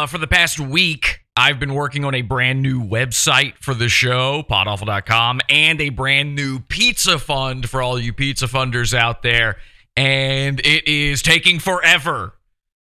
Uh, 0.00 0.06
for 0.06 0.16
the 0.16 0.26
past 0.26 0.58
week, 0.58 1.20
I've 1.36 1.60
been 1.60 1.74
working 1.74 2.06
on 2.06 2.14
a 2.14 2.22
brand 2.22 2.62
new 2.62 2.82
website 2.82 3.52
for 3.60 3.74
the 3.74 3.90
show, 3.90 4.42
podawful.com, 4.48 5.40
and 5.50 5.78
a 5.78 5.90
brand 5.90 6.34
new 6.34 6.60
pizza 6.60 7.18
fund 7.18 7.68
for 7.68 7.82
all 7.82 8.00
you 8.00 8.14
pizza 8.14 8.46
funders 8.46 8.94
out 8.94 9.22
there. 9.22 9.58
And 9.96 10.58
it 10.60 10.88
is 10.88 11.20
taking 11.20 11.58
forever. 11.58 12.32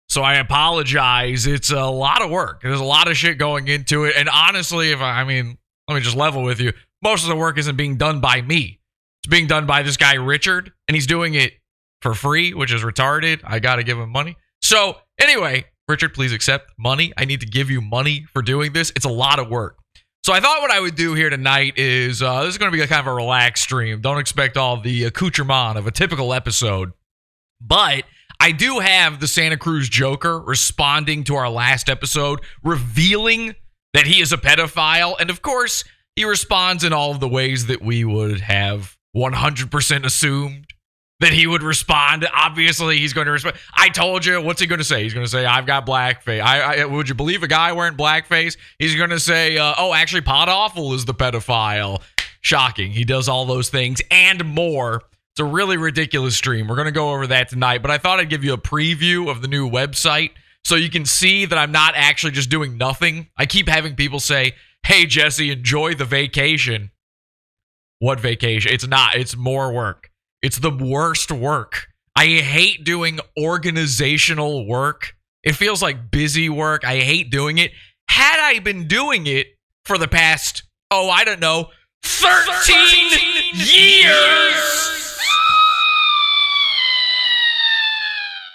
So 0.08 0.22
I 0.22 0.34
apologize. 0.34 1.48
It's 1.48 1.72
a 1.72 1.86
lot 1.86 2.22
of 2.22 2.30
work. 2.30 2.62
There's 2.62 2.78
a 2.78 2.84
lot 2.84 3.10
of 3.10 3.16
shit 3.16 3.36
going 3.36 3.66
into 3.66 4.04
it. 4.04 4.14
And 4.16 4.28
honestly, 4.28 4.92
if 4.92 5.00
I, 5.00 5.22
I 5.22 5.24
mean, 5.24 5.58
let 5.88 5.96
me 5.96 6.00
just 6.00 6.16
level 6.16 6.44
with 6.44 6.60
you. 6.60 6.72
Most 7.02 7.24
of 7.24 7.30
the 7.30 7.36
work 7.36 7.58
isn't 7.58 7.74
being 7.74 7.96
done 7.96 8.20
by 8.20 8.42
me. 8.42 8.78
It's 9.24 9.28
being 9.28 9.48
done 9.48 9.66
by 9.66 9.82
this 9.82 9.96
guy, 9.96 10.14
Richard, 10.14 10.70
and 10.86 10.94
he's 10.94 11.08
doing 11.08 11.34
it 11.34 11.54
for 12.00 12.14
free, 12.14 12.54
which 12.54 12.72
is 12.72 12.82
retarded. 12.84 13.40
I 13.42 13.58
got 13.58 13.76
to 13.76 13.82
give 13.82 13.98
him 13.98 14.10
money. 14.10 14.36
So, 14.62 14.98
anyway, 15.18 15.64
Richard, 15.88 16.12
please 16.12 16.32
accept 16.32 16.72
money. 16.78 17.12
I 17.16 17.24
need 17.24 17.40
to 17.40 17.46
give 17.46 17.70
you 17.70 17.80
money 17.80 18.26
for 18.32 18.42
doing 18.42 18.72
this. 18.72 18.92
It's 18.94 19.06
a 19.06 19.10
lot 19.10 19.38
of 19.38 19.48
work. 19.48 19.78
So, 20.24 20.32
I 20.34 20.40
thought 20.40 20.60
what 20.60 20.70
I 20.70 20.80
would 20.80 20.94
do 20.94 21.14
here 21.14 21.30
tonight 21.30 21.74
is 21.76 22.22
uh, 22.22 22.42
this 22.42 22.50
is 22.50 22.58
going 22.58 22.70
to 22.70 22.76
be 22.76 22.82
a 22.82 22.86
kind 22.86 23.00
of 23.00 23.06
a 23.06 23.14
relaxed 23.14 23.62
stream. 23.62 24.00
Don't 24.02 24.18
expect 24.18 24.56
all 24.56 24.78
the 24.80 25.04
accoutrement 25.04 25.78
of 25.78 25.86
a 25.86 25.90
typical 25.90 26.34
episode. 26.34 26.92
But 27.60 28.04
I 28.40 28.52
do 28.52 28.78
have 28.78 29.20
the 29.20 29.26
Santa 29.26 29.56
Cruz 29.56 29.88
Joker 29.88 30.38
responding 30.38 31.24
to 31.24 31.36
our 31.36 31.48
last 31.48 31.88
episode, 31.88 32.40
revealing 32.62 33.54
that 33.94 34.06
he 34.06 34.20
is 34.20 34.32
a 34.32 34.36
pedophile. 34.36 35.16
And 35.18 35.30
of 35.30 35.42
course, 35.42 35.84
he 36.14 36.24
responds 36.24 36.84
in 36.84 36.92
all 36.92 37.10
of 37.10 37.20
the 37.20 37.28
ways 37.28 37.66
that 37.66 37.82
we 37.82 38.04
would 38.04 38.40
have 38.40 38.96
100% 39.16 40.04
assumed 40.04 40.66
that 41.20 41.32
he 41.32 41.46
would 41.46 41.62
respond. 41.62 42.26
Obviously, 42.32 42.98
he's 42.98 43.12
going 43.12 43.26
to 43.26 43.32
respond. 43.32 43.56
I 43.74 43.88
told 43.88 44.24
you. 44.24 44.40
What's 44.40 44.60
he 44.60 44.66
going 44.66 44.78
to 44.78 44.84
say? 44.84 45.02
He's 45.02 45.14
going 45.14 45.26
to 45.26 45.30
say, 45.30 45.44
"I've 45.44 45.66
got 45.66 45.86
blackface." 45.86 46.40
I, 46.40 46.82
I 46.82 46.84
would 46.84 47.08
you 47.08 47.14
believe 47.14 47.42
a 47.42 47.48
guy 47.48 47.72
wearing 47.72 47.96
blackface? 47.96 48.56
He's 48.78 48.94
going 48.94 49.10
to 49.10 49.20
say, 49.20 49.58
uh, 49.58 49.74
"Oh, 49.76 49.92
actually, 49.92 50.22
Pod 50.22 50.48
Awful 50.48 50.94
is 50.94 51.04
the 51.04 51.14
pedophile." 51.14 52.02
Shocking. 52.40 52.92
He 52.92 53.04
does 53.04 53.28
all 53.28 53.46
those 53.46 53.68
things 53.68 54.00
and 54.12 54.44
more. 54.44 55.02
It's 55.32 55.40
a 55.40 55.44
really 55.44 55.76
ridiculous 55.76 56.36
stream. 56.36 56.68
We're 56.68 56.76
going 56.76 56.86
to 56.86 56.92
go 56.92 57.12
over 57.12 57.26
that 57.26 57.48
tonight, 57.48 57.82
but 57.82 57.90
I 57.90 57.98
thought 57.98 58.20
I'd 58.20 58.30
give 58.30 58.44
you 58.44 58.52
a 58.52 58.58
preview 58.58 59.28
of 59.28 59.42
the 59.42 59.48
new 59.48 59.68
website 59.68 60.30
so 60.64 60.76
you 60.76 60.88
can 60.88 61.04
see 61.04 61.46
that 61.46 61.58
I'm 61.58 61.72
not 61.72 61.94
actually 61.96 62.32
just 62.32 62.48
doing 62.48 62.78
nothing. 62.78 63.28
I 63.36 63.46
keep 63.46 63.68
having 63.68 63.96
people 63.96 64.20
say, 64.20 64.52
"Hey, 64.86 65.04
Jesse, 65.04 65.50
enjoy 65.50 65.94
the 65.94 66.04
vacation." 66.04 66.92
What 67.98 68.20
vacation? 68.20 68.72
It's 68.72 68.86
not. 68.86 69.16
It's 69.16 69.36
more 69.36 69.72
work. 69.72 70.07
It's 70.42 70.58
the 70.58 70.70
worst 70.70 71.32
work. 71.32 71.88
I 72.14 72.26
hate 72.26 72.84
doing 72.84 73.20
organizational 73.38 74.66
work. 74.66 75.14
It 75.42 75.52
feels 75.52 75.82
like 75.82 76.10
busy 76.10 76.48
work. 76.48 76.84
I 76.84 77.00
hate 77.00 77.30
doing 77.30 77.58
it. 77.58 77.72
Had 78.08 78.40
I 78.40 78.58
been 78.60 78.86
doing 78.86 79.26
it 79.26 79.48
for 79.84 79.98
the 79.98 80.08
past, 80.08 80.62
oh, 80.90 81.10
I 81.10 81.24
don't 81.24 81.40
know, 81.40 81.70
13, 82.04 83.10
13 83.10 83.54
years, 83.54 85.18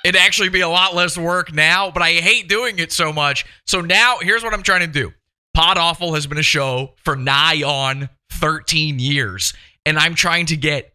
it'd 0.06 0.20
actually 0.20 0.50
be 0.50 0.62
a 0.62 0.70
lot 0.70 0.96
less 0.96 1.18
work 1.18 1.54
now, 1.54 1.92
but 1.92 2.02
I 2.02 2.14
hate 2.14 2.48
doing 2.48 2.80
it 2.80 2.92
so 2.92 3.12
much. 3.12 3.46
So 3.66 3.82
now 3.82 4.18
here's 4.22 4.44
what 4.44 4.54
I'm 4.54 4.64
trying 4.64 4.82
to 4.82 4.88
do. 4.88 5.12
Pod 5.54 5.78
Awful 5.78 6.14
has 6.16 6.28
been 6.28 6.38
a 6.38 6.44
show 6.44 6.96
for 7.04 7.16
nigh 7.16 7.62
on 7.64 8.10
13 8.32 9.00
years, 9.00 9.54
and 9.86 10.00
I'm 10.00 10.16
trying 10.16 10.48
to 10.48 10.58
get 10.58 10.93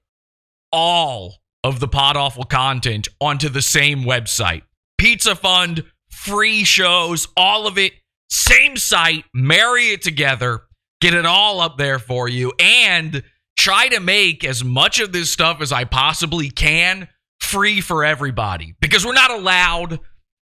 all 0.73 1.37
of 1.65 1.81
the 1.81 1.89
Pod 1.89 2.17
Awful 2.17 2.45
content 2.45 3.09
onto 3.21 3.49
the 3.49 3.63
same 3.63 4.03
website. 4.03 4.63
Pizza 4.97 5.35
Fund, 5.35 5.85
free 6.11 6.65
shows, 6.65 7.29
all 7.37 7.67
of 7.67 7.79
it, 7.79 7.93
same 8.31 8.77
site, 8.77 9.25
marry 9.35 9.89
it 9.89 10.03
together, 10.03 10.63
get 11.01 11.15
it 11.15 11.27
all 11.27 11.61
up 11.61 11.79
there 11.79 11.99
for 11.99 12.29
you, 12.29 12.53
and 12.59 13.23
try 13.57 13.89
to 13.89 14.01
make 14.01 14.45
as 14.45 14.63
much 14.63 15.01
of 15.01 15.13
this 15.13 15.31
stuff 15.31 15.61
as 15.61 15.73
I 15.73 15.85
possibly 15.85 16.51
can 16.51 17.09
free 17.41 17.81
for 17.81 18.05
everybody 18.05 18.75
because 18.81 19.07
we're 19.07 19.15
not 19.15 19.31
allowed 19.31 20.01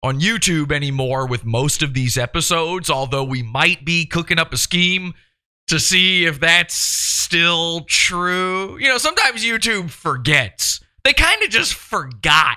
on 0.02 0.20
YouTube 0.20 0.72
anymore 0.72 1.26
with 1.26 1.44
most 1.44 1.82
of 1.82 1.94
these 1.94 2.16
episodes, 2.16 2.90
although 2.90 3.24
we 3.24 3.42
might 3.42 3.84
be 3.84 4.06
cooking 4.06 4.38
up 4.38 4.52
a 4.52 4.56
scheme 4.56 5.14
to 5.68 5.80
see 5.80 6.24
if 6.24 6.40
that's 6.40 6.74
still 6.74 7.80
true. 7.82 8.78
You 8.78 8.88
know, 8.88 8.98
sometimes 8.98 9.44
YouTube 9.44 9.90
forgets. 9.90 10.80
They 11.04 11.12
kind 11.12 11.42
of 11.42 11.50
just 11.50 11.74
forgot 11.74 12.56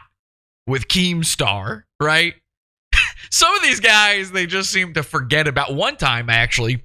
with 0.68 0.88
Keemstar, 0.88 1.84
right? 2.00 2.36
Some 3.32 3.54
of 3.56 3.62
these 3.62 3.80
guys, 3.80 4.32
they 4.32 4.46
just 4.46 4.72
seem 4.72 4.94
to 4.94 5.04
forget 5.04 5.48
about. 5.48 5.74
One 5.74 5.98
time, 5.98 6.30
actually, 6.30 6.84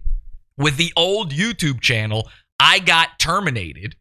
with 0.56 0.76
the 0.76 0.92
old 0.96 1.32
YouTube 1.32 1.80
channel, 1.80 2.28
I 2.58 2.78
got 2.78 3.18
terminated. 3.18 3.96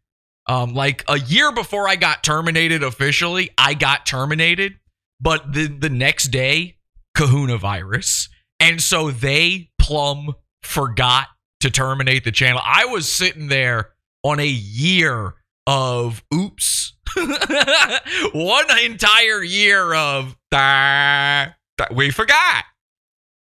Um, 0.48 0.74
like 0.74 1.06
a 1.08 1.20
year 1.20 1.54
before 1.54 1.88
I 1.88 1.96
got 1.96 2.24
terminated 2.24 2.84
officially, 2.84 3.50
I 3.58 3.74
got 3.74 4.06
terminated. 4.06 4.76
But 5.22 5.54
the, 5.54 5.68
the 5.68 5.90
next 5.90 6.26
day, 6.26 6.78
kahuna 7.16 7.58
virus. 7.58 8.30
And 8.60 8.82
so 8.82 9.12
they 9.12 9.70
plumb 9.78 10.34
forgot 10.62 11.28
to 11.64 11.72
terminate 11.72 12.26
the 12.26 12.32
channel. 12.32 12.62
I 12.64 12.86
was 12.86 13.10
sitting 13.10 13.48
there 13.48 13.92
on 14.22 14.40
a 14.40 14.46
year 14.46 15.36
of 15.66 16.22
oops. 16.34 16.94
One 18.34 18.66
entire 18.84 19.42
year 19.42 19.94
of 19.94 20.36
that 20.52 21.56
we 21.94 22.12
forgot. 22.12 22.66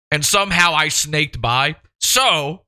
And 0.10 0.24
somehow 0.24 0.72
I 0.74 0.88
snaked 0.88 1.42
by. 1.42 1.76
So 2.00 2.64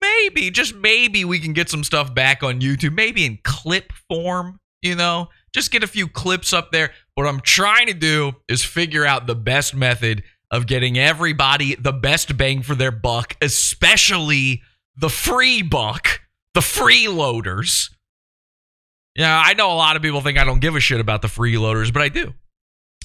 maybe, 0.00 0.50
just 0.50 0.74
maybe 0.74 1.24
we 1.24 1.38
can 1.38 1.52
get 1.52 1.70
some 1.70 1.84
stuff 1.84 2.12
back 2.12 2.42
on 2.42 2.60
YouTube, 2.60 2.94
maybe 2.94 3.24
in 3.24 3.38
clip 3.44 3.92
form, 4.08 4.58
you 4.82 4.96
know, 4.96 5.28
just 5.54 5.70
get 5.70 5.84
a 5.84 5.88
few 5.88 6.08
clips 6.08 6.52
up 6.52 6.72
there. 6.72 6.90
What 7.14 7.28
I'm 7.28 7.40
trying 7.40 7.86
to 7.86 7.94
do 7.94 8.32
is 8.48 8.64
figure 8.64 9.06
out 9.06 9.28
the 9.28 9.36
best 9.36 9.72
method 9.72 10.24
of 10.50 10.66
getting 10.66 10.98
everybody 10.98 11.74
the 11.74 11.92
best 11.92 12.36
bang 12.36 12.62
for 12.62 12.74
their 12.74 12.92
buck, 12.92 13.36
especially 13.40 14.62
the 14.96 15.08
free 15.08 15.62
buck, 15.62 16.20
the 16.54 16.60
freeloaders. 16.60 17.90
Yeah, 19.14 19.42
I 19.44 19.54
know 19.54 19.72
a 19.72 19.74
lot 19.74 19.96
of 19.96 20.02
people 20.02 20.20
think 20.20 20.38
I 20.38 20.44
don't 20.44 20.60
give 20.60 20.76
a 20.76 20.80
shit 20.80 21.00
about 21.00 21.22
the 21.22 21.28
freeloaders, 21.28 21.92
but 21.92 22.02
I 22.02 22.08
do. 22.08 22.34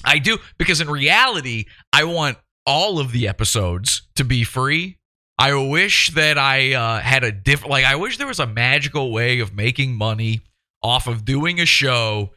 I 0.04 0.18
do 0.18 0.38
because 0.58 0.80
in 0.80 0.90
reality, 0.90 1.66
I 1.92 2.04
want 2.04 2.38
all 2.66 2.98
of 2.98 3.12
the 3.12 3.28
episodes 3.28 4.02
to 4.16 4.24
be 4.24 4.44
free. 4.44 4.98
I 5.38 5.54
wish 5.54 6.10
that 6.10 6.38
I 6.38 6.74
uh, 6.74 7.00
had 7.00 7.24
a 7.24 7.32
different, 7.32 7.70
like, 7.70 7.84
I 7.84 7.96
wish 7.96 8.18
there 8.18 8.26
was 8.26 8.38
a 8.38 8.46
magical 8.46 9.10
way 9.10 9.40
of 9.40 9.54
making 9.54 9.96
money 9.96 10.42
off 10.82 11.06
of 11.06 11.24
doing 11.24 11.60
a 11.60 11.66
show 11.66 12.30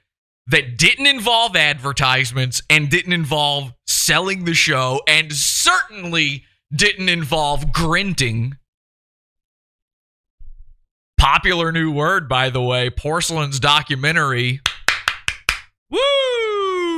that 0.48 0.78
didn't 0.78 1.08
involve 1.08 1.56
advertisements 1.56 2.62
and 2.70 2.90
didn't 2.90 3.14
involve 3.14 3.74
selling 3.88 4.46
the 4.46 4.54
show 4.54 5.02
and 5.08 5.34
certainly 5.34 6.44
didn't 6.74 7.10
involve 7.10 7.72
grinting. 7.72 8.56
Popular 11.18 11.72
new 11.72 11.92
word, 11.92 12.30
by 12.30 12.50
the 12.50 12.62
way, 12.62 12.90
Porcelain's 12.90 13.60
documentary. 13.60 14.62
Woo! 15.90 16.00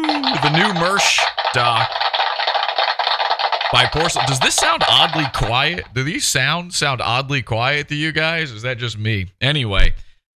The 0.02 0.50
new 0.52 0.74
Mersh 0.80 1.20
doc 1.54 1.90
by 3.72 3.86
Porcelain. 3.86 4.26
Does 4.26 4.40
this 4.40 4.56
sound 4.56 4.84
oddly 4.88 5.26
quiet? 5.34 5.86
Do 5.94 6.04
these 6.04 6.26
sounds 6.26 6.78
sound 6.78 7.02
oddly 7.02 7.42
quiet 7.42 7.88
to 7.90 7.96
you 7.96 8.12
guys? 8.12 8.52
Is 8.52 8.64
that 8.64 8.78
just 8.78 8.98
me? 8.98 9.28
Anyway, 9.40 9.94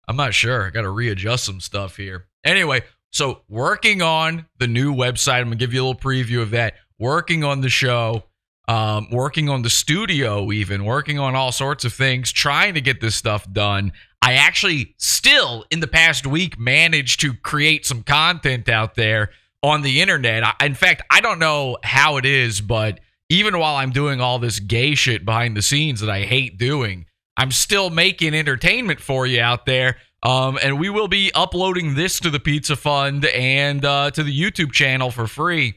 I'm 0.07 0.15
not 0.15 0.33
sure. 0.33 0.67
I 0.67 0.69
got 0.69 0.81
to 0.81 0.89
readjust 0.89 1.45
some 1.45 1.59
stuff 1.59 1.97
here. 1.97 2.27
Anyway, 2.43 2.81
so, 3.11 3.41
working 3.49 4.01
on 4.01 4.45
the 4.57 4.67
new 4.67 4.93
website, 4.93 5.39
I'm 5.39 5.45
gonna 5.45 5.57
give 5.57 5.73
you 5.73 5.83
a 5.83 5.85
little 5.85 5.99
preview 5.99 6.41
of 6.41 6.51
that. 6.51 6.75
Working 6.97 7.43
on 7.43 7.61
the 7.61 7.69
show, 7.69 8.23
um, 8.67 9.09
working 9.11 9.49
on 9.49 9.63
the 9.63 9.69
studio, 9.69 10.51
even 10.51 10.85
working 10.85 11.19
on 11.19 11.35
all 11.35 11.51
sorts 11.51 11.83
of 11.83 11.93
things, 11.93 12.31
trying 12.31 12.73
to 12.75 12.81
get 12.81 13.01
this 13.01 13.15
stuff 13.15 13.51
done. 13.51 13.91
I 14.21 14.33
actually 14.33 14.95
still, 14.97 15.65
in 15.71 15.81
the 15.81 15.87
past 15.87 16.25
week, 16.25 16.57
managed 16.57 17.19
to 17.21 17.33
create 17.33 17.85
some 17.85 18.03
content 18.03 18.69
out 18.69 18.95
there 18.95 19.31
on 19.61 19.81
the 19.81 19.99
internet. 19.99 20.43
I, 20.43 20.53
in 20.65 20.75
fact, 20.75 21.01
I 21.09 21.19
don't 21.19 21.39
know 21.39 21.77
how 21.83 22.17
it 22.17 22.25
is, 22.25 22.61
but 22.61 23.01
even 23.29 23.57
while 23.57 23.75
I'm 23.75 23.91
doing 23.91 24.21
all 24.21 24.39
this 24.39 24.59
gay 24.59 24.95
shit 24.95 25.25
behind 25.25 25.57
the 25.57 25.61
scenes 25.61 25.99
that 25.99 26.09
I 26.09 26.21
hate 26.21 26.57
doing, 26.57 27.05
I'm 27.35 27.51
still 27.51 27.89
making 27.89 28.35
entertainment 28.35 29.01
for 29.01 29.25
you 29.25 29.41
out 29.41 29.65
there. 29.65 29.97
Um, 30.23 30.59
and 30.61 30.79
we 30.79 30.89
will 30.89 31.07
be 31.07 31.31
uploading 31.33 31.95
this 31.95 32.19
to 32.19 32.29
the 32.29 32.39
Pizza 32.39 32.75
Fund 32.75 33.25
and 33.25 33.83
uh, 33.83 34.11
to 34.11 34.23
the 34.23 34.39
YouTube 34.39 34.71
channel 34.71 35.09
for 35.09 35.25
free. 35.27 35.75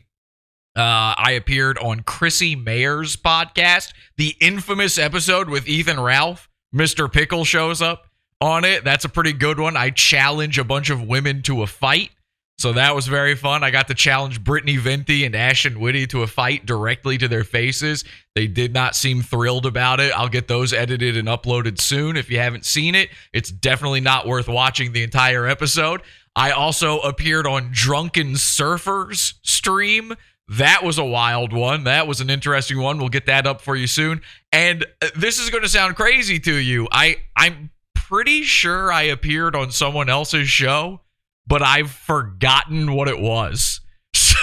Uh, 0.76 1.14
I 1.16 1.32
appeared 1.32 1.78
on 1.78 2.00
Chrissie 2.00 2.56
Mayr's 2.56 3.16
podcast, 3.16 3.92
the 4.16 4.36
infamous 4.40 4.98
episode 4.98 5.48
with 5.48 5.68
Ethan 5.68 6.00
Ralph. 6.00 6.48
Mr. 6.74 7.10
Pickle 7.10 7.44
shows 7.44 7.80
up 7.80 8.08
on 8.40 8.64
it. 8.64 8.84
That's 8.84 9.04
a 9.04 9.08
pretty 9.08 9.32
good 9.32 9.60
one. 9.60 9.76
I 9.76 9.90
challenge 9.90 10.58
a 10.58 10.64
bunch 10.64 10.90
of 10.90 11.02
women 11.02 11.42
to 11.42 11.62
a 11.62 11.66
fight. 11.66 12.10
So 12.58 12.72
that 12.74 12.94
was 12.94 13.08
very 13.08 13.34
fun. 13.34 13.64
I 13.64 13.70
got 13.70 13.88
to 13.88 13.94
challenge 13.94 14.42
Brittany 14.42 14.76
Venti 14.76 15.24
and 15.24 15.34
Ashton 15.34 15.80
Whitty 15.80 16.06
to 16.08 16.22
a 16.22 16.26
fight 16.26 16.64
directly 16.64 17.18
to 17.18 17.26
their 17.26 17.44
faces. 17.44 18.04
They 18.34 18.46
did 18.46 18.72
not 18.72 18.94
seem 18.94 19.22
thrilled 19.22 19.66
about 19.66 20.00
it. 20.00 20.12
I'll 20.12 20.28
get 20.28 20.46
those 20.46 20.72
edited 20.72 21.16
and 21.16 21.26
uploaded 21.28 21.80
soon. 21.80 22.16
If 22.16 22.30
you 22.30 22.38
haven't 22.38 22.64
seen 22.64 22.94
it, 22.94 23.10
it's 23.32 23.50
definitely 23.50 24.00
not 24.00 24.26
worth 24.26 24.48
watching 24.48 24.92
the 24.92 25.02
entire 25.02 25.46
episode. 25.46 26.00
I 26.36 26.52
also 26.52 27.00
appeared 27.00 27.46
on 27.46 27.70
Drunken 27.72 28.34
Surfers 28.34 29.34
stream. 29.42 30.14
That 30.48 30.84
was 30.84 30.98
a 30.98 31.04
wild 31.04 31.52
one. 31.52 31.84
That 31.84 32.06
was 32.06 32.20
an 32.20 32.30
interesting 32.30 32.80
one. 32.80 32.98
We'll 32.98 33.08
get 33.08 33.26
that 33.26 33.46
up 33.46 33.62
for 33.62 33.76
you 33.76 33.86
soon. 33.86 34.20
And 34.52 34.84
uh, 35.02 35.08
this 35.16 35.38
is 35.38 35.50
going 35.50 35.62
to 35.62 35.68
sound 35.68 35.96
crazy 35.96 36.38
to 36.40 36.54
you. 36.54 36.86
I 36.92 37.16
I'm 37.36 37.70
pretty 37.94 38.42
sure 38.42 38.92
I 38.92 39.02
appeared 39.02 39.56
on 39.56 39.70
someone 39.70 40.08
else's 40.08 40.48
show 40.48 41.00
but 41.46 41.62
I've 41.62 41.90
forgotten 41.90 42.92
what 42.92 43.08
it 43.08 43.20
was. 43.20 43.80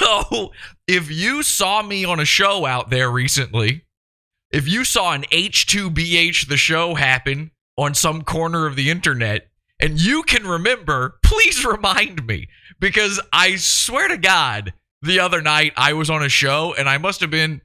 So 0.01 0.51
if 0.87 1.11
you 1.11 1.43
saw 1.43 1.83
me 1.83 2.05
on 2.05 2.19
a 2.19 2.25
show 2.25 2.65
out 2.65 2.89
there 2.89 3.09
recently, 3.09 3.85
if 4.51 4.67
you 4.67 4.83
saw 4.83 5.13
an 5.13 5.23
H2BH 5.31 6.47
the 6.47 6.57
show 6.57 6.95
happen 6.95 7.51
on 7.77 7.93
some 7.93 8.23
corner 8.23 8.65
of 8.65 8.75
the 8.75 8.89
internet 8.89 9.47
and 9.79 10.01
you 10.01 10.23
can 10.23 10.47
remember, 10.47 11.19
please 11.23 11.63
remind 11.65 12.25
me 12.25 12.47
because 12.79 13.21
I 13.31 13.57
swear 13.57 14.07
to 14.07 14.17
God, 14.17 14.73
the 15.01 15.19
other 15.19 15.41
night 15.41 15.73
I 15.77 15.93
was 15.93 16.09
on 16.09 16.23
a 16.23 16.29
show 16.29 16.73
and 16.77 16.89
I 16.89 16.97
must 16.97 17.21
have 17.21 17.31
been 17.31 17.61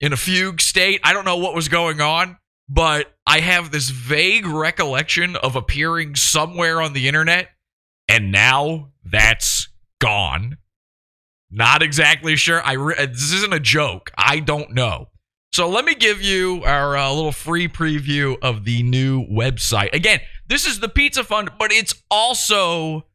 in 0.00 0.12
a 0.12 0.16
fugue 0.16 0.60
state. 0.60 1.00
I 1.04 1.12
don't 1.12 1.24
know 1.24 1.36
what 1.36 1.54
was 1.54 1.68
going 1.68 2.00
on, 2.00 2.38
but 2.68 3.14
I 3.26 3.40
have 3.40 3.70
this 3.70 3.90
vague 3.90 4.46
recollection 4.46 5.36
of 5.36 5.56
appearing 5.56 6.14
somewhere 6.14 6.80
on 6.80 6.92
the 6.92 7.08
internet 7.08 7.48
and 8.10 8.32
now 8.32 8.88
that's 9.04 9.68
gone. 10.00 10.58
Not 11.50 11.82
exactly 11.82 12.36
sure. 12.36 12.62
I 12.62 12.72
re- 12.72 13.06
this 13.06 13.32
isn't 13.32 13.54
a 13.54 13.60
joke. 13.60 14.10
I 14.18 14.40
don't 14.40 14.72
know. 14.72 15.06
So 15.52 15.68
let 15.68 15.84
me 15.84 15.94
give 15.94 16.22
you 16.22 16.62
our 16.64 16.96
uh, 16.96 17.10
little 17.12 17.32
free 17.32 17.68
preview 17.68 18.36
of 18.40 18.64
the 18.64 18.82
new 18.82 19.26
website. 19.26 19.92
Again, 19.92 20.20
this 20.48 20.66
is 20.66 20.80
the 20.80 20.88
Pizza 20.88 21.24
Fund, 21.24 21.50
but 21.58 21.72
it's 21.72 21.94
also 22.10 23.06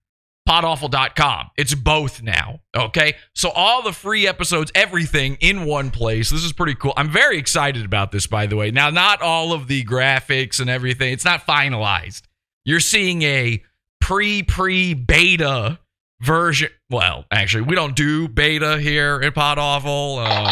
podawful.com. 0.47 1.49
It's 1.57 1.73
both 1.73 2.21
now. 2.21 2.59
Okay. 2.75 3.15
So 3.33 3.49
all 3.49 3.81
the 3.81 3.93
free 3.93 4.27
episodes, 4.27 4.71
everything 4.75 5.37
in 5.39 5.65
one 5.65 5.91
place. 5.91 6.29
This 6.29 6.43
is 6.43 6.53
pretty 6.53 6.75
cool. 6.75 6.93
I'm 6.97 7.09
very 7.09 7.37
excited 7.37 7.85
about 7.85 8.11
this, 8.11 8.27
by 8.27 8.47
the 8.47 8.55
way. 8.55 8.71
Now, 8.71 8.89
not 8.89 9.21
all 9.21 9.53
of 9.53 9.67
the 9.67 9.83
graphics 9.85 10.59
and 10.59 10.69
everything, 10.69 11.13
it's 11.13 11.25
not 11.25 11.45
finalized. 11.45 12.23
You're 12.63 12.79
seeing 12.79 13.21
a 13.23 13.63
pre 14.05 14.43
pre 14.43 14.93
beta 14.93 15.79
version. 16.21 16.69
Well, 16.91 17.25
actually, 17.31 17.63
we 17.63 17.73
don't 17.73 17.95
do 17.95 18.27
beta 18.27 18.79
here 18.79 19.19
in 19.19 19.31
Pod 19.31 19.57
Awful. 19.57 20.19
Um, 20.19 20.45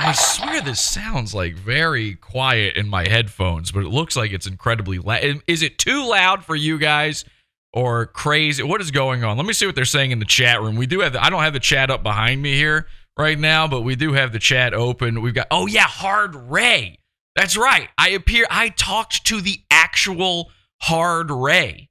I 0.00 0.14
swear 0.16 0.62
this 0.62 0.80
sounds 0.80 1.34
like 1.34 1.54
very 1.54 2.14
quiet 2.14 2.78
in 2.78 2.88
my 2.88 3.06
headphones, 3.06 3.70
but 3.72 3.80
it 3.80 3.90
looks 3.90 4.16
like 4.16 4.32
it's 4.32 4.46
incredibly 4.46 4.98
loud. 4.98 5.42
Is 5.46 5.60
it 5.60 5.76
too 5.76 6.08
loud 6.08 6.42
for 6.42 6.56
you 6.56 6.78
guys 6.78 7.26
or 7.74 8.06
crazy? 8.06 8.62
What 8.62 8.80
is 8.80 8.90
going 8.90 9.22
on? 9.22 9.36
Let 9.36 9.44
me 9.44 9.52
see 9.52 9.66
what 9.66 9.74
they're 9.74 9.84
saying 9.84 10.12
in 10.12 10.18
the 10.18 10.24
chat 10.24 10.62
room. 10.62 10.76
We 10.76 10.86
do 10.86 11.00
have, 11.00 11.12
the, 11.12 11.22
I 11.22 11.28
don't 11.28 11.42
have 11.42 11.52
the 11.52 11.60
chat 11.60 11.90
up 11.90 12.02
behind 12.02 12.40
me 12.40 12.54
here 12.54 12.86
right 13.18 13.38
now, 13.38 13.68
but 13.68 13.82
we 13.82 13.96
do 13.96 14.14
have 14.14 14.32
the 14.32 14.38
chat 14.38 14.72
open. 14.72 15.20
We've 15.20 15.34
got, 15.34 15.48
oh 15.50 15.66
yeah, 15.66 15.82
Hard 15.82 16.34
Ray. 16.34 17.00
That's 17.38 17.56
right. 17.56 17.88
I 17.96 18.08
appear 18.08 18.48
I 18.50 18.68
talked 18.68 19.24
to 19.26 19.40
the 19.40 19.60
actual 19.70 20.50
Hard 20.80 21.30
Ray. 21.30 21.88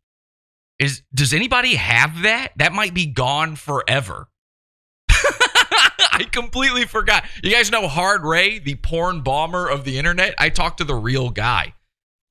Is 0.78 1.04
does 1.14 1.34
anybody 1.34 1.76
have 1.76 2.24
that? 2.24 2.50
That 2.58 2.74
might 2.74 2.94
be 2.94 3.06
gone 3.06 3.56
forever. 3.56 4.28
I 5.10 6.28
completely 6.30 6.84
forgot. 6.84 7.24
You 7.42 7.50
guys 7.50 7.72
know 7.72 7.88
Hard 7.88 8.26
Ray, 8.26 8.60
the 8.60 8.76
porn 8.76 9.22
bomber 9.22 9.70
of 9.70 9.86
the 9.86 9.98
internet? 9.98 10.36
I 10.38 10.50
talked 10.50 10.80
to 10.80 10.84
the 10.84 10.96
real 10.96 11.30
guy. 11.30 11.76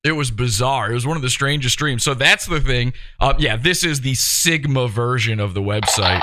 It 0.03 0.11
was 0.11 0.29
bizarre. 0.29 0.91
It 0.91 0.93
was 0.93 1.07
one 1.07 1.17
of 1.17 1.23
the 1.23 1.31
strangest 1.31 1.73
streams. 1.73 2.03
So 2.03 2.13
that's 2.13 2.45
the 2.45 2.61
thing. 2.61 2.93
Um, 3.19 3.37
yeah, 3.39 3.55
this 3.57 3.83
is 3.83 4.01
the 4.01 4.13
Sigma 4.13 4.87
version 4.87 5.39
of 5.39 5.55
the 5.55 5.61
website. 5.61 6.21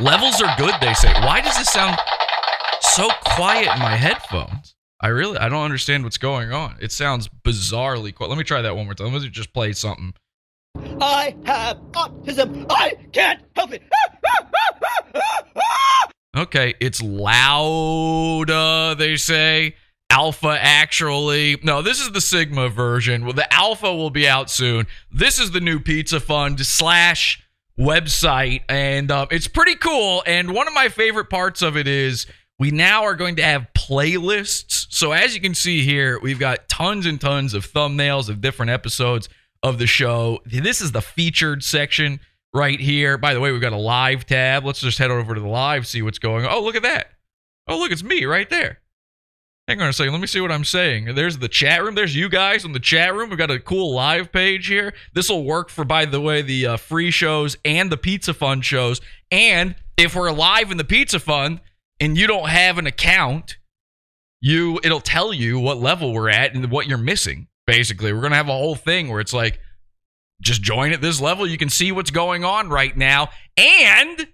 Levels 0.00 0.40
are 0.40 0.56
good, 0.56 0.76
they 0.80 0.94
say. 0.94 1.12
Why 1.14 1.40
does 1.40 1.58
this 1.58 1.68
sound 1.68 1.98
so 2.80 3.08
quiet 3.24 3.74
in 3.74 3.80
my 3.80 3.96
headphones? 3.96 4.75
I 5.00 5.08
really 5.08 5.38
I 5.38 5.48
don't 5.48 5.64
understand 5.64 6.04
what's 6.04 6.18
going 6.18 6.52
on. 6.52 6.76
It 6.80 6.92
sounds 6.92 7.28
bizarrely 7.44 8.14
quiet. 8.14 8.30
Let 8.30 8.38
me 8.38 8.44
try 8.44 8.62
that 8.62 8.76
one 8.76 8.86
more 8.86 8.94
time. 8.94 9.12
Let 9.12 9.22
me 9.22 9.28
just 9.28 9.52
play 9.52 9.72
something. 9.72 10.14
I 11.00 11.34
have 11.44 11.78
autism. 11.92 12.66
I 12.70 12.94
can't 13.12 13.42
help 13.54 13.72
it. 13.72 13.82
okay, 16.36 16.74
it's 16.80 17.02
loud, 17.02 18.50
uh, 18.50 18.94
they 18.94 19.16
say. 19.16 19.74
Alpha 20.08 20.56
actually. 20.58 21.58
No, 21.62 21.82
this 21.82 22.00
is 22.00 22.12
the 22.12 22.20
Sigma 22.20 22.68
version. 22.68 23.24
Well, 23.24 23.34
the 23.34 23.52
Alpha 23.52 23.94
will 23.94 24.10
be 24.10 24.26
out 24.26 24.50
soon. 24.50 24.86
This 25.10 25.38
is 25.38 25.50
the 25.50 25.60
new 25.60 25.80
Pizza 25.80 26.20
Fund 26.20 26.60
slash 26.64 27.42
website, 27.78 28.62
and 28.68 29.10
uh, 29.10 29.26
it's 29.30 29.48
pretty 29.48 29.74
cool. 29.74 30.22
And 30.26 30.54
one 30.54 30.68
of 30.68 30.74
my 30.74 30.88
favorite 30.88 31.28
parts 31.28 31.60
of 31.60 31.76
it 31.76 31.86
is 31.88 32.26
we 32.58 32.70
now 32.70 33.04
are 33.04 33.14
going 33.14 33.36
to 33.36 33.42
have 33.42 33.66
playlists. 33.74 34.86
So, 34.90 35.12
as 35.12 35.34
you 35.34 35.40
can 35.40 35.54
see 35.54 35.84
here, 35.84 36.18
we've 36.20 36.38
got 36.38 36.68
tons 36.68 37.06
and 37.06 37.20
tons 37.20 37.54
of 37.54 37.66
thumbnails 37.70 38.28
of 38.28 38.40
different 38.40 38.70
episodes 38.70 39.28
of 39.62 39.78
the 39.78 39.86
show. 39.86 40.40
This 40.46 40.80
is 40.80 40.92
the 40.92 41.02
featured 41.02 41.62
section 41.62 42.20
right 42.54 42.80
here. 42.80 43.18
By 43.18 43.34
the 43.34 43.40
way, 43.40 43.52
we've 43.52 43.60
got 43.60 43.72
a 43.72 43.78
live 43.78 44.24
tab. 44.24 44.64
Let's 44.64 44.80
just 44.80 44.98
head 44.98 45.10
over 45.10 45.34
to 45.34 45.40
the 45.40 45.46
live, 45.46 45.86
see 45.86 46.02
what's 46.02 46.18
going 46.18 46.46
on. 46.46 46.52
Oh, 46.52 46.62
look 46.62 46.76
at 46.76 46.82
that. 46.82 47.08
Oh, 47.68 47.78
look, 47.78 47.90
it's 47.90 48.04
me 48.04 48.24
right 48.24 48.48
there. 48.48 48.80
Hang 49.68 49.82
on 49.82 49.88
a 49.88 49.92
second. 49.92 50.12
Let 50.12 50.20
me 50.20 50.28
see 50.28 50.40
what 50.40 50.52
I'm 50.52 50.64
saying. 50.64 51.16
There's 51.16 51.38
the 51.38 51.48
chat 51.48 51.82
room. 51.82 51.96
There's 51.96 52.14
you 52.14 52.28
guys 52.28 52.64
in 52.64 52.70
the 52.70 52.78
chat 52.78 53.12
room. 53.14 53.30
We've 53.30 53.38
got 53.38 53.50
a 53.50 53.58
cool 53.58 53.92
live 53.92 54.30
page 54.30 54.68
here. 54.68 54.94
This 55.12 55.28
will 55.28 55.42
work 55.42 55.70
for, 55.70 55.84
by 55.84 56.04
the 56.04 56.20
way, 56.20 56.40
the 56.40 56.66
uh, 56.66 56.76
free 56.76 57.10
shows 57.10 57.56
and 57.64 57.90
the 57.90 57.96
Pizza 57.96 58.32
Fund 58.32 58.64
shows. 58.64 59.00
And 59.32 59.74
if 59.96 60.14
we're 60.14 60.30
live 60.30 60.70
in 60.70 60.76
the 60.76 60.84
Pizza 60.84 61.18
Fund, 61.18 61.60
and 62.00 62.16
you 62.16 62.26
don't 62.26 62.48
have 62.48 62.78
an 62.78 62.86
account, 62.86 63.56
you 64.40 64.80
it'll 64.82 65.00
tell 65.00 65.32
you 65.32 65.58
what 65.58 65.78
level 65.78 66.12
we're 66.12 66.28
at 66.28 66.54
and 66.54 66.70
what 66.70 66.86
you're 66.86 66.98
missing. 66.98 67.48
Basically, 67.66 68.12
we're 68.12 68.20
gonna 68.22 68.36
have 68.36 68.48
a 68.48 68.52
whole 68.52 68.74
thing 68.74 69.08
where 69.08 69.20
it's 69.20 69.32
like, 69.32 69.58
just 70.42 70.62
join 70.62 70.92
at 70.92 71.00
this 71.00 71.20
level. 71.20 71.46
You 71.46 71.58
can 71.58 71.70
see 71.70 71.92
what's 71.92 72.10
going 72.10 72.44
on 72.44 72.68
right 72.68 72.96
now. 72.96 73.30
And 73.56 74.28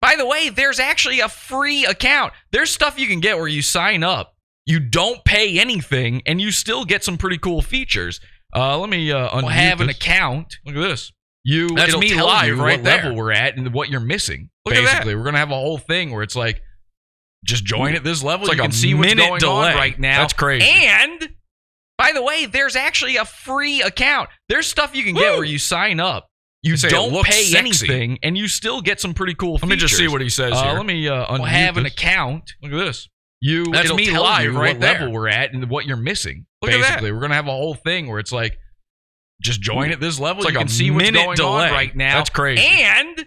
by 0.00 0.16
the 0.16 0.26
way, 0.26 0.48
there's 0.48 0.80
actually 0.80 1.20
a 1.20 1.28
free 1.28 1.84
account. 1.84 2.32
There's 2.50 2.70
stuff 2.70 2.98
you 2.98 3.06
can 3.06 3.20
get 3.20 3.36
where 3.36 3.48
you 3.48 3.62
sign 3.62 4.02
up, 4.02 4.34
you 4.66 4.80
don't 4.80 5.24
pay 5.24 5.58
anything, 5.58 6.22
and 6.26 6.40
you 6.40 6.50
still 6.50 6.84
get 6.84 7.04
some 7.04 7.18
pretty 7.18 7.38
cool 7.38 7.62
features. 7.62 8.20
Uh, 8.54 8.78
let 8.78 8.90
me 8.90 9.10
uh, 9.10 9.28
well, 9.34 9.48
have 9.48 9.78
this. 9.78 9.86
an 9.86 9.90
account. 9.90 10.56
Look 10.64 10.76
at 10.76 10.80
this. 10.80 11.12
You 11.44 11.68
that's 11.70 11.96
me 11.96 12.14
live 12.14 12.58
right 12.58 12.78
what 12.78 12.84
there. 12.84 13.02
level 13.02 13.16
we're 13.16 13.32
at 13.32 13.56
and 13.56 13.74
what 13.74 13.88
you're 13.88 14.00
missing. 14.00 14.50
Look 14.64 14.74
basically, 14.74 15.16
we're 15.16 15.24
gonna 15.24 15.38
have 15.38 15.50
a 15.50 15.54
whole 15.54 15.78
thing 15.78 16.12
where 16.12 16.22
it's 16.22 16.36
like 16.36 16.62
just 17.44 17.64
join 17.64 17.94
at 17.94 18.04
this 18.04 18.22
level. 18.22 18.46
It's 18.46 18.48
like 18.48 18.56
you 18.58 18.62
can 18.62 18.72
see 18.72 18.94
what's 18.94 19.14
going 19.14 19.40
delay. 19.40 19.70
on 19.72 19.74
right 19.76 19.98
now. 19.98 20.20
That's 20.20 20.32
crazy. 20.32 20.66
And 20.66 21.28
by 21.98 22.12
the 22.12 22.22
way, 22.22 22.46
there's 22.46 22.76
actually 22.76 23.16
a 23.16 23.24
free 23.24 23.82
account. 23.82 24.28
There's 24.48 24.66
stuff 24.66 24.94
you 24.94 25.04
can 25.04 25.14
get 25.14 25.32
Woo! 25.32 25.38
where 25.38 25.44
you 25.44 25.58
sign 25.58 26.00
up. 26.00 26.28
You 26.64 26.76
don't 26.76 27.24
pay 27.24 27.42
sexy. 27.42 27.58
anything, 27.58 28.18
and 28.22 28.38
you 28.38 28.46
still 28.46 28.80
get 28.80 29.00
some 29.00 29.14
pretty 29.14 29.34
cool. 29.34 29.54
Let 29.54 29.66
me 29.66 29.74
just 29.74 29.96
see 29.96 30.06
what 30.06 30.20
he 30.20 30.28
says 30.28 30.52
Uh, 30.54 30.62
here. 30.62 30.72
let 30.74 30.86
me 30.86 31.08
uh, 31.08 31.26
Well, 31.32 31.42
have 31.44 31.76
an 31.76 31.86
account. 31.86 32.54
Look 32.62 32.72
at 32.72 32.76
this. 32.76 33.08
You 33.40 33.64
That's 33.72 33.92
me 33.92 34.08
live 34.16 34.54
right 34.54 34.74
what 34.76 34.80
there. 34.80 34.92
level 35.00 35.12
we're 35.12 35.26
at 35.26 35.52
and 35.52 35.68
what 35.68 35.86
you're 35.86 35.96
missing. 35.96 36.46
Look 36.62 36.70
basically, 36.70 37.10
we're 37.10 37.20
gonna 37.20 37.34
have 37.34 37.48
a 37.48 37.50
whole 37.50 37.74
thing 37.74 38.06
where 38.06 38.20
it's 38.20 38.30
like, 38.30 38.56
just 39.42 39.60
join 39.60 39.90
at 39.90 39.98
this 39.98 40.20
level. 40.20 40.42
It's 40.42 40.44
like 40.44 40.54
you 40.54 40.60
can 40.60 40.68
see 40.68 40.92
what's 40.92 41.10
going 41.10 41.36
delay. 41.36 41.66
on 41.66 41.72
right 41.72 41.96
now. 41.96 42.18
That's 42.18 42.30
crazy. 42.30 42.62
And 42.64 43.26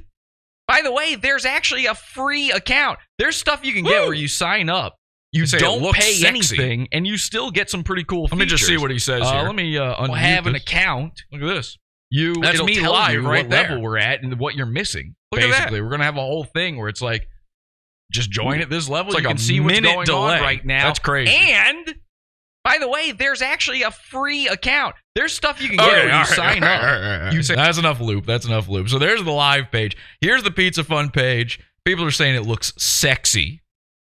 by 0.68 0.82
the 0.82 0.92
way, 0.92 1.16
there's 1.16 1.46
actually 1.46 1.86
a 1.86 1.96
free 1.96 2.52
account. 2.52 3.00
There's 3.20 3.36
stuff 3.36 3.64
you 3.64 3.74
can 3.74 3.84
get 3.84 4.00
Woo! 4.02 4.06
where 4.08 4.14
you 4.14 4.28
sign 4.28 4.70
up. 4.70 4.96
You 5.32 5.46
Say 5.46 5.58
it 5.58 5.60
don't 5.62 5.82
looks 5.82 6.00
pay 6.00 6.14
sexy. 6.14 6.28
anything, 6.28 6.88
and 6.94 7.06
you 7.06 7.18
still 7.18 7.52
get 7.52 7.70
some 7.70 7.84
pretty 7.84 8.06
cool. 8.06 8.24
Let 8.32 8.38
me 8.38 8.46
just 8.46 8.64
see 8.64 8.70
features. 8.70 8.82
what 8.82 8.92
he 8.92 9.00
says 9.00 9.22
Uh, 9.24 9.32
here. 9.34 9.42
let 9.44 9.56
me 9.56 9.78
uh, 9.78 9.96
unmute 9.96 10.08
Well, 10.10 10.14
have 10.14 10.48
an 10.48 10.54
this. 10.54 10.62
account. 10.64 11.22
Look 11.32 11.42
at 11.42 11.54
this. 11.54 11.78
You 12.10 12.36
That's 12.36 12.54
it'll 12.56 12.68
me 12.68 12.76
tell 12.76 12.94
live 12.94 13.14
you 13.14 13.22
right 13.28 13.44
what 13.44 13.50
there. 13.50 13.64
level 13.64 13.82
we're 13.82 13.98
at 13.98 14.24
and 14.24 14.40
what 14.40 14.56
you're 14.56 14.66
missing. 14.66 15.16
Look 15.34 15.42
at 15.42 15.50
that. 15.50 15.58
basically, 15.58 15.82
we're 15.82 15.90
gonna 15.90 16.06
have 16.06 16.16
a 16.18 16.22
whole 16.22 16.46
thing 16.46 16.78
where 16.78 16.88
it's 16.88 17.02
like, 17.02 17.28
just 18.14 18.30
join 18.32 18.62
at 18.62 18.70
this 18.70 18.88
level. 18.88 19.10
It's 19.12 19.16
like 19.16 19.24
you 19.24 19.30
a 19.30 19.32
can 19.34 19.38
see 19.40 19.60
what's 19.60 19.74
minute 19.74 19.94
going 19.94 20.06
delay. 20.06 20.36
on 20.38 20.42
right 20.42 20.66
now. 20.66 20.86
That's 20.86 21.00
crazy. 21.00 21.36
And 21.36 21.96
by 22.66 22.80
the 22.80 22.90
way, 22.90 23.12
there's 23.12 23.44
actually 23.44 23.84
a 23.84 23.92
free 23.92 24.48
account. 24.48 24.96
There's 25.14 25.32
stuff 25.34 25.62
you 25.62 25.70
can 25.70 25.78
get 25.78 25.88
Okay, 25.88 25.96
where 25.96 26.06
you 26.08 26.12
right, 26.12 26.28
sign 26.28 26.64
up. 26.64 26.82
right, 26.82 27.20
all 27.20 27.26
right. 27.26 27.34
You 27.34 27.44
say 27.44 27.56
that's 27.56 27.78
enough 27.78 28.02
loop. 28.02 28.26
That's 28.26 28.46
enough 28.46 28.68
loop. 28.68 28.90
So 28.90 28.98
there's 28.98 29.24
the 29.24 29.32
live 29.32 29.72
page. 29.72 29.96
Here's 30.20 30.42
the 30.42 30.50
Pizza 30.50 30.84
Fund 30.84 31.14
page. 31.14 31.60
People 31.86 32.04
are 32.04 32.12
saying 32.12 32.36
it 32.36 32.46
looks 32.46 32.74
sexy. 32.78 33.62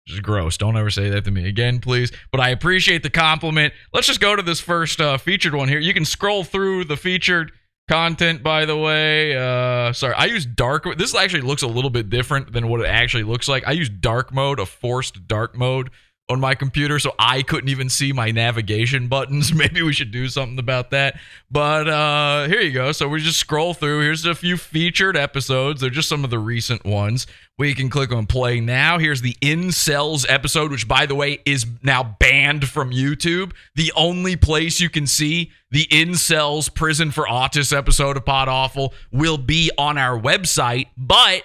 Which 0.07 0.13
is 0.13 0.19
gross. 0.21 0.55
Don't 0.55 0.77
ever 0.77 0.89
say 0.89 1.09
that 1.09 1.25
to 1.25 1.31
me 1.31 1.47
again, 1.49 1.79
please. 1.79 2.11
But 2.31 2.39
I 2.39 2.49
appreciate 2.49 3.03
the 3.03 3.09
compliment. 3.09 3.73
Let's 3.93 4.07
just 4.07 4.21
go 4.21 4.35
to 4.35 4.41
this 4.41 4.61
first 4.61 5.01
uh, 5.01 5.17
featured 5.17 5.53
one 5.53 5.67
here. 5.67 5.79
You 5.79 5.93
can 5.93 6.05
scroll 6.05 6.43
through 6.43 6.85
the 6.85 6.95
featured 6.95 7.51
content, 7.89 8.41
by 8.41 8.65
the 8.65 8.77
way. 8.77 9.35
Uh, 9.35 9.91
sorry, 9.93 10.13
I 10.13 10.25
use 10.25 10.45
dark. 10.45 10.85
This 10.97 11.13
actually 11.13 11.41
looks 11.41 11.63
a 11.63 11.67
little 11.67 11.89
bit 11.89 12.09
different 12.09 12.53
than 12.53 12.69
what 12.69 12.81
it 12.81 12.87
actually 12.87 13.23
looks 13.23 13.47
like. 13.49 13.67
I 13.67 13.71
use 13.73 13.89
dark 13.89 14.33
mode, 14.33 14.59
a 14.59 14.65
forced 14.65 15.27
dark 15.27 15.57
mode 15.57 15.89
on 16.27 16.39
my 16.39 16.55
computer, 16.55 16.97
so 16.97 17.13
I 17.19 17.43
couldn't 17.43 17.69
even 17.69 17.89
see 17.89 18.11
my 18.11 18.31
navigation 18.31 19.07
buttons. 19.09 19.53
Maybe 19.55 19.81
we 19.81 19.93
should 19.93 20.11
do 20.11 20.27
something 20.27 20.59
about 20.59 20.91
that. 20.91 21.19
But 21.51 21.87
uh, 21.87 22.47
here 22.47 22.61
you 22.61 22.71
go. 22.71 22.91
So 22.91 23.07
we 23.07 23.21
just 23.21 23.39
scroll 23.39 23.73
through. 23.73 24.01
Here's 24.01 24.25
a 24.25 24.35
few 24.35 24.57
featured 24.57 25.15
episodes. 25.15 25.81
They're 25.81 25.89
just 25.89 26.09
some 26.09 26.23
of 26.23 26.29
the 26.29 26.39
recent 26.39 26.83
ones. 26.85 27.27
We 27.57 27.73
can 27.73 27.89
click 27.89 28.11
on 28.11 28.25
play 28.25 28.59
now. 28.59 28.97
Here's 28.97 29.21
the 29.21 29.37
Incels 29.41 30.25
episode, 30.27 30.71
which, 30.71 30.87
by 30.87 31.05
the 31.05 31.15
way, 31.15 31.39
is 31.45 31.65
now 31.83 32.15
banned 32.19 32.67
from 32.67 32.91
YouTube. 32.91 33.53
The 33.75 33.93
only 33.95 34.35
place 34.35 34.81
you 34.81 34.89
can 34.89 35.07
see 35.07 35.51
the 35.71 35.85
Incels 35.85 36.73
Prison 36.73 37.11
for 37.11 37.25
Autists 37.25 37.75
episode 37.75 38.17
of 38.17 38.25
Pod 38.25 38.49
Awful 38.49 38.93
will 39.11 39.37
be 39.37 39.71
on 39.77 39.97
our 39.97 40.19
website, 40.19 40.87
but 40.97 41.43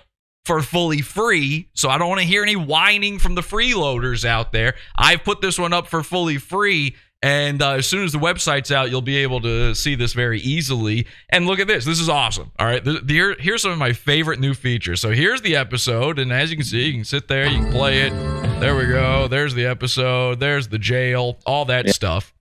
for 0.50 0.62
fully 0.62 1.00
free. 1.00 1.68
So 1.74 1.88
I 1.88 1.96
don't 1.96 2.08
want 2.08 2.22
to 2.22 2.26
hear 2.26 2.42
any 2.42 2.56
whining 2.56 3.20
from 3.20 3.36
the 3.36 3.40
freeloaders 3.40 4.24
out 4.24 4.50
there. 4.50 4.74
I've 4.98 5.22
put 5.22 5.40
this 5.40 5.60
one 5.60 5.72
up 5.72 5.86
for 5.86 6.02
fully 6.02 6.38
free. 6.38 6.96
And 7.22 7.62
uh, 7.62 7.74
as 7.74 7.86
soon 7.86 8.04
as 8.04 8.10
the 8.10 8.18
website's 8.18 8.72
out, 8.72 8.90
you'll 8.90 9.00
be 9.00 9.18
able 9.18 9.40
to 9.42 9.76
see 9.76 9.94
this 9.94 10.12
very 10.12 10.40
easily. 10.40 11.06
And 11.28 11.46
look 11.46 11.60
at 11.60 11.68
this. 11.68 11.84
This 11.84 12.00
is 12.00 12.08
awesome. 12.08 12.50
All 12.58 12.66
right. 12.66 12.82
The, 12.82 12.94
the, 12.94 13.14
here, 13.14 13.36
here's 13.38 13.62
some 13.62 13.70
of 13.70 13.78
my 13.78 13.92
favorite 13.92 14.40
new 14.40 14.52
features. 14.52 15.00
So 15.00 15.10
here's 15.10 15.40
the 15.42 15.54
episode. 15.54 16.18
And 16.18 16.32
as 16.32 16.50
you 16.50 16.56
can 16.56 16.66
see, 16.66 16.86
you 16.86 16.94
can 16.94 17.04
sit 17.04 17.28
there, 17.28 17.46
you 17.46 17.60
can 17.60 17.70
play 17.70 18.00
it. 18.00 18.10
There 18.58 18.74
we 18.74 18.86
go. 18.86 19.28
There's 19.28 19.54
the 19.54 19.66
episode. 19.66 20.40
There's 20.40 20.66
the 20.66 20.80
jail, 20.80 21.38
all 21.46 21.64
that 21.66 21.86
yeah. 21.86 21.92
stuff. 21.92 22.34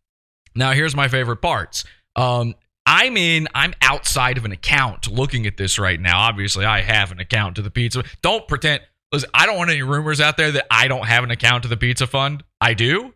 Now, 0.56 0.72
here's 0.72 0.96
my 0.96 1.10
favorite 1.10 1.44
parts. 1.44 1.84
Um, 2.16 2.56
I'm 2.90 3.18
in, 3.18 3.48
I'm 3.54 3.76
outside 3.84 4.40
of 4.40 4.46
an 4.46 4.52
account 4.52 5.08
looking 5.08 5.46
at 5.46 5.58
this 5.58 5.78
right 5.78 6.00
now. 6.00 6.22
Obviously, 6.22 6.66
I 6.66 6.82
have 6.82 7.12
an 7.12 7.20
account 7.20 7.58
to 7.58 7.62
the 7.62 7.70
pizza. 7.70 8.04
Don't 8.24 8.48
pretend, 8.48 8.82
listen, 9.14 9.30
I 9.32 9.46
don't 9.46 9.58
want 9.58 9.70
any 9.70 9.84
rumors 9.84 10.20
out 10.20 10.38
there 10.38 10.52
that 10.54 10.66
I 10.72 10.88
don't 10.88 11.06
have 11.06 11.24
an 11.24 11.30
account 11.30 11.62
to 11.64 11.70
the 11.70 11.78
pizza 11.78 12.08
fund. 12.08 12.44
I 12.60 12.74
do. 12.74 13.14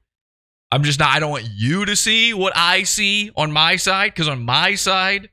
I'm 0.71 0.83
just 0.83 0.99
not, 0.99 1.09
I 1.09 1.19
don't 1.19 1.31
want 1.31 1.47
you 1.55 1.85
to 1.85 1.95
see 1.95 2.35
what 2.35 2.53
I 2.55 2.83
see 2.83 3.31
on 3.35 3.51
my 3.51 3.77
side 3.77 4.13
because 4.13 4.27
on 4.27 4.43
my 4.43 4.75
side, 4.75 5.31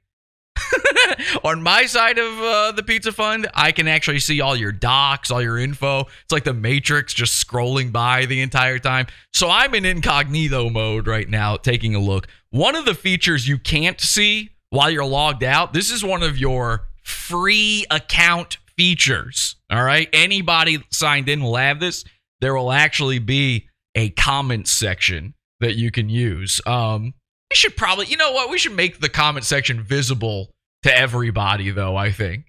on 1.44 1.62
my 1.62 1.84
side 1.84 2.18
of 2.18 2.38
uh, 2.40 2.72
the 2.72 2.82
pizza 2.82 3.12
fund, 3.12 3.46
I 3.52 3.72
can 3.72 3.88
actually 3.88 4.20
see 4.20 4.40
all 4.40 4.56
your 4.56 4.72
docs, 4.72 5.30
all 5.30 5.42
your 5.42 5.58
info. 5.58 6.00
It's 6.00 6.32
like 6.32 6.44
the 6.44 6.54
Matrix 6.54 7.12
just 7.12 7.46
scrolling 7.46 7.92
by 7.92 8.24
the 8.24 8.40
entire 8.40 8.78
time. 8.78 9.06
So 9.34 9.50
I'm 9.50 9.74
in 9.74 9.84
incognito 9.84 10.70
mode 10.70 11.06
right 11.06 11.28
now, 11.28 11.56
taking 11.58 11.94
a 11.94 12.00
look. 12.00 12.26
One 12.50 12.74
of 12.74 12.84
the 12.84 12.94
features 12.94 13.46
you 13.46 13.58
can't 13.58 14.00
see 14.00 14.50
while 14.70 14.90
you're 14.90 15.04
logged 15.04 15.44
out, 15.44 15.72
this 15.72 15.90
is 15.90 16.04
one 16.04 16.22
of 16.22 16.36
your 16.36 16.88
free 17.02 17.86
account 17.90 18.58
features. 18.76 19.56
All 19.70 19.84
right. 19.84 20.08
Anybody 20.12 20.82
signed 20.90 21.28
in 21.28 21.42
will 21.42 21.56
have 21.56 21.80
this. 21.80 22.04
There 22.40 22.54
will 22.54 22.72
actually 22.72 23.18
be 23.18 23.68
a 23.94 24.10
comment 24.10 24.66
section 24.66 25.34
that 25.60 25.76
you 25.76 25.90
can 25.90 26.08
use. 26.08 26.60
Um, 26.66 27.14
we 27.50 27.56
should 27.56 27.76
probably, 27.76 28.06
you 28.06 28.16
know 28.16 28.32
what? 28.32 28.50
We 28.50 28.58
should 28.58 28.74
make 28.74 29.00
the 29.00 29.08
comment 29.08 29.44
section 29.44 29.82
visible 29.82 30.50
to 30.82 30.96
everybody, 30.96 31.70
though. 31.70 31.96
I 31.96 32.10
think 32.10 32.46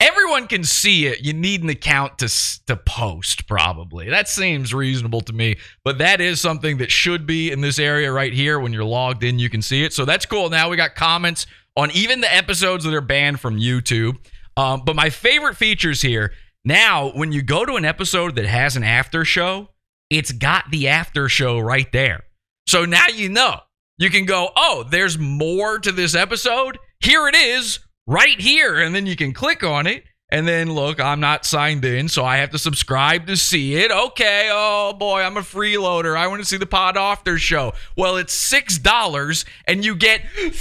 everyone 0.00 0.46
can 0.46 0.64
see 0.64 1.06
it. 1.06 1.24
You 1.24 1.32
need 1.32 1.62
an 1.62 1.68
account 1.68 2.18
to 2.18 2.28
to 2.66 2.76
post, 2.76 3.46
probably. 3.46 4.08
That 4.08 4.28
seems 4.28 4.74
reasonable 4.74 5.20
to 5.22 5.32
me. 5.32 5.56
But 5.84 5.98
that 5.98 6.20
is 6.20 6.40
something 6.40 6.78
that 6.78 6.90
should 6.90 7.26
be 7.26 7.52
in 7.52 7.60
this 7.60 7.78
area 7.78 8.10
right 8.10 8.32
here. 8.32 8.58
When 8.58 8.72
you're 8.72 8.84
logged 8.84 9.22
in, 9.22 9.38
you 9.38 9.50
can 9.50 9.62
see 9.62 9.84
it. 9.84 9.92
So 9.92 10.04
that's 10.04 10.26
cool. 10.26 10.50
Now 10.50 10.68
we 10.68 10.76
got 10.76 10.94
comments 10.94 11.46
on 11.76 11.90
even 11.92 12.20
the 12.20 12.34
episodes 12.34 12.84
that 12.84 12.94
are 12.94 13.00
banned 13.00 13.40
from 13.40 13.56
YouTube. 13.56 14.16
Um, 14.56 14.82
but 14.84 14.96
my 14.96 15.10
favorite 15.10 15.56
features 15.56 16.02
here 16.02 16.32
now, 16.64 17.10
when 17.10 17.32
you 17.32 17.42
go 17.42 17.64
to 17.64 17.74
an 17.74 17.84
episode 17.84 18.36
that 18.36 18.44
has 18.44 18.76
an 18.76 18.84
after 18.84 19.24
show, 19.24 19.68
it's 20.10 20.32
got 20.32 20.64
the 20.70 20.88
after 20.88 21.28
show 21.28 21.58
right 21.58 21.90
there. 21.92 22.24
So 22.66 22.84
now 22.84 23.06
you 23.08 23.28
know 23.28 23.60
you 23.98 24.10
can 24.10 24.26
go, 24.26 24.50
oh, 24.56 24.84
there's 24.88 25.18
more 25.18 25.78
to 25.78 25.92
this 25.92 26.14
episode. 26.14 26.78
Here 27.00 27.28
it 27.28 27.34
is 27.34 27.78
right 28.10 28.40
here. 28.40 28.78
And 28.80 28.94
then 28.94 29.06
you 29.06 29.16
can 29.16 29.32
click 29.32 29.62
on 29.62 29.86
it. 29.86 30.04
And 30.32 30.46
then 30.46 30.72
look, 30.72 31.00
I'm 31.00 31.18
not 31.18 31.44
signed 31.44 31.84
in, 31.84 32.08
so 32.08 32.24
I 32.24 32.36
have 32.36 32.50
to 32.50 32.58
subscribe 32.58 33.26
to 33.26 33.36
see 33.36 33.74
it. 33.74 33.90
Okay, 33.90 34.48
oh 34.52 34.92
boy, 34.92 35.22
I'm 35.22 35.36
a 35.36 35.40
freeloader. 35.40 36.16
I 36.16 36.28
want 36.28 36.40
to 36.40 36.46
see 36.46 36.56
the 36.56 36.66
Pod 36.66 36.96
After 36.96 37.36
show. 37.36 37.72
Well, 37.96 38.16
it's 38.16 38.32
six 38.32 38.78
dollars, 38.78 39.44
and 39.66 39.84
you 39.84 39.96
get 39.96 40.20
13 40.22 40.54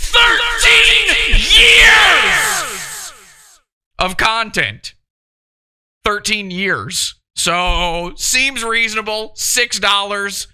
years 1.38 2.80
of 4.00 4.18
content. 4.18 4.96
13 6.04 6.50
years. 6.50 7.14
So 7.36 8.14
seems 8.16 8.64
reasonable. 8.64 9.34
Six 9.36 9.78
dollars, 9.78 10.48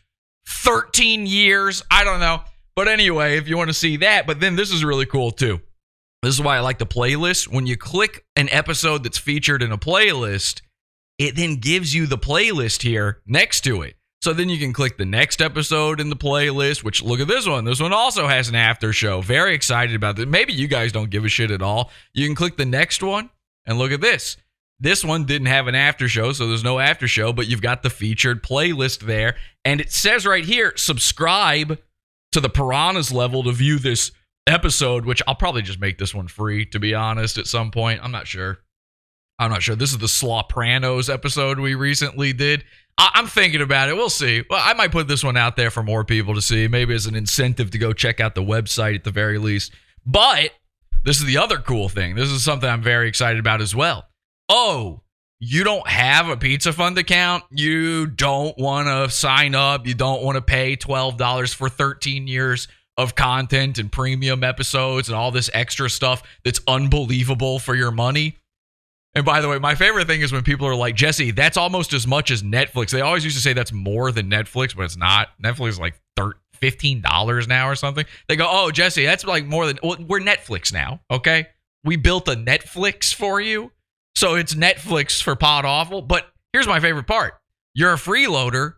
13 0.50 1.26
years. 1.26 1.84
I 1.90 2.04
don't 2.04 2.20
know. 2.20 2.42
But 2.76 2.90
anyway, 2.90 3.38
if 3.38 3.48
you 3.48 3.56
want 3.56 3.70
to 3.70 3.74
see 3.74 3.96
that, 3.98 4.28
but 4.28 4.42
then 4.42 4.58
this 4.58 4.72
is 4.72 4.84
really 4.84 5.06
cool 5.06 5.32
too. 5.32 5.62
This 6.26 6.34
is 6.34 6.42
why 6.42 6.58
I 6.58 6.62
like 6.62 6.80
the 6.80 6.88
playlist. 6.88 7.54
When 7.54 7.68
you 7.68 7.78
click 7.78 8.26
an 8.36 8.50
episode 8.50 9.04
that's 9.04 9.20
featured 9.20 9.62
in 9.62 9.72
a 9.72 9.78
playlist, 9.78 10.64
it 11.20 11.36
then 11.36 11.58
gives 11.58 11.94
you 11.94 12.08
the 12.08 12.18
playlist 12.18 12.82
here 12.82 13.22
next 13.28 13.62
to 13.62 13.84
it. 13.84 13.96
So 14.24 14.34
then 14.34 14.50
you 14.50 14.58
can 14.58 14.74
click 14.74 14.98
the 14.98 15.06
next 15.06 15.40
episode 15.40 16.00
in 16.00 16.10
the 16.10 16.16
playlist, 16.16 16.84
which 16.84 17.04
look 17.04 17.20
at 17.20 17.28
this 17.28 17.48
one. 17.48 17.64
This 17.64 17.80
one 17.80 17.94
also 17.94 18.26
has 18.26 18.50
an 18.50 18.56
after 18.56 18.92
show. 18.92 19.22
Very 19.22 19.54
excited 19.54 19.96
about 19.96 20.16
this. 20.16 20.26
Maybe 20.26 20.52
you 20.52 20.68
guys 20.68 20.92
don't 20.92 21.12
give 21.12 21.26
a 21.26 21.30
shit 21.30 21.52
at 21.52 21.62
all. 21.62 21.92
You 22.16 22.26
can 22.26 22.34
click 22.34 22.58
the 22.58 22.66
next 22.66 23.04
one 23.04 23.30
and 23.68 23.78
look 23.78 23.92
at 23.92 24.02
this. 24.02 24.36
This 24.80 25.06
one 25.06 25.26
didn't 25.26 25.46
have 25.46 25.68
an 25.68 25.76
after 25.76 26.10
show, 26.10 26.32
so 26.32 26.48
there's 26.48 26.64
no 26.64 26.80
after 26.80 27.08
show, 27.08 27.34
but 27.34 27.46
you've 27.46 27.62
got 27.62 27.84
the 27.84 27.92
featured 27.92 28.42
playlist 28.42 29.02
there. 29.02 29.36
And 29.64 29.80
it 29.80 29.92
says 29.92 30.26
right 30.26 30.44
here, 30.44 30.74
subscribe 30.76 31.78
to 32.32 32.40
the 32.40 32.50
piranhas 32.50 33.12
level 33.12 33.44
to 33.44 33.52
view 33.52 33.78
this 33.78 34.12
episode, 34.48 35.06
which 35.06 35.22
I'll 35.28 35.36
probably 35.36 35.62
just 35.62 35.80
make 35.80 35.98
this 35.98 36.14
one 36.14 36.28
free, 36.28 36.66
to 36.68 36.80
be 36.80 36.94
honest, 36.94 37.38
at 37.38 37.48
some 37.48 37.72
point. 37.72 38.02
I'm 38.04 38.12
not 38.12 38.28
sure. 38.28 38.60
I'm 39.40 39.52
not 39.52 39.64
sure. 39.64 39.76
This 39.76 39.92
is 39.92 39.98
the 39.98 40.08
Slaw-Pranos 40.08 41.14
episode 41.14 41.60
we 41.60 41.76
recently 41.76 42.32
did. 42.32 42.64
I- 42.98 43.12
am 43.16 43.28
thinking 43.28 43.62
about 43.62 43.90
it. 43.90 43.96
We'll 43.96 44.10
see. 44.10 44.44
Well, 44.50 44.62
I 44.64 44.74
might 44.74 44.92
put 44.92 45.08
this 45.08 45.24
one 45.24 45.36
out 45.36 45.58
there 45.58 45.72
for 45.72 45.84
more 45.84 46.06
people 46.06 46.36
to 46.36 46.42
see, 46.42 46.68
maybe 46.68 46.94
as 46.94 47.06
an 47.06 47.16
incentive 47.16 47.72
to 47.72 47.78
go 47.78 47.92
check 47.92 48.20
out 48.20 48.36
the 48.36 48.44
website 48.44 48.96
at 48.96 49.04
the 49.04 49.12
very 49.12 49.38
least. 49.38 49.74
But 50.06 50.52
this 51.04 51.20
is 51.20 51.26
the 51.26 51.38
other 51.38 51.58
cool 51.58 51.90
thing. 51.90 52.16
This 52.16 52.30
is 52.30 52.44
something 52.44 52.70
I'm 52.70 52.82
very 52.84 53.10
excited 53.10 53.40
about 53.40 53.62
as 53.62 53.76
well. 53.76 54.06
Oh, 54.48 55.02
you 55.40 55.66
don't 55.66 55.88
have 55.88 56.30
a 56.30 56.38
pizza 56.38 56.72
fund 56.72 56.98
account, 56.98 57.44
you 57.52 58.08
don't 58.08 58.58
want 58.58 58.88
to 58.88 59.14
sign 59.14 59.54
up, 59.54 59.86
you 59.86 59.94
don't 59.94 60.24
want 60.24 60.36
to 60.36 60.42
pay 60.42 60.78
$12 60.78 61.54
for 61.54 61.68
13 61.68 62.28
years 62.28 62.70
of 62.98 63.16
content 63.16 63.78
and 63.78 63.92
premium 63.92 64.44
episodes 64.44 65.10
and 65.10 65.16
all 65.16 65.32
this 65.32 65.50
extra 65.54 65.90
stuff 65.90 66.24
that's 66.44 66.62
unbelievable 66.68 67.60
for 67.60 67.76
your 67.76 67.92
money. 67.92 68.38
And 69.14 69.26
by 69.26 69.40
the 69.42 69.48
way, 69.48 69.60
my 69.60 69.76
favorite 69.76 70.08
thing 70.08 70.22
is 70.22 70.32
when 70.32 70.44
people 70.44 70.68
are 70.68 70.76
like, 70.76 70.96
Jesse, 70.96 71.32
that's 71.32 71.56
almost 71.56 71.94
as 71.94 72.06
much 72.06 72.32
as 72.32 72.44
Netflix. 72.44 72.90
They 72.90 73.02
always 73.02 73.24
used 73.24 73.38
to 73.38 73.42
say 73.42 73.54
that's 73.54 73.72
more 73.72 74.12
than 74.12 74.30
Netflix, 74.30 74.76
but 74.76 74.84
it's 74.84 74.98
not. 74.98 75.30
Netflix 75.42 75.70
is 75.70 75.80
like 75.80 75.96
$15 76.18 77.48
now 77.48 77.70
or 77.70 77.76
something. 77.76 78.06
They 78.28 78.36
go, 78.36 78.48
oh, 78.50 78.72
Jesse, 78.72 79.06
that's 79.06 79.26
like 79.26 79.46
more 79.46 79.66
than, 79.66 79.80
well, 79.82 79.98
we're 80.06 80.20
Netflix 80.20 80.74
now, 80.74 81.00
okay? 81.10 81.48
We 81.84 81.96
built 81.96 82.28
a 82.28 82.36
Netflix 82.36 83.14
for 83.14 83.40
you. 83.40 83.72
So 84.16 84.36
it's 84.36 84.54
Netflix 84.54 85.22
for 85.22 85.36
Pod 85.36 85.66
Awful. 85.66 86.02
But 86.02 86.28
here's 86.52 86.68
my 86.68 86.80
favorite 86.80 87.08
part 87.08 87.36
you're 87.74 87.94
a 87.94 87.98
freeloader. 87.98 88.76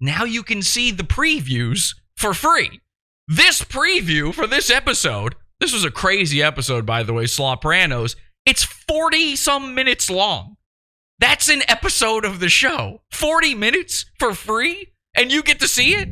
Now 0.00 0.24
you 0.24 0.42
can 0.42 0.62
see 0.62 0.90
the 0.90 1.04
previews 1.04 1.94
for 2.16 2.34
free. 2.34 2.80
This 3.28 3.62
preview 3.62 4.34
for 4.34 4.46
this 4.46 4.70
episode, 4.70 5.36
this 5.60 5.72
was 5.72 5.84
a 5.84 5.90
crazy 5.90 6.42
episode, 6.42 6.84
by 6.84 7.02
the 7.02 7.12
way, 7.12 7.26
Slaw-Pranos. 7.26 8.16
It's 8.44 8.64
40 8.64 9.36
some 9.36 9.74
minutes 9.74 10.10
long. 10.10 10.56
That's 11.20 11.48
an 11.48 11.62
episode 11.68 12.24
of 12.24 12.40
the 12.40 12.48
show. 12.48 13.02
40 13.12 13.54
minutes 13.54 14.06
for 14.18 14.34
free, 14.34 14.92
and 15.14 15.30
you 15.30 15.42
get 15.44 15.60
to 15.60 15.68
see 15.68 15.94
it? 15.94 16.08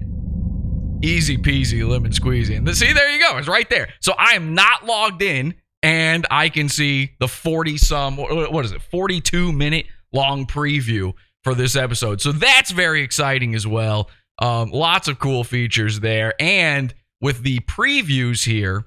Easy 1.02 1.36
peasy, 1.36 1.86
lemon 1.86 2.12
squeezy. 2.12 2.56
And 2.56 2.76
see, 2.76 2.92
there 2.92 3.10
you 3.10 3.20
go. 3.20 3.38
It's 3.38 3.48
right 3.48 3.68
there. 3.68 3.88
So 4.00 4.12
I 4.16 4.34
am 4.34 4.54
not 4.54 4.86
logged 4.86 5.22
in 5.22 5.54
and 5.82 6.26
I 6.30 6.48
can 6.48 6.68
see 6.68 7.12
the 7.18 7.26
40 7.26 7.78
some, 7.78 8.18
what 8.18 8.64
is 8.64 8.72
it, 8.72 8.82
42 8.82 9.52
minute 9.52 9.86
long 10.12 10.46
preview 10.46 11.14
for 11.42 11.54
this 11.54 11.74
episode. 11.74 12.20
So 12.20 12.32
that's 12.32 12.70
very 12.70 13.02
exciting 13.02 13.54
as 13.54 13.66
well. 13.66 14.10
Um, 14.40 14.70
lots 14.70 15.08
of 15.08 15.18
cool 15.18 15.42
features 15.42 16.00
there. 16.00 16.34
And 16.38 16.94
with 17.20 17.42
the 17.42 17.60
previews 17.60 18.44
here, 18.44 18.86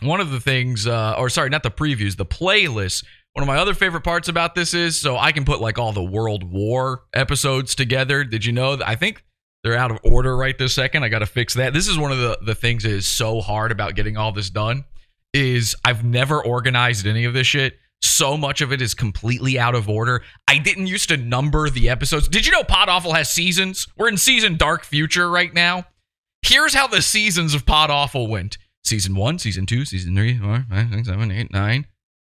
one 0.00 0.20
of 0.20 0.30
the 0.30 0.40
things, 0.40 0.86
uh, 0.86 1.14
or 1.18 1.28
sorry, 1.28 1.50
not 1.50 1.62
the 1.62 1.70
previews, 1.70 2.16
the 2.16 2.26
playlist. 2.26 3.04
One 3.32 3.42
of 3.42 3.46
my 3.46 3.58
other 3.58 3.74
favorite 3.74 4.02
parts 4.02 4.28
about 4.28 4.54
this 4.54 4.74
is 4.74 5.00
so 5.00 5.16
I 5.16 5.32
can 5.32 5.44
put 5.44 5.60
like 5.60 5.78
all 5.78 5.92
the 5.92 6.02
World 6.02 6.44
War 6.44 7.02
episodes 7.14 7.74
together. 7.74 8.24
Did 8.24 8.44
you 8.44 8.52
know 8.52 8.76
that 8.76 8.88
I 8.88 8.96
think 8.96 9.24
they're 9.62 9.76
out 9.76 9.90
of 9.90 9.98
order 10.02 10.36
right 10.36 10.56
this 10.58 10.74
second? 10.74 11.04
I 11.04 11.08
got 11.08 11.20
to 11.20 11.26
fix 11.26 11.54
that. 11.54 11.72
This 11.72 11.88
is 11.88 11.98
one 11.98 12.10
of 12.10 12.18
the, 12.18 12.38
the 12.44 12.54
things 12.54 12.82
that 12.82 12.92
is 12.92 13.06
so 13.06 13.40
hard 13.40 13.70
about 13.70 13.94
getting 13.94 14.16
all 14.16 14.32
this 14.32 14.50
done 14.50 14.84
is 15.34 15.76
I've 15.84 16.04
never 16.04 16.42
organized 16.42 17.06
any 17.06 17.24
of 17.24 17.34
this 17.34 17.46
shit. 17.46 17.78
So 18.00 18.36
much 18.36 18.60
of 18.60 18.72
it 18.72 18.80
is 18.80 18.94
completely 18.94 19.58
out 19.58 19.74
of 19.74 19.88
order. 19.88 20.22
I 20.46 20.58
didn't 20.58 20.86
used 20.86 21.08
to 21.08 21.16
number 21.16 21.68
the 21.68 21.88
episodes. 21.88 22.28
Did 22.28 22.46
you 22.46 22.52
know 22.52 22.62
Pod 22.62 22.88
Awful 22.88 23.12
has 23.12 23.30
seasons? 23.30 23.88
We're 23.96 24.08
in 24.08 24.16
season 24.16 24.56
Dark 24.56 24.84
Future 24.84 25.28
right 25.28 25.52
now. 25.52 25.84
Here's 26.42 26.74
how 26.74 26.86
the 26.86 27.02
seasons 27.02 27.54
of 27.54 27.66
Pod 27.66 27.90
Awful 27.90 28.26
went 28.26 28.58
season 28.84 29.14
one, 29.14 29.38
season 29.38 29.66
two, 29.66 29.84
season 29.84 30.14
three, 30.14 30.38
four, 30.38 30.64
five, 30.70 30.90
six, 30.92 31.08
seven, 31.08 31.30
eight, 31.30 31.52
nine. 31.52 31.86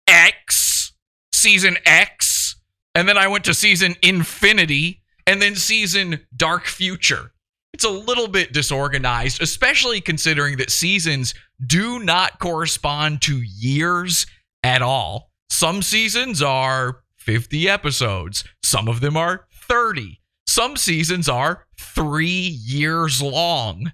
X, 0.07 0.93
season 1.33 1.77
X. 1.85 2.55
And 2.95 3.07
then 3.07 3.17
I 3.17 3.27
went 3.27 3.45
to 3.45 3.53
season 3.53 3.95
Infinity 4.01 5.03
and 5.27 5.41
then 5.41 5.55
season 5.55 6.25
Dark 6.35 6.65
Future. 6.65 7.33
It's 7.73 7.83
a 7.83 7.89
little 7.89 8.27
bit 8.27 8.53
disorganized, 8.53 9.41
especially 9.41 10.01
considering 10.01 10.57
that 10.57 10.71
seasons 10.71 11.35
do 11.63 11.99
not 11.99 12.39
correspond 12.39 13.21
to 13.23 13.37
years 13.37 14.25
at 14.63 14.81
all. 14.81 15.31
Some 15.51 15.83
seasons 15.83 16.41
are 16.41 17.03
50 17.17 17.69
episodes, 17.69 18.43
some 18.63 18.87
of 18.87 19.01
them 19.01 19.15
are 19.15 19.45
30. 19.53 20.21
Some 20.47 20.77
seasons 20.77 21.29
are 21.29 21.65
three 21.77 22.25
years 22.25 23.21
long. 23.21 23.91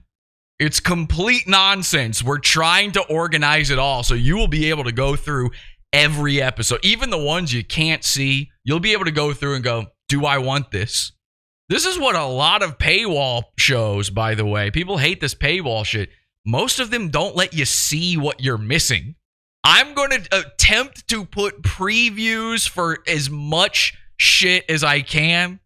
It's 0.63 0.79
complete 0.79 1.46
nonsense. 1.46 2.24
We're 2.24 2.39
trying 2.39 2.93
to 2.93 3.01
organize 3.08 3.70
it 3.70 3.77
all 3.77 4.01
so 4.01 4.13
you 4.13 4.38
will 4.38 4.48
be 4.48 4.70
able 4.70 4.86
to 4.86 4.93
go 4.93 5.17
through 5.17 5.52
every 5.91 6.41
episode, 6.41 6.80
even 6.84 7.10
the 7.10 7.17
ones 7.17 7.54
you 7.54 7.65
can't 7.65 8.02
see. 8.02 8.49
You'll 8.63 8.80
be 8.80 8.93
able 8.93 9.04
to 9.04 9.12
go 9.12 9.34
through 9.34 9.56
and 9.56 9.63
go, 9.63 9.88
Do 10.08 10.26
I 10.26 10.38
want 10.38 10.71
this? 10.71 11.12
This 11.67 11.86
is 11.86 11.99
what 11.99 12.15
a 12.15 12.23
lot 12.23 12.63
of 12.63 12.78
paywall 12.78 13.43
shows, 13.60 14.10
by 14.10 14.36
the 14.36 14.45
way. 14.45 14.71
People 14.71 14.97
hate 14.97 15.19
this 15.19 15.36
paywall 15.36 15.86
shit. 15.86 16.12
Most 16.45 16.80
of 16.80 16.91
them 16.91 17.10
don't 17.10 17.36
let 17.36 17.54
you 17.54 17.65
see 17.65 18.15
what 18.15 18.41
you're 18.41 18.58
missing. 18.58 19.15
I'm 19.65 19.93
going 19.93 20.12
to 20.12 20.28
attempt 20.32 21.10
to 21.10 21.26
put 21.26 21.62
previews 21.62 22.69
for 22.69 22.99
as 23.06 23.30
much 23.30 23.97
shit 24.15 24.63
as 24.69 24.82
I 24.82 25.02
can 25.02 25.60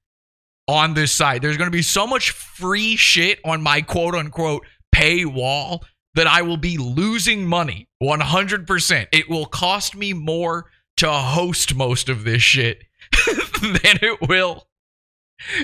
on 0.67 0.95
this 0.95 1.12
site. 1.12 1.43
There's 1.43 1.57
going 1.57 1.69
to 1.69 1.77
be 1.77 1.83
so 1.83 2.07
much 2.07 2.31
free 2.31 2.95
shit 2.95 3.39
on 3.45 3.62
my 3.62 3.81
quote 3.81 4.15
unquote 4.15 4.65
paywall 4.93 5.84
that 6.15 6.28
I 6.28 6.41
will 6.41 6.58
be 6.58 6.78
losing 6.78 7.45
money 7.45 7.88
100%. 8.02 9.08
It 9.12 9.30
will 9.30 9.45
cost 9.45 9.95
me 9.95 10.13
more 10.13 10.71
to 10.97 11.12
host 11.12 11.76
most 11.76 12.10
of 12.10 12.23
this 12.23 12.41
shit 12.41 12.84
than 13.62 14.00
it 14.02 14.28
will 14.28 14.67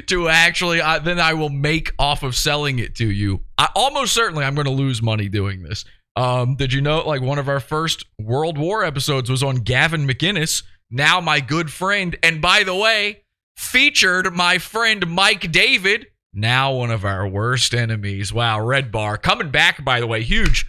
to 0.08 0.30
actually 0.30 0.80
uh, 0.82 1.00
then 1.00 1.20
I 1.20 1.34
will 1.34 1.50
make 1.50 1.92
off 1.98 2.24
of 2.24 2.36
selling 2.36 2.80
it 2.80 2.96
to 2.96 3.10
you. 3.10 3.44
I 3.58 3.70
almost 3.76 4.14
certainly 4.14 4.46
I'm 4.46 4.56
going 4.56 4.66
to 4.66 4.72
lose 4.72 5.02
money 5.02 5.30
doing 5.30 5.64
this. 5.64 5.86
Um, 6.16 6.56
did 6.56 6.74
you 6.74 6.82
know 6.82 7.00
like 7.08 7.22
one 7.22 7.40
of 7.40 7.50
our 7.50 7.60
first 7.60 8.06
World 8.20 8.58
War 8.58 8.84
episodes 8.84 9.30
was 9.30 9.42
on 9.42 9.58
Gavin 9.58 10.08
McInnes, 10.08 10.64
now 10.92 11.20
my 11.20 11.40
good 11.40 11.72
friend, 11.72 12.16
and 12.22 12.40
by 12.42 12.64
the 12.64 12.76
way, 12.76 13.24
featured 13.58 14.32
my 14.34 14.60
friend 14.60 15.08
Mike 15.08 15.52
David, 15.52 16.08
now 16.34 16.74
one 16.74 16.92
of 16.92 17.06
our 17.06 17.28
worst 17.28 17.74
enemies. 17.74 18.34
Wow, 18.34 18.62
Red 18.66 18.92
Bar 18.92 19.18
coming 19.18 19.52
back 19.52 19.84
by 19.84 20.00
the 20.00 20.08
way, 20.08 20.22
huge 20.24 20.66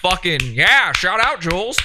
fucking 0.00 0.40
yeah, 0.42 0.92
shout 0.92 1.20
out 1.24 1.40
Jules. 1.40 1.78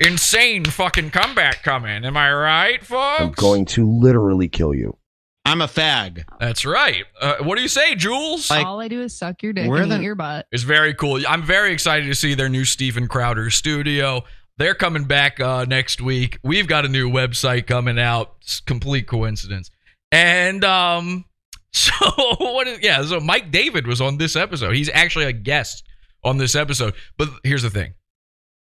Insane 0.00 0.64
fucking 0.64 1.10
comeback 1.10 1.62
coming. 1.62 2.04
Am 2.04 2.16
I 2.16 2.32
right, 2.32 2.84
folks? 2.84 3.20
I'm 3.20 3.30
going 3.32 3.64
to 3.66 3.88
literally 3.88 4.48
kill 4.48 4.74
you. 4.74 4.96
I'm 5.44 5.60
a 5.60 5.66
fag. 5.66 6.24
That's 6.40 6.64
right. 6.64 7.04
Uh, 7.20 7.36
what 7.42 7.56
do 7.56 7.62
you 7.62 7.68
say, 7.68 7.94
Jules? 7.94 8.50
Like, 8.50 8.66
All 8.66 8.80
I 8.80 8.88
do 8.88 9.00
is 9.02 9.16
suck 9.16 9.42
your 9.42 9.52
dick 9.52 9.68
where 9.68 9.82
and 9.82 9.90
the- 9.92 9.98
eat 9.98 10.02
your 10.02 10.14
butt. 10.14 10.46
It's 10.50 10.62
very 10.62 10.94
cool. 10.94 11.20
I'm 11.28 11.42
very 11.42 11.72
excited 11.72 12.06
to 12.06 12.14
see 12.14 12.34
their 12.34 12.48
new 12.48 12.64
Steven 12.64 13.06
Crowder 13.06 13.50
studio. 13.50 14.22
They're 14.58 14.74
coming 14.74 15.04
back 15.04 15.40
uh, 15.40 15.64
next 15.66 16.00
week. 16.00 16.38
We've 16.42 16.66
got 16.66 16.84
a 16.84 16.88
new 16.88 17.08
website 17.10 17.66
coming 17.66 17.98
out. 17.98 18.34
It's 18.42 18.60
complete 18.60 19.06
coincidence. 19.06 19.70
And 20.10 20.64
um, 20.64 21.24
so 21.74 21.92
what 22.38 22.66
is 22.66 22.80
yeah? 22.82 23.02
So 23.02 23.18
Mike 23.18 23.50
David 23.50 23.86
was 23.86 24.00
on 24.00 24.18
this 24.18 24.36
episode. 24.36 24.74
He's 24.74 24.90
actually 24.90 25.24
a 25.24 25.32
guest 25.32 25.84
on 26.22 26.36
this 26.36 26.54
episode. 26.54 26.94
But 27.16 27.30
here's 27.44 27.62
the 27.62 27.70
thing: 27.70 27.94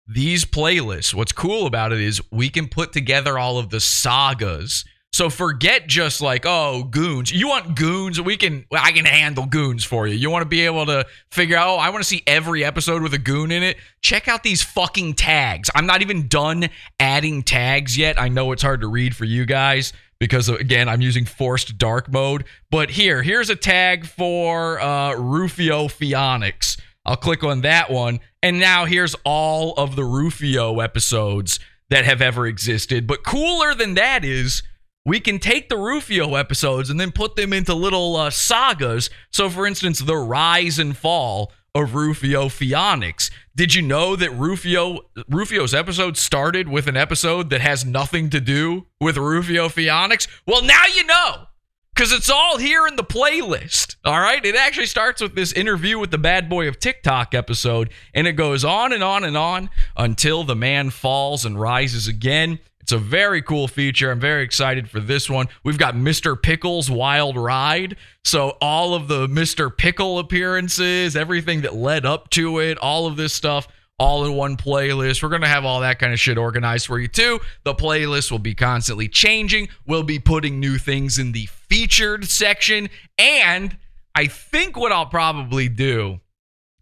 these 0.09 0.45
playlists. 0.45 1.15
What's 1.15 1.33
cool 1.33 1.67
about 1.67 1.93
it 1.93 2.01
is 2.01 2.21
we 2.33 2.49
can 2.49 2.69
put 2.69 2.93
together 2.93 3.39
all 3.39 3.59
of 3.59 3.71
the 3.71 3.81
sagas. 3.81 4.85
So 5.13 5.31
forget 5.31 5.87
just 5.87 6.21
like 6.21 6.45
oh 6.47 6.83
goons. 6.83 7.31
You 7.31 7.47
want 7.49 7.77
goons? 7.77 8.21
We 8.21 8.37
can. 8.37 8.67
I 8.73 8.91
can 8.91 9.05
handle 9.05 9.47
goons 9.47 9.85
for 9.85 10.09
you. 10.09 10.15
You 10.15 10.29
want 10.29 10.43
to 10.43 10.49
be 10.49 10.63
able 10.67 10.85
to 10.87 11.07
figure 11.31 11.57
out. 11.57 11.69
Oh, 11.69 11.77
I 11.77 11.91
want 11.91 12.03
to 12.03 12.09
see 12.09 12.25
every 12.27 12.65
episode 12.65 13.03
with 13.03 13.15
a 13.15 13.19
goon 13.19 13.53
in 13.53 13.63
it. 13.63 13.77
Check 14.03 14.27
out 14.27 14.43
these 14.43 14.63
fucking 14.63 15.15
tags. 15.15 15.71
I'm 15.77 15.87
not 15.87 16.03
even 16.03 16.27
done 16.27 16.69
adding 16.99 17.45
tags 17.45 17.97
yet. 17.97 18.21
I 18.21 18.29
know 18.29 18.51
it's 18.51 18.63
hard 18.63 18.81
to 18.81 18.89
read 18.89 19.15
for 19.15 19.25
you 19.25 19.47
guys 19.47 19.93
because 20.19 20.49
again 20.49 20.89
I'm 20.89 21.01
using 21.01 21.25
forced 21.25 21.79
dark 21.79 22.11
mode. 22.11 22.45
But 22.71 22.91
here, 22.91 23.23
here's 23.23 23.51
a 23.51 23.57
tag 23.57 24.07
for 24.07 24.81
uh, 24.81 25.15
Rufio 25.15 25.89
Phoenix. 25.89 26.77
I'll 27.05 27.17
click 27.17 27.45
on 27.45 27.61
that 27.61 27.91
one, 27.91 28.19
and 28.43 28.59
now 28.59 28.85
here's 28.85 29.15
all 29.25 29.75
of 29.75 29.95
the 29.95 30.05
Rufio 30.05 30.81
episodes 30.81 31.61
that 31.89 32.05
have 32.05 32.21
ever 32.21 32.47
existed. 32.47 33.07
But 33.07 33.23
cooler 33.23 33.75
than 33.75 33.95
that 33.95 34.25
is 34.25 34.63
we 35.05 35.21
can 35.21 35.39
take 35.39 35.69
the 35.69 35.77
Rufio 35.77 36.35
episodes 36.35 36.91
and 36.91 36.99
then 36.99 37.13
put 37.13 37.37
them 37.37 37.53
into 37.53 37.75
little 37.75 38.17
uh, 38.17 38.31
sagas. 38.31 39.09
So, 39.31 39.49
for 39.49 39.65
instance, 39.67 40.01
the 40.01 40.17
rise 40.17 40.81
and 40.81 40.97
fall 40.97 41.53
of 41.77 41.95
Rufio 41.95 42.49
Phoenix. 42.49 43.31
Did 43.57 43.75
you 43.75 43.81
know 43.81 44.17
that 44.17 44.31
Rufio 44.33 44.99
Rufio's 45.31 45.73
episode 45.73 46.19
started 46.19 46.69
with 46.69 46.89
an 46.89 46.97
episode 46.97 47.49
that 47.49 47.63
has 47.63 47.87
nothing 47.87 48.29
to 48.29 48.41
do 48.41 48.87
with 49.01 49.17
Rufio 49.17 49.71
Phoenix? 49.71 50.29
Well, 50.47 50.63
now 50.63 50.85
you 50.95 51.05
know. 51.05 51.47
Because 51.95 52.13
it's 52.13 52.29
all 52.29 52.59
here 52.59 52.87
in 52.87 52.97
the 52.97 53.03
playlist. 53.03 53.97
All 54.05 54.21
right. 54.21 54.45
It 54.45 54.55
actually 54.55 54.85
starts 54.85 55.23
with 55.23 55.35
this 55.35 55.55
interview 55.55 55.99
with 55.99 56.11
the 56.11 56.19
bad 56.19 56.51
boy 56.51 56.69
of 56.69 56.79
TikTok 56.79 57.35
episode, 57.35 57.89
and 58.13 58.27
it 58.27 58.35
goes 58.35 58.63
on 58.63 58.93
and 58.93 59.03
on 59.03 59.25
and 59.25 59.39
on 59.39 59.71
until 59.97 60.45
the 60.45 60.55
man 60.55 60.91
falls 60.91 61.47
and 61.47 61.59
rises 61.59 62.07
again. 62.07 62.59
It's 62.87 62.93
a 62.93 62.99
very 62.99 63.43
cool 63.43 63.67
feature. 63.67 64.13
I'm 64.13 64.21
very 64.21 64.45
excited 64.45 64.89
for 64.89 65.01
this 65.01 65.29
one. 65.29 65.49
We've 65.65 65.77
got 65.77 65.97
Mr. 65.97 66.41
Pickle's 66.41 66.89
Wild 66.89 67.37
Ride. 67.37 67.97
So, 68.25 68.51
all 68.61 68.95
of 68.95 69.09
the 69.09 69.27
Mr. 69.27 69.77
Pickle 69.77 70.21
appearances, 70.21 71.17
everything 71.17 71.63
that 71.63 71.75
led 71.75 72.07
up 72.07 72.31
to 72.31 72.61
it, 72.61 72.79
all 72.79 73.09
of 73.09 73.17
this 73.17 73.33
stuff, 73.33 73.67
all 73.99 74.25
in 74.25 74.35
one 74.35 74.57
playlist. 74.57 75.21
We're 75.21 75.31
going 75.31 75.43
to 75.43 75.49
have 75.49 75.65
all 75.65 75.81
that 75.81 75.99
kind 75.99 76.13
of 76.13 76.21
shit 76.21 76.39
organized 76.39 76.87
for 76.87 77.01
you 77.01 77.09
too. 77.09 77.41
The 77.65 77.75
playlist 77.75 78.31
will 78.31 78.39
be 78.39 78.55
constantly 78.55 79.09
changing. 79.09 79.67
We'll 79.85 80.05
be 80.05 80.21
putting 80.21 80.61
new 80.61 80.79
things 80.79 81.19
in 81.19 81.33
the 81.33 81.47
featured 81.47 82.27
section. 82.27 82.89
And 83.19 83.77
I 84.15 84.29
think 84.29 84.77
what 84.77 84.93
I'll 84.93 85.07
probably 85.07 85.69
do, 85.69 86.21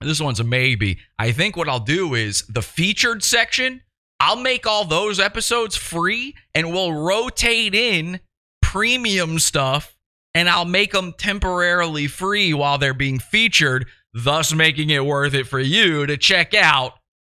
this 0.02 0.20
one's 0.20 0.40
a 0.40 0.44
maybe. 0.44 0.98
I 1.18 1.32
think 1.32 1.56
what 1.56 1.66
I'll 1.66 1.80
do 1.80 2.14
is 2.14 2.42
the 2.42 2.60
featured 2.60 3.24
section, 3.24 3.80
I'll 4.20 4.36
make 4.36 4.66
all 4.66 4.84
those 4.84 5.20
episodes 5.20 5.76
free 5.76 6.34
and 6.54 6.72
we'll 6.72 6.92
rotate 6.92 7.74
in 7.74 8.20
premium 8.62 9.38
stuff 9.38 9.96
and 10.34 10.48
I'll 10.48 10.64
make 10.64 10.92
them 10.92 11.12
temporarily 11.16 12.06
free 12.06 12.52
while 12.52 12.78
they're 12.78 12.94
being 12.94 13.18
featured, 13.18 13.86
thus 14.12 14.52
making 14.52 14.90
it 14.90 15.04
worth 15.04 15.34
it 15.34 15.46
for 15.46 15.60
you 15.60 16.06
to 16.06 16.16
check 16.16 16.54
out 16.54 16.94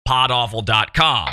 podawful.com. 0.07 1.29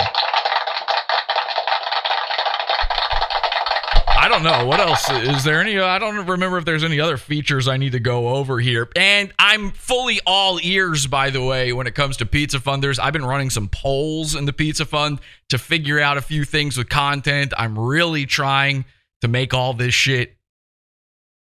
I 4.25 4.27
don't 4.27 4.41
know 4.41 4.65
what 4.65 4.79
else 4.79 5.07
is 5.11 5.43
there 5.43 5.61
any 5.61 5.77
I 5.77 5.99
don't 5.99 6.25
remember 6.25 6.57
if 6.57 6.65
there's 6.65 6.83
any 6.83 6.99
other 6.99 7.15
features 7.15 7.67
I 7.67 7.77
need 7.77 7.91
to 7.91 7.99
go 7.99 8.29
over 8.29 8.59
here. 8.59 8.89
And 8.95 9.31
I'm 9.37 9.69
fully 9.69 10.19
all 10.25 10.59
ears 10.63 11.05
by 11.05 11.29
the 11.29 11.43
way 11.43 11.73
when 11.73 11.85
it 11.85 11.93
comes 11.93 12.17
to 12.17 12.25
Pizza 12.25 12.57
Funders. 12.57 12.97
I've 12.97 13.13
been 13.13 13.23
running 13.23 13.51
some 13.51 13.67
polls 13.67 14.33
in 14.33 14.45
the 14.45 14.51
Pizza 14.51 14.83
Fund 14.83 15.19
to 15.49 15.59
figure 15.59 15.99
out 15.99 16.17
a 16.17 16.23
few 16.23 16.43
things 16.43 16.75
with 16.75 16.89
content. 16.89 17.53
I'm 17.55 17.77
really 17.77 18.25
trying 18.25 18.85
to 19.21 19.27
make 19.27 19.53
all 19.53 19.75
this 19.75 19.93
shit 19.93 20.35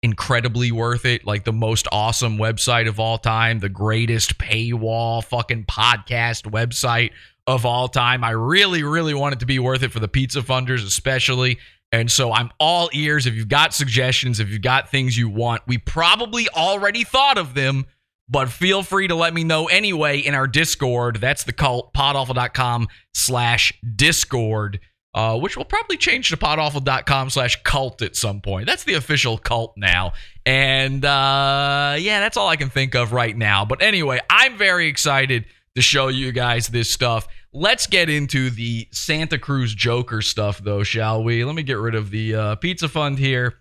incredibly 0.03 0.73
worth 0.73 1.06
it. 1.06 1.25
Like 1.25 1.45
the 1.45 1.53
most 1.53 1.88
awesome 1.93 2.38
website 2.38 2.89
of 2.89 2.99
all 2.99 3.17
time, 3.17 3.60
the 3.60 3.69
greatest 3.69 4.38
paywall 4.39 5.23
fucking 5.23 5.67
podcast 5.67 6.51
website 6.51 7.12
of 7.47 7.65
all 7.65 7.88
time. 7.88 8.25
I 8.25 8.32
really, 8.32 8.84
really 8.84 9.13
want 9.13 9.36
it 9.36 9.39
to 9.39 9.45
be 9.45 9.58
worth 9.58 9.84
it 9.84 9.93
for 9.93 10.01
the 10.01 10.10
pizza 10.10 10.41
funders, 10.41 10.86
especially. 10.86 11.60
And 11.91 12.12
so 12.12 12.34
I'm 12.34 12.52
all 12.60 12.89
ears. 12.93 13.26
If 13.26 13.36
you've 13.36 13.47
got 13.47 13.73
suggestions, 13.73 14.39
if 14.39 14.50
you've 14.50 14.62
got 14.62 14.89
things 14.89 15.17
you 15.17 15.30
want, 15.30 15.63
we 15.67 15.78
probably 15.78 16.50
already 16.50 17.04
thought 17.04 17.38
of 17.38 17.54
them, 17.54 17.86
but 18.28 18.50
feel 18.50 18.84
free 18.84 19.08
to 19.08 19.15
let 19.15 19.34
me 19.34 19.43
know 19.43 19.67
anyway 19.67 20.19
in 20.19 20.34
our 20.36 20.47
Discord. 20.47 21.17
That's 21.21 21.43
the 21.43 21.54
cult, 21.54 21.93
podawful.com 21.93 22.88
slash 23.13 23.73
Discord 23.95 24.80
uh, 25.17 25.36
which 25.36 25.58
will 25.58 25.65
probably 25.65 25.97
change 25.97 26.30
to 26.30 26.38
podawful.com 26.38 27.32
slash 27.32 27.62
cult 27.63 28.04
at 28.04 28.15
some 28.15 28.39
point. 28.39 28.67
That's 28.67 28.84
the 28.84 28.93
official 28.93 29.39
cult 29.39 29.73
now. 29.76 30.13
And 30.45 31.04
uh, 31.04 31.95
yeah, 31.97 32.19
that's 32.19 32.38
all 32.38 32.47
I 32.47 32.56
can 32.56 32.69
think 32.69 32.93
of 32.93 33.13
right 33.13 33.36
now. 33.36 33.65
But 33.65 33.82
anyway, 33.82 34.19
I'm 34.30 34.60
very 34.60 34.86
excited 34.86 35.45
to 35.76 35.82
show 35.82 36.10
you 36.10 36.32
guys 36.32 36.67
this 36.67 36.91
stuff. 36.91 37.28
Let's 37.53 37.88
get 37.88 38.10
into 38.10 38.49
the 38.49 38.88
Santa 38.91 39.38
Cruz 39.38 39.73
Joker 39.73 40.21
stuff, 40.21 40.60
though, 40.60 40.83
shall 40.83 41.23
we? 41.23 41.43
Let 41.43 41.55
me 41.55 41.63
get 41.63 41.77
rid 41.77 41.95
of 41.95 42.12
the 42.12 42.36
uh, 42.36 42.55
pizza 42.55 42.88
fund 42.88 43.17
here. 43.19 43.55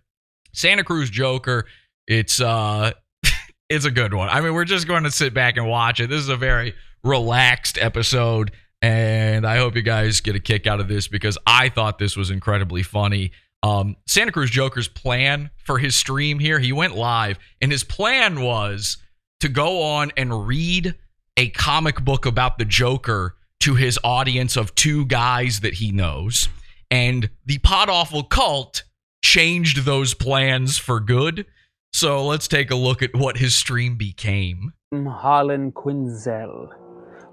Santa 0.53 0.85
Cruz 0.85 1.11
Joker. 1.11 1.67
It's 2.07 2.41
uh, 2.41 2.93
it's 3.69 3.85
a 3.85 3.91
good 3.91 4.15
one. 4.15 4.29
I 4.29 4.41
mean, 4.41 4.55
we're 4.55 4.65
just 4.65 4.87
going 4.87 5.05
to 5.05 5.11
sit 5.11 5.35
back 5.35 5.57
and 5.57 5.69
watch 5.69 6.01
it. 6.01 6.09
This 6.09 6.21
is 6.21 6.29
a 6.29 6.37
very 6.37 6.75
relaxed 7.05 7.79
episode, 7.79 8.53
and 8.83 9.47
I 9.47 9.59
hope 9.59 9.77
you 9.77 9.83
guys 9.83 10.21
get 10.21 10.35
a 10.35 10.41
kick 10.41 10.67
out 10.67 10.81
of 10.81 10.89
this 10.89 11.09
because 11.09 11.39
I 11.47 11.69
thought 11.69 11.99
this 11.99 12.17
was 12.17 12.31
incredibly 12.31 12.83
funny. 12.83 13.33
Um, 13.63 13.97
Santa 14.07 14.33
Cruz 14.33 14.51
Joker's 14.51 14.89
plan 14.89 15.51
for 15.65 15.79
his 15.79 15.97
stream 15.97 16.39
here, 16.39 16.59
he 16.59 16.73
went 16.73 16.95
live, 16.95 17.39
and 17.61 17.73
his 17.73 17.85
plan 17.85 18.41
was 18.41 18.99
to 19.41 19.49
go 19.49 19.83
on 19.83 20.13
and 20.17 20.47
read 20.47 20.95
a 21.37 21.49
comic 21.51 22.03
book 22.05 22.27
about 22.27 22.59
the 22.59 22.65
Joker 22.65 23.36
to 23.61 23.75
his 23.75 23.99
audience 24.05 24.57
of 24.57 24.75
two 24.75 25.07
guys 25.07 25.61
that 25.61 25.75
he 25.75 25.93
knows. 25.93 26.49
And 26.91 27.31
the 27.45 27.59
Pod 27.59 27.89
Awful 27.89 28.23
cult 28.23 28.85
changed 29.23 29.85
those 29.85 30.15
plans 30.15 30.79
for 30.79 31.01
good. 31.01 31.47
So 31.93 32.25
let's 32.27 32.49
take 32.49 32.71
a 32.71 32.77
look 32.77 33.03
at 33.03 33.15
what 33.15 33.39
his 33.39 33.55
stream 33.55 33.97
became. 33.97 34.73
Harlan 34.93 35.73
Quinzel, 35.73 36.69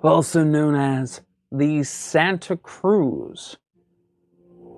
also 0.02 0.44
known 0.44 0.76
as 0.76 1.22
the 1.52 1.84
Santa 1.84 2.58
Cruz 2.58 3.58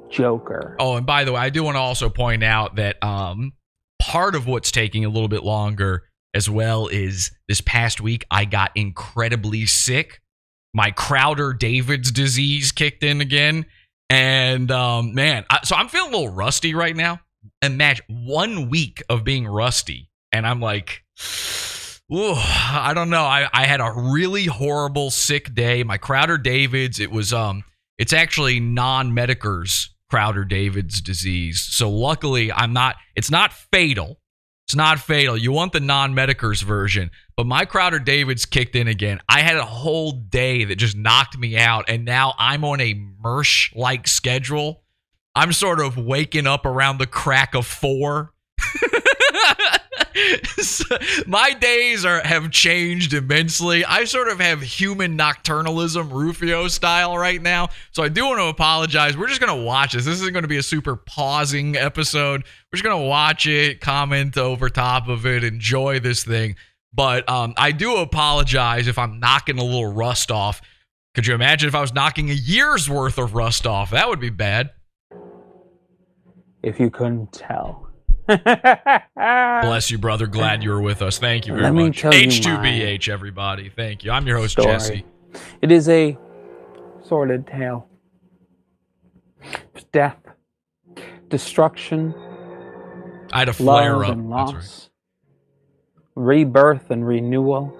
Joker. 0.10 0.75
Oh, 0.79 0.97
and 0.97 1.05
by 1.05 1.23
the 1.23 1.34
way, 1.34 1.39
I 1.39 1.49
do 1.49 1.63
want 1.63 1.75
to 1.75 1.79
also 1.79 2.10
point 2.10 2.43
out 2.43 2.75
that 2.75 3.01
um, 3.03 3.53
part 3.99 4.36
of 4.36 4.47
what's 4.47 4.71
taking 4.71 5.05
a 5.05 5.10
little 5.10 5.27
bit 5.27 5.43
longer 5.43 6.03
as 6.34 6.49
well 6.49 6.88
is 6.88 7.31
this 7.47 7.62
past 7.62 8.01
week 8.01 8.25
I 8.29 8.45
got 8.45 8.71
incredibly 8.75 9.65
sick. 9.65 10.21
My 10.75 10.91
Crowder 10.91 11.53
David's 11.53 12.11
disease 12.11 12.73
kicked 12.73 13.01
in 13.01 13.21
again. 13.21 13.65
And 14.09 14.69
um, 14.71 15.15
man, 15.15 15.45
I, 15.49 15.59
so 15.63 15.73
I'm 15.73 15.88
feeling 15.88 16.13
a 16.13 16.17
little 16.17 16.33
rusty 16.35 16.75
right 16.75 16.93
now. 16.95 17.21
Imagine 17.61 18.05
one 18.09 18.69
week 18.69 19.01
of 19.09 19.23
being 19.23 19.47
rusty, 19.47 20.09
and 20.33 20.45
I'm 20.45 20.59
like, 20.59 21.05
ooh, 22.13 22.33
I 22.35 22.91
don't 22.93 23.09
know. 23.09 23.23
I, 23.23 23.47
I 23.53 23.65
had 23.65 23.79
a 23.79 23.89
really 23.95 24.45
horrible 24.45 25.11
sick 25.11 25.55
day. 25.55 25.83
My 25.83 25.97
Crowder 25.97 26.38
David's, 26.38 26.99
it 26.99 27.09
was 27.09 27.31
um, 27.31 27.63
it's 27.97 28.11
actually 28.11 28.59
non-Medicars 28.59 29.88
Crowder 30.09 30.43
David's 30.43 30.99
disease. 30.99 31.61
So 31.61 31.89
luckily, 31.89 32.51
I'm 32.51 32.73
not. 32.73 32.97
It's 33.15 33.31
not 33.31 33.53
fatal. 33.71 34.19
It's 34.67 34.75
not 34.75 34.99
fatal. 34.99 35.38
You 35.38 35.51
want 35.51 35.73
the 35.73 35.80
non-Medicars 35.80 36.63
version, 36.63 37.12
but 37.38 37.45
my 37.45 37.65
Crowder 37.65 37.99
David's 37.99 38.45
kicked 38.45 38.75
in 38.75 38.88
again. 38.88 39.19
I 39.30 39.41
had 39.41 39.58
a 39.58 39.65
whole 39.65 40.12
day 40.12 40.63
that 40.65 40.78
just 40.78 40.97
knocked 40.97 41.38
me 41.38 41.56
out, 41.56 41.86
and 41.88 42.04
now 42.04 42.34
I'm 42.39 42.63
on 42.63 42.82
a 42.82 42.95
Mersh-like 43.23 44.08
schedule. 44.08 44.82
I'm 45.36 45.54
sort 45.54 45.80
of 45.80 45.97
waking 45.97 46.47
up 46.47 46.65
around 46.65 46.97
the 46.97 47.06
crack 47.06 47.54
of 47.54 47.67
four. 47.67 48.34
So, 50.58 50.97
my 51.28 51.54
days 51.54 52.06
are 52.06 52.21
have 52.25 52.49
changed 52.49 53.13
immensely. 53.13 53.84
I 53.86 54.06
sort 54.06 54.30
of 54.30 54.39
have 54.39 54.62
human 54.62 55.17
nocturnalism, 55.17 56.12
Rufio 56.12 56.67
style 56.67 57.17
right 57.17 57.41
now. 57.41 57.69
So 57.91 58.04
I 58.04 58.10
do 58.10 58.25
want 58.25 58.39
to 58.39 58.45
apologize. 58.45 59.17
We're 59.17 59.28
just 59.28 59.39
gonna 59.39 59.63
watch 59.63 59.93
this. 59.93 60.06
This 60.06 60.21
isn't 60.21 60.34
to 60.34 60.47
be 60.47 60.58
a 60.58 60.63
super 60.63 60.95
pausing 60.95 61.75
episode. 61.75 62.43
We're 62.43 62.78
just 62.78 62.84
gonna 62.84 63.06
watch 63.06 63.45
it, 63.47 63.82
comment 63.82 64.38
over 64.38 64.69
top 64.69 65.08
of 65.08 65.25
it, 65.25 65.43
enjoy 65.43 65.99
this 65.99 66.23
thing. 66.23 66.56
But 66.93 67.28
um, 67.30 67.54
I 67.58 67.71
do 67.71 67.97
apologize 67.97 68.88
if 68.88 68.97
I'm 68.97 69.19
knocking 69.19 69.60
a 69.60 69.63
little 69.63 69.91
rust 69.91 70.32
off. 70.32 70.62
Could 71.13 71.28
you 71.28 71.36
imagine 71.36 71.67
if 71.67 71.75
I 71.75 71.82
was 71.82 71.93
knocking 71.93 72.30
a 72.30 72.34
year's 72.34 72.89
worth 72.89 73.17
of 73.17 73.36
rust 73.36 73.67
off? 73.67 73.91
That 73.91 74.08
would 74.08 74.19
be 74.19 74.30
bad. 74.30 74.71
If 76.63 76.80
you 76.80 76.89
couldn't 76.89 77.32
tell. 77.32 77.85
Bless 78.27 79.91
you, 79.91 79.97
brother. 79.97 80.27
Glad 80.27 80.63
you 80.63 80.69
were 80.71 80.81
with 80.81 81.01
us. 81.01 81.17
Thank 81.19 81.47
you 81.47 81.53
very 81.53 81.65
Let 81.65 81.73
me 81.73 81.88
much. 81.88 81.99
tell 81.99 82.13
you 82.13 82.27
H2BH, 82.27 83.09
everybody. 83.09 83.69
Thank 83.69 84.03
you. 84.03 84.11
I'm 84.11 84.25
your 84.27 84.38
host, 84.38 84.53
Story. 84.53 84.67
Jesse. 84.67 85.05
It 85.61 85.71
is 85.71 85.89
a 85.89 86.17
sordid 87.03 87.45
tale. 87.47 87.88
Death, 89.91 90.17
destruction, 91.29 92.13
I 93.31 93.39
had 93.39 93.49
a 93.49 93.53
flare 93.53 93.97
love 93.97 94.03
up. 94.05 94.11
and 94.13 94.29
loss, 94.29 94.89
right. 96.15 96.23
rebirth 96.25 96.89
and 96.89 97.05
renewal, 97.07 97.77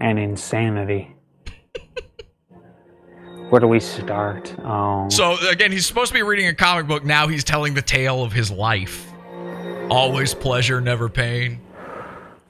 and 0.00 0.18
insanity. 0.18 1.16
Where 3.52 3.60
do 3.60 3.68
we 3.68 3.80
start? 3.80 4.54
Oh, 4.64 5.10
So, 5.10 5.36
again, 5.50 5.72
he's 5.72 5.84
supposed 5.84 6.08
to 6.08 6.14
be 6.14 6.22
reading 6.22 6.46
a 6.46 6.54
comic 6.54 6.86
book. 6.86 7.04
Now 7.04 7.28
he's 7.28 7.44
telling 7.44 7.74
the 7.74 7.82
tale 7.82 8.22
of 8.24 8.32
his 8.32 8.50
life. 8.50 9.12
Always 9.90 10.32
pleasure, 10.32 10.80
never 10.80 11.10
pain. 11.10 11.60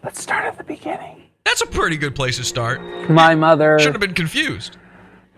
let's 0.05 0.23
start 0.23 0.45
at 0.45 0.57
the 0.59 0.63
beginning. 0.63 1.25
That's 1.45 1.61
a 1.61 1.67
pretty 1.67 1.97
good 1.97 2.15
place 2.15 2.37
to 2.37 2.45
start. 2.45 2.81
My 3.11 3.35
mother 3.35 3.81
Shouldn't 3.81 3.97
have 3.97 4.01
been 4.01 4.15
confused. 4.15 4.77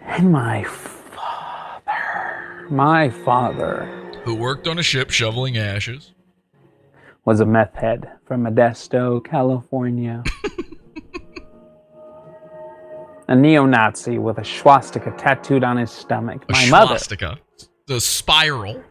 and 0.02 0.30
my 0.30 0.64
father. 0.64 2.66
My 2.68 3.08
father 3.08 3.86
Who 4.24 4.34
worked 4.34 4.68
on 4.68 4.78
a 4.78 4.82
ship 4.82 5.08
shoveling 5.08 5.56
ashes. 5.56 6.12
was 7.24 7.40
a 7.40 7.46
meth 7.46 7.74
head 7.76 8.06
from 8.26 8.44
Modesto, 8.44 9.24
California. 9.24 10.22
a 13.28 13.34
neo 13.34 13.64
Nazi 13.66 14.18
with 14.18 14.38
a 14.38 14.44
swastika 14.44 15.10
tattooed 15.12 15.64
on 15.64 15.76
his 15.76 15.90
stomach. 15.90 16.44
A 16.48 16.52
My 16.52 16.68
mother. 16.68 16.98
The 17.86 18.00
spiral. 18.00 18.82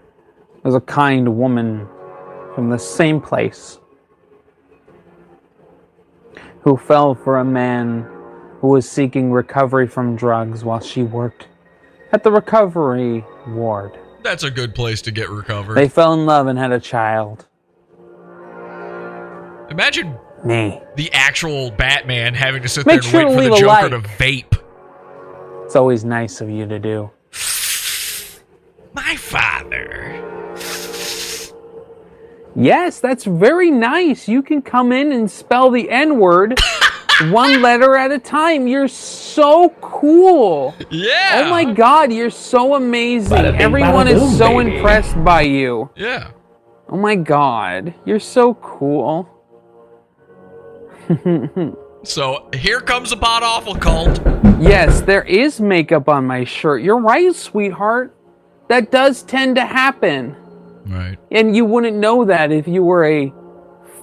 was 0.63 0.75
a 0.75 0.81
kind 0.81 1.37
woman 1.37 1.87
from 2.55 2.69
the 2.69 2.77
same 2.77 3.19
place 3.19 3.79
who 6.61 6.77
fell 6.77 7.13
for 7.15 7.39
a 7.39 7.45
man 7.45 8.07
who 8.61 8.69
was 8.69 8.89
seeking 8.89 9.31
recovery 9.31 9.87
from 9.87 10.15
drugs 10.15 10.63
while 10.63 10.79
she 10.79 11.03
worked 11.03 11.47
at 12.13 12.23
the 12.23 12.31
recovery 12.31 13.25
ward. 13.47 13.99
That's 14.23 14.43
a 14.43 14.51
good 14.51 14.73
place 14.73 15.01
to 15.01 15.11
get 15.11 15.29
recovered. 15.29 15.75
They 15.75 15.89
fell 15.89 16.13
in 16.13 16.25
love 16.25 16.47
and 16.47 16.57
had 16.57 16.71
a 16.71 16.79
child. 16.79 17.47
Imagine 19.69 20.17
Me. 20.45 20.81
the 20.95 21.11
actual 21.13 21.71
Batman 21.71 22.33
having 22.33 22.61
to 22.63 22.69
sit 22.69 22.85
Make 22.85 23.01
there 23.01 23.03
and 23.03 23.11
sure 23.11 23.21
to 23.21 23.27
wait 23.27 23.33
for 23.35 23.41
leave 23.41 23.49
the 23.51 23.55
a 23.55 23.59
Joker 23.59 23.89
to 23.89 23.99
vape. 24.17 25.65
It's 25.65 25.75
always 25.75 26.03
nice 26.03 26.41
of 26.41 26.49
you 26.49 26.65
to 26.67 26.79
do. 26.79 27.09
My 28.93 29.15
father. 29.15 30.19
Yes, 32.55 32.99
that's 32.99 33.23
very 33.23 33.71
nice. 33.71 34.27
You 34.27 34.43
can 34.43 34.61
come 34.61 34.91
in 34.91 35.11
and 35.11 35.29
spell 35.31 35.71
the 35.71 35.89
N 35.89 36.19
word 36.19 36.59
one 37.31 37.61
letter 37.63 37.95
at 37.95 38.11
a 38.11 38.19
time. 38.19 38.67
You're 38.67 38.87
so 38.87 39.69
cool. 39.81 40.75
Yeah. 40.91 41.43
Oh 41.45 41.49
my 41.49 41.63
god, 41.73 42.13
you're 42.13 42.29
so 42.29 42.75
amazing. 42.75 43.35
Bada 43.35 43.51
bing, 43.53 43.61
Everyone 43.61 44.05
bada 44.05 44.11
is 44.11 44.19
boom, 44.21 44.33
so 44.35 44.57
baby. 44.59 44.75
impressed 44.75 45.23
by 45.23 45.41
you. 45.41 45.89
Yeah. 45.95 46.29
Oh 46.89 46.97
my 46.97 47.15
god, 47.15 47.95
you're 48.05 48.19
so 48.19 48.53
cool. 48.55 49.27
So 52.05 52.49
here 52.53 52.81
comes 52.81 53.11
the 53.11 53.15
Pod 53.17 53.43
Awful 53.43 53.75
cult. 53.75 54.19
Yes, 54.59 54.99
there 55.01 55.23
is 55.23 55.61
makeup 55.61 56.09
on 56.09 56.25
my 56.25 56.43
shirt. 56.43 56.81
You're 56.81 56.99
right, 56.99 57.33
sweetheart. 57.33 58.13
That 58.67 58.91
does 58.91 59.23
tend 59.23 59.55
to 59.55 59.65
happen. 59.65 60.35
Right. 60.85 61.17
And 61.31 61.55
you 61.55 61.63
wouldn't 61.63 61.95
know 61.95 62.25
that 62.25 62.51
if 62.51 62.67
you 62.67 62.83
were 62.83 63.05
a 63.05 63.33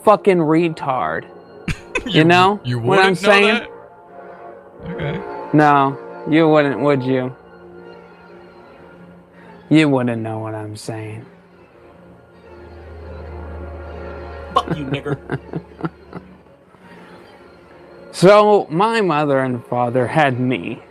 fucking 0.03 0.39
retard. 0.39 1.27
You, 2.07 2.25
know 2.25 2.59
You 2.65 2.79
what 2.79 2.99
I'm 3.01 3.11
wouldn't 3.11 3.23
know 3.23 3.29
saying? 3.31 3.69
that? 4.83 4.91
Okay. 4.95 5.49
No, 5.53 6.25
you 6.31 6.49
wouldn't, 6.49 6.81
would 6.81 7.03
you? 7.03 7.37
You 9.69 9.91
wouldn't 9.91 10.23
know 10.23 10.39
what 10.39 10.55
I'm 10.55 10.75
saying. 10.77 11.27
Fuck 14.55 14.69
you, 14.79 14.87
nigger. 14.87 15.19
So, 18.13 18.67
my 18.71 19.01
mother 19.01 19.39
and 19.41 19.65
father 19.67 20.07
had 20.07 20.41
me. 20.41 20.83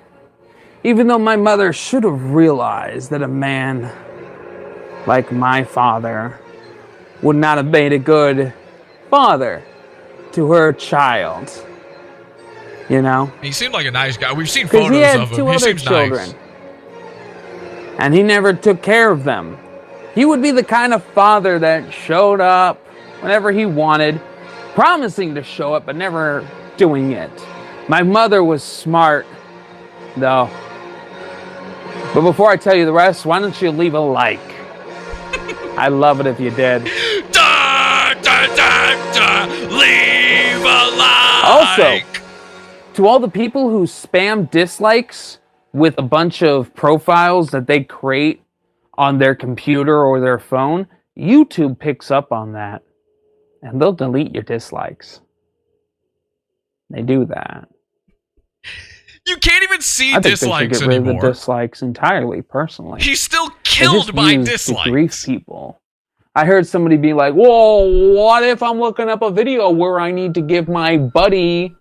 Even 0.84 1.08
though 1.08 1.19
my 1.19 1.36
mother 1.36 1.73
should 1.73 2.03
have 2.03 2.32
realized 2.32 3.10
that 3.10 3.21
a 3.21 3.27
man 3.27 3.91
like 5.05 5.32
my 5.32 5.63
father 5.63 6.39
would 7.21 7.36
not 7.36 7.58
have 7.58 7.67
made 7.67 7.91
a 7.91 7.99
good 7.99 8.53
father 9.10 9.62
to 10.32 10.51
her 10.51 10.71
child. 10.71 11.51
You 12.89 13.01
know? 13.01 13.32
He 13.41 13.51
seemed 13.51 13.73
like 13.73 13.86
a 13.86 13.91
nice 13.91 14.15
guy. 14.15 14.32
We've 14.32 14.49
seen 14.49 14.67
photos 14.67 14.91
he 14.91 14.99
had 14.99 15.19
of 15.19 15.29
him. 15.29 15.36
two 15.36 15.49
he 15.49 15.55
other 15.55 15.73
children. 15.73 16.29
nice. 16.29 16.36
And 17.99 18.13
he 18.13 18.23
never 18.23 18.53
took 18.53 18.82
care 18.82 19.12
of 19.12 19.25
them. 19.25 19.58
He 20.15 20.23
would 20.23 20.41
be 20.41 20.51
the 20.51 20.63
kind 20.63 20.93
of 20.93 21.03
father 21.03 21.60
that 21.60 21.93
showed 21.93 22.39
up 22.39 22.77
whenever 23.19 23.51
he 23.51 23.65
wanted, 23.65 24.21
promising 24.73 25.36
to 25.36 25.43
show 25.43 25.73
up 25.73 25.86
but 25.86 25.97
never 25.97 26.47
doing 26.79 27.11
it. 27.11 27.29
My 27.89 28.01
mother 28.01 28.43
was 28.43 28.63
smart 28.63 29.27
though. 30.15 30.49
But 32.13 32.21
before 32.21 32.49
I 32.49 32.55
tell 32.55 32.73
you 32.73 32.85
the 32.85 32.93
rest, 32.93 33.25
why 33.25 33.39
don't 33.39 33.61
you 33.61 33.69
leave 33.69 33.93
a 33.93 33.99
like? 33.99 34.39
I'd 35.77 35.89
love 35.89 36.19
it 36.19 36.25
if 36.25 36.39
you 36.39 36.49
did. 36.49 36.89
Da, 38.21 38.47
da, 38.55 39.13
da. 39.13 39.45
Leave 39.69 40.61
a 40.61 40.97
like. 40.97 41.43
Also, 41.45 41.99
to 42.95 43.07
all 43.07 43.19
the 43.19 43.29
people 43.29 43.69
who 43.69 43.83
spam 43.83 44.49
dislikes 44.49 45.39
with 45.73 45.95
a 45.97 46.01
bunch 46.01 46.41
of 46.41 46.73
profiles 46.73 47.51
that 47.51 47.67
they 47.67 47.83
create 47.83 48.41
on 48.97 49.19
their 49.19 49.35
computer 49.35 50.03
or 50.03 50.19
their 50.19 50.39
phone, 50.39 50.87
YouTube 51.17 51.77
picks 51.79 52.09
up 52.09 52.31
on 52.31 52.53
that 52.53 52.81
and 53.61 53.79
they'll 53.79 53.93
delete 53.93 54.33
your 54.33 54.43
dislikes. 54.43 55.21
They 56.89 57.02
do 57.02 57.25
that. 57.25 57.69
you 59.25 59.38
can't 59.38 59.63
even 59.63 59.82
see 59.82 60.12
I 60.12 60.13
think 60.13 60.23
they 60.23 60.30
should 60.32 60.39
dislikes 60.39 60.80
get 60.80 60.88
rid 60.88 60.97
of 60.97 61.06
the 61.06 61.17
dislikes 61.19 61.82
entirely, 61.82 62.41
personally. 62.41 63.02
He's 63.02 63.19
still 63.21 63.49
killed 63.63 64.15
by 64.15 64.38
to 64.38 64.82
grief 64.86 65.23
people. 65.25 65.80
I 66.36 66.45
heard 66.45 66.65
somebody 66.65 66.97
be 66.97 67.13
like, 67.13 67.34
"Whoa, 67.34 68.13
what 68.13 68.43
if 68.43 68.63
I'm 68.63 68.80
looking 68.80 69.10
up 69.10 69.21
a 69.21 69.32
video 69.32 69.69
where 69.71 69.99
I 69.99 70.12
need 70.12 70.34
to 70.36 70.41
give 70.41 70.67
my 70.67 70.97
buddy 70.97 71.75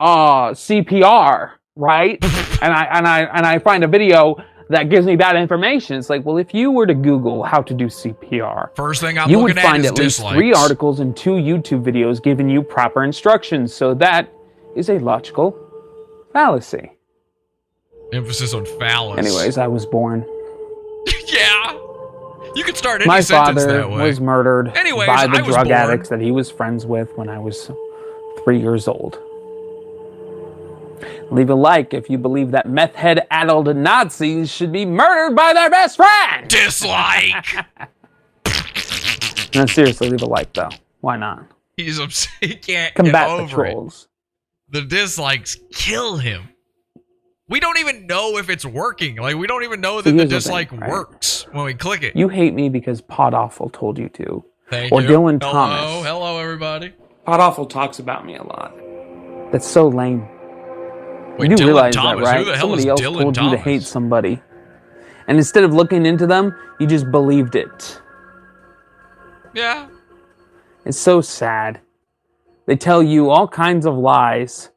uh 0.00 0.50
CPR, 0.54 1.52
right?" 1.76 2.18
and 2.62 2.72
I 2.72 2.84
and 2.92 3.06
I 3.06 3.20
and 3.22 3.46
I 3.46 3.58
find 3.58 3.84
a 3.84 3.88
video 3.88 4.36
that 4.70 4.90
gives 4.90 5.06
me 5.06 5.16
that 5.16 5.34
information. 5.36 5.96
It's 5.96 6.10
like, 6.10 6.24
well, 6.24 6.36
if 6.36 6.52
you 6.52 6.70
were 6.70 6.86
to 6.86 6.94
Google 6.94 7.42
how 7.42 7.62
to 7.62 7.74
do 7.74 7.86
CPR, 7.86 8.74
First 8.76 9.00
thing 9.00 9.18
I'm 9.18 9.30
you 9.30 9.38
looking 9.38 9.56
would 9.56 9.62
find 9.62 9.84
at 9.84 9.92
at 9.92 9.98
least 9.98 10.20
three 10.20 10.52
articles 10.52 11.00
and 11.00 11.16
two 11.16 11.32
YouTube 11.32 11.82
videos 11.82 12.22
giving 12.22 12.48
you 12.48 12.62
proper 12.62 13.04
instructions. 13.04 13.74
So 13.74 13.94
that 13.94 14.28
is 14.78 14.88
a 14.88 14.98
logical 14.98 15.56
fallacy. 16.32 16.92
Emphasis 18.12 18.54
on 18.54 18.64
phallus. 18.78 19.18
Anyways, 19.18 19.58
I 19.58 19.66
was 19.66 19.84
born. 19.84 20.24
yeah. 21.26 21.72
You 22.54 22.64
could 22.64 22.76
start 22.76 23.02
any 23.02 23.08
My 23.08 23.20
sentence 23.20 23.62
father 23.64 23.72
that 23.80 23.90
way. 23.90 24.04
was 24.04 24.20
murdered 24.20 24.68
Anyways, 24.76 25.06
by 25.06 25.26
the 25.26 25.38
I 25.38 25.42
was 25.42 25.54
drug 25.54 25.66
born. 25.66 25.76
addicts 25.76 26.08
that 26.08 26.20
he 26.20 26.30
was 26.30 26.50
friends 26.50 26.86
with 26.86 27.14
when 27.16 27.28
I 27.28 27.38
was 27.38 27.70
three 28.44 28.58
years 28.60 28.88
old. 28.88 29.18
Leave 31.30 31.50
a 31.50 31.54
like 31.54 31.92
if 31.92 32.08
you 32.08 32.16
believe 32.16 32.52
that 32.52 32.66
meth 32.68 32.94
head 32.94 33.26
addled 33.30 33.74
Nazis 33.76 34.50
should 34.50 34.72
be 34.72 34.86
murdered 34.86 35.36
by 35.36 35.52
their 35.52 35.68
best 35.68 35.96
friend. 35.96 36.48
Dislike. 36.48 37.44
No, 39.54 39.64
seriously, 39.64 40.10
leave 40.10 40.20
a 40.22 40.26
like 40.26 40.52
though. 40.52 40.68
Why 41.00 41.16
not? 41.16 41.44
He's 41.76 41.98
upset. 41.98 42.30
He 42.40 42.54
can't 42.54 42.94
Combat 42.94 43.28
get 43.28 43.36
the 43.36 43.42
over 43.42 43.66
it. 43.66 43.70
trolls. 43.72 44.07
The 44.70 44.82
dislikes 44.82 45.56
kill 45.72 46.18
him. 46.18 46.50
We 47.48 47.60
don't 47.60 47.78
even 47.78 48.06
know 48.06 48.36
if 48.36 48.50
it's 48.50 48.66
working. 48.66 49.16
Like 49.16 49.36
we 49.36 49.46
don't 49.46 49.64
even 49.64 49.80
know 49.80 50.02
that 50.02 50.10
the 50.10 50.10
here's 50.16 50.22
the 50.24 50.28
thing, 50.28 50.36
dislike 50.68 50.72
right? 50.72 50.90
works 50.90 51.46
when 51.52 51.64
we 51.64 51.72
click 51.74 52.02
it. 52.02 52.14
You 52.14 52.28
hate 52.28 52.52
me 52.52 52.68
because 52.68 53.00
Pod 53.00 53.32
Awful 53.32 53.70
told 53.70 53.98
you 53.98 54.08
to. 54.10 54.44
Thank 54.68 54.92
or 54.92 55.00
you. 55.00 55.08
Dylan 55.08 55.42
hello, 55.42 55.52
Thomas. 55.52 56.06
Hello, 56.06 56.38
everybody. 56.38 56.92
Pod 57.24 57.40
Awful 57.40 57.64
talks 57.64 57.98
about 57.98 58.26
me 58.26 58.36
a 58.36 58.42
lot. 58.42 58.74
That's 59.50 59.66
so 59.66 59.88
lame. 59.88 60.28
Wait, 61.38 61.50
you 61.50 61.56
do 61.56 61.62
Dylan 61.62 61.66
realize 61.66 61.94
Thomas. 61.94 62.24
that, 62.26 62.30
right? 62.30 62.38
Who 62.40 62.44
the 62.44 62.56
hell 62.56 62.60
Somebody 62.60 62.82
is 62.82 62.86
else 62.88 63.00
Dylan 63.00 63.22
told 63.22 63.34
Thomas? 63.36 63.50
you 63.52 63.56
to 63.56 63.62
hate 63.62 63.82
somebody. 63.82 64.42
And 65.28 65.38
instead 65.38 65.64
of 65.64 65.72
looking 65.72 66.04
into 66.04 66.26
them, 66.26 66.54
you 66.80 66.86
just 66.86 67.10
believed 67.10 67.54
it. 67.54 68.02
Yeah. 69.54 69.88
It's 70.84 70.98
so 70.98 71.22
sad. 71.22 71.80
They 72.68 72.76
tell 72.76 73.02
you 73.02 73.30
all 73.30 73.48
kinds 73.48 73.86
of 73.86 73.96
lies. 73.96 74.68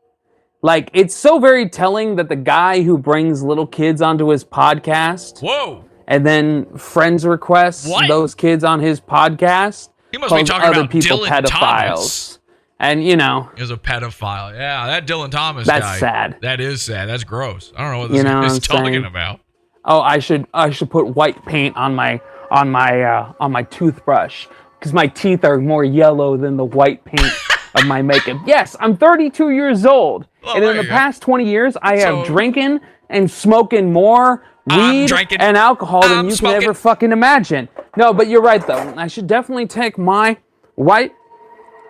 Like, 0.64 0.90
it's 0.94 1.14
so 1.14 1.40
very 1.40 1.68
telling 1.70 2.16
that 2.16 2.30
the 2.30 2.36
guy 2.38 2.84
who 2.84 2.98
brings 2.98 3.44
little 3.44 3.68
kids 3.68 4.02
onto 4.02 4.30
his 4.30 4.44
podcast 4.46 5.42
Whoa. 5.42 5.84
and 6.08 6.26
then 6.26 6.78
friends 6.78 7.26
requests 7.26 7.86
What? 7.88 8.08
those 8.08 8.34
kids 8.34 8.64
on 8.64 8.80
his 8.80 9.02
podcast 9.02 9.90
He 10.12 10.18
must 10.18 10.34
be 10.34 10.44
talking 10.44 10.70
other 10.70 10.80
about 10.82 10.90
people 10.92 11.18
Dylan 11.20 11.28
pedophiles. 11.28 11.50
Thomas. 11.50 12.40
And, 12.80 13.04
you 13.04 13.16
know, 13.18 13.50
Is 13.58 13.72
a 13.72 13.78
pedophile. 13.78 14.54
Yeah, 14.54 14.88
that 14.88 15.06
Dylan 15.06 15.30
Thomas 15.30 15.68
That's 15.68 15.86
guy. 15.86 15.98
sad. 16.00 16.38
That 16.42 16.60
is 16.62 16.82
sad. 16.82 17.10
That's 17.10 17.24
gross. 17.26 17.74
I 17.76 17.84
don't 17.84 17.92
know 17.92 18.00
what 18.00 18.10
You 18.12 18.16
this 18.18 18.24
know 18.24 18.40
guy 18.42 18.46
is 18.48 18.54
what 18.54 18.64
talking 18.64 18.86
saying? 18.94 19.06
about. 19.06 19.42
oh, 19.86 20.00
I 20.02 20.20
should 20.20 20.48
I 20.54 20.70
should 20.70 20.90
put 20.90 21.08
white 21.16 21.46
paint 21.46 21.76
on 21.76 21.94
my 21.94 22.22
on 22.50 22.72
my 22.72 23.02
uh, 23.04 23.34
on 23.40 23.52
my 23.52 23.64
toothbrush 23.64 24.48
because 24.80 24.94
my 24.94 25.08
teeth 25.08 25.44
are 25.44 25.58
more 25.60 25.84
yellow 25.84 26.38
than 26.38 26.56
the 26.58 26.66
white 26.66 27.04
paint 27.06 27.32
of 27.76 27.86
my 27.86 28.02
makeup. 28.02 28.38
Yes, 28.46 28.76
I'm 28.80 28.98
32 28.98 29.52
years 29.52 29.86
old, 29.86 30.28
Oh, 30.44 30.56
and 30.56 30.64
in 30.64 30.76
the 30.78 30.84
you 30.84 30.90
go. 30.90 30.96
past 30.96 31.22
20 31.22 31.46
years, 31.50 31.78
I 31.82 31.98
have 31.98 32.26
drinking 32.26 32.80
and 33.10 33.30
smoking 33.30 33.92
more 33.94 34.44
weed 34.66 35.12
and 35.40 35.58
alcohol 35.58 36.02
than 36.02 36.18
I'm 36.20 36.26
you 36.30 36.36
smoking. 36.36 36.62
can 36.62 36.64
ever 36.70 36.74
fucking 36.74 37.12
imagine. 37.12 37.68
No, 37.98 38.14
but 38.14 38.28
you're 38.28 38.42
right 38.42 38.66
though. 38.66 38.94
I 38.98 39.08
should 39.08 39.28
definitely 39.28 39.68
take 39.68 39.98
my 39.98 40.38
white 40.76 41.14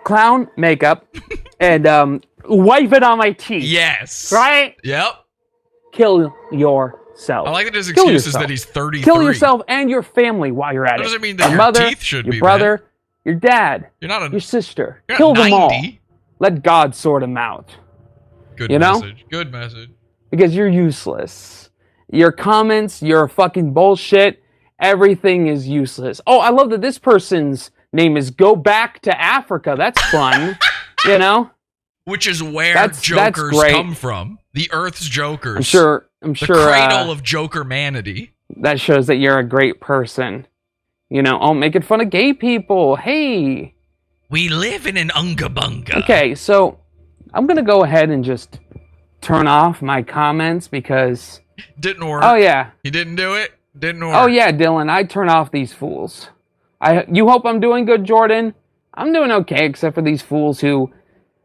clown 0.04 0.48
makeup 0.56 1.06
and 1.60 1.86
um, 1.86 2.20
wipe 2.44 2.92
it 2.92 3.02
on 3.02 3.18
my 3.18 3.30
teeth. 3.32 3.64
Yes. 3.64 4.32
Right? 4.32 4.76
Yep. 4.84 5.14
Kill 5.92 6.34
yourself. 6.50 7.46
I 7.46 7.50
like 7.50 7.66
that 7.66 7.74
his 7.74 7.92
Kill 7.92 8.04
excuse 8.04 8.22
is 8.22 8.26
yourself. 8.28 8.42
that 8.42 8.50
he's 8.50 8.64
33. 8.64 9.04
Kill 9.04 9.22
yourself 9.22 9.62
and 9.68 9.88
your 9.90 10.02
family 10.02 10.50
while 10.50 10.72
you're 10.72 10.86
at 10.86 10.92
That 10.96 11.00
it. 11.00 11.04
doesn't 11.04 11.20
mean 11.22 11.36
that 11.36 11.42
your 11.44 11.50
your 11.50 11.58
mother, 11.58 11.88
teeth 11.88 12.02
should 12.02 12.24
your 12.26 12.32
be 12.32 12.40
brother, 12.40 12.84
your 13.24 13.34
dad, 13.36 13.88
You're 14.00 14.08
not 14.08 14.22
a 14.22 14.30
your 14.30 14.40
sister. 14.40 15.02
Kill 15.08 15.34
them 15.34 15.52
all. 15.52 15.72
Let 16.38 16.62
God 16.62 16.94
sort 16.94 17.20
them 17.22 17.36
out 17.36 17.68
Good 18.56 18.70
You 18.70 18.78
know? 18.78 18.94
message. 19.00 19.24
Good 19.30 19.52
message. 19.52 19.90
because 20.30 20.54
you're 20.54 20.68
useless. 20.68 21.70
Your 22.10 22.32
comments, 22.32 23.02
your 23.02 23.26
fucking 23.28 23.72
bullshit, 23.72 24.42
everything 24.80 25.46
is 25.46 25.66
useless. 25.68 26.20
Oh, 26.26 26.40
I 26.40 26.50
love 26.50 26.70
that 26.70 26.80
this 26.82 26.98
person's 26.98 27.70
name 27.92 28.16
is 28.16 28.30
Go 28.30 28.54
Back 28.56 29.00
to 29.02 29.20
Africa. 29.20 29.74
That's 29.78 30.00
fun. 30.10 30.58
you 31.06 31.18
know? 31.18 31.50
Which 32.04 32.26
is 32.26 32.42
where 32.42 32.74
That's- 32.74 32.96
that's 32.96 33.02
jokers 33.02 33.50
great. 33.58 33.72
come 33.72 33.94
from. 33.94 34.38
The 34.54 34.68
Earth's 34.72 35.08
jokers. 35.08 35.56
I'm 35.56 35.62
sure 35.62 36.08
I'm 36.20 36.32
The 36.32 36.46
sure 36.46 36.66
cradle 36.66 37.08
uh, 37.08 37.12
of 37.12 37.22
joker 37.22 37.64
manity. 37.64 38.30
that 38.56 38.78
shows 38.80 39.06
that 39.06 39.16
you're 39.16 39.38
a 39.38 39.44
great 39.44 39.80
person. 39.80 40.46
You 41.12 41.20
know, 41.20 41.38
oh, 41.42 41.52
making 41.52 41.82
fun 41.82 42.00
of 42.00 42.08
gay 42.08 42.32
people. 42.32 42.96
Hey, 42.96 43.74
We 44.30 44.48
live 44.48 44.86
in 44.86 44.96
an 44.96 45.10
unga 45.10 45.50
bunga. 45.50 46.02
Okay, 46.02 46.34
so 46.34 46.78
I'm 47.34 47.46
gonna 47.46 47.62
go 47.62 47.84
ahead 47.84 48.08
and 48.08 48.24
just 48.24 48.58
turn 49.20 49.46
off 49.46 49.82
my 49.82 50.02
comments 50.02 50.68
because 50.68 51.40
Didn't 51.78 52.08
work. 52.08 52.22
oh 52.24 52.34
yeah, 52.36 52.70
He 52.82 52.90
didn't 52.90 53.16
do 53.16 53.34
it. 53.34 53.52
Didn't 53.78 54.02
oh, 54.02 54.06
work. 54.08 54.16
oh 54.22 54.26
yeah, 54.26 54.50
Dylan, 54.52 54.88
I 54.88 55.04
turn 55.04 55.28
off 55.28 55.50
these 55.50 55.74
fools. 55.74 56.30
I 56.80 57.04
you 57.12 57.28
hope 57.28 57.44
I'm 57.44 57.60
doing 57.60 57.84
good, 57.84 58.04
Jordan. 58.06 58.54
I'm 58.94 59.12
doing 59.12 59.30
okay, 59.32 59.66
except 59.66 59.94
for 59.94 60.02
these 60.02 60.22
fools 60.22 60.60
who. 60.60 60.90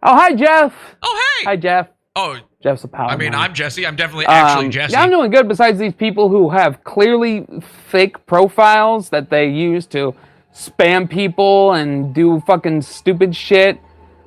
Oh 0.02 0.16
hi 0.16 0.34
Jeff. 0.34 0.74
Oh 1.04 1.22
hey. 1.40 1.44
Hi 1.46 1.56
Jeff. 1.58 1.90
oh, 2.16 2.38
Jeff's 2.68 2.84
a 2.84 2.88
pal. 2.90 3.10
I 3.10 3.16
mean. 3.16 3.34
I'm 3.34 3.54
Jesse. 3.54 3.88
I'm 3.88 3.96
definitely 3.96 4.26
actually 4.26 4.66
Um, 4.66 4.72
Jesse. 4.72 4.92
Yeah, 4.92 5.04
I'm 5.04 5.10
doing 5.10 5.32
good. 5.32 5.48
Besides 5.48 5.80
these 5.80 5.94
people 5.94 6.28
who 6.28 6.50
have 6.50 6.84
clearly 6.84 7.48
fake 7.88 8.26
profiles 8.26 9.10
that 9.12 9.30
they 9.30 9.48
use 9.48 9.86
to 9.88 10.14
spam 10.54 11.10
people 11.10 11.72
and 11.72 12.14
do 12.14 12.42
fucking 12.42 12.82
stupid 12.82 13.34
shit, 13.34 13.80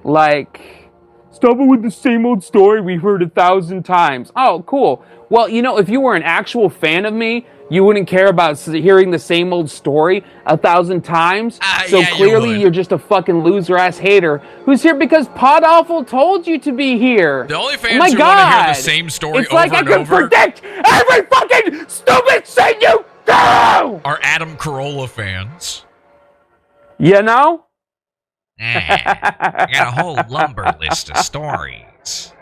like 0.05 0.89
stop 1.31 1.59
it 1.59 1.67
with 1.67 1.83
the 1.83 1.91
same 1.91 2.25
old 2.25 2.43
story 2.43 2.81
we've 2.81 3.03
heard 3.03 3.23
a 3.23 3.29
thousand 3.29 3.83
times. 3.83 4.33
Oh, 4.35 4.65
cool. 4.67 5.05
Well, 5.29 5.47
you 5.47 5.61
know, 5.61 5.77
if 5.77 5.91
you 5.91 6.01
were 6.01 6.17
an 6.17 6.23
actual 6.23 6.71
fan 6.71 7.05
of 7.05 7.13
me, 7.13 7.47
you 7.71 7.83
wouldn't 7.85 8.07
care 8.09 8.27
about 8.27 8.59
hearing 8.59 9.11
the 9.11 9.19
same 9.19 9.53
old 9.53 9.71
story 9.71 10.23
a 10.45 10.57
thousand 10.57 11.03
times. 11.03 11.59
Ah, 11.63 11.85
so 11.89 12.01
yeah, 12.01 12.11
clearly, 12.11 12.49
would. 12.51 12.61
you're 12.61 12.71
just 12.71 12.93
a 12.93 12.99
fucking 12.99 13.43
loser 13.43 13.79
ass 13.79 13.97
hater 13.97 14.39
who's 14.67 14.83
here 14.83 14.95
because 14.95 15.29
Pod 15.29 15.65
Awful 15.65 16.05
told 16.05 16.47
you 16.47 16.59
to 16.59 16.73
be 16.73 16.99
here. 16.99 17.47
The 17.47 17.55
only 17.55 17.75
Oh 17.75 17.79
fans 17.79 17.99
my 17.99 18.11
who 18.11 18.19
God. 18.19 18.37
want 18.37 18.51
to 18.51 18.65
hear 18.65 18.75
the 18.75 18.81
same 18.83 19.09
story 19.09 19.39
It's 19.39 19.49
over 19.49 19.57
like 19.57 19.73
I 19.73 19.83
can 19.83 19.93
over 20.01 20.17
predict 20.29 20.63
every 20.65 21.27
fucking 21.27 21.89
stupid 21.89 22.45
thing 22.45 22.75
you 22.83 23.05
do. 23.25 23.33
are 23.33 24.19
Adam 24.23 24.57
Carolla 24.57 25.09
fans. 25.09 25.85
You 26.99 27.23
know? 27.23 27.65
I 28.63 29.67
got 29.73 29.89
a 29.89 29.91
whole 29.91 30.19
lumber 30.29 30.71
list 30.81 31.11
of 31.11 31.17
stories. 31.19 32.35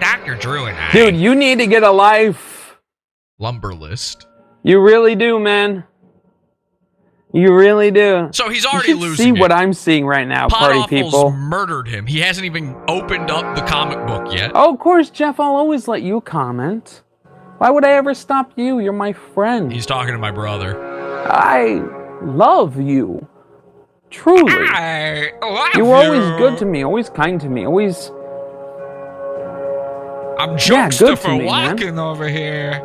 Dr. 0.00 0.36
Drew 0.36 0.66
and 0.66 0.76
I. 0.78 0.90
Dude, 0.92 1.16
you 1.16 1.34
need 1.34 1.58
to 1.58 1.66
get 1.66 1.82
a 1.82 1.90
life. 1.90 2.63
Lumber 3.38 3.74
list. 3.74 4.26
You 4.62 4.80
really 4.80 5.14
do, 5.14 5.38
man. 5.38 5.84
You 7.32 7.52
really 7.54 7.90
do. 7.90 8.28
So 8.32 8.48
he's 8.48 8.62
You 8.62 8.70
already 8.70 8.88
should 8.92 8.98
losing. 9.00 9.34
see 9.34 9.38
it. 9.38 9.40
what 9.40 9.50
I'm 9.50 9.72
seeing 9.72 10.06
right 10.06 10.26
now, 10.26 10.48
party 10.48 10.84
people. 10.88 11.32
murdered 11.32 11.88
him. 11.88 12.06
He 12.06 12.20
hasn't 12.20 12.46
even 12.46 12.76
opened 12.86 13.28
up 13.30 13.56
the 13.56 13.62
comic 13.62 13.98
book 14.06 14.32
yet. 14.32 14.52
Oh, 14.54 14.72
of 14.72 14.78
course, 14.78 15.10
Jeff. 15.10 15.40
I'll 15.40 15.56
always 15.56 15.88
let 15.88 16.02
you 16.02 16.20
comment. 16.20 17.02
Why 17.58 17.70
would 17.70 17.84
I 17.84 17.92
ever 17.92 18.14
stop 18.14 18.52
you? 18.56 18.78
You're 18.78 18.92
my 18.92 19.12
friend. 19.12 19.72
He's 19.72 19.86
talking 19.86 20.12
to 20.12 20.18
my 20.18 20.30
brother. 20.30 20.78
I 21.28 21.82
love 22.22 22.80
you. 22.80 23.26
Truly. 24.10 24.52
I 24.52 25.32
love 25.42 25.74
You 25.74 25.86
were 25.86 25.96
always 25.96 26.24
good 26.38 26.56
to 26.58 26.64
me, 26.66 26.84
always 26.84 27.10
kind 27.10 27.40
to 27.40 27.48
me, 27.48 27.66
always. 27.66 28.12
I'm 30.38 30.50
Yeah, 30.50 30.88
good 30.88 31.18
Jokester 31.18 31.18
for 31.18 31.30
me, 31.30 31.46
man. 31.46 31.98
over 31.98 32.28
here. 32.28 32.80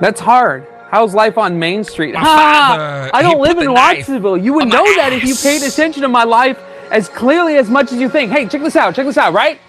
That's 0.00 0.20
hard. 0.20 0.66
How's 0.90 1.14
life 1.14 1.38
on 1.38 1.58
Main 1.58 1.84
Street? 1.84 2.14
Father, 2.14 3.10
I 3.14 3.22
don't 3.22 3.40
live 3.40 3.58
in 3.58 3.72
Watsonville. 3.72 4.36
You 4.36 4.54
would 4.54 4.68
know 4.68 4.84
that 4.96 5.12
if 5.12 5.22
you 5.22 5.36
paid 5.36 5.62
attention 5.62 6.02
to 6.02 6.08
my 6.08 6.24
life 6.24 6.58
as 6.90 7.08
clearly 7.08 7.56
as 7.56 7.70
much 7.70 7.92
as 7.92 8.00
you 8.00 8.08
think. 8.08 8.32
Hey, 8.32 8.46
check 8.48 8.62
this 8.62 8.74
out. 8.76 8.94
Check 8.96 9.06
this 9.06 9.16
out, 9.16 9.32
right? 9.32 9.60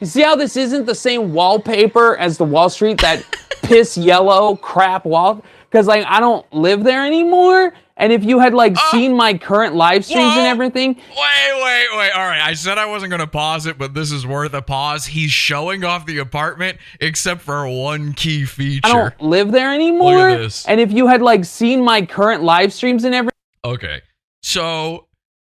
You 0.00 0.06
see 0.06 0.22
how 0.22 0.36
this 0.36 0.56
isn't 0.56 0.86
the 0.86 0.94
same 0.94 1.32
wallpaper 1.32 2.16
as 2.16 2.38
the 2.38 2.44
Wall 2.44 2.70
Street, 2.70 3.00
that 3.00 3.24
piss 3.62 3.96
yellow 3.96 4.54
crap 4.56 5.04
wall? 5.04 5.42
Because, 5.68 5.86
like, 5.86 6.04
I 6.06 6.20
don't 6.20 6.50
live 6.52 6.84
there 6.84 7.04
anymore. 7.04 7.72
And 7.98 8.12
if 8.12 8.24
you 8.24 8.38
had, 8.38 8.54
like, 8.54 8.74
oh. 8.78 8.88
seen 8.90 9.16
my 9.16 9.36
current 9.36 9.74
live 9.74 10.04
streams 10.04 10.36
and 10.36 10.46
everything, 10.46 10.94
Wait, 10.94 11.62
wait, 11.62 11.86
wait. 11.92 12.10
All 12.12 12.26
right. 12.26 12.40
I 12.40 12.54
said 12.54 12.78
I 12.78 12.86
wasn't 12.86 13.10
going 13.10 13.20
to 13.20 13.26
pause 13.26 13.66
it, 13.66 13.76
but 13.76 13.92
this 13.92 14.12
is 14.12 14.26
worth 14.26 14.54
a 14.54 14.62
pause. 14.62 15.06
He's 15.06 15.32
showing 15.32 15.84
off 15.84 16.06
the 16.06 16.18
apartment 16.18 16.78
except 17.00 17.42
for 17.42 17.68
one 17.68 18.12
key 18.14 18.44
feature. 18.44 18.88
I 18.88 18.92
don't 18.92 19.20
live 19.20 19.52
there 19.52 19.74
anymore. 19.74 20.30
this. 20.30 20.64
And 20.66 20.80
if 20.80 20.92
you 20.92 21.08
had, 21.08 21.20
like, 21.20 21.44
seen 21.44 21.84
my 21.84 22.06
current 22.06 22.42
live 22.42 22.72
streams 22.72 23.04
and 23.04 23.14
everything, 23.14 23.34
Okay. 23.64 24.00
So 24.42 25.08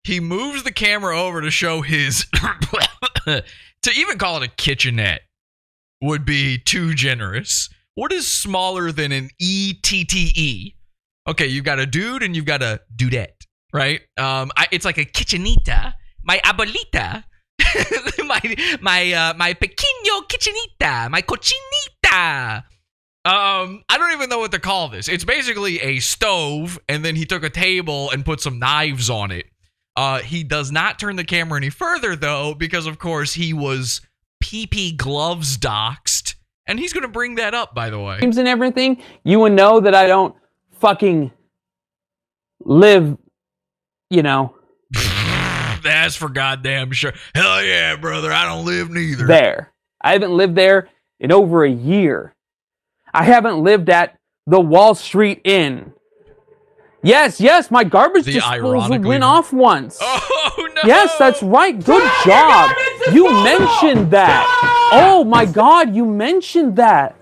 he 0.04 0.20
moves 0.20 0.64
the 0.64 0.72
camera 0.72 1.18
over 1.18 1.40
to 1.40 1.50
show 1.50 1.82
his. 1.82 2.26
to 3.24 3.42
even 3.94 4.18
call 4.18 4.36
it 4.38 4.42
a 4.42 4.48
kitchenette 4.48 5.22
would 6.00 6.24
be 6.24 6.58
too 6.58 6.94
generous. 6.94 7.70
What 7.94 8.12
is 8.12 8.26
smaller 8.26 8.90
than 8.90 9.12
an 9.12 9.30
E 9.38 9.74
ETTE? 9.82 10.74
Okay, 11.28 11.46
you've 11.46 11.64
got 11.64 11.78
a 11.78 11.86
dude 11.86 12.22
and 12.22 12.34
you've 12.34 12.46
got 12.46 12.62
a 12.62 12.80
dudette, 12.96 13.46
right? 13.72 14.00
Um, 14.18 14.50
I, 14.56 14.66
it's 14.72 14.84
like 14.84 14.98
a 14.98 15.04
kitchenita. 15.04 15.94
My 16.24 16.38
abuelita. 16.44 17.24
my 18.24 18.40
my 18.80 19.12
uh, 19.12 19.34
my 19.34 19.54
pequeño 19.54 20.26
kitchenita. 20.28 21.10
My 21.10 21.22
cochinita. 21.22 22.64
Um, 23.24 23.84
I 23.88 23.98
don't 23.98 24.12
even 24.12 24.28
know 24.28 24.40
what 24.40 24.50
to 24.50 24.58
call 24.58 24.88
this. 24.88 25.06
It's 25.06 25.24
basically 25.24 25.80
a 25.80 26.00
stove, 26.00 26.78
and 26.88 27.04
then 27.04 27.14
he 27.14 27.24
took 27.24 27.44
a 27.44 27.50
table 27.50 28.10
and 28.10 28.24
put 28.24 28.40
some 28.40 28.58
knives 28.58 29.08
on 29.08 29.30
it. 29.30 29.46
Uh, 29.94 30.18
he 30.18 30.42
does 30.42 30.72
not 30.72 30.98
turn 30.98 31.14
the 31.14 31.24
camera 31.24 31.56
any 31.58 31.70
further 31.70 32.16
though, 32.16 32.54
because 32.54 32.86
of 32.86 32.98
course 32.98 33.34
he 33.34 33.52
was 33.52 34.00
PP 34.42 34.96
gloves 34.96 35.56
doxed, 35.56 36.34
and 36.66 36.80
he's 36.80 36.92
gonna 36.92 37.06
bring 37.06 37.36
that 37.36 37.54
up, 37.54 37.76
by 37.76 37.90
the 37.90 38.00
way. 38.00 38.18
and 38.20 38.48
everything, 38.48 39.00
you 39.22 39.38
would 39.38 39.52
know 39.52 39.78
that 39.78 39.94
I 39.94 40.08
don't 40.08 40.34
fucking 40.82 41.30
live, 42.64 43.16
you 44.10 44.22
know, 44.22 44.54
That's 45.82 46.14
for 46.14 46.28
goddamn 46.28 46.92
sure. 46.92 47.12
Hell 47.34 47.64
yeah, 47.64 47.96
brother. 47.96 48.32
I 48.32 48.44
don't 48.44 48.64
live 48.64 48.90
neither. 48.90 49.26
there. 49.26 49.72
I 50.00 50.12
haven't 50.12 50.36
lived 50.36 50.54
there 50.54 50.88
in 51.18 51.32
over 51.32 51.64
a 51.64 51.70
year. 51.70 52.34
I 53.14 53.24
haven't 53.24 53.62
lived 53.62 53.90
at 53.90 54.16
the 54.46 54.60
Wall 54.60 54.94
Street 54.94 55.40
Inn. 55.44 55.92
Yes, 57.04 57.40
yes, 57.40 57.70
my 57.70 57.82
garbage 57.84 58.26
The 58.26 58.32
disposal 58.34 58.98
went 59.00 59.24
off 59.24 59.52
once. 59.52 59.98
Oh 60.54 60.68
no. 60.74 60.82
Yes, 60.84 61.16
that's 61.18 61.42
right. 61.42 61.72
Good 61.82 62.10
job. 62.26 62.70
You 63.10 63.24
mentioned 63.42 64.10
that. 64.10 64.90
Oh 64.92 65.24
my 65.24 65.46
god, 65.46 65.94
you 65.94 66.04
mentioned 66.04 66.76
that. 66.76 67.21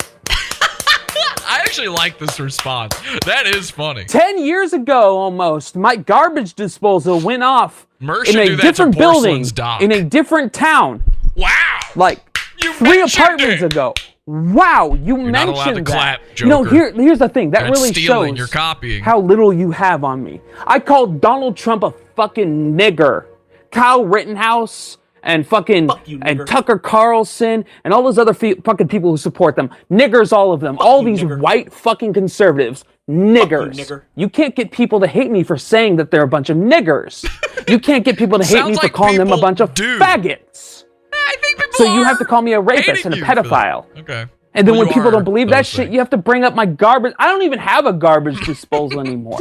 I 1.71 1.73
actually 1.73 1.89
like 1.89 2.19
this 2.19 2.41
response. 2.41 3.01
That 3.27 3.47
is 3.47 3.71
funny. 3.71 4.05
10 4.05 4.45
years 4.45 4.73
ago 4.73 5.17
almost, 5.17 5.77
my 5.77 5.95
garbage 5.95 6.55
disposal 6.55 7.21
went 7.21 7.45
off 7.45 7.87
Mersh 8.03 8.27
in 8.31 8.39
a 8.39 8.57
different 8.57 8.99
building 8.99 9.45
dock. 9.55 9.81
in 9.81 9.93
a 9.93 10.03
different 10.03 10.53
town. 10.53 11.01
Wow. 11.37 11.79
Like 11.95 12.19
You 12.61 12.73
three 12.73 13.01
apartments 13.03 13.63
it. 13.63 13.73
ago. 13.73 13.95
Wow, 14.27 14.95
you 15.01 15.17
You're 15.17 15.31
not 15.31 15.47
mentioned 15.47 15.49
allowed 15.57 15.67
to 15.67 15.75
that. 15.85 15.87
clap, 15.87 16.21
Joker. 16.35 16.71
here, 16.71 16.93
here's 16.93 17.21
the 17.21 17.29
thing. 17.29 17.53
That 17.53 17.61
That's 17.69 17.79
really 17.79 17.93
stealing. 17.93 18.31
shows 18.35 18.39
You're 18.39 18.47
copying. 18.49 19.05
how 19.05 19.21
little 19.21 19.53
you 19.53 19.71
have 19.71 20.03
on 20.03 20.25
me. 20.25 20.41
I 20.67 20.81
called 20.81 21.21
Donald 21.21 21.57
Trump 21.57 21.85
a 21.85 21.93
fucking 22.17 22.77
nigger. 22.77 23.27
Kyle 23.71 24.05
Rittenhouse 24.05 24.99
and 25.23 25.47
fucking 25.47 25.91
you, 26.07 26.19
and. 26.23 26.47
Tucker 26.47 26.79
Carlson 26.79 27.65
and 27.85 27.93
all 27.95 28.03
those 28.03 28.19
other 28.19 28.35
fe- 28.35 28.55
fucking 28.65 28.89
people 28.89 29.11
who 29.11 29.17
support 29.17 29.57
them. 29.57 29.71
Niggers, 29.91 30.33
all 30.33 30.53
of 30.53 30.61
them. 30.61 30.77
all 30.81 31.01
you, 31.03 31.11
these 31.17 31.21
nigger. 31.25 31.41
white 31.41 31.73
fucking 31.73 32.13
conservatives. 32.13 32.85
Niggers. 33.09 33.75
nigger. 33.75 34.03
You 34.15 34.29
can't 34.29 34.55
get 34.55 34.71
people 34.71 35.01
to 35.01 35.07
hate 35.07 35.31
me 35.31 35.43
for 35.43 35.57
saying 35.57 35.97
that 35.97 36.11
they're 36.11 36.23
a 36.23 36.29
bunch 36.29 36.49
of 36.51 36.57
niggers. 36.57 37.25
you 37.69 37.79
can't 37.79 38.05
get 38.05 38.17
people 38.17 38.39
to 38.39 38.45
hate 38.45 38.55
me 38.55 38.61
Sounds 38.61 38.79
for 38.79 38.85
like 38.87 38.93
calling 38.93 39.17
them 39.19 39.33
a 39.33 39.39
bunch 39.41 39.61
of 39.61 39.75
do. 39.75 39.99
faggots. 39.99 40.85
I 41.13 41.37
think 41.41 41.59
people 41.59 41.73
So 41.75 41.85
you 41.95 42.05
have 42.05 42.19
to 42.19 42.25
call 42.25 42.43
me 42.43 42.53
a 42.53 42.61
rapist 42.61 43.05
and 43.05 43.15
a 43.15 43.19
you 43.19 43.25
for 43.25 43.35
that. 43.35 43.45
pedophile. 43.45 43.87
Okay. 43.99 44.27
And 44.55 44.67
then 44.67 44.75
Well, 44.77 44.85
when 44.85 44.93
people 44.93 45.09
are 45.09 45.13
don't 45.13 45.25
believe 45.25 45.49
that 45.51 45.57
those 45.59 45.67
shit, 45.67 45.77
things. 45.87 45.93
you 45.93 45.99
have 46.01 46.11
to 46.11 46.17
bring 46.17 46.43
up 46.45 46.55
my 46.57 46.67
garbage. 46.67 47.15
I 47.21 47.27
don't 47.27 47.43
even 47.43 47.59
have 47.61 47.87
a 47.87 47.93
garbage 47.93 48.41
disposal 48.47 48.99
anymore. 49.01 49.39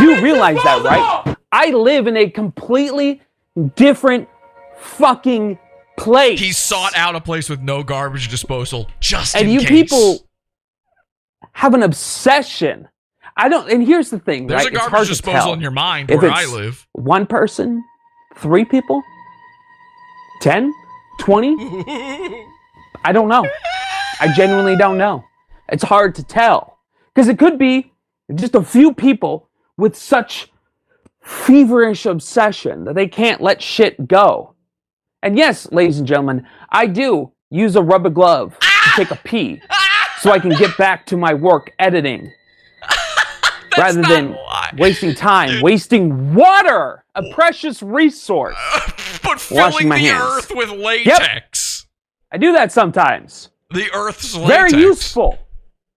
You 0.00 0.20
realize 0.22 0.56
that, 0.62 0.82
right? 0.84 1.36
I 1.50 1.70
live 1.70 2.06
in 2.06 2.16
a 2.16 2.30
completely 2.30 3.22
different 3.74 4.28
fucking 4.80 5.58
place. 5.96 6.40
He 6.40 6.52
sought 6.52 6.96
out 6.96 7.14
a 7.14 7.20
place 7.20 7.48
with 7.48 7.60
no 7.60 7.82
garbage 7.82 8.28
disposal 8.28 8.88
just 9.00 9.36
and 9.36 9.52
you 9.52 9.60
case. 9.60 9.68
people 9.68 10.26
have 11.52 11.74
an 11.74 11.82
obsession. 11.82 12.88
I 13.36 13.48
don't. 13.48 13.70
And 13.70 13.86
here's 13.86 14.10
the 14.10 14.18
thing, 14.18 14.46
There's 14.46 14.64
right? 14.64 14.72
a 14.72 14.76
garbage 14.76 15.08
disposal 15.08 15.52
in 15.52 15.60
your 15.60 15.70
mind 15.70 16.10
If 16.10 16.20
where 16.20 16.30
I 16.30 16.44
live. 16.46 16.86
One 16.92 17.26
person, 17.26 17.82
three 18.36 18.64
people, 18.64 19.02
10, 20.42 20.72
20? 21.20 21.54
I 23.04 23.12
don't 23.12 23.28
know. 23.28 23.46
I 24.20 24.32
genuinely 24.34 24.76
don't 24.76 24.98
know. 24.98 25.24
It's 25.68 25.84
hard 25.84 26.14
to 26.16 26.22
tell. 26.24 26.78
Because 27.14 27.28
it 27.28 27.38
could 27.38 27.58
be 27.58 27.92
just 28.34 28.54
a 28.54 28.62
few 28.62 28.92
people 28.94 29.48
with 29.76 29.96
such 29.96 30.50
feverish 31.22 32.06
obsession 32.06 32.84
that 32.84 32.94
they 32.94 33.06
can't 33.06 33.40
let 33.40 33.62
shit 33.62 34.06
go. 34.08 34.54
And 35.22 35.36
yes, 35.36 35.70
ladies 35.70 35.98
and 35.98 36.08
gentlemen, 36.08 36.46
I 36.70 36.86
do 36.86 37.32
use 37.50 37.76
a 37.76 37.82
rubber 37.82 38.10
glove 38.10 38.52
to 38.58 38.66
ah! 38.66 38.94
take 38.96 39.10
a 39.10 39.16
pee 39.16 39.60
ah! 39.70 40.16
so 40.20 40.30
I 40.30 40.38
can 40.38 40.50
get 40.50 40.76
back 40.78 41.04
to 41.06 41.16
my 41.16 41.34
work 41.34 41.72
editing 41.78 42.32
rather 43.78 44.02
than 44.02 44.32
why. 44.32 44.70
wasting 44.78 45.14
time, 45.14 45.60
wasting 45.62 46.34
water, 46.34 47.04
a 47.14 47.22
precious 47.34 47.82
resource. 47.82 48.56
Uh, 48.58 48.90
but 49.22 49.40
filling 49.40 49.88
the 49.88 49.98
hands. 49.98 50.22
earth 50.22 50.52
with 50.54 50.70
latex. 50.70 51.86
I 52.32 52.38
do 52.38 52.52
that 52.52 52.72
sometimes. 52.72 53.50
The 53.72 53.90
earth's 53.92 54.34
latex. 54.34 54.72
Very 54.72 54.82
useful. 54.82 55.38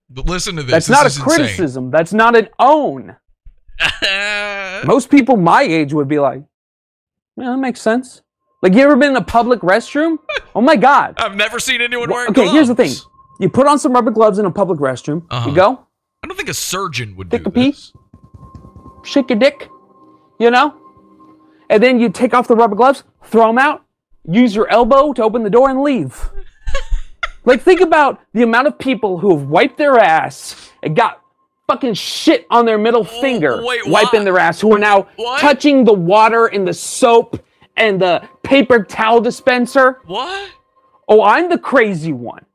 But 0.09 0.25
Listen 0.25 0.55
to 0.57 0.63
this. 0.63 0.71
That's 0.71 0.87
This 0.87 0.95
not 0.95 1.03
a 1.03 1.07
insane. 1.07 1.23
criticism. 1.23 1.91
That's 1.91 2.13
not 2.13 2.35
an 2.35 2.49
own. 2.59 3.15
Most 4.85 5.09
people 5.09 5.37
my 5.37 5.61
age 5.63 5.93
would 5.93 6.07
be 6.07 6.19
like, 6.19 6.43
yeah, 7.37 7.51
that 7.51 7.57
makes 7.57 7.81
sense. 7.81 8.21
Like, 8.63 8.73
you 8.73 8.79
ever 8.79 8.95
been 8.95 9.09
in 9.11 9.17
a 9.17 9.21
public 9.21 9.59
restroom? 9.59 10.17
Oh 10.55 10.61
my 10.61 10.75
God. 10.75 11.15
I've 11.17 11.35
never 11.35 11.59
seen 11.59 11.81
anyone 11.81 12.11
wearing 12.11 12.29
okay, 12.29 12.47
here's 12.47 12.67
the 12.67 12.75
thing. 12.75 12.91
You 13.39 13.49
put 13.49 13.65
on 13.65 13.79
some 13.79 13.91
rubber 13.91 14.11
gloves 14.11 14.37
in 14.37 14.45
a 14.45 14.51
public 14.51 14.79
restroom. 14.79 15.25
Uh-huh. 15.31 15.49
You 15.49 15.55
go, 15.55 15.87
I 16.23 16.27
don't 16.27 16.37
think 16.37 16.47
a 16.49 16.53
surgeon 16.53 17.15
would 17.15 17.31
Take 17.31 17.41
do 17.43 17.49
a 17.49 17.51
pee? 17.51 17.71
this. 17.71 17.91
shake 19.03 19.31
your 19.31 19.39
dick, 19.39 19.67
you 20.39 20.51
know? 20.51 20.75
And 21.71 21.81
then 21.81 21.99
you 21.99 22.09
take 22.09 22.35
off 22.35 22.47
the 22.47 22.55
rubber 22.55 22.75
gloves, 22.75 23.03
throw 23.23 23.47
them 23.47 23.57
out, 23.57 23.83
use 24.29 24.55
your 24.55 24.67
elbow 24.69 25.11
to 25.13 25.23
open 25.23 25.41
the 25.41 25.49
door 25.49 25.71
and 25.71 25.81
leave. 25.81 26.29
like, 27.45 27.63
think 27.63 27.81
about 27.81 28.21
the 28.33 28.43
amount 28.43 28.67
of 28.67 28.77
people 28.77 29.17
who 29.17 29.35
have 29.35 29.47
wiped 29.47 29.79
their 29.79 29.97
ass 29.97 30.69
and 30.83 30.95
got 30.95 31.19
fucking 31.67 31.95
shit 31.95 32.45
on 32.51 32.67
their 32.67 32.77
middle 32.77 33.03
finger 33.03 33.53
Oh, 33.59 33.65
wait, 33.65 33.87
wiping 33.87 34.19
what? 34.19 34.23
their 34.25 34.37
ass, 34.37 34.61
who 34.61 34.75
are 34.75 34.79
now 34.79 35.07
What? 35.15 35.41
touching 35.41 35.83
the 35.83 35.93
water 35.93 36.45
and 36.45 36.67
the 36.67 36.73
soap 36.75 37.43
and 37.77 37.99
the 38.01 38.27
paper 38.43 38.83
towel 38.83 39.21
dispenser. 39.21 39.99
What? 40.05 40.51
Oh, 41.07 41.23
I'm 41.23 41.49
the 41.49 41.57
crazy 41.57 42.13
one. 42.13 42.45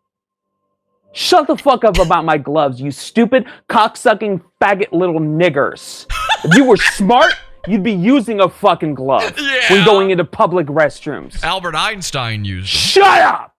Shut 1.13 1.47
the 1.47 1.57
fuck 1.57 1.85
up 1.85 1.99
about 1.99 2.25
my 2.25 2.39
gloves, 2.39 2.81
you 2.81 2.91
stupid, 2.91 3.47
cocksucking, 3.69 4.43
faggot 4.61 4.93
little 4.93 5.19
niggers. 5.21 6.07
if 6.45 6.55
you 6.57 6.65
were 6.65 6.77
smart, 6.77 7.33
you'd 7.67 7.83
be 7.83 7.93
using 7.93 8.41
a 8.41 8.49
fucking 8.49 8.95
glove 8.95 9.35
Yeah. 9.39 9.73
when 9.73 9.85
going 9.85 10.11
into 10.11 10.25
public 10.25 10.67
restrooms. 10.69 11.43
Albert 11.43 11.75
Einstein 11.75 12.45
used 12.45 12.73
them. 12.73 13.03
Shut 13.03 13.21
up! 13.21 13.55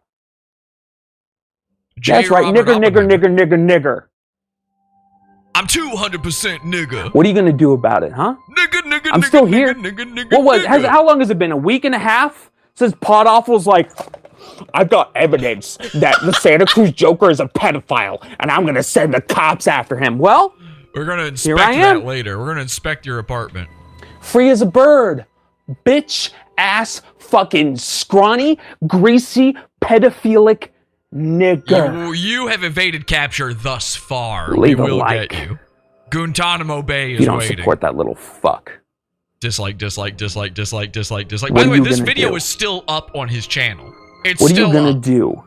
J. 1.99 2.14
That's 2.14 2.30
right, 2.30 2.45
nigger, 2.45 2.78
nigger, 2.82 3.05
nigger, 3.05 3.28
nigger, 3.38 3.60
nigger. 3.60 4.03
I'm 5.56 5.68
200% 5.68 6.60
nigga. 6.60 7.14
What 7.14 7.26
are 7.26 7.30
you 7.30 7.36
gonna 7.36 7.52
do 7.52 7.74
about 7.74 8.04
it, 8.04 8.12
huh? 8.14 8.36
Nigga, 8.58 8.82
nigga, 8.84 9.10
I'm 9.12 9.22
nigga, 9.22 9.26
still 9.26 9.45
nigga, 9.45 9.54
here. 9.54 9.74
Nigga, 9.74 10.14
nigga, 10.14 10.32
What 10.32 10.43
was? 10.43 10.66
Has, 10.66 10.86
how 10.86 11.06
long 11.06 11.20
has 11.20 11.30
it 11.30 11.39
been? 11.39 11.52
A 11.52 11.58
week 11.58 11.86
and 11.86 11.93
a 11.95 12.00
half 12.00 12.50
since 12.76 12.93
Pod 13.02 13.28
Awful's 13.28 13.68
like, 13.68 13.91
I've 14.74 14.89
got 14.89 15.12
evidence 15.16 15.78
that 15.95 16.18
the 16.24 16.32
Santa 16.34 16.66
Cruz 16.66 16.91
Joker 16.93 17.30
is 17.30 17.39
a 17.41 17.45
pedophile, 17.45 18.26
and 18.39 18.50
I'm 18.50 18.66
gonna 18.66 18.84
send 18.84 19.14
the 19.14 19.22
cops 19.22 19.68
after 19.68 19.97
him. 19.97 20.18
Well, 20.18 20.54
We're 20.95 21.06
gonna 21.06 21.24
inspect 21.26 21.58
that 21.58 22.06
later. 22.06 22.39
We're 22.39 22.47
gonna 22.47 22.62
inspect 22.62 23.06
your 23.06 23.20
apartment. 23.20 23.70
free 24.22 24.50
as 24.50 24.62
a 24.62 24.66
bird. 24.66 25.26
Bitch 25.86 26.32
ass 26.58 27.02
fucking 27.20 27.76
scrawny, 27.78 28.58
greasy, 28.88 29.56
pedophilic 29.82 30.70
nigger. 31.14 32.07
You, 32.07 32.14
you 32.14 32.47
have 32.47 32.64
evaded 32.64 33.07
capture 33.07 33.53
thus 33.53 33.95
far. 33.95 34.55
Leave 34.55 34.80
we 34.80 34.86
will 34.91 34.97
like. 34.97 35.30
get 35.32 35.49
you. 35.49 35.60
Guantanamo 36.12 36.82
Bay 36.82 37.14
is 37.14 37.20
you 37.20 37.26
don't 37.26 37.38
waiting. 37.38 37.57
support 37.57 37.82
that 37.82 37.95
little 37.95 38.16
fuck. 38.16 38.72
Dislike, 39.39 39.78
dislike, 39.78 40.18
dislike, 40.18 40.53
dislike, 40.53 40.91
dislike, 40.91 41.28
dislike. 41.28 41.51
What 41.53 41.60
By 41.62 41.64
the 41.64 41.70
way, 41.70 41.80
this 41.88 41.99
video 41.99 42.30
do? 42.32 42.36
is 42.36 42.43
still 42.43 42.84
up 42.88 43.12
on 43.16 43.30
his 43.30 43.47
channel. 43.47 43.93
It's 44.26 44.41
What 44.41 44.51
are 44.51 44.55
you 44.55 44.74
gonna 44.74 44.91
up. 44.97 45.01
do 45.01 45.43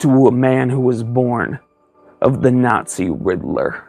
to 0.00 0.26
a 0.26 0.32
man 0.32 0.68
who 0.70 0.80
was 0.80 1.02
born 1.04 1.60
of 2.22 2.42
the 2.42 2.50
Nazi 2.50 3.08
Riddler? 3.10 3.84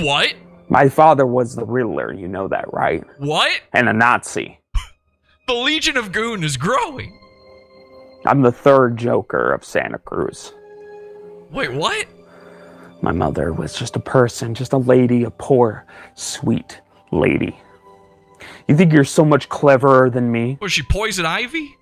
What? 0.00 0.34
My 0.68 0.88
father 0.88 1.26
was 1.26 1.56
the 1.56 1.64
Riddler, 1.64 2.12
you 2.12 2.28
know 2.28 2.46
that, 2.48 2.72
right? 2.72 3.02
What? 3.18 3.50
And 3.72 3.88
a 3.88 3.92
Nazi. 3.92 4.58
The 5.48 5.54
Legion 5.54 5.96
of 5.96 6.12
Goon 6.12 6.44
is 6.44 6.56
growing. 6.56 7.18
I'm 8.26 8.42
the 8.42 8.52
third 8.52 8.96
Joker 8.96 9.52
of 9.52 9.64
Santa 9.64 9.98
Cruz. 9.98 10.52
Wait, 11.50 11.72
what? 11.72 12.06
My 13.02 13.12
mother 13.12 13.52
was 13.52 13.74
just 13.74 13.96
a 13.96 14.00
person, 14.00 14.54
just 14.54 14.72
a 14.72 14.78
lady, 14.78 15.24
a 15.24 15.30
poor, 15.30 15.86
sweet 16.14 16.80
lady. 17.12 17.58
You 18.68 18.76
think 18.76 18.92
you're 18.92 19.04
so 19.04 19.24
much 19.24 19.48
cleverer 19.48 20.10
than 20.10 20.30
me? 20.30 20.58
Was 20.60 20.72
she 20.72 20.82
Poison 20.82 21.24
Ivy? 21.26 21.76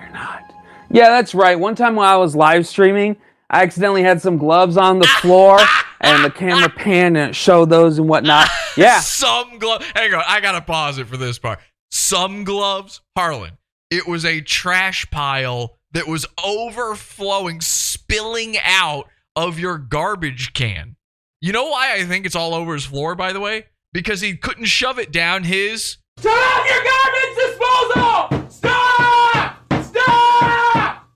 You're 0.00 0.10
not. 0.12 0.42
Yeah, 0.90 1.08
that's 1.10 1.34
right. 1.34 1.58
One 1.58 1.74
time 1.74 1.96
when 1.96 2.06
I 2.06 2.16
was 2.16 2.34
live 2.36 2.66
streaming, 2.66 3.16
I 3.48 3.62
accidentally 3.62 4.02
had 4.02 4.20
some 4.20 4.36
gloves 4.36 4.76
on 4.76 4.98
the 4.98 5.06
floor, 5.06 5.58
and 6.00 6.24
the 6.24 6.30
camera 6.30 6.68
panned 6.68 7.16
and 7.16 7.30
it 7.30 7.34
showed 7.36 7.70
those 7.70 7.98
and 7.98 8.08
whatnot. 8.08 8.48
Yeah, 8.78 9.00
Some 9.00 9.58
gloves. 9.58 9.86
Hang 9.94 10.12
on, 10.12 10.22
I 10.28 10.40
gotta 10.40 10.60
pause 10.60 10.98
it 10.98 11.06
for 11.06 11.16
this 11.16 11.38
part. 11.38 11.60
Some 11.90 12.44
gloves, 12.44 13.00
Harlan. 13.16 13.52
It 13.90 14.06
was 14.08 14.24
a 14.24 14.40
trash 14.40 15.08
pile 15.10 15.76
that 15.92 16.08
was 16.08 16.26
overflowing, 16.44 17.60
spilling 17.60 18.56
out 18.64 19.06
of 19.36 19.60
your 19.60 19.78
garbage 19.78 20.52
can. 20.52 20.96
You 21.40 21.52
know 21.52 21.66
why 21.66 21.94
I 21.94 22.04
think 22.04 22.26
it's 22.26 22.34
all 22.34 22.54
over 22.54 22.74
his 22.74 22.84
floor, 22.84 23.14
by 23.14 23.32
the 23.32 23.38
way? 23.38 23.66
Because 23.92 24.20
he 24.20 24.36
couldn't 24.36 24.64
shove 24.64 24.98
it 24.98 25.12
down 25.12 25.44
his. 25.44 25.98
Turn 26.20 26.32
off 26.32 26.68
your 26.68 26.82
garbage 26.82 27.36
disposal! 27.36 28.50
Stop! 28.50 29.84
Stop! 29.84 31.08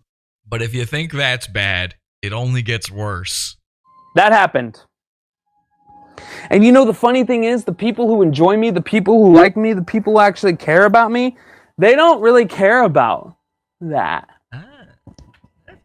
But 0.46 0.62
if 0.62 0.72
you 0.72 0.84
think 0.84 1.12
that's 1.12 1.48
bad, 1.48 1.96
it 2.22 2.32
only 2.32 2.62
gets 2.62 2.90
worse. 2.90 3.56
that 4.14 4.30
happened. 4.30 4.80
And 6.50 6.64
you 6.64 6.70
know, 6.70 6.84
the 6.84 6.94
funny 6.94 7.24
thing 7.24 7.44
is, 7.44 7.64
the 7.64 7.72
people 7.72 8.06
who 8.06 8.22
enjoy 8.22 8.56
me, 8.56 8.70
the 8.70 8.80
people 8.82 9.24
who 9.24 9.34
like 9.34 9.56
me, 9.56 9.72
the 9.72 9.82
people 9.82 10.12
who 10.14 10.20
actually 10.20 10.56
care 10.56 10.84
about 10.84 11.10
me, 11.10 11.36
they 11.80 11.96
don't 11.96 12.20
really 12.20 12.46
care 12.46 12.82
about 12.84 13.36
that. 13.80 14.28
Ah, 14.52 14.86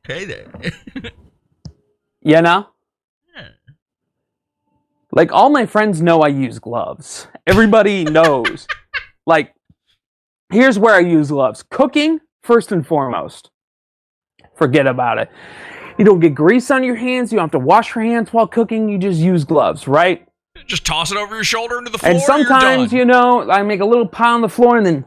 okay 0.06 0.26
then. 0.26 1.12
You 2.26 2.42
know? 2.42 2.68
Like, 5.12 5.32
all 5.32 5.52
my 5.52 5.68
friends 5.68 6.02
know 6.02 6.22
I 6.22 6.30
use 6.30 6.58
gloves. 6.58 7.28
Everybody 7.46 8.04
knows. 8.18 8.68
Like, 9.28 9.54
here's 10.52 10.80
where 10.80 10.96
I 10.96 11.00
use 11.02 11.30
gloves 11.30 11.64
cooking, 11.70 12.20
first 12.42 12.72
and 12.72 12.86
foremost. 12.86 13.52
Forget 14.56 14.88
about 14.88 15.20
it. 15.20 15.30
You 16.00 16.04
don't 16.04 16.20
get 16.20 16.34
grease 16.34 16.72
on 16.72 16.84
your 16.84 16.96
hands. 16.96 17.32
You 17.32 17.38
don't 17.38 17.44
have 17.44 17.52
to 17.52 17.66
wash 17.66 17.94
your 17.94 18.04
hands 18.04 18.34
while 18.34 18.48
cooking. 18.48 18.90
You 18.90 18.98
just 18.98 19.20
use 19.20 19.44
gloves, 19.44 19.88
right? 19.88 20.28
Just 20.66 20.84
toss 20.86 21.12
it 21.12 21.18
over 21.18 21.36
your 21.36 21.44
shoulder 21.44 21.78
into 21.78 21.92
the 21.92 22.00
floor. 22.00 22.12
And 22.12 22.22
sometimes, 22.22 22.92
you 22.92 23.06
know, 23.06 23.50
I 23.50 23.62
make 23.62 23.82
a 23.82 23.86
little 23.86 24.08
pile 24.08 24.34
on 24.34 24.42
the 24.42 24.50
floor 24.50 24.78
and 24.78 24.86
then 24.86 25.06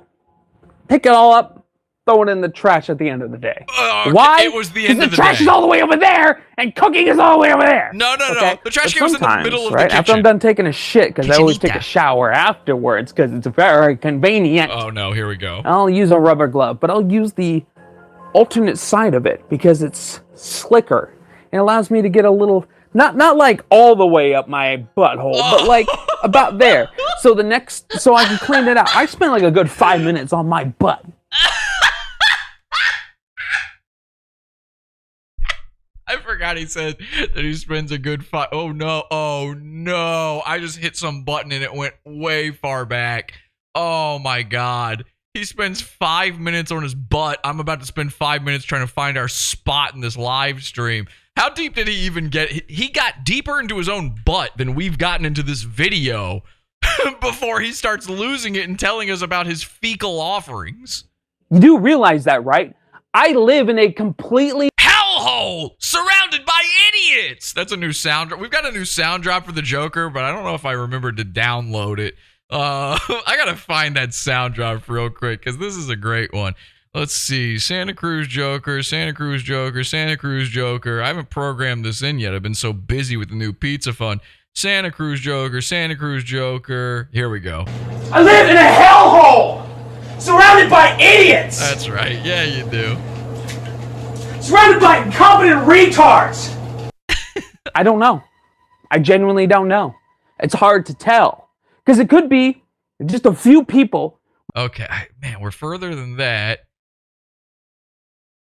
pick 0.88 1.06
it 1.06 1.12
all 1.12 1.32
up, 1.32 1.66
throw 2.06 2.22
it 2.22 2.28
in 2.28 2.40
the 2.40 2.48
trash 2.48 2.88
at 2.90 2.98
the 2.98 3.08
end 3.08 3.22
of 3.22 3.30
the 3.30 3.38
day. 3.38 3.64
Uh, 3.68 4.10
Why? 4.10 4.42
It 4.42 4.52
was 4.52 4.70
the 4.70 4.88
end 4.88 5.00
the 5.00 5.04
of 5.04 5.10
the 5.10 5.16
trash 5.16 5.38
day. 5.38 5.44
is 5.44 5.48
all 5.48 5.60
the 5.60 5.66
way 5.66 5.82
over 5.82 5.96
there, 5.96 6.42
and 6.56 6.74
cooking 6.74 7.06
is 7.06 7.18
all 7.18 7.34
the 7.34 7.38
way 7.38 7.52
over 7.52 7.62
there. 7.62 7.90
No, 7.94 8.16
no, 8.18 8.32
no. 8.32 8.38
Okay? 8.38 8.60
The 8.64 8.70
trash 8.70 8.94
can 8.94 9.04
was 9.04 9.14
in 9.14 9.20
the 9.20 9.40
middle 9.42 9.68
of 9.68 9.74
right? 9.74 9.90
the 9.90 9.96
After 9.96 10.12
I'm 10.12 10.22
done 10.22 10.38
taking 10.38 10.66
a 10.66 10.72
shit, 10.72 11.14
because 11.14 11.30
I 11.30 11.36
always 11.36 11.58
take 11.58 11.74
a 11.74 11.80
shower 11.80 12.32
afterwards, 12.32 13.12
because 13.12 13.32
it's 13.32 13.46
very 13.46 13.96
convenient. 13.96 14.70
Oh 14.72 14.90
no, 14.90 15.12
here 15.12 15.28
we 15.28 15.36
go. 15.36 15.62
I'll 15.64 15.90
use 15.90 16.10
a 16.10 16.18
rubber 16.18 16.46
glove, 16.48 16.80
but 16.80 16.90
I'll 16.90 17.10
use 17.10 17.32
the 17.34 17.64
alternate 18.32 18.78
side 18.78 19.14
of 19.14 19.26
it 19.26 19.48
because 19.48 19.82
it's 19.82 20.20
slicker. 20.34 21.14
It 21.52 21.56
allows 21.56 21.90
me 21.90 22.02
to 22.02 22.08
get 22.08 22.24
a 22.24 22.30
little, 22.30 22.66
not 22.94 23.16
not 23.16 23.36
like 23.36 23.64
all 23.70 23.96
the 23.96 24.06
way 24.06 24.34
up 24.34 24.48
my 24.48 24.84
butthole, 24.96 25.38
but 25.50 25.64
like 25.68 25.86
about 26.22 26.58
there. 26.58 26.88
So 27.20 27.34
the 27.34 27.42
next, 27.42 27.92
so 28.00 28.14
I 28.14 28.24
can 28.24 28.38
clean 28.38 28.66
it 28.68 28.76
out. 28.76 28.94
I 28.94 29.06
spent 29.06 29.32
like 29.32 29.42
a 29.42 29.50
good 29.50 29.70
five 29.70 30.00
minutes 30.00 30.32
on 30.32 30.48
my 30.48 30.64
butt. 30.64 31.04
I 36.10 36.16
forgot 36.16 36.56
he 36.56 36.64
said 36.64 36.96
that 37.34 37.44
he 37.44 37.52
spends 37.54 37.92
a 37.92 37.98
good 37.98 38.24
five. 38.24 38.48
Oh 38.52 38.72
no! 38.72 39.04
Oh 39.10 39.54
no! 39.58 40.42
I 40.46 40.58
just 40.58 40.78
hit 40.78 40.96
some 40.96 41.24
button 41.24 41.52
and 41.52 41.62
it 41.62 41.74
went 41.74 41.94
way 42.06 42.50
far 42.50 42.86
back. 42.86 43.32
Oh 43.74 44.18
my 44.18 44.42
god! 44.42 45.04
He 45.34 45.44
spends 45.44 45.82
five 45.82 46.40
minutes 46.40 46.72
on 46.72 46.82
his 46.82 46.94
butt. 46.94 47.38
I'm 47.44 47.60
about 47.60 47.80
to 47.80 47.86
spend 47.86 48.12
five 48.12 48.42
minutes 48.42 48.64
trying 48.64 48.86
to 48.86 48.92
find 48.92 49.18
our 49.18 49.28
spot 49.28 49.94
in 49.94 50.00
this 50.00 50.16
live 50.16 50.62
stream. 50.62 51.06
How 51.38 51.48
deep 51.48 51.76
did 51.76 51.86
he 51.86 51.94
even 51.94 52.30
get? 52.30 52.50
He- 52.68 52.88
got 52.88 53.22
deeper 53.22 53.60
into 53.60 53.78
his 53.78 53.88
own 53.88 54.16
butt 54.24 54.56
than 54.56 54.74
we've 54.74 54.98
gotten 54.98 55.24
into 55.24 55.44
this 55.44 55.62
video 55.62 56.42
before 57.20 57.60
he 57.60 57.70
starts 57.70 58.08
losing 58.08 58.56
it 58.56 58.68
and 58.68 58.76
telling 58.76 59.08
us 59.08 59.22
about 59.22 59.46
his 59.46 59.62
fecal 59.62 60.20
offerings. 60.20 61.04
You 61.48 61.60
do 61.60 61.78
realize 61.78 62.24
that, 62.24 62.44
right? 62.44 62.74
I 63.14 63.34
live 63.34 63.68
in 63.68 63.78
a 63.78 63.92
completely 63.92 64.68
hellhole 64.80 65.76
surrounded 65.78 66.44
by 66.44 66.62
idiots. 66.88 67.52
That's 67.52 67.70
a 67.70 67.76
new 67.76 67.92
sound. 67.92 68.32
We've 68.32 68.50
got 68.50 68.66
a 68.66 68.72
new 68.72 68.84
sound 68.84 69.22
drop 69.22 69.46
for 69.46 69.52
the 69.52 69.62
Joker, 69.62 70.10
but 70.10 70.24
I 70.24 70.32
don't 70.32 70.42
know 70.42 70.56
if 70.56 70.66
I 70.66 70.72
remembered 70.72 71.18
to 71.18 71.24
download 71.24 72.00
it. 72.00 72.16
Uh, 72.50 72.98
I 73.28 73.36
gotta 73.36 73.54
find 73.54 73.94
that 73.94 74.12
sound 74.12 74.54
drop 74.54 74.88
real 74.88 75.08
quick 75.08 75.38
because 75.38 75.58
this 75.58 75.76
is 75.76 75.88
a 75.88 75.96
great 75.96 76.32
one. 76.32 76.54
Let's 76.98 77.14
see, 77.14 77.60
Santa 77.60 77.94
Cruz 77.94 78.26
Joker, 78.26 78.82
Santa 78.82 79.12
Cruz 79.12 79.44
Joker, 79.44 79.84
Santa 79.84 80.16
Cruz 80.16 80.48
Joker. 80.48 81.00
I 81.00 81.06
haven't 81.06 81.30
programmed 81.30 81.84
this 81.84 82.02
in 82.02 82.18
yet. 82.18 82.34
I've 82.34 82.42
been 82.42 82.56
so 82.56 82.72
busy 82.72 83.16
with 83.16 83.28
the 83.28 83.36
new 83.36 83.52
Pizza 83.52 83.92
Fund. 83.92 84.20
Santa 84.56 84.90
Cruz 84.90 85.20
Joker, 85.20 85.60
Santa 85.60 85.94
Cruz 85.94 86.24
Joker. 86.24 87.08
Here 87.12 87.30
we 87.30 87.38
go. 87.38 87.66
I 88.10 88.20
live 88.20 88.50
in 88.50 88.56
a 88.56 88.60
hellhole! 88.60 89.64
Surrounded 90.20 90.68
by 90.68 90.98
idiots! 91.00 91.60
That's 91.60 91.88
right. 91.88 92.20
Yeah, 92.24 92.42
you 92.42 92.68
do. 92.68 92.96
Surrounded 94.42 94.80
by 94.80 95.04
incompetent 95.04 95.68
retards! 95.68 96.52
I 97.76 97.84
don't 97.84 98.00
know. 98.00 98.24
I 98.90 98.98
genuinely 98.98 99.46
don't 99.46 99.68
know. 99.68 99.94
It's 100.40 100.54
hard 100.54 100.84
to 100.86 100.94
tell. 100.94 101.48
Because 101.86 102.00
it 102.00 102.10
could 102.10 102.28
be 102.28 102.64
just 103.06 103.24
a 103.24 103.32
few 103.32 103.64
people. 103.64 104.18
Okay, 104.56 104.88
man, 105.22 105.40
we're 105.40 105.52
further 105.52 105.94
than 105.94 106.16
that. 106.16 106.64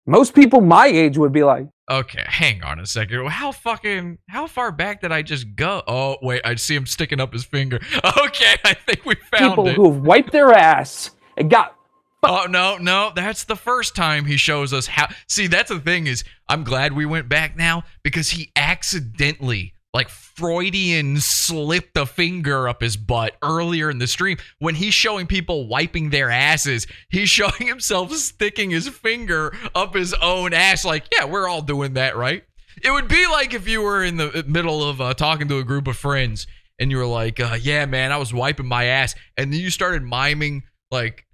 Most 0.06 0.36
people 0.36 0.62
my 0.62 0.88
age 0.88 1.18
would 1.18 1.32
be 1.32 1.44
like, 1.44 1.68
Okay, 1.90 2.24
hang 2.26 2.64
on 2.64 2.80
a 2.80 2.86
second. 2.86 3.28
How 3.28 3.52
fucking 3.52 4.18
how 4.30 4.48
far 4.48 4.72
back 4.72 5.02
did 5.02 5.12
I 5.12 5.22
just 5.22 5.56
go? 5.56 5.84
Oh 5.86 6.18
wait, 6.22 6.42
I 6.46 6.56
see 6.56 6.76
him 6.76 6.86
sticking 6.86 7.20
up 7.20 7.34
his 7.34 7.44
finger. 7.44 7.80
Okay, 8.24 8.56
I 8.64 8.74
think 8.74 9.06
we 9.06 9.16
found 9.16 9.52
people 9.52 9.68
it. 9.68 9.76
who 9.76 9.92
have 9.92 10.02
wiped 10.02 10.32
their 10.32 10.54
ass 10.54 11.12
and 11.38 11.50
got. 11.50 11.76
Oh 12.24 12.48
no, 12.50 12.78
no, 12.78 13.12
that's 13.14 13.44
the 13.44 13.56
first 13.56 13.96
time 13.96 14.26
he 14.26 14.38
shows 14.38 14.72
us 14.72 14.88
how. 14.88 15.08
See, 15.28 15.48
that's 15.48 15.70
the 15.70 15.80
thing 15.80 16.08
is, 16.08 16.24
I'm 16.48 16.64
glad 16.64 16.94
we 16.94 17.06
went 17.06 17.28
back 17.28 17.58
now 17.58 17.84
because 18.02 18.30
he 18.30 18.52
accidentally, 18.56 19.74
like 19.94 20.10
Freudian, 20.10 21.20
slipped 21.20 21.98
a 21.98 22.06
finger 22.06 22.68
up 22.68 22.82
his 22.82 22.98
butt 22.98 23.36
earlier 23.44 23.90
in 23.90 24.00
the 24.00 24.08
stream 24.08 24.38
when 24.60 24.76
he's 24.76 24.94
showing 24.94 25.28
people 25.28 25.68
wiping 25.68 26.10
their 26.10 26.30
asses. 26.30 26.88
He's 27.10 27.30
showing 27.30 27.68
himself 27.68 28.12
sticking 28.14 28.72
his 28.72 28.88
finger 28.88 29.56
up 29.76 29.94
his 29.94 30.14
own 30.16 30.54
ass. 30.54 30.84
Like, 30.84 31.06
yeah, 31.16 31.26
we're 31.26 31.48
all 31.48 31.62
doing 31.62 31.94
that, 31.94 32.16
right? 32.16 32.44
It 32.84 32.92
would 32.92 33.08
be 33.08 33.28
like 33.28 33.54
if 33.54 33.68
you 33.68 33.82
were 33.82 34.04
in 34.04 34.18
the 34.18 34.44
middle 34.48 34.84
of 34.84 35.00
uh, 35.00 35.14
talking 35.14 35.48
to 35.48 35.60
a 35.60 35.64
group 35.64 35.88
of 35.88 35.96
friends 35.96 36.48
and 36.80 36.90
you 36.90 36.98
were 36.98 37.06
like, 37.06 37.40
uh, 37.40 37.58
"Yeah, 37.62 37.86
man, 37.86 38.12
I 38.12 38.18
was 38.18 38.34
wiping 38.34 38.66
my 38.66 38.86
ass," 38.86 39.14
and 39.38 39.54
then 39.54 39.60
you 39.60 39.70
started 39.70 40.04
miming 40.04 40.64
like 40.92 41.26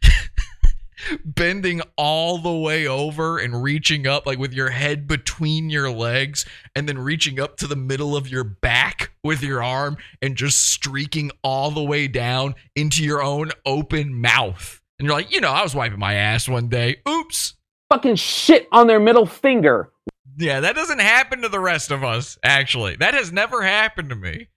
bending 1.23 1.81
all 1.97 2.37
the 2.37 2.51
way 2.51 2.87
over 2.87 3.37
and 3.37 3.63
reaching 3.63 4.07
up 4.07 4.25
like 4.25 4.37
with 4.39 4.53
your 4.53 4.69
head 4.69 5.07
between 5.07 5.69
your 5.69 5.91
legs 5.91 6.45
and 6.75 6.87
then 6.87 6.97
reaching 6.97 7.39
up 7.39 7.57
to 7.57 7.67
the 7.67 7.75
middle 7.75 8.15
of 8.15 8.29
your 8.29 8.43
back 8.43 9.11
with 9.23 9.41
your 9.41 9.63
arm 9.63 9.97
and 10.21 10.35
just 10.35 10.65
streaking 10.71 11.31
all 11.43 11.71
the 11.71 11.83
way 11.83 12.07
down 12.07 12.55
into 12.75 13.03
your 13.03 13.21
own 13.23 13.51
open 13.65 14.19
mouth. 14.19 14.81
And 14.97 15.07
you're 15.07 15.15
like, 15.15 15.31
you 15.31 15.39
know, 15.41 15.51
I 15.51 15.63
was 15.63 15.73
wiping 15.75 15.99
my 15.99 16.15
ass 16.15 16.47
one 16.49 16.67
day. 16.67 16.97
Oops. 17.07 17.55
fucking 17.89 18.15
shit 18.15 18.67
on 18.71 18.87
their 18.87 18.99
middle 18.99 19.25
finger. 19.25 19.91
Yeah, 20.37 20.59
that 20.61 20.75
doesn't 20.75 20.99
happen 20.99 21.41
to 21.41 21.49
the 21.49 21.59
rest 21.59 21.91
of 21.91 22.03
us, 22.03 22.37
actually. 22.43 22.95
That 22.97 23.13
has 23.13 23.31
never 23.31 23.61
happened 23.61 24.09
to 24.09 24.15
me. 24.15 24.47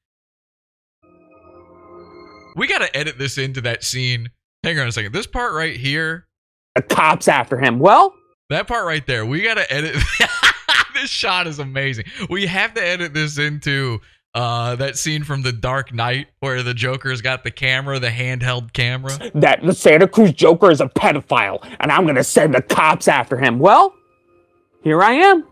We 2.54 2.66
got 2.66 2.78
to 2.78 2.96
edit 2.96 3.18
this 3.18 3.38
into 3.38 3.60
that 3.62 3.82
scene. 3.82 4.30
Hang 4.62 4.78
on 4.78 4.86
a 4.86 4.92
second. 4.92 5.12
This 5.12 5.26
part 5.26 5.54
right 5.54 5.74
here, 5.76 6.26
The 6.74 6.82
cops 6.82 7.28
after 7.28 7.58
him. 7.58 7.78
Well, 7.78 8.14
that 8.50 8.66
part 8.66 8.86
right 8.86 9.06
there, 9.06 9.26
we 9.26 9.42
got 9.42 9.54
to 9.54 9.72
edit. 9.72 9.96
this 10.94 11.10
shot 11.10 11.46
is 11.46 11.58
amazing. 11.58 12.04
We 12.30 12.46
have 12.46 12.74
to 12.74 12.82
edit 12.82 13.12
this 13.14 13.38
into 13.38 14.00
uh, 14.34 14.76
that 14.76 14.96
scene 14.96 15.24
from 15.24 15.42
The 15.42 15.52
Dark 15.52 15.92
Knight 15.92 16.28
where 16.40 16.62
the 16.62 16.74
Joker's 16.74 17.20
got 17.20 17.44
the 17.44 17.50
camera, 17.50 17.98
the 17.98 18.08
handheld 18.08 18.72
camera. 18.72 19.12
that 19.34 19.62
the 19.62 19.74
Santa 19.74 20.08
Cruz 20.08 20.32
Joker 20.32 20.70
is 20.70 20.80
a 20.80 20.86
pedophile, 20.86 21.58
and 21.80 21.92
I'm 21.92 22.06
gonna 22.06 22.24
send 22.24 22.54
the 22.54 22.62
cops 22.62 23.08
after 23.08 23.36
him. 23.36 23.58
Well, 23.58 23.94
here 24.82 25.02
I 25.02 25.12
am. 25.12 25.46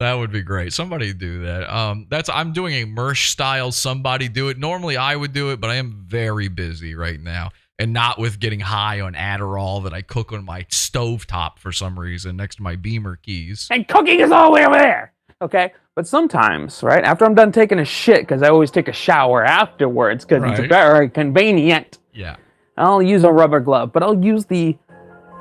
That 0.00 0.14
would 0.14 0.30
be 0.30 0.42
great. 0.42 0.72
Somebody 0.72 1.12
do 1.12 1.42
that. 1.42 1.72
Um, 1.72 2.06
that's 2.08 2.28
I'm 2.28 2.52
doing 2.52 2.74
a 2.74 2.86
Mersh 2.86 3.30
style. 3.30 3.72
Somebody 3.72 4.28
do 4.28 4.48
it. 4.48 4.58
Normally 4.58 4.96
I 4.96 5.16
would 5.16 5.32
do 5.32 5.50
it, 5.50 5.60
but 5.60 5.70
I 5.70 5.74
am 5.76 6.04
very 6.06 6.48
busy 6.48 6.94
right 6.94 7.20
now, 7.20 7.50
and 7.78 7.92
not 7.92 8.18
with 8.18 8.40
getting 8.40 8.60
high 8.60 9.00
on 9.00 9.14
Adderall 9.14 9.84
that 9.84 9.94
I 9.94 10.02
cook 10.02 10.32
on 10.32 10.44
my 10.44 10.62
stovetop 10.64 11.58
for 11.58 11.70
some 11.72 11.98
reason 11.98 12.36
next 12.36 12.56
to 12.56 12.62
my 12.62 12.76
Beamer 12.76 13.16
keys. 13.16 13.68
And 13.70 13.86
cooking 13.86 14.20
is 14.20 14.30
all 14.30 14.46
the 14.46 14.54
way 14.54 14.66
over 14.66 14.76
there. 14.76 15.12
Okay, 15.40 15.72
but 15.94 16.06
sometimes, 16.08 16.82
right 16.82 17.04
after 17.04 17.24
I'm 17.24 17.34
done 17.34 17.52
taking 17.52 17.78
a 17.78 17.84
shit, 17.84 18.22
because 18.22 18.42
I 18.42 18.48
always 18.48 18.72
take 18.72 18.88
a 18.88 18.92
shower 18.92 19.44
afterwards, 19.44 20.24
because 20.24 20.42
it's 20.58 20.68
very 20.68 21.08
convenient. 21.08 21.98
Yeah. 22.12 22.36
I'll 22.76 23.02
use 23.02 23.22
a 23.22 23.30
rubber 23.32 23.60
glove, 23.60 23.92
but 23.92 24.02
I'll 24.02 24.22
use 24.24 24.46
the 24.46 24.76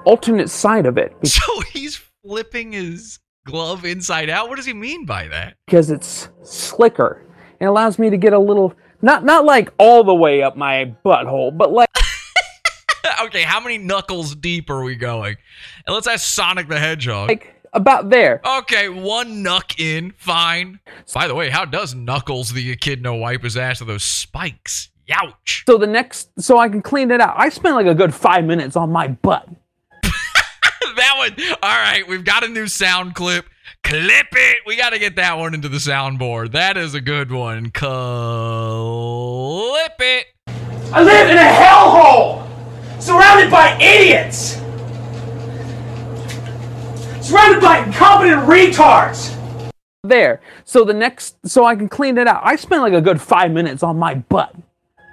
alternate 0.06 0.50
side 0.50 0.86
of 0.86 0.98
it 0.98 1.14
So 1.26 1.42
he's 1.72 2.00
flipping 2.24 2.72
his 2.74 3.20
glove 3.46 3.86
inside 3.86 4.30
out. 4.30 4.50
What 4.50 4.58
does 4.58 4.66
he 4.66 4.74
mean 4.74 5.06
by 5.06 5.28
that? 5.30 5.56
because 5.66 5.90
it's 5.90 6.30
slicker. 6.44 7.24
It 7.60 7.66
allows 7.66 7.98
me 7.98 8.12
to 8.12 8.18
get 8.18 8.34
a 8.34 8.40
little, 8.40 8.74
not 9.02 9.24
not 9.26 9.46
like 9.46 9.74
all 9.80 10.04
the 10.04 10.14
way 10.14 10.44
up 10.44 10.56
my 10.56 10.94
butthole, 11.04 11.58
but 11.58 11.72
like 11.74 11.90
okay, 13.24 13.44
how 13.44 13.60
many 13.60 13.78
knuckles 13.78 14.36
deep 14.36 14.70
are 14.70 14.84
we 14.84 14.96
going? 14.96 15.38
And 15.86 15.94
let's 15.94 16.08
ask 16.08 16.26
Sonic 16.26 16.68
the 16.68 16.80
Hedgehog. 16.80 17.30
like 17.30 17.54
about 17.74 18.10
there. 18.10 18.42
Okay, 18.46 18.90
one 18.90 19.44
knuck 19.44 19.80
in, 19.80 20.12
fine. 20.18 20.80
By 21.14 21.28
the 21.28 21.36
way, 21.36 21.50
how 21.50 21.66
does 21.66 21.94
Knuckles 21.94 22.52
the 22.54 22.72
echidna 22.72 23.16
wipe 23.16 23.44
his 23.44 23.58
ass 23.58 23.80
with 23.80 23.88
those 23.88 24.04
spikes? 24.04 24.90
Youch. 25.08 25.64
So 25.66 25.78
the 25.78 25.88
next, 25.88 26.30
so 26.42 26.58
I 26.58 26.70
can 26.70 26.82
clean 26.82 27.12
it 27.12 27.22
out. 27.22 27.36
I 27.38 27.50
spent 27.50 27.76
like 27.76 27.86
a 27.86 27.96
good 27.96 28.14
five 28.14 28.46
minutes 28.46 28.76
on 28.76 28.92
my 28.92 29.08
butt. 29.08 29.48
that 30.04 31.14
one. 31.18 31.32
All 31.62 31.70
right, 31.70 32.04
we've 32.08 32.26
got 32.26 32.44
a 32.44 32.48
new 32.48 32.68
sound 32.68 33.16
clip. 33.16 33.46
Clip 33.84 34.28
it. 34.32 34.58
We 34.66 34.76
got 34.76 34.90
to 34.90 35.00
get 35.00 35.16
that 35.16 35.38
one 35.38 35.54
into 35.54 35.70
the 35.70 35.78
soundboard. 35.78 36.52
That 36.52 36.76
is 36.78 36.94
a 36.94 37.00
good 37.00 37.32
one. 37.32 37.70
Clip 37.70 37.88
it. 40.00 40.26
I 40.92 41.04
live 41.04 41.30
in 41.30 41.38
a 41.38 41.42
hellhole! 41.42 42.57
Surrounded 43.00 43.52
by 43.52 43.78
idiots! 43.80 44.56
Surrounded 47.22 47.62
by 47.62 47.84
incompetent 47.86 48.42
retards! 48.44 49.34
There. 50.04 50.42
So 50.64 50.84
the 50.84 50.94
next, 50.94 51.36
so 51.46 51.66
I 51.66 51.76
can 51.76 51.90
clean 51.90 52.18
it 52.18 52.28
out. 52.28 52.42
I 52.44 52.56
spent 52.56 52.82
like 52.82 52.94
a 52.94 53.02
good 53.02 53.22
five 53.22 53.52
minutes 53.52 53.84
on 53.84 54.00
my 54.00 54.16
butt. 54.16 54.56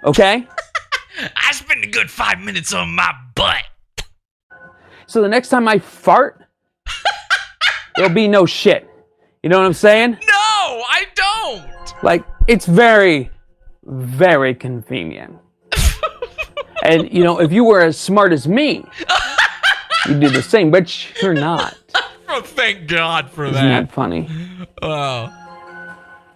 Okay. 0.05 0.47
I 1.37 1.53
spent 1.53 1.85
a 1.85 1.89
good 1.89 2.11
five 2.11 2.41
minutes 2.41 2.73
on 2.73 2.95
my 2.95 3.13
butt. 3.35 3.65
so 5.07 5.21
the 5.21 5.29
next 5.29 5.49
time 5.49 5.69
I 5.69 5.79
fart, 5.79 6.45
there'll 7.97 8.13
be 8.13 8.29
no 8.29 8.47
shit. 8.47 8.89
You 9.43 9.51
know 9.51 9.59
what 9.59 9.67
I'm 9.67 9.75
saying? 9.75 10.13
No, 10.13 10.19
I 10.27 11.07
don't. 11.15 12.03
Like 12.03 12.25
it's 12.49 12.67
very, 12.67 13.31
very 13.85 14.55
convenient. 14.55 15.39
And 16.85 17.13
you 17.13 17.25
know, 17.25 17.41
if 17.41 17.53
you 17.53 17.65
were 17.65 17.81
as 17.81 17.99
smart 17.99 18.33
as 18.33 18.47
me, 18.47 18.85
you'd 20.09 20.21
do 20.21 20.29
the 20.29 20.43
same. 20.43 20.71
But 20.71 21.23
you're 21.23 21.35
not. 21.35 21.77
Oh, 22.29 22.43
thank 22.43 22.87
God 22.89 23.31
for 23.31 23.45
Isn't 23.45 23.55
that. 23.55 23.87
that 23.87 23.93
funny? 23.93 24.29
Oh. 24.83 25.33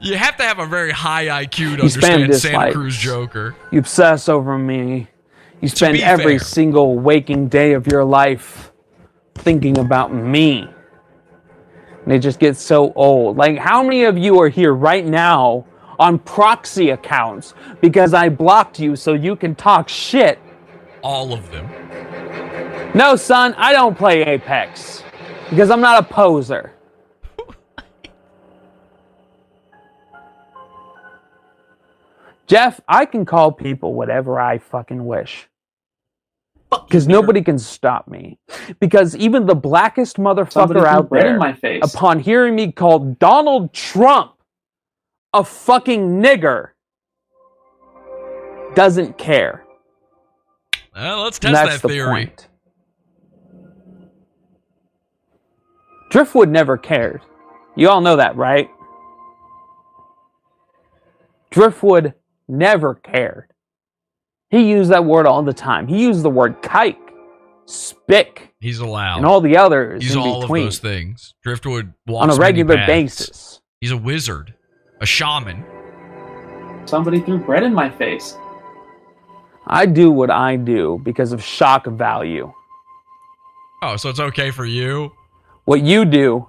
You 0.01 0.17
have 0.17 0.37
to 0.37 0.45
have 0.45 0.61
a 0.61 0.67
very 0.67 0.93
high 0.93 1.27
IQ 1.27 1.51
to 1.51 1.63
You 1.63 1.73
understand 1.73 2.35
Santa 2.37 2.73
Cruz 2.73 2.97
Joker. 2.97 3.57
You 3.73 3.81
obsess 3.81 4.29
over 4.29 4.57
me. 4.57 5.09
You 5.61 5.69
spend 5.69 5.99
every 5.99 6.39
fair. 6.39 6.47
single 6.47 6.99
waking 6.99 7.49
day 7.49 7.73
of 7.73 7.89
your 7.89 8.05
life 8.05 8.73
thinking 9.35 9.79
about 9.79 10.15
me. 10.15 10.69
And 12.05 12.13
it 12.13 12.21
just 12.21 12.39
gets 12.39 12.63
so 12.63 12.93
old. 12.95 13.37
Like, 13.37 13.59
how 13.59 13.83
many 13.83 14.05
of 14.05 14.17
you 14.17 14.41
are 14.41 14.49
here 14.49 14.73
right 14.73 15.05
now 15.05 15.67
on 15.99 16.19
proxy 16.21 16.91
accounts 16.91 17.55
because 17.81 18.15
I 18.15 18.29
blocked 18.29 18.79
you 18.79 18.95
so 18.97 19.15
you 19.15 19.35
can 19.37 19.55
talk 19.55 19.89
shit? 19.89 20.39
All 21.03 21.33
of 21.33 21.51
them. 21.51 21.67
No, 22.95 23.17
son, 23.17 23.55
I 23.57 23.73
don't 23.73 23.97
play 23.97 24.23
Apex 24.23 25.03
because 25.51 25.71
I'm 25.71 25.81
not 25.81 26.03
a 26.03 26.07
poser. 26.07 26.73
Jeff, 32.47 32.81
I 32.89 33.05
can 33.05 33.25
call 33.25 33.53
people 33.53 33.95
whatever 33.95 34.41
I 34.41 34.59
fucking 34.59 35.05
wish. 35.05 35.49
Because 36.71 37.09
nobody 37.09 37.43
can 37.43 37.59
stop 37.59 38.09
me. 38.09 38.39
Because 38.79 39.17
even 39.17 39.47
the 39.47 39.55
blackest 39.55 40.19
motherfucker 40.19 40.85
out 40.85 41.09
there, 41.11 41.39
upon 41.83 42.21
hearing 42.21 42.55
me 42.55 42.73
call 42.73 42.99
Donald 42.99 43.73
Trump 43.73 44.38
a 45.33 45.45
fucking 45.45 46.23
nigger, 46.23 46.71
doesn't 48.75 49.19
care. 49.19 49.65
Well, 50.95 51.23
let's 51.23 51.39
test 51.39 51.55
that 51.55 51.83
the 51.83 51.89
theory. 51.89 52.09
point. 52.27 52.49
Driftwood 56.11 56.49
never 56.49 56.77
cared. 56.79 57.21
You 57.77 57.91
all 57.91 58.01
know 58.01 58.17
that, 58.17 58.37
right? 58.37 58.69
Driftwood 61.51 62.15
never 62.49 62.95
cared. 62.95 63.53
He 64.51 64.71
used 64.71 64.91
that 64.91 65.05
word 65.05 65.27
all 65.27 65.43
the 65.43 65.53
time. 65.53 65.87
He 65.87 66.03
used 66.03 66.23
the 66.23 66.31
word 66.31 66.63
kike, 66.63 66.97
spick, 67.67 68.55
He's 68.61 68.81
allowed. 68.81 69.19
and 69.19 69.27
all 69.27 69.41
the 69.41 69.57
others 69.57 70.03
He's 70.03 70.13
in 70.15 70.19
all 70.19 70.41
between 70.41 70.65
of 70.65 70.67
those 70.69 70.79
things. 70.79 71.35
Driftwood 71.43 71.93
on 72.09 72.31
a 72.31 72.35
regular 72.35 72.77
basis. 72.87 73.61
He's 73.81 73.91
a 73.91 73.97
wizard, 73.97 74.55
a 75.01 75.07
shaman. 75.07 75.65
Somebody 76.87 77.21
threw 77.21 77.39
bread 77.39 77.63
in 77.63 77.75
my 77.75 77.91
face. 77.91 78.37
I 79.67 79.87
do 79.87 80.11
what 80.11 80.31
I 80.31 80.57
do 80.57 81.01
because 81.03 81.33
of 81.33 81.43
shock 81.43 81.87
value. 81.87 82.53
Oh, 83.83 83.97
so 83.97 84.09
it's 84.09 84.21
okay 84.21 84.51
for 84.51 84.65
you? 84.65 85.13
What 85.67 85.83
you 85.83 86.05
do, 86.05 86.49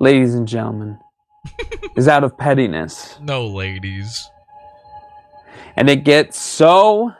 ladies 0.00 0.34
and 0.34 0.46
gentlemen, 0.46 0.98
is 1.96 2.08
out 2.08 2.24
of 2.24 2.36
pettiness. 2.36 3.18
No, 3.22 3.46
ladies. 3.46 4.28
And 5.76 5.88
it 5.88 6.04
gets 6.04 6.38
so 6.38 7.12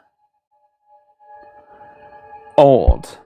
old. 2.59 3.19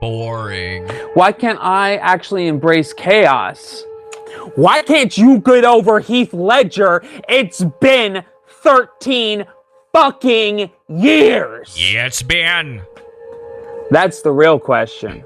Boring. 0.00 0.86
Why 1.14 1.32
can't 1.32 1.58
I 1.60 1.96
actually 1.96 2.46
embrace 2.46 2.92
chaos? 2.92 3.82
Why 4.54 4.82
can't 4.82 5.16
you 5.16 5.38
get 5.38 5.64
over 5.64 6.00
Heath 6.00 6.32
Ledger? 6.32 7.02
It's 7.28 7.64
been 7.80 8.24
13 8.62 9.44
fucking 9.92 10.70
years. 10.88 11.92
Yeah, 11.92 12.06
it's 12.06 12.22
been. 12.22 12.82
That's 13.90 14.22
the 14.22 14.32
real 14.32 14.58
question. 14.58 15.24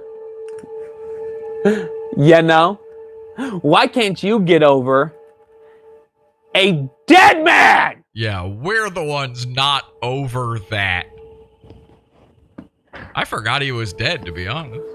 you 1.65 2.43
know? 2.43 2.81
Why 3.63 3.87
can't 3.87 4.23
you 4.23 4.41
get 4.41 4.63
over 4.63 5.13
a 6.55 6.89
dead 7.07 7.43
man? 7.45 8.05
Yeah, 8.15 8.47
we're 8.47 8.91
the 8.91 9.03
ones 9.03 9.47
not 9.47 9.85
over 10.03 10.59
that. 10.71 11.07
I 13.15 13.25
forgot 13.25 13.63
he 13.63 13.73
was 13.73 13.93
dead, 13.93 14.25
to 14.27 14.33
be 14.33 14.47
honest. 14.47 14.87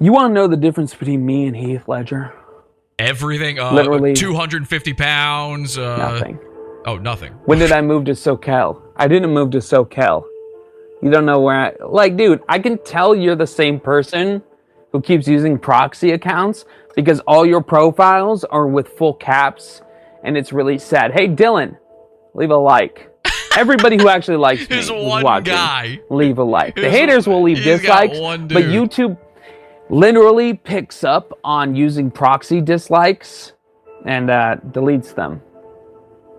You 0.00 0.12
want 0.12 0.30
to 0.30 0.34
know 0.34 0.48
the 0.48 0.56
difference 0.56 0.94
between 0.94 1.24
me 1.24 1.46
and 1.46 1.56
Heath 1.56 1.86
Ledger? 1.86 2.34
Everything, 2.98 3.58
uh, 3.58 3.72
Literally 3.72 4.14
250 4.14 4.92
pounds. 4.94 5.78
Uh, 5.78 5.96
Nothing. 5.96 6.38
Oh, 6.84 6.96
nothing. 6.98 7.32
When 7.44 7.58
did 7.60 7.70
I 7.72 7.80
move 7.80 8.04
to 8.06 8.12
SoCal? 8.12 8.82
I 8.96 9.06
didn't 9.06 9.32
move 9.32 9.50
to 9.52 9.58
SoCal. 9.58 10.24
You 11.00 11.10
don't 11.10 11.24
know 11.26 11.40
where 11.40 11.56
I. 11.56 11.72
Like, 11.84 12.16
dude, 12.16 12.42
I 12.48 12.58
can 12.58 12.78
tell 12.78 13.14
you're 13.14 13.36
the 13.36 13.46
same 13.46 13.78
person 13.78 14.42
who 14.90 15.00
keeps 15.00 15.26
using 15.28 15.58
proxy 15.58 16.10
accounts 16.10 16.64
because 16.96 17.20
all 17.20 17.46
your 17.46 17.62
profiles 17.62 18.44
are 18.44 18.66
with 18.66 18.88
full 18.88 19.14
caps 19.14 19.80
and 20.24 20.36
it's 20.36 20.52
really 20.52 20.78
sad. 20.78 21.12
Hey, 21.12 21.28
Dylan, 21.28 21.76
leave 22.34 22.50
a 22.50 22.56
like. 22.56 23.08
Everybody 23.56 23.96
who 23.96 24.08
actually 24.08 24.36
likes 24.38 24.68
me 24.68 24.82
one 25.06 25.22
watching, 25.22 25.54
guy. 25.54 26.00
leave 26.10 26.38
a 26.38 26.44
like. 26.44 26.74
The 26.74 26.90
haters 26.90 27.26
will 27.26 27.42
leave 27.42 27.62
dislikes, 27.62 28.18
but. 28.18 28.64
YouTube 28.64 29.16
literally 29.92 30.54
picks 30.54 31.04
up 31.04 31.38
on 31.44 31.76
using 31.76 32.10
proxy 32.10 32.60
dislikes 32.60 33.52
and 34.06 34.30
uh, 34.30 34.56
deletes 34.70 35.14
them. 35.14 35.40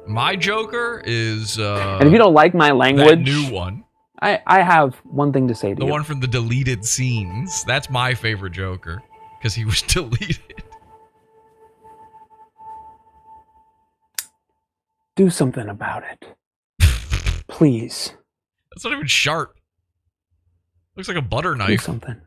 My 0.05 0.35
Joker 0.35 1.01
is. 1.05 1.59
Uh, 1.59 1.97
and 1.99 2.07
if 2.07 2.11
you 2.11 2.17
don't 2.17 2.33
like 2.33 2.53
my 2.53 2.71
language, 2.71 3.19
new 3.19 3.53
one. 3.53 3.85
I, 4.21 4.41
I 4.47 4.61
have 4.61 4.95
one 5.03 5.31
thing 5.31 5.47
to 5.47 5.55
say 5.55 5.69
to 5.69 5.75
the 5.75 5.81
you. 5.81 5.87
The 5.87 5.91
one 5.91 6.03
from 6.03 6.19
the 6.19 6.27
deleted 6.27 6.83
scenes. 6.83 7.63
That's 7.63 7.89
my 7.89 8.13
favorite 8.13 8.51
Joker 8.53 9.01
because 9.37 9.53
he 9.53 9.63
was 9.65 9.81
deleted. 9.87 10.63
Do 15.15 15.29
something 15.29 15.69
about 15.69 16.03
it. 16.03 16.25
Please. 17.47 18.13
That's 18.73 18.83
not 18.83 18.93
even 18.93 19.05
sharp. 19.05 19.55
Looks 20.95 21.07
like 21.07 21.17
a 21.17 21.21
butter 21.21 21.55
knife. 21.55 21.67
Do 21.67 21.77
something. 21.77 22.21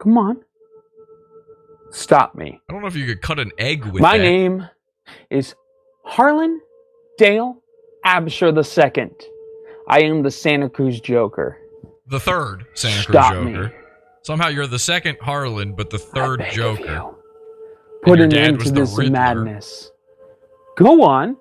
Come 0.00 0.16
on. 0.18 0.44
Stop 1.90 2.34
me. 2.34 2.60
I 2.68 2.72
don't 2.72 2.82
know 2.82 2.88
if 2.88 2.96
you 2.96 3.06
could 3.06 3.22
cut 3.22 3.38
an 3.38 3.50
egg 3.58 3.84
with 3.86 4.02
My 4.02 4.18
that. 4.18 4.22
name 4.22 4.68
is 5.30 5.54
Harlan 6.04 6.60
Dale 7.16 7.62
Absher 8.04 8.52
II. 8.54 9.10
I 9.88 10.00
am 10.02 10.22
the 10.22 10.30
Santa 10.30 10.68
Cruz 10.68 11.00
Joker. 11.00 11.58
The 12.08 12.20
third 12.20 12.66
Santa 12.74 13.02
Stop 13.02 13.32
Cruz 13.32 13.46
me. 13.46 13.52
Joker. 13.54 13.74
Somehow 14.22 14.48
you're 14.48 14.66
the 14.66 14.78
second 14.78 15.16
Harlan, 15.22 15.74
but 15.74 15.88
the 15.90 15.98
third 15.98 16.40
beg 16.40 16.48
of 16.48 16.54
Joker. 16.54 16.82
you. 16.92 17.14
Put 18.02 18.20
an 18.20 18.34
end 18.34 18.60
to 18.60 18.70
this 18.70 18.96
Riddler. 18.96 19.12
madness. 19.12 19.90
Go 20.76 21.02
on. 21.02 21.36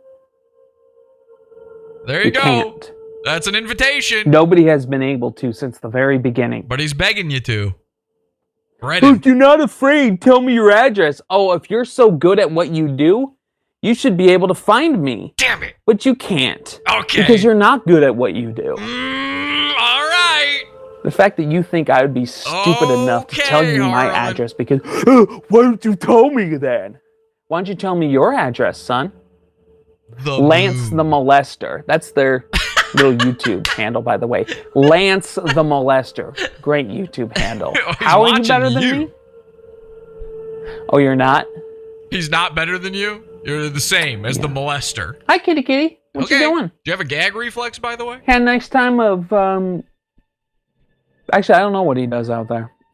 There 2.06 2.20
you, 2.22 2.26
You 2.28 2.32
go. 2.32 2.42
can't. 2.42 2.92
That's 3.26 3.48
an 3.48 3.56
invitation. 3.56 4.30
Nobody 4.32 4.64
has 4.66 4.86
been 4.86 5.04
able 5.04 5.32
to 5.34 5.52
since 5.52 5.80
the 5.80 5.90
very 5.90 6.18
beginning. 6.18 6.66
But 6.68 6.80
he's 6.80 6.94
begging 6.94 7.30
you 7.30 7.42
to. 7.42 7.76
If 8.78 8.82
Brennan. 8.82 9.22
you're 9.26 9.36
not 9.36 9.60
afraid, 9.60 10.22
tell 10.22 10.40
me 10.40 10.54
your 10.54 10.72
address. 10.72 11.20
Oh, 11.32 11.54
if 11.54 11.70
you're 11.70 11.84
so 11.86 12.12
good 12.12 12.40
at 12.40 12.52
what 12.52 12.70
you 12.70 12.88
do, 12.88 13.34
you 13.82 13.96
should 13.96 14.16
be 14.18 14.30
able 14.30 14.48
to 14.50 14.54
find 14.54 15.02
me. 15.02 15.34
Damn 15.38 15.64
it. 15.64 15.76
But 15.86 16.06
you 16.06 16.14
can't. 16.14 16.80
Okay. 16.88 17.22
Because 17.22 17.44
you're 17.44 17.56
not 17.56 17.88
good 17.88 18.04
at 18.04 18.16
what 18.16 18.36
you 18.36 18.52
do. 18.52 18.76
Mm, 18.78 19.70
all 19.72 20.02
right. 20.08 20.64
The 21.04 21.10
fact 21.10 21.38
that 21.38 21.46
you 21.46 21.64
think 21.64 21.90
I 21.90 22.04
would 22.04 22.14
be 22.14 22.26
stupid 22.28 22.90
enough 22.92 23.28
to 23.28 23.36
tell 23.38 23.64
you 23.64 23.80
my 23.82 24.06
Harlan. 24.10 24.16
address 24.16 24.54
because 24.54 24.80
why 25.50 25.62
don't 25.64 25.84
you 25.84 25.96
tell 25.96 26.30
me 26.30 26.56
then? 26.58 27.00
Why 27.48 27.60
don't 27.60 27.68
you 27.70 27.76
tell 27.76 27.96
me 27.96 28.08
your 28.08 28.34
address, 28.34 28.80
son? 28.80 29.12
The 30.24 30.38
Lance 30.38 30.90
Boo. 30.92 30.98
the 30.98 31.04
Molester. 31.04 31.84
That's 31.88 32.12
their 32.12 32.46
little 32.98 33.16
YouTube 33.16 33.68
handle, 33.68 34.02
by 34.02 34.18
the 34.18 34.28
way. 34.28 34.46
Lance 34.76 35.36
the 35.36 35.64
Molester. 35.64 36.36
Great 36.62 36.88
YouTube 36.88 37.38
handle. 37.38 37.74
He's 37.76 37.96
How 38.00 38.24
are 38.24 38.38
you 38.38 38.44
better 38.44 38.70
than 38.70 38.84
you. 38.84 38.96
me? 38.96 39.10
Oh, 40.90 40.98
you're 40.98 41.16
not? 41.16 41.46
He's 42.12 42.30
not 42.30 42.56
better 42.56 42.78
than 42.78 42.94
you. 42.94 43.24
You're 43.44 43.70
the 43.70 43.80
same 43.80 44.26
as 44.26 44.38
the 44.38 44.48
molester. 44.48 45.22
Hi, 45.28 45.38
kitty 45.38 45.64
kitty. 45.64 46.00
What 46.14 46.26
okay. 46.26 46.36
you 46.36 46.42
doing? 46.42 46.68
Do 46.68 46.74
you 46.86 46.92
have 46.92 47.00
a 47.00 47.06
gag 47.06 47.36
reflex, 47.36 47.80
by 47.80 47.96
the 47.96 48.06
way? 48.06 48.20
Had 48.26 48.42
a 48.42 48.46
nice 48.46 48.68
time 48.68 49.00
of, 49.00 49.32
um... 49.32 49.84
Actually, 51.32 51.56
I 51.56 51.60
don't 51.60 51.74
know 51.74 51.84
what 51.84 51.98
he 51.98 52.08
does 52.08 52.30
out 52.30 52.48
there. 52.48 52.72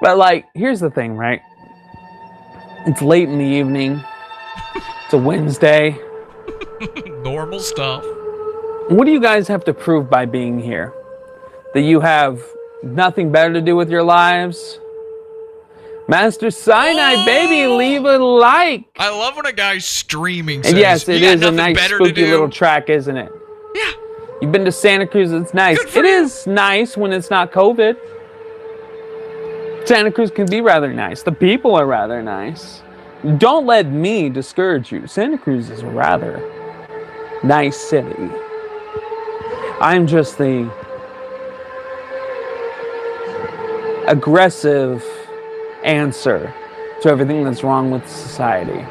but, 0.00 0.16
like, 0.16 0.46
here's 0.54 0.80
the 0.80 0.90
thing, 0.90 1.16
right? 1.16 1.40
It's 2.86 3.00
late 3.00 3.28
in 3.28 3.38
the 3.38 3.44
evening. 3.44 4.02
It's 5.04 5.12
a 5.12 5.18
Wednesday. 5.18 5.98
Normal 7.22 7.60
stuff. 7.60 8.04
What 8.88 9.04
do 9.04 9.12
you 9.12 9.20
guys 9.20 9.48
have 9.48 9.64
to 9.64 9.74
prove 9.74 10.10
by 10.10 10.26
being 10.26 10.60
here? 10.60 10.92
That 11.74 11.82
you 11.82 12.00
have 12.00 12.42
nothing 12.82 13.32
better 13.32 13.52
to 13.52 13.60
do 13.60 13.76
with 13.76 13.90
your 13.90 14.02
lives? 14.02 14.78
Master 16.06 16.50
oh! 16.50 17.24
baby, 17.26 17.64
Oh! 17.64 17.76
leave 17.76 18.04
a 18.04 18.18
like. 18.18 18.84
I 18.98 19.08
love 19.10 19.36
when 19.36 19.46
a 19.46 19.52
guy's 19.52 19.86
streaming. 19.86 20.62
Says, 20.62 20.72
And 20.72 20.80
yes, 20.80 21.08
"You 21.08 21.14
it 21.14 21.22
is 21.22 21.42
a 21.42 21.50
nice, 21.50 21.78
spooky 21.78 22.26
little 22.26 22.50
track, 22.50 22.90
isn't 22.90 23.16
it? 23.16 23.32
Yeah. 23.74 23.92
You've 24.42 24.52
been 24.52 24.64
to 24.66 24.72
Santa 24.72 25.06
Cruz, 25.06 25.32
it's 25.32 25.54
nice. 25.54 25.78
It 25.80 25.94
you. 25.94 26.04
is 26.04 26.46
nice 26.46 26.96
when 26.96 27.12
it's 27.12 27.30
not 27.30 27.52
COVID. 27.52 27.96
Santa 29.86 30.10
Cruz 30.12 30.30
can 30.30 30.46
be 30.46 30.60
rather 30.60 30.92
nice. 30.92 31.22
The 31.22 31.32
people 31.32 31.74
are 31.74 31.86
rather 31.86 32.22
nice. 32.22 32.82
Don't 33.24 33.64
let 33.64 33.86
me 33.86 34.28
discourage 34.28 34.92
you. 34.92 35.06
Santa 35.06 35.38
Cruz 35.38 35.70
is 35.70 35.80
a 35.80 35.86
rather 35.86 36.42
nice 37.42 37.74
city. 37.74 38.28
I'm 39.80 40.06
just 40.06 40.36
the 40.36 40.70
aggressive 44.06 45.02
answer 45.84 46.52
to 47.00 47.08
everything 47.08 47.44
that's 47.44 47.64
wrong 47.64 47.90
with 47.90 48.06
society. 48.06 48.84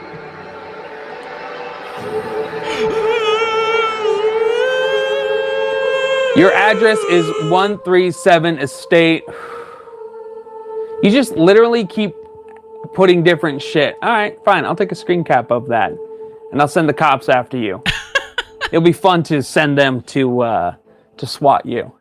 Your 6.36 6.52
address 6.54 6.98
is 7.12 7.28
137 7.52 8.58
Estate. 8.58 9.26
You 11.04 11.12
just 11.12 11.34
literally 11.34 11.86
keep 11.86 12.16
putting 12.94 13.24
different 13.24 13.62
shit. 13.62 13.96
All 14.02 14.10
right, 14.10 14.38
fine. 14.46 14.66
I'll 14.66 14.76
take 14.76 14.92
a 14.92 14.96
screen 14.96 15.24
cap 15.24 15.52
of 15.52 15.68
that, 15.70 15.92
and 16.52 16.62
I'll 16.62 16.68
send 16.68 16.88
the 16.90 16.94
cops 16.94 17.30
after 17.30 17.58
you. 17.58 17.82
It'll 18.72 18.82
be 18.82 18.94
fun 18.94 19.24
to 19.24 19.44
send 19.44 19.78
them 19.78 20.02
to 20.04 20.42
uh, 20.42 20.76
to 21.18 21.28
SWAT 21.28 21.66
you. 21.66 21.94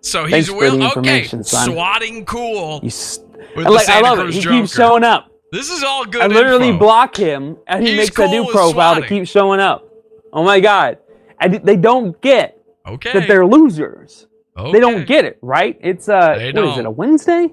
So 0.00 0.24
he's 0.24 0.48
Thanks 0.48 0.50
will 0.52 0.82
okay. 0.98 1.24
son. 1.24 1.42
Swatting 1.72 2.24
cool. 2.24 2.80
You 2.82 2.88
s- 2.88 3.18
With 3.56 3.56
and 3.56 3.66
the 3.66 3.70
like, 3.70 3.88
I 3.88 4.00
Santa 4.00 4.02
love 4.04 4.18
it. 4.20 4.22
Cruz 4.22 4.34
He 4.36 4.40
Joker. 4.42 4.60
keeps 4.60 4.74
showing 4.74 5.04
up. 5.04 5.30
This 5.52 5.70
is 5.70 5.82
all 5.82 6.04
good. 6.04 6.22
I 6.22 6.26
literally 6.28 6.68
info. 6.68 6.78
block 6.78 7.16
him, 7.16 7.56
and 7.66 7.82
he 7.84 7.90
He's 7.90 7.98
makes 8.08 8.18
a 8.18 8.28
new 8.28 8.46
profile 8.50 8.94
to 9.00 9.06
keep 9.06 9.26
showing 9.26 9.60
up. 9.60 9.88
Oh 10.32 10.44
my 10.44 10.60
god! 10.60 10.98
And 11.40 11.54
they 11.64 11.76
don't 11.76 12.20
get 12.20 12.58
Okay. 12.86 13.12
that 13.12 13.26
they're 13.28 13.46
losers. 13.46 14.26
okay. 14.56 14.72
They 14.72 14.80
don't 14.80 15.06
get 15.06 15.24
it, 15.24 15.38
right? 15.42 15.76
It's 15.80 16.08
uh, 16.08 16.36
They 16.36 16.52
what 16.52 16.64
is 16.64 16.70
don't. 16.76 16.78
it? 16.80 16.86
A 16.86 16.90
Wednesday? 16.90 17.48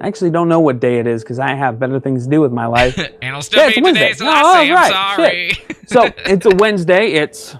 I 0.00 0.06
actually 0.06 0.30
don't 0.30 0.48
know 0.48 0.60
what 0.60 0.78
day 0.80 0.98
it 0.98 1.06
is 1.06 1.22
because 1.22 1.38
I 1.38 1.54
have 1.54 1.78
better 1.78 1.98
things 1.98 2.24
to 2.24 2.30
do 2.30 2.40
with 2.40 2.52
my 2.52 2.66
life. 2.78 2.96
and 2.98 3.34
I'll 3.34 3.42
still 3.42 3.68
Yeah, 3.68 3.74
be 3.74 3.82
Wednesday. 3.82 4.12
today, 4.12 4.12
oh, 4.12 4.14
so 4.14 4.24
No, 4.24 4.30
I 4.30 4.64
say 4.64 4.70
right, 4.72 4.92
I'm 4.94 5.16
sorry. 5.16 5.52
so 5.86 6.10
it's 6.24 6.46
a 6.46 6.50
Wednesday. 6.56 7.12
It's 7.12 7.56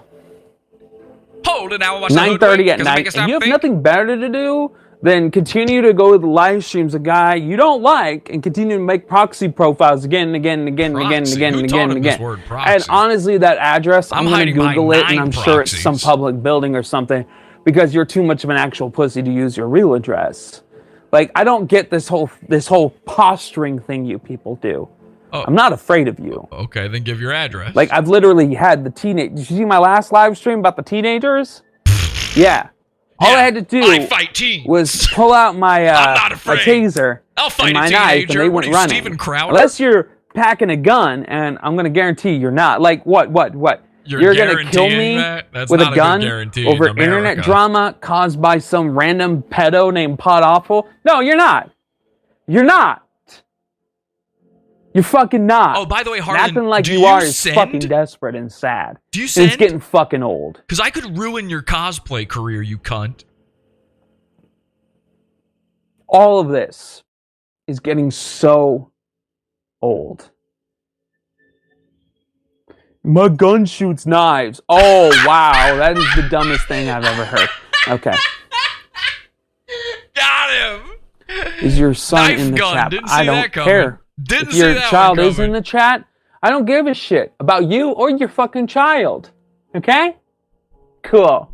Hold 1.45 1.73
it 1.73 1.79
now. 1.79 1.95
I'll 1.95 2.01
watch 2.01 2.09
the 2.11 2.15
nine 2.15 2.37
thirty 2.37 2.69
at 2.69 2.77
'cause 2.79 2.87
it 2.87 2.89
make 2.95 3.05
night, 3.05 3.15
and 3.15 3.27
you 3.27 3.33
have 3.35 3.41
think. 3.43 3.51
nothing 3.51 3.81
better 3.81 4.05
to 4.17 4.29
do 4.29 4.71
than 5.01 5.31
continue 5.31 5.81
to 5.81 5.93
go 5.93 6.11
to 6.11 6.17
the 6.17 6.27
live 6.27 6.63
streams 6.63 6.93
of 6.93 7.01
guy 7.03 7.33
you 7.35 7.55
don't 7.55 7.81
like 7.81 8.29
and 8.29 8.43
continue 8.43 8.75
to 8.77 8.83
make 8.83 9.07
proxy 9.07 9.47
profiles 9.47 10.03
again 10.03 10.27
and 10.27 10.35
again 10.35 10.59
and 10.59 10.67
again 10.67 10.91
and 10.97 11.05
again 11.05 11.23
and 11.23 11.33
again 11.33 11.53
and 11.55 11.63
again 11.65 11.83
and 11.89 11.97
him 11.97 12.03
this 12.03 12.15
again. 12.15 12.43
And 12.65 12.85
honestly, 12.89 13.37
that 13.37 13.57
address, 13.59 14.11
I'm, 14.11 14.27
I'm 14.27 14.31
gonna 14.31 14.51
Google 14.51 14.91
it, 14.91 15.05
and 15.09 15.19
I'm 15.19 15.31
sure 15.31 15.61
it's 15.61 15.79
some 15.81 15.97
public 15.97 16.43
building 16.43 16.75
or 16.75 16.83
something 16.83 17.25
because 17.63 17.93
you're 17.93 18.05
too 18.05 18.21
much 18.23 18.43
of 18.43 18.49
an 18.49 18.57
actual 18.57 18.91
pussy 18.91 19.23
to 19.23 19.31
use 19.31 19.55
your 19.57 19.67
real 19.69 19.93
address. 19.93 20.61
Like 21.11 21.31
I 21.35 21.43
don't 21.43 21.67
get 21.67 21.89
this 21.89 22.07
whole 22.07 22.29
this 22.47 22.67
whole 22.67 22.91
posturing 23.05 23.79
thing 23.79 24.05
you 24.05 24.19
people 24.19 24.55
do. 24.57 24.87
Oh. 25.31 25.43
I'm 25.45 25.55
not 25.55 25.73
afraid 25.73 26.07
of 26.07 26.19
you. 26.19 26.47
Okay, 26.51 26.87
then 26.87 27.03
give 27.03 27.21
your 27.21 27.31
address. 27.31 27.75
Like 27.75 27.91
I've 27.91 28.07
literally 28.07 28.53
had 28.55 28.83
the 28.83 28.89
teenage. 28.89 29.31
Did 29.31 29.49
you 29.49 29.57
see 29.57 29.65
my 29.65 29.77
last 29.77 30.11
live 30.11 30.37
stream 30.37 30.59
about 30.59 30.75
the 30.75 30.83
teenagers? 30.83 31.61
Yeah. 32.35 32.69
All 33.21 33.35
I 33.35 33.41
had 33.41 33.55
to 33.55 33.61
do 33.61 33.81
I 33.81 34.05
fight 34.05 34.35
teens. 34.35 34.67
was 34.67 35.07
pull 35.13 35.33
out 35.33 35.57
my 35.57 35.87
uh, 35.87 36.15
my 36.45 36.55
taser 36.55 37.19
I'll 37.35 37.49
fight 37.49 37.69
and 37.69 37.77
a 37.77 37.81
my 37.81 37.89
knife, 37.89 38.29
and 38.29 38.39
they 38.39 38.49
went 38.49 38.67
running. 38.67 39.05
Unless 39.05 39.79
you're 39.79 40.09
packing 40.35 40.69
a 40.69 40.77
gun, 40.77 41.25
and 41.25 41.57
I'm 41.61 41.75
gonna 41.75 41.89
guarantee 41.89 42.35
you're 42.35 42.51
not. 42.51 42.81
Like 42.81 43.05
what? 43.05 43.31
What? 43.31 43.55
What? 43.55 43.83
You're 44.09 44.33
gonna 44.35 44.65
kill 44.71 44.89
me? 44.89 45.15
With 45.69 45.81
a 45.81 45.91
a 45.91 45.95
gun 45.95 46.21
in 46.21 46.67
over 46.67 46.87
internet 46.89 47.43
drama 47.43 47.95
caused 48.01 48.41
by 48.41 48.57
some 48.57 48.97
random 48.97 49.43
pedo 49.43 49.93
named 49.93 50.17
Pod 50.19 50.43
Awful? 50.43 50.87
No, 51.05 51.19
you're 51.19 51.37
not. 51.37 51.71
You're 52.47 52.63
not. 52.63 53.05
You're 54.95 55.03
fucking 55.03 55.45
not. 55.45 55.77
Oh, 55.77 55.85
by 55.85 56.01
the 56.01 56.09
way, 56.09 56.17
And 56.17 56.25
Harlan, 56.25 56.43
acting 56.45 56.63
like 56.65 56.85
do 56.85 56.93
you, 56.93 57.01
you 57.01 57.05
are 57.05 57.23
is 57.23 57.45
fucking 57.45 57.81
desperate 57.81 58.35
and 58.35 58.51
sad. 58.51 58.97
Do 59.11 59.19
you 59.19 59.25
And 59.25 59.29
send? 59.29 59.47
it's 59.49 59.55
getting 59.57 59.79
fucking 59.79 60.23
old. 60.23 60.55
Because 60.67 60.79
I 60.79 60.89
could 60.89 61.15
ruin 61.15 61.47
your 61.47 61.61
cosplay 61.61 62.27
career, 62.27 62.63
you 62.63 62.79
cunt. 62.79 63.23
all 66.07 66.39
of 66.39 66.47
this 66.49 67.03
is 67.67 67.79
getting 67.79 68.09
so 68.09 68.91
old. 69.81 70.31
My 73.03 73.29
gun 73.29 73.65
shoots 73.65 74.05
knives. 74.05 74.59
Oh, 74.69 75.09
wow. 75.25 75.75
That 75.77 75.97
is 75.97 76.05
the 76.15 76.27
dumbest 76.29 76.67
thing 76.67 76.89
I've 76.89 77.05
ever 77.05 77.25
heard. 77.25 77.49
Okay. 77.87 78.13
Got 80.15 80.51
him. 80.51 80.91
Is 81.61 81.77
your 81.79 81.93
son 81.93 82.29
Knife 82.31 82.39
in 82.39 82.51
the 82.51 82.57
gun. 82.57 82.73
chat? 82.75 82.91
Didn't 82.91 83.09
I 83.09 83.23
don't 83.25 83.35
that 83.35 83.53
coming. 83.53 83.67
care. 83.69 84.01
Didn't 84.21 84.47
if 84.49 84.53
see 84.53 84.59
your 84.59 84.73
that 84.73 84.81
one 84.81 84.89
child 84.89 85.19
is 85.19 85.39
in 85.39 85.45
coming. 85.45 85.51
the 85.53 85.61
chat, 85.61 86.05
I 86.43 86.49
don't 86.49 86.65
give 86.65 86.87
a 86.87 86.93
shit 86.93 87.33
about 87.39 87.69
you 87.69 87.91
or 87.91 88.09
your 88.09 88.27
fucking 88.29 88.67
child. 88.67 89.31
Okay? 89.75 90.17
Cool. 91.03 91.51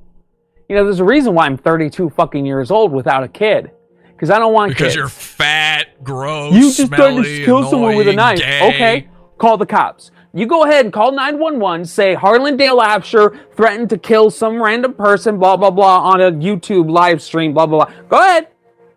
You 0.69 0.75
know, 0.75 0.83
there's 0.83 0.99
a 0.99 1.03
reason 1.05 1.35
why 1.35 1.45
I'm 1.45 1.57
32 1.57 2.09
fucking 2.11 2.45
years 2.45 2.71
old 2.71 2.91
without 2.91 3.23
a 3.23 3.27
kid. 3.27 3.71
Because 4.13 4.29
I 4.31 4.39
don't 4.39 4.53
want 4.53 4.69
Because 4.71 4.85
kids. 4.87 4.95
you're 4.95 5.09
fat, 5.09 6.03
gross, 6.03 6.53
You 6.55 6.61
just 6.71 6.77
tried 6.87 6.97
smelly, 6.97 7.39
to 7.39 7.45
kill 7.45 7.69
someone 7.69 7.95
with 7.97 8.07
a 8.07 8.11
annoying, 8.11 8.37
knife. 8.37 8.39
gay. 8.39 8.67
Okay, 8.69 9.07
call 9.37 9.57
the 9.57 9.65
cops. 9.65 10.09
You 10.35 10.45
go 10.45 10.65
ahead 10.65 10.83
and 10.83 10.93
call 10.93 11.13
911, 11.13 11.85
say 11.85 12.13
Harlan 12.13 12.57
Dale 12.57 12.79
Absher 12.79 13.39
threatened 13.55 13.89
to 13.91 13.97
kill 13.97 14.29
some 14.29 14.61
random 14.61 14.93
person, 14.93 15.39
blah, 15.39 15.55
blah, 15.55 15.71
blah, 15.71 15.99
on 16.01 16.19
a 16.19 16.29
YouTube 16.29 16.91
live 16.91 17.21
stream, 17.21 17.53
blah, 17.53 17.65
blah, 17.65 17.85
blah. 17.85 17.95
Go 18.09 18.19
ahead. 18.19 18.49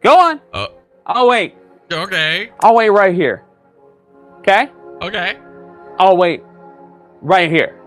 Go 0.03 0.19
on. 0.19 0.41
Uh, 0.53 0.67
Oh, 1.11 1.27
wait. 1.27 1.55
Okay. 1.91 2.51
I'll 2.61 2.75
wait 2.75 2.91
right 2.91 3.15
here. 3.15 3.45
Okay? 4.41 4.69
Okay. 5.01 5.39
I'll 5.99 6.19
wait 6.19 6.43
right 7.23 7.51
here. 7.51 7.81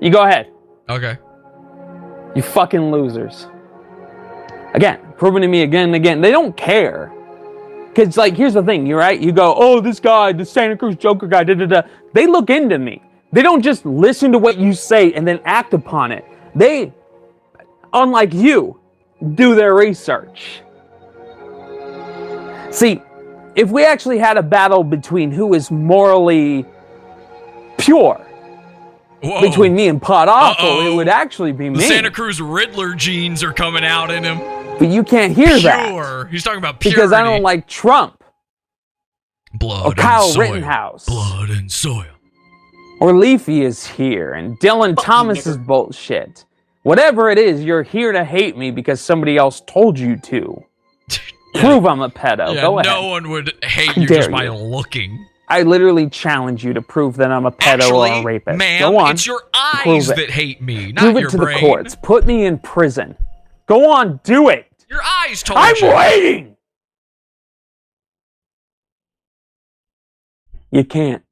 You 0.00 0.10
go 0.10 0.24
ahead. 0.24 0.50
Okay. 0.88 1.16
You 2.34 2.42
fucking 2.42 2.90
losers. 2.90 3.46
Again, 4.74 4.98
proving 5.16 5.42
to 5.42 5.48
me 5.48 5.62
again 5.62 5.84
and 5.90 5.94
again, 5.94 6.20
they 6.20 6.32
don't 6.32 6.56
care. 6.56 7.12
Cause 7.94 8.16
like, 8.16 8.36
here's 8.36 8.54
the 8.54 8.62
thing, 8.62 8.86
you're 8.86 8.98
right. 8.98 9.20
You 9.20 9.32
go, 9.32 9.54
oh, 9.56 9.80
this 9.80 10.00
guy, 10.00 10.32
the 10.32 10.44
Santa 10.44 10.76
Cruz 10.76 10.96
Joker 10.96 11.26
guy, 11.26 11.44
da 11.44 11.54
da 11.54 11.66
da. 11.66 11.82
They 12.12 12.26
look 12.26 12.50
into 12.50 12.78
me. 12.78 13.02
They 13.32 13.42
don't 13.42 13.62
just 13.62 13.86
listen 13.86 14.32
to 14.32 14.38
what 14.38 14.58
you 14.58 14.72
say 14.72 15.12
and 15.12 15.26
then 15.26 15.40
act 15.44 15.74
upon 15.74 16.12
it. 16.12 16.24
They, 16.54 16.92
unlike 17.92 18.32
you, 18.32 18.80
do 19.34 19.54
their 19.54 19.74
research. 19.74 20.62
See, 22.70 23.00
if 23.54 23.70
we 23.70 23.84
actually 23.84 24.18
had 24.18 24.36
a 24.36 24.42
battle 24.42 24.82
between 24.82 25.30
who 25.30 25.54
is 25.54 25.70
morally 25.70 26.64
pure 27.78 28.20
Whoa. 29.22 29.40
between 29.40 29.74
me 29.74 29.88
and 29.88 30.02
Pod 30.02 30.28
Awful, 30.28 30.68
Uh-oh. 30.68 30.92
it 30.92 30.94
would 30.94 31.08
actually 31.08 31.52
be 31.52 31.68
the. 31.68 31.80
Santa 31.80 32.10
Cruz 32.10 32.40
Riddler 32.40 32.94
genes 32.94 33.42
are 33.42 33.52
coming 33.52 33.84
out 33.84 34.10
in 34.10 34.24
him. 34.24 34.63
But 34.78 34.88
you 34.88 35.02
can't 35.04 35.34
hear 35.34 35.58
that 35.60 35.88
Pure. 35.90 36.26
He's 36.30 36.42
talking 36.42 36.58
about 36.58 36.80
purity. 36.80 36.96
because 36.96 37.12
I 37.12 37.22
don't 37.22 37.42
like 37.42 37.66
Trump 37.68 38.22
blood 39.54 39.76
and 39.76 39.82
soil. 39.82 39.86
or 39.86 39.90
and 39.92 39.96
Kyle 39.98 40.28
soil. 40.28 40.40
Rittenhouse 40.52 41.06
Blood 41.06 41.50
and 41.50 41.70
soil. 41.70 42.06
or 43.00 43.14
Leafy 43.16 43.62
is 43.62 43.86
here 43.86 44.32
and 44.34 44.58
Dylan 44.60 44.96
Thomas 45.00 45.46
is 45.46 45.56
bullshit. 45.56 46.44
Whatever 46.82 47.30
it 47.30 47.38
is, 47.38 47.62
you're 47.64 47.82
here 47.82 48.12
to 48.12 48.24
hate 48.24 48.56
me 48.58 48.70
because 48.70 49.00
somebody 49.00 49.36
else 49.38 49.62
told 49.66 49.98
you 49.98 50.16
to. 50.16 50.62
Prove 51.54 51.86
I'm 51.86 52.00
a 52.02 52.10
pedo. 52.10 52.54
yeah, 52.54 52.60
Go 52.62 52.78
ahead. 52.78 52.92
no 52.92 53.06
one 53.06 53.30
would 53.30 53.52
hate 53.64 53.90
How 53.92 54.02
you 54.02 54.06
just 54.08 54.30
by 54.30 54.44
you. 54.44 54.52
looking. 54.52 55.24
I 55.48 55.62
literally 55.62 56.08
challenge 56.10 56.64
you 56.64 56.72
to 56.72 56.82
prove 56.82 57.16
that 57.16 57.30
I'm 57.30 57.46
a 57.46 57.52
pedo 57.52 57.80
Actually, 57.80 58.10
or 58.10 58.14
a 58.14 58.22
rapist. 58.24 58.58
ma'am, 58.58 58.80
Go 58.80 58.98
on. 58.98 59.12
it's 59.12 59.26
your 59.26 59.42
eyes 59.54 59.82
Prove 59.82 60.10
it. 60.10 60.16
that 60.16 60.30
hate 60.30 60.60
me, 60.60 60.92
not 60.92 61.02
Prove 61.04 61.16
it 61.16 61.20
your 61.20 61.30
to 61.30 61.36
brain. 61.38 61.54
the 61.54 61.60
courts. 61.60 61.96
Put 62.02 62.26
me 62.26 62.44
in 62.44 62.58
prison. 62.58 63.16
Go 63.66 63.90
on, 63.92 64.20
do 64.24 64.48
it. 64.48 64.66
Your 64.88 65.02
eyes 65.02 65.42
told 65.42 65.58
I'm 65.58 65.74
you. 65.80 65.88
waiting. 65.88 66.56
You 70.70 70.84
can't. 70.84 71.22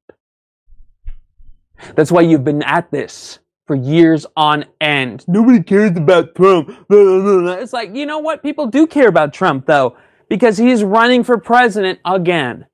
That's 1.95 2.13
why 2.13 2.23
you've 2.23 2.45
been 2.45 2.63
at 2.63 2.91
this 2.91 3.41
for 3.67 3.77
years 3.77 4.25
on 4.37 4.65
end. 4.81 5.25
Nobody 5.29 5.63
cares 5.63 5.97
about 5.97 6.35
Trump. 6.35 6.71
It's 6.91 7.73
like, 7.73 7.95
you 7.95 8.07
know 8.07 8.19
what? 8.19 8.43
People 8.43 8.67
do 8.67 8.87
care 8.87 9.09
about 9.09 9.33
Trump, 9.33 9.67
though, 9.67 9.97
because 10.29 10.59
he's 10.59 10.85
running 10.85 11.25
for 11.25 11.39
president 11.39 11.99
again. 12.05 12.67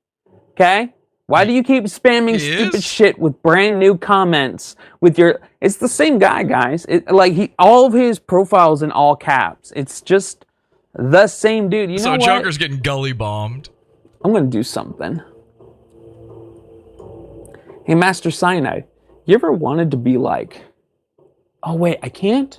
Okay? 0.51 0.93
Why 1.29 1.45
do 1.45 1.53
you 1.53 1.61
keep 1.61 1.83
spamming 1.83 2.39
stupid 2.39 2.79
is? 2.79 2.83
shit 2.83 3.19
with 3.19 3.39
brand 3.43 3.77
new 3.77 3.95
comments 3.95 4.75
with 4.99 5.19
your 5.19 5.39
it's 5.61 5.75
the 5.75 5.87
same 5.87 6.17
guy 6.17 6.41
guys. 6.41 6.87
It, 6.89 7.11
like 7.11 7.33
he 7.33 7.53
all 7.59 7.85
of 7.85 7.93
his 7.93 8.17
profiles 8.17 8.81
in 8.81 8.91
all 8.91 9.15
caps. 9.15 9.71
It's 9.75 10.01
just 10.01 10.47
the 10.95 11.27
same 11.27 11.69
dude. 11.69 11.91
You 11.91 11.99
so 11.99 12.05
know 12.05 12.11
what? 12.13 12.21
So 12.21 12.35
Joker's 12.35 12.57
getting 12.57 12.79
gully 12.79 13.13
bombed. 13.13 13.69
i'm 14.25 14.33
gonna 14.33 14.47
do 14.47 14.63
something. 14.63 15.21
Hey 17.85 17.93
master 17.93 18.31
cyanide 18.31 18.85
you 19.25 19.35
ever 19.35 19.51
wanted 19.51 19.91
to 19.91 19.97
be 19.97 20.17
like 20.17 20.63
oh 21.61 21.75
wait 21.75 21.99
i 22.01 22.09
can't? 22.09 22.57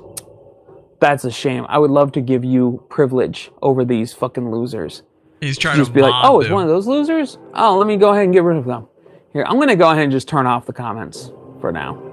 That's 1.00 1.24
a 1.24 1.32
shame. 1.32 1.66
I 1.68 1.78
would 1.78 1.90
love 1.90 2.12
to 2.12 2.20
give 2.20 2.44
you 2.44 2.84
privilege 2.88 3.50
over 3.62 3.84
these 3.84 4.12
fucking 4.12 4.52
losers 4.52 5.02
He's 5.40 5.58
trying 5.58 5.76
just 5.76 5.90
to 5.90 5.94
be 5.94 6.02
like, 6.02 6.12
oh, 6.24 6.40
it's 6.40 6.50
one 6.50 6.62
of 6.62 6.68
those 6.68 6.86
losers? 6.86 7.38
Oh, 7.54 7.78
let 7.78 7.86
me 7.86 7.96
go 7.96 8.10
ahead 8.10 8.24
and 8.24 8.32
get 8.32 8.42
rid 8.42 8.56
of 8.58 8.64
them. 8.64 8.86
Here, 9.32 9.44
I'm 9.46 9.56
going 9.56 9.68
to 9.68 9.76
go 9.76 9.90
ahead 9.90 10.02
and 10.04 10.12
just 10.12 10.28
turn 10.28 10.46
off 10.46 10.66
the 10.66 10.72
comments 10.72 11.32
for 11.60 11.72
now. 11.72 12.06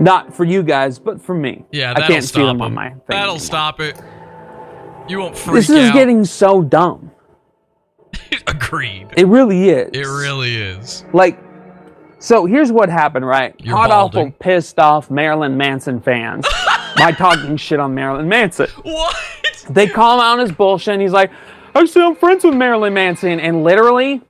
Not 0.00 0.34
for 0.34 0.44
you 0.44 0.62
guys, 0.62 0.98
but 0.98 1.20
for 1.20 1.34
me. 1.34 1.64
Yeah, 1.72 1.94
I 1.96 2.06
can't 2.06 2.22
see 2.22 2.42
them 2.44 2.60
on 2.60 2.74
my 2.74 2.94
That'll 3.08 3.22
anymore. 3.34 3.38
stop 3.40 3.80
it. 3.80 4.00
You 5.08 5.18
won't 5.20 5.36
freak 5.36 5.48
out. 5.48 5.54
This 5.54 5.70
is 5.70 5.88
out. 5.90 5.94
getting 5.94 6.24
so 6.24 6.62
dumb. 6.62 7.10
Agreed. 8.46 9.08
It 9.16 9.26
really 9.26 9.70
is. 9.70 9.90
It 9.92 10.06
really 10.06 10.56
is. 10.56 11.04
Like, 11.12 11.38
so 12.18 12.44
here's 12.46 12.70
what 12.72 12.88
happened, 12.88 13.26
right? 13.26 13.54
You're 13.58 13.76
Hot 13.76 13.90
awful 13.90 14.08
balding. 14.20 14.32
pissed 14.32 14.78
off 14.78 15.10
Marilyn 15.10 15.56
Manson 15.56 16.00
fans 16.00 16.46
by 16.96 17.12
talking 17.12 17.56
shit 17.56 17.80
on 17.80 17.94
Marilyn 17.94 18.28
Manson. 18.28 18.68
What? 18.82 19.16
They 19.70 19.86
call 19.86 20.16
him 20.16 20.20
out 20.20 20.32
on 20.34 20.38
his 20.40 20.52
bullshit, 20.52 20.94
and 20.94 21.02
he's 21.02 21.12
like, 21.12 21.30
actually, 21.80 22.04
I'm 22.04 22.16
friends 22.16 22.44
with 22.44 22.54
Marilyn 22.54 22.94
Manson. 22.94 23.40
And 23.40 23.64
literally, 23.64 24.22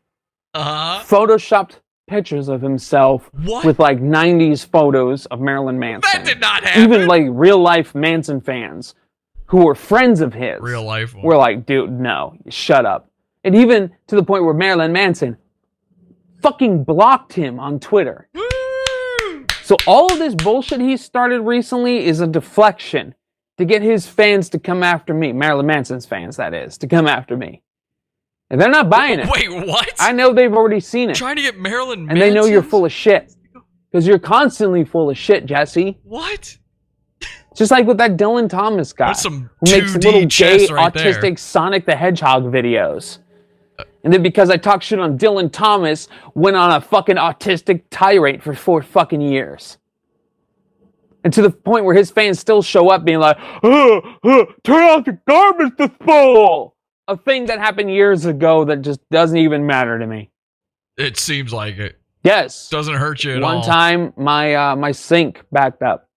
Uh 0.55 0.62
huh. 0.99 1.05
photoshopped 1.05 1.80
pictures 2.09 2.49
of 2.49 2.62
himself 2.62 3.28
What? 3.44 3.64
with 3.64 3.78
like 3.78 3.99
90s 4.01 4.64
photos 4.66 5.26
of 5.26 5.40
Marilyn 5.40 5.78
Manson. 5.78 6.11
That 6.12 6.24
did 6.24 6.40
not 6.40 6.62
happen. 6.64 6.82
Even 6.82 7.07
like 7.09 7.24
real 7.28 7.59
life 7.59 7.94
Manson 7.94 8.40
fans 8.40 8.94
who 9.47 9.64
were 9.64 9.74
friends 9.74 10.20
of 10.20 10.32
his 10.34 10.61
real 10.61 10.84
life. 10.84 11.14
one. 11.14 11.24
were 11.24 11.36
like, 11.36 11.66
dude, 11.66 11.90
no, 11.90 12.36
shut 12.49 12.86
up. 12.86 13.11
And 13.44 13.55
even 13.55 13.92
to 14.09 14.16
the 14.16 14.22
point 14.22 14.44
where 14.44 14.55
Marilyn 14.55 14.92
Manson 14.92 15.36
fucking 16.42 16.84
blocked 16.84 17.32
him 17.32 17.59
on 17.61 17.78
Twitter. 17.80 18.28
Woo! 18.34 19.44
So 19.62 19.76
all 19.86 20.12
of 20.12 20.18
this 20.18 20.34
bullshit 20.34 20.80
he 20.80 20.97
started 20.97 21.40
recently 21.42 22.07
is 22.07 22.20
a 22.20 22.26
deflection 22.26 23.14
to 23.59 23.64
get 23.64 23.82
his 23.82 24.07
fans 24.07 24.48
to 24.50 24.59
come 24.59 24.82
after 24.82 25.14
me. 25.14 25.32
Marilyn 25.32 25.66
Manson's 25.66 26.07
fans, 26.07 26.36
that 26.36 26.54
is, 26.54 26.78
to 26.78 26.86
come 26.86 27.07
after 27.07 27.36
me. 27.36 27.62
And 28.50 28.61
they're 28.61 28.70
not 28.70 28.88
buying 28.88 29.18
it. 29.18 29.28
Wait, 29.28 29.50
what? 29.66 29.92
I 29.98 30.12
know 30.12 30.32
they've 30.32 30.52
already 30.52 30.80
seen 30.80 31.11
it. 31.11 31.16
trying 31.16 31.36
to 31.36 31.42
get 31.42 31.59
Marilyn 31.59 32.09
and 32.09 32.20
they 32.20 32.32
know 32.32 32.44
you're 32.44 32.62
full 32.62 32.84
of 32.84 32.92
shit. 32.92 33.34
Because 33.90 34.07
you're 34.07 34.18
constantly 34.18 34.84
full 34.84 35.11
of 35.11 35.16
shit, 35.16 35.46
Jesse. 35.46 35.98
What? 36.02 36.59
Just 37.57 37.70
like 37.70 37.86
with 37.86 37.96
that 37.98 38.18
Dylan 38.18 38.48
Thomas 38.48 38.92
guy. 38.92 39.09
That's 39.09 39.22
some 39.22 39.48
who 39.61 39.72
makes 39.72 39.92
2D 39.92 40.04
little 40.04 40.26
gay, 40.26 40.66
right 40.72 40.92
there. 40.92 41.14
autistic 41.14 41.38
Sonic 41.38 41.86
the 41.86 41.96
Hedgehog 41.96 42.44
videos. 42.44 43.18
And 44.04 44.12
then 44.12 44.22
because 44.22 44.50
I 44.50 44.57
talk 44.57 44.82
shit 44.82 45.00
on 45.00 45.18
Dylan 45.18 45.50
Thomas, 45.50 46.09
went 46.34 46.57
on 46.57 46.70
a 46.72 46.80
fucking 46.80 47.16
autistic 47.16 47.84
tirade 47.90 48.42
for 48.42 48.54
four 48.54 48.82
fucking 48.82 49.20
years. 49.20 49.78
And 51.26 51.32
to 51.32 51.42
the 51.42 51.50
point 51.50 51.84
where 51.84 51.96
his 51.96 52.08
fans 52.08 52.38
still 52.38 52.62
show 52.62 52.88
up 52.88 53.04
being 53.04 53.18
like, 53.18 53.36
"Uh, 53.64 53.96
uh, 53.96 54.44
turn 54.62 54.84
off 54.84 55.06
the 55.06 55.18
garbage 55.26 55.72
disposal! 55.76 56.76
A 57.08 57.16
thing 57.16 57.46
that 57.46 57.58
happened 57.58 57.90
years 57.90 58.26
ago 58.26 58.64
that 58.66 58.82
just 58.82 59.00
doesn't 59.10 59.36
even 59.36 59.66
matter 59.66 59.98
to 59.98 60.06
me. 60.06 60.30
It 60.96 61.16
seems 61.16 61.52
like 61.52 61.78
it. 61.78 61.98
Yes. 62.22 62.68
Doesn't 62.68 62.94
hurt 62.94 63.24
you 63.24 63.32
at 63.32 63.42
all. 63.42 63.48
One 63.48 63.56
all. 63.56 63.64
time 63.64 64.12
my 64.16 64.54
uh, 64.54 64.76
my 64.76 64.92
sink 64.92 65.42
backed 65.50 65.82
up. 65.82 66.08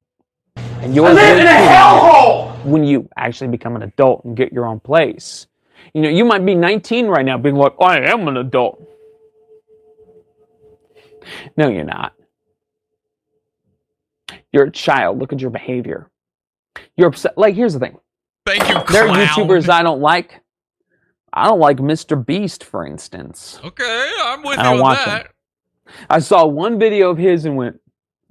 And 0.56 0.92
I 0.92 0.96
yours 0.96 1.16
live 1.16 1.40
in 1.40 1.48
a 1.48 1.50
hellhole! 1.50 2.64
when 2.66 2.84
you 2.84 3.10
actually 3.18 3.48
become 3.48 3.76
an 3.76 3.82
adult 3.82 4.26
and 4.26 4.38
get 4.38 4.54
your 4.54 4.68
own 4.68 4.80
place. 4.80 5.48
You 5.96 6.04
know, 6.04 6.10
you 6.10 6.24
might 6.24 6.46
be 6.46 6.54
19 6.54 7.08
right 7.08 7.26
now 7.26 7.40
being 7.40 7.56
like, 7.56 7.74
I 7.82 8.02
am 8.12 8.28
an 8.28 8.38
adult. 8.38 8.80
No, 11.58 11.68
you're 11.68 11.84
not. 11.84 12.14
You're 14.52 14.66
a 14.66 14.72
child. 14.72 15.20
Look 15.20 15.34
at 15.34 15.40
your 15.42 15.52
behavior. 15.52 16.10
You're 16.98 17.08
upset. 17.10 17.38
Like, 17.38 17.56
here's 17.56 17.74
the 17.74 17.80
thing. 17.80 17.98
Thank 18.46 18.68
you, 18.68 18.76
Clown. 18.76 18.86
There 18.92 19.08
are. 19.08 19.16
YouTubers 19.16 19.70
I 19.70 19.84
don't 19.84 20.02
like. 20.02 20.42
I 21.32 21.46
don't 21.46 21.60
like 21.60 21.78
Mr. 21.78 22.24
Beast, 22.24 22.64
for 22.64 22.86
instance. 22.88 23.60
Okay, 23.64 24.12
I'm 24.24 24.42
with 24.42 24.58
I 24.58 24.64
you 24.64 24.70
don't 24.70 24.74
on 24.78 24.82
watch 24.82 25.06
that. 25.06 25.28
I 26.10 26.20
saw 26.20 26.46
one 26.46 26.80
video 26.80 27.10
of 27.12 27.18
his 27.18 27.46
and 27.46 27.56
went, 27.56 27.80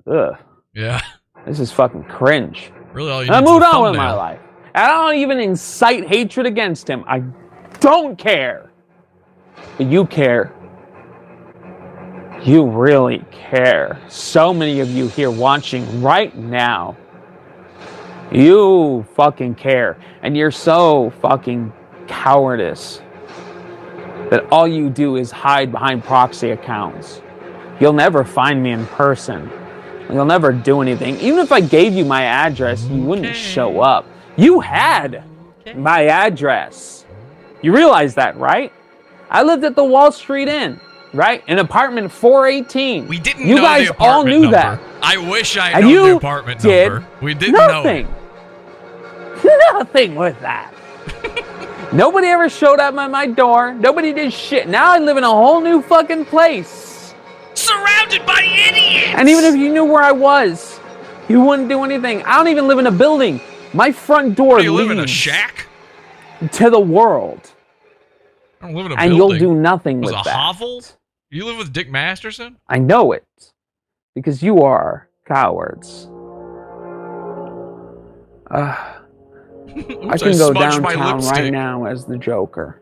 ugh, 0.06 0.36
Yeah. 0.74 1.00
this 1.46 1.60
is 1.60 1.70
fucking 1.70 2.04
cringe. 2.04 2.72
Really, 2.92 3.10
all 3.12 3.22
you 3.22 3.28
And 3.32 3.36
I 3.36 3.40
moved 3.52 3.64
on 3.64 3.82
with 3.90 3.96
my 3.96 4.12
life. 4.12 4.40
I 4.74 4.88
don't 4.88 5.16
even 5.16 5.38
incite 5.38 6.08
hatred 6.08 6.46
against 6.46 6.88
him. 6.88 7.04
I 7.06 7.22
don't 7.80 8.16
care. 8.18 8.70
But 9.76 9.86
you 9.86 10.06
care. 10.06 10.52
You 12.44 12.64
really 12.64 13.24
care. 13.30 14.00
So 14.08 14.54
many 14.54 14.80
of 14.80 14.90
you 14.90 15.08
here 15.08 15.30
watching 15.30 16.02
right 16.02 16.34
now. 16.36 16.96
You 18.30 19.06
fucking 19.14 19.56
care. 19.56 19.98
And 20.22 20.36
you're 20.36 20.50
so 20.50 21.10
fucking 21.20 21.72
cowardice 22.06 23.00
that 24.30 24.46
all 24.52 24.68
you 24.68 24.90
do 24.90 25.16
is 25.16 25.30
hide 25.30 25.72
behind 25.72 26.04
proxy 26.04 26.50
accounts. 26.50 27.22
You'll 27.80 27.92
never 27.92 28.24
find 28.24 28.62
me 28.62 28.70
in 28.70 28.86
person. 28.86 29.50
You'll 30.10 30.24
never 30.24 30.52
do 30.52 30.80
anything. 30.80 31.16
Even 31.20 31.40
if 31.40 31.52
I 31.52 31.60
gave 31.60 31.92
you 31.92 32.04
my 32.04 32.22
address, 32.22 32.84
you 32.84 33.02
wouldn't 33.02 33.34
show 33.34 33.80
up. 33.80 34.06
You 34.36 34.60
had 34.60 35.24
my 35.74 36.06
address. 36.06 37.04
You 37.62 37.74
realize 37.74 38.14
that, 38.14 38.36
right? 38.36 38.72
I 39.30 39.42
lived 39.42 39.64
at 39.64 39.76
the 39.76 39.84
Wall 39.84 40.10
Street 40.12 40.48
Inn, 40.48 40.80
right? 41.12 41.42
In 41.48 41.58
apartment 41.58 42.10
418. 42.12 43.06
We 43.08 43.18
didn't 43.18 43.46
You 43.46 43.56
know 43.56 43.62
guys 43.62 43.90
all 43.98 44.24
knew 44.24 44.40
number. 44.42 44.56
that. 44.56 44.80
I 45.02 45.16
wish 45.16 45.56
I 45.56 45.70
And 45.70 45.86
knew 45.86 46.02
the 46.10 46.16
apartment 46.16 46.60
did 46.60 46.88
number. 46.92 47.08
We 47.22 47.34
didn't 47.34 47.54
know. 47.54 47.82
Nothing. 47.82 48.06
it. 48.06 49.72
Nothing 49.74 50.14
with 50.16 50.38
that. 50.40 50.72
Nobody 51.92 52.26
ever 52.28 52.48
showed 52.50 52.80
up 52.80 52.94
at 52.96 53.10
my 53.10 53.26
door. 53.26 53.72
Nobody 53.74 54.12
did 54.12 54.32
shit. 54.32 54.68
Now 54.68 54.92
I 54.92 54.98
live 54.98 55.16
in 55.16 55.24
a 55.24 55.30
whole 55.30 55.60
new 55.60 55.80
fucking 55.80 56.26
place. 56.26 57.14
Surrounded 57.54 58.26
by 58.26 58.42
idiots. 58.42 59.14
And 59.16 59.28
even 59.28 59.44
if 59.44 59.56
you 59.56 59.72
knew 59.72 59.84
where 59.84 60.02
I 60.02 60.12
was, 60.12 60.78
you 61.28 61.40
wouldn't 61.40 61.68
do 61.68 61.82
anything. 61.84 62.22
I 62.24 62.36
don't 62.36 62.48
even 62.48 62.68
live 62.68 62.78
in 62.78 62.86
a 62.86 62.90
building. 62.92 63.40
My 63.72 63.90
front 63.92 64.34
door 64.36 64.58
do 64.58 64.64
you 64.64 64.72
live 64.74 64.90
in 64.90 64.98
a 64.98 65.00
leads 65.02 65.12
shack? 65.12 65.66
to 66.52 66.70
the 66.70 66.78
world, 66.80 67.50
I 68.62 68.66
don't 68.66 68.74
live 68.76 68.86
in 68.86 68.92
a 68.92 68.94
and 68.96 69.16
building. 69.16 69.40
you'll 69.40 69.54
do 69.54 69.60
nothing 69.60 70.00
with 70.00 70.10
it. 70.10 70.12
Was 70.16 70.20
with 70.24 70.26
a 70.26 70.30
that. 70.30 70.36
hovel? 70.36 70.82
You 71.30 71.44
live 71.44 71.58
with 71.58 71.72
Dick 71.72 71.90
Masterson? 71.90 72.56
I 72.68 72.78
know 72.78 73.12
it 73.12 73.24
because 74.14 74.42
you 74.42 74.62
are 74.62 75.08
cowards. 75.26 76.08
Uh, 78.50 78.54
I 79.76 80.14
Oops, 80.14 80.22
can 80.22 80.38
go 80.38 80.52
downtown 80.54 81.20
right 81.20 81.52
now 81.52 81.84
as 81.84 82.06
the 82.06 82.16
Joker. 82.16 82.80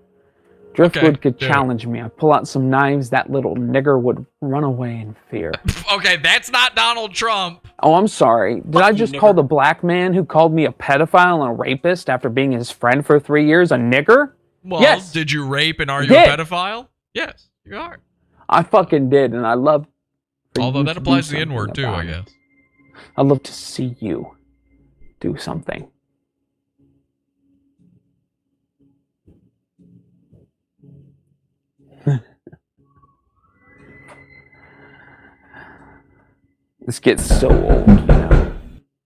Driftwood 0.75 1.05
Okay, 1.05 1.21
could 1.21 1.43
it. 1.43 1.47
challenge 1.47 1.87
me. 1.87 2.01
I 2.03 2.09
pull 2.09 2.33
out 2.33 2.47
some 2.47 2.69
knives. 2.71 3.11
That 3.11 3.31
little 3.31 3.57
nigger 3.57 4.01
would 4.01 4.25
run 4.43 4.63
away 4.63 5.01
in 5.01 5.17
fear. 5.31 5.53
Okay, 5.93 6.17
that's 6.17 6.51
not 6.51 6.75
Donald 6.75 7.15
Trump. 7.15 7.69
Oh, 7.81 7.95
I'm 7.95 8.09
sorry. 8.09 8.61
Did 8.69 8.83
I 8.83 8.91
just 8.91 9.17
call 9.17 9.33
the 9.33 9.43
black 9.45 9.85
man 9.85 10.13
who 10.13 10.25
called 10.25 10.53
me 10.53 10.65
a 10.65 10.73
pedophile 10.73 11.43
and 11.43 11.51
a 11.51 11.53
rapist 11.53 12.11
after 12.11 12.29
being 12.29 12.51
his 12.51 12.73
friend 12.73 13.07
for 13.07 13.21
three 13.21 13.47
years 13.47 13.71
a 13.71 13.77
nigger? 13.77 14.33
Well, 14.65 14.81
Yes. 14.83 15.13
did 15.13 15.31
you 15.31 15.47
rape 15.47 15.79
and 15.79 15.89
are 15.89 16.03
you 16.03 16.13
a 16.13 16.19
pedophile? 16.27 16.89
Yes, 17.15 17.49
you 17.65 17.77
are. 17.77 17.99
I 18.49 18.63
fucking 18.63 19.11
did, 19.11 19.33
and 19.35 19.47
I 19.47 19.55
love. 19.55 19.87
Although 20.59 20.85
that 20.85 20.97
applies 20.97 21.29
to 21.29 21.35
the 21.35 21.41
N 21.41 21.53
word 21.53 21.75
too, 21.75 21.87
I 21.87 22.03
it. 22.03 22.07
guess. 22.07 22.29
I'd 23.17 23.27
love 23.27 23.43
to 23.43 23.53
see 23.53 23.97
you 24.01 24.37
do 25.21 25.37
something. 25.37 25.89
this 36.81 36.99
gets 37.01 37.25
so 37.25 37.49
old, 37.51 37.89
you 37.89 38.07
know. 38.07 38.55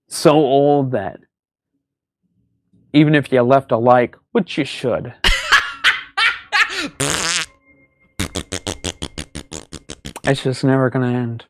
So 0.09 0.33
old 0.33 0.93
that 0.93 1.21
even 2.93 3.15
if 3.15 3.33
you 3.33 3.43
left 3.43 3.73
a 3.73 3.77
like, 3.77 4.17
which 4.33 4.59
you 4.59 4.65
should, 4.65 5.15
it's 10.31 10.43
just 10.43 10.65
never 10.65 10.91
going 10.91 11.11
to 11.13 11.17
end. 11.19 11.45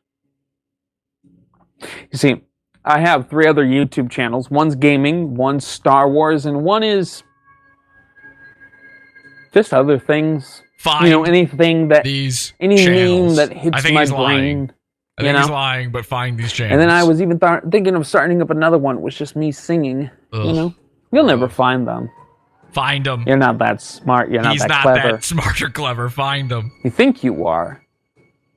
You 2.11 2.17
see, 2.17 2.41
I 2.85 2.99
have 2.99 3.29
three 3.29 3.47
other 3.47 3.65
YouTube 3.65 4.09
channels. 4.09 4.49
One's 4.51 4.75
gaming, 4.75 5.35
one's 5.35 5.65
Star 5.65 6.09
Wars, 6.09 6.45
and 6.45 6.63
one 6.63 6.83
is 6.83 7.23
just 9.53 9.73
other 9.73 9.99
things. 9.99 10.61
Find 10.77 11.05
You 11.05 11.11
know, 11.11 11.23
anything 11.23 11.89
that 11.89 12.03
these 12.03 12.53
any 12.59 12.77
channels. 12.77 13.37
meme 13.37 13.49
that 13.49 13.55
I 13.55 13.59
hits 13.59 13.81
think 13.83 13.93
my 13.93 14.01
he's 14.01 14.11
lying. 14.11 14.65
brain. 14.67 14.73
I 15.19 15.23
think 15.23 15.37
he's 15.37 15.49
lying, 15.49 15.91
but 15.91 16.05
find 16.05 16.37
these 16.39 16.51
channels. 16.51 16.71
And 16.73 16.81
then 16.81 16.89
I 16.89 17.03
was 17.03 17.21
even 17.21 17.39
th- 17.39 17.61
thinking 17.71 17.95
of 17.95 18.07
starting 18.07 18.41
up 18.41 18.49
another 18.49 18.77
one. 18.79 18.97
It 18.97 19.01
was 19.01 19.15
just 19.15 19.35
me 19.35 19.51
singing. 19.51 20.09
You 20.33 20.53
know, 20.53 20.75
you'll 21.11 21.25
never 21.25 21.47
find 21.47 21.87
them. 21.87 22.09
find 22.71 23.05
them. 23.05 23.23
You're 23.27 23.37
not 23.37 23.59
that 23.59 23.81
smart. 23.81 24.31
You're 24.31 24.41
not 24.41 24.53
he's 24.53 24.61
that 24.61 24.69
not 24.69 24.81
clever. 24.81 25.11
that 25.11 25.23
smart 25.23 25.61
or 25.61 25.69
clever. 25.69 26.09
Find 26.09 26.49
them. 26.49 26.71
You 26.83 26.89
think 26.89 27.23
you 27.23 27.45
are, 27.45 27.85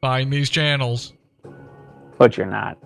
Find 0.05 0.31
these 0.31 0.51
channels. 0.51 1.15
but 2.19 2.37
you're 2.37 2.45
not. 2.45 2.77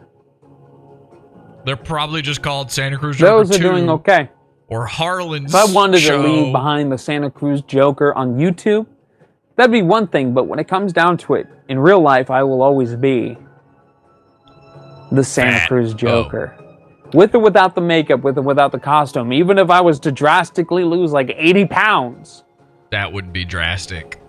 They're 1.65 1.75
probably 1.75 2.23
just 2.23 2.45
called 2.45 2.71
Santa 2.71 2.97
Cruz 2.97 3.17
Joker 3.17 3.39
Those 3.45 3.51
are 3.57 3.59
2 3.59 3.63
doing 3.65 3.91
okay. 3.91 4.31
or 4.69 4.87
Harlan's 4.87 5.53
If 5.53 5.69
I 5.69 5.73
wanted 5.73 5.99
show. 5.99 6.23
to 6.23 6.29
leave 6.29 6.53
behind 6.53 6.93
the 6.93 6.97
Santa 6.97 7.29
Cruz 7.29 7.61
Joker 7.63 8.15
on 8.15 8.37
YouTube, 8.37 8.87
that'd 9.57 9.73
be 9.73 9.83
one 9.83 10.07
thing. 10.07 10.33
But 10.33 10.45
when 10.45 10.61
it 10.61 10.69
comes 10.69 10.93
down 10.93 11.17
to 11.19 11.35
it, 11.35 11.49
in 11.69 11.81
real 11.81 12.01
life, 12.01 12.31
I 12.31 12.45
will 12.45 12.63
always 12.63 12.95
be 12.95 13.37
the 15.11 15.25
Santa 15.25 15.59
Fat. 15.59 15.69
Cruz 15.69 15.95
Oh. 15.95 15.97
Joker. 15.97 16.55
With 17.15 17.35
or 17.35 17.41
without 17.41 17.75
the 17.75 17.81
makeup, 17.81 18.21
with 18.23 18.39
or 18.39 18.43
without 18.43 18.71
the 18.71 18.79
costume. 18.79 19.33
Even 19.33 19.59
if 19.59 19.71
I 19.71 19.81
was 19.81 19.99
to 20.01 20.13
drastically 20.13 20.85
lose 20.85 21.11
like 21.11 21.35
80 21.37 21.67
pounds, 21.67 22.45
That 22.93 23.13
would 23.13 23.33
be 23.33 23.45
drastic. 23.45 24.23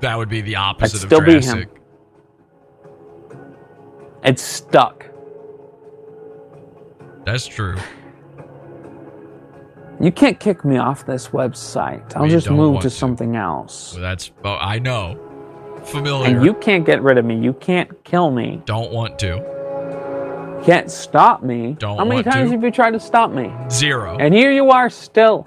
That 0.00 0.18
would 0.18 0.28
be 0.28 0.42
the 0.42 0.56
opposite 0.56 0.98
still 0.98 1.20
of 1.20 1.24
be 1.24 1.40
him. 1.40 1.66
It's 4.26 4.42
stuck. 4.42 5.06
That's 7.24 7.46
true. 7.46 7.76
You 9.98 10.12
can't 10.12 10.38
kick 10.38 10.64
me 10.64 10.76
off 10.76 11.06
this 11.06 11.28
website. 11.28 12.14
I'll 12.14 12.24
We 12.24 12.28
just 12.28 12.48
don't 12.48 12.56
move 12.56 12.74
want 12.74 12.82
to 12.82 12.90
to. 12.90 12.94
something 12.94 13.34
else. 13.36 13.94
Well, 13.94 14.02
that's 14.02 14.30
oh, 14.44 14.56
I 14.60 14.78
know. 14.78 15.18
Familiar. 15.84 16.26
And 16.36 16.44
you 16.44 16.52
can't 16.54 16.84
get 16.84 17.00
rid 17.02 17.16
of 17.16 17.24
me. 17.24 17.38
You 17.38 17.54
can't 17.54 18.04
kill 18.04 18.30
me. 18.30 18.60
don't 18.66 18.92
want 18.92 19.18
to. 19.20 19.36
You 20.58 20.62
can't 20.64 20.90
stop 20.90 21.42
me. 21.42 21.76
Don't 21.78 21.96
How 21.98 22.04
many 22.04 22.16
want 22.16 22.26
times 22.26 22.50
to. 22.50 22.56
have 22.56 22.64
you 22.64 22.70
tried 22.70 22.90
to 22.92 23.00
stop 23.00 23.30
me? 23.30 23.52
Zero. 23.70 24.16
And 24.18 24.34
here 24.34 24.50
you 24.52 24.70
are 24.70 24.90
still 24.90 25.46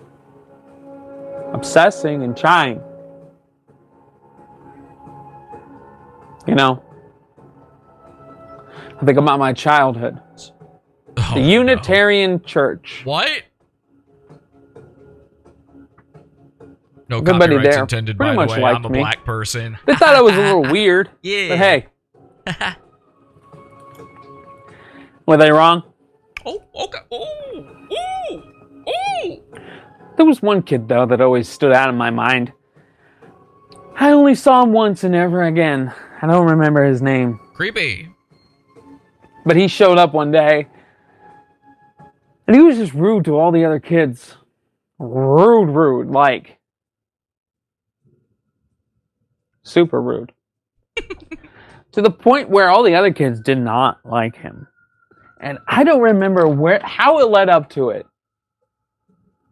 obsessing 1.53 2.23
and 2.23 2.35
trying. 2.35 2.81
You 6.47 6.55
know, 6.55 6.83
I 9.01 9.05
think 9.05 9.17
about 9.17 9.39
my 9.39 9.53
childhood. 9.53 10.19
Oh, 11.17 11.31
The 11.35 11.41
no. 11.41 11.47
Unitarian 11.47 12.41
Church. 12.43 13.01
What? 13.05 13.29
No 17.07 17.17
Everybody 17.17 17.55
copyrights 17.55 17.75
there 17.75 17.81
intended. 17.83 18.17
pretty 18.17 18.35
By 18.35 18.45
much 18.45 18.55
the 18.55 18.61
way, 18.61 18.71
I'm 18.71 18.85
a 18.85 18.89
me. 18.89 18.99
black 18.99 19.25
person. 19.25 19.77
They 19.85 19.95
thought 19.95 20.15
I 20.15 20.21
was 20.21 20.33
a 20.35 20.37
little 20.37 20.61
weird. 20.71 21.09
Yeah. 21.23 21.49
But 21.49 21.57
hey. 21.57 21.87
Were 25.25 25.37
they 25.37 25.51
wrong? 25.51 25.83
Oh, 26.45 26.61
okay. 26.75 26.99
Oh, 27.11 27.65
oh, 27.91 28.43
oh. 28.87 29.43
There 30.17 30.25
was 30.25 30.41
one 30.41 30.61
kid, 30.61 30.87
though, 30.87 31.05
that 31.05 31.21
always 31.21 31.47
stood 31.47 31.71
out 31.71 31.89
in 31.89 31.95
my 31.95 32.09
mind. 32.09 32.51
I 33.95 34.11
only 34.11 34.35
saw 34.35 34.63
him 34.63 34.71
once 34.73 35.03
and 35.03 35.13
never 35.13 35.43
again. 35.43 35.93
I 36.21 36.27
don't 36.27 36.47
remember 36.47 36.83
his 36.83 37.01
name. 37.01 37.39
Creepy. 37.53 38.09
But 39.45 39.55
he 39.55 39.67
showed 39.67 39.97
up 39.97 40.13
one 40.13 40.31
day. 40.31 40.67
And 42.47 42.55
he 42.55 42.61
was 42.61 42.77
just 42.77 42.93
rude 42.93 43.25
to 43.25 43.37
all 43.37 43.51
the 43.51 43.65
other 43.65 43.79
kids. 43.79 44.35
Rude, 44.97 45.69
rude. 45.69 46.07
Like, 46.07 46.57
super 49.63 50.01
rude. 50.01 50.31
to 51.91 52.01
the 52.01 52.11
point 52.11 52.49
where 52.49 52.69
all 52.69 52.83
the 52.83 52.95
other 52.95 53.13
kids 53.13 53.39
did 53.39 53.57
not 53.57 53.99
like 54.03 54.35
him. 54.35 54.67
And 55.39 55.59
I 55.67 55.83
don't 55.83 56.01
remember 56.01 56.47
where 56.47 56.81
how 56.83 57.19
it 57.19 57.29
led 57.29 57.49
up 57.49 57.69
to 57.71 57.91
it. 57.91 58.05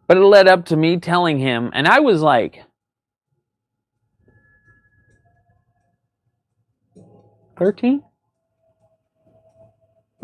But 0.06 0.16
it 0.16 0.24
led 0.24 0.48
up 0.48 0.66
to 0.66 0.76
me 0.76 0.98
telling 0.98 1.38
him, 1.38 1.70
and 1.74 1.86
I 1.86 2.00
was 2.00 2.20
like, 2.22 2.62
thirteen. 7.58 8.02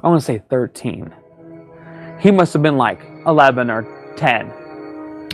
I 0.04 0.08
want 0.08 0.20
to 0.20 0.24
say 0.24 0.42
thirteen. 0.50 1.12
He 2.20 2.30
must 2.30 2.52
have 2.52 2.62
been 2.62 2.76
like 2.76 3.00
eleven 3.26 3.70
or 3.70 3.82
ten. 4.16 4.50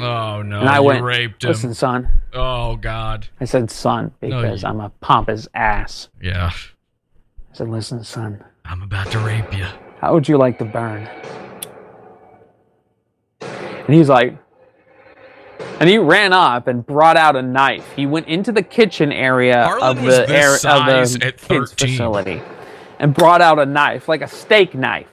Oh 0.00 0.42
no! 0.42 0.60
And 0.60 0.68
I 0.68 0.78
went, 0.78 1.02
raped 1.02 1.42
him. 1.42 1.48
Listen, 1.50 1.74
son. 1.74 2.08
Oh 2.32 2.76
god. 2.76 3.26
I 3.40 3.44
said 3.46 3.68
son 3.70 4.12
because 4.20 4.62
you- 4.62 4.68
I'm 4.68 4.78
a 4.80 4.90
pompous 5.00 5.48
ass. 5.54 6.08
Yeah. 6.22 6.52
I 6.52 7.56
said, 7.56 7.68
listen, 7.68 8.04
son. 8.04 8.44
I'm 8.64 8.82
about 8.82 9.10
to 9.10 9.18
rape 9.18 9.52
you. 9.52 9.66
How 10.00 10.14
would 10.14 10.28
you 10.28 10.38
like 10.38 10.58
to 10.60 10.64
burn? 10.64 11.08
And 13.40 13.94
he's 13.94 14.08
like, 14.08 14.38
and 15.80 15.88
he 15.88 15.98
ran 15.98 16.32
up 16.32 16.68
and 16.68 16.86
brought 16.86 17.16
out 17.16 17.34
a 17.34 17.42
knife. 17.42 17.84
He 17.96 18.06
went 18.06 18.28
into 18.28 18.52
the 18.52 18.62
kitchen 18.62 19.10
area 19.10 19.64
Harlan 19.64 19.98
of 19.98 20.04
the, 20.04 20.22
of 20.22 20.28
the 20.86 21.26
at 21.26 21.36
kids 21.38 21.72
facility 21.72 22.40
and 23.00 23.12
brought 23.14 23.40
out 23.40 23.58
a 23.58 23.66
knife, 23.66 24.06
like 24.08 24.22
a 24.22 24.28
steak 24.28 24.74
knife. 24.74 25.08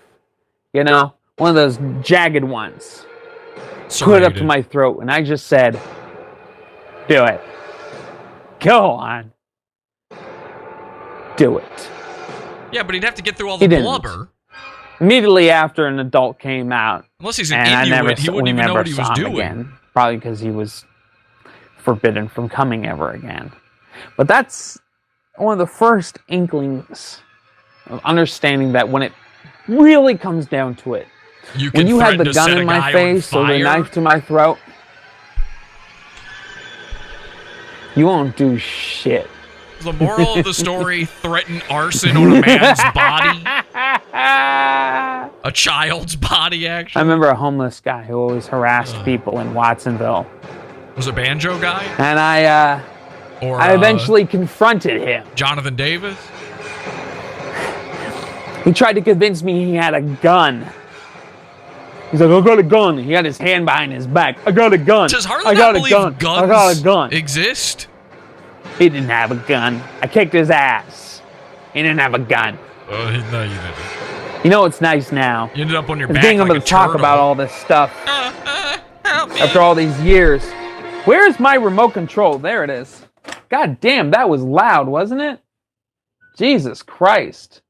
You 0.74 0.84
know, 0.84 1.14
one 1.38 1.50
of 1.50 1.56
those 1.56 1.80
jagged 2.06 2.44
ones. 2.44 3.06
Put 4.00 4.22
it 4.22 4.24
up 4.24 4.34
to 4.36 4.44
my 4.44 4.62
throat, 4.62 5.00
and 5.00 5.10
I 5.10 5.24
just 5.24 5.48
said, 5.48 5.80
"Do 7.08 7.24
it. 7.24 7.42
Go 8.60 8.92
on. 8.92 9.32
Do 11.38 11.58
it." 11.58 11.90
Yeah, 12.72 12.84
but 12.84 12.96
he'd 12.96 13.04
have 13.06 13.16
to 13.16 13.22
get 13.22 13.38
through 13.38 13.50
all 13.50 13.58
He 13.58 13.66
the 13.66 13.76
didn't. 13.78 13.86
blubber. 13.86 14.30
Immediately 15.00 15.50
after 15.52 15.86
an 15.88 16.00
adult 16.00 16.40
came 16.40 16.72
out, 16.72 17.06
Unless 17.20 17.38
he's 17.38 17.52
an 17.52 17.60
and 17.60 17.70
I 17.70 17.86
never, 17.86 18.14
he 18.20 18.30
wouldn't 18.30 18.50
even 18.50 18.66
know 18.66 18.74
what 18.74 18.88
he 18.88 18.94
was 18.96 19.10
doing. 19.12 19.34
again. 19.36 19.72
Probably 19.94 20.18
because 20.18 20.40
he 20.40 20.50
was 20.52 20.84
forbidden 21.78 22.28
from 22.28 22.50
coming 22.50 22.86
ever 22.88 23.12
again. 23.12 23.52
But 24.18 24.28
that's 24.28 24.78
one 25.38 25.54
of 25.54 25.60
the 25.60 25.68
first 25.72 26.18
inklings 26.28 27.22
of 27.90 28.02
understanding 28.06 28.72
that 28.74 28.88
when 28.90 29.04
it 29.04 29.14
really 29.68 30.18
comes 30.18 30.46
down 30.46 30.76
to 30.76 30.96
it, 30.96 31.08
You 31.56 31.72
when 31.72 31.88
you 31.88 32.00
had 32.00 32.18
the 32.18 32.32
gun 32.34 32.58
in 32.58 32.66
my 32.66 32.92
face 32.92 33.34
or 33.34 33.48
the 33.48 33.60
knife 33.60 33.92
to 33.92 34.02
my 34.02 34.20
throat, 34.20 34.58
You 37.98 38.06
won't 38.06 38.38
do 38.38 38.60
shit. 38.60 39.28
The 39.82 39.92
moral 39.92 40.36
of 40.36 40.46
the 40.46 40.54
story: 40.54 41.06
threaten 41.22 41.64
arson 41.68 42.16
on 42.16 42.32
a 42.32 42.42
man's 42.42 42.80
body, 42.94 43.44
a 45.44 45.52
child's 45.52 46.16
body. 46.16 46.68
Actually, 46.68 47.00
I 47.00 47.02
remember 47.02 47.28
a 47.28 47.36
homeless 47.36 47.80
guy 47.80 48.04
who 48.04 48.16
always 48.16 48.46
harassed 48.46 49.04
people 49.04 49.40
in 49.40 49.56
Watsonville, 49.56 50.28
was 50.96 51.08
a 51.08 51.12
banjo 51.12 51.60
guy, 51.60 51.84
and 51.98 52.20
I 52.20 52.44
uh, 52.44 52.84
or 53.42 53.60
I 53.60 53.72
uh, 53.72 53.78
eventually 53.78 54.26
confronted 54.26 55.02
him. 55.02 55.26
Jonathan 55.34 55.76
Davis. 55.76 56.18
He 58.68 58.74
tried 58.74 58.94
to 58.94 59.02
convince 59.02 59.42
me 59.44 59.64
he 59.64 59.76
had 59.76 59.94
a 59.94 60.02
gun. 60.02 60.68
He's 62.12 62.20
like, 62.20 62.30
I 62.30 62.46
got 62.46 62.60
a 62.60 62.64
gun. 62.64 62.98
He 62.98 63.14
had 63.14 63.24
his 63.24 63.38
hand 63.38 63.66
behind 63.66 63.94
his 63.94 64.06
back. 64.06 64.38
I 64.46 64.52
got 64.52 64.74
a 64.74 64.78
gun. 64.78 65.10
Does 65.10 65.24
Harley 65.24 65.46
I 65.46 65.54
not 65.54 65.58
got 65.60 65.70
a 65.70 65.74
believe 65.80 65.92
gun. 65.94 66.16
guns 66.20 66.42
I 66.44 66.48
got 66.48 66.78
a 66.78 66.84
gun. 66.84 67.14
exist? 67.14 67.88
He 68.78 68.90
didn't 68.90 69.08
have 69.08 69.32
a 69.32 69.36
gun. 69.36 69.82
I 70.02 70.08
kicked 70.08 70.34
his 70.34 70.50
ass. 70.50 71.22
He 71.74 71.82
didn't 71.82 72.00
have 72.00 72.14
a 72.14 72.20
gun. 72.20 72.60
Oh, 72.90 73.10
no, 73.32 73.44
you 73.44 73.50
didn't. 73.50 74.44
You 74.44 74.50
know 74.50 74.62
what's 74.64 74.82
nice 74.82 75.14
now? 75.14 75.50
You 75.56 75.62
ended 75.62 75.78
up 75.78 75.90
on 75.90 75.98
your 75.98 76.10
back 76.10 76.22
being 76.22 76.40
like 76.40 76.48
able 76.48 76.58
a 76.58 76.60
to 76.60 76.66
talk 76.66 76.88
turtle. 76.88 77.00
about 77.02 77.20
all 77.20 77.36
this 77.36 77.54
stuff 77.54 77.90
Help 79.06 79.30
me. 79.30 79.40
after 79.40 79.62
all 79.62 79.76
these 79.76 79.98
years. 80.02 80.46
Where's 81.06 81.40
my 81.40 81.56
remote 81.56 81.94
control? 81.94 82.38
There 82.38 82.66
it 82.66 82.70
is. 82.70 83.06
God 83.48 83.80
damn, 83.80 84.12
that 84.12 84.28
was 84.28 84.42
loud, 84.44 84.88
wasn't 84.90 85.22
it? 85.22 85.40
Jesus 86.38 86.84
Christ. 86.84 87.62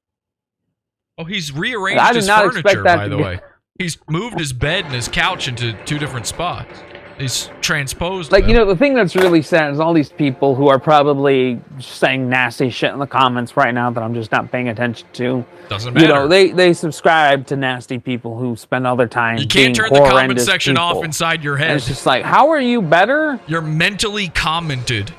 Oh, 1.17 1.23
he's 1.23 1.51
rearranged 1.51 2.01
I 2.01 2.09
did 2.09 2.17
his 2.17 2.27
not 2.27 2.41
furniture, 2.41 2.59
expect 2.59 2.83
that 2.83 2.95
by 2.97 3.07
the 3.07 3.17
be- 3.17 3.23
way. 3.23 3.39
He's 3.79 3.97
moved 4.09 4.39
his 4.39 4.53
bed 4.53 4.85
and 4.85 4.93
his 4.93 5.07
couch 5.07 5.47
into 5.47 5.73
two 5.85 5.99
different 5.99 6.25
spots. 6.25 6.79
He's 7.19 7.49
transposed. 7.61 8.31
Like, 8.31 8.47
you 8.47 8.53
know, 8.53 8.65
the 8.65 8.75
thing 8.75 8.93
that's 8.93 9.15
really 9.15 9.41
sad 9.41 9.71
is 9.73 9.79
all 9.79 9.91
these 9.93 10.11
people 10.11 10.53
who 10.53 10.67
are 10.67 10.77
probably 10.79 11.59
saying 11.79 12.29
nasty 12.29 12.69
shit 12.69 12.91
in 12.93 12.99
the 12.99 13.07
comments 13.07 13.57
right 13.57 13.73
now 13.73 13.89
that 13.89 14.03
I'm 14.03 14.13
just 14.13 14.31
not 14.31 14.51
paying 14.51 14.69
attention 14.69 15.07
to. 15.13 15.43
doesn't 15.67 15.95
matter. 15.95 16.05
You 16.05 16.13
know, 16.13 16.27
they, 16.27 16.51
they 16.51 16.73
subscribe 16.73 17.47
to 17.47 17.55
nasty 17.55 17.97
people 17.97 18.37
who 18.37 18.55
spend 18.55 18.85
all 18.85 18.95
their 18.95 19.07
time 19.07 19.39
You 19.39 19.47
can't 19.47 19.75
turn 19.75 19.91
the 19.91 19.99
comment 19.99 20.39
section 20.41 20.77
off 20.77 21.03
inside 21.03 21.43
your 21.43 21.55
And 21.55 21.63
head. 21.63 21.77
it's 21.77 21.87
just 21.87 22.05
like, 22.05 22.23
how 22.23 22.49
are 22.49 22.61
you 22.61 22.83
better? 22.83 23.39
You're 23.47 23.61
mentally 23.61 24.27
commented. 24.29 25.11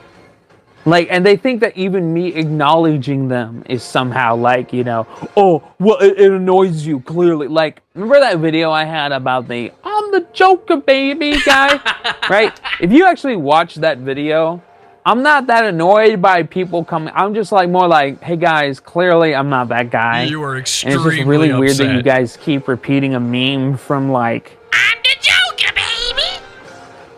Like, 0.89 1.09
and 1.11 1.25
they 1.25 1.37
think 1.37 1.61
that 1.61 1.77
even 1.77 2.13
me 2.13 2.35
acknowledging 2.35 3.29
them 3.29 3.63
is 3.69 3.83
somehow 3.83 4.37
like, 4.37 4.73
you 4.73 4.85
know, 4.85 5.07
oh, 5.37 5.63
well, 5.79 5.99
it, 5.99 6.19
it 6.19 6.33
annoys 6.33 6.87
you 6.87 7.01
clearly. 7.01 7.49
Like, 7.49 7.83
remember 7.95 8.21
that 8.21 8.39
video 8.39 8.71
I 8.71 8.85
had 8.85 9.13
about 9.13 9.49
the 9.49 9.73
I'm 9.85 10.11
the 10.13 10.27
Joker 10.33 10.79
baby 10.79 11.37
guy, 11.45 11.81
right? 12.31 12.59
If 12.81 12.93
you 12.93 13.07
actually 13.07 13.37
watch 13.37 13.75
that 13.77 13.99
video, 13.99 14.63
I'm 15.05 15.23
not 15.23 15.47
that 15.47 15.65
annoyed 15.65 16.21
by 16.23 16.43
people 16.43 16.85
coming. 16.85 17.13
I'm 17.15 17.35
just 17.35 17.53
like 17.53 17.69
more 17.69 17.89
like, 17.89 18.23
hey 18.23 18.37
guys, 18.37 18.81
clearly 18.81 19.35
I'm 19.35 19.49
not 19.49 19.69
that 19.69 19.91
guy. 19.91 20.25
You 20.25 20.41
were 20.41 20.57
and 20.57 20.61
it's 20.63 20.83
just 20.83 21.05
really 21.05 21.53
weird 21.53 21.77
that 21.77 21.95
you 21.95 22.03
guys 22.03 22.37
keep 22.37 22.69
repeating 22.69 23.15
a 23.15 23.21
meme 23.21 23.77
from 23.77 24.11
like 24.11 24.57
I'm 24.73 24.99
the 25.03 25.17
Joker, 25.21 25.75
baby. 25.75 26.43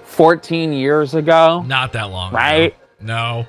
14 0.04 0.72
years 0.72 1.14
ago. 1.14 1.62
Not 1.66 1.92
that 1.92 2.10
long. 2.10 2.28
ago. 2.30 2.36
Right? 2.36 2.76
No. 3.00 3.46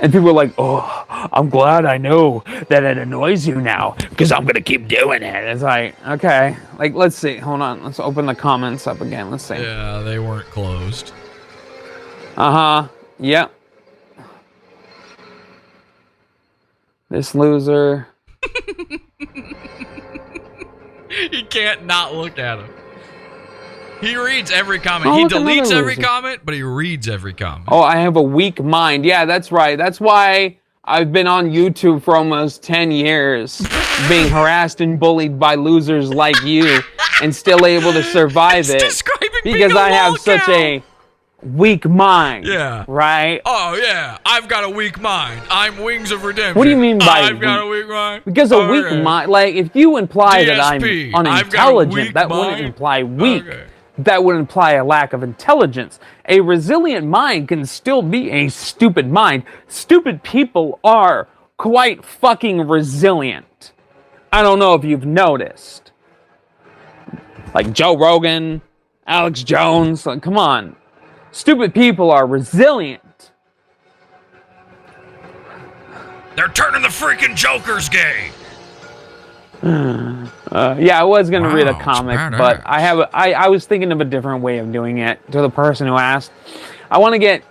And 0.00 0.12
people 0.12 0.28
are 0.28 0.34
like, 0.34 0.52
oh, 0.58 1.06
I'm 1.32 1.48
glad 1.48 1.84
I 1.84 1.98
know 1.98 2.42
that 2.68 2.82
it 2.82 2.98
annoys 2.98 3.46
you 3.46 3.60
now 3.60 3.96
because 4.10 4.32
I'm 4.32 4.42
going 4.42 4.54
to 4.54 4.60
keep 4.60 4.88
doing 4.88 5.22
it. 5.22 5.44
It's 5.44 5.62
like, 5.62 5.94
okay. 6.06 6.56
Like, 6.78 6.94
let's 6.94 7.16
see. 7.16 7.36
Hold 7.36 7.60
on. 7.62 7.82
Let's 7.84 8.00
open 8.00 8.26
the 8.26 8.34
comments 8.34 8.86
up 8.86 9.00
again. 9.00 9.30
Let's 9.30 9.44
see. 9.44 9.54
Yeah, 9.54 10.00
they 10.00 10.18
weren't 10.18 10.50
closed. 10.50 11.12
Uh 12.36 12.52
huh. 12.52 12.88
Yep. 13.20 13.52
This 17.10 17.34
loser. 17.34 18.08
You 21.30 21.44
can't 21.46 21.86
not 21.86 22.14
look 22.14 22.38
at 22.38 22.58
him. 22.58 22.70
He 24.00 24.16
reads 24.16 24.50
every 24.50 24.78
comment. 24.78 25.10
Oh, 25.10 25.16
he 25.16 25.24
deletes 25.24 25.72
every 25.72 25.96
comment, 25.96 26.40
but 26.44 26.54
he 26.54 26.62
reads 26.62 27.08
every 27.08 27.32
comment. 27.32 27.64
Oh, 27.68 27.80
I 27.80 27.96
have 27.96 28.16
a 28.16 28.22
weak 28.22 28.62
mind. 28.62 29.04
Yeah, 29.04 29.24
that's 29.24 29.50
right. 29.50 29.78
That's 29.78 30.00
why 30.00 30.58
I've 30.84 31.12
been 31.12 31.26
on 31.26 31.50
YouTube 31.50 32.02
for 32.02 32.16
almost 32.16 32.62
10 32.62 32.90
years, 32.90 33.58
being 34.08 34.28
harassed 34.28 34.80
and 34.80 34.98
bullied 35.00 35.38
by 35.38 35.54
losers 35.54 36.12
like 36.12 36.40
you, 36.42 36.80
and 37.22 37.34
still 37.34 37.64
able 37.64 37.92
to 37.92 38.02
survive 38.02 38.68
It's 38.68 39.00
it. 39.00 39.42
because 39.44 39.74
I 39.74 39.90
have 39.90 40.08
lol 40.12 40.16
such 40.18 40.48
a 40.48 40.82
weak 41.42 41.86
mind. 41.86 42.46
Yeah. 42.46 42.84
Right? 42.88 43.40
Oh 43.46 43.78
yeah, 43.80 44.18
I've 44.26 44.48
got 44.48 44.64
a 44.64 44.68
weak 44.70 45.00
mind. 45.00 45.40
I'm 45.50 45.78
Wings 45.78 46.10
of 46.10 46.24
Redemption. 46.24 46.58
What 46.58 46.64
do 46.64 46.70
you 46.70 46.76
mean 46.76 46.98
by 46.98 47.06
I've 47.06 47.40
got 47.40 47.62
a 47.62 47.66
weak? 47.66 47.84
weak 47.84 47.90
mind? 47.92 48.22
Because 48.26 48.50
a 48.52 48.56
Oh, 48.56 48.70
weak 48.70 49.02
mind, 49.02 49.30
like 49.30 49.54
if 49.54 49.74
you 49.76 49.96
imply 49.98 50.44
that 50.44 50.60
I'm 50.60 50.80
GSP, 50.82 51.12
I've 51.14 51.50
got 51.50 51.72
a 51.72 51.76
unintelligent, 51.78 52.14
that 52.14 52.28
mind. 52.28 52.40
wouldn't 52.40 52.66
imply 52.66 53.02
weak. 53.02 53.46
Okay. 53.46 53.64
That 53.98 54.24
would 54.24 54.36
imply 54.36 54.72
a 54.72 54.84
lack 54.84 55.12
of 55.12 55.22
intelligence. 55.22 56.00
A 56.28 56.40
resilient 56.40 57.06
mind 57.06 57.48
can 57.48 57.64
still 57.64 58.02
be 58.02 58.30
a 58.30 58.48
stupid 58.48 59.10
mind. 59.10 59.44
Stupid 59.68 60.22
people 60.22 60.80
are 60.82 61.28
quite 61.56 62.04
fucking 62.04 62.66
resilient. 62.66 63.72
I 64.32 64.42
don't 64.42 64.58
know 64.58 64.74
if 64.74 64.84
you've 64.84 65.06
noticed. 65.06 65.92
Like 67.54 67.72
Joe 67.72 67.96
Rogan, 67.96 68.62
Alex 69.06 69.44
Jones, 69.44 70.06
like, 70.06 70.22
come 70.22 70.38
on. 70.38 70.74
Stupid 71.30 71.72
people 71.72 72.10
are 72.10 72.26
resilient. 72.26 73.30
They're 76.36 76.48
turning 76.48 76.82
the 76.82 76.88
freaking 76.88 77.36
Joker's 77.36 77.88
gay. 77.88 78.30
Uh, 79.64 80.76
yeah, 80.78 81.00
I 81.00 81.04
was 81.04 81.30
gonna 81.30 81.48
read 81.48 81.66
a 81.66 81.74
comic, 81.80 82.18
badass. 82.18 82.38
but 82.38 82.62
I 82.66 82.80
have 82.80 82.98
a, 82.98 83.16
I, 83.16 83.32
I 83.32 83.48
was 83.48 83.66
thinking 83.66 83.90
of 83.92 84.00
a 84.00 84.04
different 84.04 84.42
way 84.42 84.58
of 84.58 84.70
doing 84.70 84.98
it. 84.98 85.18
To 85.32 85.40
the 85.40 85.48
person 85.50 85.86
who 85.86 85.96
asked, 85.96 86.32
I 86.90 86.98
want 86.98 87.14
to 87.14 87.18
get 87.18 87.42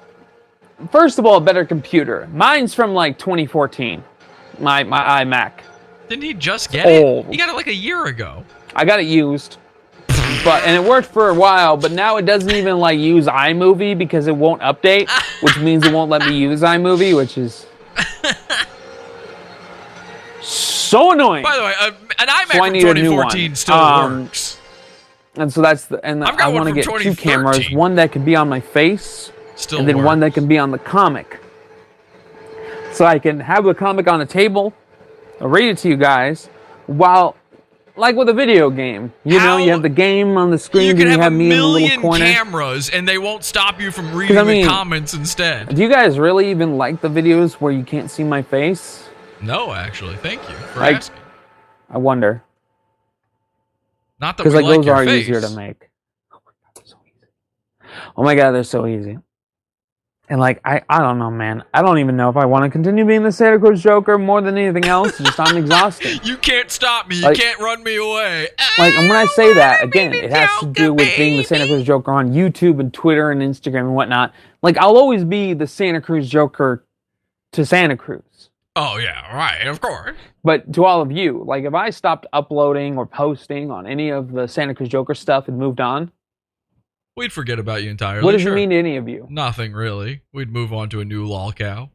first 0.92 1.18
of 1.20 1.26
all 1.26 1.38
a 1.38 1.42
better 1.42 1.66
computer. 1.66 2.28
Mine's 2.32 2.74
from 2.74 2.94
like 2.94 3.18
2014. 3.18 4.04
My 4.60 4.84
my 4.84 5.24
iMac. 5.24 5.54
Didn't 6.08 6.24
he 6.24 6.34
just 6.34 6.72
get 6.72 6.86
Old. 6.86 7.26
it? 7.26 7.32
He 7.32 7.38
got 7.38 7.50
it 7.50 7.56
like 7.56 7.68
a 7.68 7.74
year 7.74 8.06
ago. 8.06 8.44
I 8.76 8.86
got 8.86 9.00
it 9.00 9.08
used, 9.08 9.58
but 10.44 10.64
and 10.64 10.76
it 10.76 10.88
worked 10.88 11.08
for 11.08 11.30
a 11.30 11.34
while. 11.34 11.78
But 11.78 11.92
now 11.92 12.18
it 12.18 12.26
doesn't 12.26 12.52
even 12.52 12.78
like 12.78 13.00
use 13.00 13.26
iMovie 13.26 13.98
because 13.98 14.28
it 14.28 14.36
won't 14.36 14.62
update, 14.62 15.10
which 15.42 15.58
means 15.60 15.86
it 15.86 15.94
won't 15.94 16.12
let 16.12 16.28
me 16.28 16.38
use 16.38 16.62
iMovie, 16.62 17.16
which 17.16 17.38
is 17.38 17.66
so 20.94 21.12
annoying. 21.12 21.44
By 21.44 21.56
the 21.58 21.64
way, 21.64 21.74
uh, 21.80 21.92
an 22.20 22.28
iMac 22.28 22.52
So 22.52 22.58
from 22.64 22.74
need 22.74 22.84
a 22.84 22.94
new 22.94 23.14
one. 23.16 23.30
2014 23.32 23.56
still 23.56 23.76
Um, 23.76 24.22
works. 24.24 24.58
And 25.36 25.52
so 25.52 25.62
that's 25.62 25.86
the 25.86 26.00
and 26.06 26.24
I've 26.24 26.38
got 26.38 26.46
I 26.48 26.50
want 26.50 26.68
to 26.70 26.74
get 26.74 26.86
two 26.86 27.16
cameras, 27.16 27.72
one 27.72 27.96
that 27.96 28.12
can 28.12 28.24
be 28.24 28.36
on 28.36 28.48
my 28.48 28.60
face, 28.60 29.32
Still 29.56 29.80
and 29.80 29.88
then 29.88 29.98
works. 29.98 30.06
one 30.06 30.20
that 30.20 30.34
can 30.34 30.48
be 30.48 30.58
on 30.60 30.70
the 30.72 30.78
comic. 30.78 31.40
So 32.92 33.06
I 33.06 33.18
can 33.18 33.40
have 33.40 33.64
the 33.64 33.74
comic 33.74 34.08
on 34.08 34.20
the 34.20 34.26
table, 34.28 34.74
I'll 35.42 35.48
read 35.48 35.70
it 35.70 35.78
to 35.80 35.90
you 35.90 35.98
guys, 35.98 36.50
while 36.86 37.36
like 37.96 38.16
with 38.16 38.30
a 38.30 38.34
video 38.34 38.70
game. 38.70 39.12
You 39.24 39.40
know, 39.40 39.58
you 39.58 39.72
have 39.72 39.82
the 39.82 39.90
game 39.90 40.38
on 40.38 40.52
the 40.52 40.58
screen, 40.60 40.84
you 40.84 40.90
and 40.92 41.00
can 41.00 41.08
you 41.08 41.12
have, 41.14 41.22
have 41.22 41.34
a 41.34 41.36
me 41.36 41.46
in 41.46 41.50
little 41.52 41.74
million 41.80 42.02
corner. 42.02 42.26
cameras, 42.26 42.90
and 42.92 43.08
they 43.08 43.18
won't 43.18 43.44
stop 43.44 43.82
you 43.82 43.90
from 43.92 44.14
reading 44.16 44.38
I 44.38 44.44
mean- 44.44 44.62
the 44.66 44.68
comments 44.70 45.14
instead. 45.16 45.74
Do 45.76 45.82
you 45.82 45.90
guys 45.90 46.20
really 46.20 46.52
even 46.52 46.78
like 46.78 47.02
the 47.02 47.08
videos 47.10 47.54
where 47.54 47.72
you 47.72 47.84
can't 47.84 48.10
see 48.12 48.24
my 48.24 48.44
face? 48.44 49.10
No, 49.44 49.74
actually, 49.74 50.16
thank 50.18 50.42
you 50.50 50.56
for 50.56 50.80
Like- 50.80 50.96
asking. 50.98 51.18
I 51.90 51.98
wonder. 51.98 52.44
Not 54.20 54.38
that 54.38 54.44
Because 54.44 54.54
like 54.56 54.64
like 54.66 54.78
those 54.78 54.88
are 54.88 55.06
face. 55.06 55.24
easier 55.24 55.42
to 55.42 55.50
make. 55.50 55.90
Oh 56.36 56.40
my 56.46 56.46
god, 56.56 56.74
they're 56.76 56.86
so 56.86 56.98
easy. 57.06 57.28
Oh 58.16 58.24
my 58.24 58.36
god, 58.36 58.52
they're 58.52 58.64
so 58.64 58.88
easy. 58.88 59.18
And 60.30 60.40
like 60.40 60.62
I, 60.64 60.82
I 60.90 61.00
don't 61.00 61.20
know, 61.20 61.30
man. 61.30 61.64
I 61.74 61.82
don't 61.82 62.00
even 62.00 62.16
know 62.16 62.30
if 62.30 62.38
I 62.38 62.46
want 62.46 62.64
to 62.64 62.70
continue 62.70 63.04
being 63.06 63.24
the 63.24 63.32
Santa 63.32 63.60
Cruz 63.60 63.84
Joker 63.84 64.18
more 64.18 64.42
than 64.42 64.58
anything 64.58 64.86
else. 64.86 65.18
Just 65.18 65.38
I'm 65.40 65.58
exhausted. 65.58 66.26
You 66.26 66.38
can't 66.38 66.72
stop 66.72 67.08
me. 67.10 67.18
You 67.18 67.24
Like- 67.24 67.38
can't 67.38 67.60
run 67.60 67.84
me 67.84 67.98
away. 67.98 68.48
Like 68.80 68.94
and 68.96 69.10
when 69.10 69.18
I 69.18 69.26
say 69.26 69.54
that 69.54 69.82
Ah, 69.82 69.84
again, 69.84 70.14
it 70.14 70.32
has 70.32 70.50
to 70.62 70.68
do 70.68 70.94
with 70.94 71.16
being 71.18 71.38
the 71.38 71.44
Santa. 71.44 71.68
Cruz 71.68 71.84
Joker 71.84 72.12
on 72.14 72.32
YouTube 72.32 72.80
and 72.80 72.94
Twitter 72.94 73.30
and 73.32 73.42
Instagram 73.42 73.82
and 73.82 73.96
whatnot. 73.96 74.34
Like 74.62 74.78
I'll 74.78 74.96
always 74.98 75.26
be 75.26 75.54
the 75.54 75.68
Santa 75.68 76.00
Cruz 76.00 76.30
Joker 76.30 76.86
to 77.52 77.66
Santa 77.66 77.98
Cruz. 77.98 78.24
Oh 78.76 78.98
yeah, 78.98 79.36
right. 79.36 79.68
Of 79.68 79.82
course. 79.82 80.18
But 80.44 80.74
to 80.74 80.86
all 80.86 81.02
of 81.02 81.12
you, 81.12 81.44
like 81.46 81.64
if 81.64 81.74
I 81.74 81.90
stopped 81.92 82.26
uploading 82.34 82.98
or 82.98 83.06
posting 83.06 83.70
on 83.70 83.86
any 83.86 84.10
of 84.10 84.32
the 84.32 84.48
Santa 84.48 84.74
Cruz 84.74 84.90
Joker 84.90 85.14
stuff 85.14 85.48
and 85.48 85.58
moved 85.58 85.80
on, 85.82 86.12
We'd 87.16 87.32
forget 87.32 87.60
about 87.60 87.84
you 87.84 87.92
entirely. 87.92 88.24
what 88.24 88.32
does 88.32 88.42
sure. 88.42 88.54
it 88.54 88.56
mean 88.56 88.72
to 88.72 88.76
any 88.76 88.98
of 88.98 89.08
you? 89.08 89.28
Nothing 89.30 89.74
really. 89.74 90.22
We'd 90.34 90.50
move 90.52 90.74
on 90.74 90.90
to 90.90 91.00
a 91.02 91.06
new 91.06 91.26
lol 91.28 91.52
cow. 91.52 91.92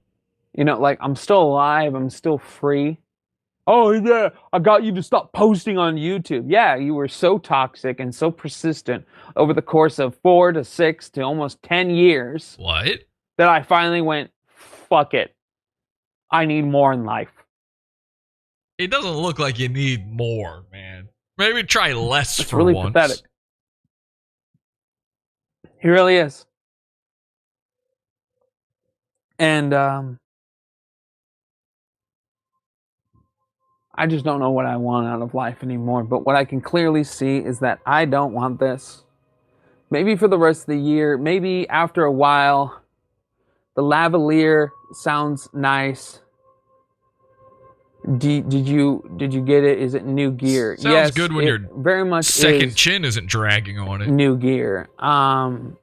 You 0.55 0.64
know, 0.64 0.79
like 0.81 0.99
I'm 1.01 1.16
still 1.16 1.43
alive, 1.43 1.95
I'm 1.95 2.11
still 2.11 2.39
free. 2.39 2.99
Oh 3.66 3.91
yeah, 3.91 4.29
I 4.53 4.61
got 4.61 4.85
you 4.85 4.95
to 4.95 5.03
stop 5.03 5.33
posting 5.33 5.76
on 5.76 5.97
YouTube. 5.97 6.45
Yeah, 6.47 6.76
you 6.76 6.95
were 6.95 7.09
so 7.09 7.39
toxic 7.39 7.99
and 7.99 8.14
so 8.14 8.31
persistent 8.31 9.05
over 9.35 9.53
the 9.53 9.61
course 9.61 9.99
of 9.99 10.14
four 10.22 10.53
to 10.53 10.62
six 10.64 11.11
to 11.11 11.22
almost 11.22 11.61
ten 11.62 11.91
years. 11.91 12.55
What? 12.59 13.01
that 13.37 13.49
I 13.49 13.62
finally 13.62 14.01
went, 14.01 14.31
fuck 14.47 15.14
it. 15.14 15.35
I 16.31 16.45
need 16.45 16.62
more 16.62 16.93
in 16.93 17.05
life. 17.05 17.31
It 18.79 18.91
doesn't 18.91 19.11
look 19.16 19.39
like 19.39 19.59
you 19.59 19.68
need 19.68 20.07
more, 20.11 20.64
man. 20.70 21.09
Maybe 21.37 21.62
try 21.62 21.93
less 21.93 22.39
It's 22.41 22.51
for 22.51 22.57
really 22.59 22.74
once. 22.74 22.93
pathetic. 22.93 23.18
He 25.81 25.89
really 25.89 26.16
is. 26.16 26.45
And 29.39 29.72
um 29.72 30.18
I 33.95 34.07
just 34.07 34.24
don't 34.24 34.39
know 34.39 34.51
what 34.51 34.64
I 34.66 34.76
want 34.76 35.09
out 35.09 35.22
of 35.22 35.35
life 35.35 35.62
anymore. 35.64 36.05
But 36.05 36.24
what 36.24 36.37
I 36.37 36.45
can 36.45 36.61
clearly 36.61 37.03
see 37.03 37.39
is 37.39 37.59
that 37.61 37.81
I 37.85 38.05
don't 38.05 38.33
want 38.33 38.61
this. 38.61 39.03
Maybe 39.91 40.14
for 40.14 40.29
the 40.29 40.39
rest 40.39 40.62
of 40.62 40.66
the 40.66 40.79
year, 40.79 41.18
maybe 41.18 41.68
after 41.68 42.05
a 42.05 42.12
while, 42.12 42.81
the 43.79 43.85
lavalier 43.85 44.70
sounds 44.93 45.49
nice. 45.53 46.18
Did, 48.16 48.49
did 48.49 48.66
you 48.66 49.09
did 49.16 49.33
you 49.33 49.41
get 49.41 49.62
it? 49.62 49.79
Is 49.79 49.95
it 49.95 50.05
new 50.05 50.33
gear? 50.33 50.76
Sounds 50.76 50.93
yes, 50.93 51.11
good 51.12 51.33
when 51.33 51.47
your 51.47 51.61
very 51.76 52.05
much 52.05 52.24
Second 52.24 52.70
is 52.70 52.74
chin 52.74 53.05
isn't 53.05 53.26
dragging 53.26 53.79
on 53.79 54.03
it. 54.03 54.09
new 54.09 54.37
gear. 54.37 54.89
Um, 54.99 55.76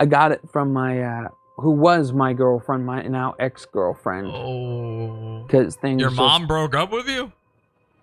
I 0.00 0.06
got 0.06 0.32
it 0.32 0.40
from 0.52 0.72
my 0.72 1.02
uh, 1.02 1.28
who 1.58 1.70
was 1.72 2.14
my 2.14 2.32
girlfriend, 2.32 2.86
my 2.86 3.02
now 3.02 3.34
ex 3.38 3.66
girlfriend, 3.66 4.28
Oh. 4.28 5.42
because 5.46 5.76
things 5.76 6.00
Your 6.00 6.10
mom 6.12 6.46
broke 6.46 6.74
up 6.74 6.90
with 6.90 7.08
you? 7.08 7.30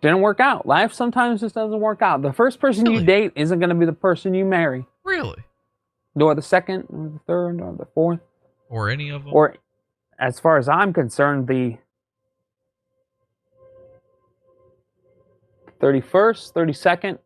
didn't 0.02 0.22
work 0.22 0.40
out. 0.40 0.68
Life 0.68 0.94
sometimes 0.94 1.40
just 1.42 1.56
doesn't 1.56 1.80
work 1.80 2.04
out. 2.04 2.22
The 2.22 2.34
first 2.34 2.60
person 2.60 2.84
Really? 2.84 2.98
you 3.00 3.06
date 3.06 3.32
isn't 3.36 3.58
going 3.60 3.70
to 3.70 3.76
be 3.76 3.86
the 3.88 3.94
person 3.94 4.36
you 4.36 4.46
marry, 4.46 4.86
Really? 5.04 5.42
Nor 6.16 6.36
the 6.36 6.42
second, 6.42 6.86
or 6.90 7.10
the 7.10 7.20
third, 7.28 7.62
or 7.62 7.74
the 7.78 7.86
fourth, 7.94 8.20
Or 8.70 8.90
any 8.90 9.10
of 9.10 9.24
them? 9.26 9.34
or 9.34 9.56
as 10.20 10.40
far 10.40 10.58
as 10.58 10.70
I'm 10.70 10.94
concerned, 10.94 11.48
the 11.48 11.78
31st, 15.82 16.54
32nd. 16.54 17.20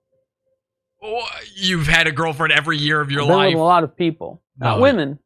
Oh, 1.03 1.27
You've 1.55 1.87
had 1.87 2.07
a 2.07 2.11
girlfriend 2.11 2.53
every 2.53 2.77
year 2.77 3.01
of 3.01 3.11
your 3.11 3.21
I've 3.21 3.27
been 3.27 3.37
life. 3.37 3.53
with 3.53 3.59
a 3.61 3.63
lot 3.63 3.83
of 3.83 3.95
people, 3.95 4.41
not 4.57 4.77
No. 4.77 4.81
women, 4.81 5.19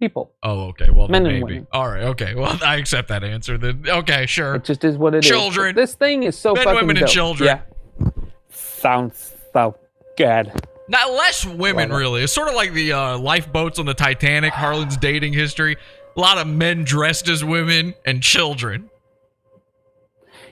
people. 0.00 0.32
Oh, 0.42 0.64
okay. 0.68 0.90
Well, 0.90 1.08
Men 1.08 1.24
and 1.24 1.34
maybe. 1.40 1.42
women. 1.44 1.66
All 1.72 1.88
right. 1.88 2.02
Okay. 2.04 2.34
Well, 2.38 2.58
I 2.62 2.76
accept 2.76 3.08
that 3.08 3.24
answer. 3.24 3.56
Then 3.56 3.84
okay, 3.88 4.26
sure. 4.26 4.56
It 4.56 4.64
just 4.64 4.84
is 4.84 4.98
what 4.98 5.14
it 5.14 5.24
is. 5.24 5.30
Children. 5.30 5.74
This 5.74 5.94
thing 5.94 6.24
is 6.24 6.36
so 6.36 6.52
Men, 6.54 6.64
fucking 6.64 6.80
women, 6.80 6.98
and 6.98 7.08
children. 7.08 7.46
Yeah. 7.46 8.10
Sounds 8.50 9.34
so 9.52 9.76
good. 10.18 10.52
Not 10.88 11.12
less 11.12 11.46
women, 11.46 11.88
Love 11.90 11.98
really. 11.98 12.22
It's 12.22 12.32
sort 12.32 12.48
of 12.48 12.54
like 12.54 12.72
the 12.72 12.92
uh, 12.92 13.18
lifeboats 13.18 13.78
on 13.78 13.86
the 13.86 13.94
Titanic. 13.94 14.52
Harlan's 14.52 14.96
dating 14.96 15.32
history. 15.32 15.76
A 16.16 16.20
lot 16.20 16.38
of 16.38 16.46
men 16.46 16.84
dressed 16.84 17.28
as 17.28 17.44
women 17.44 17.94
and 18.04 18.22
children. 18.22 18.90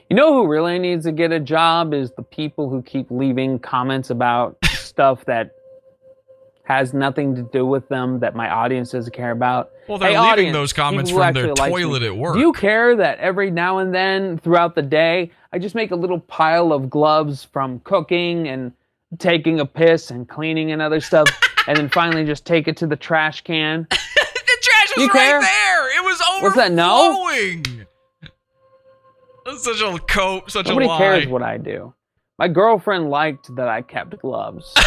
You 0.09 0.15
know 0.15 0.33
who 0.33 0.47
really 0.47 0.79
needs 0.79 1.05
to 1.05 1.11
get 1.11 1.31
a 1.31 1.39
job 1.39 1.93
is 1.93 2.11
the 2.11 2.23
people 2.23 2.69
who 2.69 2.81
keep 2.81 3.09
leaving 3.09 3.59
comments 3.59 4.09
about 4.09 4.57
stuff 4.65 5.23
that 5.25 5.51
has 6.65 6.93
nothing 6.93 7.35
to 7.35 7.43
do 7.51 7.65
with 7.65 7.87
them 7.89 8.19
that 8.19 8.35
my 8.35 8.49
audience 8.49 8.91
doesn't 8.91 9.13
care 9.13 9.31
about. 9.31 9.71
Well, 9.87 9.97
they're 9.97 10.09
Hey, 10.09 10.17
leaving 10.17 10.31
audience, 10.31 10.53
those 10.53 10.73
comments 10.73 11.11
from 11.11 11.33
their 11.33 11.51
actually 11.51 11.65
me, 11.65 11.69
toilet 11.69 12.03
at 12.03 12.15
work. 12.15 12.35
Do 12.35 12.39
you 12.39 12.53
care 12.53 12.95
that 12.95 13.19
every 13.19 13.51
now 13.51 13.79
and 13.79 13.93
then 13.93 14.37
throughout 14.39 14.75
the 14.75 14.81
day, 14.81 15.31
I 15.51 15.59
just 15.59 15.75
make 15.75 15.91
a 15.91 15.95
little 15.95 16.19
pile 16.19 16.71
of 16.71 16.89
gloves 16.89 17.43
from 17.43 17.79
cooking 17.79 18.47
and 18.47 18.71
taking 19.19 19.59
a 19.59 19.65
piss 19.65 20.11
and 20.11 20.27
cleaning 20.27 20.71
and 20.71 20.81
other 20.81 20.99
stuff, 21.01 21.27
and 21.67 21.77
then 21.77 21.89
finally 21.89 22.25
just 22.25 22.45
take 22.45 22.67
it 22.67 22.77
to 22.77 22.87
the 22.87 22.95
trash 22.95 23.41
can? 23.41 23.87
the 23.89 23.97
trash 24.61 24.97
was 24.97 25.03
You 25.05 25.07
right 25.07 25.13
care? 25.13 25.41
there. 25.41 25.97
It 25.97 26.03
was 26.03 26.21
overflowing. 26.21 26.43
What's 26.43 26.55
that, 26.55 26.71
no? 26.71 28.29
That's 29.45 29.63
such 29.63 29.81
a 29.81 29.99
cope, 29.99 30.49
such 30.49 30.67
Nobody 30.67 30.85
a 30.85 30.89
lie. 30.89 30.97
cares 30.97 31.27
what 31.27 31.43
I 31.43 31.57
do. 31.57 31.93
My 32.39 32.47
girlfriend 32.47 33.09
liked 33.09 33.53
that 33.55 33.67
I 33.67 33.81
kept 33.81 34.17
gloves. 34.19 34.73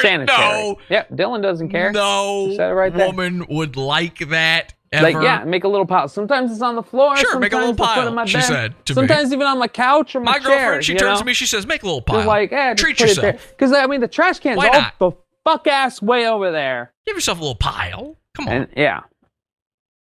Sanitary. 0.00 0.26
No, 0.26 0.76
Yep, 0.90 1.10
Dylan 1.12 1.42
doesn't 1.42 1.70
care. 1.70 1.90
no 1.90 2.52
Said 2.54 2.70
it 2.70 2.74
right 2.74 2.94
there. 2.94 3.06
woman 3.08 3.44
would 3.48 3.76
like 3.76 4.18
that 4.28 4.74
ever. 4.92 5.02
Like, 5.12 5.22
yeah, 5.22 5.44
make 5.44 5.64
a 5.64 5.68
little 5.68 5.86
pile. 5.86 6.08
Sometimes 6.08 6.50
it's 6.52 6.62
on 6.62 6.76
the 6.76 6.82
floor. 6.82 7.16
Sure, 7.16 7.32
sometimes 7.32 7.40
make 7.40 7.52
a 7.52 7.56
little 7.56 7.72
I 7.72 7.76
put 7.76 7.82
it 8.02 8.04
pile, 8.04 8.12
my 8.14 8.24
she 8.24 8.34
bed. 8.38 8.44
said 8.44 8.86
to 8.86 8.92
me. 8.92 8.94
sometimes 8.94 9.32
even 9.32 9.46
on 9.46 9.58
my 9.58 9.68
couch 9.68 10.14
or 10.16 10.20
my, 10.20 10.32
My 10.32 10.38
chair. 10.38 10.48
girlfriend, 10.58 10.84
she 10.84 10.94
turns 10.94 11.16
know? 11.16 11.18
to 11.20 11.24
me, 11.24 11.32
she 11.34 11.46
says, 11.46 11.66
"Make 11.66 11.82
a 11.82 11.86
little 11.86 12.02
pile. 12.02 12.26
Like, 12.26 12.52
eh, 12.52 12.74
Treat 12.74 12.98
yourself. 13.00 13.48
Because 13.50 13.72
I 13.72 13.86
mean, 13.86 14.00
the 14.00 14.08
trash 14.08 14.38
can's 14.40 14.58
Why 14.58 14.68
all 14.68 14.72
not? 14.80 14.98
the 14.98 15.10
fuck 15.44 15.66
ass 15.66 16.00
way 16.02 16.26
over 16.28 16.50
there. 16.50 16.92
Give 17.06 17.16
yourself 17.16 17.38
a 17.38 17.40
little 17.40 17.54
pile. 17.56 18.16
Come 18.36 18.48
on, 18.48 18.52
And 18.54 18.68
yeah, 18.76 19.00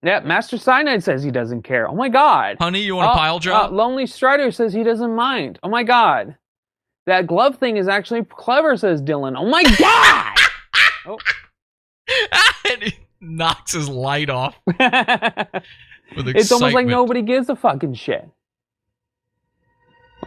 yeah. 0.04 0.20
Master 0.22 0.58
Cyanide 0.58 1.04
says 1.04 1.24
he 1.24 1.32
doesn't 1.32 1.62
care. 1.64 1.88
Oh 1.88 1.96
my 1.96 2.10
god. 2.10 2.58
honey. 2.60 2.82
You 2.82 2.96
want 2.96 3.08
a 3.08 3.12
Oh, 3.12 3.16
pile 3.16 3.40
job? 3.40 3.72
uh, 3.72 3.76
Lonely 3.76 4.06
Strider 4.08 4.52
says 4.52 4.74
he 4.74 4.84
doesn't 4.84 5.16
mind. 5.16 5.60
Oh 5.64 5.70
my 5.70 5.84
god. 5.84 6.36
That 7.06 7.28
glove 7.28 7.58
thing 7.58 7.76
is 7.78 7.90
actually 7.90 8.24
clever, 8.24 8.78
says 8.78 9.02
Dylan. 9.02 9.34
Oh 9.38 9.46
my 9.50 9.64
god. 11.06 11.20
he 12.82 12.94
knocks 13.24 13.74
his 13.74 13.90
light 13.90 14.30
off 14.30 14.56
with 14.66 14.78
it's 16.28 16.52
almost 16.52 16.76
like 16.76 16.86
nobody 16.86 17.22
gives 17.22 17.50
a 17.50 17.56
fucking 17.56 17.94
shit. 17.94 18.30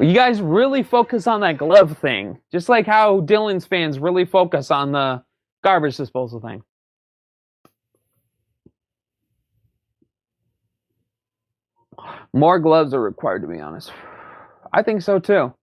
You 0.01 0.13
guys 0.13 0.43
really 0.43 0.83
focus 0.83 1.27
on 1.27 1.41
that 1.41 1.57
glove 1.57 1.97
thing, 1.99 2.39
just 2.53 2.69
like 2.69 2.87
how 2.87 3.21
Dylan's 3.21 3.65
fans 3.65 3.99
really 3.99 4.25
focus 4.27 4.71
on 4.71 4.93
the 4.93 5.23
garbage 5.65 5.97
disposal 5.97 6.41
thing. 6.41 6.63
More 12.33 12.59
gloves 12.59 12.93
are 12.93 13.01
required, 13.01 13.43
to 13.43 13.49
be 13.49 13.59
honest. 13.59 13.91
I 14.73 14.83
think 14.83 15.01
so 15.01 15.19
too. 15.19 15.55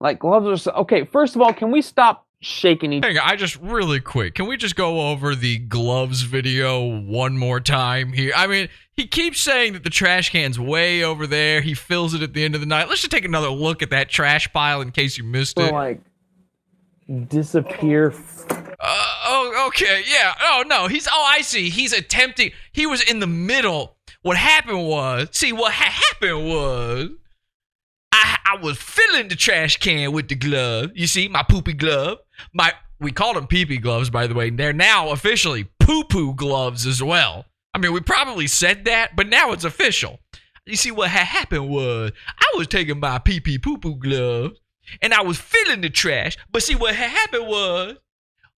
Like 0.00 0.18
gloves 0.18 0.46
are 0.46 0.56
so, 0.56 0.72
okay. 0.72 1.04
First 1.04 1.36
of 1.36 1.42
all, 1.42 1.52
can 1.52 1.70
we 1.70 1.80
stop 1.80 2.26
shaking 2.40 2.92
each? 2.92 3.04
Hang 3.04 3.18
on, 3.18 3.28
I 3.28 3.36
just 3.36 3.56
really 3.56 4.00
quick. 4.00 4.34
Can 4.34 4.46
we 4.46 4.56
just 4.56 4.76
go 4.76 5.10
over 5.10 5.34
the 5.34 5.58
gloves 5.58 6.22
video 6.22 7.00
one 7.00 7.36
more 7.36 7.60
time 7.60 8.12
here? 8.12 8.32
I 8.36 8.46
mean, 8.46 8.68
he 8.92 9.06
keeps 9.06 9.40
saying 9.40 9.74
that 9.74 9.84
the 9.84 9.90
trash 9.90 10.30
can's 10.30 10.58
way 10.58 11.04
over 11.04 11.26
there. 11.26 11.60
He 11.60 11.74
fills 11.74 12.14
it 12.14 12.22
at 12.22 12.34
the 12.34 12.44
end 12.44 12.54
of 12.54 12.60
the 12.60 12.66
night. 12.66 12.88
Let's 12.88 13.00
just 13.00 13.12
take 13.12 13.24
another 13.24 13.50
look 13.50 13.82
at 13.82 13.90
that 13.90 14.08
trash 14.08 14.52
pile 14.52 14.80
in 14.80 14.90
case 14.90 15.18
you 15.18 15.24
missed 15.24 15.58
it. 15.58 15.72
like 15.72 16.00
disappear? 17.28 18.12
Uh, 18.50 18.54
oh, 18.80 19.66
okay. 19.68 20.02
Yeah. 20.06 20.34
Oh, 20.40 20.64
no. 20.66 20.86
He's, 20.88 21.08
oh, 21.08 21.24
I 21.26 21.42
see. 21.42 21.70
He's 21.70 21.92
attempting, 21.92 22.52
he 22.72 22.86
was 22.86 23.02
in 23.02 23.20
the 23.20 23.26
middle. 23.26 23.96
What 24.22 24.36
happened 24.36 24.86
was, 24.86 25.28
see, 25.32 25.52
what 25.52 25.72
ha- 25.72 26.02
happened 26.12 26.48
was, 26.48 27.10
I, 28.12 28.38
I 28.44 28.56
was 28.56 28.78
filling 28.78 29.28
the 29.28 29.36
trash 29.36 29.76
can 29.76 30.12
with 30.12 30.28
the 30.28 30.34
glove. 30.34 30.90
You 30.94 31.06
see, 31.06 31.28
my 31.28 31.42
poopy 31.42 31.74
glove. 31.74 32.18
My, 32.52 32.72
we 33.00 33.12
called 33.12 33.36
them 33.36 33.46
pee 33.46 33.66
pee 33.66 33.78
gloves, 33.78 34.10
by 34.10 34.26
the 34.26 34.34
way. 34.34 34.50
They're 34.50 34.72
now 34.72 35.10
officially 35.10 35.68
poo 35.80 36.04
poo 36.04 36.34
gloves 36.34 36.86
as 36.86 37.02
well. 37.02 37.46
I 37.74 37.78
mean, 37.78 37.92
we 37.92 38.00
probably 38.00 38.46
said 38.46 38.86
that, 38.86 39.14
but 39.14 39.28
now 39.28 39.52
it's 39.52 39.64
official. 39.64 40.20
You 40.66 40.76
see, 40.76 40.90
what 40.90 41.10
ha- 41.10 41.24
happened 41.24 41.68
was, 41.68 42.12
I 42.38 42.56
was 42.56 42.66
taking 42.66 43.00
my 43.00 43.18
pee 43.18 43.40
pee 43.40 43.58
poo 43.58 43.78
poo 43.78 43.96
gloves 43.96 44.60
and 45.02 45.14
I 45.14 45.22
was 45.22 45.38
filling 45.38 45.80
the 45.80 45.90
trash. 45.90 46.36
But 46.50 46.62
see, 46.62 46.74
what 46.74 46.94
ha- 46.94 47.08
happened 47.08 47.46
was, 47.46 47.96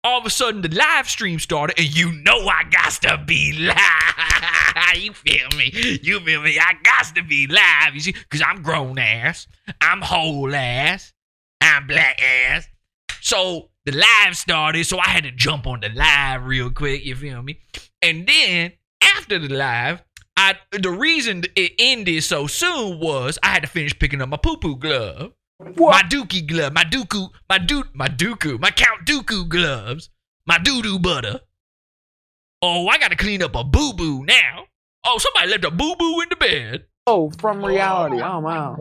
all 0.02 0.18
of 0.18 0.26
a 0.26 0.30
sudden 0.30 0.62
the 0.62 0.74
live 0.74 1.08
stream 1.08 1.38
started, 1.38 1.78
and 1.78 1.94
you 1.94 2.12
know 2.22 2.46
I 2.48 2.64
got 2.70 2.92
to 3.02 3.22
be 3.26 3.52
live. 3.52 4.96
you 5.02 5.12
feel 5.12 5.48
me? 5.58 5.70
You 6.02 6.20
feel 6.20 6.42
me? 6.42 6.58
I 6.58 6.74
got 6.82 7.14
to 7.16 7.22
be 7.22 7.46
live. 7.46 7.94
You 7.94 8.00
see, 8.00 8.12
because 8.12 8.42
I'm 8.42 8.62
grown 8.62 8.98
ass, 8.98 9.46
I'm 9.80 10.00
whole 10.00 10.54
ass, 10.54 11.12
I'm 11.60 11.86
black 11.86 12.20
ass. 12.22 12.66
So 13.20 13.69
the 13.86 13.92
live 13.92 14.36
started, 14.36 14.84
so 14.84 14.98
I 14.98 15.08
had 15.08 15.24
to 15.24 15.30
jump 15.30 15.66
on 15.66 15.80
the 15.80 15.88
live 15.88 16.44
real 16.44 16.70
quick. 16.70 17.04
You 17.04 17.16
feel 17.16 17.42
me? 17.42 17.60
And 18.02 18.26
then 18.26 18.72
after 19.02 19.38
the 19.38 19.48
live, 19.48 20.02
I 20.36 20.56
the 20.72 20.90
reason 20.90 21.44
it 21.56 21.72
ended 21.78 22.22
so 22.24 22.46
soon 22.46 23.00
was 23.00 23.38
I 23.42 23.48
had 23.48 23.62
to 23.62 23.68
finish 23.68 23.98
picking 23.98 24.20
up 24.22 24.28
my 24.28 24.36
poo 24.36 24.56
poo 24.56 24.76
glove. 24.76 25.32
My 25.76 26.02
Dookie 26.02 26.46
glove, 26.46 26.72
my 26.72 26.84
Dooku, 26.84 27.28
my 27.48 27.58
Doo, 27.58 27.84
my 27.92 28.08
Dooku, 28.08 28.58
my 28.58 28.70
Count 28.70 29.04
Dooku 29.06 29.46
gloves, 29.46 30.08
my 30.46 30.56
doo 30.58 30.80
doo 30.80 30.98
butter. 30.98 31.40
Oh, 32.62 32.88
I 32.88 32.98
gotta 32.98 33.16
clean 33.16 33.42
up 33.42 33.54
a 33.54 33.64
boo 33.64 33.92
boo 33.92 34.24
now. 34.24 34.64
Oh, 35.04 35.18
somebody 35.18 35.50
left 35.50 35.64
a 35.64 35.70
boo 35.70 35.96
boo 35.96 36.20
in 36.20 36.28
the 36.30 36.36
bed. 36.36 36.86
Oh, 37.06 37.30
from 37.38 37.64
reality. 37.64 38.20
Oh 38.22 38.38
wow. 38.40 38.76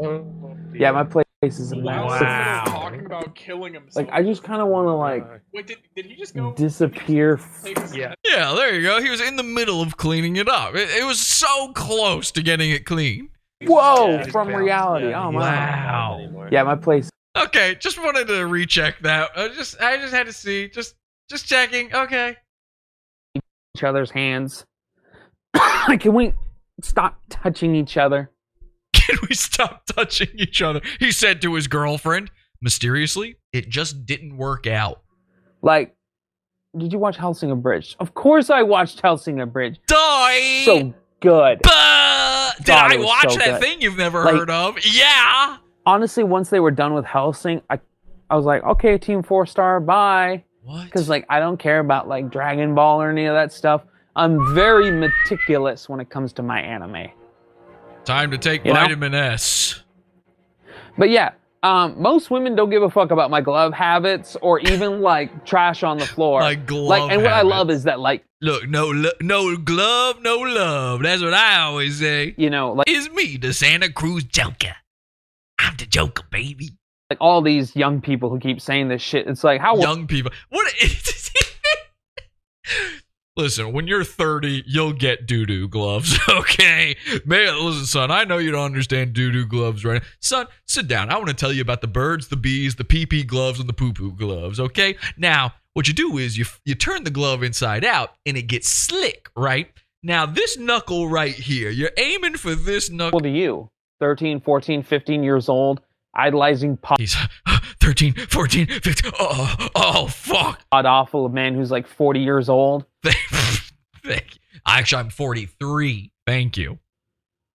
Yeah, 0.73 0.91
my 0.91 1.03
place 1.03 1.25
is 1.41 1.71
a 1.71 1.75
mess. 1.77 1.85
Wow. 1.85 2.63
Talking 2.67 3.05
about 3.05 3.33
killing 3.33 3.73
himself. 3.73 3.95
Like 4.07 4.13
I 4.13 4.23
just 4.23 4.43
kind 4.43 4.61
of 4.61 4.67
want 4.67 4.87
to 4.87 4.91
like 4.91 5.25
Wait, 5.53 5.67
did, 5.67 5.77
did 5.95 6.05
he 6.05 6.15
just 6.15 6.35
go? 6.35 6.51
disappear. 6.53 7.39
take 7.63 7.77
Yeah. 7.93 8.13
Yeah, 8.25 8.53
there 8.55 8.75
you 8.75 8.81
go. 8.81 9.01
He 9.01 9.09
was 9.09 9.21
in 9.21 9.37
the 9.37 9.43
middle 9.43 9.81
of 9.81 9.95
cleaning 9.97 10.35
it 10.35 10.49
up. 10.49 10.75
It, 10.75 10.89
it 10.89 11.05
was 11.05 11.19
so 11.19 11.71
close 11.73 12.31
to 12.31 12.41
getting 12.43 12.71
it 12.71 12.85
clean. 12.85 13.29
Whoa, 13.63 14.11
Yeah, 14.11 14.23
from 14.27 14.49
he's 14.49 14.57
reality. 14.57 15.09
Yeah, 15.09 15.25
Oh 15.27 15.31
he's 15.31 15.39
wow. 15.39 16.11
not 16.11 16.19
anymore. 16.21 16.49
Yeah, 16.51 16.63
my 16.63 16.75
place. 16.75 17.09
Okay, 17.37 17.75
just 17.79 17.97
wanted 17.97 18.27
to 18.27 18.45
recheck 18.47 18.99
that. 19.01 19.31
I 19.35 19.47
just, 19.49 19.79
I 19.81 19.97
just 19.97 20.13
had 20.13 20.25
to 20.27 20.33
see. 20.33 20.67
Just, 20.67 20.95
just 21.29 21.45
checking. 21.45 21.93
Okay, 21.93 22.35
each 23.75 23.83
other's 23.83 24.11
hands. 24.11 24.65
Can 25.99 26.13
we 26.13 26.33
stop 26.81 27.21
touching 27.29 27.75
each 27.75 27.95
other? 27.97 28.29
Can 28.93 29.17
we 29.29 29.35
stop 29.35 29.85
touching 29.85 30.29
each 30.35 30.61
other? 30.61 30.81
He 30.99 31.11
said 31.11 31.41
to 31.43 31.55
his 31.55 31.67
girlfriend. 31.67 32.31
Mysteriously, 32.61 33.37
it 33.53 33.69
just 33.69 34.05
didn't 34.05 34.35
work 34.35 34.67
out. 34.67 35.01
Like, 35.61 35.95
did 36.77 36.91
you 36.91 36.99
watch 36.99 37.15
Hellsing 37.17 37.51
Abridged? 37.51 37.95
Of 37.99 38.13
course 38.13 38.49
I 38.49 38.63
watched 38.63 38.99
Hellsing 39.01 39.39
Abridged. 39.41 39.79
Die. 39.87 40.63
So 40.65 40.93
good. 41.21 41.59
But 41.63 42.57
did 42.57 42.65
God, 42.67 42.91
I 42.91 42.97
watch 42.97 43.31
so 43.33 43.37
that 43.39 43.45
good. 43.45 43.61
thing 43.61 43.81
you've 43.81 43.97
never 43.97 44.23
Like- 44.25 44.35
heard 44.35 44.49
of? 44.49 44.75
Yeah. 44.85 45.57
Honestly, 45.85 46.23
once 46.23 46.49
they 46.49 46.59
were 46.59 46.69
done 46.71 46.93
with 46.93 47.05
Hellsing, 47.05 47.61
I, 47.69 47.79
I 48.29 48.35
was 48.35 48.45
like, 48.45 48.63
okay, 48.63 48.97
Team 48.97 49.23
Four 49.23 49.45
Star, 49.45 49.79
bye. 49.79 50.43
What? 50.63 50.83
Because 50.85 51.07
like 51.09 51.25
I 51.29 51.39
don't 51.39 51.57
care 51.57 51.79
about 51.79 52.07
like 52.09 52.29
Dragon 52.29 52.75
Ball 52.75 53.01
or 53.01 53.09
any 53.09 53.25
of 53.25 53.33
that 53.33 53.51
stuff. 53.53 53.83
I'm 54.15 54.53
very 54.53 54.91
meticulous 54.91 55.87
when 55.87 55.99
it 56.01 56.09
comes 56.09 56.33
to 56.33 56.43
my 56.43 56.59
anime. 56.61 57.07
Time 58.05 58.31
to 58.31 58.37
take 58.37 58.65
You 58.65 58.73
know? 58.73 58.79
vitamin 58.79 59.13
S. 59.13 59.81
But 60.97 61.09
yeah, 61.09 61.31
um, 61.63 62.01
most 62.01 62.31
women 62.31 62.55
don't 62.55 62.69
give 62.69 62.81
a 62.83 62.89
fuck 62.89 63.11
about 63.11 63.29
my 63.29 63.41
glove 63.41 63.73
habits 63.73 64.35
or 64.41 64.59
even 64.59 65.01
like 65.11 65.45
trash 65.45 65.83
on 65.83 65.97
the 65.97 66.05
floor. 66.05 66.39
My 66.41 66.55
glove 66.55 66.87
like, 66.87 67.11
and 67.11 67.21
what 67.21 67.31
I 67.33 67.41
love 67.41 67.69
is 67.69 67.83
that 67.83 67.99
like 67.99 68.25
Look, 68.41 68.69
no, 68.69 68.87
lo- 68.87 69.11
no 69.21 69.57
glove, 69.57 70.21
no 70.21 70.37
love. 70.37 71.01
That's 71.03 71.21
what 71.21 71.33
I 71.33 71.59
always 71.61 71.99
say. 71.99 72.33
you 72.37 72.49
know 72.49 72.71
like 72.73 72.89
Is 72.89 73.09
me, 73.11 73.37
the 73.37 73.53
Santa 73.53 73.91
Cruz 73.91 74.23
Joker. 74.23 74.75
I'm 75.59 75.75
the 75.77 75.85
Joker, 75.85 76.23
baby. 76.31 76.77
like 77.09 77.19
all 77.21 77.41
these 77.41 77.75
young 77.75 77.99
people 78.01 78.29
who 78.29 78.39
keep 78.39 78.61
saying 78.61 78.87
this 78.87 79.01
shit. 79.01 79.27
It's 79.27 79.43
like 79.43 79.59
how 79.61 79.77
Young 79.77 80.07
people. 80.07 80.31
What? 80.49 80.73
Listen, 83.39 83.71
when 83.71 83.87
you're 83.87 84.03
30, 84.03 84.65
you'll 84.67 84.91
get 84.91 85.25
doo 85.25 85.45
doo 85.45 85.69
gloves, 85.69 86.19
okay? 86.29 86.97
Man, 87.25 87.57
listen, 87.63 87.85
son, 87.85 88.11
I 88.11 88.25
know 88.25 88.37
you 88.37 88.51
don't 88.51 88.65
understand 88.65 89.13
doo 89.13 89.31
doo 89.31 89.45
gloves 89.45 89.85
right. 89.85 90.03
Son, 90.19 90.45
sit 90.67 90.89
down. 90.89 91.09
I 91.09 91.15
want 91.15 91.29
to 91.29 91.33
tell 91.33 91.53
you 91.53 91.61
about 91.61 91.79
the 91.79 91.87
birds, 91.87 92.27
the 92.27 92.35
bees, 92.35 92.75
the 92.75 92.83
pee 92.83 93.05
pee 93.05 93.23
gloves, 93.23 93.61
and 93.61 93.69
the 93.69 93.73
poo 93.73 93.93
poo 93.93 94.11
gloves, 94.11 94.59
okay? 94.59 94.97
Now, 95.15 95.53
what 95.73 95.87
you 95.87 95.93
do 95.93 96.17
is 96.17 96.37
you, 96.37 96.43
you 96.65 96.75
turn 96.75 97.05
the 97.05 97.11
glove 97.11 97.41
inside 97.41 97.85
out 97.85 98.09
and 98.25 98.35
it 98.35 98.43
gets 98.43 98.67
slick, 98.67 99.29
right? 99.37 99.71
Now, 100.03 100.25
this 100.25 100.57
knuckle 100.57 101.07
right 101.07 101.33
here, 101.33 101.69
you're 101.69 101.91
aiming 101.95 102.35
for 102.35 102.55
this 102.55 102.89
knuckle. 102.89 103.25
are 103.25 103.29
you? 103.29 103.69
13, 104.01 104.41
14, 104.41 104.83
15 104.83 105.23
years 105.23 105.47
old, 105.47 105.79
idolizing 106.13 106.77
pod 106.77 106.99
He's 106.99 107.15
13, 107.79 108.13
14, 108.13 108.67
15. 108.67 109.11
Oh, 109.19 109.69
oh, 109.75 110.07
fuck. 110.07 110.61
awful 110.71 111.25
a 111.25 111.29
man 111.29 111.55
who's 111.55 111.71
like 111.71 111.87
40 111.87 112.19
years 112.19 112.49
old. 112.49 112.85
Thank 113.03 114.35
you. 114.35 114.39
Actually, 114.67 114.99
I'm 114.99 115.09
43. 115.09 116.11
Thank 116.25 116.57
you. 116.57 116.79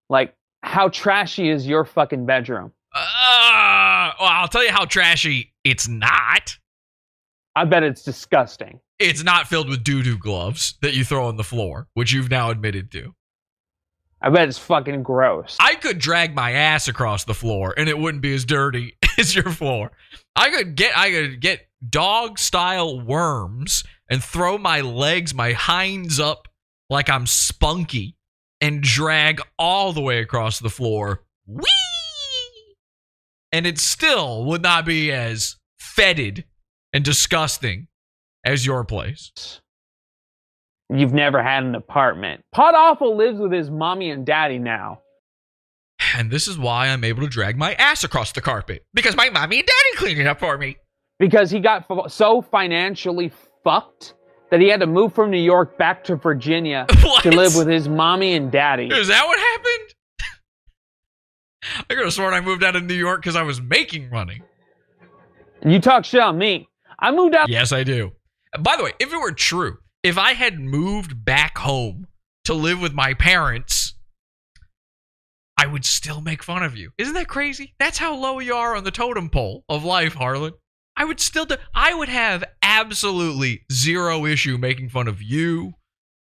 Like 0.08 0.34
how 0.62 0.88
trashy 0.88 1.50
is 1.50 1.66
your 1.66 1.84
fucking 1.84 2.26
bedroom? 2.26 2.72
Uh, 2.94 4.12
well, 4.18 4.28
I'll 4.30 4.48
tell 4.48 4.64
you 4.64 4.72
how 4.72 4.84
trashy 4.84 5.52
it's 5.62 5.88
not. 5.88 6.56
I 7.56 7.64
bet 7.64 7.82
it's 7.82 8.02
disgusting. 8.02 8.80
It's 8.98 9.22
not 9.22 9.46
filled 9.48 9.68
with 9.68 9.84
doo 9.84 10.02
doo 10.02 10.16
gloves 10.16 10.74
that 10.80 10.94
you 10.94 11.04
throw 11.04 11.26
on 11.26 11.36
the 11.36 11.44
floor, 11.44 11.86
which 11.94 12.12
you've 12.12 12.30
now 12.30 12.50
admitted 12.50 12.90
to. 12.92 13.14
I 14.24 14.30
bet 14.30 14.48
it's 14.48 14.56
fucking 14.56 15.02
gross. 15.02 15.58
I 15.60 15.74
could 15.74 15.98
drag 15.98 16.34
my 16.34 16.52
ass 16.52 16.88
across 16.88 17.24
the 17.24 17.34
floor 17.34 17.74
and 17.76 17.90
it 17.90 17.98
wouldn't 17.98 18.22
be 18.22 18.32
as 18.32 18.46
dirty 18.46 18.96
as 19.18 19.34
your 19.34 19.50
floor. 19.50 19.92
I 20.34 20.48
could 20.48 20.76
get 20.76 20.96
I 20.96 21.10
could 21.10 21.40
get 21.40 21.68
dog 21.86 22.38
style 22.38 22.98
worms 22.98 23.84
and 24.08 24.24
throw 24.24 24.56
my 24.56 24.80
legs, 24.80 25.34
my 25.34 25.52
hinds 25.52 26.18
up 26.18 26.48
like 26.88 27.10
I'm 27.10 27.26
spunky 27.26 28.16
and 28.62 28.82
drag 28.82 29.42
all 29.58 29.92
the 29.92 30.00
way 30.00 30.20
across 30.20 30.58
the 30.58 30.70
floor. 30.70 31.22
Whee! 31.46 31.66
And 33.52 33.66
it 33.66 33.76
still 33.76 34.46
would 34.46 34.62
not 34.62 34.86
be 34.86 35.12
as 35.12 35.56
fetid 35.78 36.46
and 36.94 37.04
disgusting 37.04 37.88
as 38.42 38.64
your 38.64 38.84
place. 38.84 39.60
You've 40.90 41.14
never 41.14 41.42
had 41.42 41.62
an 41.64 41.74
apartment. 41.74 42.42
Pod 42.52 42.74
Awful 42.74 43.16
lives 43.16 43.38
with 43.38 43.52
his 43.52 43.70
mommy 43.70 44.10
and 44.10 44.24
daddy 44.26 44.58
now. 44.58 45.00
And 46.16 46.30
this 46.30 46.46
is 46.46 46.58
why 46.58 46.88
I'm 46.88 47.04
able 47.04 47.22
to 47.22 47.28
drag 47.28 47.56
my 47.56 47.74
ass 47.74 48.04
across 48.04 48.32
the 48.32 48.40
carpet 48.40 48.84
because 48.92 49.16
my 49.16 49.30
mommy 49.30 49.58
and 49.60 49.66
daddy 49.66 49.96
cleaned 49.96 50.20
it 50.20 50.26
up 50.26 50.40
for 50.40 50.58
me. 50.58 50.76
because 51.18 51.50
he 51.50 51.60
got 51.60 51.86
f- 51.90 52.10
so 52.12 52.42
financially 52.42 53.32
fucked 53.62 54.14
that 54.50 54.60
he 54.60 54.68
had 54.68 54.80
to 54.80 54.86
move 54.86 55.14
from 55.14 55.30
New 55.30 55.40
York 55.40 55.78
back 55.78 56.04
to 56.04 56.16
Virginia 56.16 56.86
What? 57.02 57.22
to 57.22 57.30
live 57.30 57.56
with 57.56 57.66
his 57.68 57.88
mommy 57.88 58.34
and 58.34 58.52
daddy. 58.52 58.88
Is 58.88 59.08
that 59.08 59.24
what 59.26 59.38
happened? 59.38 59.94
I 61.90 61.94
could 61.94 62.04
have 62.04 62.12
sworn 62.12 62.34
I 62.34 62.40
moved 62.40 62.62
out 62.62 62.76
of 62.76 62.84
New 62.84 62.94
York 62.94 63.22
because 63.22 63.36
I 63.36 63.42
was 63.42 63.60
making 63.60 64.10
money. 64.10 64.42
You 65.64 65.80
talk 65.80 66.04
shit 66.04 66.20
on 66.20 66.36
me. 66.36 66.68
I 66.98 67.10
moved 67.10 67.34
out. 67.34 67.48
Yes, 67.48 67.72
I 67.72 67.84
do. 67.84 68.12
By 68.60 68.76
the 68.76 68.84
way, 68.84 68.92
if 69.00 69.12
it 69.12 69.16
were 69.16 69.32
true, 69.32 69.78
if 70.04 70.18
I 70.18 70.34
had 70.34 70.60
moved 70.60 71.24
back 71.24 71.56
home 71.58 72.06
to 72.44 72.52
live 72.52 72.80
with 72.80 72.92
my 72.92 73.14
parents, 73.14 73.94
I 75.56 75.66
would 75.66 75.86
still 75.86 76.20
make 76.20 76.42
fun 76.42 76.62
of 76.62 76.76
you. 76.76 76.92
Isn't 76.98 77.14
that 77.14 77.26
crazy? 77.26 77.74
That's 77.78 77.96
how 77.96 78.14
low 78.14 78.38
you 78.38 78.54
are 78.54 78.76
on 78.76 78.84
the 78.84 78.90
totem 78.90 79.30
pole 79.30 79.64
of 79.66 79.82
life, 79.82 80.14
Harlan. 80.14 80.52
I 80.94 81.06
would 81.06 81.20
still 81.20 81.46
do, 81.46 81.56
I 81.74 81.94
would 81.94 82.10
have 82.10 82.44
absolutely 82.62 83.62
zero 83.72 84.26
issue 84.26 84.58
making 84.58 84.90
fun 84.90 85.08
of 85.08 85.22
you, 85.22 85.72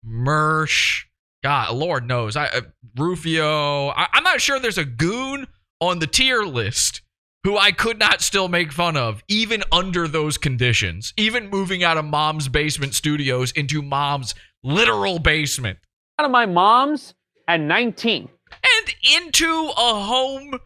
Mersh. 0.05 1.05
God, 1.43 1.73
Lord 1.73 2.07
knows. 2.07 2.35
I 2.35 2.45
uh, 2.45 2.61
Rufio. 2.95 3.89
I, 3.89 4.07
I'm 4.13 4.23
not 4.23 4.41
sure 4.41 4.59
there's 4.59 4.77
a 4.77 4.85
goon 4.85 5.47
on 5.79 5.97
the 5.97 6.07
tier 6.07 6.43
list 6.43 7.01
who 7.43 7.57
I 7.57 7.71
could 7.71 7.97
not 7.99 8.21
still 8.21 8.47
make 8.47 8.71
fun 8.71 8.95
of, 8.95 9.23
even 9.27 9.63
under 9.71 10.07
those 10.07 10.37
conditions, 10.37 11.13
even 11.17 11.49
moving 11.49 11.83
out 11.83 11.97
of 11.97 12.05
mom's 12.05 12.47
basement 12.47 12.93
studios 12.93 13.51
into 13.51 13.81
mom's 13.81 14.35
literal 14.63 15.17
basement 15.19 15.79
Out 16.19 16.25
of 16.25 16.31
my 16.31 16.45
mom's 16.45 17.13
at 17.47 17.59
19. 17.59 18.29
and 18.51 18.95
into 19.15 19.71
a 19.75 19.99
home 19.99 20.59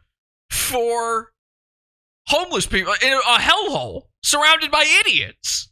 for 0.52 1.32
homeless 2.28 2.66
people, 2.66 2.94
in 3.02 3.14
a 3.14 3.38
hellhole 3.40 4.04
surrounded 4.24 4.70
by 4.72 4.86
idiots. 5.02 5.72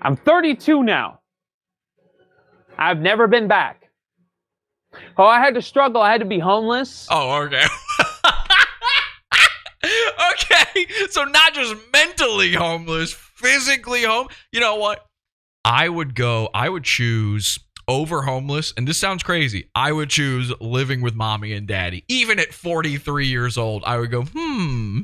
I'm 0.00 0.16
32 0.16 0.82
now. 0.84 1.20
I've 2.78 3.00
never 3.00 3.26
been 3.26 3.48
back. 3.48 3.82
Oh, 5.16 5.24
I 5.24 5.40
had 5.40 5.54
to 5.54 5.62
struggle. 5.62 6.00
I 6.02 6.12
had 6.12 6.20
to 6.20 6.26
be 6.26 6.38
homeless. 6.38 7.08
Oh, 7.10 7.42
okay. 7.42 7.64
okay. 10.32 10.86
So 11.14 11.22
not 11.22 11.54
just 11.54 11.76
mentally 11.92 12.54
homeless, 12.54 13.12
physically 13.12 14.02
home. 14.02 14.26
You 14.50 14.58
know 14.58 14.74
what? 14.74 15.06
I 15.64 15.88
would 15.88 16.16
go, 16.16 16.50
I 16.52 16.68
would 16.68 16.82
choose 16.82 17.56
over 17.86 18.22
homeless, 18.22 18.74
and 18.76 18.88
this 18.88 18.98
sounds 18.98 19.22
crazy. 19.22 19.70
I 19.76 19.92
would 19.92 20.10
choose 20.10 20.52
living 20.60 21.02
with 21.02 21.14
mommy 21.14 21.52
and 21.52 21.68
daddy. 21.68 22.04
Even 22.08 22.40
at 22.40 22.52
43 22.52 23.28
years 23.28 23.56
old, 23.56 23.84
I 23.86 23.98
would 23.98 24.10
go, 24.10 24.24
hmm. 24.24 25.02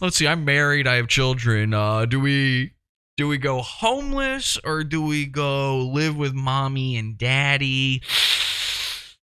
Let's 0.00 0.16
see, 0.16 0.26
I'm 0.26 0.44
married, 0.44 0.88
I 0.88 0.96
have 0.96 1.06
children. 1.06 1.74
Uh, 1.74 2.04
do 2.04 2.18
we 2.18 2.72
do 3.16 3.28
we 3.28 3.38
go 3.38 3.62
homeless 3.62 4.58
or 4.64 4.82
do 4.82 5.00
we 5.00 5.26
go 5.26 5.78
live 5.78 6.16
with 6.16 6.34
mommy 6.34 6.96
and 6.96 7.16
daddy? 7.16 8.02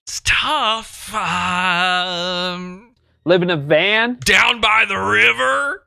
It's 0.02 0.20
tough. 0.24 1.14
Um, 1.14 2.89
Live 3.24 3.42
in 3.42 3.50
a 3.50 3.56
van. 3.56 4.18
down 4.24 4.60
by 4.60 4.84
the 4.88 4.96
river. 4.96 5.86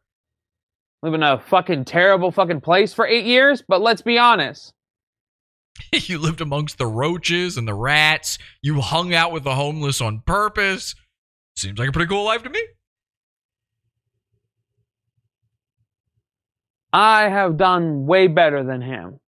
Live 1.02 1.14
in 1.16 1.24
a 1.24 1.40
fucking 1.40 1.86
terrible 1.86 2.32
fucking 2.32 2.62
place 2.62 2.94
for 2.94 3.06
eight 3.06 3.26
years. 3.26 3.64
But 3.68 3.82
let's 3.82 4.02
be 4.02 4.18
honest. 4.18 4.74
you 5.92 6.20
lived 6.20 6.42
amongst 6.42 6.78
the 6.78 6.88
roaches 6.88 7.58
and 7.58 7.68
the 7.68 7.74
rats. 7.74 8.38
You 8.62 8.82
hung 8.82 9.14
out 9.14 9.32
with 9.32 9.44
the 9.44 9.56
homeless 9.56 10.00
on 10.02 10.22
purpose. 10.26 10.96
Seems 11.56 11.78
like 11.78 11.90
a 11.90 11.92
pretty 11.92 12.10
cool 12.10 12.24
life 12.24 12.44
to 12.44 12.50
me. 12.50 12.64
I 16.92 17.24
have 17.28 17.58
done 17.58 18.06
way 18.06 18.28
better 18.28 18.64
than 18.64 18.82
him. 18.82 19.20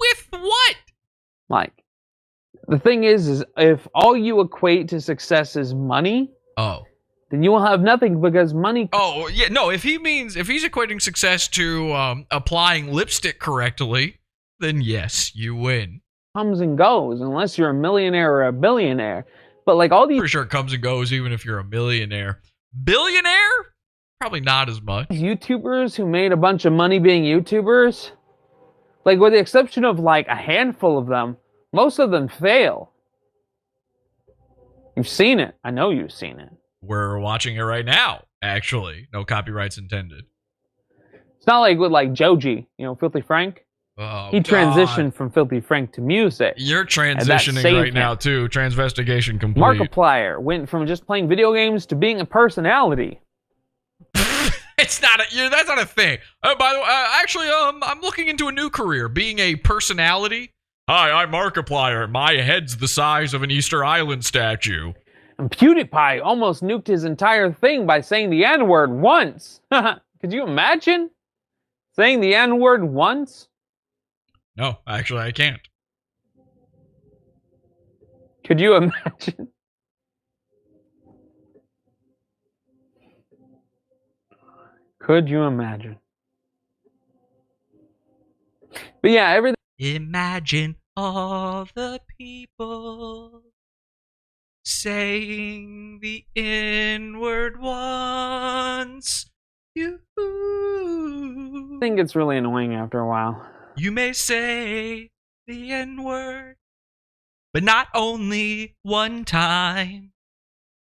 With 0.00 0.28
what? 0.30 0.76
Like, 1.50 1.83
the 2.68 2.78
thing 2.78 3.04
is, 3.04 3.28
is 3.28 3.44
if 3.56 3.86
all 3.94 4.16
you 4.16 4.40
equate 4.40 4.88
to 4.88 5.00
success 5.00 5.56
is 5.56 5.74
money, 5.74 6.30
Oh. 6.56 6.82
then 7.30 7.42
you 7.42 7.50
will 7.50 7.64
have 7.64 7.80
nothing 7.80 8.20
because 8.20 8.54
money 8.54 8.88
Oh, 8.92 9.28
yeah. 9.28 9.48
No, 9.48 9.70
if 9.70 9.82
he 9.82 9.98
means, 9.98 10.36
if 10.36 10.46
he's 10.46 10.64
equating 10.64 11.00
success 11.02 11.48
to 11.48 11.92
um, 11.92 12.26
applying 12.30 12.92
lipstick 12.92 13.38
correctly, 13.40 14.18
then 14.60 14.80
yes, 14.80 15.34
you 15.34 15.54
win. 15.56 16.00
comes 16.36 16.60
and 16.60 16.76
goes 16.78 17.20
unless 17.20 17.58
you're 17.58 17.70
a 17.70 17.74
millionaire 17.74 18.32
or 18.32 18.46
a 18.46 18.52
billionaire. 18.52 19.26
But 19.66 19.76
like 19.76 19.92
all 19.92 20.06
these 20.06 20.20
for 20.20 20.28
sure 20.28 20.42
it 20.42 20.50
comes 20.50 20.72
and 20.72 20.82
goes 20.82 21.12
even 21.12 21.32
if 21.32 21.44
you're 21.44 21.58
a 21.58 21.64
millionaire. 21.64 22.40
Billionaire? 22.84 23.50
Probably 24.20 24.40
not 24.40 24.68
as 24.68 24.80
much. 24.82 25.08
YouTubers 25.08 25.94
who 25.96 26.06
made 26.06 26.32
a 26.32 26.36
bunch 26.36 26.64
of 26.64 26.72
money 26.72 26.98
being 26.98 27.24
YouTubers, 27.24 28.10
Like 29.04 29.18
with 29.18 29.32
the 29.32 29.38
exception 29.38 29.84
of 29.84 29.98
like 29.98 30.26
a 30.28 30.34
handful 30.36 30.98
of 30.98 31.06
them, 31.06 31.36
most 31.74 31.98
of 31.98 32.10
them 32.10 32.28
fail. 32.28 32.92
You've 34.96 35.08
seen 35.08 35.40
it. 35.40 35.54
I 35.64 35.70
know 35.70 35.90
you've 35.90 36.12
seen 36.12 36.38
it. 36.38 36.50
We're 36.80 37.18
watching 37.18 37.56
it 37.56 37.62
right 37.62 37.84
now. 37.84 38.24
Actually, 38.42 39.08
no 39.12 39.24
copyrights 39.24 39.76
intended. 39.78 40.24
It's 41.36 41.46
not 41.46 41.60
like 41.60 41.78
with 41.78 41.90
like 41.90 42.12
Joji, 42.12 42.68
you 42.78 42.86
know, 42.86 42.94
Filthy 42.94 43.20
Frank. 43.20 43.64
Oh, 43.96 44.28
He 44.30 44.40
God. 44.40 44.46
transitioned 44.76 45.14
from 45.14 45.30
Filthy 45.30 45.60
Frank 45.60 45.92
to 45.94 46.00
music. 46.00 46.54
You're 46.56 46.84
transitioning 46.84 47.64
right 47.64 47.88
him. 47.88 47.94
now 47.94 48.14
too. 48.14 48.48
Transvestigation 48.48 49.40
complete. 49.40 49.62
Markiplier 49.62 50.40
went 50.40 50.68
from 50.68 50.86
just 50.86 51.06
playing 51.06 51.28
video 51.28 51.52
games 51.54 51.86
to 51.86 51.96
being 51.96 52.20
a 52.20 52.24
personality. 52.24 53.20
It's 54.76 55.00
not 55.00 55.20
a. 55.20 55.24
You're, 55.30 55.48
that's 55.50 55.68
not 55.68 55.78
a 55.80 55.86
thing. 55.86 56.18
Uh, 56.42 56.56
by 56.56 56.72
the 56.72 56.78
way, 56.80 56.84
uh, 56.84 57.08
actually, 57.22 57.48
um, 57.48 57.78
I'm 57.84 58.00
looking 58.00 58.26
into 58.26 58.48
a 58.48 58.52
new 58.52 58.68
career, 58.70 59.08
being 59.08 59.38
a 59.38 59.54
personality. 59.54 60.50
Hi, 60.86 61.10
I'm 61.10 61.30
Markiplier. 61.30 62.10
My 62.10 62.34
head's 62.34 62.76
the 62.76 62.88
size 62.88 63.32
of 63.32 63.42
an 63.42 63.50
Easter 63.50 63.82
Island 63.82 64.22
statue. 64.22 64.92
And 65.38 65.50
PewDiePie 65.50 66.20
almost 66.22 66.62
nuked 66.62 66.88
his 66.88 67.04
entire 67.04 67.50
thing 67.50 67.86
by 67.86 68.02
saying 68.02 68.28
the 68.28 68.44
N 68.44 68.68
word 68.68 68.90
once. 68.90 69.62
Could 69.72 70.30
you 70.30 70.46
imagine 70.46 71.08
saying 71.96 72.20
the 72.20 72.34
N 72.34 72.58
word 72.58 72.84
once? 72.84 73.48
No, 74.56 74.76
actually, 74.86 75.20
I 75.22 75.32
can't. 75.32 75.60
Could 78.46 78.60
you 78.60 78.74
imagine? 78.76 79.48
Could 84.98 85.30
you 85.30 85.44
imagine? 85.44 85.96
But 89.00 89.12
yeah, 89.12 89.30
everything. 89.30 89.54
Imagine 89.78 90.76
all 90.96 91.66
the 91.74 92.00
people 92.16 93.42
saying 94.64 95.98
the 96.00 96.24
N 96.36 97.18
word 97.18 97.60
once. 97.60 99.30
You. 99.74 99.98
I 100.16 101.78
think 101.80 101.98
it's 101.98 102.14
really 102.14 102.36
annoying 102.36 102.74
after 102.74 103.00
a 103.00 103.08
while. 103.08 103.44
You 103.76 103.90
may 103.90 104.12
say 104.12 105.10
the 105.48 105.72
N 105.72 106.04
word, 106.04 106.54
but 107.52 107.64
not 107.64 107.88
only 107.94 108.76
one 108.82 109.24
time. 109.24 110.12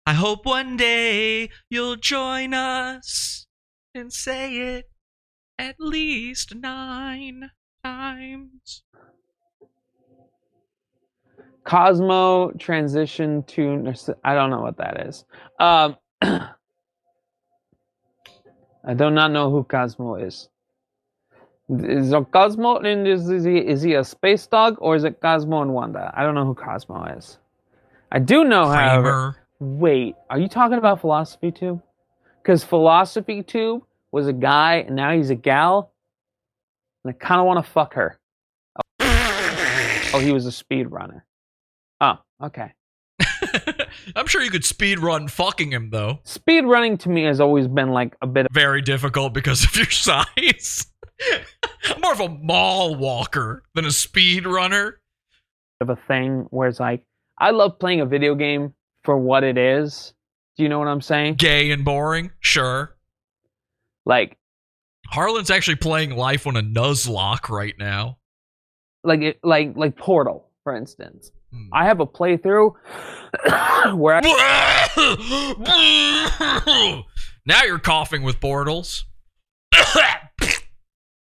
I 0.07 0.13
hope 0.13 0.47
one 0.47 0.77
day 0.77 1.51
you'll 1.69 1.97
join 1.97 2.55
us 2.55 3.49
and 3.93 4.13
say 4.13 4.59
it 4.59 4.91
at 5.59 5.81
least 5.81 6.55
nine 6.55 7.51
times. 7.87 8.83
Cosmo 11.65 12.53
transition 12.53 13.43
to 13.45 13.61
Narci- 13.61 14.15
I 14.25 14.35
don't 14.35 14.51
know 14.51 14.61
what 14.61 14.77
that 14.79 15.07
is. 15.07 15.25
Um, 15.59 15.97
I 16.23 16.51
do 18.95 19.11
not 19.11 19.33
know 19.33 19.51
who 19.51 19.65
Cosmo 19.65 20.15
is. 20.15 20.49
Is 21.69 22.13
it 22.13 22.33
Cosmo 22.33 22.79
and 22.79 23.09
is, 23.09 23.29
is 23.29 23.45
he 23.45 23.59
is 23.59 23.83
he 23.83 23.95
a 23.95 24.05
space 24.05 24.47
dog 24.47 24.77
or 24.79 24.95
is 24.95 25.03
it 25.03 25.21
Cosmo 25.21 25.63
and 25.63 25.75
Wanda? 25.75 26.13
I 26.15 26.23
don't 26.23 26.37
know 26.37 26.45
who 26.45 26.55
Cosmo 26.55 27.05
is. 27.19 27.39
I 28.13 28.21
do 28.21 28.45
know, 28.45 28.69
however. 28.69 29.35
Wait, 29.59 30.15
are 30.31 30.39
you 30.39 30.47
talking 30.47 30.79
about 30.79 31.01
Philosophy 31.01 31.51
Tube? 31.51 31.83
Because 32.41 32.63
Philosophy 32.63 33.43
Tube 33.43 33.83
was 34.13 34.29
a 34.29 34.33
guy 34.33 34.85
and 34.87 34.95
now 34.95 35.11
he's 35.11 35.31
a 35.31 35.35
gal, 35.35 35.91
and 37.07 37.15
I 37.15 37.25
kind 37.25 37.41
of 37.41 37.47
want 37.47 37.65
to 37.65 37.71
fuck 37.71 37.95
her. 37.95 38.19
Oh, 39.01 40.19
he 40.21 40.33
was 40.33 40.47
a 40.47 40.53
speed 40.53 40.91
runner. 40.91 41.25
Oh, 42.01 42.19
okay. 42.43 42.73
I'm 44.17 44.27
sure 44.27 44.43
you 44.43 44.51
could 44.51 44.65
speed 44.65 44.99
run 44.99 45.29
fucking 45.29 45.73
him 45.73 45.91
though. 45.91 46.21
Speed 46.25 46.65
running 46.65 46.99
to 46.99 47.09
me 47.09 47.25
has 47.25 47.41
always 47.41 47.69
been 47.69 47.91
like 47.91 48.17
a 48.23 48.27
bit 48.27 48.47
Very 48.53 48.83
difficult 48.83 49.35
because 49.35 49.65
of 49.65 49.77
your 49.77 49.91
size. 49.91 50.87
I'm 51.85 52.01
more 52.03 52.13
of 52.13 52.21
a 52.21 52.29
mall 52.29 52.95
walker 52.97 53.63
than 53.75 53.85
a 53.85 53.91
speed 53.91 54.47
runner. 54.47 55.01
of 55.81 55.91
a 55.91 55.97
thing 55.97 56.47
where 56.51 56.69
it's 56.69 56.81
like, 56.81 57.05
I 57.39 57.51
love 57.51 57.79
playing 57.79 58.01
a 58.01 58.07
video 58.07 58.35
game 58.35 58.75
for 59.05 59.17
what 59.17 59.45
it 59.45 59.57
is. 59.59 60.13
Do 60.57 60.63
you 60.63 60.69
know 60.69 60.79
what 60.79 60.89
I'm 60.89 61.03
saying? 61.03 61.35
Gay 61.35 61.71
and 61.71 61.85
boring, 61.85 62.33
sure. 62.41 62.97
Like, 64.07 64.36
Harlan's 65.11 65.51
actually 65.51 65.77
playing 65.77 66.17
life 66.17 66.47
on 66.47 66.57
a 66.57 66.63
Nuzlocke 66.63 67.49
right 67.49 67.75
now. 67.79 68.19
like, 69.05 69.23
it, 69.23 69.39
like, 69.43 69.77
like 69.77 69.97
Portal, 69.97 70.49
for 70.65 70.75
instance. 70.77 71.31
Hmm. 71.53 71.69
I 71.73 71.85
have 71.87 72.01
a 72.01 72.07
playthrough 72.07 72.75
where 73.97 74.21
I, 74.23 74.23
now 77.47 77.63
you're 77.65 77.79
coughing 77.79 78.23
with 78.23 78.41
portals. 78.41 79.05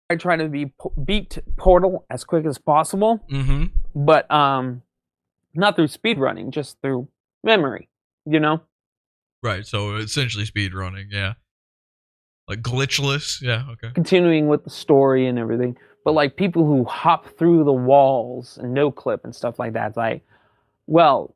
I 0.10 0.16
try 0.18 0.38
to 0.38 0.48
be 0.48 0.74
beat 1.04 1.38
Portal 1.58 2.06
as 2.10 2.24
quick 2.24 2.46
as 2.46 2.58
possible, 2.58 3.20
mm-hmm. 3.30 3.66
but 3.94 4.32
um, 4.32 4.84
not 5.54 5.76
through 5.76 5.90
speed 5.90 6.18
running, 6.18 6.52
just 6.52 6.78
through 6.82 7.10
memory. 7.44 7.90
You 8.26 8.40
know, 8.40 8.62
Right, 9.44 9.66
so 9.66 9.96
essentially 9.96 10.46
speed 10.46 10.74
running, 10.74 11.08
yeah. 11.12 11.34
Like 12.48 12.62
glitchless, 12.62 13.42
yeah, 13.42 13.66
okay. 13.72 13.90
continuing 13.94 14.48
with 14.48 14.64
the 14.64 14.70
story 14.70 15.28
and 15.28 15.38
everything. 15.38 15.78
But 16.06 16.14
like 16.14 16.38
people 16.38 16.66
who 16.66 16.86
hop 16.86 17.26
through 17.38 17.66
the 17.66 17.74
walls 17.74 18.58
and 18.58 18.74
no 18.74 18.90
clip 18.90 19.26
and 19.26 19.36
stuff 19.36 19.60
like 19.60 19.74
that, 19.74 19.98
like, 19.98 20.24
well, 20.86 21.36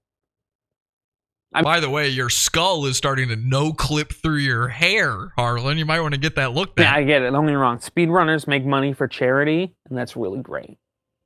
I'm- 1.53 1.65
By 1.65 1.81
the 1.81 1.89
way, 1.89 2.07
your 2.07 2.29
skull 2.29 2.85
is 2.85 2.95
starting 2.95 3.27
to 3.27 3.35
no 3.35 3.73
clip 3.73 4.13
through 4.13 4.37
your 4.37 4.69
hair, 4.69 5.33
Harlan. 5.35 5.77
You 5.77 5.85
might 5.85 5.99
want 5.99 6.13
to 6.13 6.19
get 6.19 6.35
that 6.35 6.53
looked 6.53 6.79
Yeah, 6.79 6.91
at. 6.91 6.95
I 6.95 7.03
get 7.03 7.21
it. 7.23 7.31
Don't 7.31 7.45
get 7.45 7.51
me 7.51 7.55
wrong. 7.57 7.79
Speedrunners 7.79 8.47
make 8.47 8.63
money 8.65 8.93
for 8.93 9.05
charity, 9.09 9.75
and 9.89 9.97
that's 9.97 10.15
really 10.15 10.39
great. 10.39 10.77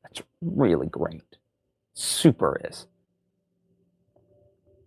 That's 0.02 0.24
really 0.42 0.88
great. 0.88 1.22
Super 1.94 2.60
is. 2.68 2.88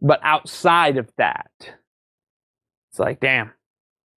But 0.02 0.18
outside 0.24 0.96
of 0.96 1.08
that, 1.18 1.50
it's 2.90 2.98
like, 2.98 3.20
damn. 3.20 3.52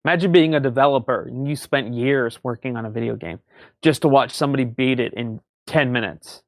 Imagine 0.03 0.32
being 0.32 0.56
a 0.56 0.60
developer 0.60 1.28
and 1.28 1.48
you 1.48 1.56
spent 1.56 1.94
years 1.94 2.40
working 2.44 2.76
on 2.76 2.86
a 2.86 2.90
video 2.90 3.15
game 3.15 3.40
just 3.84 4.02
to 4.02 4.07
watch 4.07 4.32
somebody 4.32 4.64
beat 4.64 4.99
it 4.99 5.14
in 5.15 5.40
10 5.68 5.91
minutes 5.91 6.41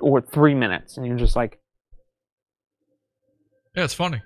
or 0.00 0.20
three 0.20 0.54
minutes. 0.54 0.96
And 0.96 1.06
you're 1.06 1.16
just 1.16 1.36
like, 1.36 1.60
yeah, 3.76 3.84
it's 3.84 3.94
funny. 3.94 4.20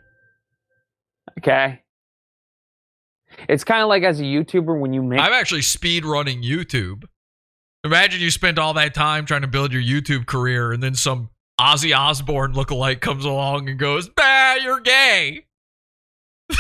okay. 1.39 1.83
It's 3.49 3.65
kind 3.65 3.83
of 3.83 3.89
like 3.89 4.03
as 4.03 4.21
a 4.21 4.25
YouTuber 4.25 4.79
when 4.79 4.93
you 4.93 5.03
make 5.03 5.21
I'm 5.21 5.33
actually 5.33 5.63
speed 5.63 6.05
running 6.05 6.43
YouTube. 6.43 7.05
Imagine 7.85 8.21
you 8.21 8.31
spent 8.31 8.59
all 8.59 8.75
that 8.75 8.95
time 8.95 9.25
trying 9.25 9.43
to 9.43 9.47
build 9.49 9.73
your 9.73 9.83
YouTube 9.83 10.27
career, 10.27 10.73
and 10.73 10.83
then 10.83 10.95
some 10.95 11.31
Ozzy 11.59 11.97
Osbourne 11.97 12.53
lookalike 12.53 13.01
comes 13.01 13.25
along 13.25 13.69
and 13.69 13.79
goes, 13.79 14.09
"Bah, 14.09 14.57
you're 14.61 14.81
gay." 14.81 15.47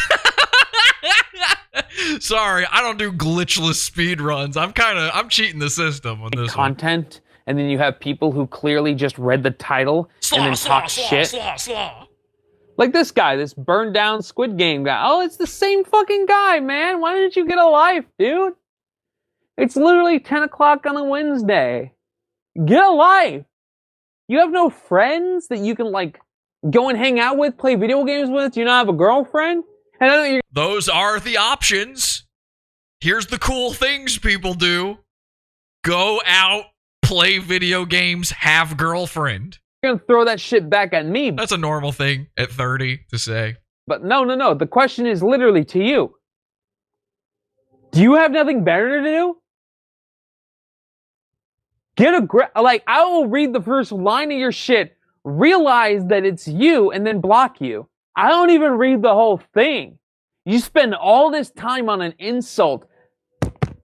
Sorry, 2.20 2.66
I 2.70 2.80
don't 2.80 2.98
do 2.98 3.12
glitchless 3.12 3.74
speed 3.74 4.20
runs. 4.20 4.56
I'm 4.56 4.72
kind 4.72 4.98
of 4.98 5.10
I'm 5.14 5.28
cheating 5.28 5.58
the 5.58 5.70
system 5.70 6.22
on 6.22 6.30
this 6.34 6.56
one. 6.56 6.74
content, 6.74 7.20
and 7.46 7.58
then 7.58 7.68
you 7.68 7.78
have 7.78 8.00
people 8.00 8.32
who 8.32 8.46
clearly 8.46 8.94
just 8.94 9.18
read 9.18 9.42
the 9.42 9.50
title 9.50 10.10
and 10.32 10.44
then 10.44 10.54
talk 10.54 10.88
shit. 10.88 11.28
slaw, 11.28 11.56
slaw. 11.56 12.06
Like 12.76 12.92
this 12.92 13.10
guy, 13.10 13.36
this 13.36 13.52
burned 13.52 13.92
down 13.92 14.22
Squid 14.22 14.56
Game 14.56 14.84
guy. 14.84 15.02
Oh, 15.04 15.20
it's 15.20 15.36
the 15.36 15.46
same 15.46 15.84
fucking 15.84 16.24
guy, 16.26 16.60
man. 16.60 17.00
Why 17.00 17.14
didn't 17.14 17.36
you 17.36 17.46
get 17.46 17.58
a 17.58 17.66
life, 17.66 18.06
dude? 18.18 18.54
It's 19.58 19.76
literally 19.76 20.18
10 20.18 20.44
o'clock 20.44 20.86
on 20.86 20.96
a 20.96 21.04
Wednesday. 21.04 21.92
Get 22.64 22.82
a 22.82 22.90
life. 22.90 23.44
You 24.28 24.38
have 24.38 24.50
no 24.50 24.70
friends 24.70 25.48
that 25.48 25.58
you 25.58 25.74
can, 25.76 25.92
like, 25.92 26.18
go 26.70 26.88
and 26.88 26.96
hang 26.96 27.20
out 27.20 27.36
with, 27.36 27.58
play 27.58 27.74
video 27.74 28.02
games 28.04 28.30
with? 28.30 28.54
Do 28.54 28.60
you 28.60 28.66
not 28.66 28.78
have 28.78 28.88
a 28.88 28.96
girlfriend? 28.96 29.64
And 30.00 30.10
I 30.10 30.16
know 30.16 30.24
you're 30.24 30.40
Those 30.50 30.88
are 30.88 31.20
the 31.20 31.36
options. 31.36 32.24
Here's 33.00 33.26
the 33.26 33.38
cool 33.38 33.72
things 33.72 34.18
people 34.18 34.54
do 34.54 34.98
go 35.84 36.20
out, 36.26 36.64
play 37.02 37.38
video 37.38 37.84
games, 37.84 38.30
have 38.30 38.76
girlfriend. 38.76 39.58
You're 39.82 39.94
gonna 39.94 40.04
throw 40.06 40.24
that 40.24 40.40
shit 40.40 40.68
back 40.68 40.92
at 40.92 41.06
me. 41.06 41.30
That's 41.30 41.52
a 41.52 41.58
normal 41.58 41.92
thing 41.92 42.28
at 42.36 42.50
30 42.50 43.00
to 43.10 43.18
say. 43.18 43.56
But 43.86 44.04
no, 44.04 44.24
no, 44.24 44.34
no. 44.34 44.54
The 44.54 44.66
question 44.66 45.06
is 45.06 45.22
literally 45.22 45.64
to 45.66 45.82
you. 45.82 46.14
Do 47.92 48.00
you 48.00 48.14
have 48.14 48.30
nothing 48.30 48.62
better 48.62 48.98
to 48.98 49.04
do? 49.04 49.36
Get 51.96 52.14
a 52.14 52.22
gra- 52.22 52.50
like 52.60 52.82
I 52.86 53.04
will 53.04 53.26
read 53.26 53.52
the 53.52 53.60
first 53.60 53.92
line 53.92 54.30
of 54.32 54.38
your 54.38 54.52
shit, 54.52 54.96
realize 55.24 56.04
that 56.06 56.24
it's 56.24 56.46
you, 56.46 56.90
and 56.90 57.06
then 57.06 57.20
block 57.20 57.60
you. 57.60 57.89
I 58.16 58.28
don't 58.28 58.50
even 58.50 58.72
read 58.72 59.02
the 59.02 59.14
whole 59.14 59.40
thing. 59.54 59.98
You 60.44 60.58
spend 60.58 60.94
all 60.94 61.30
this 61.30 61.50
time 61.50 61.88
on 61.88 62.02
an 62.02 62.14
insult 62.18 62.86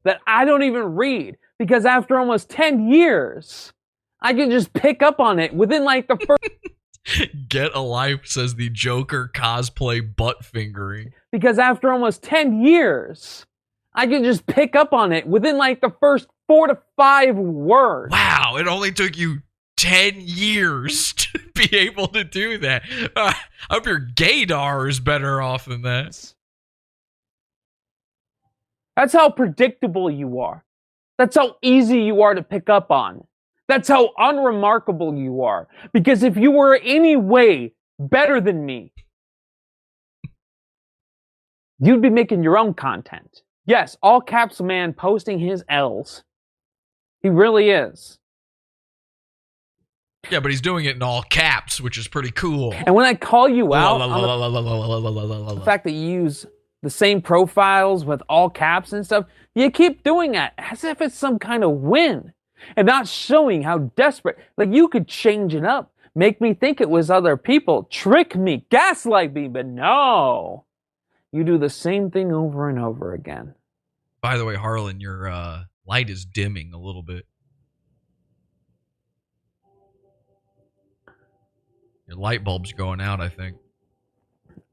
that 0.05 0.20
I 0.27 0.44
don't 0.44 0.62
even 0.62 0.94
read. 0.94 1.36
Because 1.59 1.86
after 1.86 2.19
almost 2.19 2.51
10 2.51 2.89
years, 2.89 3.73
I 4.20 4.35
can 4.35 4.51
just 4.51 4.73
pick 4.74 5.03
up 5.03 5.20
on 5.20 5.39
it 5.39 5.55
within 5.55 5.85
like 5.85 6.07
the 6.07 6.19
first. 6.27 7.31
Get 7.48 7.74
a 7.74 7.81
life 7.81 8.27
says 8.27 8.57
the 8.57 8.69
Joker 8.69 9.31
cosplay 9.32 10.03
butt 10.16 10.44
fingering. 10.44 11.12
because 11.31 11.59
after 11.59 11.90
almost 11.90 12.23
10 12.23 12.62
years, 12.62 13.47
I 13.94 14.07
can 14.07 14.24
just 14.24 14.47
pick 14.47 14.77
up 14.77 14.93
on 14.93 15.12
it 15.12 15.27
within 15.27 15.57
like 15.57 15.81
the 15.81 15.94
first 16.01 16.27
four 16.47 16.66
to 16.66 16.77
five 16.97 17.36
words. 17.36 18.12
Wow, 18.12 18.57
it 18.59 18.66
only 18.66 18.93
took 18.93 19.16
you 19.16 19.40
10 19.77 20.15
years 20.19 21.12
to 21.12 21.39
be 21.55 21.77
able 21.77 22.09
to 22.09 22.24
do 22.24 22.59
that. 22.59 22.82
Uh, 23.15 23.32
I 23.70 23.74
hope 23.74 23.86
your 23.86 24.01
gaydar 24.01 24.89
is 24.89 25.01
better 25.01 25.40
off 25.40 25.66
than 25.66 25.82
that. 25.82 26.35
That's 28.97 29.12
how 29.12 29.31
predictable 29.31 30.11
you 30.11 30.40
are. 30.40 30.65
That's 31.19 31.36
how 31.36 31.57
easy 31.62 32.01
you 32.03 32.23
are 32.23 32.35
to 32.35 32.43
pick 32.43 32.69
up 32.69 32.90
on. 32.90 33.27
That's 33.69 33.89
how 33.89 34.11
unremarkable 34.16 35.15
you 35.15 35.43
are. 35.43 35.69
Because 35.93 36.23
if 36.23 36.36
you 36.36 36.51
were 36.51 36.77
any 36.77 37.16
way 37.16 37.74
better 37.98 38.40
than 38.40 38.65
me, 38.65 38.93
you'd 41.78 42.03
be 42.03 42.11
making 42.11 42.43
your 42.43 42.59
own 42.59 42.74
content. 42.74 43.43
Yes, 43.66 43.97
all 44.03 44.20
caps 44.20 44.61
man 44.61 44.93
posting 44.93 45.39
his 45.39 45.65
L's. 45.69 46.23
He 47.23 47.28
really 47.28 47.70
is. 47.70 48.19
Yeah, 50.31 50.40
but 50.40 50.51
he's 50.51 50.61
doing 50.61 50.85
it 50.86 50.97
in 50.97 51.03
all 51.03 51.23
caps, 51.23 51.81
which 51.81 51.98
is 51.98 52.09
pretty 52.09 52.31
cool. 52.31 52.73
And 52.74 52.94
when 52.94 53.07
I 53.07 53.15
call 53.15 53.48
you 53.48 53.74
out 53.74 53.98
the 53.98 55.62
fact 55.65 55.85
that 55.85 55.93
you 55.93 56.09
use 56.09 56.47
the 56.82 56.90
same 56.90 57.20
profiles 57.23 58.05
with 58.05 58.23
all 58.28 58.51
caps 58.51 58.93
and 58.93 59.05
stuff, 59.05 59.27
you 59.55 59.70
keep 59.70 60.03
doing 60.03 60.32
that 60.32 60.53
as 60.59 60.85
if 60.85 61.01
it's 61.01 61.15
some 61.15 61.39
kind 61.39 61.65
of 61.65 61.70
win 61.73 62.32
and 62.77 62.86
not 62.86 63.09
showing 63.09 63.62
how 63.62 63.78
desperate. 63.78 64.39
Like 64.57 64.73
you 64.73 64.89
could 64.89 65.09
change 65.09 65.55
it 65.55 65.65
up, 65.65 65.93
make 66.15 66.40
me 66.40 66.55
think 66.55 66.81
it 66.81 66.90
was 66.90 67.11
other 67.11 67.36
people, 67.36 67.85
trick 67.85 68.36
me, 68.36 68.66
gaslight 68.70 69.32
me, 69.32 69.48
but 69.48 69.66
no. 69.66 70.65
You 71.32 71.44
do 71.44 71.59
the 71.59 71.70
same 71.70 72.11
thing 72.11 72.32
over 72.32 72.69
and 72.69 72.78
over 72.78 73.12
again. 73.15 73.55
By 74.20 74.39
the 74.39 74.44
way, 74.44 74.57
Harlan, 74.57 75.01
your 75.01 75.28
uh, 75.28 75.65
light 75.86 76.11
is 76.11 76.24
dimming 76.24 76.73
a 76.73 76.78
little 76.78 77.03
bit. 77.03 77.27
Your 82.06 82.16
light 82.16 82.44
bulb's 82.44 82.72
going 82.72 83.00
out, 83.00 83.20
I 83.20 83.28
think. 83.28 83.56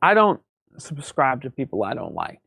I 0.01 0.14
don't 0.14 0.39
subscribe 0.77 1.41
to 1.43 1.49
people 1.49 1.84
I 1.84 1.93
don't 1.93 2.14
like. 2.14 2.39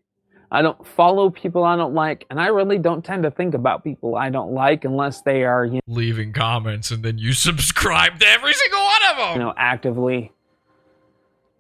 I 0.51 0.63
don't 0.63 0.87
follow 0.87 1.29
people 1.31 1.65
I 1.65 1.77
don't 1.77 1.95
like, 1.95 2.25
and 2.31 2.41
I 2.41 2.47
really 2.49 2.79
don't 2.79 3.05
tend 3.05 3.25
to 3.25 3.31
think 3.33 3.55
about 3.55 3.83
people 3.83 4.15
I 4.15 4.31
don't 4.31 4.53
like 4.53 4.85
unless 4.85 5.23
they 5.23 5.43
are, 5.43 5.65
you 5.65 5.81
Leaving 5.89 6.33
comments 6.33 6.93
and 6.93 7.03
then 7.03 7.19
you 7.19 7.33
subscribe 7.33 8.21
to 8.21 8.27
every 8.29 8.53
single 8.53 8.81
one 8.81 9.03
of 9.11 9.17
them. 9.17 9.33
You 9.33 9.47
know, 9.47 9.55
actively 9.57 10.33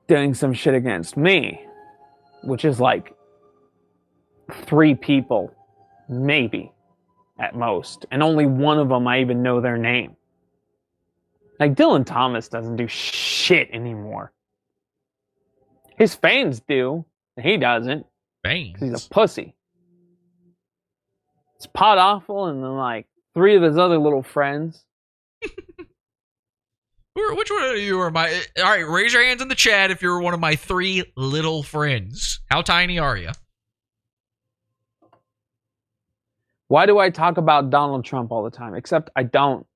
doing 0.06 0.34
some 0.34 0.52
shit 0.52 0.74
against 0.74 1.16
me, 1.16 1.66
which 2.44 2.64
is 2.64 2.78
like 2.78 3.12
three 4.52 4.94
people, 4.94 5.52
maybe 6.08 6.72
at 7.40 7.56
most, 7.56 8.06
and 8.12 8.22
only 8.22 8.46
one 8.46 8.78
of 8.78 8.88
them 8.88 9.08
I 9.08 9.20
even 9.20 9.42
know 9.42 9.60
their 9.60 9.76
name. 9.76 10.16
Like 11.58 11.74
Dylan 11.74 12.04
Thomas 12.04 12.48
doesn't 12.48 12.76
do 12.76 12.86
shit 12.86 13.70
anymore. 13.72 14.32
His 15.96 16.14
fans 16.14 16.60
do, 16.60 17.04
and 17.36 17.46
he 17.46 17.56
doesn't. 17.56 18.06
Fans. 18.44 18.76
he's 18.78 19.06
a 19.06 19.08
pussy. 19.08 19.54
It's 21.56 21.66
Pod 21.66 21.98
Awful, 21.98 22.46
and 22.46 22.62
then 22.62 22.76
like 22.76 23.06
three 23.34 23.56
of 23.56 23.62
his 23.62 23.78
other 23.78 23.98
little 23.98 24.22
friends. 24.22 24.84
Which 27.14 27.50
one 27.50 27.70
of 27.70 27.78
you 27.78 27.98
are 28.00 28.10
my? 28.10 28.28
All 28.58 28.64
right, 28.64 28.86
raise 28.86 29.14
your 29.14 29.24
hands 29.24 29.40
in 29.40 29.48
the 29.48 29.54
chat 29.54 29.90
if 29.90 30.02
you're 30.02 30.20
one 30.20 30.34
of 30.34 30.40
my 30.40 30.54
three 30.54 31.02
little 31.16 31.62
friends. 31.62 32.40
How 32.50 32.60
tiny 32.60 32.98
are 32.98 33.16
you? 33.16 33.30
Why 36.68 36.84
do 36.84 36.98
I 36.98 37.08
talk 37.10 37.38
about 37.38 37.70
Donald 37.70 38.04
Trump 38.04 38.32
all 38.32 38.44
the 38.44 38.50
time? 38.50 38.74
Except 38.74 39.08
I 39.16 39.22
don't. 39.22 39.66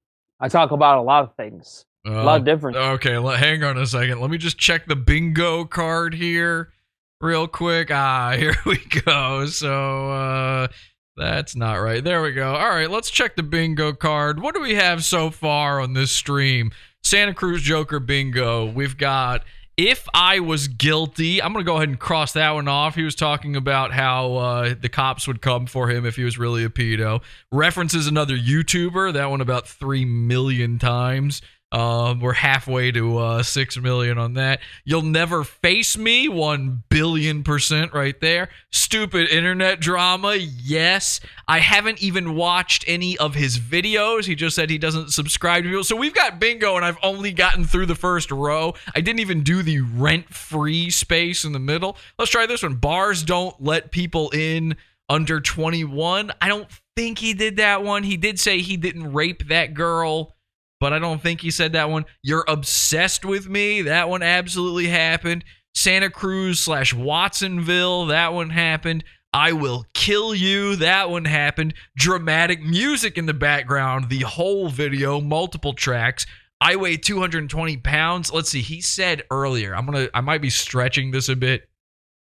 I 0.41 0.49
talk 0.49 0.71
about 0.71 0.99
a 0.99 1.03
lot 1.03 1.25
of 1.25 1.35
things. 1.37 1.85
a 2.07 2.11
lot 2.11 2.41
of 2.41 2.45
different. 2.45 2.77
Okay, 2.77 3.19
let, 3.19 3.39
hang 3.39 3.62
on 3.62 3.77
a 3.77 3.87
second. 3.87 4.21
Let 4.21 4.31
me 4.31 4.39
just 4.39 4.59
check 4.59 4.87
the 4.87 4.97
bingo 4.97 5.65
card 5.65 6.15
here 6.15 6.73
real 7.21 7.47
quick. 7.47 7.91
Ah, 7.91 8.35
here 8.39 8.57
we 8.65 8.79
go. 9.05 9.47
So 9.47 10.11
uh 10.11 10.69
that's 11.17 11.55
not 11.55 11.75
right. 11.75 12.03
There 12.03 12.23
we 12.23 12.33
go. 12.33 12.55
All 12.55 12.71
right, 12.71 12.91
let's 12.91 13.11
check 13.11 13.37
the 13.37 13.43
bingo 13.43 13.93
card. 13.93 14.41
What 14.41 14.55
do 14.55 14.61
we 14.62 14.75
have 14.77 15.05
so 15.05 15.31
far 15.31 15.79
on 15.81 15.93
this 15.93 16.11
stream? 16.11 16.71
Santa 17.03 17.35
Cruz 17.35 17.61
Joker 17.62 18.01
bingo. 18.01 18.71
We've 18.71 18.97
got 18.97 19.45
if 19.81 20.07
I 20.12 20.40
was 20.40 20.69
guilty, 20.69 21.43
I'm 21.43 21.55
going 21.55 21.65
to 21.65 21.66
go 21.66 21.77
ahead 21.77 21.89
and 21.89 21.98
cross 21.98 22.32
that 22.32 22.51
one 22.51 22.69
off. 22.69 22.97
He 22.97 23.02
was 23.02 23.15
talking 23.15 23.57
about 23.57 23.93
how 23.93 24.35
uh, 24.35 24.74
the 24.78 24.90
cops 24.90 25.27
would 25.27 25.40
come 25.40 25.65
for 25.65 25.89
him 25.89 26.05
if 26.05 26.16
he 26.16 26.23
was 26.23 26.36
really 26.36 26.65
a 26.65 26.69
pedo. 26.69 27.23
References 27.51 28.07
another 28.07 28.36
YouTuber, 28.36 29.15
that 29.15 29.31
one 29.31 29.40
about 29.40 29.66
3 29.66 30.05
million 30.05 30.78
times. 30.78 31.40
Um, 31.73 32.19
we're 32.19 32.33
halfway 32.33 32.91
to 32.93 33.19
uh, 33.19 33.43
six 33.45 33.79
million 33.79 34.19
on 34.19 34.35
that. 34.35 34.61
You'll 34.85 35.03
never 35.03 35.45
face 35.45 35.97
me, 35.97 36.29
one 36.29 36.83
billion 36.89 37.45
percent 37.45 37.93
right 37.93 38.19
there. 38.21 38.49
Stupid 38.73 39.29
internet 39.29 39.79
drama, 39.79 40.35
yes. 40.35 41.21
I 41.47 41.61
haven't 41.61 42.03
even 42.03 42.35
watched 42.35 42.85
any 42.89 43.17
of 43.19 43.37
his 43.37 43.59
videos. 43.61 44.25
He 44.25 44.35
just 44.35 44.57
said 44.57 44.69
he 44.69 44.79
doesn't 44.79 45.13
subscribe 45.13 45.63
to 45.63 45.69
people. 45.69 45.85
So 45.85 45.95
we've 45.95 46.15
got 46.15 46.41
bingo, 46.41 46.75
and 46.75 46.85
I've 46.85 46.99
only 47.05 47.31
gotten 47.31 47.65
through 47.65 47.87
the 47.87 47.95
first 47.95 48.33
row. 48.33 48.75
I 48.97 49.01
didn't 49.01 49.21
even 49.21 49.45
do 49.45 49.63
the 49.63 49.81
rent-free 49.81 50.91
space 50.91 51.45
in 51.45 51.53
the 51.53 51.61
middle. 51.61 51.97
Let's 52.19 52.33
try 52.33 52.47
this 52.47 52.65
one. 52.65 52.75
Bars 52.77 53.23
don't 53.23 53.55
let 53.63 53.93
people 53.93 54.31
in 54.31 54.77
under 55.09 55.41
21. 55.41 56.33
I 56.41 56.49
don't 56.49 56.69
think 56.97 57.19
he 57.19 57.33
did 57.33 57.57
that 57.57 57.85
one. 57.85 58.03
He 58.03 58.17
did 58.17 58.41
say 58.41 58.61
he 58.61 58.77
didn't 58.77 59.13
rape 59.13 59.49
that 59.49 59.75
girl 59.75 60.35
but 60.81 60.93
I 60.93 60.98
don't 60.98 61.23
think 61.23 61.43
he 61.43 61.51
said 61.51 61.74
that 61.74 61.90
one. 61.90 62.07
You're 62.23 62.44
obsessed 62.48 63.24
with 63.24 63.48
me. 63.48 63.82
That 63.82 64.09
one 64.09 64.23
absolutely 64.23 64.89
happened. 64.89 65.44
Santa 65.74 66.11
Cruz 66.11 66.59
slash 66.59 66.94
Watsonville. 66.94 68.07
That 68.07 68.32
one 68.32 68.51
happened. 68.51 69.05
I 69.32 69.52
will 69.52 69.85
kill 69.94 70.35
you. 70.35 70.77
That 70.77 71.11
one 71.11 71.27
happened. 71.27 71.74
Dramatic 71.97 72.62
music 72.62 73.16
in 73.19 73.27
the 73.27 73.35
background. 73.35 74.09
The 74.09 74.20
whole 74.20 74.69
video, 74.69 75.20
multiple 75.20 75.74
tracks. 75.74 76.27
I 76.61 76.77
weigh 76.77 76.97
220 76.97 77.77
pounds. 77.78 78.32
Let's 78.32 78.51
see. 78.51 78.62
He 78.62 78.81
said 78.81 79.23
earlier. 79.31 79.74
I'm 79.74 79.86
gonna. 79.86 80.09
I 80.12 80.20
might 80.20 80.43
be 80.43 80.51
stretching 80.51 81.11
this 81.11 81.28
a 81.28 81.36
bit. 81.36 81.69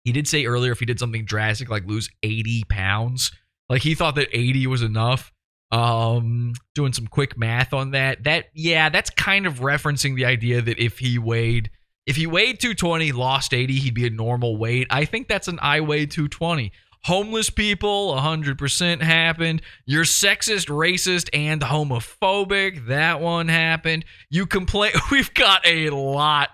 He 0.04 0.12
did 0.12 0.28
say 0.28 0.44
earlier 0.44 0.72
if 0.72 0.80
he 0.80 0.86
did 0.86 0.98
something 0.98 1.24
drastic 1.24 1.68
like 1.68 1.86
lose 1.86 2.08
80 2.22 2.64
pounds, 2.68 3.32
like 3.68 3.82
he 3.82 3.94
thought 3.94 4.14
that 4.16 4.28
80 4.32 4.66
was 4.66 4.82
enough 4.82 5.32
um 5.72 6.52
doing 6.74 6.92
some 6.92 7.06
quick 7.06 7.38
math 7.38 7.72
on 7.72 7.92
that. 7.92 8.24
That 8.24 8.46
yeah 8.54 8.88
that's 8.88 9.10
kind 9.10 9.46
of 9.46 9.60
referencing 9.60 10.16
the 10.16 10.24
idea 10.24 10.60
that 10.62 10.78
if 10.78 10.98
he 10.98 11.18
weighed 11.18 11.70
if 12.06 12.16
he 12.16 12.26
weighed 12.26 12.60
220 12.60 13.12
lost 13.12 13.54
80 13.54 13.74
he'd 13.74 13.94
be 13.94 14.06
a 14.06 14.10
normal 14.10 14.56
weight. 14.56 14.86
I 14.90 15.04
think 15.04 15.28
that's 15.28 15.48
an 15.48 15.58
i 15.62 15.80
weigh 15.80 16.06
220 16.06 16.72
homeless 17.04 17.50
people 17.50 18.14
100% 18.14 19.00
happened. 19.00 19.62
You're 19.86 20.04
sexist 20.04 20.66
racist 20.68 21.30
and 21.32 21.62
homophobic. 21.62 22.86
That 22.86 23.20
one 23.20 23.48
happened. 23.48 24.04
You 24.28 24.46
complain 24.46 24.92
we've 25.10 25.32
got 25.34 25.66
a 25.66 25.90
lot 25.90 26.50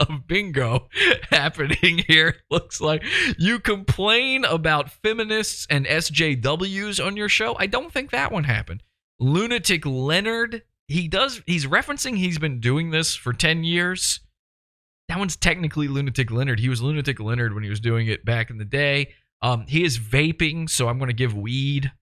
of 0.00 0.26
bingo 0.26 0.88
happening 1.30 2.04
here. 2.08 2.36
Looks 2.50 2.80
like 2.80 3.04
you 3.38 3.60
complain 3.60 4.44
about 4.44 4.90
feminists 4.90 5.66
and 5.70 5.86
SJWs 5.86 7.04
on 7.04 7.16
your 7.16 7.28
show. 7.28 7.56
I 7.58 7.66
don't 7.66 7.92
think 7.92 8.10
that 8.10 8.32
one 8.32 8.44
happened. 8.44 8.82
Lunatic 9.20 9.84
Leonard, 9.84 10.62
he 10.88 11.06
does, 11.06 11.42
he's 11.46 11.66
referencing 11.66 12.16
he's 12.16 12.38
been 12.38 12.58
doing 12.58 12.90
this 12.90 13.14
for 13.14 13.32
10 13.32 13.64
years. 13.64 14.20
That 15.08 15.18
one's 15.18 15.36
technically 15.36 15.88
Lunatic 15.88 16.30
Leonard. 16.30 16.60
He 16.60 16.68
was 16.68 16.82
Lunatic 16.82 17.20
Leonard 17.20 17.54
when 17.54 17.64
he 17.64 17.70
was 17.70 17.80
doing 17.80 18.06
it 18.06 18.24
back 18.24 18.48
in 18.48 18.58
the 18.58 18.64
day. 18.64 19.12
Um, 19.42 19.66
he 19.66 19.84
is 19.84 19.98
vaping, 19.98 20.68
so 20.70 20.88
I'm 20.88 20.98
going 20.98 21.08
to 21.08 21.14
give 21.14 21.34
weed 21.34 21.92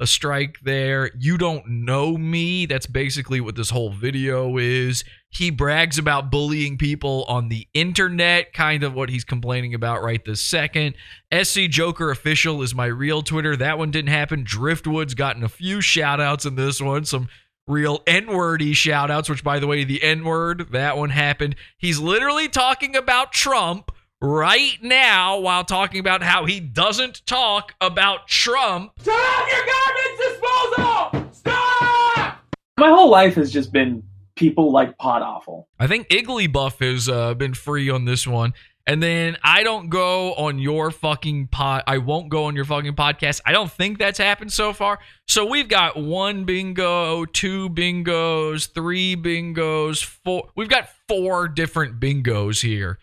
a 0.00 0.06
strike 0.06 0.58
there. 0.62 1.10
You 1.18 1.38
don't 1.38 1.66
know 1.68 2.16
me. 2.16 2.66
That's 2.66 2.86
basically 2.86 3.40
what 3.40 3.56
this 3.56 3.70
whole 3.70 3.90
video 3.90 4.56
is. 4.58 5.04
He 5.34 5.50
brags 5.50 5.98
about 5.98 6.30
bullying 6.30 6.78
people 6.78 7.24
on 7.26 7.48
the 7.48 7.66
internet, 7.74 8.52
kind 8.52 8.84
of 8.84 8.94
what 8.94 9.08
he's 9.08 9.24
complaining 9.24 9.74
about 9.74 10.00
right 10.00 10.24
this 10.24 10.40
second. 10.40 10.94
SC 11.32 11.62
Joker 11.62 12.12
Official 12.12 12.62
is 12.62 12.72
my 12.72 12.86
real 12.86 13.20
Twitter. 13.20 13.56
That 13.56 13.76
one 13.76 13.90
didn't 13.90 14.10
happen. 14.10 14.44
Driftwood's 14.44 15.14
gotten 15.14 15.42
a 15.42 15.48
few 15.48 15.80
shout 15.80 16.20
outs 16.20 16.46
in 16.46 16.54
this 16.54 16.80
one, 16.80 17.04
some 17.04 17.28
real 17.66 18.02
N 18.06 18.28
wordy 18.28 18.74
shout 18.74 19.10
outs, 19.10 19.28
which, 19.28 19.42
by 19.42 19.58
the 19.58 19.66
way, 19.66 19.82
the 19.82 20.04
N 20.04 20.24
word, 20.24 20.68
that 20.70 20.96
one 20.96 21.10
happened. 21.10 21.56
He's 21.78 21.98
literally 21.98 22.48
talking 22.48 22.94
about 22.94 23.32
Trump 23.32 23.90
right 24.20 24.78
now 24.82 25.40
while 25.40 25.64
talking 25.64 25.98
about 25.98 26.22
how 26.22 26.44
he 26.44 26.60
doesn't 26.60 27.26
talk 27.26 27.74
about 27.80 28.28
Trump. 28.28 28.92
Turn 29.02 29.14
off 29.14 29.50
your 29.50 29.66
garbage 29.66 31.22
disposal! 31.22 31.32
Stop! 31.32 32.38
My 32.78 32.88
whole 32.88 33.10
life 33.10 33.34
has 33.34 33.52
just 33.52 33.72
been 33.72 34.04
people 34.36 34.72
like 34.72 34.98
Pod 34.98 35.22
Awful. 35.22 35.68
I 35.78 35.86
think 35.86 36.08
Igglybuff 36.08 36.80
has 36.80 37.08
uh, 37.08 37.34
been 37.34 37.54
free 37.54 37.90
on 37.90 38.04
this 38.04 38.26
one. 38.26 38.54
And 38.86 39.02
then 39.02 39.38
I 39.42 39.62
don't 39.62 39.88
go 39.88 40.34
on 40.34 40.58
your 40.58 40.90
fucking 40.90 41.48
pod. 41.48 41.84
I 41.86 41.98
won't 41.98 42.28
go 42.28 42.44
on 42.44 42.54
your 42.54 42.66
fucking 42.66 42.94
podcast. 42.94 43.40
I 43.46 43.52
don't 43.52 43.70
think 43.70 43.98
that's 43.98 44.18
happened 44.18 44.52
so 44.52 44.74
far. 44.74 44.98
So 45.26 45.46
we've 45.46 45.68
got 45.68 45.96
one 45.96 46.44
bingo, 46.44 47.24
two 47.24 47.70
bingos, 47.70 48.70
three 48.74 49.16
bingos, 49.16 50.04
four. 50.04 50.50
We've 50.54 50.68
got 50.68 50.90
four 51.08 51.48
different 51.48 51.98
bingos 51.98 52.60
here 52.60 52.98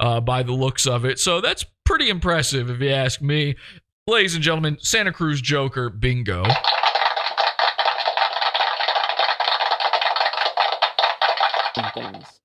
uh, 0.00 0.20
by 0.20 0.42
the 0.42 0.52
looks 0.52 0.86
of 0.86 1.04
it. 1.04 1.20
So 1.20 1.40
that's 1.40 1.64
pretty 1.84 2.08
impressive 2.08 2.68
if 2.68 2.80
you 2.80 2.90
ask 2.90 3.22
me. 3.22 3.54
Ladies 4.08 4.34
and 4.34 4.42
gentlemen, 4.42 4.78
Santa 4.80 5.12
Cruz 5.12 5.40
Joker 5.40 5.90
bingo. 5.90 6.44
Things. 11.94 12.40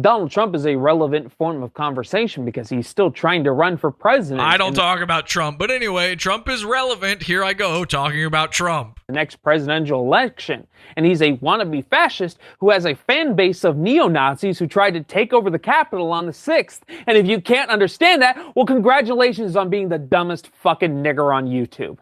Donald 0.00 0.30
Trump 0.30 0.54
is 0.54 0.64
a 0.64 0.74
relevant 0.74 1.30
form 1.30 1.62
of 1.62 1.74
conversation 1.74 2.46
because 2.46 2.70
he's 2.70 2.88
still 2.88 3.10
trying 3.10 3.44
to 3.44 3.52
run 3.52 3.76
for 3.76 3.90
president. 3.90 4.40
I 4.40 4.56
don't 4.56 4.72
talk 4.72 5.00
about 5.00 5.26
Trump, 5.26 5.58
but 5.58 5.70
anyway, 5.70 6.16
Trump 6.16 6.48
is 6.48 6.64
relevant. 6.64 7.22
Here 7.22 7.44
I 7.44 7.52
go 7.52 7.84
talking 7.84 8.24
about 8.24 8.52
Trump. 8.52 9.00
the 9.06 9.12
next 9.12 9.42
presidential 9.42 10.00
election. 10.00 10.66
And 10.96 11.04
he's 11.04 11.20
a 11.20 11.36
wannabe 11.36 11.84
fascist 11.90 12.38
who 12.58 12.70
has 12.70 12.86
a 12.86 12.94
fan 12.94 13.36
base 13.36 13.64
of 13.64 13.76
neo 13.76 14.08
Nazis 14.08 14.58
who 14.58 14.66
tried 14.66 14.92
to 14.92 15.02
take 15.02 15.34
over 15.34 15.50
the 15.50 15.58
Capitol 15.58 16.10
on 16.10 16.24
the 16.24 16.32
6th. 16.32 16.80
And 17.06 17.18
if 17.18 17.26
you 17.26 17.42
can't 17.42 17.70
understand 17.70 18.22
that, 18.22 18.56
well, 18.56 18.64
congratulations 18.64 19.56
on 19.56 19.68
being 19.68 19.90
the 19.90 19.98
dumbest 19.98 20.48
fucking 20.62 21.02
nigger 21.02 21.34
on 21.34 21.46
YouTube. 21.46 21.98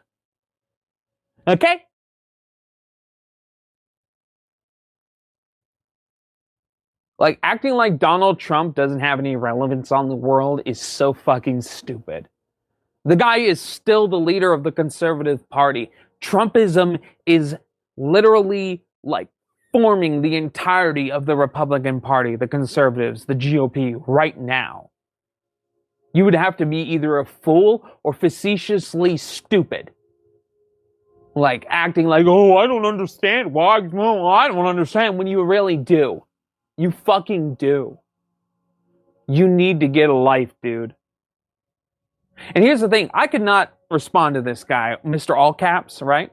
Okay? 1.49 1.83
Like, 7.21 7.39
acting 7.43 7.75
like 7.75 7.99
Donald 7.99 8.41
Trump 8.41 8.75
doesn't 8.75 9.01
have 9.01 9.19
any 9.19 9.37
relevance 9.37 9.93
on 9.93 10.09
the 10.09 10.17
world 10.17 10.63
is 10.65 10.81
so 10.81 11.13
fucking 11.13 11.61
stupid. 11.61 12.27
The 13.05 13.15
guy 13.15 13.39
is 13.41 13.61
still 13.61 14.09
the 14.09 14.19
leader 14.19 14.55
of 14.55 14.63
the 14.63 14.73
conservative 14.73 15.49
party. 15.51 15.91
Trumpism 16.23 16.99
is 17.27 17.55
literally 17.99 18.83
like 19.05 19.29
forming 19.71 20.23
the 20.23 20.35
entirety 20.35 21.13
of 21.13 21.27
the 21.27 21.37
Republican 21.37 22.01
Party, 22.01 22.37
the 22.37 22.49
conservatives, 22.49 23.27
the 23.27 23.35
GOP 23.35 24.03
right 24.07 24.39
now. 24.39 24.91
You 26.15 26.25
would 26.25 26.35
have 26.35 26.57
to 26.57 26.67
be 26.67 26.79
either 26.79 27.19
a 27.19 27.27
fool 27.27 27.87
or 28.03 28.15
facetiously 28.15 29.19
stupid. 29.19 29.91
Like 31.37 31.67
acting 31.69 32.07
like, 32.07 32.27
oh, 32.27 32.57
I 32.57 32.67
don't 32.67 32.87
understand. 32.87 33.53
Why? 33.53 33.79
No, 33.81 34.27
I 34.27 34.49
don't 34.49 34.67
understand 34.67 35.19
when 35.19 35.27
you 35.27 35.43
really 35.45 35.77
do. 35.77 36.25
You 36.81 36.93
fucking 36.93 37.57
do. 37.57 37.99
You 39.29 39.47
need 39.47 39.81
to 39.81 39.87
get 39.87 40.09
a 40.09 40.15
life, 40.15 40.55
dude. 40.63 40.95
And 42.55 42.65
here's 42.65 42.81
the 42.81 42.89
thing 42.89 43.11
I 43.13 43.27
could 43.27 43.43
not 43.43 43.75
respond 43.91 44.37
to 44.37 44.41
this 44.41 44.65
guy, 44.65 44.97
Mr. 45.05 45.37
All 45.37 45.53
Caps, 45.53 46.01
right? 46.01 46.33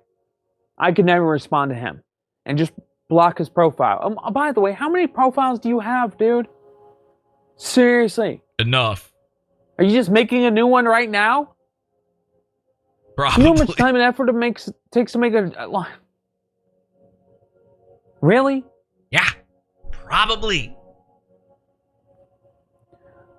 I 0.77 0.93
could 0.93 1.03
never 1.03 1.25
respond 1.25 1.71
to 1.71 1.75
him 1.75 2.01
and 2.45 2.57
just 2.57 2.71
block 3.09 3.39
his 3.39 3.49
profile. 3.49 3.99
Um, 4.01 4.33
by 4.33 4.53
the 4.53 4.61
way, 4.61 4.71
how 4.71 4.87
many 4.87 5.05
profiles 5.05 5.59
do 5.59 5.67
you 5.67 5.81
have, 5.81 6.17
dude? 6.17 6.47
Seriously. 7.57 8.41
Enough. 8.57 9.11
Are 9.77 9.83
you 9.83 9.91
just 9.91 10.09
making 10.09 10.45
a 10.45 10.51
new 10.51 10.65
one 10.65 10.85
right 10.85 11.09
now? 11.09 11.55
Probably. 13.17 13.43
You 13.43 13.49
know 13.49 13.55
how 13.57 13.65
much 13.65 13.75
time 13.75 13.95
and 13.95 14.01
effort 14.01 14.29
it 14.29 14.33
makes 14.33 14.69
takes 14.91 15.11
to 15.11 15.17
make 15.17 15.33
a. 15.33 15.47
a 15.47 15.87
really? 18.21 18.63
Probably. 20.07 20.75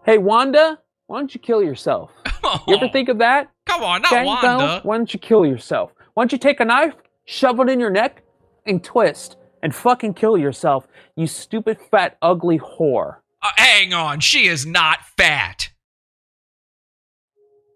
Hey, 0.04 0.18
Wanda, 0.18 0.78
why 1.06 1.18
don't 1.18 1.34
you 1.34 1.40
kill 1.40 1.62
yourself? 1.62 2.10
You 2.66 2.76
ever 2.76 2.88
think 2.92 3.08
of 3.08 3.18
that? 3.18 3.48
Come 3.66 3.82
on, 3.82 4.02
not 4.02 4.24
Wanda. 4.24 4.80
why 4.82 4.96
don't 4.96 5.12
you 5.12 5.18
kill 5.18 5.44
yourself? 5.44 5.92
Why 6.14 6.22
don't 6.22 6.32
you 6.32 6.38
take 6.38 6.60
a 6.60 6.64
knife, 6.64 6.94
shove 7.24 7.60
it 7.60 7.68
in 7.68 7.80
your 7.80 7.90
neck, 7.90 8.22
and 8.66 8.82
twist, 8.82 9.36
and 9.62 9.74
fucking 9.74 10.14
kill 10.14 10.36
yourself, 10.38 10.86
you 11.16 11.26
stupid, 11.26 11.78
fat, 11.90 12.16
ugly 12.22 12.58
whore. 12.58 13.16
Uh, 13.42 13.50
hang 13.56 13.92
on, 13.92 14.20
she 14.20 14.46
is 14.46 14.66
not 14.66 14.98
fat. 15.16 15.70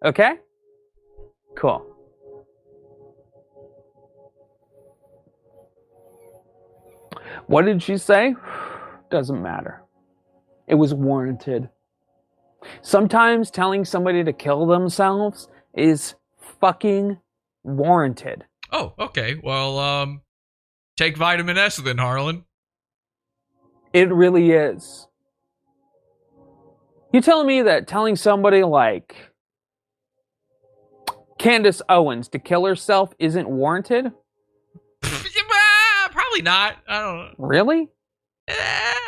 Okay? 0.05 0.35
Cool. 1.57 1.87
What 7.47 7.65
did 7.65 7.83
she 7.83 7.97
say? 7.99 8.35
Doesn't 9.13 9.43
matter. 9.43 9.83
It 10.67 10.77
was 10.77 10.95
warranted. 10.95 11.69
Sometimes 12.81 13.51
telling 13.51 13.85
somebody 13.85 14.25
to 14.25 14.33
kill 14.33 14.65
themselves 14.65 15.49
is 15.75 16.15
fucking 16.63 17.19
warranted. 17.63 18.47
Oh, 18.73 18.95
okay. 18.99 19.35
Well, 19.35 19.79
um, 19.79 20.23
take 20.97 21.19
vitamin 21.19 21.59
S 21.59 21.77
then, 21.77 21.99
Harlan. 21.99 22.47
It 23.93 24.11
really 24.11 24.53
is. 24.53 25.07
You 27.13 27.21
telling 27.21 27.47
me 27.47 27.61
that 27.61 27.87
telling 27.87 28.17
somebody 28.17 28.65
like 28.65 29.15
Candace 31.39 31.83
Owens 31.91 32.29
to 32.29 32.39
kill 32.39 32.65
herself 32.65 33.13
isn't 33.19 33.47
warranted? 33.47 34.11
Probably 35.03 36.43
not. 36.43 36.77
I 36.89 37.01
don't 37.03 37.19
know. 37.19 37.35
Really? 37.37 37.89
Eh. 38.49 39.02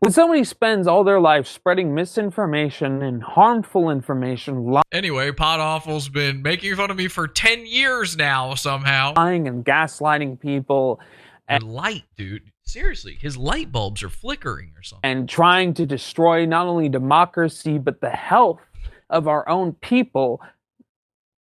When 0.00 0.12
somebody 0.12 0.44
spends 0.44 0.86
all 0.86 1.04
their 1.04 1.20
life 1.20 1.46
spreading 1.46 1.94
misinformation 1.94 3.02
and 3.02 3.22
harmful 3.22 3.90
information, 3.90 4.76
Anyway, 4.92 5.32
Pod 5.32 5.58
Awful's 5.60 6.08
been 6.08 6.42
making 6.42 6.74
fun 6.76 6.90
of 6.90 6.96
me 6.96 7.08
for 7.08 7.26
10 7.26 7.66
years 7.66 8.16
now, 8.16 8.54
somehow. 8.54 9.14
lying 9.16 9.48
and 9.48 9.64
gaslighting 9.64 10.38
people 10.40 11.00
And 11.48 11.62
light, 11.62 12.04
dude. 12.16 12.50
Seriously, 12.64 13.16
his 13.20 13.36
light 13.36 13.70
bulbs 13.72 14.02
are 14.02 14.08
flickering 14.10 14.72
or 14.76 14.82
something. 14.82 15.08
and 15.08 15.28
trying 15.28 15.72
to 15.74 15.86
destroy 15.86 16.44
not 16.44 16.66
only 16.66 16.88
democracy 16.88 17.78
but 17.78 18.00
the 18.00 18.10
health 18.10 18.60
of 19.08 19.28
our 19.28 19.48
own 19.48 19.72
people, 19.74 20.40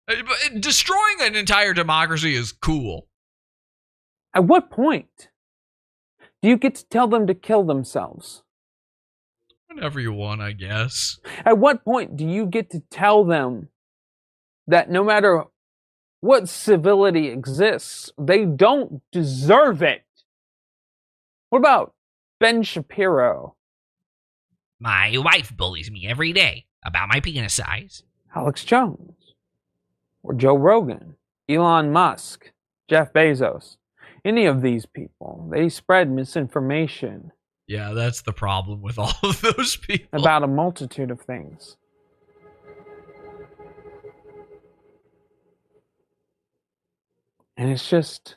Uh, 0.08 0.14
Destroying 0.58 1.20
an 1.20 1.36
entire 1.36 1.72
democracy 1.72 2.34
is 2.34 2.52
cool. 2.52 3.06
at 4.34 4.44
what 4.44 4.70
point 4.70 5.28
do 6.42 6.48
you 6.48 6.56
get 6.56 6.74
to 6.74 6.84
tell 6.88 7.06
them 7.06 7.26
to 7.28 7.34
kill 7.34 7.64
themselves? 7.64 8.42
Whenever 9.68 10.00
you 10.00 10.12
want, 10.12 10.40
I 10.42 10.52
guess. 10.52 11.18
At 11.44 11.58
what 11.58 11.84
point 11.84 12.16
do 12.16 12.26
you 12.26 12.46
get 12.46 12.70
to 12.70 12.80
tell 12.90 13.24
them 13.24 13.68
that 14.66 14.90
no 14.90 15.02
matter 15.02 15.44
what 16.20 16.48
civility 16.48 17.28
exists, 17.28 18.12
they 18.18 18.44
don't 18.44 19.00
deserve 19.12 19.82
it? 19.82 20.04
What 21.48 21.60
about 21.60 21.94
Ben 22.38 22.62
Shapiro, 22.64 23.54
My 24.80 25.16
wife 25.16 25.56
bullies 25.56 25.92
me 25.92 26.08
every 26.08 26.32
day 26.32 26.66
about 26.84 27.08
my 27.08 27.20
penis 27.20 27.54
size. 27.54 28.02
Alex 28.34 28.64
Jones, 28.64 29.34
or 30.24 30.34
Joe 30.34 30.56
Rogan, 30.56 31.14
Elon 31.48 31.92
Musk, 31.92 32.50
Jeff 32.88 33.12
Bezos? 33.12 33.76
Any 34.24 34.46
of 34.46 34.62
these 34.62 34.86
people, 34.86 35.48
they 35.50 35.68
spread 35.68 36.10
misinformation 36.10 37.32
Yeah, 37.66 37.92
that's 37.92 38.22
the 38.22 38.32
problem 38.32 38.80
with 38.82 38.98
all 39.00 39.14
of 39.22 39.40
those 39.40 39.76
people. 39.76 40.20
about 40.20 40.42
a 40.44 40.46
multitude 40.46 41.10
of 41.10 41.20
things. 41.20 41.76
And 47.56 47.70
it's 47.70 47.88
just 47.88 48.36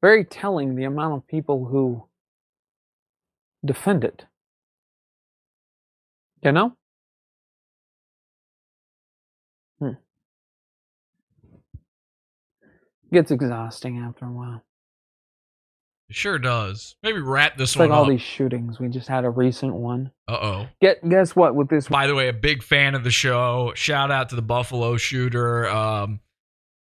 very 0.00 0.24
telling 0.24 0.74
the 0.74 0.84
amount 0.84 1.14
of 1.14 1.26
people 1.26 1.64
who 1.66 2.04
defend 3.64 4.04
it. 4.04 4.24
You 6.42 6.52
know? 6.52 6.77
Gets 13.12 13.30
exhausting 13.30 13.98
after 13.98 14.26
a 14.26 14.30
while. 14.32 14.62
It 16.10 16.16
sure 16.16 16.38
does. 16.38 16.96
Maybe 17.02 17.20
wrap 17.20 17.56
this 17.58 17.70
It's 17.70 17.76
one 17.78 17.90
like 17.90 17.96
all 17.96 18.04
up. 18.04 18.08
these 18.10 18.22
shootings. 18.22 18.78
We 18.80 18.88
just 18.88 19.08
had 19.08 19.24
a 19.24 19.30
recent 19.30 19.74
one. 19.74 20.10
Uh 20.26 20.38
oh. 20.40 20.66
Get 20.80 21.06
guess 21.08 21.36
what 21.36 21.54
with 21.54 21.68
this 21.68 21.88
By 21.88 22.06
the 22.06 22.14
way, 22.14 22.28
a 22.28 22.32
big 22.32 22.62
fan 22.62 22.94
of 22.94 23.04
the 23.04 23.10
show. 23.10 23.72
Shout 23.74 24.10
out 24.10 24.30
to 24.30 24.36
the 24.36 24.42
Buffalo 24.42 24.96
shooter. 24.96 25.68
Um, 25.68 26.20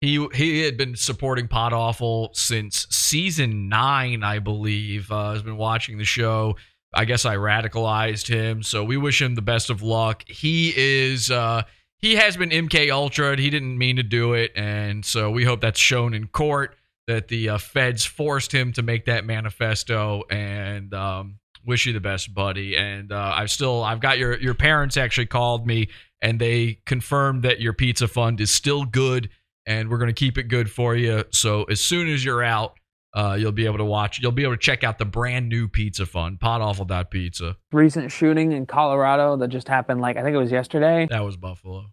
he 0.00 0.24
he 0.34 0.60
had 0.62 0.76
been 0.76 0.94
supporting 0.94 1.48
Pod 1.48 1.72
Awful 1.72 2.30
since 2.34 2.86
season 2.90 3.68
nine, 3.68 4.22
I 4.22 4.38
believe. 4.38 5.10
Uh, 5.10 5.32
has 5.32 5.42
been 5.42 5.56
watching 5.56 5.98
the 5.98 6.04
show. 6.04 6.56
I 6.94 7.04
guess 7.04 7.24
I 7.24 7.36
radicalized 7.36 8.28
him, 8.28 8.62
so 8.62 8.84
we 8.84 8.96
wish 8.96 9.20
him 9.20 9.34
the 9.34 9.42
best 9.42 9.70
of 9.70 9.82
luck. 9.82 10.22
He 10.28 10.72
is 10.76 11.30
uh, 11.32 11.62
he 12.06 12.14
has 12.16 12.36
been 12.36 12.50
MK 12.50 12.90
Ultra. 12.90 13.30
And 13.32 13.40
he 13.40 13.50
didn't 13.50 13.76
mean 13.76 13.96
to 13.96 14.02
do 14.02 14.34
it, 14.34 14.52
and 14.54 15.04
so 15.04 15.30
we 15.30 15.44
hope 15.44 15.60
that's 15.60 15.80
shown 15.80 16.14
in 16.14 16.28
court. 16.28 16.76
that 17.06 17.28
the 17.28 17.50
uh, 17.50 17.58
feds 17.58 18.04
forced 18.04 18.52
him 18.52 18.72
to 18.72 18.82
make 18.82 19.04
that 19.04 19.24
manifesto. 19.24 20.24
And 20.28 20.92
um, 20.92 21.38
wish 21.64 21.86
you 21.86 21.92
the 21.92 22.00
best, 22.00 22.32
buddy. 22.34 22.76
And 22.76 23.12
uh, 23.12 23.34
I've 23.36 23.50
still 23.50 23.82
I've 23.82 24.00
got 24.00 24.18
your 24.18 24.38
your 24.38 24.54
parents 24.54 24.96
actually 24.96 25.26
called 25.26 25.66
me 25.66 25.88
and 26.22 26.40
they 26.40 26.78
confirmed 26.86 27.42
that 27.42 27.60
your 27.60 27.72
pizza 27.72 28.08
fund 28.08 28.40
is 28.40 28.50
still 28.50 28.84
good 28.84 29.28
and 29.66 29.90
we're 29.90 29.98
going 29.98 30.08
to 30.08 30.14
keep 30.14 30.38
it 30.38 30.44
good 30.44 30.70
for 30.70 30.96
you. 30.96 31.24
So 31.30 31.64
as 31.64 31.80
soon 31.80 32.08
as 32.08 32.24
you're 32.24 32.42
out, 32.42 32.78
uh, 33.14 33.34
you'll 33.38 33.50
be 33.50 33.64
able 33.64 33.78
to 33.78 33.84
watch. 33.84 34.20
You'll 34.20 34.30
be 34.30 34.42
able 34.42 34.54
to 34.54 34.60
check 34.60 34.84
out 34.84 34.98
the 34.98 35.06
brand 35.06 35.48
new 35.48 35.68
pizza 35.68 36.04
fund, 36.04 36.38
podawful.pizza. 36.38 37.56
Recent 37.72 38.12
shooting 38.12 38.52
in 38.52 38.66
Colorado 38.66 39.36
that 39.38 39.48
just 39.48 39.68
happened, 39.68 40.02
like 40.02 40.16
I 40.18 40.22
think 40.22 40.34
it 40.34 40.38
was 40.38 40.52
yesterday. 40.52 41.06
That 41.10 41.24
was 41.24 41.36
Buffalo. 41.36 41.86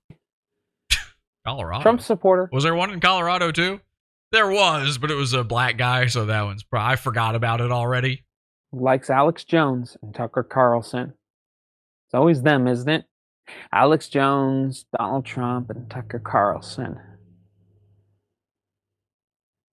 Colorado. 1.45 1.81
Trump 1.81 2.01
supporter. 2.01 2.49
Was 2.51 2.63
there 2.63 2.75
one 2.75 2.91
in 2.91 2.99
Colorado 2.99 3.51
too? 3.51 3.79
There 4.31 4.49
was, 4.49 4.97
but 4.97 5.11
it 5.11 5.15
was 5.15 5.33
a 5.33 5.43
black 5.43 5.77
guy, 5.77 6.07
so 6.07 6.25
that 6.25 6.41
one's. 6.43 6.63
pro- 6.63 6.81
I 6.81 6.95
forgot 6.95 7.35
about 7.35 7.61
it 7.61 7.71
already. 7.71 8.23
likes 8.71 9.09
Alex 9.09 9.43
Jones 9.43 9.95
and 10.01 10.13
Tucker 10.15 10.41
Carlson. 10.43 11.13
It's 12.07 12.13
always 12.13 12.41
them, 12.41 12.67
isn't 12.67 12.89
it? 12.89 13.05
Alex 13.71 14.07
Jones, 14.07 14.85
Donald 14.97 15.25
Trump, 15.25 15.69
and 15.69 15.89
Tucker 15.89 16.19
Carlson. 16.19 16.97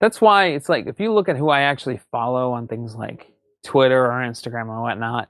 That's 0.00 0.20
why 0.20 0.46
it's 0.46 0.68
like 0.68 0.86
if 0.86 0.98
you 0.98 1.12
look 1.12 1.28
at 1.28 1.36
who 1.36 1.50
I 1.50 1.62
actually 1.62 2.00
follow 2.10 2.52
on 2.52 2.66
things 2.68 2.94
like 2.94 3.30
Twitter 3.64 4.04
or 4.06 4.20
Instagram 4.22 4.68
or 4.68 4.82
whatnot, 4.82 5.28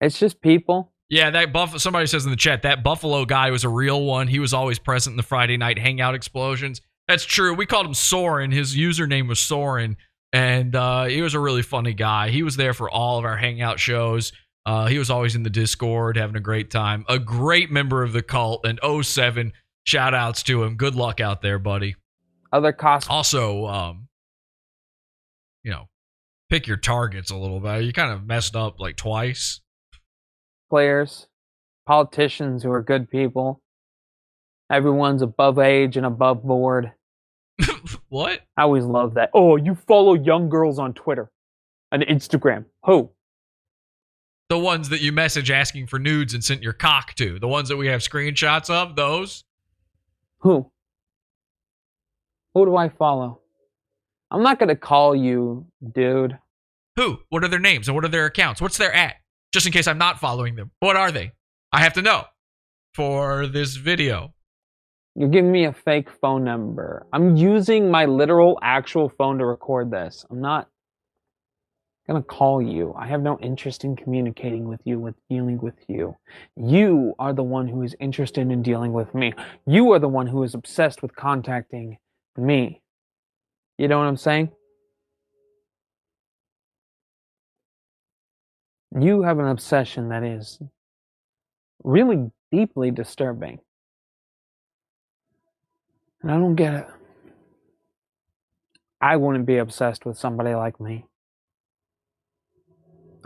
it's 0.00 0.18
just 0.18 0.40
people. 0.40 0.92
Yeah, 1.14 1.30
that 1.30 1.52
Buff. 1.52 1.78
Somebody 1.80 2.08
says 2.08 2.24
in 2.24 2.32
the 2.32 2.36
chat 2.36 2.62
that 2.62 2.82
Buffalo 2.82 3.24
guy 3.24 3.52
was 3.52 3.62
a 3.62 3.68
real 3.68 4.02
one. 4.02 4.26
He 4.26 4.40
was 4.40 4.52
always 4.52 4.80
present 4.80 5.12
in 5.12 5.16
the 5.16 5.22
Friday 5.22 5.56
night 5.56 5.78
hangout 5.78 6.16
explosions. 6.16 6.80
That's 7.06 7.24
true. 7.24 7.54
We 7.54 7.66
called 7.66 7.86
him 7.86 7.94
Soren. 7.94 8.50
His 8.50 8.76
username 8.76 9.28
was 9.28 9.38
Soren, 9.38 9.96
and 10.32 10.74
uh, 10.74 11.04
he 11.04 11.22
was 11.22 11.34
a 11.34 11.38
really 11.38 11.62
funny 11.62 11.94
guy. 11.94 12.30
He 12.30 12.42
was 12.42 12.56
there 12.56 12.74
for 12.74 12.90
all 12.90 13.16
of 13.16 13.24
our 13.24 13.36
hangout 13.36 13.78
shows. 13.78 14.32
Uh, 14.66 14.86
he 14.86 14.98
was 14.98 15.08
always 15.08 15.36
in 15.36 15.44
the 15.44 15.50
Discord 15.50 16.16
having 16.16 16.34
a 16.34 16.40
great 16.40 16.72
time. 16.72 17.04
A 17.08 17.20
great 17.20 17.70
member 17.70 18.02
of 18.02 18.12
the 18.12 18.22
cult. 18.22 18.66
And 18.66 18.80
07, 18.82 19.52
shout 19.84 20.14
outs 20.14 20.42
to 20.42 20.64
him. 20.64 20.74
Good 20.74 20.96
luck 20.96 21.20
out 21.20 21.42
there, 21.42 21.60
buddy. 21.60 21.94
Other 22.52 22.72
cost 22.72 23.08
Also, 23.08 23.66
um, 23.66 24.08
you 25.62 25.70
know, 25.70 25.84
pick 26.50 26.66
your 26.66 26.76
targets 26.76 27.30
a 27.30 27.36
little 27.36 27.60
bit. 27.60 27.84
You 27.84 27.92
kind 27.92 28.10
of 28.10 28.26
messed 28.26 28.56
up 28.56 28.80
like 28.80 28.96
twice. 28.96 29.60
Players, 30.74 31.28
politicians 31.86 32.64
who 32.64 32.72
are 32.72 32.82
good 32.82 33.08
people. 33.08 33.62
Everyone's 34.68 35.22
above 35.22 35.60
age 35.60 35.96
and 35.96 36.04
above 36.04 36.42
board. 36.42 36.90
what? 38.08 38.40
I 38.56 38.62
always 38.62 38.84
love 38.84 39.14
that. 39.14 39.30
Oh, 39.34 39.54
you 39.54 39.76
follow 39.76 40.14
young 40.14 40.48
girls 40.48 40.80
on 40.80 40.92
Twitter 40.92 41.30
and 41.92 42.02
Instagram. 42.02 42.64
Who? 42.86 43.12
The 44.48 44.58
ones 44.58 44.88
that 44.88 45.00
you 45.00 45.12
message 45.12 45.48
asking 45.48 45.86
for 45.86 46.00
nudes 46.00 46.34
and 46.34 46.42
sent 46.42 46.60
your 46.60 46.72
cock 46.72 47.14
to. 47.18 47.38
The 47.38 47.46
ones 47.46 47.68
that 47.68 47.76
we 47.76 47.86
have 47.86 48.00
screenshots 48.00 48.68
of, 48.68 48.96
those. 48.96 49.44
Who? 50.40 50.72
Who 52.54 52.64
do 52.64 52.74
I 52.74 52.88
follow? 52.88 53.42
I'm 54.28 54.42
not 54.42 54.58
going 54.58 54.70
to 54.70 54.76
call 54.76 55.14
you, 55.14 55.68
dude. 55.92 56.36
Who? 56.96 57.20
What 57.28 57.44
are 57.44 57.48
their 57.48 57.60
names 57.60 57.86
and 57.86 57.94
what 57.94 58.04
are 58.04 58.08
their 58.08 58.26
accounts? 58.26 58.60
What's 58.60 58.76
their 58.76 58.92
at? 58.92 59.14
Just 59.54 59.66
in 59.66 59.72
case 59.72 59.86
I'm 59.86 59.98
not 59.98 60.18
following 60.18 60.56
them. 60.56 60.72
What 60.80 60.96
are 60.96 61.12
they? 61.12 61.30
I 61.70 61.80
have 61.80 61.92
to 61.92 62.02
know 62.02 62.24
for 62.92 63.46
this 63.46 63.76
video. 63.76 64.34
You're 65.14 65.28
giving 65.28 65.52
me 65.52 65.66
a 65.66 65.72
fake 65.72 66.08
phone 66.20 66.42
number. 66.42 67.06
I'm 67.12 67.36
using 67.36 67.88
my 67.88 68.04
literal 68.04 68.58
actual 68.62 69.08
phone 69.08 69.38
to 69.38 69.46
record 69.46 69.92
this. 69.92 70.26
I'm 70.28 70.40
not 70.40 70.68
going 72.08 72.20
to 72.20 72.26
call 72.26 72.60
you. 72.60 72.94
I 72.98 73.06
have 73.06 73.22
no 73.22 73.38
interest 73.38 73.84
in 73.84 73.94
communicating 73.94 74.66
with 74.66 74.80
you, 74.82 74.98
with 74.98 75.14
dealing 75.30 75.60
with 75.60 75.78
you. 75.86 76.16
You 76.56 77.14
are 77.20 77.32
the 77.32 77.44
one 77.44 77.68
who 77.68 77.82
is 77.82 77.94
interested 78.00 78.50
in 78.50 78.60
dealing 78.60 78.92
with 78.92 79.14
me. 79.14 79.34
You 79.68 79.92
are 79.92 80.00
the 80.00 80.08
one 80.08 80.26
who 80.26 80.42
is 80.42 80.54
obsessed 80.54 81.00
with 81.00 81.14
contacting 81.14 81.98
me. 82.36 82.82
You 83.78 83.86
know 83.86 83.98
what 83.98 84.08
I'm 84.08 84.16
saying? 84.16 84.50
You 88.98 89.22
have 89.22 89.40
an 89.40 89.46
obsession 89.46 90.10
that 90.10 90.22
is 90.22 90.60
really 91.82 92.30
deeply 92.52 92.92
disturbing. 92.92 93.58
And 96.22 96.30
I 96.30 96.36
don't 96.36 96.54
get 96.54 96.74
it. 96.74 96.86
I 99.00 99.16
wouldn't 99.16 99.46
be 99.46 99.58
obsessed 99.58 100.06
with 100.06 100.16
somebody 100.16 100.54
like 100.54 100.80
me. 100.80 101.06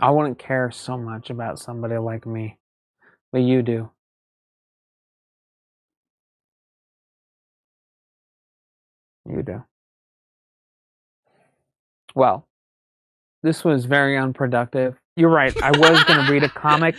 I 0.01 0.09
wouldn't 0.09 0.39
care 0.39 0.71
so 0.71 0.97
much 0.97 1.29
about 1.29 1.59
somebody 1.59 1.97
like 1.97 2.25
me. 2.25 2.57
But 3.31 3.41
you 3.41 3.61
do. 3.61 3.91
You 9.29 9.43
do. 9.43 9.63
Well, 12.15 12.47
this 13.43 13.63
was 13.63 13.85
very 13.85 14.17
unproductive. 14.17 14.95
You're 15.19 15.29
right. 15.29 15.53
I 15.61 15.71
was 15.71 16.01
going 16.05 16.25
to 16.25 16.31
read 16.31 16.43
a 16.45 16.49
comic, 16.49 16.95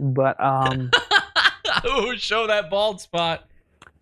but 0.00 0.42
um 0.42 0.90
oh, 1.84 2.14
show 2.16 2.46
that 2.46 2.70
bald 2.70 2.98
spot. 2.98 3.46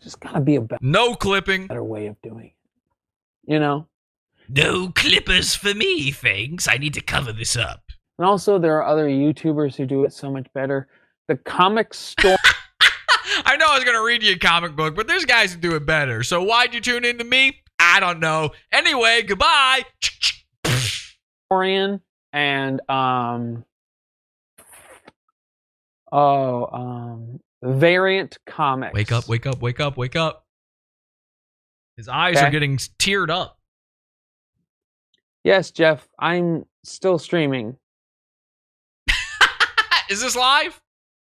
just 0.00 0.20
got 0.20 0.34
to 0.34 0.40
be 0.40 0.54
a 0.54 0.60
be- 0.60 0.76
No 0.80 1.16
clipping. 1.16 1.66
better 1.66 1.82
way 1.82 2.06
of 2.06 2.20
doing 2.22 2.46
it. 2.46 3.52
You 3.52 3.58
know? 3.58 3.88
No 4.48 4.90
clippers 4.94 5.56
for 5.56 5.74
me, 5.74 6.12
thanks. 6.12 6.68
I 6.68 6.76
need 6.76 6.94
to 6.94 7.00
cover 7.00 7.32
this 7.32 7.56
up. 7.56 7.82
And 8.18 8.26
also, 8.26 8.56
there 8.60 8.76
are 8.80 8.86
other 8.86 9.08
YouTubers 9.08 9.74
who 9.74 9.84
do 9.84 10.04
it 10.04 10.12
so 10.12 10.30
much 10.30 10.46
better. 10.54 10.86
The 11.26 11.36
comic 11.36 11.92
store. 11.92 12.36
I 13.44 13.56
know 13.56 13.66
I 13.68 13.74
was 13.74 13.82
going 13.84 13.96
to 13.96 14.04
read 14.04 14.22
you 14.22 14.34
a 14.34 14.38
comic 14.38 14.76
book, 14.76 14.94
but 14.94 15.08
there's 15.08 15.24
guys 15.24 15.52
who 15.52 15.58
do 15.58 15.74
it 15.74 15.84
better. 15.84 16.22
So 16.22 16.40
why'd 16.44 16.72
you 16.72 16.80
tune 16.80 17.04
in 17.04 17.18
to 17.18 17.24
me? 17.24 17.62
I 17.80 17.98
don't 17.98 18.20
know. 18.20 18.50
Anyway, 18.70 19.22
goodbye. 19.22 19.82
historian 20.64 22.00
and 22.32 22.80
um 22.90 23.64
oh 26.12 26.66
um 26.72 27.40
variant 27.62 28.38
comics 28.46 28.94
Wake 28.94 29.12
up, 29.12 29.28
wake 29.28 29.46
up, 29.46 29.60
wake 29.60 29.80
up, 29.80 29.96
wake 29.96 30.14
up. 30.16 30.44
His 31.96 32.08
eyes 32.08 32.36
Okay. 32.36 32.46
are 32.46 32.50
getting 32.50 32.76
teared 32.76 33.30
up. 33.30 33.58
yes 35.44 35.70
jeff 35.70 36.06
i'm 36.18 36.64
still 36.84 37.18
streaming 37.18 37.76
Is 40.10 40.20
this 40.20 40.36
live? 40.36 40.80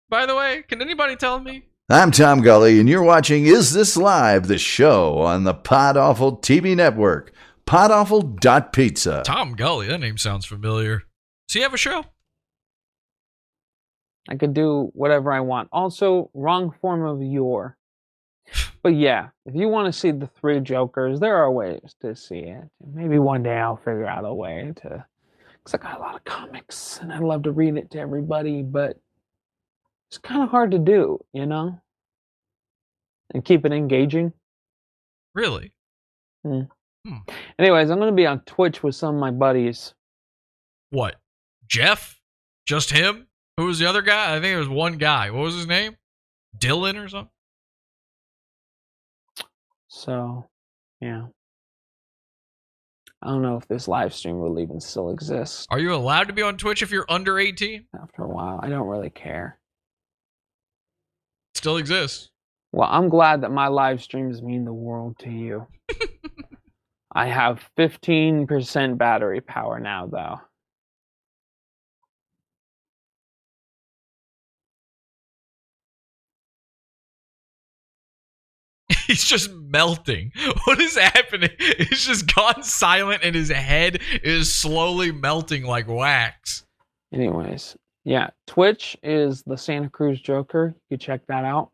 By 0.08 0.26
the 0.26 0.34
way, 0.34 0.64
can 0.66 0.82
anybody 0.82 1.14
tell 1.14 1.38
me? 1.38 1.62
I'm 1.88 2.10
Tom 2.10 2.40
Gully, 2.42 2.80
and 2.80 2.88
you're 2.88 3.04
watching 3.04 3.44
Is 3.46 3.72
This 3.72 3.96
Live, 3.96 4.48
the 4.48 4.58
show 4.58 5.18
on 5.18 5.44
the 5.44 5.54
Pod 5.54 5.96
Awful 5.96 6.38
TV 6.38 6.74
network, 6.74 7.32
podawful.pizza. 7.66 9.22
Tom 9.24 9.54
Gully. 9.54 9.86
That 9.88 9.98
name 10.00 10.18
sounds 10.18 10.44
familiar. 10.46 11.02
Does 11.48 11.54
he 11.54 11.60
have 11.60 11.74
a 11.74 11.78
show? 11.78 12.06
i 14.26 14.34
could 14.36 14.54
do 14.54 14.90
whatever 14.94 15.30
i 15.30 15.38
want 15.40 15.68
also 15.70 16.30
wrong 16.32 16.74
form 16.80 17.04
of 17.04 17.22
your 17.22 17.76
but 18.82 18.94
yeah 18.94 19.28
if 19.44 19.54
you 19.54 19.68
want 19.68 19.84
to 19.84 19.92
see 19.92 20.10
the 20.12 20.26
three 20.40 20.60
jokers 20.60 21.20
there 21.20 21.36
are 21.36 21.52
ways 21.52 21.94
to 22.00 22.16
see 22.16 22.38
it 22.38 22.64
maybe 22.94 23.18
one 23.18 23.42
day 23.42 23.58
i'll 23.58 23.76
figure 23.76 24.06
out 24.06 24.24
a 24.24 24.32
way 24.32 24.72
to 24.74 25.04
because 25.62 25.74
i 25.74 25.76
got 25.76 25.98
a 25.98 26.00
lot 26.00 26.14
of 26.14 26.24
comics 26.24 27.00
and 27.02 27.12
i'd 27.12 27.20
love 27.20 27.42
to 27.42 27.52
read 27.52 27.76
it 27.76 27.90
to 27.90 27.98
everybody 27.98 28.62
but 28.62 28.98
it's 30.08 30.16
kind 30.16 30.42
of 30.42 30.48
hard 30.48 30.70
to 30.70 30.78
do 30.78 31.18
you 31.34 31.44
know 31.44 31.78
and 33.34 33.44
keep 33.44 33.66
it 33.66 33.72
engaging 33.72 34.32
Really? 35.34 35.72
Hmm. 36.44 36.62
Hmm. 37.06 37.16
anyways 37.58 37.90
i'm 37.90 37.98
going 37.98 38.10
to 38.10 38.16
be 38.16 38.26
on 38.26 38.40
twitch 38.40 38.82
with 38.82 38.94
some 38.94 39.14
of 39.16 39.20
my 39.20 39.30
buddies 39.30 39.92
What? 40.90 41.16
Jeff? 41.68 42.18
Just 42.66 42.90
him? 42.90 43.26
Who 43.58 43.66
was 43.66 43.78
the 43.78 43.86
other 43.86 44.00
guy? 44.02 44.34
I 44.36 44.40
think 44.40 44.54
it 44.54 44.58
was 44.58 44.68
one 44.68 44.96
guy. 44.98 45.30
What 45.30 45.42
was 45.42 45.54
his 45.54 45.66
name? 45.66 45.96
Dylan 46.58 47.02
or 47.02 47.08
something? 47.08 47.30
so 49.88 50.48
yeah 51.00 51.26
i 53.22 53.28
don't 53.28 53.42
know 53.42 53.56
if 53.56 53.66
this 53.68 53.86
live 53.86 54.12
stream 54.14 54.38
will 54.40 54.58
even 54.58 54.80
still 54.80 55.10
exist 55.10 55.68
Are 55.70 55.78
you 55.78 55.94
allowed 55.94 56.26
to 56.28 56.32
be 56.32 56.42
on 56.42 56.56
Twitch 56.56 56.82
if 56.82 56.90
you're 56.90 57.06
under 57.08 57.38
18? 57.38 57.86
after 58.02 58.22
a 58.24 58.28
while 58.28 58.58
i 58.62 58.68
don't 58.68 58.88
really 58.88 59.10
care 59.10 59.58
Still 61.56 61.76
exists. 61.78 62.30
Well, 62.72 62.88
I'm 62.90 63.08
glad 63.08 63.42
that 63.42 63.52
my 63.52 63.68
live 63.68 64.02
streams 64.02 64.42
mean 64.42 64.64
the 64.64 64.72
world 64.72 65.16
to 65.20 65.30
you. 65.30 65.66
I 67.14 67.26
have 67.26 67.68
15% 67.78 68.98
battery 68.98 69.40
power 69.40 69.78
now, 69.78 70.06
though. 70.06 70.40
He's 79.06 79.24
just 79.24 79.52
melting. 79.52 80.32
What 80.64 80.80
is 80.80 80.96
happening? 80.96 81.50
He's 81.58 82.06
just 82.06 82.34
gone 82.34 82.62
silent 82.62 83.20
and 83.22 83.34
his 83.34 83.50
head 83.50 84.00
is 84.22 84.52
slowly 84.52 85.12
melting 85.12 85.64
like 85.64 85.86
wax. 85.86 86.64
Anyways, 87.12 87.76
yeah, 88.04 88.30
Twitch 88.46 88.96
is 89.02 89.42
the 89.42 89.56
Santa 89.56 89.88
Cruz 89.90 90.20
Joker. 90.20 90.74
You 90.90 90.96
can 90.96 91.06
check 91.06 91.20
that 91.28 91.44
out. 91.44 91.70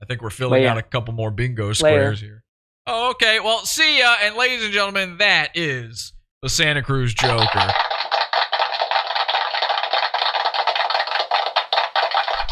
I 0.00 0.04
think 0.04 0.20
we're 0.22 0.30
filling 0.30 0.62
Later. 0.62 0.68
out 0.68 0.78
a 0.78 0.82
couple 0.82 1.14
more 1.14 1.30
bingo 1.30 1.72
squares 1.72 2.20
here. 2.20 2.41
Oh, 2.86 3.10
okay. 3.10 3.38
Well, 3.38 3.58
see 3.64 3.98
ya. 4.00 4.16
And 4.22 4.34
ladies 4.34 4.64
and 4.64 4.72
gentlemen, 4.72 5.18
that 5.18 5.50
is 5.54 6.12
the 6.42 6.48
Santa 6.48 6.82
Cruz 6.82 7.14
Joker. 7.14 7.68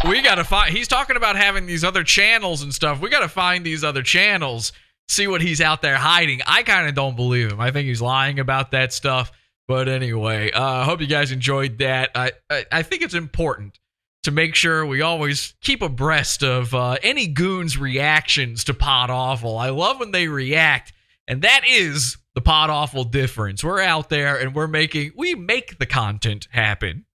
We 0.08 0.22
got 0.22 0.36
to 0.36 0.44
find. 0.44 0.74
He's 0.74 0.88
talking 0.88 1.16
about 1.16 1.36
having 1.36 1.66
these 1.66 1.84
other 1.84 2.04
channels 2.04 2.62
and 2.62 2.72
stuff. 2.72 3.00
We 3.00 3.10
got 3.10 3.20
to 3.20 3.28
find 3.28 3.66
these 3.66 3.84
other 3.84 4.02
channels, 4.02 4.72
see 5.08 5.26
what 5.26 5.42
he's 5.42 5.60
out 5.60 5.82
there 5.82 5.96
hiding. 5.96 6.40
I 6.46 6.62
kind 6.62 6.88
of 6.88 6.94
don't 6.94 7.16
believe 7.16 7.50
him. 7.50 7.60
I 7.60 7.70
think 7.70 7.86
he's 7.86 8.00
lying 8.00 8.38
about 8.38 8.70
that 8.70 8.92
stuff. 8.92 9.32
But 9.68 9.88
anyway, 9.88 10.52
uh, 10.52 10.62
I 10.62 10.84
hope 10.84 11.00
you 11.00 11.06
guys 11.06 11.32
enjoyed 11.32 11.78
that. 11.78 12.10
I, 12.14 12.32
I, 12.48 12.64
I 12.72 12.82
think 12.82 13.02
it's 13.02 13.14
important 13.14 13.79
to 14.24 14.30
make 14.30 14.54
sure 14.54 14.84
we 14.84 15.00
always 15.00 15.54
keep 15.62 15.82
abreast 15.82 16.42
of 16.42 16.74
uh, 16.74 16.96
any 17.02 17.26
goons' 17.26 17.78
reactions 17.78 18.64
to 18.64 18.74
Pod 18.74 19.10
Awful. 19.10 19.56
I 19.56 19.70
love 19.70 19.98
when 19.98 20.10
they 20.10 20.28
react, 20.28 20.92
and 21.26 21.42
that 21.42 21.62
is 21.66 22.18
the 22.34 22.40
Pod 22.40 22.70
Awful 22.70 23.04
difference. 23.04 23.64
We're 23.64 23.80
out 23.80 24.10
there 24.10 24.38
and 24.38 24.54
we're 24.54 24.66
making 24.66 25.12
we 25.16 25.34
make 25.34 25.78
the 25.78 25.86
content 25.86 26.48
happen. 26.50 27.06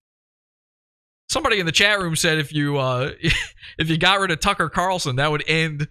Somebody 1.30 1.60
in 1.60 1.66
the 1.66 1.72
chat 1.72 2.00
room 2.00 2.16
said 2.16 2.38
if 2.38 2.54
you 2.54 2.78
uh, 2.78 3.12
if 3.78 3.90
you 3.90 3.98
got 3.98 4.20
rid 4.20 4.32
of 4.32 4.40
Tucker 4.40 4.70
Carlson, 4.70 5.18
that 5.18 5.32
would 5.32 5.44
end. 5.48 5.88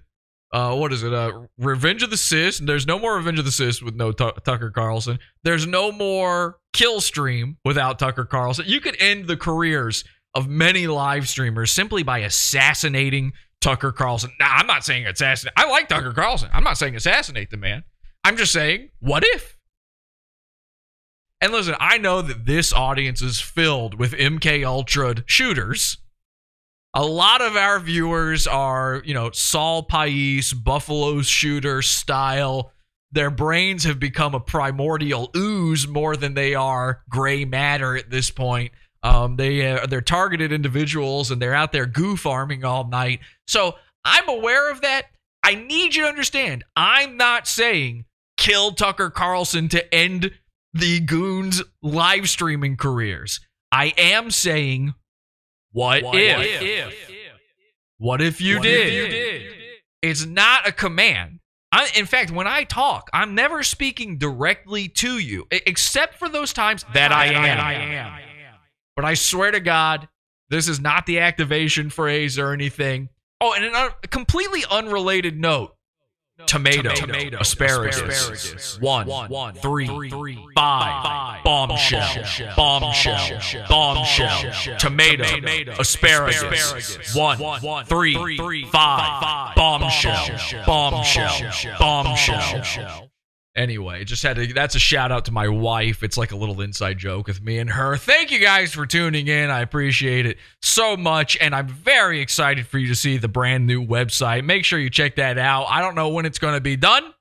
Uh, 0.52 0.76
what 0.76 0.92
is 0.92 1.02
it? 1.02 1.12
Uh, 1.12 1.46
Revenge 1.58 2.04
of 2.04 2.10
the 2.10 2.16
Cis. 2.16 2.58
There's 2.58 2.86
no 2.86 2.96
more 2.96 3.16
Revenge 3.16 3.40
of 3.40 3.44
the 3.44 3.50
Cis 3.50 3.82
with 3.82 3.96
no 3.96 4.12
Tu- 4.12 4.30
Tucker 4.44 4.70
Carlson. 4.70 5.18
There's 5.42 5.66
no 5.66 5.90
more 5.90 6.58
Kill 6.72 7.00
Stream 7.00 7.56
without 7.64 7.98
Tucker 7.98 8.24
Carlson. 8.24 8.64
You 8.68 8.80
could 8.80 8.96
end 9.00 9.26
the 9.26 9.36
careers 9.36 10.04
of 10.34 10.48
many 10.48 10.86
live 10.86 11.28
streamers 11.28 11.72
simply 11.72 12.02
by 12.02 12.18
assassinating 12.18 13.32
Tucker 13.60 13.92
Carlson. 13.92 14.30
Now, 14.38 14.54
I'm 14.56 14.66
not 14.66 14.84
saying 14.84 15.06
assassinate. 15.06 15.54
I 15.56 15.68
like 15.70 15.88
Tucker 15.88 16.12
Carlson. 16.12 16.50
I'm 16.52 16.64
not 16.64 16.76
saying 16.76 16.96
assassinate 16.96 17.50
the 17.50 17.56
man. 17.56 17.84
I'm 18.24 18.36
just 18.36 18.52
saying, 18.52 18.90
what 19.00 19.22
if? 19.24 19.58
And 21.40 21.52
listen, 21.52 21.74
I 21.78 21.98
know 21.98 22.22
that 22.22 22.46
this 22.46 22.72
audience 22.72 23.20
is 23.20 23.40
filled 23.40 23.98
with 23.98 24.12
MK 24.12 24.66
Ultra 24.66 25.16
shooters. 25.26 25.98
A 26.94 27.04
lot 27.04 27.42
of 27.42 27.56
our 27.56 27.80
viewers 27.80 28.46
are, 28.46 29.02
you 29.04 29.14
know, 29.14 29.30
Sol 29.32 29.82
Pais, 29.82 30.52
Buffalo 30.52 31.22
shooter 31.22 31.82
style. 31.82 32.72
Their 33.12 33.30
brains 33.30 33.84
have 33.84 33.98
become 34.00 34.34
a 34.34 34.40
primordial 34.40 35.30
ooze 35.36 35.86
more 35.86 36.16
than 36.16 36.34
they 36.34 36.54
are 36.54 37.02
gray 37.08 37.44
matter 37.44 37.96
at 37.96 38.10
this 38.10 38.30
point. 38.30 38.72
Um, 39.04 39.36
they 39.36 39.70
uh, 39.70 39.86
they're 39.86 40.00
targeted 40.00 40.50
individuals 40.50 41.30
and 41.30 41.40
they're 41.40 41.54
out 41.54 41.72
there 41.72 41.86
goof 41.86 42.20
farming 42.20 42.64
all 42.64 42.88
night. 42.88 43.20
So 43.46 43.74
I'm 44.04 44.28
aware 44.28 44.70
of 44.70 44.80
that. 44.80 45.04
I 45.44 45.54
need 45.54 45.94
you 45.94 46.02
to 46.02 46.08
understand. 46.08 46.64
I'm 46.74 47.16
not 47.18 47.46
saying 47.46 48.06
kill 48.38 48.72
Tucker 48.72 49.10
Carlson 49.10 49.68
to 49.68 49.94
end 49.94 50.32
the 50.72 51.00
goons 51.00 51.62
live 51.82 52.28
streaming 52.30 52.76
careers. 52.78 53.40
I 53.70 53.92
am 53.98 54.30
saying, 54.30 54.94
what, 55.72 56.02
if? 56.14 56.62
What 57.98 58.20
if 58.22 58.40
you 58.40 58.56
did? 58.60 59.42
It's 60.02 60.24
not 60.24 60.66
a 60.66 60.72
command. 60.72 61.40
I, 61.72 61.88
in 61.96 62.06
fact, 62.06 62.30
when 62.30 62.46
I 62.46 62.64
talk, 62.64 63.10
I'm 63.12 63.34
never 63.34 63.62
speaking 63.62 64.16
directly 64.16 64.88
to 64.88 65.18
you, 65.18 65.46
except 65.50 66.14
for 66.14 66.28
those 66.28 66.52
times 66.52 66.84
that 66.94 67.12
I 67.12 67.26
am. 67.26 67.58
But 68.96 69.04
I 69.04 69.14
swear 69.14 69.50
to 69.50 69.60
God, 69.60 70.08
this 70.50 70.68
is 70.68 70.80
not 70.80 71.06
the 71.06 71.20
activation 71.20 71.90
phrase 71.90 72.38
or 72.38 72.52
anything. 72.52 73.08
Oh, 73.40 73.54
and 73.54 73.64
a 73.74 73.90
completely 74.08 74.64
unrelated 74.70 75.38
note. 75.38 75.74
Tomato, 76.46 76.90
asparagus, 77.38 78.80
one, 78.80 79.54
three, 79.54 79.86
five, 80.56 81.44
bombshell, 81.44 82.24
bombshell, 82.56 83.66
bombshell, 83.68 84.76
tomato, 84.78 85.70
asparagus, 85.78 87.14
one, 87.14 87.84
three, 87.86 88.66
five, 88.72 89.54
bombshell, 89.54 90.64
bombshell, 90.66 91.76
bombshell. 91.78 93.10
Anyway, 93.56 94.02
just 94.04 94.24
had 94.24 94.34
to. 94.34 94.52
That's 94.52 94.74
a 94.74 94.80
shout 94.80 95.12
out 95.12 95.26
to 95.26 95.32
my 95.32 95.46
wife. 95.46 96.02
It's 96.02 96.16
like 96.16 96.32
a 96.32 96.36
little 96.36 96.60
inside 96.60 96.98
joke 96.98 97.28
with 97.28 97.40
me 97.40 97.58
and 97.58 97.70
her. 97.70 97.96
Thank 97.96 98.32
you 98.32 98.40
guys 98.40 98.72
for 98.72 98.84
tuning 98.84 99.28
in. 99.28 99.48
I 99.48 99.60
appreciate 99.60 100.26
it 100.26 100.38
so 100.60 100.96
much, 100.96 101.36
and 101.40 101.54
I'm 101.54 101.68
very 101.68 102.20
excited 102.20 102.66
for 102.66 102.78
you 102.78 102.88
to 102.88 102.96
see 102.96 103.16
the 103.16 103.28
brand 103.28 103.64
new 103.64 103.86
website. 103.86 104.44
Make 104.44 104.64
sure 104.64 104.80
you 104.80 104.90
check 104.90 105.16
that 105.16 105.38
out. 105.38 105.66
I 105.66 105.80
don't 105.80 105.94
know 105.94 106.08
when 106.08 106.26
it's 106.26 106.40
going 106.40 106.54
to 106.54 106.60
be 106.60 106.74
done, 106.74 107.14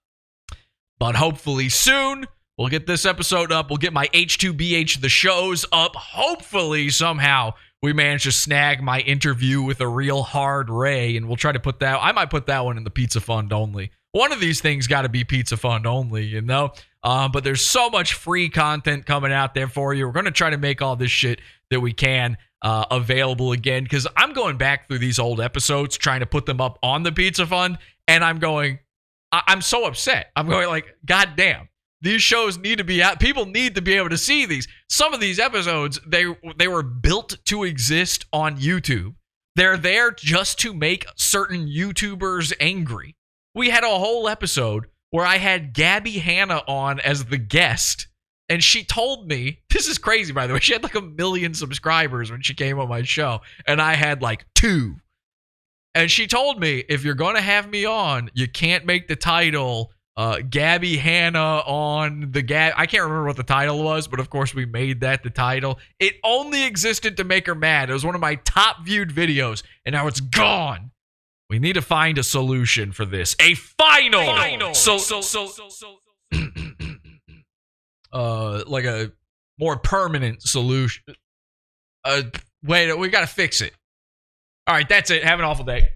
but 0.97 1.15
hopefully 1.15 1.69
soon. 1.69 2.26
We'll 2.57 2.69
get 2.69 2.88
this 2.88 3.05
episode 3.05 3.51
up. 3.51 3.69
We'll 3.69 3.77
get 3.77 3.93
my 3.93 4.07
H2BH 4.07 5.01
the 5.01 5.10
shows 5.10 5.65
up. 5.72 5.95
Hopefully 5.95 6.89
somehow 6.89 7.53
we 7.84 7.93
manage 7.93 8.23
to 8.23 8.31
snag 8.31 8.81
my 8.81 9.01
interview 9.01 9.61
with 9.61 9.81
a 9.81 9.88
real 9.88 10.23
hard 10.23 10.72
Ray, 10.72 11.15
and 11.15 11.27
we'll 11.27 11.38
try 11.38 11.51
to 11.51 11.60
put 11.60 11.80
that. 11.81 11.99
I 12.01 12.11
might 12.11 12.31
put 12.31 12.47
that 12.47 12.65
one 12.65 12.77
in 12.77 12.84
the 12.84 12.89
Pizza 12.89 13.22
Fund 13.22 13.53
only. 13.53 13.91
One 14.14 14.31
of 14.31 14.40
these 14.40 14.61
things 14.61 14.88
got 14.88 15.02
to 15.02 15.10
be 15.10 15.23
Pizza 15.23 15.57
Fund 15.57 15.85
only, 15.88 16.23
you 16.23 16.41
know. 16.41 16.72
Um, 17.03 17.31
but 17.31 17.44
there's 17.44 17.61
so 17.61 17.90
much 17.90 18.14
free 18.14 18.48
content 18.48 19.06
coming 19.06 19.34
out 19.34 19.53
there 19.53 19.68
for 19.68 19.94
you. 19.94 20.06
We're 20.06 20.14
gonna 20.14 20.31
try 20.31 20.52
to 20.52 20.57
make 20.57 20.81
all 20.81 20.95
this 20.95 21.11
shit 21.11 21.41
that 21.69 21.81
we 21.81 21.91
can 21.94 22.38
uh, 22.61 22.85
available 22.91 23.52
again 23.52 23.84
because 23.84 24.07
I'm 24.15 24.31
going 24.34 24.57
back 24.57 24.88
through 24.88 24.99
these 24.99 25.19
old 25.19 25.41
episodes 25.41 25.98
trying 25.98 26.22
to 26.22 26.26
put 26.26 26.45
them 26.45 26.61
up 26.61 26.80
on 26.81 27.03
the 27.03 27.11
Pizza 27.11 27.45
Fund, 27.45 27.77
and 28.07 28.23
I'm 28.23 28.38
going, 28.40 28.80
I- 29.31 29.44
I'm 29.48 29.61
so 29.61 29.85
upset. 29.85 30.31
I'm 30.35 30.48
going 30.48 30.68
like, 30.68 30.95
God 31.06 31.31
damn, 31.35 31.68
these 32.02 32.22
shows 32.22 32.57
need 32.57 32.77
to 32.77 32.84
be 32.85 33.02
out. 33.03 33.19
People 33.19 33.48
need 33.48 33.76
to 33.76 33.81
be 33.81 33.95
able 33.95 34.10
to 34.10 34.18
see 34.18 34.45
these. 34.45 34.68
Some 34.90 35.14
of 35.14 35.19
these 35.19 35.40
episodes, 35.40 35.99
they 36.06 36.26
they 36.57 36.68
were 36.68 36.84
built 36.84 37.38
to 37.45 37.64
exist 37.64 38.27
on 38.31 38.57
YouTube. 38.57 39.15
They're 39.56 39.76
there 39.77 40.11
just 40.11 40.60
to 40.60 40.73
make 40.73 41.06
certain 41.15 41.68
YouTubers 41.68 42.53
angry. 42.60 43.15
We 43.55 43.69
had 43.69 43.84
a 43.84 43.88
whole 43.88 44.27
episode 44.27 44.88
where 45.11 45.25
I 45.25 45.38
had 45.38 45.73
Gabby 45.73 46.17
Hanna 46.19 46.63
on 46.67 46.99
as 46.99 47.25
the 47.25 47.38
guest. 47.38 48.07
And 48.49 48.63
she 48.63 48.84
told 48.84 49.27
me, 49.27 49.59
this 49.69 49.88
is 49.88 49.97
crazy, 49.97 50.34
by 50.34 50.47
the 50.47 50.53
way. 50.53 50.59
She 50.59 50.73
had 50.73 50.84
like 50.84 50.95
a 50.95 51.01
million 51.01 51.53
subscribers 51.53 52.31
when 52.31 52.41
she 52.41 52.53
came 52.53 52.80
on 52.80 52.89
my 52.89 53.03
show, 53.03 53.41
and 53.67 53.81
I 53.81 53.93
had 53.93 54.21
like 54.21 54.45
two. 54.55 54.95
And 55.95 56.09
she 56.09 56.25
told 56.25 56.59
me, 56.59 56.84
if 56.89 57.03
you're 57.03 57.13
going 57.13 57.35
to 57.35 57.41
have 57.41 57.69
me 57.69 57.85
on, 57.85 58.31
you 58.34 58.47
can't 58.47 58.85
make 58.85 59.07
the 59.07 59.15
title 59.15 59.91
uh, 60.17 60.39
Gabby 60.47 60.97
Hanna 60.97 61.59
on 61.65 62.31
the 62.31 62.41
Gab. 62.41 62.73
I 62.75 62.85
can't 62.85 63.03
remember 63.03 63.25
what 63.25 63.38
the 63.38 63.43
title 63.43 63.84
was, 63.84 64.07
but 64.07 64.19
of 64.19 64.30
course 64.30 64.53
we 64.53 64.65
made 64.65 65.01
that 65.01 65.23
the 65.23 65.30
title. 65.30 65.80
It 65.99 66.15
only 66.23 66.63
existed 66.65 67.17
to 67.17 67.23
make 67.23 67.45
her 67.47 67.55
mad. 67.55 67.89
It 67.89 67.93
was 67.93 68.05
one 68.05 68.15
of 68.15 68.21
my 68.21 68.35
top 68.35 68.84
viewed 68.84 69.09
videos, 69.09 69.63
and 69.85 69.93
now 69.93 70.07
it's 70.07 70.19
gone. 70.19 70.91
We 71.53 71.59
need 71.59 71.73
to 71.73 71.84
find 71.84 72.17
a 72.17 72.23
solution 72.23 72.93
for 72.93 73.05
this. 73.05 73.35
A 73.39 73.53
final, 73.53 74.73
so 74.73 74.97
so 74.97 75.21
so 75.21 75.45
so 75.45 75.99
uh 78.11 78.63
like 78.65 78.85
a 78.85 79.11
more 79.59 79.77
permanent 79.77 80.41
solution. 80.41 81.03
Uh 82.03 82.23
wait, 82.63 82.91
we 82.97 83.07
got 83.09 83.21
to 83.21 83.27
fix 83.27 83.61
it. 83.61 83.71
All 84.65 84.73
right, 84.73 84.89
that's 84.89 85.11
it. 85.11 85.23
Have 85.23 85.38
an 85.38 85.45
awful 85.45 85.63
day. 85.63 85.89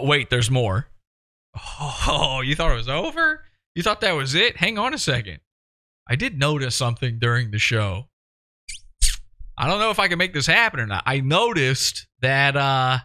But 0.00 0.06
wait, 0.06 0.30
there's 0.30 0.50
more. 0.50 0.86
Oh, 1.78 2.40
you 2.42 2.56
thought 2.56 2.72
it 2.72 2.76
was 2.76 2.88
over? 2.88 3.44
You 3.74 3.82
thought 3.82 4.00
that 4.00 4.12
was 4.12 4.34
it? 4.34 4.56
Hang 4.56 4.78
on 4.78 4.94
a 4.94 4.98
second. 4.98 5.40
I 6.08 6.16
did 6.16 6.38
notice 6.38 6.74
something 6.74 7.18
during 7.18 7.50
the 7.50 7.58
show. 7.58 8.08
I 9.58 9.68
don't 9.68 9.78
know 9.78 9.90
if 9.90 9.98
I 9.98 10.08
can 10.08 10.16
make 10.16 10.32
this 10.32 10.46
happen 10.46 10.80
or 10.80 10.86
not. 10.86 11.02
I 11.04 11.20
noticed 11.20 12.06
that 12.22 12.56
uh 12.56 13.00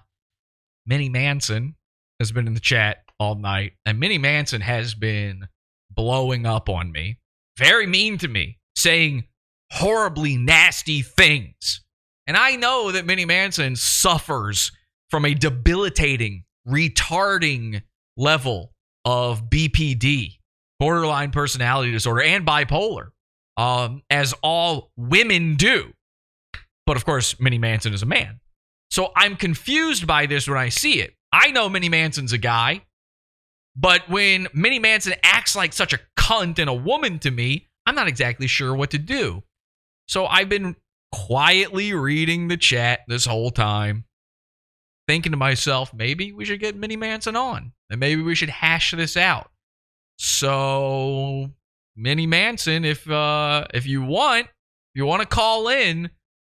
Mini 0.85 1.09
Manson 1.09 1.75
has 2.21 2.31
been 2.31 2.47
in 2.47 2.53
the 2.53 2.61
chat 2.61 3.03
all 3.19 3.35
night, 3.35 3.73
and 3.85 3.99
Mini 3.99 4.17
Manson 4.17 4.61
has 4.61 4.95
been 4.95 5.49
blowing 5.91 6.45
up 6.45 6.69
on 6.69 6.93
me, 6.93 7.19
very 7.57 7.87
mean 7.87 8.17
to 8.19 8.29
me, 8.29 8.57
saying 8.77 9.25
horribly 9.73 10.37
nasty 10.37 11.01
things. 11.01 11.81
And 12.25 12.37
I 12.37 12.55
know 12.55 12.93
that 12.93 13.05
Mini 13.05 13.25
Manson 13.25 13.75
suffers 13.75 14.71
from 15.09 15.25
a 15.25 15.33
debilitating, 15.33 16.44
retarding 16.67 17.81
level 18.17 18.73
of 19.03 19.49
BPD, 19.49 20.37
borderline 20.79 21.31
personality 21.31 21.91
disorder, 21.91 22.21
and 22.21 22.45
bipolar, 22.45 23.09
um, 23.57 24.01
as 24.09 24.33
all 24.41 24.91
women 24.97 25.55
do. 25.55 25.93
But 26.85 26.97
of 26.97 27.05
course, 27.05 27.39
Mini 27.39 27.57
Manson 27.57 27.93
is 27.93 28.03
a 28.03 28.07
man. 28.07 28.39
So 28.91 29.11
I'm 29.15 29.35
confused 29.35 30.07
by 30.07 30.25
this 30.25 30.47
when 30.47 30.57
I 30.57 30.69
see 30.69 31.01
it. 31.01 31.15
I 31.31 31.51
know 31.51 31.67
Mini 31.67 31.89
Manson's 31.89 32.33
a 32.33 32.37
guy, 32.37 32.83
but 33.75 34.07
when 34.09 34.47
Mini 34.53 34.79
Manson 34.79 35.15
acts 35.23 35.55
like 35.55 35.73
such 35.73 35.93
a 35.93 35.99
cunt 36.17 36.59
and 36.59 36.69
a 36.69 36.73
woman 36.73 37.19
to 37.19 37.31
me, 37.31 37.67
I'm 37.85 37.95
not 37.95 38.07
exactly 38.07 38.47
sure 38.47 38.73
what 38.73 38.91
to 38.91 38.97
do. 38.97 39.43
So 40.07 40.25
I've 40.25 40.49
been 40.49 40.75
quietly 41.11 41.93
reading 41.93 42.47
the 42.47 42.57
chat 42.57 43.01
this 43.07 43.25
whole 43.25 43.51
time, 43.51 44.05
thinking 45.07 45.31
to 45.31 45.37
myself, 45.37 45.93
maybe 45.93 46.31
we 46.31 46.45
should 46.45 46.59
get 46.59 46.75
Mini 46.75 46.95
Manson 46.95 47.35
on 47.35 47.71
and 47.89 47.99
maybe 47.99 48.21
we 48.21 48.35
should 48.35 48.49
hash 48.49 48.91
this 48.91 49.17
out. 49.17 49.51
So, 50.17 51.51
Mini 51.95 52.25
Manson, 52.25 52.85
if 52.85 53.09
uh 53.09 53.65
if 53.73 53.85
you 53.85 54.03
want, 54.03 54.47
if 54.47 54.95
you 54.95 55.05
want 55.05 55.21
to 55.21 55.27
call 55.27 55.67
in, 55.67 56.09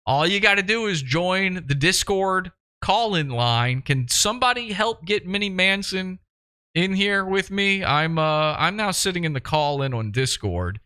all 0.05 0.25
you 0.25 0.39
got 0.39 0.55
to 0.55 0.63
do 0.63 0.87
is 0.87 1.01
join 1.01 1.63
the 1.67 1.75
Discord 1.75 2.51
call 2.81 3.15
in 3.15 3.29
line. 3.29 3.81
Can 3.81 4.07
somebody 4.07 4.73
help 4.73 5.05
get 5.05 5.27
Mini 5.27 5.49
Manson 5.49 6.19
in 6.73 6.93
here 6.93 7.23
with 7.23 7.51
me? 7.51 7.83
I'm 7.83 8.17
uh 8.17 8.55
I'm 8.57 8.75
now 8.75 8.91
sitting 8.91 9.23
in 9.23 9.33
the 9.33 9.41
call 9.41 9.81
in 9.81 9.93
on 9.93 10.11
Discord. 10.11 10.79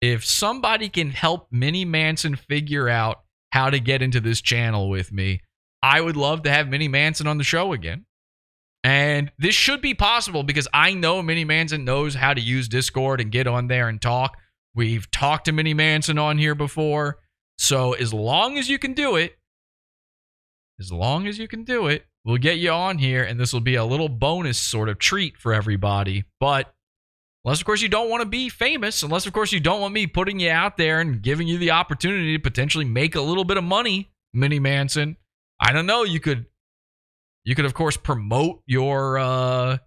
If 0.00 0.24
somebody 0.24 0.88
can 0.88 1.10
help 1.10 1.48
Mini 1.50 1.84
Manson 1.84 2.36
figure 2.36 2.88
out 2.88 3.22
how 3.52 3.70
to 3.70 3.80
get 3.80 4.02
into 4.02 4.20
this 4.20 4.40
channel 4.40 4.90
with 4.90 5.12
me, 5.12 5.40
I 5.84 6.00
would 6.00 6.16
love 6.16 6.44
to 6.44 6.50
have 6.50 6.70
Mini 6.70 6.88
Manson 6.88 7.26
on 7.26 7.36
the 7.36 7.44
show 7.44 7.74
again. 7.74 8.06
And 8.82 9.30
this 9.38 9.54
should 9.54 9.82
be 9.82 9.92
possible 9.92 10.42
because 10.42 10.66
I 10.72 10.94
know 10.94 11.22
Mini 11.22 11.44
Manson 11.44 11.84
knows 11.84 12.14
how 12.14 12.32
to 12.32 12.40
use 12.40 12.68
Discord 12.68 13.20
and 13.20 13.30
get 13.30 13.46
on 13.46 13.66
there 13.66 13.88
and 13.88 14.00
talk. 14.00 14.38
We've 14.74 15.10
talked 15.10 15.44
to 15.44 15.52
Mini 15.52 15.74
Manson 15.74 16.18
on 16.18 16.38
here 16.38 16.54
before. 16.54 17.18
So 17.58 17.92
as 17.92 18.14
long 18.14 18.56
as 18.56 18.70
you 18.70 18.78
can 18.78 18.94
do 18.94 19.16
it, 19.16 19.36
as 20.80 20.90
long 20.90 21.26
as 21.26 21.38
you 21.38 21.46
can 21.46 21.64
do 21.64 21.86
it, 21.88 22.06
we'll 22.24 22.38
get 22.38 22.56
you 22.56 22.70
on 22.70 22.96
here 22.96 23.22
and 23.22 23.38
this 23.38 23.52
will 23.52 23.60
be 23.60 23.74
a 23.74 23.84
little 23.84 24.08
bonus 24.08 24.58
sort 24.58 24.88
of 24.88 24.98
treat 24.98 25.36
for 25.36 25.52
everybody. 25.52 26.24
But 26.40 26.74
unless 27.44 27.60
of 27.60 27.66
course 27.66 27.82
you 27.82 27.90
don't 27.90 28.08
want 28.08 28.22
to 28.22 28.28
be 28.28 28.48
famous, 28.48 29.02
unless 29.02 29.26
of 29.26 29.34
course 29.34 29.52
you 29.52 29.60
don't 29.60 29.82
want 29.82 29.92
me 29.92 30.06
putting 30.06 30.40
you 30.40 30.50
out 30.50 30.78
there 30.78 31.00
and 31.00 31.20
giving 31.20 31.46
you 31.46 31.58
the 31.58 31.72
opportunity 31.72 32.34
to 32.34 32.42
potentially 32.42 32.86
make 32.86 33.14
a 33.14 33.20
little 33.20 33.44
bit 33.44 33.58
of 33.58 33.64
money, 33.64 34.10
Mini 34.32 34.58
Manson. 34.58 35.18
I 35.60 35.72
don't 35.72 35.86
know, 35.86 36.04
you 36.04 36.20
could 36.20 36.46
you 37.44 37.54
could 37.54 37.64
of 37.64 37.74
course 37.74 37.96
promote 37.96 38.62
your 38.66 39.18
uh 39.18 39.78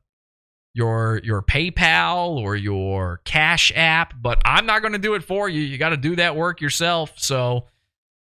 your 0.73 1.19
your 1.23 1.41
PayPal 1.41 2.37
or 2.37 2.55
your 2.55 3.21
Cash 3.25 3.71
app, 3.75 4.13
but 4.21 4.39
I'm 4.45 4.67
not 4.67 4.81
going 4.81 4.93
to 4.93 4.99
do 4.99 5.15
it 5.15 5.23
for 5.23 5.49
you. 5.49 5.61
You 5.61 5.77
got 5.77 5.89
to 5.89 5.97
do 5.97 6.15
that 6.17 6.35
work 6.35 6.61
yourself. 6.61 7.13
So 7.15 7.65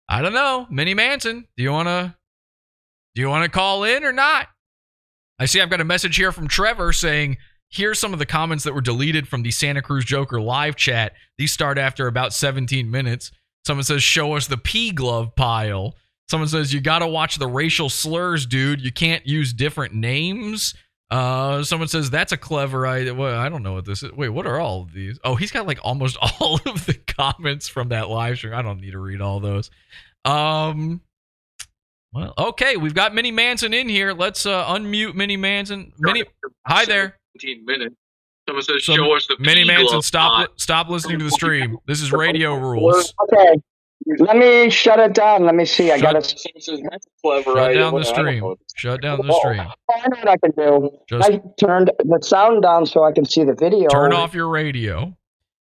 I 0.10 0.24
don't 0.24 0.34
know, 0.34 0.66
Mini 0.72 0.96
Manson. 0.96 1.48
Do 1.56 1.64
you 1.64 1.72
want 1.72 1.88
to 1.88 2.16
do 3.14 3.22
you 3.22 3.30
want 3.30 3.44
to 3.44 3.50
call 3.50 3.84
in 3.84 4.04
or 4.04 4.12
not? 4.12 4.48
I 5.38 5.46
see 5.46 5.62
I've 5.62 5.70
got 5.70 5.80
a 5.80 5.86
message 5.86 6.16
here 6.16 6.32
from 6.32 6.48
Trevor 6.48 6.92
saying, 6.92 7.38
"Here's 7.70 8.00
some 8.00 8.14
of 8.14 8.20
the 8.20 8.26
comments 8.26 8.64
that 8.64 8.74
were 8.74 8.82
deleted 8.82 9.28
from 9.28 9.44
the 9.44 9.52
Santa 9.52 9.84
Cruz 9.84 10.04
Joker 10.04 10.42
live 10.42 10.76
chat. 10.76 11.14
These 11.38 11.52
start 11.52 11.78
after 11.78 12.08
about 12.08 12.34
17 12.34 12.90
minutes." 12.90 13.32
Someone 13.66 13.84
says, 13.84 14.02
"Show 14.02 14.34
us 14.36 14.48
the 14.48 14.58
pea 14.58 14.92
glove 14.92 15.36
pile." 15.36 15.96
Someone 16.30 16.48
says, 16.48 16.74
"You 16.74 16.80
got 16.80 17.00
to 17.00 17.08
watch 17.08 17.38
the 17.38 17.48
racial 17.48 17.90
slurs, 17.90 18.46
dude. 18.46 18.82
You 18.82 18.92
can't 18.92 19.26
use 19.26 19.52
different 19.52 19.94
names." 19.94 20.76
Uh, 21.10 21.64
someone 21.64 21.88
says 21.88 22.12
that's 22.12 22.32
a 22.32 22.38
clever 22.38 22.86
idea. 22.86 23.16
Well, 23.16 23.36
I 23.36 23.50
don't 23.50 23.64
know 23.64 23.74
what 23.74 23.86
this 23.86 24.04
is. 24.04 24.12
Wait, 24.12 24.30
what 24.30 24.46
are 24.46 24.60
all 24.60 24.84
of 24.84 24.94
these? 24.94 25.20
Oh, 25.24 25.34
he's 25.36 25.50
got 25.52 25.66
like 25.66 25.80
almost 25.82 26.18
all 26.40 26.60
of 26.68 26.86
the 26.86 26.94
comments 26.94 27.68
from 27.68 27.90
that 27.90 28.10
live 28.10 28.38
stream. 28.38 28.54
I 28.54 28.62
don't 28.62 28.80
need 28.80 28.92
to 28.92 29.00
read 29.00 29.22
all 29.22 29.40
those. 29.40 29.72
Um, 30.24 31.02
well, 32.14 32.34
okay, 32.38 32.78
we've 32.78 32.94
got 32.94 33.16
Mini 33.16 33.32
Manson 33.32 33.74
in 33.74 33.90
here. 33.90 34.14
Let's 34.14 34.46
uh, 34.46 34.66
unmute 34.66 35.16
Mini 35.16 35.36
Manson. 35.36 35.94
Mini, 35.98 36.26
hi 36.68 36.86
there. 36.86 37.18
17 37.42 37.66
minutes. 37.66 37.96
Someone 38.48 38.64
says, 38.64 38.86
So, 38.86 38.96
show 38.96 39.16
us 39.16 39.26
the 39.28 39.36
Mini 39.40 39.62
pea 39.62 39.68
Manson, 39.68 40.02
stop 40.04 40.60
stop 40.60 40.90
listening 40.90 41.18
to 41.20 41.26
the 41.26 41.32
stream. 41.42 41.78
This 41.88 42.02
is 42.02 42.12
radio 42.12 42.56
rules. 42.56 43.14
Okay. 43.24 43.62
Let 44.18 44.38
me 44.38 44.70
shut 44.72 45.00
it 45.00 45.14
down. 45.14 45.46
Let 45.46 45.54
me 45.56 45.66
see. 45.66 45.92
I 45.92 45.98
Shut- 46.00 46.14
gotta. 46.14 46.22
Someone 46.28 46.62
says, 46.62 46.82
that's 46.90 47.06
a 47.06 47.10
clever 47.22 47.44
Shut 47.56 47.74
down 47.76 47.76
the 47.76 47.76
Well, 47.76 47.86
I 47.86 47.92
don't 47.92 48.06
stream. 48.06 48.56
Shut 48.76 49.02
down 49.02 49.20
the 49.26 49.34
stream. 49.34 49.60
I 49.60 50.08
know 50.08 50.18
what 50.18 50.28
I 50.28 50.38
can 50.38 50.52
do. 50.58 50.90
Just- 51.08 51.30
I 51.30 51.42
turned 51.60 51.92
the 52.00 52.20
sound 52.24 52.64
down 52.64 52.86
so 52.86 53.04
I 53.04 53.12
can 53.12 53.26
see 53.26 53.44
the 53.44 53.54
video. 53.54 53.88
Turn 53.90 54.14
off 54.14 54.34
your 54.34 54.50
radio. 54.50 55.16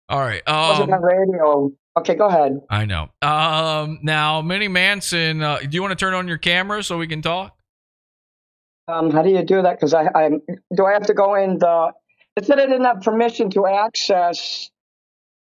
All 0.08 0.20
right. 0.20 0.42
It 0.46 0.50
wasn't 0.50 0.92
Um, 0.92 1.04
radio. 1.04 1.70
Okay, 1.98 2.14
go 2.14 2.26
ahead. 2.26 2.60
I 2.70 2.84
know. 2.84 3.08
Um, 3.22 3.98
now 4.02 4.40
Mini 4.40 4.68
Manson, 4.68 5.42
uh, 5.42 5.58
do 5.58 5.68
you 5.72 5.82
want 5.82 5.90
to 5.90 5.96
turn 5.96 6.14
on 6.14 6.28
your 6.28 6.38
camera 6.38 6.82
so 6.84 6.96
we 6.96 7.08
can 7.08 7.22
talk? 7.22 7.56
Um, 8.86 9.10
how 9.10 9.22
do 9.22 9.30
you 9.30 9.42
do 9.42 9.62
that? 9.62 9.76
Because 9.76 9.92
I, 9.94 10.04
I 10.14 10.30
do 10.74 10.86
I 10.86 10.92
have 10.92 11.06
to 11.06 11.14
go 11.14 11.34
in 11.34 11.58
the. 11.58 11.92
It 12.36 12.46
said 12.46 12.58
I 12.60 12.66
didn't 12.66 12.84
have 12.84 13.00
permission 13.02 13.50
to 13.50 13.66
access. 13.66 14.70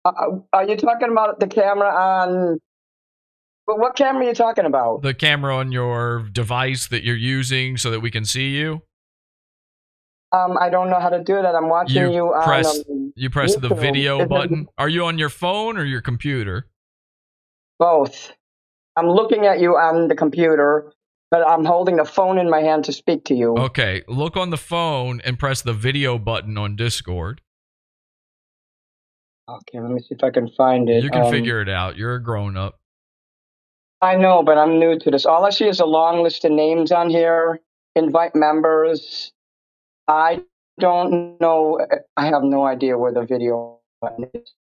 Uh, 0.04 0.12
are 0.52 0.68
you 0.68 0.76
talking 0.78 1.12
about 1.12 1.40
the 1.40 1.48
camera 1.48 1.88
on? 1.94 2.60
But 3.72 3.80
what 3.80 3.96
camera 3.96 4.26
are 4.26 4.28
you 4.28 4.34
talking 4.34 4.66
about? 4.66 5.02
The 5.02 5.14
camera 5.14 5.56
on 5.56 5.72
your 5.72 6.28
device 6.34 6.88
that 6.88 7.06
you're 7.06 7.16
using 7.16 7.78
so 7.78 7.90
that 7.92 8.02
we 8.02 8.12
can 8.12 8.26
see 8.26 8.50
you. 8.50 8.82
Um, 10.34 10.58
I 10.60 10.70
don't 10.70 10.90
know 10.90 11.00
how 11.00 11.08
to 11.08 11.24
do 11.24 11.36
that. 11.42 11.56
I'm 11.56 11.70
watching 11.70 12.02
you, 12.02 12.12
You 12.14 12.34
on. 12.34 12.44
press 12.44 12.84
um, 12.90 13.14
you 13.16 13.30
press 13.30 13.56
the 13.56 13.74
video 13.74 14.26
button. 14.26 14.68
Are 14.78 14.90
you 14.90 15.06
on 15.06 15.18
your 15.18 15.30
phone 15.30 15.78
or 15.78 15.86
your 15.86 16.02
computer? 16.02 16.68
Both. 17.80 18.34
I'm 18.98 19.08
looking 19.08 19.46
at 19.46 19.62
you 19.62 19.78
on 19.78 20.10
the 20.10 20.16
computer, 20.16 20.92
but 21.30 21.48
I'm 21.48 21.64
holding 21.64 21.96
the 21.96 22.04
phone 22.04 22.38
in 22.40 22.50
my 22.50 22.60
hand 22.60 22.84
to 22.86 22.92
speak 22.92 23.24
to 23.26 23.34
you. 23.36 23.56
Okay, 23.58 24.04
look 24.10 24.36
on 24.36 24.50
the 24.50 24.58
phone 24.58 25.22
and 25.24 25.40
press 25.40 25.62
the 25.62 25.72
video 25.74 26.18
button 26.18 26.58
on 26.58 26.76
Discord. 26.76 27.40
Okay, 29.48 29.80
let 29.80 29.92
me 29.92 30.02
see 30.02 30.08
if 30.16 30.24
I 30.26 30.30
can 30.30 30.50
find 30.58 30.90
it. 30.90 31.06
You 31.06 31.10
can 31.10 31.22
Um, 31.24 31.32
figure 31.32 31.62
it 31.62 31.70
out. 31.70 31.96
You're 31.96 32.16
a 32.16 32.22
grown 32.22 32.58
up. 32.58 32.80
I 34.02 34.16
know, 34.16 34.44
but 34.44 34.58
I'm 34.58 34.80
new 34.80 34.98
to 34.98 35.12
this. 35.12 35.26
All 35.26 35.46
I 35.46 35.52
see 35.52 35.68
is 35.68 35.80
a 35.80 35.86
long 35.86 36.24
list 36.24 36.44
of 36.46 36.52
names 36.52 36.92
on 36.92 37.10
here. 37.10 37.60
Invite 37.96 38.36
members. 38.36 39.32
I 40.08 40.42
don't 40.80 41.40
know. 41.40 41.86
I 42.18 42.26
have 42.26 42.44
no 42.44 42.66
idea 42.66 42.98
where 42.98 43.12
the 43.12 43.26
video 43.26 43.80
button 44.02 44.28
is. 44.34 44.54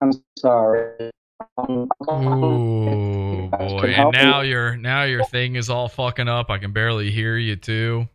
I'm 0.00 0.12
sorry. 0.38 1.10
Um, 1.56 1.88
Ooh 2.10 3.48
boy! 3.50 3.94
And 3.96 4.10
me. 4.12 4.18
now 4.18 4.40
your 4.40 4.76
now 4.76 5.02
your 5.04 5.24
thing 5.24 5.56
is 5.56 5.70
all 5.70 5.88
fucking 5.88 6.28
up. 6.28 6.50
I 6.50 6.58
can 6.58 6.72
barely 6.72 7.10
hear 7.10 7.36
you 7.36 7.56
too. 7.56 8.08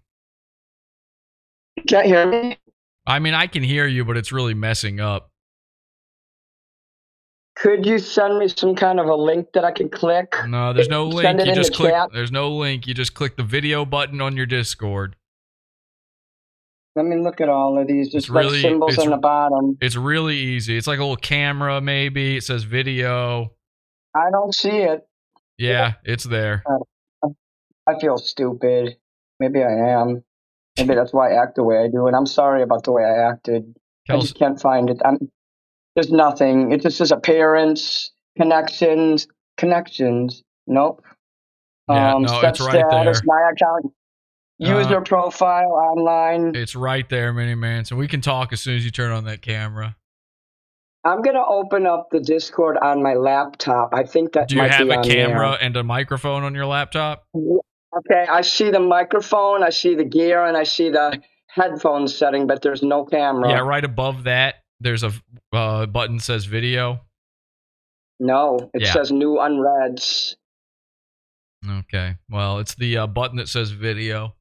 you 1.76 1.84
can't 1.84 2.06
hear 2.06 2.26
me. 2.26 2.58
I 3.06 3.20
mean, 3.20 3.34
I 3.34 3.48
can 3.48 3.64
hear 3.64 3.86
you, 3.86 4.06
but 4.06 4.18
it's 4.18 4.32
really 4.32 4.54
messing 4.54 5.00
up. 5.00 5.30
Could 7.64 7.86
you 7.86 7.98
send 7.98 8.40
me 8.40 8.50
some 8.50 8.76
kind 8.76 9.00
of 9.00 9.06
a 9.06 9.16
link 9.16 9.48
that 9.54 9.64
I 9.64 9.72
can 9.72 9.88
click? 9.90 10.36
No, 10.48 10.74
there's 10.74 10.90
no 10.90 11.08
link. 11.08 11.40
You 11.46 11.56
just 11.56 11.74
click. 11.74 11.94
chat. 11.94 12.10
There's 12.12 12.32
no 12.32 12.50
link. 12.50 12.88
You 12.88 12.94
just 12.94 13.14
click 13.14 13.38
the 13.38 13.44
video 13.44 13.86
button 13.86 14.20
on 14.20 14.36
your 14.36 14.46
Discord. 14.46 15.16
Let 16.98 17.06
me 17.06 17.16
look 17.24 17.40
at 17.40 17.48
all 17.48 17.80
of 17.80 17.88
these. 17.88 18.12
Just 18.12 18.28
It's 18.28 18.30
like 18.30 18.44
really- 18.44 18.62
symbols 18.62 18.98
on 18.98 19.12
the 19.12 19.18
bottom. 19.18 19.78
It's 19.80 19.96
really 19.96 20.36
easy. 20.36 20.76
It's 20.76 20.88
like 20.88 21.00
a 21.00 21.04
little 21.04 21.16
camera, 21.16 21.80
maybe. 21.80 22.36
It 22.36 22.44
says 22.44 22.66
video. 22.66 23.54
I 24.14 24.30
don't 24.30 24.54
see 24.54 24.80
it. 24.80 25.08
Yeah, 25.58 25.94
it's 26.04 26.26
there. 26.26 26.64
Uh, 26.70 27.30
I 27.88 27.98
feel 27.98 28.18
stupid. 28.18 28.98
Maybe 29.40 29.64
I 29.64 29.72
am. 30.02 30.22
Maybe 30.78 30.96
that's 30.96 31.14
why 31.14 31.32
I 31.32 31.42
act 31.42 31.56
the 31.56 31.64
way 31.64 31.78
I 31.78 31.88
do. 31.88 32.08
And 32.08 32.16
I'm 32.16 32.26
sorry 32.26 32.62
about 32.62 32.84
the 32.84 32.92
way 32.92 33.06
I 33.06 33.30
acted. 33.30 33.74
I 34.10 34.20
just 34.20 34.38
can't 34.38 34.60
find 34.60 34.90
it. 34.90 34.98
I'm, 35.06 35.32
there's 35.96 36.12
nothing. 36.12 36.72
It 36.72 36.82
just 36.82 36.98
says 36.98 37.12
appearance, 37.12 38.12
connections, 38.38 39.28
connections. 39.58 40.44
Nope. 40.68 41.04
Yeah, 41.90 42.16
um, 42.16 42.24
no, 42.24 42.40
it's 42.42 42.60
right 42.62 42.70
status, 42.70 43.20
there. 43.20 43.26
my 43.26 43.52
account, 43.52 43.94
Uh, 44.64 44.80
user 44.80 45.02
profile 45.02 45.72
online. 45.72 46.56
It's 46.56 46.76
right 46.76 47.08
there, 47.10 47.34
Mini 47.34 47.56
Manson. 47.56 47.98
We 47.98 48.08
can 48.08 48.22
talk 48.22 48.54
as 48.54 48.62
soon 48.62 48.78
as 48.78 48.86
you 48.86 48.92
turn 48.92 49.12
on 49.12 49.26
that 49.26 49.42
camera. 49.42 49.98
I'm 51.06 51.22
gonna 51.22 51.46
open 51.46 51.86
up 51.86 52.08
the 52.12 52.22
Discord 52.22 52.78
on 52.78 53.04
my 53.04 53.16
laptop. 53.16 53.94
I 53.94 54.04
think 54.04 54.32
that 54.34 54.48
Do 54.48 54.56
you 54.56 54.62
have 54.62 54.88
a 54.90 55.02
camera 55.02 55.58
and 55.60 55.76
a 55.76 55.84
microphone 55.84 56.44
on 56.44 56.56
your 56.56 56.66
laptop? 56.66 57.26
Okay, 57.36 58.26
I 58.30 58.42
see 58.42 58.72
the 58.72 58.80
microphone, 58.80 59.64
I 59.64 59.70
see 59.70 59.96
the 59.96 60.06
gear, 60.06 60.46
and 60.46 60.56
I 60.56 60.64
see 60.64 60.90
the 60.90 61.22
headphone 61.48 62.08
setting, 62.08 62.48
but 62.48 62.62
there's 62.62 62.82
no 62.82 63.04
camera. 63.04 63.50
Yeah, 63.50 63.60
right 63.60 63.84
above 63.84 64.24
that, 64.24 64.63
there's 64.84 65.04
a 65.04 65.12
uh, 65.52 65.86
button 65.88 66.18
that 66.18 66.24
says 66.24 66.46
video. 66.46 67.02
No, 68.20 68.70
it 68.74 68.84
Yeah. 68.84 68.94
says 68.94 69.12
new 69.12 69.40
unreads. 69.40 70.36
Okay. 71.68 72.16
Well, 72.30 72.60
it's 72.60 72.76
the 72.76 72.98
uh, 73.00 73.08
button 73.08 73.38
that 73.38 73.48
says 73.50 73.72
video. 73.72 74.36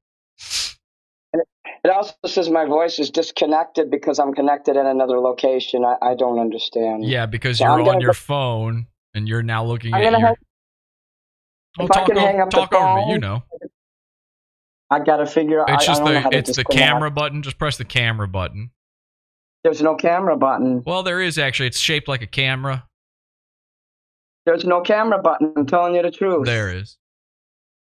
It 1.84 1.90
also 1.90 2.14
says 2.26 2.48
my 2.48 2.64
voice 2.64 2.98
is 3.00 3.10
disconnected 3.10 3.90
because 3.90 4.18
I'm 4.20 4.32
connected 4.34 4.76
in 4.76 4.86
another 4.86 5.18
location. 5.18 5.84
I, 5.84 5.96
I 6.00 6.14
don't 6.14 6.38
understand. 6.38 7.04
Yeah, 7.04 7.26
because 7.26 7.58
So 7.58 7.64
you're 7.64 7.80
I'm 7.80 7.88
on 7.96 8.00
your 8.00 8.10
go- 8.10 8.14
phone 8.14 8.86
and 9.14 9.28
you're 9.28 9.42
now 9.42 9.64
looking 9.64 9.92
I'm 9.94 10.02
at 10.02 10.10
your. 10.12 10.20
hang- 10.20 10.36
Oh, 11.78 11.84
if 11.86 11.90
I 11.90 11.94
talk 11.94 12.06
can 12.08 12.18
o- 12.18 12.20
hang 12.20 12.40
up 12.40 12.50
the 12.50 12.56
talk 12.56 12.74
over 12.74 13.06
me. 13.06 13.12
You 13.14 13.18
know. 13.18 13.42
I 14.90 14.98
gotta 15.00 15.24
figure. 15.26 15.68
I, 15.68 15.74
It's 15.74 15.86
just 15.86 16.02
I 16.02 16.04
know 16.12 16.20
how 16.20 16.30
the 16.30 16.36
it's 16.38 16.54
the 16.54 16.64
camera 16.64 17.10
button. 17.10 17.42
Just 17.42 17.56
press 17.58 17.78
the 17.78 17.84
camera 17.86 18.28
button. 18.28 18.70
There's 19.64 19.82
no 19.82 19.94
camera 19.94 20.36
button. 20.36 20.82
Well, 20.84 21.02
there 21.02 21.20
is 21.20 21.38
actually. 21.38 21.68
It's 21.68 21.78
shaped 21.78 22.08
like 22.08 22.22
a 22.22 22.26
camera. 22.26 22.86
There's 24.44 24.64
no 24.64 24.80
camera 24.80 25.20
button. 25.22 25.52
I'm 25.56 25.66
telling 25.66 25.94
you 25.94 26.02
the 26.02 26.10
truth. 26.10 26.46
There 26.46 26.74
is. 26.74 26.96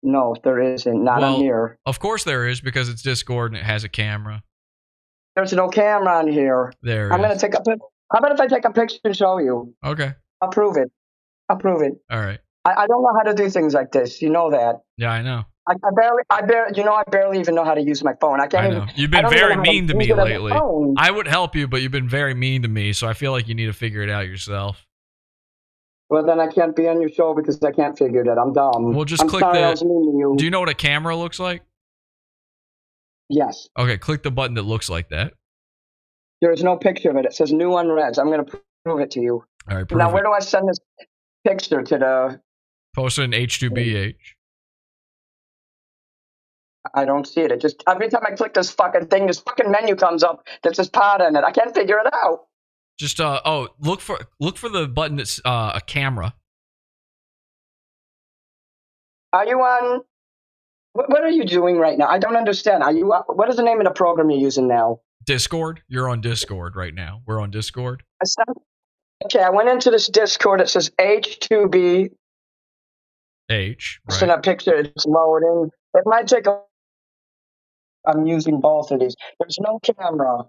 No, 0.02 0.36
there 0.44 0.60
isn't. 0.60 1.02
Not 1.02 1.20
well, 1.22 1.34
on 1.34 1.40
here. 1.40 1.78
Of 1.86 1.98
course 1.98 2.24
there 2.24 2.46
is 2.46 2.60
because 2.60 2.88
it's 2.88 3.02
Discord 3.02 3.52
and 3.52 3.60
it 3.60 3.64
has 3.64 3.84
a 3.84 3.88
camera. 3.88 4.42
There's 5.34 5.52
no 5.52 5.68
camera 5.68 6.18
on 6.18 6.28
here. 6.28 6.72
There 6.82 7.12
I'm 7.12 7.20
is. 7.20 7.26
gonna 7.26 7.38
take 7.38 7.54
a 7.54 7.62
pic. 7.62 7.78
How 8.12 8.18
about 8.18 8.32
if 8.32 8.40
I 8.40 8.46
take 8.46 8.64
a 8.64 8.70
picture 8.70 8.98
and 9.04 9.16
show 9.16 9.38
you? 9.38 9.74
Okay. 9.84 10.12
I'll 10.40 10.50
prove 10.50 10.76
it. 10.76 10.92
I'll 11.48 11.56
prove 11.56 11.82
it. 11.82 11.94
All 12.10 12.20
right. 12.20 12.38
I, 12.64 12.82
I 12.82 12.86
don't 12.86 13.02
know 13.02 13.12
how 13.16 13.30
to 13.30 13.34
do 13.34 13.50
things 13.50 13.74
like 13.74 13.92
this. 13.92 14.22
You 14.22 14.30
know 14.30 14.50
that. 14.50 14.82
Yeah, 14.96 15.10
I 15.10 15.22
know. 15.22 15.44
I, 15.66 15.72
I 15.72 15.90
barely, 15.96 16.22
I 16.28 16.42
barely, 16.42 16.76
you 16.76 16.84
know, 16.84 16.92
I 16.92 17.04
barely 17.10 17.40
even 17.40 17.54
know 17.54 17.64
how 17.64 17.74
to 17.74 17.80
use 17.80 18.04
my 18.04 18.12
phone. 18.20 18.40
I 18.40 18.46
can't 18.46 18.66
I 18.66 18.76
even. 18.76 18.88
You've 18.96 19.10
been 19.10 19.28
very 19.30 19.54
know 19.54 19.60
how 19.60 19.64
to 19.64 19.70
mean 19.70 19.88
to 19.88 19.94
me 19.94 20.10
it 20.10 20.18
on 20.18 20.28
the 20.28 20.38
lately. 20.38 20.94
I 20.98 21.10
would 21.10 21.26
help 21.26 21.56
you, 21.56 21.66
but 21.66 21.80
you've 21.80 21.92
been 21.92 22.08
very 22.08 22.34
mean 22.34 22.62
to 22.62 22.68
me, 22.68 22.92
so 22.92 23.08
I 23.08 23.14
feel 23.14 23.32
like 23.32 23.48
you 23.48 23.54
need 23.54 23.66
to 23.66 23.72
figure 23.72 24.02
it 24.02 24.10
out 24.10 24.26
yourself. 24.26 24.86
Well, 26.10 26.24
then 26.24 26.38
I 26.38 26.48
can't 26.48 26.76
be 26.76 26.86
on 26.86 27.00
your 27.00 27.08
show 27.08 27.34
because 27.34 27.62
I 27.62 27.72
can't 27.72 27.96
figure 27.96 28.20
it 28.20 28.28
out. 28.28 28.38
I'm 28.38 28.52
dumb. 28.52 28.92
Well, 28.94 29.06
just 29.06 29.22
I'm 29.22 29.28
click 29.28 29.40
sorry 29.40 29.58
the- 29.58 29.64
I 29.64 29.70
was 29.70 29.82
mean 29.82 30.12
to 30.12 30.18
you. 30.18 30.34
Do 30.36 30.44
you 30.44 30.50
know 30.50 30.60
what 30.60 30.68
a 30.68 30.74
camera 30.74 31.16
looks 31.16 31.40
like? 31.40 31.62
Yes. 33.30 33.68
Okay, 33.78 33.96
click 33.96 34.22
the 34.22 34.30
button 34.30 34.54
that 34.54 34.62
looks 34.62 34.90
like 34.90 35.08
that. 35.08 35.32
There 36.42 36.52
is 36.52 36.62
no 36.62 36.76
picture 36.76 37.08
of 37.08 37.16
it. 37.16 37.24
It 37.24 37.32
says 37.32 37.52
new 37.52 37.74
unread. 37.74 38.18
I'm 38.18 38.26
going 38.26 38.44
to 38.44 38.60
prove 38.84 39.00
it 39.00 39.12
to 39.12 39.20
you. 39.20 39.44
All 39.70 39.76
right, 39.78 39.88
prove 39.88 39.98
now, 39.98 40.10
it. 40.10 40.12
where 40.12 40.22
do 40.22 40.30
I 40.30 40.40
send 40.40 40.68
this 40.68 40.78
picture 41.46 41.82
to 41.82 41.98
the? 41.98 42.40
Post 42.94 43.18
it 43.18 43.22
in 43.22 43.30
H2BH. 43.30 44.14
I 46.92 47.04
don't 47.04 47.26
see 47.26 47.40
it. 47.40 47.52
It 47.52 47.60
just 47.60 47.82
every 47.88 48.08
time 48.08 48.22
I 48.26 48.32
click 48.32 48.54
this 48.54 48.70
fucking 48.70 49.06
thing, 49.06 49.26
this 49.26 49.40
fucking 49.40 49.70
menu 49.70 49.96
comes 49.96 50.22
up 50.22 50.46
that 50.62 50.76
says 50.76 50.88
pod 50.88 51.22
in 51.22 51.36
it. 51.36 51.44
I 51.44 51.50
can't 51.50 51.74
figure 51.74 51.98
it 51.98 52.12
out. 52.12 52.46
Just 52.98 53.20
uh 53.20 53.40
oh, 53.44 53.68
look 53.80 54.00
for 54.00 54.18
look 54.40 54.56
for 54.56 54.68
the 54.68 54.86
button 54.86 55.16
that's 55.16 55.40
uh, 55.44 55.72
a 55.74 55.80
camera. 55.80 56.34
Are 59.32 59.46
you 59.46 59.58
on? 59.58 60.02
What, 60.92 61.10
what 61.10 61.22
are 61.22 61.30
you 61.30 61.44
doing 61.44 61.76
right 61.76 61.98
now? 61.98 62.06
I 62.06 62.18
don't 62.18 62.36
understand. 62.36 62.84
Are 62.84 62.92
you? 62.92 63.06
What 63.06 63.48
is 63.48 63.56
the 63.56 63.64
name 63.64 63.80
of 63.80 63.84
the 63.84 63.90
program 63.90 64.30
you're 64.30 64.38
using 64.38 64.68
now? 64.68 65.00
Discord. 65.24 65.82
You're 65.88 66.08
on 66.08 66.20
Discord 66.20 66.76
right 66.76 66.94
now. 66.94 67.22
We're 67.26 67.40
on 67.40 67.50
Discord. 67.50 68.04
I 68.22 68.26
Okay, 69.24 69.40
I 69.40 69.50
went 69.50 69.68
into 69.68 69.90
this 69.90 70.08
Discord. 70.08 70.60
It 70.60 70.68
says 70.68 70.90
H2B. 71.00 72.10
H. 73.50 74.00
It's 74.08 74.22
in 74.22 74.30
a 74.30 74.40
picture. 74.40 74.74
It's 74.74 75.06
loading. 75.06 75.70
It 75.94 76.02
might 76.06 76.26
take 76.26 76.46
a. 76.46 76.60
I'm 78.06 78.26
using 78.26 78.60
both 78.60 78.90
of 78.90 79.00
these. 79.00 79.14
There's 79.40 79.58
no 79.60 79.78
camera. 79.80 80.42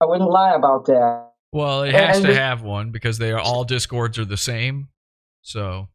I 0.00 0.06
wouldn't 0.06 0.30
lie 0.30 0.54
about 0.54 0.86
that. 0.86 1.32
Well, 1.52 1.82
it 1.82 1.94
has 1.94 2.18
and 2.18 2.26
to 2.26 2.34
have 2.34 2.62
one 2.62 2.90
because 2.90 3.18
they 3.18 3.30
are 3.30 3.38
all 3.38 3.64
Discords 3.64 4.18
are 4.18 4.24
the 4.24 4.36
same. 4.38 4.88
So 5.42 5.88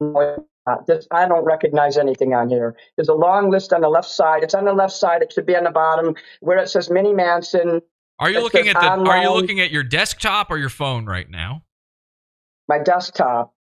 No, 0.00 0.20
it's 0.20 0.42
not. 0.66 0.86
This- 0.86 1.06
I 1.10 1.28
don't 1.28 1.44
recognize 1.44 1.96
anything 1.96 2.34
on 2.34 2.48
here. 2.48 2.76
There's 2.96 3.08
a 3.08 3.14
long 3.14 3.50
list 3.50 3.72
on 3.72 3.80
the 3.80 3.88
left 3.88 4.08
side. 4.08 4.42
It's 4.42 4.54
on 4.54 4.64
the 4.64 4.72
left 4.72 4.92
side. 4.92 5.22
It 5.22 5.32
should 5.32 5.46
be 5.46 5.56
on 5.56 5.64
the 5.64 5.70
bottom 5.70 6.16
where 6.40 6.58
it 6.58 6.68
says 6.68 6.90
Mini 6.90 7.12
Manson. 7.12 7.80
are 8.18 8.30
you 8.30 8.40
looking 8.40 8.68
at 8.68 8.74
the 8.74 8.88
are 8.88 9.22
you 9.22 9.30
looking 9.30 9.60
at 9.60 9.70
your 9.70 9.84
desktop 9.84 10.50
or 10.50 10.58
your 10.58 10.68
phone 10.68 11.06
right 11.06 11.30
now? 11.30 11.62
My 12.68 12.78
desktop. 12.78 13.54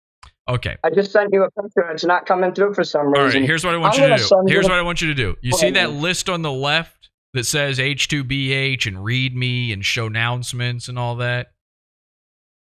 Okay. 0.48 0.76
I 0.84 0.90
just 0.90 1.12
sent 1.12 1.30
you 1.32 1.44
a 1.44 1.50
picture. 1.62 1.88
It's 1.90 2.04
not 2.04 2.26
coming 2.26 2.52
through 2.52 2.74
for 2.74 2.82
some 2.84 3.08
reason. 3.08 3.20
All 3.22 3.28
right. 3.28 3.42
here's 3.42 3.64
what 3.64 3.74
I 3.74 3.78
want 3.78 3.94
I'm 3.94 4.02
you 4.10 4.16
to 4.16 4.16
do. 4.16 4.22
you 4.28 4.44
Here's 4.48 4.64
what 4.68 4.78
I 4.78 4.82
want 4.82 5.00
you 5.00 5.08
to 5.08 5.14
do. 5.14 5.36
You 5.40 5.52
see 5.52 5.70
that 5.72 5.90
list 5.92 6.28
on 6.28 6.42
the 6.42 6.50
left 6.52 7.10
that 7.34 7.44
says 7.44 7.78
H2BH 7.78 8.86
and 8.86 9.04
read 9.04 9.36
me 9.36 9.72
and 9.72 9.84
show 9.84 10.06
announcements 10.06 10.88
and 10.88 10.98
all 10.98 11.16
that? 11.16 11.52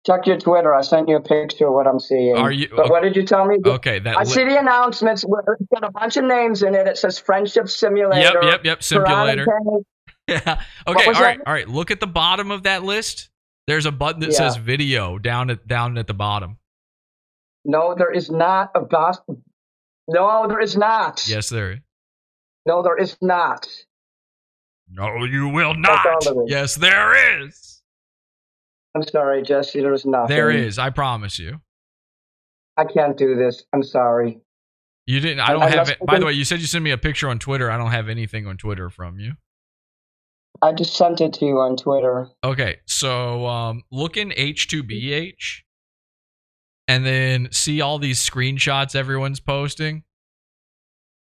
Check 0.07 0.27
your 0.27 0.39
Twitter. 0.39 0.75
I 0.75 0.83
sent 0.83 1.09
you 1.09 1.17
a 1.17 1.21
picture 1.21 1.67
of 1.67 1.73
what 1.73 1.87
I'm 1.87 1.99
seeing. 1.99 2.37
Are 2.37 2.53
you- 2.53 2.69
But 2.75 2.91
what 2.91 3.03
did 3.03 3.17
you 3.17 3.25
tell 3.25 3.47
me? 3.47 3.57
Okay, 3.65 3.99
that 4.01 4.17
I 4.17 4.21
li- 4.21 4.27
see 4.27 4.45
the 4.45 4.59
announcements. 4.59 5.25
It's 5.25 5.69
got 5.75 5.83
a 5.83 5.91
bunch 5.91 6.17
of 6.19 6.25
names 6.25 6.63
in 6.63 6.75
it. 6.75 6.87
It 6.87 6.99
says 6.99 7.19
Friendship 7.19 7.69
Simulator. 7.71 8.21
Yep, 8.21 8.43
yep, 8.43 8.65
yep, 8.65 8.83
simulator. 8.83 9.47
Yeah. 10.27 10.63
Okay, 10.87 11.07
all 11.07 11.13
right, 11.13 11.37
that? 11.39 11.47
all 11.47 11.53
right. 11.53 11.69
Look 11.69 11.91
at 11.91 12.01
the 12.01 12.07
bottom 12.07 12.51
of 12.51 12.63
that 12.63 12.83
list. 12.83 13.29
There's 13.67 13.85
a 13.85 13.93
button 13.93 14.21
that 14.21 14.31
Yeah. 14.31 14.37
says 14.39 14.57
video 14.57 15.19
down 15.19 15.51
at 15.51 15.67
down 15.67 15.99
at 15.99 16.07
the 16.07 16.15
bottom. 16.15 16.57
No, 17.65 17.95
there 17.97 18.13
is 18.13 18.31
not 18.31 18.71
a 18.75 18.81
boss. 18.81 19.19
No, 20.09 20.47
there 20.49 20.61
is 20.61 20.77
not. 20.77 21.27
Yes, 21.29 21.49
there 21.49 21.73
is. 21.73 21.79
No, 22.67 22.83
there 22.83 22.97
is 22.99 23.17
not. 23.23 23.67
No, 24.91 25.25
you 25.25 25.49
will 25.49 25.75
not. 25.75 26.25
Yes, 26.47 26.75
there 26.75 27.41
is. 27.43 27.83
I'm 28.95 29.03
sorry, 29.03 29.43
Jesse. 29.43 29.81
There 29.81 29.93
is 29.95 30.05
nothing. 30.07 30.35
There 30.37 30.51
is. 30.51 30.79
I 30.79 30.91
promise 30.91 31.39
you. 31.39 31.61
I 32.77 32.85
can't 32.85 33.17
do 33.17 33.35
this. 33.37 33.65
I'm 33.73 33.83
sorry. 33.83 34.41
You 35.07 35.21
didn't. 35.21 35.41
I 35.41 35.47
I- 35.47 35.53
don't 35.53 35.63
I 35.63 35.69
have 35.71 35.77
must- 35.79 35.91
it. 35.93 36.07
By 36.07 36.19
the 36.19 36.27
way, 36.27 36.33
you 36.33 36.45
said 36.45 36.61
you 36.61 36.67
sent 36.67 36.85
me 36.85 36.91
a 36.91 36.99
picture 36.99 37.29
on 37.29 37.39
Twitter. 37.39 37.71
I 37.71 37.77
don't 37.77 37.91
have 37.91 38.09
anything 38.09 38.47
on 38.47 38.57
Twitter 38.57 38.91
from 38.91 39.19
you. 39.19 39.33
I 40.63 40.73
just 40.73 40.95
sent 40.97 41.21
it 41.21 41.33
to 41.35 41.45
you 41.45 41.59
on 41.59 41.77
Twitter. 41.77 42.29
Okay, 42.45 42.77
so 42.87 43.47
um, 43.47 43.83
look 43.91 44.17
in 44.17 44.31
H2BH, 44.31 45.63
and 46.89 47.05
then 47.07 47.49
see 47.51 47.81
all 47.81 47.99
these 47.99 48.19
screenshots 48.29 48.95
everyone's 48.95 49.41
posting. 49.41 50.03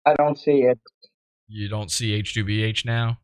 I 0.05 0.13
don't 0.15 0.37
see 0.37 0.61
it. 0.63 0.79
You 1.47 1.69
don't 1.69 1.91
see 1.91 2.19
H2BH 2.21 2.85
now. 2.85 3.19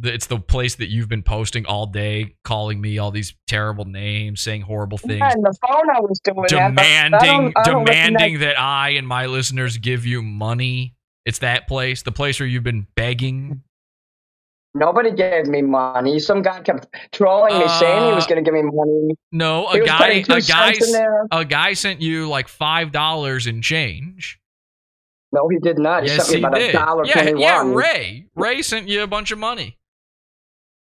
It's 0.00 0.26
the 0.26 0.38
place 0.38 0.76
that 0.76 0.88
you've 0.90 1.08
been 1.08 1.24
posting 1.24 1.66
all 1.66 1.86
day, 1.86 2.36
calling 2.44 2.80
me 2.80 2.98
all 2.98 3.10
these 3.10 3.34
terrible 3.48 3.84
names, 3.84 4.40
saying 4.40 4.62
horrible 4.62 4.96
things, 4.98 5.18
Yeah, 5.18 5.32
and 5.32 5.44
the 5.44 5.56
phone 5.66 5.90
I 5.90 5.98
was 6.00 6.20
doing 6.22 6.36
that, 6.48 6.52
I 6.52 6.68
demanding 6.68 7.18
don't- 7.20 7.58
I 7.58 7.62
don't 7.64 7.84
demanding 7.84 8.14
recognize- 8.14 8.40
that 8.40 8.60
I 8.60 8.90
and 8.90 9.08
my 9.08 9.26
listeners 9.26 9.76
give 9.78 10.06
you 10.06 10.22
money. 10.22 10.94
It's 11.24 11.40
that 11.40 11.66
place, 11.66 12.02
the 12.02 12.12
place 12.12 12.38
where 12.38 12.46
you've 12.48 12.62
been 12.62 12.86
begging. 12.94 13.64
Nobody 14.78 15.10
gave 15.10 15.46
me 15.46 15.62
money. 15.62 16.18
Some 16.20 16.42
guy 16.42 16.60
kept 16.60 16.86
trolling 17.12 17.58
me, 17.58 17.68
saying 17.68 18.08
he 18.08 18.12
was 18.14 18.24
Uh, 18.24 18.28
going 18.28 18.44
to 18.44 18.50
give 18.50 18.54
me 18.54 18.62
money. 18.72 19.14
No, 19.32 19.66
a 19.68 19.84
guy, 19.84 20.08
a 20.08 20.40
guy, 20.40 20.72
cents 20.72 20.86
in 20.86 20.92
there. 20.92 21.26
a 21.30 21.44
guy 21.44 21.72
sent 21.72 22.00
you 22.00 22.28
like 22.28 22.48
five 22.48 22.92
dollars 22.92 23.46
in 23.46 23.60
change. 23.62 24.38
No, 25.32 25.48
he 25.48 25.58
did 25.58 25.78
not. 25.78 26.04
He 26.04 26.08
yes, 26.08 26.28
sent 26.28 26.30
me 26.30 26.36
he 26.40 26.44
about 26.44 26.54
did. 26.58 26.70
a 26.74 26.78
dollar 26.78 27.04
yeah, 27.04 27.30
yeah, 27.36 27.62
Ray. 27.74 28.26
Ray 28.34 28.62
sent 28.62 28.88
you 28.88 29.02
a 29.02 29.06
bunch 29.06 29.30
of 29.30 29.38
money. 29.38 29.76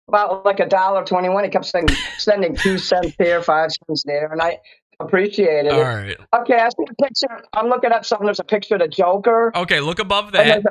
About 0.08 0.44
like 0.44 0.60
a 0.60 0.66
dollar 0.66 1.04
twenty-one. 1.04 1.44
He 1.44 1.50
kept 1.50 1.66
saying, 1.66 1.88
sending 2.18 2.56
two 2.56 2.78
cents 2.78 3.14
here, 3.18 3.42
five 3.42 3.70
cents 3.86 4.02
there, 4.04 4.32
and 4.32 4.42
I 4.42 4.58
appreciated 5.00 5.72
All 5.72 5.80
it. 5.80 5.84
right. 5.84 6.16
Okay, 6.40 6.54
I 6.58 6.68
see 6.68 6.84
a 6.88 7.02
picture. 7.02 7.44
I'm 7.52 7.68
looking 7.68 7.90
at 7.90 8.04
something. 8.06 8.26
There's 8.26 8.40
a 8.40 8.44
picture 8.44 8.74
of 8.74 8.80
the 8.80 8.88
Joker. 8.88 9.52
Okay, 9.56 9.80
look 9.80 9.98
above 9.98 10.32
that, 10.32 10.62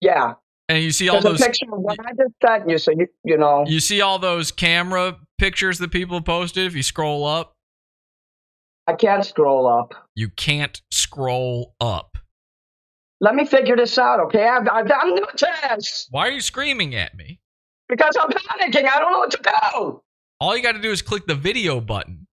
yeah. 0.00 0.34
And 0.70 0.84
you 0.84 0.92
see 0.92 1.08
all 1.08 1.20
There's 1.20 1.38
those. 1.38 1.40
a 1.42 1.46
picture 1.46 1.66
of 1.72 1.80
what 1.80 1.98
I 2.00 2.12
just 2.12 2.34
sent 2.46 2.70
you, 2.70 2.78
so 2.78 2.92
you 2.92 3.06
you 3.24 3.36
know. 3.36 3.64
You 3.66 3.80
see 3.80 4.00
all 4.00 4.18
those 4.18 4.52
camera 4.52 5.16
pictures 5.38 5.78
that 5.78 5.90
people 5.90 6.16
have 6.16 6.24
posted. 6.24 6.64
If 6.66 6.76
you 6.76 6.82
scroll 6.84 7.26
up, 7.26 7.56
I 8.86 8.94
can't 8.94 9.24
scroll 9.24 9.66
up. 9.66 9.94
you 10.14 10.28
can't 10.30 10.80
scroll 10.92 11.74
up. 11.80 12.16
Let 13.20 13.34
me 13.34 13.44
figure 13.44 13.76
this 13.76 13.98
out, 13.98 14.18
okay? 14.20 14.46
I've, 14.46 14.66
I've, 14.68 14.90
I'm 14.90 15.14
new 15.14 15.26
to 15.36 15.48
this 15.76 16.06
Why 16.10 16.28
are 16.28 16.30
you 16.30 16.40
screaming 16.40 16.94
at 16.94 17.14
me? 17.16 17.40
because 17.88 18.16
I'm 18.18 18.30
panicking. 18.30 18.88
I 18.88 18.98
don't 19.00 19.12
know 19.12 19.18
what 19.18 19.30
to 19.32 19.40
do. 19.42 20.00
All 20.40 20.56
you 20.56 20.62
got 20.62 20.72
to 20.72 20.80
do 20.80 20.90
is 20.92 21.02
click 21.02 21.26
the 21.26 21.34
video 21.34 21.80
button. 21.80 22.28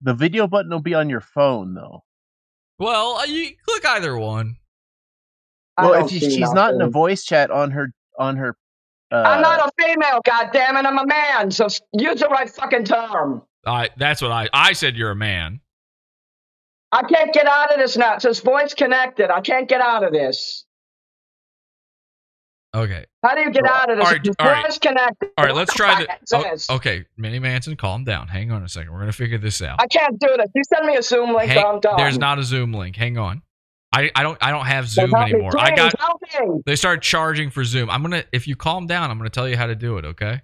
The 0.00 0.14
video 0.14 0.46
button 0.46 0.70
will 0.70 0.80
be 0.80 0.94
on 0.94 1.10
your 1.10 1.20
phone, 1.20 1.74
though. 1.74 2.04
Well, 2.78 3.16
uh, 3.16 3.24
you 3.24 3.50
click 3.68 3.84
either 3.84 4.16
one. 4.16 4.56
I 5.80 5.86
Well, 5.86 6.04
if 6.06 6.12
you, 6.12 6.20
see 6.20 6.30
she's 6.36 6.52
not 6.52 6.74
in 6.74 6.80
a 6.80 6.88
voice 6.88 7.24
chat 7.24 7.50
on 7.50 7.70
her 7.70 7.92
on 8.18 8.36
her. 8.36 8.56
Uh, 9.12 9.22
I'm 9.26 9.42
not 9.42 9.58
a 9.60 9.70
female, 9.82 10.20
goddammit. 10.26 10.86
I'm 10.86 10.98
a 10.98 11.06
man, 11.06 11.50
so 11.50 11.66
use 11.92 12.20
the 12.20 12.28
right 12.28 12.48
fucking 12.48 12.84
term. 12.84 13.42
I 13.66 13.90
that's 13.96 14.22
what 14.22 14.30
I 14.30 14.48
I 14.52 14.72
said. 14.72 14.96
You're 14.96 15.10
a 15.10 15.16
man. 15.16 15.60
I 16.92 17.02
can't 17.02 17.32
get 17.32 17.46
out 17.46 17.72
of 17.72 17.78
this 17.78 17.96
now. 17.96 18.14
It 18.14 18.22
says 18.22 18.40
voice 18.40 18.74
connected. 18.74 19.30
I 19.30 19.40
can't 19.40 19.68
get 19.68 19.80
out 19.80 20.02
of 20.04 20.12
this. 20.12 20.64
Okay. 22.74 23.04
How 23.24 23.34
do 23.34 23.40
you 23.40 23.50
get 23.50 23.66
out 23.66 23.90
of 23.90 23.98
this? 23.98 24.06
All 24.06 24.12
right, 24.12 24.20
It's 24.24 24.36
all 24.38 24.46
right. 24.46 24.64
disconnected. 24.66 25.30
All 25.36 25.44
right, 25.44 25.54
let's 25.54 25.74
try 25.74 26.04
fuck 26.04 26.20
the. 26.28 26.36
oh, 26.36 26.42
this? 26.42 26.70
okay, 26.70 27.04
Mini 27.16 27.38
Manson, 27.40 27.76
calm 27.76 28.04
down. 28.04 28.28
Hang 28.28 28.52
on 28.52 28.62
a 28.62 28.68
second. 28.68 28.92
We're 28.92 29.00
gonna 29.00 29.12
figure 29.12 29.38
this 29.38 29.60
out. 29.60 29.80
I 29.82 29.86
can't 29.88 30.18
do 30.20 30.28
this. 30.36 30.46
You 30.54 30.62
send 30.72 30.86
me 30.86 30.96
a 30.96 31.02
Zoom 31.02 31.34
link, 31.34 31.50
Hang- 31.50 31.64
or 31.64 31.74
I'm 31.74 31.80
done. 31.80 31.96
there's 31.96 32.18
not 32.18 32.38
a 32.38 32.44
Zoom 32.44 32.72
link. 32.72 32.94
Hang 32.96 33.18
on. 33.18 33.42
I, 33.92 34.10
I 34.14 34.22
don't 34.22 34.38
I 34.40 34.50
don't 34.50 34.66
have 34.66 34.88
Zoom 34.88 35.14
anymore. 35.14 35.52
I 35.58 35.74
got 35.74 35.94
they 36.64 36.76
started 36.76 37.02
charging 37.02 37.50
for 37.50 37.64
Zoom. 37.64 37.90
I'm 37.90 38.02
gonna 38.02 38.24
if 38.32 38.46
you 38.46 38.54
calm 38.54 38.86
down, 38.86 39.10
I'm 39.10 39.18
gonna 39.18 39.30
tell 39.30 39.48
you 39.48 39.56
how 39.56 39.66
to 39.66 39.74
do 39.74 39.98
it. 39.98 40.04
Okay. 40.04 40.40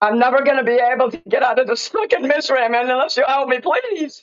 I'm 0.00 0.18
never 0.18 0.42
going 0.42 0.58
to 0.58 0.64
be 0.64 0.74
able 0.74 1.10
to 1.10 1.20
get 1.28 1.42
out 1.42 1.58
of 1.58 1.66
this 1.66 1.88
fucking 1.88 2.26
misery, 2.26 2.68
man, 2.68 2.88
unless 2.88 3.16
you 3.16 3.24
help 3.26 3.48
me, 3.48 3.58
please. 3.60 4.22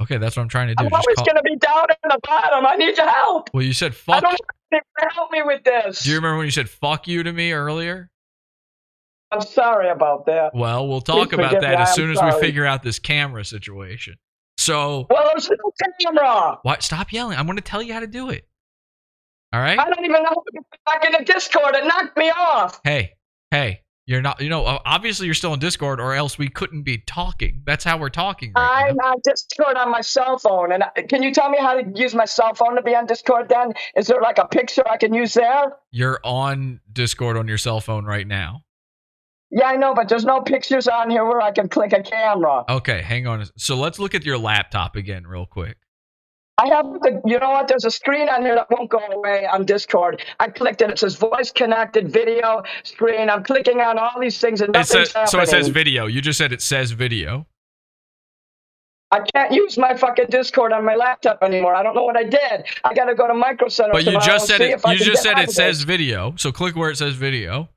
Okay, 0.00 0.16
that's 0.16 0.36
what 0.36 0.42
I'm 0.42 0.48
trying 0.48 0.68
to 0.68 0.74
do. 0.74 0.84
I'm 0.84 0.90
Just 0.90 0.94
always 1.06 1.16
call- 1.16 1.26
going 1.26 1.36
to 1.36 1.42
be 1.42 1.56
down 1.56 1.86
in 1.90 2.08
the 2.08 2.18
bottom. 2.22 2.66
I 2.66 2.76
need 2.76 2.96
your 2.96 3.08
help. 3.10 3.50
well, 3.52 3.62
you 3.62 3.72
said 3.74 3.94
fuck. 3.94 4.16
I 4.16 4.20
don't 4.20 4.38
anything 4.72 4.86
to 5.00 5.14
help 5.14 5.30
me 5.32 5.42
with 5.42 5.64
this. 5.64 6.02
Do 6.02 6.10
you 6.10 6.16
remember 6.16 6.38
when 6.38 6.46
you 6.46 6.50
said 6.50 6.68
fuck 6.68 7.06
you 7.06 7.22
to 7.22 7.32
me 7.32 7.52
earlier? 7.52 8.10
I'm 9.30 9.40
sorry 9.40 9.90
about 9.90 10.26
that. 10.26 10.54
Well, 10.54 10.88
we'll 10.88 11.00
talk 11.00 11.30
Please 11.30 11.34
about 11.40 11.60
that 11.60 11.76
me, 11.76 11.82
as 11.82 11.94
soon 11.94 12.10
as 12.10 12.22
we 12.22 12.30
figure 12.40 12.64
out 12.64 12.82
this 12.82 12.98
camera 12.98 13.44
situation. 13.44 14.16
So, 14.58 15.06
Well, 15.10 15.28
there's 15.32 15.50
no 15.50 15.72
camera. 16.02 16.58
what? 16.62 16.82
Stop 16.82 17.12
yelling. 17.12 17.38
I'm 17.38 17.46
going 17.46 17.56
to 17.58 17.62
tell 17.62 17.82
you 17.82 17.92
how 17.92 18.00
to 18.00 18.06
do 18.06 18.30
it. 18.30 18.46
All 19.52 19.60
right. 19.60 19.78
I 19.78 19.84
don't 19.88 20.04
even 20.04 20.22
know 20.22 20.28
how 20.30 20.34
to 20.34 20.52
get 20.52 20.64
back 20.86 21.04
into 21.04 21.24
Discord. 21.32 21.74
It 21.74 21.84
knocked 21.86 22.16
me 22.16 22.30
off. 22.30 22.80
Hey, 22.84 23.12
hey, 23.50 23.80
you're 24.06 24.20
not. 24.20 24.40
You 24.40 24.48
know, 24.48 24.64
uh, 24.64 24.78
obviously 24.84 25.26
you're 25.26 25.34
still 25.34 25.54
in 25.54 25.60
Discord, 25.60 26.00
or 26.00 26.14
else 26.14 26.36
we 26.36 26.48
couldn't 26.48 26.82
be 26.82 26.98
talking. 27.06 27.62
That's 27.64 27.84
how 27.84 27.96
we're 27.96 28.08
talking 28.10 28.52
right 28.56 28.88
I'm 28.90 28.96
on 28.98 29.18
Discord 29.24 29.76
on 29.76 29.90
my 29.90 30.00
cell 30.00 30.38
phone. 30.38 30.72
And 30.72 30.82
I- 30.84 31.02
can 31.02 31.22
you 31.22 31.32
tell 31.32 31.48
me 31.48 31.58
how 31.58 31.74
to 31.80 31.84
use 31.94 32.14
my 32.14 32.24
cell 32.24 32.54
phone 32.54 32.74
to 32.76 32.82
be 32.82 32.94
on 32.94 33.06
Discord 33.06 33.48
then? 33.48 33.72
Is 33.96 34.08
there 34.08 34.20
like 34.20 34.38
a 34.38 34.46
picture 34.48 34.82
I 34.88 34.96
can 34.96 35.14
use 35.14 35.34
there? 35.34 35.76
You're 35.90 36.20
on 36.24 36.80
Discord 36.92 37.36
on 37.36 37.46
your 37.46 37.58
cell 37.58 37.80
phone 37.80 38.04
right 38.04 38.26
now. 38.26 38.62
Yeah, 39.56 39.68
I 39.68 39.76
know, 39.76 39.94
but 39.94 40.10
there's 40.10 40.26
no 40.26 40.42
pictures 40.42 40.86
on 40.86 41.08
here 41.08 41.24
where 41.24 41.40
I 41.40 41.50
can 41.50 41.66
click 41.70 41.94
a 41.94 42.02
camera. 42.02 42.62
Okay, 42.68 43.00
hang 43.00 43.26
on. 43.26 43.46
So 43.56 43.74
let's 43.74 43.98
look 43.98 44.14
at 44.14 44.22
your 44.22 44.36
laptop 44.36 44.96
again, 44.96 45.26
real 45.26 45.46
quick. 45.46 45.78
I 46.58 46.66
have 46.68 46.84
the, 47.00 47.22
you 47.24 47.38
know 47.38 47.48
what? 47.48 47.66
There's 47.66 47.86
a 47.86 47.90
screen 47.90 48.28
on 48.28 48.42
here 48.42 48.54
that 48.54 48.66
won't 48.70 48.90
go 48.90 48.98
away 48.98 49.46
on 49.46 49.64
Discord. 49.64 50.22
I 50.40 50.48
clicked 50.48 50.82
it. 50.82 50.90
It 50.90 50.98
says 50.98 51.14
voice 51.14 51.50
connected 51.52 52.12
video 52.12 52.64
screen. 52.82 53.30
I'm 53.30 53.42
clicking 53.42 53.80
on 53.80 53.98
all 53.98 54.20
these 54.20 54.38
things 54.38 54.60
and 54.60 54.76
It 54.76 54.78
nothing's 54.78 55.12
happening. 55.12 55.26
so 55.28 55.40
it 55.40 55.48
says 55.48 55.68
video. 55.68 56.04
You 56.04 56.20
just 56.20 56.36
said 56.36 56.52
it 56.52 56.60
says 56.60 56.90
video. 56.90 57.46
I 59.10 59.20
can't 59.34 59.52
use 59.52 59.78
my 59.78 59.96
fucking 59.96 60.26
Discord 60.28 60.72
on 60.72 60.84
my 60.84 60.96
laptop 60.96 61.38
anymore. 61.42 61.74
I 61.74 61.82
don't 61.82 61.94
know 61.94 62.04
what 62.04 62.18
I 62.18 62.24
did. 62.24 62.66
I 62.84 62.92
got 62.92 63.06
to 63.06 63.14
go 63.14 63.26
to 63.26 63.32
Micro 63.32 63.68
Center 63.68 63.92
But 63.92 64.04
you 64.04 64.20
just 64.20 64.48
said 64.48 64.60
it. 64.60 64.82
You 64.86 64.98
just 64.98 65.22
said 65.22 65.38
it 65.38 65.50
says 65.50 65.80
video. 65.80 66.34
So 66.36 66.52
click 66.52 66.76
where 66.76 66.90
it 66.90 66.98
says 66.98 67.14
video. 67.14 67.70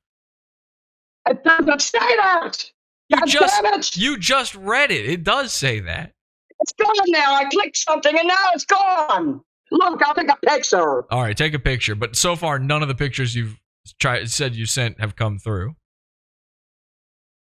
It 1.29 1.43
doesn't 1.43 1.81
say 1.81 1.99
that. 1.99 2.71
You 3.09 3.17
God 3.17 3.27
just 3.27 3.61
damn 3.61 3.73
it. 3.79 3.97
you 3.97 4.17
just 4.17 4.55
read 4.55 4.91
it. 4.91 5.07
It 5.07 5.23
does 5.23 5.53
say 5.53 5.79
that. 5.79 6.11
It's 6.59 6.73
gone 6.73 6.93
now. 7.07 7.35
I 7.35 7.45
clicked 7.45 7.77
something 7.77 8.17
and 8.17 8.27
now 8.27 8.35
it's 8.53 8.65
gone. 8.65 9.41
Look, 9.71 10.01
I'll 10.03 10.15
take 10.15 10.29
a 10.29 10.37
picture. 10.45 11.03
All 11.11 11.21
right, 11.21 11.37
take 11.37 11.53
a 11.53 11.59
picture. 11.59 11.95
But 11.95 12.15
so 12.15 12.35
far, 12.35 12.59
none 12.59 12.81
of 12.81 12.87
the 12.87 12.95
pictures 12.95 13.35
you've 13.35 13.59
tried 13.99 14.29
said 14.29 14.55
you 14.55 14.65
sent 14.65 14.99
have 14.99 15.15
come 15.15 15.37
through. 15.37 15.75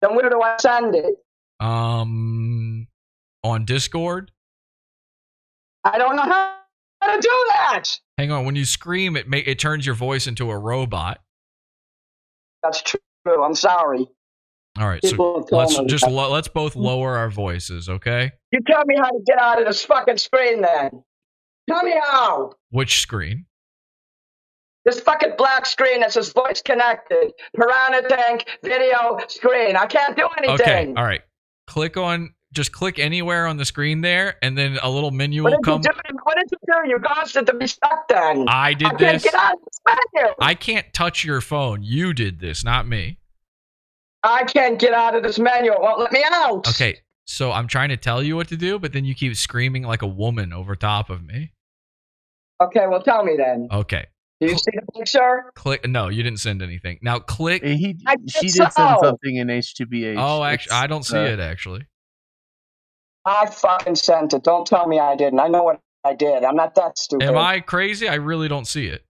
Then 0.03 0.15
where 0.15 0.31
do 0.31 0.41
I 0.41 0.57
send 0.59 0.95
it? 0.95 1.15
Um, 1.61 2.89
on 3.45 3.65
Discord. 3.65 4.31
I 5.85 5.99
don't 5.99 6.17
know 6.17 6.23
how 6.23 6.57
to 7.05 7.21
do 7.21 7.47
that. 7.51 7.85
Hang 8.19 8.31
on. 8.33 8.45
When 8.45 8.57
you 8.57 8.65
scream, 8.65 9.17
it 9.17 9.29
make 9.29 9.47
it 9.47 9.59
turns 9.59 9.87
your 9.87 9.95
voice 9.95 10.27
into 10.27 10.51
a 10.51 10.59
robot. 10.59 11.21
That's 12.63 12.83
true. 12.83 13.01
I'm 13.43 13.55
sorry. 13.55 14.07
All 14.79 14.87
right, 14.87 15.01
People 15.01 15.47
so 15.49 15.57
let's 15.57 15.79
me. 15.79 15.87
just 15.87 16.07
lo- 16.07 16.31
let's 16.31 16.49
both 16.49 16.77
lower 16.77 17.17
our 17.17 17.31
voices, 17.31 17.89
okay? 17.89 18.31
You 18.53 18.61
tell 18.67 18.85
me 18.85 18.95
how 18.99 19.09
to 19.09 19.21
get 19.27 19.41
out 19.41 19.59
of 19.59 19.67
this 19.67 19.83
fucking 19.85 20.19
screen 20.19 20.61
then. 20.61 21.03
Tell 21.69 21.83
me 21.83 21.93
how. 21.93 22.53
Which 22.71 23.01
screen? 23.01 23.47
This 24.85 25.01
fucking 25.01 25.33
black 25.39 25.67
screen 25.67 26.01
that 26.01 26.13
says 26.13 26.31
voice 26.33 26.63
connected, 26.63 27.33
piranha 27.57 28.03
tank, 28.09 28.45
video 28.63 29.19
screen. 29.29 29.77
I 29.77 29.87
can't 29.87 30.17
do 30.17 30.29
anything. 30.39 30.55
Okay, 30.61 30.95
all 30.97 31.05
right. 31.05 31.23
Click 31.67 31.97
on 31.97 32.35
just 32.57 32.73
click 32.73 32.99
anywhere 32.99 33.47
on 33.47 33.57
the 33.59 33.65
screen 33.65 34.01
there, 34.01 34.35
and 34.43 34.59
then 34.59 34.79
a 34.83 34.91
little 34.91 35.13
menu 35.13 35.45
What 35.45 35.53
will 35.53 35.59
did 35.59 35.65
come. 35.65 35.81
you 35.85 35.91
do? 36.11 36.17
What 36.25 36.37
did 36.37 36.49
you 36.51 36.59
do? 36.67 36.89
You 36.91 36.99
caused 36.99 37.37
it 37.37 37.47
to 37.47 37.55
be 37.55 37.67
stuck 37.69 38.09
then. 38.09 38.47
I 38.49 38.75
did 38.75 38.87
I 38.89 38.91
can't 38.95 39.01
this. 39.01 39.25
get 39.25 39.35
out 39.35 39.53
of 39.55 39.59
this 39.65 39.81
menu. 40.15 40.35
I 40.41 40.55
can't 40.55 40.93
touch 40.93 41.25
your 41.25 41.41
phone. 41.41 41.83
You 41.83 42.13
did 42.13 42.41
this, 42.41 42.65
not 42.65 42.89
me. 42.89 43.19
I 44.25 44.43
can't 44.45 44.79
get 44.79 44.93
out 44.93 45.15
of 45.15 45.23
this 45.23 45.39
menu. 45.39 45.71
It 45.73 45.81
won't 45.81 46.01
let 46.01 46.11
me 46.11 46.25
out. 46.33 46.67
Okay, 46.69 46.99
so 47.27 47.53
I'm 47.53 47.69
trying 47.69 47.91
to 47.91 47.97
tell 47.97 48.23
you 48.23 48.35
what 48.35 48.49
to 48.49 48.57
do, 48.57 48.79
but 48.81 48.93
then 48.93 49.05
you 49.05 49.15
keep 49.15 49.37
screaming 49.37 49.85
like 49.85 50.03
a 50.03 50.07
woman 50.09 50.53
over 50.53 50.75
top 50.75 51.11
of 51.11 51.25
me. 51.25 51.53
Okay, 52.61 52.87
well, 52.89 53.03
tell 53.03 53.23
me 53.23 53.37
then. 53.37 53.69
Okay, 53.71 54.07
Do 54.41 54.47
you 54.49 54.57
see 54.57 54.71
the 54.75 54.83
picture? 54.99 55.53
click. 55.55 55.87
No, 55.87 56.09
you 56.09 56.23
didn't 56.23 56.41
send 56.41 56.63
anything. 56.63 56.99
Now 57.03 57.19
click. 57.19 57.63
He, 57.63 57.97
I 58.07 58.17
she 58.27 58.47
did 58.49 58.55
did 58.55 58.73
send 58.73 58.99
something 59.03 59.37
in 59.37 59.49
H2BH. 59.49 60.17
Oh, 60.19 60.43
actually, 60.43 60.71
It's, 60.71 60.83
I 60.83 60.87
don't 60.87 61.05
see 61.05 61.19
uh, 61.19 61.25
it 61.35 61.39
actually. 61.41 61.87
I 63.27 63.47
fucking 63.47 63.97
sent 63.97 64.33
it. 64.35 64.45
Don't 64.45 64.67
tell 64.67 64.87
me 64.87 64.99
I 65.01 65.17
didn't. 65.17 65.41
I 65.41 65.49
know 65.49 65.65
what 65.65 65.81
I 66.05 66.15
did. 66.15 66.45
I'm 66.45 66.55
not 66.57 66.75
that 66.77 66.97
stupid. 66.97 67.27
Am 67.29 67.37
I 67.37 67.61
crazy? 67.61 68.09
I 68.09 68.15
really 68.15 68.49
don't 68.49 68.67
see 68.67 68.87
it. 68.87 69.05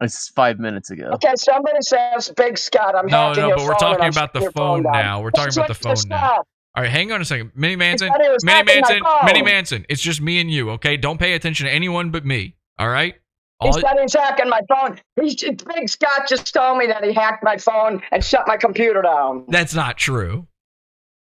It's 0.00 0.28
five 0.28 0.58
minutes 0.58 0.90
ago. 0.90 1.10
Okay, 1.14 1.32
somebody 1.36 1.78
says 1.80 2.30
Big 2.36 2.58
Scott. 2.58 2.94
I'm 2.94 3.06
No, 3.06 3.28
hacking 3.28 3.42
no, 3.42 3.48
your 3.48 3.56
but 3.56 3.64
we're 3.64 3.70
phone 3.78 3.78
talking 3.78 4.08
about 4.08 4.32
the 4.34 4.40
shutting 4.40 4.52
phone 4.52 4.82
now. 4.82 5.22
We're 5.22 5.30
talking 5.30 5.54
about 5.56 5.68
the 5.68 5.74
phone 5.74 5.96
now. 6.08 6.42
All 6.74 6.82
right, 6.82 6.90
hang 6.90 7.10
on 7.12 7.22
a 7.22 7.24
second. 7.24 7.52
Mini 7.54 7.76
Manson, 7.76 8.10
said 8.12 8.20
he 8.22 8.28
was 8.28 8.44
Mini 8.44 8.64
Manson. 8.64 9.00
Mini 9.24 9.40
Manson. 9.42 9.86
It's 9.88 10.02
just 10.02 10.20
me 10.20 10.40
and 10.40 10.50
you, 10.50 10.70
okay? 10.72 10.98
Don't 10.98 11.18
pay 11.18 11.32
attention 11.32 11.66
to 11.66 11.72
anyone 11.72 12.10
but 12.10 12.26
me. 12.26 12.56
All 12.78 12.88
right? 12.88 13.14
He 13.62 13.72
said 13.72 13.84
he's 13.98 14.12
hacking 14.12 14.50
my 14.50 14.60
phone. 14.68 15.00
He's, 15.18 15.36
Big 15.36 15.88
Scott 15.88 16.28
just 16.28 16.52
told 16.52 16.76
me 16.76 16.86
that 16.88 17.02
he 17.02 17.14
hacked 17.14 17.42
my 17.42 17.56
phone 17.56 18.02
and 18.12 18.22
shut 18.22 18.46
my 18.46 18.58
computer 18.58 19.00
down. 19.00 19.46
that's 19.48 19.74
not 19.74 19.96
true. 19.96 20.46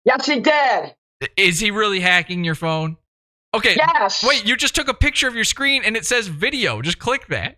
Yes, 0.04 0.26
he 0.26 0.42
did. 0.42 0.94
Is 1.38 1.60
he 1.60 1.72
really 1.72 2.00
hacking 2.00 2.44
your 2.44 2.56
phone? 2.56 2.98
Okay. 3.54 3.76
Yes. 3.78 4.24
Wait, 4.28 4.46
you 4.46 4.58
just 4.58 4.76
took 4.76 4.88
a 4.88 4.94
picture 4.94 5.28
of 5.28 5.36
your 5.36 5.46
screen 5.46 5.84
and 5.86 5.96
it 5.96 6.06
says 6.06 6.28
video. 6.28 6.82
Just 6.82 7.00
click 7.00 7.28
that. 7.28 7.58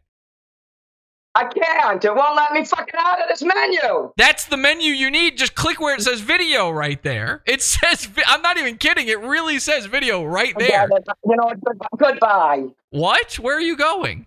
I 1.34 1.46
can't. 1.46 2.04
It 2.04 2.16
won't 2.16 2.36
let 2.36 2.52
me 2.52 2.66
fucking 2.66 2.96
out 2.98 3.22
of 3.22 3.28
this 3.30 3.44
menu. 3.44 4.12
That's 4.18 4.46
the 4.46 4.58
menu 4.58 4.92
you 4.92 5.12
need. 5.12 5.38
Just 5.38 5.54
click 5.54 5.80
where 5.80 5.96
it 5.96 6.02
says 6.02 6.20
video 6.20 6.72
right 6.72 7.02
there. 7.04 7.44
It 7.46 7.62
says, 7.74 8.10
I'm 8.26 8.42
not 8.42 8.58
even 8.58 8.78
kidding. 8.78 9.08
It 9.08 9.20
really 9.20 9.60
says 9.60 9.86
video 9.86 10.24
right 10.24 10.58
there. 10.58 10.88
You 11.26 11.36
know? 11.36 11.54
Goodbye. 11.64 11.88
Goodbye. 11.98 12.64
What? 12.90 13.36
Where 13.36 13.58
are 13.58 13.62
you 13.62 13.78
going? 13.78 14.26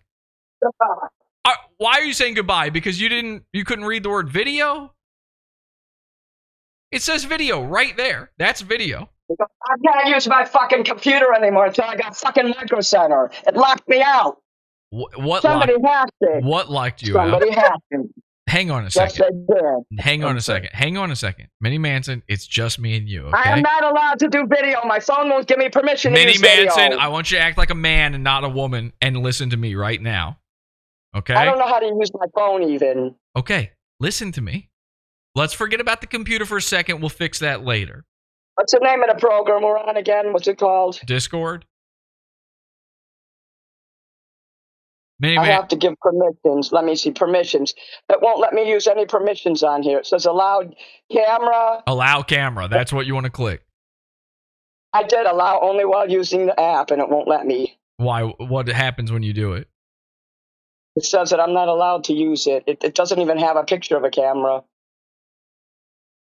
Goodbye. 0.62 1.08
Why 1.78 1.92
are 1.92 2.04
you 2.04 2.12
saying 2.12 2.34
goodbye? 2.34 2.70
Because 2.70 3.00
you 3.00 3.08
didn't, 3.08 3.44
you 3.52 3.64
couldn't 3.64 3.86
read 3.86 4.02
the 4.02 4.10
word 4.10 4.28
video? 4.28 4.92
It 6.92 7.02
says 7.02 7.24
video 7.24 7.64
right 7.64 7.96
there. 7.96 8.30
That's 8.38 8.60
video. 8.60 9.08
I 9.38 9.74
can't 9.84 10.08
use 10.08 10.26
my 10.28 10.44
fucking 10.44 10.84
computer 10.84 11.32
anymore 11.34 11.66
until 11.66 11.84
I 11.84 11.96
got 11.96 12.16
fucking 12.16 12.48
Micro 12.50 12.80
Center. 12.80 13.30
It 13.46 13.54
locked 13.54 13.88
me 13.88 14.02
out. 14.02 14.38
Wh- 14.90 15.16
What 15.18 15.42
Somebody 15.42 15.74
locked, 15.74 15.86
hacked 15.86 16.12
it. 16.22 16.44
what 16.44 16.70
locked 16.70 17.02
you 17.02 17.16
out? 17.18 17.30
Somebody 17.30 17.52
hacked 17.52 17.82
it. 17.90 18.06
Hang 18.48 18.72
on 18.72 18.84
a 18.84 18.90
second. 18.90 19.46
did. 19.46 20.00
Hang 20.00 20.24
on 20.24 20.36
a 20.36 20.40
second. 20.40 20.70
Hang 20.72 20.96
on 20.96 21.12
a 21.12 21.16
second. 21.16 21.46
Mini 21.60 21.78
Manson, 21.78 22.24
it's 22.26 22.44
just 22.44 22.80
me 22.80 22.96
and 22.96 23.08
you, 23.08 23.28
I 23.32 23.50
am 23.50 23.62
not 23.62 23.84
allowed 23.84 24.18
to 24.18 24.28
do 24.28 24.44
video. 24.48 24.80
My 24.84 24.98
phone 24.98 25.28
won't 25.28 25.46
give 25.46 25.58
me 25.58 25.68
permission 25.68 26.10
to 26.12 26.18
Mini 26.18 26.32
use 26.32 26.40
video. 26.40 26.64
Manson, 26.64 26.98
I 26.98 27.06
want 27.08 27.30
you 27.30 27.38
to 27.38 27.44
act 27.44 27.58
like 27.58 27.70
a 27.70 27.76
man 27.76 28.12
and 28.14 28.24
not 28.24 28.42
a 28.42 28.48
woman 28.48 28.92
and 29.00 29.18
listen 29.18 29.50
to 29.50 29.56
me 29.56 29.76
right 29.76 30.02
now. 30.02 30.38
Okay? 31.16 31.34
I 31.34 31.44
don't 31.44 31.58
know 31.60 31.66
how 31.68 31.78
to 31.78 31.86
use 31.86 32.10
my 32.12 32.26
phone 32.34 32.64
even. 32.64 33.14
Okay. 33.36 33.70
Listen 34.00 34.32
to 34.32 34.40
me. 34.40 34.70
Let's 35.36 35.52
forget 35.52 35.80
about 35.80 36.00
the 36.00 36.08
computer 36.08 36.44
for 36.44 36.56
a 36.56 36.62
second. 36.62 36.98
We'll 37.00 37.08
fix 37.10 37.38
that 37.38 37.64
later. 37.64 38.04
What's 38.54 38.72
the 38.72 38.80
name 38.80 39.02
of 39.02 39.08
the 39.08 39.20
program 39.20 39.62
we're 39.62 39.78
on 39.78 39.96
again? 39.96 40.32
What's 40.32 40.48
it 40.48 40.58
called? 40.58 41.00
Discord? 41.06 41.64
I 45.22 45.46
have 45.46 45.68
to 45.68 45.76
give 45.76 45.94
permissions. 46.00 46.72
Let 46.72 46.84
me 46.84 46.96
see 46.96 47.10
permissions. 47.10 47.74
It 48.08 48.18
won't 48.22 48.40
let 48.40 48.54
me 48.54 48.68
use 48.68 48.86
any 48.86 49.04
permissions 49.04 49.62
on 49.62 49.82
here. 49.82 49.98
It 49.98 50.06
says 50.06 50.24
allowed 50.24 50.74
camera. 51.12 51.82
allow 51.86 52.22
camera. 52.22 52.68
That's 52.68 52.92
what 52.92 53.06
you 53.06 53.14
want 53.14 53.24
to 53.24 53.30
click. 53.30 53.62
I 54.92 55.02
did 55.04 55.26
allow 55.26 55.60
only 55.60 55.84
while 55.84 56.10
using 56.10 56.46
the 56.46 56.58
app, 56.58 56.90
and 56.90 57.00
it 57.00 57.08
won't 57.08 57.28
let 57.28 57.46
me. 57.46 57.78
Why? 57.98 58.22
What 58.22 58.66
happens 58.68 59.12
when 59.12 59.22
you 59.22 59.32
do 59.32 59.52
it? 59.52 59.68
It 60.96 61.04
says 61.04 61.30
that 61.30 61.40
I'm 61.40 61.52
not 61.52 61.68
allowed 61.68 62.04
to 62.04 62.12
use 62.12 62.46
it. 62.46 62.64
It, 62.66 62.82
it 62.82 62.94
doesn't 62.94 63.20
even 63.20 63.38
have 63.38 63.56
a 63.56 63.62
picture 63.62 63.96
of 63.96 64.04
a 64.04 64.10
camera. 64.10 64.62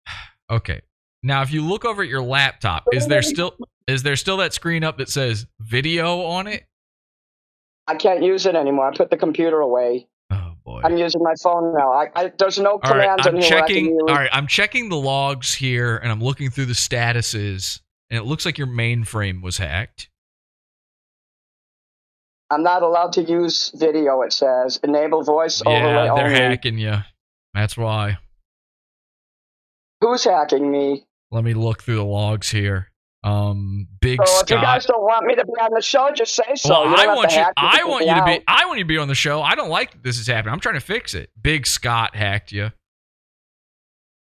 Okay. 0.49 0.81
Now, 1.23 1.41
if 1.41 1.51
you 1.51 1.63
look 1.63 1.85
over 1.85 2.01
at 2.01 2.09
your 2.09 2.23
laptop, 2.23 2.85
is 2.91 3.07
there 3.07 3.21
still 3.21 3.55
is 3.87 4.03
there 4.03 4.15
still 4.15 4.37
that 4.37 4.53
screen 4.53 4.83
up 4.83 4.97
that 4.97 5.09
says 5.09 5.45
video 5.59 6.23
on 6.23 6.47
it? 6.47 6.65
I 7.87 7.95
can't 7.95 8.23
use 8.23 8.45
it 8.45 8.55
anymore. 8.55 8.87
I 8.87 8.95
put 8.95 9.09
the 9.09 9.17
computer 9.17 9.59
away. 9.59 10.07
Oh 10.31 10.53
boy. 10.63 10.81
I'm 10.83 10.97
using 10.97 11.21
my 11.21 11.33
phone 11.43 11.73
now. 11.75 11.91
I, 11.91 12.09
I 12.15 12.31
there's 12.37 12.57
no 12.59 12.71
All 12.71 12.77
right, 12.79 12.91
commands 12.91 13.27
I'm 13.27 13.35
in 13.35 13.41
here. 13.41 13.57
I 13.57 13.59
can 13.61 13.67
checking. 13.67 13.99
All 14.01 14.15
right, 14.15 14.29
I'm 14.31 14.47
checking 14.47 14.89
the 14.89 14.97
logs 14.97 15.53
here, 15.53 15.97
and 15.97 16.11
I'm 16.11 16.21
looking 16.21 16.49
through 16.49 16.67
the 16.67 16.73
statuses, 16.73 17.81
and 18.09 18.17
it 18.19 18.23
looks 18.23 18.45
like 18.45 18.57
your 18.57 18.67
mainframe 18.67 19.41
was 19.41 19.57
hacked. 19.57 20.09
I'm 22.49 22.63
not 22.63 22.83
allowed 22.83 23.13
to 23.13 23.23
use 23.23 23.71
video. 23.75 24.21
It 24.21 24.33
says 24.33 24.79
enable 24.83 25.23
voice 25.23 25.61
overlay 25.65 25.81
Yeah, 26.05 26.15
they're 26.15 26.25
only. 26.25 26.39
hacking 26.39 26.77
you. 26.77 26.95
That's 27.53 27.77
why. 27.77 28.17
Who's 30.01 30.23
hacking 30.23 30.69
me? 30.69 31.05
Let 31.31 31.43
me 31.43 31.53
look 31.53 31.81
through 31.83 31.95
the 31.95 32.05
logs 32.05 32.49
here. 32.49 32.91
Um, 33.23 33.87
Big 34.01 34.19
So 34.25 34.41
if 34.41 34.49
you 34.49 34.55
guys 34.57 34.83
Scott. 34.83 34.95
don't 34.95 35.03
want 35.03 35.25
me 35.27 35.35
to 35.35 35.45
be 35.45 35.51
on 35.51 35.69
the 35.73 35.81
show, 35.81 36.09
just 36.13 36.35
say 36.35 36.55
so. 36.55 36.69
Well, 36.69 36.95
I 36.97 37.07
want 37.15 37.31
you. 37.31 37.43
I 37.55 37.83
want 37.83 38.05
you 38.05 38.15
to 38.15 38.25
be. 38.25 38.43
I 38.47 38.65
want 38.65 38.79
you 38.79 38.83
to 38.83 38.87
be 38.87 38.97
on 38.97 39.07
the 39.07 39.15
show. 39.15 39.41
I 39.41 39.55
don't 39.55 39.69
like 39.69 39.91
that 39.91 40.03
this 40.03 40.17
is 40.17 40.27
happening. 40.27 40.53
I'm 40.53 40.59
trying 40.59 40.75
to 40.75 40.81
fix 40.81 41.13
it. 41.13 41.29
Big 41.39 41.67
Scott 41.67 42.15
hacked 42.15 42.51
you. 42.51 42.71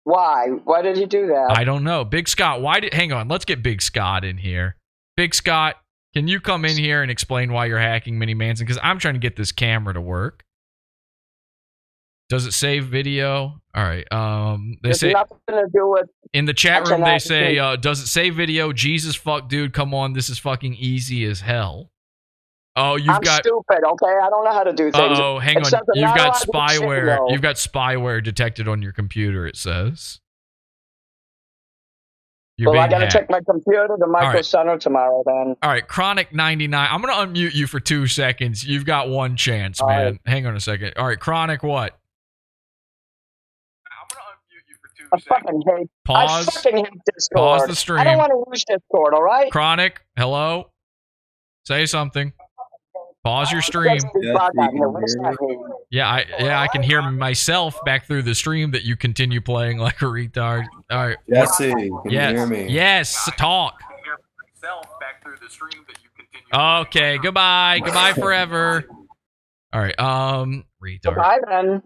Why? 0.04 0.48
Why 0.64 0.82
did 0.82 0.96
he 0.98 1.06
do 1.06 1.28
that? 1.28 1.54
I 1.58 1.66
don't 1.66 1.84
know. 1.84 2.06
Big 2.06 2.30
Scott, 2.30 2.62
why 2.62 2.80
did 2.80 2.94
hang 2.94 3.12
on, 3.12 3.28
let's 3.28 3.44
get 3.44 3.62
Big 3.62 3.82
Scott 3.82 4.24
in 4.24 4.38
here. 4.38 4.78
Big 5.18 5.36
Scott, 5.36 5.76
can 6.14 6.30
you 6.30 6.40
come 6.40 6.64
in 6.64 6.78
here 6.78 7.02
and 7.02 7.12
explain 7.12 7.52
why 7.52 7.66
you're 7.66 7.78
hacking 7.78 8.18
Mini 8.18 8.34
Manson? 8.34 8.66
Because 8.66 8.80
I'm 8.82 9.00
trying 9.00 9.16
to 9.16 9.20
get 9.20 9.36
this 9.36 9.52
camera 9.52 9.94
to 9.94 10.00
work. 10.00 10.44
Does 12.30 12.46
it 12.46 12.52
save 12.54 12.86
video? 12.88 13.62
All 13.74 13.84
right. 13.84 14.06
Um 14.12 14.78
they 14.84 14.90
There's 14.90 15.00
say 15.00 15.14
nothing 15.14 15.38
to 15.50 15.66
do 15.74 15.88
with. 15.90 16.10
in 16.34 16.46
the 16.46 16.54
chat 16.54 16.88
room 16.88 17.02
they 17.02 17.20
say, 17.20 17.58
uh, 17.58 17.76
does 17.78 18.02
it 18.02 18.08
save 18.08 18.36
video? 18.36 18.74
Jesus 18.74 19.16
fuck 19.16 19.48
dude, 19.50 19.74
come 19.74 19.94
on, 19.94 20.14
this 20.14 20.30
is 20.30 20.38
fucking 20.40 20.76
easy 20.76 21.24
as 21.26 21.42
hell. 21.42 21.92
Oh, 22.80 22.96
you've 22.96 23.10
I'm 23.10 23.22
got 23.22 23.44
stupid. 23.44 23.80
Okay, 23.84 24.14
I 24.24 24.30
don't 24.30 24.46
know 24.46 24.52
how 24.54 24.64
to 24.64 24.72
do 24.72 24.92
things. 24.92 25.18
Oh, 25.20 25.40
hang 25.40 25.58
on. 25.58 25.64
You've 25.96 26.14
got 26.16 26.46
allowed 26.46 26.68
to 26.70 26.74
use 26.74 26.80
spyware. 26.82 27.32
You've 27.32 27.42
got 27.42 27.56
spyware 27.56 28.24
detected 28.24 28.68
on 28.68 28.84
your 28.84 28.92
computer, 28.92 29.48
it 29.48 29.56
says. 29.56 30.20
You're 32.58 32.72
well, 32.72 32.82
I 32.82 32.88
got 32.88 33.00
to 33.00 33.06
hacked. 33.06 33.14
check 33.14 33.30
my 33.32 33.40
computer 33.50 33.88
to 34.00 34.08
Micro 34.08 34.30
right. 34.34 34.46
Center 34.46 34.78
tomorrow. 34.78 35.24
Then 35.26 35.56
All 35.64 35.70
right, 35.72 35.88
Chronic 35.88 36.34
99. 36.34 36.88
I'm 36.92 37.02
going 37.02 37.14
to 37.14 37.40
unmute 37.40 37.54
you 37.56 37.66
for 37.68 37.80
two 37.80 38.06
seconds. 38.08 38.64
You've 38.64 38.86
got 38.86 39.10
one 39.10 39.38
chance, 39.38 39.80
All 39.82 39.88
man. 39.88 40.06
right. 40.06 40.20
Hang 40.26 40.46
on 40.46 40.56
a 40.56 40.60
second. 40.60 40.94
All 40.98 41.08
right, 41.08 41.20
Chronic, 41.20 41.62
what? 41.64 41.98
I 45.14 45.20
fucking 45.20 45.62
hate. 45.66 45.88
Pause. 46.06 46.48
I 46.48 46.52
fucking 46.52 46.78
hate 46.78 46.94
Discord. 47.14 47.38
Pause 47.38 47.86
the 47.86 47.94
I 47.94 48.04
don't 48.04 48.18
want 48.18 48.32
to 48.32 48.52
use 48.52 48.64
Discord. 48.66 49.14
All 49.14 49.24
right. 49.24 49.52
Chronic, 49.52 50.02
hello? 50.16 50.72
Say 51.66 51.86
something. 51.86 52.34
Pause 53.28 53.52
your 53.52 53.62
stream. 53.62 53.98
What 54.14 55.02
does 55.02 55.18
that 55.22 55.38
mean? 55.42 55.64
Yeah, 55.90 56.08
I 56.08 56.26
yeah, 56.40 56.62
I 56.62 56.68
can 56.68 56.82
hear 56.82 57.02
myself 57.02 57.84
back 57.84 58.06
through 58.06 58.22
the 58.22 58.34
stream 58.34 58.72
that 58.72 58.84
you 58.84 58.96
continue 58.96 59.42
playing 59.42 59.78
like 59.80 60.02
a 60.02 60.06
retard. 60.06 60.64
All 60.90 61.08
right. 61.08 61.18
Jesse, 61.30 61.72
can 61.72 61.80
you 61.80 62.02
yes. 62.06 62.32
hear 62.32 62.48
me? 62.48 62.68
Yes, 62.70 63.30
talk. 63.38 63.82
Okay, 66.54 67.18
goodbye. 67.18 67.82
Goodbye 67.84 68.14
forever. 68.18 68.86
All 69.74 69.82
right. 69.82 70.00
Um 70.00 70.64
retard. 70.82 71.04
Goodbye 71.04 71.40
then. 71.50 71.82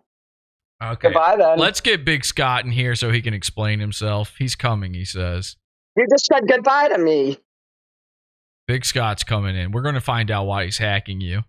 Okay. 0.82 1.10
Goodbye 1.10 1.36
then. 1.38 1.60
Let's 1.60 1.80
get 1.82 2.04
Big 2.04 2.26
Scott 2.26 2.66
in 2.66 2.72
here 2.72 2.96
so 2.96 3.12
he 3.12 3.22
can 3.22 3.34
explain 3.34 3.80
himself. 3.80 4.36
He's 4.40 4.56
coming, 4.56 4.94
he 4.94 5.06
says. 5.06 5.56
You 5.96 6.08
just 6.12 6.26
said 6.26 6.48
goodbye 6.48 6.90
to 6.90 6.98
me. 6.98 7.38
Big 8.68 8.86
Scott's 8.86 9.24
coming 9.24 9.56
in. 9.56 9.72
We're 9.72 9.82
going 9.82 9.96
to 9.96 10.02
find 10.02 10.32
out 10.32 10.46
why 10.46 10.66
he's 10.66 10.78
hacking 10.78 11.22
you. 11.22 11.42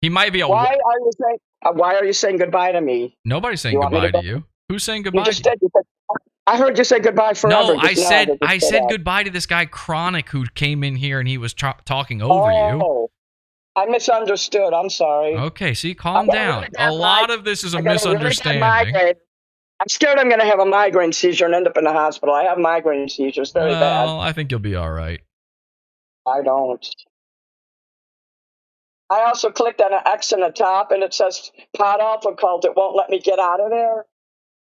He 0.00 0.08
might 0.08 0.32
be 0.32 0.40
a 0.40 0.48
Why 0.48 0.66
are 0.66 0.98
you 0.98 1.10
saying? 1.20 1.38
Uh, 1.64 1.72
why 1.72 1.94
are 1.96 2.04
you 2.04 2.12
saying 2.12 2.38
goodbye 2.38 2.72
to 2.72 2.80
me? 2.80 3.16
Nobody's 3.24 3.60
saying 3.60 3.74
You 3.74 3.82
goodbye 3.82 4.10
to 4.12 4.20
to, 4.22 4.24
you. 4.24 4.44
Who's 4.68 4.84
saying 4.84 4.98
You 5.00 5.04
goodbye? 5.10 5.24
just 5.24 5.44
said. 5.44 5.58
You 5.60 5.68
said 5.76 5.82
I 6.46 6.56
heard 6.56 6.78
you 6.78 6.84
say 6.84 6.98
goodbye 7.00 7.34
forever. 7.34 7.74
no, 7.74 7.78
I 7.78 7.92
said 7.94 8.38
I 8.42 8.58
said 8.58 8.82
that? 8.84 8.88
goodbye 8.90 9.24
to 9.24 9.30
this 9.30 9.46
guy 9.46 9.66
Chronic 9.66 10.30
who 10.30 10.46
came 10.54 10.82
in 10.82 10.96
here 10.96 11.20
and 11.20 11.28
he 11.28 11.36
was 11.38 11.52
tra- 11.52 11.76
talking 11.84 12.22
over 12.22 12.50
you. 12.50 13.08
I 13.76 13.86
misunderstood. 13.86 14.72
I'm 14.74 14.90
sorry. 14.90 15.34
Okay, 15.36 15.74
see, 15.74 15.94
calm 15.94 16.26
down. 16.26 16.62
really 16.62 16.68
A 16.78 16.92
lot 16.92 17.30
of 17.30 17.44
this 17.44 17.64
is 17.64 17.74
a 17.74 17.78
I 17.78 17.82
got 17.82 18.04
a 18.04 18.08
really 18.08 18.14
misunderstanding. 18.16 18.60
migraine. 18.60 19.14
I'm 19.80 19.88
scared 19.88 20.18
I'm 20.18 20.28
going 20.28 20.40
to 20.40 20.46
have 20.46 20.58
a 20.58 20.66
migraine 20.66 21.12
seizure 21.12 21.46
and 21.46 21.54
end 21.54 21.66
up 21.66 21.76
in 21.78 21.84
the 21.84 21.92
hospital. 21.92 22.34
I 22.34 22.44
have 22.44 22.58
migraine 22.58 23.08
seizures 23.08 23.52
very 23.52 23.70
bad. 23.72 24.04
well, 24.04 24.20
I 24.20 24.32
think 24.32 24.50
you'll 24.50 24.60
be 24.60 24.74
all 24.74 24.90
right. 24.90 25.20
I 26.26 26.42
don't. 26.42 26.86
I 29.08 29.22
also 29.22 29.50
clicked 29.50 29.80
on 29.80 29.92
an 29.92 30.00
X 30.06 30.32
in 30.32 30.40
the 30.40 30.50
top 30.50 30.90
and 30.92 31.02
it 31.02 31.14
says 31.14 31.50
Pod 31.76 32.00
Awful 32.00 32.34
cult. 32.34 32.64
It 32.64 32.76
won't 32.76 32.96
let 32.96 33.08
me 33.10 33.18
get 33.20 33.38
out 33.38 33.60
of 33.60 33.70
there. 33.70 34.04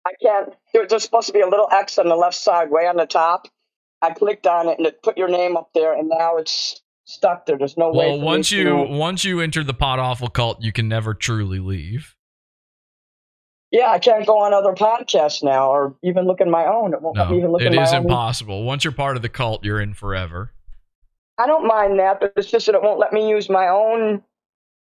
I 0.07 0.13
can't. 0.23 0.55
There's 0.73 1.03
supposed 1.03 1.27
to 1.29 1.33
be 1.33 1.41
a 1.41 1.49
little 1.49 1.69
X 1.73 1.99
on 1.99 2.09
the 2.09 2.15
left 2.15 2.37
side, 2.37 2.71
way 2.71 2.87
on 2.87 2.97
the 2.97 3.07
top. 3.07 3.49
I 4.03 4.11
clicked 4.13 4.47
on 4.47 4.69
it 4.69 4.79
and 4.79 4.87
it 4.87 5.03
put 5.03 5.17
your 5.17 5.29
name 5.29 5.57
up 5.57 5.71
there, 5.75 5.95
and 5.99 6.09
now 6.09 6.37
it's 6.37 6.81
stuck 7.07 7.47
there. 7.47 7.57
There's 7.57 7.77
no 7.79 7.91
way. 7.91 8.11
Well, 8.11 8.21
once 8.21 8.53
you 8.53 8.65
to- 8.65 8.75
once 8.85 9.25
you 9.25 9.41
enter 9.41 9.65
the 9.65 9.73
Pod 9.75 9.99
Awful 9.99 10.29
cult, 10.29 10.59
you 10.63 10.73
can 10.73 10.87
never 10.89 11.15
truly 11.15 11.59
leave. 11.59 12.15
yeah, 13.73 13.91
I 13.91 13.99
can't 13.99 14.27
go 14.27 14.39
on 14.41 14.53
other 14.55 14.73
podcasts 14.73 15.43
now, 15.43 15.71
or 15.71 15.97
even 16.03 16.25
look 16.27 16.41
in 16.41 16.51
my 16.51 16.67
own. 16.67 16.95
It 16.95 17.03
won't 17.03 17.17
me 17.31 17.39
even 17.39 17.51
look 17.53 17.63
it 17.63 17.75
is 17.75 17.93
impossible. 17.93 18.65
Once 18.65 18.85
you're 18.85 18.93
part 18.93 19.17
of 19.17 19.23
the 19.23 19.29
cult, 19.29 19.65
you're 19.65 19.81
in 19.81 19.95
forever. 19.95 20.53
I 21.39 21.47
don't 21.47 21.67
mind 21.67 21.99
that, 21.99 22.21
but 22.21 22.33
it's 22.37 22.51
just 22.51 22.67
that 22.67 22.75
it 22.75 22.83
won't 22.83 22.99
let 22.99 23.13
me 23.13 23.29
use 23.29 23.51
my 23.51 23.69
own 23.69 24.23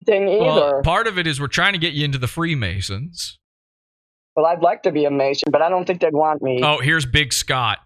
thing 0.06 0.28
either. 0.28 0.42
Well, 0.44 0.82
part 0.82 1.06
of 1.06 1.16
it 1.18 1.26
is 1.26 1.40
we're 1.40 1.46
trying 1.46 1.74
to 1.74 1.78
get 1.78 1.92
you 1.92 2.04
into 2.04 2.18
the 2.18 2.26
Freemasons. 2.26 3.38
well, 4.34 4.46
I'd 4.46 4.62
like 4.62 4.82
to 4.84 4.90
be 4.90 5.04
a 5.04 5.10
Mason, 5.10 5.50
but 5.52 5.62
I 5.62 5.68
don't 5.68 5.84
think 5.86 6.00
they'd 6.00 6.12
want 6.14 6.42
me. 6.42 6.60
Oh, 6.64 6.78
here's 6.78 7.06
Big 7.06 7.32
Scott. 7.32 7.78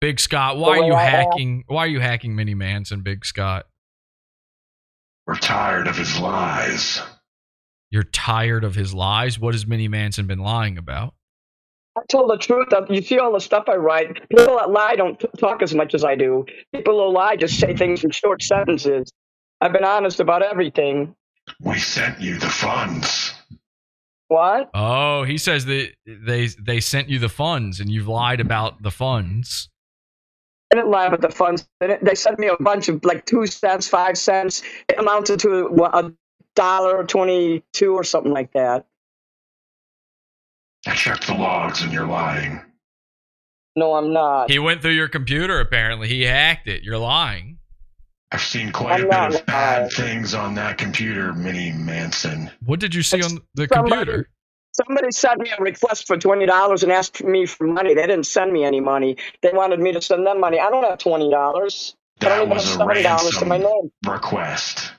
Big 0.00 0.20
Scott, 0.20 0.58
why 0.58 0.78
are 0.78 0.84
you 0.84 0.94
hacking? 0.94 1.64
Why 1.66 1.84
are 1.84 1.88
you 1.88 2.00
hacking 2.00 2.36
Mini 2.36 2.54
Manson, 2.54 3.02
Big 3.02 3.24
Scott? 3.24 3.66
We're 5.26 5.36
tired 5.36 5.86
of 5.86 5.96
his 5.96 6.18
lies. 6.18 7.00
You're 7.90 8.02
tired 8.02 8.64
of 8.64 8.74
his 8.74 8.92
lies. 8.92 9.38
What 9.38 9.54
has 9.54 9.66
Mini 9.66 9.88
Manson 9.88 10.26
been 10.26 10.40
lying 10.40 10.76
about? 10.76 11.14
I 11.96 12.02
told 12.08 12.28
the 12.28 12.36
truth. 12.36 12.72
Uh, 12.72 12.84
you 12.90 13.00
see 13.02 13.18
all 13.18 13.32
the 13.32 13.40
stuff 13.40 13.64
I 13.68 13.76
write. 13.76 14.28
People 14.28 14.56
that 14.56 14.70
lie 14.70 14.96
don't 14.96 15.18
talk 15.38 15.62
as 15.62 15.74
much 15.74 15.94
as 15.94 16.04
I 16.04 16.16
do. 16.16 16.44
People 16.74 16.98
who 16.98 17.14
lie 17.14 17.36
just 17.36 17.58
say 17.58 17.74
things 17.76 18.02
in 18.02 18.10
short 18.10 18.42
sentences. 18.42 19.10
I've 19.60 19.72
been 19.72 19.84
honest 19.84 20.18
about 20.20 20.42
everything. 20.42 21.14
We 21.60 21.78
sent 21.78 22.20
you 22.20 22.38
the 22.38 22.48
funds. 22.50 23.32
What? 24.28 24.70
Oh, 24.74 25.22
he 25.22 25.38
says 25.38 25.66
that 25.66 25.92
they 26.04 26.48
they 26.58 26.80
sent 26.80 27.08
you 27.08 27.18
the 27.18 27.28
funds 27.28 27.78
and 27.78 27.90
you've 27.90 28.08
lied 28.08 28.40
about 28.40 28.82
the 28.82 28.90
funds. 28.90 29.68
I 30.74 30.78
didn't 30.78 30.90
lie 30.90 31.06
about 31.06 31.20
the 31.20 31.30
funds. 31.30 31.68
They 31.78 32.16
sent 32.16 32.40
me 32.40 32.48
a 32.48 32.56
bunch 32.60 32.88
of 32.88 33.04
like 33.04 33.24
two 33.26 33.46
cents, 33.46 33.86
five 33.86 34.18
cents. 34.18 34.62
It 34.88 34.98
amounted 34.98 35.38
to 35.40 35.68
a 35.94 36.12
dollar 36.56 37.04
twenty-two 37.04 37.94
or 37.94 38.02
something 38.02 38.32
like 38.32 38.52
that. 38.54 38.84
I 40.84 40.94
checked 40.96 41.28
the 41.28 41.34
logs 41.34 41.82
and 41.82 41.92
you're 41.92 42.08
lying. 42.08 42.60
No, 43.76 43.94
I'm 43.94 44.12
not. 44.12 44.50
He 44.50 44.58
went 44.58 44.82
through 44.82 44.92
your 44.92 45.06
computer 45.06 45.60
apparently. 45.60 46.08
He 46.08 46.22
hacked 46.22 46.66
it. 46.66 46.82
You're 46.82 46.98
lying. 46.98 47.58
I've 48.32 48.40
seen 48.42 48.72
quite 48.72 48.94
I'm 48.94 49.00
a 49.02 49.04
bit 49.04 49.10
not 49.12 49.34
of 49.36 49.46
bad 49.46 49.92
things 49.92 50.34
on 50.34 50.56
that 50.56 50.76
computer, 50.76 51.32
Mini 51.34 51.70
Manson. 51.70 52.50
What 52.66 52.80
did 52.80 52.96
you 52.96 53.02
see 53.02 53.22
on 53.22 53.38
the 53.54 53.68
Somebody- 53.72 53.94
computer? 54.06 54.28
Somebody 54.76 55.12
sent 55.12 55.40
me 55.40 55.50
a 55.56 55.62
request 55.62 56.06
for 56.06 56.16
twenty 56.16 56.46
dollars 56.46 56.82
and 56.82 56.90
asked 56.90 57.22
me 57.22 57.46
for 57.46 57.66
money. 57.66 57.94
They 57.94 58.02
didn't 58.06 58.24
send 58.26 58.52
me 58.52 58.64
any 58.64 58.80
money. 58.80 59.16
They 59.40 59.50
wanted 59.52 59.78
me 59.80 59.92
to 59.92 60.02
send 60.02 60.26
them 60.26 60.40
money. 60.40 60.58
I 60.58 60.68
don't 60.70 60.84
have 60.84 60.98
twenty 60.98 61.30
dollars. 61.30 61.94
I 62.20 62.24
don't 62.24 62.30
That 62.30 62.36
even 62.38 62.48
have 62.48 62.56
was 62.56 62.64
a 62.74 62.78
seventy 62.78 63.02
dollars 63.02 63.38
to 63.38 63.44
my 63.44 63.58
name. 63.58 63.90
request. 64.06 64.92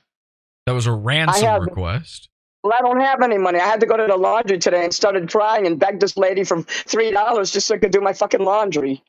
That 0.66 0.72
was 0.72 0.86
a 0.86 0.92
ransom 0.92 1.44
have- 1.46 1.60
request. 1.62 2.28
Well, 2.64 2.72
I 2.76 2.80
don't 2.82 3.00
have 3.00 3.22
any 3.22 3.38
money. 3.38 3.60
I 3.60 3.64
had 3.66 3.80
to 3.80 3.86
go 3.86 3.96
to 3.96 4.06
the 4.08 4.16
laundry 4.16 4.58
today 4.58 4.82
and 4.82 4.92
started 4.92 5.30
crying 5.30 5.66
and 5.68 5.78
begged 5.78 6.00
this 6.00 6.16
lady 6.16 6.42
for 6.42 6.62
three 6.62 7.10
dollars 7.12 7.52
just 7.52 7.68
so 7.68 7.74
I 7.74 7.78
could 7.78 7.92
do 7.92 8.00
my 8.00 8.12
fucking 8.12 8.40
laundry. 8.42 9.04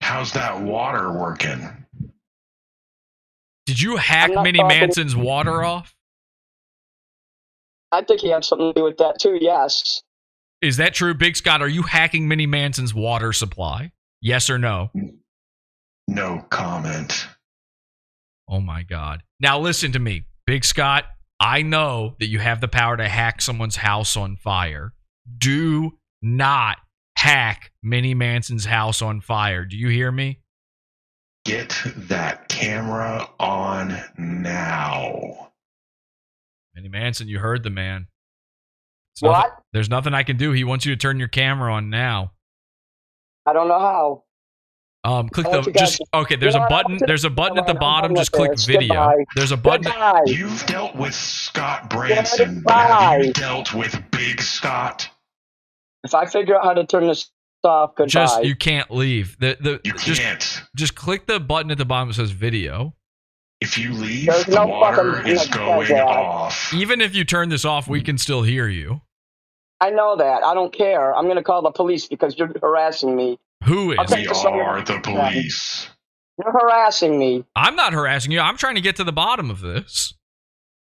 How's 0.00 0.32
that 0.32 0.62
water 0.62 1.12
working? 1.12 1.68
Did 3.66 3.80
you 3.80 3.96
hack 3.96 4.28
I'm 4.30 4.34
not 4.36 4.42
Mini 4.44 4.58
talking- 4.60 4.78
Manson's 4.80 5.16
water 5.16 5.62
off? 5.64 5.94
I 7.94 8.02
think 8.02 8.20
he 8.20 8.30
had 8.30 8.44
something 8.44 8.72
to 8.72 8.80
do 8.80 8.84
with 8.84 8.98
that 8.98 9.18
too. 9.20 9.38
Yes. 9.40 10.02
Is 10.60 10.76
that 10.78 10.94
true, 10.94 11.14
Big 11.14 11.36
Scott? 11.36 11.62
Are 11.62 11.68
you 11.68 11.82
hacking 11.82 12.26
Mini 12.26 12.46
Manson's 12.46 12.94
water 12.94 13.32
supply? 13.32 13.92
Yes 14.20 14.48
or 14.48 14.58
no? 14.58 14.90
No 16.08 16.44
comment. 16.50 17.28
Oh 18.48 18.60
my 18.60 18.82
God. 18.82 19.22
Now 19.40 19.58
listen 19.58 19.92
to 19.92 19.98
me, 19.98 20.24
Big 20.46 20.64
Scott. 20.64 21.04
I 21.40 21.62
know 21.62 22.16
that 22.20 22.28
you 22.28 22.38
have 22.38 22.60
the 22.60 22.68
power 22.68 22.96
to 22.96 23.08
hack 23.08 23.42
someone's 23.42 23.76
house 23.76 24.16
on 24.16 24.36
fire. 24.36 24.92
Do 25.38 25.98
not 26.22 26.78
hack 27.16 27.72
Mini 27.82 28.14
Manson's 28.14 28.64
house 28.64 29.02
on 29.02 29.20
fire. 29.20 29.64
Do 29.64 29.76
you 29.76 29.88
hear 29.88 30.10
me? 30.10 30.40
Get 31.44 31.76
that 31.96 32.48
camera 32.48 33.28
on 33.38 33.94
now. 34.16 35.43
Mini 36.74 36.88
Manson, 36.88 37.28
you 37.28 37.38
heard 37.38 37.62
the 37.62 37.70
man. 37.70 38.06
There's 39.20 39.30
nothing- 39.30 39.50
What? 39.50 39.62
there's 39.72 39.88
nothing 39.90 40.14
I 40.14 40.22
can 40.24 40.36
do. 40.36 40.52
He 40.52 40.64
wants 40.64 40.84
you 40.86 40.92
to 40.94 40.98
turn 40.98 41.18
your 41.18 41.28
camera 41.28 41.72
on 41.72 41.88
now. 41.90 42.32
I 43.46 43.52
don't 43.52 43.68
know 43.68 43.78
how. 43.78 44.24
Um, 45.04 45.28
click 45.28 45.44
the 45.44 45.50
want 45.50 45.66
you 45.66 45.72
guys 45.72 45.80
just 45.82 45.96
to- 45.98 46.18
okay. 46.20 46.36
There's 46.36 46.54
You 46.54 46.62
a 46.62 46.68
button. 46.68 46.92
I'm 46.94 46.98
There's 47.06 47.24
a 47.24 47.30
button 47.30 47.58
at 47.58 47.66
the 47.66 47.74
bottom. 47.74 48.14
Just 48.16 48.32
click 48.32 48.52
this. 48.52 48.64
video. 48.64 48.88
Goodbye. 48.94 49.24
There's 49.36 49.52
a 49.52 49.56
button. 49.56 49.82
Goodbye. 49.82 50.22
You've 50.26 50.64
dealt 50.66 50.96
with 50.96 51.14
Scott 51.14 51.90
Branson, 51.90 52.62
but 52.64 52.72
have 52.88 53.24
you 53.24 53.32
dealt 53.34 53.74
with 53.74 54.02
Big 54.10 54.40
Scott? 54.40 55.10
If 56.04 56.14
I 56.14 56.24
figure 56.26 56.56
out 56.56 56.64
how 56.64 56.72
to 56.74 56.86
turn 56.86 57.06
this 57.06 57.30
off, 57.62 57.94
goodbye. 57.96 58.08
Just 58.08 58.44
you 58.44 58.56
can't 58.56 58.90
leave. 58.90 59.38
The 59.38 59.58
the 59.60 59.80
You 59.84 59.92
just, 59.92 60.20
can't. 60.22 60.62
Just 60.74 60.94
click 60.94 61.26
the 61.26 61.38
button 61.38 61.70
at 61.70 61.76
the 61.78 61.84
bottom 61.84 62.08
that 62.08 62.14
says 62.14 62.30
video. 62.30 62.94
If 63.64 63.78
you 63.78 63.92
leave, 63.92 64.26
There's 64.26 64.44
the 64.44 64.54
no 64.56 64.66
water 64.66 65.14
fucking- 65.14 65.32
is 65.32 65.48
going 65.48 65.90
yeah. 65.90 66.04
off. 66.04 66.72
Even 66.74 67.00
if 67.00 67.14
you 67.14 67.24
turn 67.24 67.48
this 67.48 67.64
off, 67.64 67.88
we 67.88 68.02
can 68.02 68.18
still 68.18 68.42
hear 68.42 68.68
you. 68.68 69.00
I 69.80 69.90
know 69.90 70.16
that. 70.16 70.44
I 70.44 70.52
don't 70.54 70.72
care. 70.72 71.14
I'm 71.14 71.24
going 71.24 71.36
to 71.36 71.42
call 71.42 71.62
the 71.62 71.70
police 71.70 72.06
because 72.06 72.36
you're 72.38 72.52
harassing 72.60 73.16
me. 73.16 73.38
Who 73.64 73.92
is? 73.92 73.98
We 74.10 74.26
this 74.26 74.44
over. 74.44 74.62
are 74.62 74.82
the 74.82 75.00
police. 75.00 75.88
You're 76.38 76.52
harassing 76.52 77.18
me. 77.18 77.44
I'm 77.56 77.74
not 77.76 77.92
harassing 77.92 78.32
you. 78.32 78.40
I'm 78.40 78.56
trying 78.56 78.74
to 78.74 78.80
get 78.80 78.96
to 78.96 79.04
the 79.04 79.12
bottom 79.12 79.50
of 79.50 79.60
this. 79.60 80.12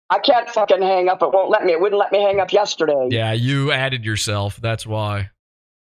I 0.08 0.18
can't 0.18 0.48
fucking 0.48 0.80
hang 0.82 1.08
up. 1.08 1.22
It 1.22 1.30
won't 1.32 1.50
let 1.50 1.64
me. 1.64 1.72
It 1.72 1.80
wouldn't 1.80 1.98
let 1.98 2.12
me 2.12 2.22
hang 2.22 2.40
up 2.40 2.52
yesterday. 2.52 3.08
Yeah, 3.10 3.32
you 3.32 3.72
added 3.72 4.04
yourself. 4.04 4.56
That's 4.56 4.86
why. 4.86 5.30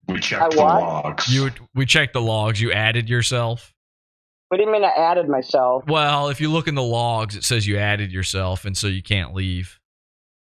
We 0.06 0.16
I 0.16 0.18
checked 0.18 0.52
the 0.52 0.59
what? 0.59 0.80
logs. 0.80 1.28
You 1.34 1.50
we 1.74 1.86
checked 1.86 2.14
the 2.14 2.20
logs. 2.22 2.60
You 2.60 2.72
added 2.72 3.09
yourself. 3.09 3.74
What 4.49 4.59
do 4.59 4.65
you 4.65 4.73
mean 4.73 4.85
I 4.85 4.91
added 4.91 5.29
myself? 5.29 5.85
Well, 5.87 6.29
if 6.29 6.41
you 6.41 6.51
look 6.51 6.69
in 6.69 6.75
the 6.75 6.83
logs, 6.83 7.37
it 7.37 7.45
says 7.45 7.66
you 7.66 7.77
added 7.79 8.11
yourself, 8.12 8.65
and 8.65 8.77
so 8.77 8.87
you 8.87 9.03
can't 9.03 9.35
leave. 9.35 9.79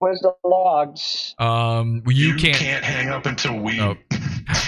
Where's 0.01 0.20
the 0.20 0.32
logs? 0.44 1.35
Um, 1.39 2.02
you, 2.06 2.28
you 2.28 2.36
can't. 2.36 2.56
can't 2.56 2.85
hang 2.85 3.09
up 3.09 3.27
until 3.27 3.59
we. 3.59 3.81
Oh. 3.81 3.97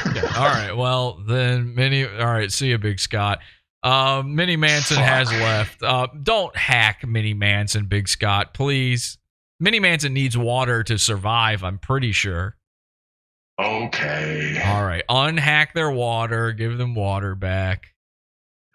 Okay. 0.07 0.21
All 0.21 0.47
right. 0.47 0.73
Well, 0.77 1.23
then 1.27 1.75
Mini. 1.75 2.05
All 2.05 2.27
right. 2.27 2.51
See 2.53 2.69
you, 2.69 2.79
Big 2.79 3.01
Scott. 3.01 3.39
Um, 3.83 4.35
Mini 4.35 4.57
Manson 4.57 4.99
has 4.99 5.31
left. 5.33 5.83
Uh, 5.83 6.09
don't 6.23 6.55
hack 6.55 7.07
Mini 7.07 7.33
Manson, 7.33 7.87
Big 7.87 8.09
Scott, 8.09 8.53
please. 8.53 9.17
Mini 9.59 9.81
Manson 9.81 10.13
needs 10.13 10.37
water 10.37 10.83
to 10.85 10.99
survive. 10.99 11.65
I'm 11.65 11.79
pretty 11.79 12.13
sure. 12.13 12.57
Okay. 13.59 14.63
All 14.67 14.85
right. 14.85 15.05
Unhack 15.09 15.75
their 15.75 15.91
water. 15.91 16.53
Give 16.53 16.77
them 16.79 16.95
water 16.95 17.35
back. 17.35 17.95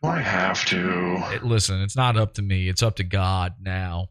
Do 0.04 0.10
I 0.10 0.20
have 0.20 0.66
to? 0.66 1.24
It- 1.34 1.44
listen, 1.44 1.82
it's 1.82 1.96
not 1.96 2.18
up 2.18 2.34
to 2.36 2.42
me. 2.42 2.70
It's 2.70 2.84
up 2.84 2.96
to 2.98 3.04
God 3.04 3.56
now. 3.62 4.08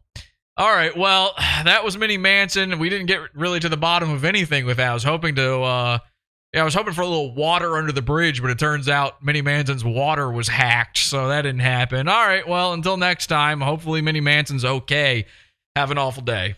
All 0.57 0.69
right. 0.73 0.95
Well, 0.95 1.33
that 1.37 1.83
was 1.83 1.97
Mini 1.97 2.17
Manson. 2.17 2.79
We 2.79 2.89
didn't 2.89 3.07
get 3.07 3.19
really 3.33 3.59
to 3.59 3.69
the 3.69 3.77
bottom 3.77 4.09
of 4.09 4.25
anything 4.25 4.65
with 4.65 4.77
that. 4.77 4.91
I 4.91 4.93
was 4.93 5.03
hoping 5.03 5.35
to. 5.35 5.61
uh 5.61 5.97
yeah, 6.53 6.61
I 6.61 6.63
was 6.63 6.73
hoping 6.73 6.93
for 6.93 7.01
a 7.01 7.05
little 7.05 7.35
water 7.35 7.75
under 7.75 7.91
the 7.91 8.01
bridge, 8.01 8.41
but 8.41 8.49
it 8.49 8.57
turns 8.57 8.87
out 8.87 9.21
Mini 9.21 9.41
Manson's 9.41 9.83
water 9.83 10.31
was 10.31 10.47
hacked, 10.47 10.97
so 10.99 11.27
that 11.27 11.41
didn't 11.41 11.59
happen. 11.59 12.07
All 12.07 12.25
right, 12.25 12.47
well, 12.47 12.71
until 12.71 12.95
next 12.95 13.27
time, 13.27 13.59
hopefully 13.59 14.01
Mini 14.01 14.21
Manson's 14.21 14.63
okay. 14.63 15.25
Have 15.75 15.91
an 15.91 15.97
awful 15.97 16.23
day. 16.23 16.55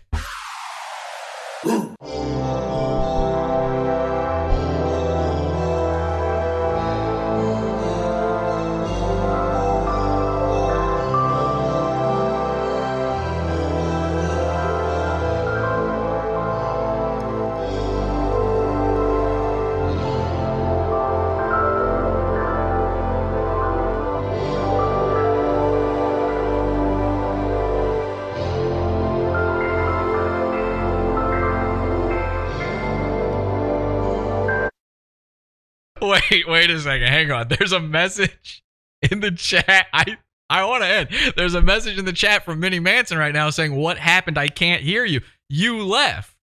Wait, 36.31 36.47
wait 36.47 36.69
a 36.69 36.79
second. 36.79 37.07
Hang 37.07 37.31
on. 37.31 37.47
There's 37.47 37.71
a 37.71 37.79
message 37.79 38.63
in 39.11 39.19
the 39.19 39.31
chat. 39.31 39.87
I 39.93 40.17
I 40.49 40.63
want 40.65 40.83
to 40.83 40.87
end. 40.87 41.09
There's 41.35 41.55
a 41.55 41.61
message 41.61 41.97
in 41.97 42.05
the 42.05 42.13
chat 42.13 42.45
from 42.45 42.59
Mini 42.59 42.79
Manson 42.79 43.17
right 43.17 43.33
now 43.33 43.49
saying, 43.49 43.75
"What 43.75 43.97
happened? 43.97 44.37
I 44.37 44.47
can't 44.47 44.81
hear 44.81 45.05
you. 45.05 45.21
You 45.49 45.83
left." 45.83 46.35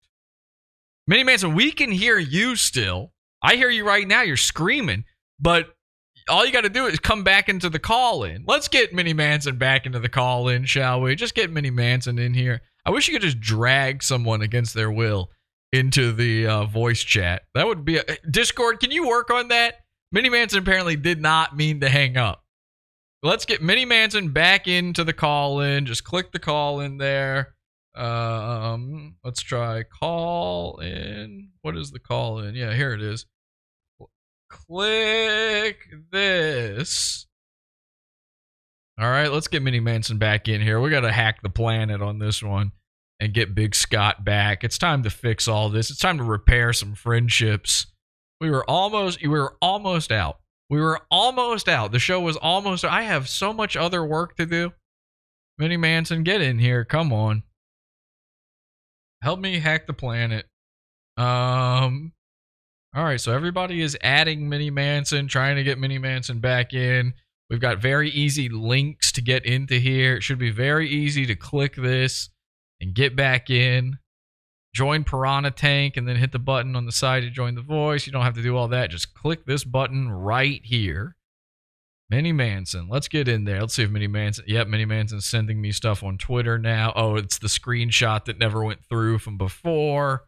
Mini 1.07 1.25
Manson, 1.25 1.55
we 1.55 1.73
can 1.73 1.91
hear 1.91 2.19
you 2.19 2.57
still. 2.57 3.13
I 3.43 3.57
hear 3.57 3.71
you 3.71 3.87
right 3.87 4.07
now. 4.07 4.23
You're 4.23 4.37
screaming, 4.37 5.05
but 5.39 5.75
all 6.29 6.47
you 6.47 6.53
got 6.53 6.63
to 6.63 6.71
do 6.71 6.87
is 6.87 6.99
come 6.99 7.25
back 7.25 7.49
into 7.49 7.69
the 7.69 7.79
call 7.79 8.25
in. 8.25 8.45
Let's 8.47 8.69
get 8.69 8.95
Mini 8.95 9.13
Manson 9.13 9.59
back 9.59 9.85
into 9.85 10.01
the 10.01 10.09
call 10.09 10.49
in, 10.49 10.65
shall 10.65 11.03
we? 11.03 11.15
Just 11.15 11.35
get 11.35 11.53
Mini 11.53 11.71
Manson 11.71 12.19
in 12.19 12.33
here. 12.33 12.63
I 12.87 12.91
wish 12.91 13.07
you 13.07 13.15
could 13.15 13.23
just 13.23 13.41
drag 13.41 14.03
someone 14.03 14.41
against 14.41 14.75
their 14.75 14.91
will 14.91 15.31
into 15.75 16.13
the 16.13 16.47
uh, 16.47 16.65
voice 16.67 17.03
chat. 17.03 17.43
That 17.55 17.67
would 17.67 17.85
be 17.85 17.97
a 17.97 18.05
Discord. 18.31 18.79
Can 18.79 18.93
you 18.93 19.09
work 19.09 19.31
on 19.31 19.49
that? 19.49 19.81
Mini 20.13 20.29
Manson 20.29 20.61
apparently 20.61 20.95
did 20.95 21.21
not 21.21 21.57
mean 21.57 21.81
to 21.81 21.89
hang 21.89 22.17
up. 22.17 22.45
Let's 23.25 23.45
get 23.45 23.61
Mini 23.61 23.85
Manson 23.85 24.31
back 24.31 24.69
into 24.69 25.03
the 25.03 25.13
call 25.13 25.61
in. 25.61 25.87
Just 25.87 26.05
click 26.05 26.31
the 26.31 26.39
call 26.39 26.79
in 26.79 26.99
there. 26.99 27.55
Um, 27.97 29.17
let's 29.25 29.43
try 29.43 29.83
call 29.83 30.79
in. 30.79 31.51
What 31.63 31.77
is 31.77 31.91
the 31.91 31.99
call 31.99 32.39
in? 32.39 32.55
Yeah, 32.55 32.73
here 32.73 32.93
it 32.93 33.03
is. 33.03 33.27
Click 34.49 35.79
this. 36.13 37.27
All 38.97 39.11
right, 39.11 39.33
let's 39.33 39.49
get 39.49 39.63
Mini 39.63 39.81
Manson 39.81 40.19
back 40.19 40.47
in 40.47 40.61
here. 40.61 40.81
We 40.81 40.91
got 40.91 41.01
to 41.01 41.11
hack 41.11 41.43
the 41.43 41.49
planet 41.49 42.01
on 42.01 42.21
this 42.21 42.41
one 42.41 42.71
and 43.25 43.33
get 43.33 43.55
Big 43.55 43.75
Scott 43.75 44.23
back. 44.23 44.63
It's 44.65 44.77
time 44.77 45.03
to 45.03 45.11
fix 45.11 45.49
all 45.49 45.71
this. 45.71 45.91
It's 45.91 45.99
time 45.99 46.19
to 46.19 46.25
repair 46.25 46.75
some 46.75 46.95
friendships. 46.95 47.87
We 48.39 48.51
were 48.51 48.69
almost 48.69 49.23
we 49.23 49.29
were 49.29 49.57
almost 49.63 50.13
out. 50.13 50.41
We 50.69 50.79
were 50.79 51.01
almost 51.11 51.67
out. 51.67 51.91
The 51.91 51.99
show 51.99 52.21
was 52.21 52.37
almost 52.37 52.85
I 52.85 53.03
have 53.03 53.29
so 53.29 53.55
much 53.55 53.77
other 53.77 54.05
work 54.05 54.37
to 54.37 54.45
do. 54.45 54.73
Mini 55.57 55.79
Manson, 55.79 56.23
get 56.23 56.43
in 56.43 56.59
here. 56.59 56.85
Come 56.85 57.15
on. 57.15 57.45
Help 59.23 59.41
me 59.41 59.59
hack 59.59 59.87
the 59.87 59.95
planet. 59.95 60.45
Um 61.17 62.13
all 62.95 63.05
right, 63.05 63.21
so 63.21 63.33
everybody 63.33 63.81
is 63.81 63.97
adding 64.03 64.49
Mini 64.49 64.71
Manson, 64.71 65.27
trying 65.29 65.57
to 65.57 65.65
get 65.65 65.79
Mini 65.79 65.99
Manson 65.99 66.41
back 66.41 66.75
in. 66.75 67.15
We've 67.49 67.61
got 67.61 67.79
very 67.79 68.11
easy 68.11 68.49
links 68.51 69.11
to 69.13 69.23
get 69.23 69.47
into 69.47 69.77
here. 69.77 70.17
It 70.17 70.23
should 70.23 70.39
be 70.39 70.51
very 70.51 70.89
easy 70.89 71.27
to 71.27 71.35
click 71.35 71.75
this 71.75 72.29
and 72.85 72.95
get 72.95 73.17
back 73.17 73.51
in. 73.51 73.99
Join 74.75 75.05
Piranha 75.05 75.51
Tank 75.51 75.97
and 75.97 76.07
then 76.07 76.17
hit 76.17 76.33
the 76.33 76.39
button 76.39 76.75
on 76.75 76.85
the 76.85 76.93
side 76.93 77.23
to 77.23 77.31
join 77.31 77.55
the 77.55 77.63
voice. 77.63 78.07
You 78.07 78.13
don't 78.13 78.25
have 78.25 78.35
to 78.35 78.43
do 78.43 78.57
all 78.57 78.69
that. 78.69 78.91
Just 78.91 79.15
click 79.15 79.47
this 79.47 79.65
button 79.65 80.11
right 80.11 80.61
here. 80.65 81.17
Mini 82.11 82.33
Manson. 82.33 82.89
Let's 82.89 83.09
get 83.09 83.29
in 83.29 83.45
there. 83.45 83.61
Let's 83.61 83.75
see 83.75 83.85
if 83.85 83.91
Mini 83.91 84.09
Manson. 84.09 84.45
Yep, 84.47 84.69
Mini 84.69 84.85
Manson's 84.85 85.27
sending 85.27 85.61
me 85.61 85.73
stuff 85.73 86.03
on 86.03 86.19
Twitter 86.19 86.59
now. 86.59 86.93
Oh, 86.95 87.17
it's 87.17 87.39
the 87.39 87.47
screenshot 87.47 88.25
that 88.27 88.39
never 88.39 88.63
went 88.65 88.85
through 88.85 89.19
from 89.21 89.39
before. 89.39 90.25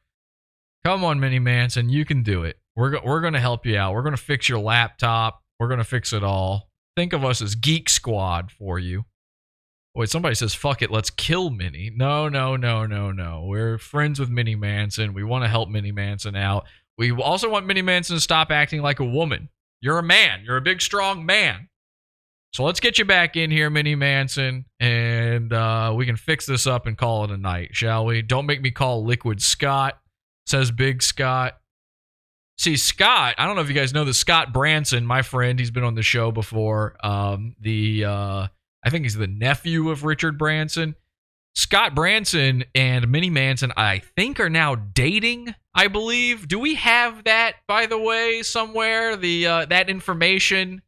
Come 0.85 1.05
on, 1.05 1.21
Mini 1.21 1.41
Manson. 1.41 1.89
You 1.89 2.05
can 2.05 2.23
do 2.23 2.45
it. 2.45 2.57
We're, 2.77 2.91
go- 2.91 3.03
we're 3.05 3.21
going 3.21 3.35
to 3.35 3.41
help 3.41 3.67
you 3.67 3.77
out. 3.77 3.95
We're 3.95 4.03
going 4.03 4.17
to 4.17 4.23
fix 4.23 4.49
your 4.49 4.61
laptop. 4.61 5.43
We're 5.59 5.69
going 5.69 5.79
to 5.79 5.85
fix 5.85 6.13
it 6.13 6.23
all. 6.23 6.69
Think 6.97 7.13
of 7.13 7.25
us 7.25 7.43
as 7.43 7.57
Geek 7.57 7.89
Squad 7.89 8.53
for 8.53 8.79
you. 8.79 9.05
Wait, 9.97 10.11
somebody 10.11 10.35
says, 10.35 10.53
fuck 10.53 10.83
it, 10.83 10.91
let's 10.91 11.09
kill 11.09 11.49
Mini. 11.49 11.91
No, 11.97 12.29
no, 12.29 12.55
no, 12.55 12.85
no, 12.85 13.13
no. 13.13 13.47
We're 13.47 13.79
friends 13.79 14.21
with 14.21 14.29
Mini 14.29 14.55
Manson. 14.55 15.15
We 15.15 15.25
want 15.25 15.45
to 15.45 15.49
help 15.49 15.71
Mini 15.71 15.91
Manson 15.91 16.37
out. 16.37 16.67
We 16.99 17.13
also 17.13 17.49
want 17.49 17.67
Mini 17.67 17.81
Manson 17.81 18.15
to 18.17 18.21
stop 18.21 18.51
acting 18.51 18.83
like 18.83 19.01
a 19.01 19.07
woman. 19.07 19.49
You're 19.81 19.99
a 19.99 20.03
man. 20.03 20.43
You're 20.45 20.59
a 20.59 20.63
big, 20.63 20.83
strong 20.83 21.25
man. 21.25 21.69
So 22.53 22.65
let's 22.65 22.79
get 22.79 22.99
you 22.99 23.07
back 23.07 23.37
in 23.37 23.51
here, 23.51 23.71
Mini 23.71 23.95
Manson, 23.95 24.67
and 24.81 25.51
uh, 25.51 25.95
we 25.97 26.05
can 26.05 26.17
fix 26.17 26.45
this 26.45 26.67
up 26.67 26.87
and 26.87 26.97
call 26.97 27.25
it 27.25 27.31
a 27.31 27.39
night, 27.39 27.71
shall 27.73 28.05
we? 28.05 28.21
Don't 28.21 28.47
make 28.47 28.61
me 28.61 28.71
call 28.71 29.03
Liquid 29.03 29.41
Scott, 29.41 29.99
says 30.47 30.71
Big 30.71 31.03
Scott. 31.03 31.59
See, 32.59 32.77
Scott, 32.77 33.35
I 33.39 33.47
don't 33.47 33.57
know 33.57 33.63
if 33.63 33.69
you 33.69 33.75
guys 33.75 33.95
know 33.95 34.05
this. 34.05 34.19
Scott 34.19 34.53
Branson, 34.53 35.07
my 35.07 35.23
friend, 35.23 35.59
he's 35.59 35.71
been 35.71 35.85
on 35.85 35.95
the 35.95 36.03
show 36.03 36.33
before. 36.33 36.97
Um, 37.03 37.57
the 37.61 38.05
uh, 38.05 38.47
I 38.87 38.91
think 38.91 39.05
he's 39.05 39.17
the 39.17 39.27
nephew 39.27 39.91
of 39.91 40.05
Richard 40.05 40.39
Branson. 40.39 40.95
Scott 41.57 41.95
Branson 41.95 42.65
and 42.73 43.11
Mini 43.11 43.31
Manson, 43.31 43.73
I 43.77 43.99
think, 43.99 44.39
are 44.39 44.49
now 44.49 44.77
dating. 44.77 45.55
I 45.75 45.89
believe. 45.89 46.47
Do 46.47 46.61
we 46.61 46.77
have 46.77 47.25
that, 47.25 47.57
by 47.67 47.87
the 47.87 47.99
way, 47.99 48.43
somewhere? 48.43 49.17
The 49.17 49.47
uh, 49.47 49.67
that 49.67 49.91
information 49.91 50.83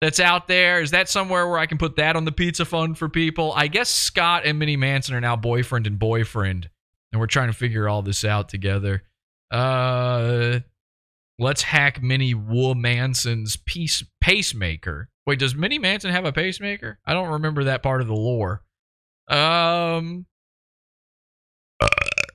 that's 0.00 0.18
out 0.18 0.48
there 0.48 0.80
is 0.82 0.90
that 0.90 1.08
somewhere 1.08 1.46
where 1.48 1.58
I 1.58 1.66
can 1.66 1.78
put 1.78 1.96
that 1.96 2.16
on 2.16 2.24
the 2.24 2.32
pizza 2.32 2.64
fund 2.64 2.98
for 2.98 3.08
people? 3.08 3.52
I 3.54 3.68
guess 3.68 3.88
Scott 3.88 4.42
and 4.44 4.58
Mini 4.58 4.76
Manson 4.76 5.14
are 5.14 5.20
now 5.20 5.36
boyfriend 5.36 5.86
and 5.86 5.98
boyfriend. 5.98 6.68
and 7.12 7.20
we're 7.20 7.26
trying 7.26 7.48
to 7.48 7.56
figure 7.56 7.88
all 7.88 8.02
this 8.02 8.24
out 8.24 8.48
together. 8.48 9.04
Uh, 9.50 10.60
let's 11.38 11.62
hack 11.62 12.02
Mini 12.02 12.34
Wu 12.34 12.74
Manson's 12.74 13.56
peace 13.56 14.02
pacemaker. 14.20 15.08
Wait, 15.26 15.38
does 15.38 15.54
Mini 15.54 15.78
Manson 15.78 16.12
have 16.12 16.24
a 16.24 16.32
pacemaker? 16.32 16.98
I 17.04 17.12
don't 17.12 17.32
remember 17.32 17.64
that 17.64 17.82
part 17.82 18.00
of 18.00 18.06
the 18.06 18.14
lore. 18.14 18.62
Um. 19.28 20.26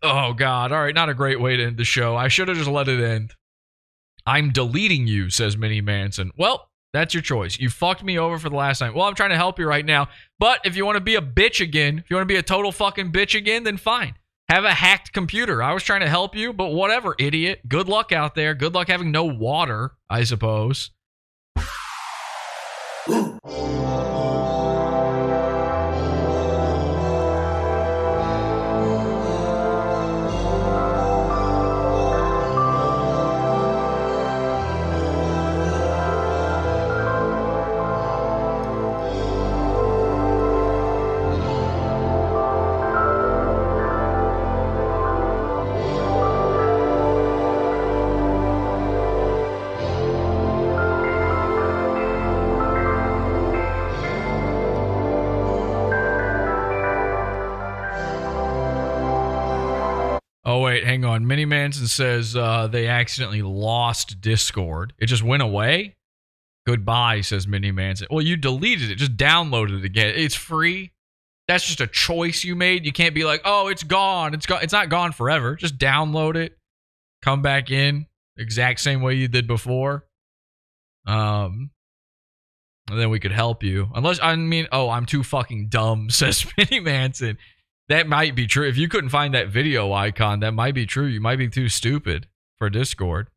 Oh 0.03 0.33
God! 0.33 0.71
All 0.71 0.81
right, 0.81 0.95
not 0.95 1.09
a 1.09 1.13
great 1.13 1.39
way 1.39 1.55
to 1.57 1.63
end 1.63 1.77
the 1.77 1.85
show. 1.85 2.15
I 2.15 2.27
should 2.27 2.47
have 2.47 2.57
just 2.57 2.69
let 2.69 2.87
it 2.87 3.01
end. 3.01 3.35
I'm 4.25 4.51
deleting 4.51 5.07
you, 5.07 5.29
says 5.29 5.57
Mini 5.57 5.79
Manson. 5.79 6.31
Well, 6.37 6.69
that's 6.93 7.13
your 7.13 7.23
choice. 7.23 7.59
You 7.59 7.69
fucked 7.69 8.03
me 8.03 8.19
over 8.19 8.37
for 8.37 8.49
the 8.49 8.55
last 8.55 8.79
time. 8.79 8.93
Well, 8.93 9.05
I'm 9.05 9.15
trying 9.15 9.29
to 9.29 9.37
help 9.37 9.57
you 9.57 9.67
right 9.67 9.85
now. 9.85 10.09
But 10.39 10.59
if 10.65 10.75
you 10.75 10.85
want 10.85 10.97
to 10.97 11.03
be 11.03 11.15
a 11.15 11.21
bitch 11.21 11.61
again, 11.61 11.99
if 11.99 12.09
you 12.09 12.15
want 12.15 12.27
to 12.27 12.33
be 12.33 12.37
a 12.37 12.43
total 12.43 12.71
fucking 12.71 13.11
bitch 13.11 13.37
again, 13.37 13.63
then 13.63 13.77
fine. 13.77 14.15
Have 14.49 14.65
a 14.65 14.73
hacked 14.73 15.13
computer. 15.13 15.63
I 15.63 15.73
was 15.73 15.83
trying 15.83 16.01
to 16.01 16.09
help 16.09 16.35
you, 16.35 16.51
but 16.51 16.73
whatever, 16.73 17.15
idiot. 17.17 17.61
Good 17.67 17.87
luck 17.87 18.11
out 18.11 18.35
there. 18.35 18.53
Good 18.53 18.73
luck 18.73 18.89
having 18.89 19.11
no 19.11 19.23
water, 19.23 19.91
I 20.09 20.25
suppose. 20.25 20.91
Oh 23.07 24.20
on. 61.11 61.27
Mini 61.27 61.45
Manson 61.45 61.87
says 61.87 62.35
uh, 62.35 62.67
they 62.67 62.87
accidentally 62.87 63.41
lost 63.41 64.21
Discord. 64.21 64.93
It 64.99 65.07
just 65.07 65.23
went 65.23 65.43
away. 65.43 65.95
Goodbye, 66.65 67.21
says 67.21 67.47
Mini 67.47 67.71
Manson. 67.71 68.07
Well, 68.11 68.21
you 68.21 68.37
deleted 68.37 68.91
it. 68.91 68.95
Just 68.95 69.17
downloaded 69.17 69.79
it 69.79 69.85
again. 69.85 70.13
It's 70.15 70.35
free. 70.35 70.91
That's 71.47 71.65
just 71.65 71.81
a 71.81 71.87
choice 71.87 72.43
you 72.43 72.55
made. 72.55 72.85
You 72.85 72.91
can't 72.91 73.15
be 73.15 73.23
like, 73.23 73.41
oh, 73.45 73.67
it's 73.67 73.83
gone. 73.83 74.33
It's 74.33 74.45
gone. 74.45 74.59
It's 74.61 74.73
not 74.73 74.89
gone 74.89 75.11
forever. 75.11 75.55
Just 75.55 75.77
download 75.77 76.35
it. 76.35 76.57
Come 77.23 77.41
back 77.41 77.71
in 77.71 78.05
exact 78.37 78.79
same 78.79 79.01
way 79.01 79.15
you 79.15 79.27
did 79.27 79.47
before. 79.47 80.05
Um, 81.05 81.71
and 82.89 82.99
then 82.99 83.09
we 83.09 83.19
could 83.19 83.31
help 83.31 83.63
you. 83.63 83.89
Unless 83.95 84.19
I 84.21 84.35
mean, 84.35 84.67
oh, 84.71 84.89
I'm 84.89 85.05
too 85.05 85.23
fucking 85.23 85.69
dumb, 85.69 86.09
says 86.11 86.45
Mini 86.57 86.79
Manson. 86.79 87.37
That 87.91 88.07
might 88.07 88.35
be 88.35 88.47
true. 88.47 88.65
If 88.69 88.77
you 88.77 88.87
couldn't 88.87 89.09
find 89.09 89.33
that 89.33 89.49
video 89.49 89.91
icon, 89.91 90.39
that 90.39 90.53
might 90.53 90.73
be 90.73 90.85
true. 90.85 91.07
You 91.07 91.19
might 91.19 91.35
be 91.35 91.49
too 91.49 91.67
stupid 91.67 92.25
for 92.57 92.69
Discord. 92.69 93.27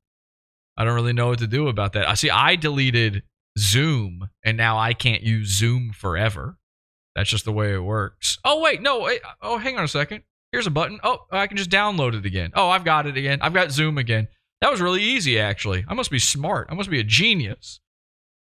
I 0.77 0.85
don't 0.85 0.95
really 0.95 1.13
know 1.13 1.27
what 1.27 1.41
to 1.41 1.49
do 1.49 1.67
about 1.67 1.93
that. 1.95 2.09
I 2.09 2.15
see 2.15 2.31
I 2.31 2.55
deleted 2.55 3.25
Zoom 3.59 4.29
and 4.45 4.57
now 4.57 4.79
I 4.79 4.95
can't 4.95 5.25
use 5.25 5.49
Zoom 5.49 5.91
forever. 5.93 6.57
That's 7.17 7.29
just 7.29 7.45
the 7.45 7.51
way 7.51 7.75
it 7.75 7.81
works. 7.81 8.39
Oh 8.45 8.61
wait, 8.61 8.81
no, 8.81 9.01
wait. 9.01 9.23
Oh, 9.43 9.59
hang 9.59 9.77
on 9.77 9.83
a 9.83 9.89
second. 9.89 10.23
Here's 10.53 10.69
a 10.69 10.71
button. 10.71 11.01
Oh, 11.03 11.19
I 11.33 11.49
can 11.49 11.57
just 11.57 11.71
download 11.71 12.15
it 12.15 12.25
again. 12.25 12.53
Oh, 12.55 12.69
I've 12.69 12.85
got 12.85 13.09
it 13.09 13.17
again. 13.17 13.41
I've 13.43 13.55
got 13.55 13.73
Zoom 13.73 13.99
again. 13.99 14.29
That 14.61 14.71
was 14.71 14.81
really 14.81 15.03
easy 15.03 15.41
actually. 15.41 15.85
I 15.89 15.95
must 15.95 16.13
be 16.13 16.21
smart. 16.21 16.69
I 16.71 16.75
must 16.75 16.91
be 16.91 17.01
a 17.01 17.05
genius. 17.05 17.81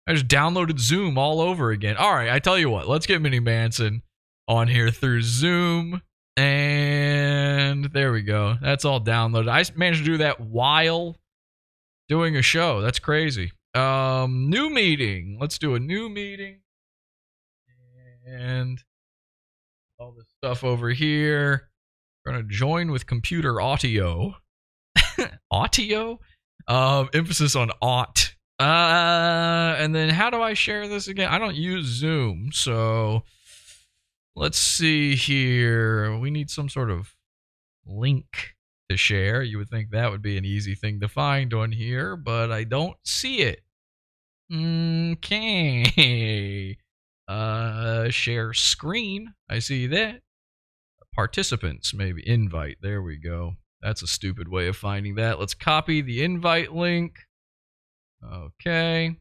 I 0.07 0.13
just 0.13 0.27
downloaded 0.27 0.79
Zoom 0.79 1.19
all 1.19 1.39
over 1.39 1.69
again. 1.69 1.97
All 1.97 2.15
right, 2.15 2.31
I 2.31 2.39
tell 2.39 2.57
you 2.57 2.71
what. 2.71 2.89
Let's 2.89 3.05
get 3.05 3.21
Mini 3.21 3.39
Manson 3.39 4.01
on 4.49 4.67
here 4.67 4.89
through 4.89 5.21
Zoom. 5.21 6.01
And 6.35 7.85
there 7.93 8.11
we 8.11 8.23
go. 8.23 8.57
That's 8.61 8.83
all 8.83 8.99
downloaded. 8.99 9.49
I 9.49 9.63
managed 9.77 10.05
to 10.05 10.11
do 10.11 10.17
that 10.17 10.41
while 10.41 11.15
doing 12.09 12.35
a 12.35 12.41
show. 12.41 12.81
That's 12.81 12.99
crazy. 12.99 13.51
Um, 13.75 14.49
new 14.49 14.69
meeting. 14.69 15.37
Let's 15.39 15.57
do 15.59 15.75
a 15.75 15.79
new 15.79 16.09
meeting. 16.09 16.61
And 18.25 18.83
all 19.99 20.13
this 20.17 20.27
stuff 20.37 20.63
over 20.63 20.89
here. 20.89 21.69
We're 22.25 22.33
gonna 22.33 22.43
join 22.43 22.91
with 22.91 23.05
computer 23.05 23.59
audio. 23.59 24.35
audio? 25.51 26.19
Um, 26.67 27.09
emphasis 27.13 27.55
on 27.55 27.71
aught. 27.81 28.35
Uh, 28.59 29.75
and 29.77 29.95
then 29.95 30.09
how 30.09 30.29
do 30.29 30.41
I 30.41 30.53
share 30.53 30.87
this 30.87 31.07
again? 31.07 31.29
I 31.29 31.37
don't 31.37 31.55
use 31.55 31.85
Zoom, 31.85 32.51
so 32.51 33.23
let's 34.35 34.57
see 34.57 35.15
here. 35.15 36.17
We 36.17 36.31
need 36.31 36.49
some 36.49 36.69
sort 36.69 36.89
of 36.89 37.15
link 37.85 38.55
to 38.89 38.97
share. 38.97 39.41
You 39.43 39.57
would 39.59 39.69
think 39.69 39.91
that 39.91 40.11
would 40.11 40.21
be 40.21 40.37
an 40.37 40.45
easy 40.45 40.75
thing 40.75 40.99
to 41.01 41.07
find 41.07 41.53
on 41.53 41.71
here, 41.71 42.15
but 42.15 42.51
I 42.51 42.63
don't 42.63 42.97
see 43.03 43.41
it. 43.41 43.61
Okay. 44.51 45.85
Uh, 47.29 48.09
share 48.09 48.55
screen. 48.55 49.35
I 49.47 49.59
see 49.59 49.85
that. 49.85 50.21
Participants, 51.13 51.93
maybe 51.93 52.27
invite. 52.27 52.77
There 52.81 53.03
we 53.03 53.17
go. 53.17 53.53
That's 53.83 54.01
a 54.01 54.07
stupid 54.07 54.47
way 54.47 54.67
of 54.67 54.75
finding 54.75 55.13
that. 55.15 55.39
Let's 55.39 55.53
copy 55.53 56.01
the 56.01 56.23
invite 56.23 56.73
link. 56.73 57.19
Okay. 58.27 59.15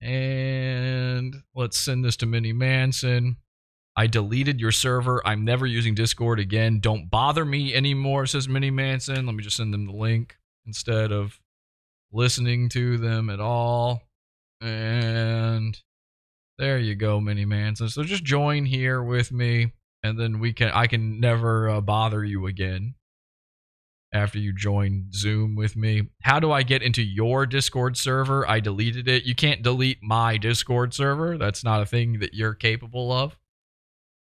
And 0.00 1.36
let's 1.54 1.76
send 1.78 2.02
this 2.02 2.16
to 2.16 2.26
Mini 2.26 2.54
Manson. 2.54 3.36
I 3.98 4.06
deleted 4.06 4.60
your 4.60 4.70
server. 4.70 5.20
I'm 5.26 5.44
never 5.44 5.66
using 5.66 5.96
Discord 5.96 6.38
again. 6.38 6.78
Don't 6.78 7.10
bother 7.10 7.44
me 7.44 7.74
anymore, 7.74 8.26
says 8.26 8.48
Mini 8.48 8.70
Manson. 8.70 9.26
Let 9.26 9.34
me 9.34 9.42
just 9.42 9.56
send 9.56 9.74
them 9.74 9.86
the 9.86 9.92
link 9.92 10.36
instead 10.64 11.10
of 11.10 11.40
listening 12.12 12.68
to 12.68 12.96
them 12.96 13.28
at 13.28 13.40
all. 13.40 14.02
And 14.60 15.76
there 16.58 16.78
you 16.78 16.94
go, 16.94 17.20
Mini 17.20 17.44
Manson. 17.44 17.88
So 17.88 18.04
just 18.04 18.22
join 18.22 18.66
here 18.66 19.02
with 19.02 19.32
me, 19.32 19.72
and 20.04 20.16
then 20.16 20.38
we 20.38 20.52
can 20.52 20.70
I 20.70 20.86
can 20.86 21.18
never 21.18 21.68
uh, 21.68 21.80
bother 21.80 22.24
you 22.24 22.46
again 22.46 22.94
after 24.14 24.38
you 24.38 24.52
join 24.52 25.06
Zoom 25.12 25.56
with 25.56 25.74
me. 25.74 26.10
How 26.22 26.38
do 26.38 26.52
I 26.52 26.62
get 26.62 26.84
into 26.84 27.02
your 27.02 27.46
Discord 27.46 27.96
server? 27.96 28.48
I 28.48 28.60
deleted 28.60 29.08
it. 29.08 29.24
You 29.24 29.34
can't 29.34 29.60
delete 29.60 29.98
my 30.04 30.36
Discord 30.36 30.94
server. 30.94 31.36
That's 31.36 31.64
not 31.64 31.82
a 31.82 31.86
thing 31.86 32.20
that 32.20 32.32
you're 32.32 32.54
capable 32.54 33.10
of. 33.10 33.36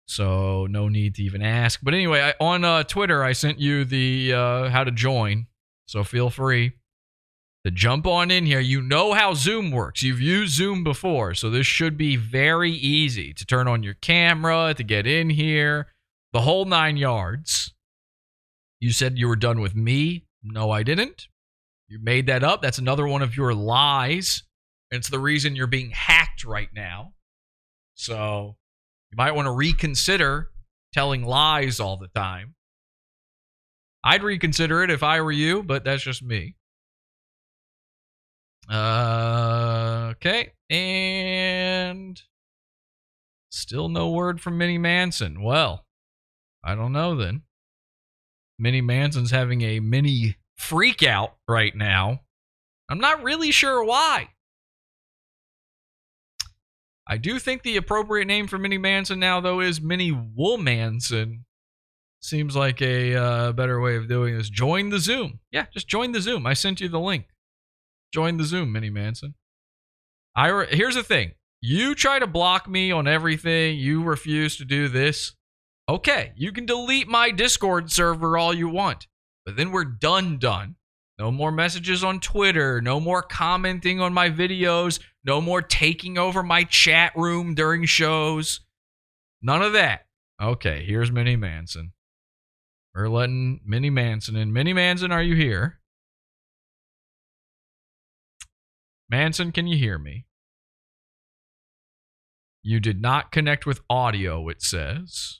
So 0.07 0.67
no 0.69 0.89
need 0.89 1.15
to 1.17 1.23
even 1.23 1.43
ask. 1.43 1.81
But 1.83 1.95
anyway, 1.95 2.21
I, 2.21 2.35
on 2.45 2.65
uh, 2.65 2.83
Twitter, 2.83 3.23
I 3.23 3.33
sent 3.33 3.59
you 3.59 3.85
the 3.85 4.33
uh, 4.35 4.69
how 4.69 4.85
to 4.85 4.91
join. 4.91 5.47
So 5.87 6.05
feel 6.05 6.31
free 6.31 6.73
to 7.65 7.71
jump 7.71 8.07
on 8.07 8.31
in 8.31 8.45
here. 8.47 8.61
You 8.61 8.83
know 8.83 9.13
how 9.13 9.35
Zoom 9.35 9.71
works. 9.71 10.03
You've 10.03 10.21
used 10.21 10.55
Zoom 10.55 10.83
before, 10.83 11.35
so 11.35 11.49
this 11.49 11.67
should 11.67 11.97
be 11.97 12.17
very 12.17 12.73
easy 12.73 13.33
to 13.35 13.47
turn 13.47 13.69
on 13.69 13.83
your 13.83 13.95
camera, 13.95 14.75
to 14.75 14.83
get 14.83 15.07
in 15.07 15.31
here, 15.31 15.89
the 16.33 16.41
whole 16.41 16.65
nine 16.65 16.97
yards. 16.97 17.73
You 18.81 18.93
said 18.93 19.17
you 19.17 19.29
were 19.29 19.37
done 19.37 19.61
with 19.61 19.77
me. 19.77 20.27
No, 20.43 20.71
I 20.71 20.83
didn't. 20.83 21.29
You 21.89 22.01
made 22.03 22.27
that 22.27 22.43
up. 22.43 22.63
That's 22.63 22.79
another 22.79 23.07
one 23.07 23.23
of 23.23 23.37
your 23.37 23.55
lies. 23.55 24.43
And 24.91 24.99
it's 24.99 25.11
the 25.11 25.21
reason 25.21 25.55
you're 25.55 25.67
being 25.67 25.91
hacked 25.91 26.45
right 26.45 26.71
now. 26.75 27.13
So 27.95 28.57
you 29.13 29.17
might 29.17 29.35
want 29.35 29.47
to 29.47 29.53
reconsider 29.53 30.51
telling 30.95 31.23
lies 31.23 31.81
all 31.81 31.99
the 31.99 32.09
time. 32.09 32.55
I'd 34.03 34.23
reconsider 34.23 34.83
it 34.83 34.91
if 34.91 35.03
I 35.03 35.21
were 35.21 35.31
you, 35.33 35.63
but 35.63 35.85
that's 35.85 36.03
just 36.03 36.23
me. 36.23 36.57
Uh, 38.71 40.13
okay. 40.13 40.53
And 40.71 42.21
still 43.51 43.89
no 43.89 44.11
word 44.11 44.41
from 44.41 44.57
Mini 44.59 44.79
Manson. 44.79 45.43
Well, 45.43 45.85
I 46.65 46.75
don't 46.75 46.93
know 46.93 47.15
then. 47.15 47.43
Mini 48.59 48.81
Manson's 48.81 49.31
having 49.31 49.61
a 49.63 49.81
mini 49.81 50.37
freak 50.57 51.03
out 51.03 51.37
right 51.47 51.75
now. 51.75 52.21
I'm 52.89 53.01
not 53.01 53.23
really 53.23 53.51
sure 53.51 53.85
why. 53.85 54.31
I 57.07 57.17
do 57.17 57.39
think 57.39 57.63
the 57.63 57.77
appropriate 57.77 58.27
name 58.27 58.47
for 58.47 58.59
Mini 58.59 58.79
Manson 58.79 59.19
now, 59.19 59.41
though, 59.41 59.61
is 59.61 59.81
Mini 59.81 60.13
Woolmanson. 60.13 61.41
Seems 62.21 62.55
like 62.55 62.81
a 62.81 63.17
uh, 63.17 63.53
better 63.53 63.81
way 63.81 63.97
of 63.97 64.09
doing 64.09 64.37
this. 64.37 64.49
Join 64.49 64.91
the 64.91 65.01
Zoom. 65.01 65.41
Yeah, 65.51 65.67
just 65.75 65.89
join 65.89 66.13
the 66.13 66.21
Zoom. 66.21 66.47
I 66.47 66.55
sent 66.55 66.81
you 66.81 66.89
the 66.89 67.01
link. 67.01 67.27
Join 68.15 68.37
the 68.37 68.45
Zoom, 68.45 68.73
Mini 68.73 68.91
Manson. 68.91 69.35
I 70.37 70.49
re- 70.49 70.69
here's 70.71 70.95
the 70.95 71.03
thing. 71.03 71.33
You 71.61 71.95
try 71.95 72.19
to 72.19 72.27
block 72.27 72.69
me 72.69 72.93
on 72.93 73.09
everything. 73.09 73.79
You 73.79 74.03
refuse 74.03 74.57
to 74.59 74.65
do 74.65 74.89
this. 74.89 75.35
Okay, 75.89 76.33
you 76.37 76.53
can 76.53 76.65
delete 76.65 77.09
my 77.09 77.31
Discord 77.31 77.91
server 77.91 78.39
all 78.39 78.55
you 78.55 78.69
want, 78.69 79.09
but 79.45 79.57
then 79.57 79.73
we're 79.73 79.85
done, 79.85 80.39
done. 80.39 80.77
No 81.23 81.31
more 81.31 81.53
messages 81.53 82.03
on 82.03 82.19
Twitter. 82.19 82.81
No 82.81 82.99
more 82.99 83.23
commenting 83.23 84.01
on 84.01 84.13
my 84.13 84.29
videos. 84.29 84.99
No 85.23 85.41
more 85.41 85.63
taking 85.63 86.19
over 86.19 86.43
my 86.43 86.65
chat 86.65 87.13
room 87.15 87.55
during 87.55 87.85
shows. 87.85 88.59
None 89.41 89.63
of 89.63 89.73
that. 89.73 90.07
Okay, 90.43 90.85
here's 90.85 91.13
Mini 91.13 91.37
Manson. 91.37 91.93
We're 92.93 93.09
letting 93.09 93.61
Mini 93.65 93.89
Manson 93.89 94.35
in. 94.35 94.53
Mini 94.53 94.73
Manson, 94.73 95.13
are 95.13 95.23
you 95.23 95.37
here? 95.37 95.79
Manson, 99.09 99.53
can 99.53 99.69
you 99.69 99.79
hear 99.79 100.01
me? 100.01 100.27
You 102.65 102.81
did 102.81 103.01
not 103.01 103.31
connect 103.31 103.65
with 103.65 103.81
audio, 103.89 104.49
it 104.49 104.61
says. 104.61 105.39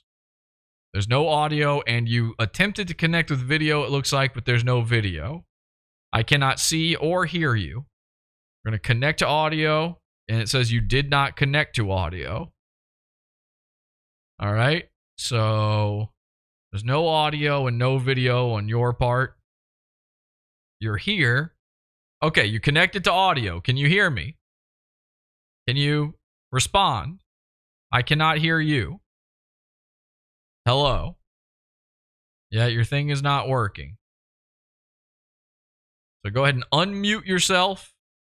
There's 0.93 1.09
no 1.09 1.27
audio, 1.27 1.81
and 1.81 2.07
you 2.07 2.35
attempted 2.39 2.87
to 2.87 2.93
connect 2.93 3.29
with 3.29 3.41
video, 3.41 3.83
it 3.83 3.91
looks 3.91 4.13
like, 4.13 4.33
but 4.33 4.45
there's 4.45 4.63
no 4.63 4.81
video. 4.81 5.43
I 6.13 6.21
cannot 6.21 6.59
see 6.59 6.95
or 6.95 7.25
hear 7.25 7.55
you. 7.55 7.85
We're 8.63 8.71
going 8.71 8.79
to 8.79 8.87
connect 8.87 9.19
to 9.19 9.27
audio, 9.27 9.97
and 10.29 10.39
it 10.39 10.47
says 10.47 10.71
you 10.71 10.79
did 10.79 11.09
not 11.09 11.35
connect 11.35 11.75
to 11.77 11.91
audio. 11.91 12.53
All 14.39 14.53
right. 14.53 14.85
So 15.17 16.09
there's 16.71 16.83
no 16.83 17.07
audio 17.07 17.67
and 17.67 17.77
no 17.77 17.97
video 17.97 18.51
on 18.51 18.69
your 18.69 18.93
part. 18.93 19.37
You're 20.79 20.97
here. 20.97 21.55
Okay, 22.21 22.45
you 22.45 22.59
connected 22.59 23.03
to 23.05 23.11
audio. 23.11 23.59
Can 23.59 23.75
you 23.75 23.87
hear 23.87 24.09
me? 24.09 24.37
Can 25.67 25.77
you 25.77 26.15
respond? 26.51 27.21
I 27.91 28.01
cannot 28.01 28.37
hear 28.37 28.59
you. 28.59 29.01
Hello. 30.65 31.17
Yeah, 32.51 32.67
your 32.67 32.83
thing 32.83 33.09
is 33.09 33.21
not 33.21 33.49
working. 33.49 33.97
So 36.25 36.31
go 36.31 36.43
ahead 36.43 36.55
and 36.55 36.65
unmute 36.73 37.25
yourself. 37.25 37.93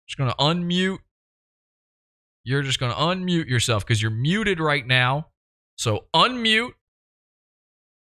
Just 0.08 0.18
going 0.18 0.30
to 0.30 0.36
unmute. 0.38 1.00
You're 2.44 2.62
just 2.62 2.80
going 2.80 2.92
to 2.92 2.98
unmute 2.98 3.48
yourself 3.48 3.86
because 3.86 4.02
you're 4.02 4.12
muted 4.12 4.60
right 4.60 4.86
now. 4.86 5.28
So 5.78 6.06
unmute. 6.16 6.72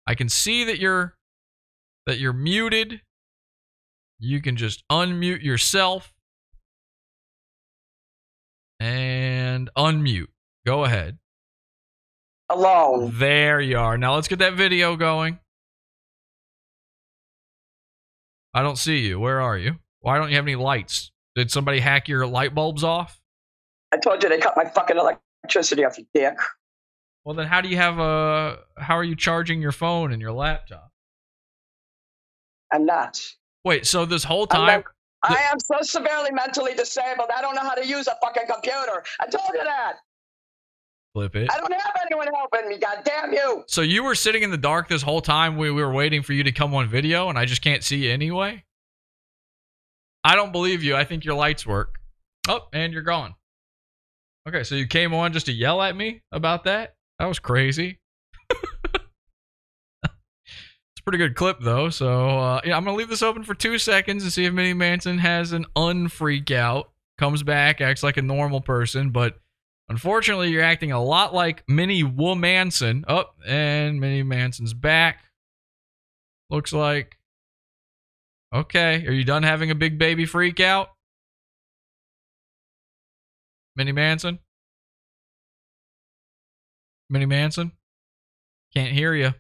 I 0.07 0.15
can 0.15 0.29
see 0.29 0.65
that 0.65 0.79
you're 0.79 1.17
that 2.07 2.19
you're 2.19 2.33
muted. 2.33 3.01
You 4.19 4.41
can 4.41 4.57
just 4.57 4.85
unmute 4.91 5.43
yourself 5.43 6.15
and 8.79 9.69
unmute. 9.77 10.29
Go 10.65 10.85
ahead. 10.85 11.19
Hello. 12.51 13.11
There 13.13 13.61
you 13.61 13.79
are. 13.79 13.99
Now 13.99 14.15
let's 14.15 14.29
get 14.29 14.39
that 14.39 14.55
video 14.55 14.97
going. 14.97 15.41
I 18.57 18.63
don't 18.63 18.79
see 18.79 19.01
you. 19.01 19.21
Where 19.21 19.43
are 19.43 19.59
you? 19.59 19.75
Why 20.01 20.17
don't 20.17 20.31
you 20.31 20.37
have 20.37 20.47
any 20.47 20.57
lights? 20.57 21.13
Did 21.35 21.51
somebody 21.51 21.79
hack 21.79 22.09
your 22.09 22.27
light 22.27 22.55
bulbs 22.55 22.83
off? 22.83 23.21
I 23.93 23.99
told 23.99 24.23
you 24.23 24.31
they 24.31 24.39
cut 24.39 24.57
my 24.57 24.65
fucking 24.65 24.97
electricity 24.97 25.85
off, 25.85 25.99
you 25.99 26.07
dick. 26.15 26.39
Well, 27.27 27.35
then 27.35 27.47
how 27.49 27.61
do 27.61 27.69
you 27.69 27.77
have 27.77 27.99
a? 27.99 28.61
How 28.79 28.97
are 28.97 29.05
you 29.05 29.15
charging 29.15 29.61
your 29.61 29.73
phone 29.73 30.11
and 30.11 30.23
your 30.23 30.33
laptop? 30.33 30.91
I'm 32.73 32.87
not. 32.87 33.21
Wait, 33.63 33.85
so 33.87 34.07
this 34.07 34.25
whole 34.25 34.47
time, 34.47 34.85
I 35.23 35.35
am 35.53 35.61
so 35.61 35.83
severely 35.83 36.31
mentally 36.33 36.73
disabled. 36.73 37.29
I 37.37 37.43
don't 37.43 37.57
know 37.57 37.63
how 37.63 37.75
to 37.75 37.87
use 37.87 38.07
a 38.07 38.17
fucking 38.23 38.45
computer. 38.51 39.05
I 39.21 39.27
told 39.27 39.51
you 39.53 39.65
that. 39.65 39.97
Flip 41.17 41.35
it. 41.35 41.49
I 41.51 41.57
don't 41.57 41.73
have 41.73 41.97
anyone 42.05 42.27
helping 42.27 42.69
me. 42.69 42.77
God 42.77 42.99
damn 43.03 43.33
you. 43.33 43.65
So 43.69 43.81
you 43.81 44.05
were 44.05 44.15
sitting 44.15 44.43
in 44.43 44.51
the 44.51 44.59
dark 44.59 44.87
this 44.87 45.01
whole 45.01 45.23
time. 45.23 45.57
We, 45.57 45.71
we 45.71 45.83
were 45.83 45.95
waiting 45.95 46.21
for 46.21 46.35
you 46.35 46.43
to 46.43 46.53
come 46.53 46.75
on 46.75 46.91
video, 46.91 47.31
and 47.31 47.39
I 47.39 47.47
just 47.47 47.63
can't 47.63 47.83
see 47.83 48.05
you 48.05 48.13
anyway. 48.13 48.65
I 50.23 50.37
don't 50.37 50.53
believe 50.53 50.83
you. 50.83 50.95
I 50.95 51.05
think 51.05 51.25
your 51.25 51.35
lights 51.35 51.67
work. 51.67 52.01
Oh, 52.49 52.69
and 52.71 52.93
you're 52.93 53.01
gone. 53.01 53.35
Okay, 54.47 54.63
so 54.63 54.75
you 54.75 54.87
came 54.87 55.15
on 55.15 55.33
just 55.33 55.47
to 55.47 55.53
yell 55.53 55.81
at 55.81 55.97
me 55.97 56.21
about 56.33 56.65
that? 56.65 56.97
That 57.19 57.25
was 57.25 57.39
crazy. 57.39 57.99
it's 58.51 58.61
a 60.05 61.03
pretty 61.03 61.17
good 61.17 61.35
clip 61.35 61.61
though. 61.63 61.89
So 61.89 62.29
uh, 62.29 62.61
yeah, 62.63 62.77
I'm 62.77 62.85
gonna 62.85 62.95
leave 62.95 63.09
this 63.09 63.23
open 63.23 63.43
for 63.43 63.55
two 63.55 63.79
seconds 63.79 64.23
and 64.23 64.31
see 64.31 64.45
if 64.45 64.53
Mini 64.53 64.75
Manson 64.75 65.17
has 65.17 65.53
an 65.53 65.65
unfreak 65.75 66.51
out, 66.51 66.91
comes 67.17 67.43
back, 67.43 67.81
acts 67.81 68.03
like 68.03 68.19
a 68.19 68.23
normal 68.23 68.61
person, 68.61 69.09
but 69.09 69.39
unfortunately 69.89 70.51
you're 70.51 70.63
acting 70.63 70.93
a 70.93 71.03
lot 71.03 71.35
like 71.35 71.65
Mini 71.69 72.03
Womanson. 72.03 73.05
Oh, 73.09 73.27
and 73.47 74.01
Mini 74.01 74.23
Manson's 74.23 74.75
back. 74.75 75.25
Looks 76.51 76.73
like. 76.73 77.17
Okay, 78.55 79.05
are 79.07 79.13
you 79.13 79.25
done 79.25 79.43
having 79.43 79.71
a 79.71 79.75
big 79.75 79.99
baby 79.99 80.25
freak 80.25 80.61
out? 80.61 80.91
Mini 83.75 83.93
Manson? 83.93 84.39
Mini 87.11 87.27
Manson? 87.27 87.73
Can't 88.75 88.93
hear 88.93 89.15
you. 89.15 89.35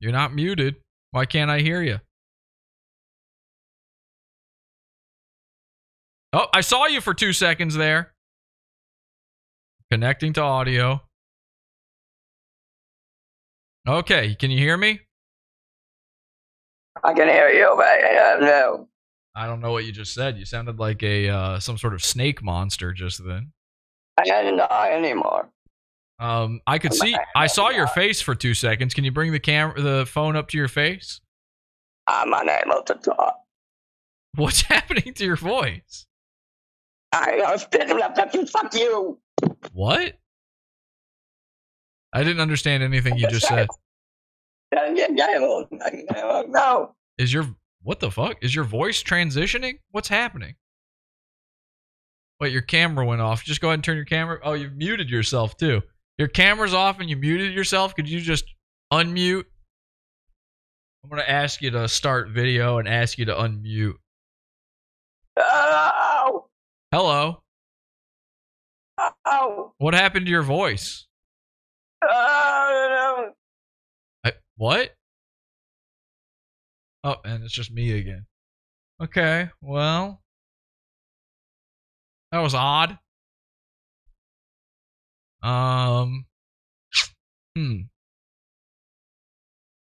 You're 0.00 0.12
not 0.12 0.34
muted. 0.34 0.76
Why 1.10 1.26
can't 1.26 1.50
I 1.50 1.60
hear 1.60 1.82
you? 1.82 2.00
Oh, 6.32 6.46
I 6.52 6.60
saw 6.60 6.86
you 6.86 7.00
for 7.00 7.14
two 7.14 7.32
seconds 7.32 7.74
there. 7.74 8.12
Connecting 9.90 10.34
to 10.34 10.42
audio. 10.42 11.00
Okay, 13.88 14.34
can 14.34 14.50
you 14.50 14.58
hear 14.58 14.76
me? 14.76 15.00
I 17.02 17.14
can 17.14 17.28
hear 17.28 17.48
you, 17.48 17.72
but 17.76 17.86
I 17.86 18.34
don't 18.34 18.42
know. 18.42 18.88
I 19.34 19.46
don't 19.46 19.60
know 19.60 19.72
what 19.72 19.86
you 19.86 19.92
just 19.92 20.12
said. 20.12 20.36
You 20.36 20.44
sounded 20.44 20.78
like 20.78 21.02
a 21.02 21.28
uh, 21.28 21.60
some 21.60 21.78
sort 21.78 21.94
of 21.94 22.04
snake 22.04 22.42
monster 22.42 22.92
just 22.92 23.24
then. 23.24 23.52
I 24.18 24.24
don't 24.24 24.56
know 24.56 24.66
anymore. 24.90 25.48
Um, 26.18 26.60
I 26.66 26.78
could 26.78 26.92
see. 26.92 27.16
I 27.36 27.46
saw 27.46 27.70
your 27.70 27.86
face 27.86 28.20
for 28.20 28.34
two 28.34 28.52
seconds. 28.52 28.92
Can 28.92 29.04
you 29.04 29.12
bring 29.12 29.32
the 29.32 29.38
camera, 29.38 29.80
the 29.80 30.06
phone 30.06 30.36
up 30.36 30.48
to 30.48 30.58
your 30.58 30.68
face? 30.68 31.20
I'm 32.08 32.32
unable 32.34 32.82
to 32.82 32.94
talk. 32.94 33.38
What's 34.34 34.62
happening 34.62 35.14
to 35.14 35.24
your 35.24 35.36
voice? 35.36 36.07
I 37.12 37.50
was 37.50 37.66
picking 37.66 38.00
up 38.02 38.16
fucking 38.16 38.46
fuck 38.46 38.74
you. 38.74 39.18
What? 39.72 40.18
I 42.12 42.22
didn't 42.22 42.40
understand 42.40 42.82
anything 42.82 43.16
you 43.16 43.28
just 43.28 43.46
said. 43.46 43.68
No. 44.72 46.94
Is 47.18 47.32
your 47.32 47.46
what 47.82 48.00
the 48.00 48.10
fuck? 48.10 48.36
Is 48.42 48.54
your 48.54 48.64
voice 48.64 49.02
transitioning? 49.02 49.78
What's 49.90 50.08
happening? 50.08 50.54
Wait, 52.40 52.52
your 52.52 52.62
camera 52.62 53.04
went 53.04 53.20
off. 53.20 53.44
Just 53.44 53.60
go 53.60 53.68
ahead 53.68 53.74
and 53.74 53.84
turn 53.84 53.96
your 53.96 54.04
camera. 54.04 54.38
Oh, 54.42 54.52
you 54.52 54.70
muted 54.70 55.10
yourself 55.10 55.56
too. 55.56 55.82
Your 56.18 56.28
camera's 56.28 56.74
off 56.74 57.00
and 57.00 57.08
you 57.08 57.16
muted 57.16 57.52
yourself. 57.52 57.94
Could 57.94 58.08
you 58.08 58.20
just 58.20 58.44
unmute? 58.92 59.44
I'm 61.02 61.10
gonna 61.10 61.22
ask 61.22 61.62
you 61.62 61.70
to 61.70 61.88
start 61.88 62.30
video 62.30 62.78
and 62.78 62.88
ask 62.88 63.18
you 63.18 63.24
to 63.26 63.34
unmute. 63.34 63.94
Oh. 65.36 65.97
Hello. 66.90 67.42
Oh. 69.26 69.72
What 69.78 69.94
happened 69.94 70.26
to 70.26 70.30
your 70.30 70.42
voice? 70.42 71.06
Oh. 72.02 73.28
I, 74.24 74.32
what? 74.56 74.94
Oh, 77.04 77.16
and 77.24 77.44
it's 77.44 77.52
just 77.52 77.70
me 77.70 77.92
again. 77.92 78.24
Okay, 79.00 79.50
well, 79.60 80.20
that 82.32 82.40
was 82.40 82.54
odd. 82.54 82.98
Um, 85.42 86.26
hmm. 87.54 87.82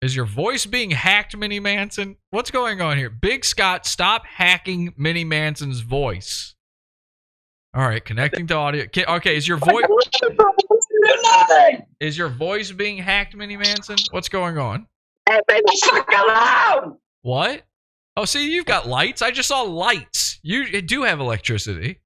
Is 0.02 0.14
your 0.14 0.26
voice 0.26 0.66
being 0.66 0.90
hacked, 0.90 1.36
Mini 1.36 1.60
Manson? 1.60 2.16
What's 2.30 2.50
going 2.50 2.82
on 2.82 2.98
here? 2.98 3.08
Big 3.08 3.44
Scott, 3.44 3.86
stop 3.86 4.26
hacking 4.26 4.92
Mini 4.98 5.24
Manson's 5.24 5.80
voice. 5.80 6.55
All 7.76 7.86
right, 7.86 8.02
connecting 8.02 8.46
to 8.46 8.54
audio. 8.54 8.86
Okay, 8.96 9.36
is 9.36 9.46
your 9.46 9.58
voice 9.58 9.84
is 12.00 12.16
your 12.16 12.30
voice 12.30 12.72
being 12.72 12.96
hacked, 12.96 13.36
Mini 13.36 13.58
Manson? 13.58 13.96
What's 14.12 14.30
going 14.30 14.56
on? 14.56 14.86
Hey, 15.28 15.40
baby, 15.46 15.62
fuck 15.84 16.10
alone. 16.10 16.96
What? 17.20 17.64
Oh, 18.16 18.24
see, 18.24 18.50
you've 18.50 18.64
got 18.64 18.88
lights. 18.88 19.20
I 19.20 19.30
just 19.30 19.48
saw 19.48 19.60
lights. 19.60 20.40
You 20.42 20.80
do 20.80 21.02
have 21.02 21.20
electricity. 21.20 22.00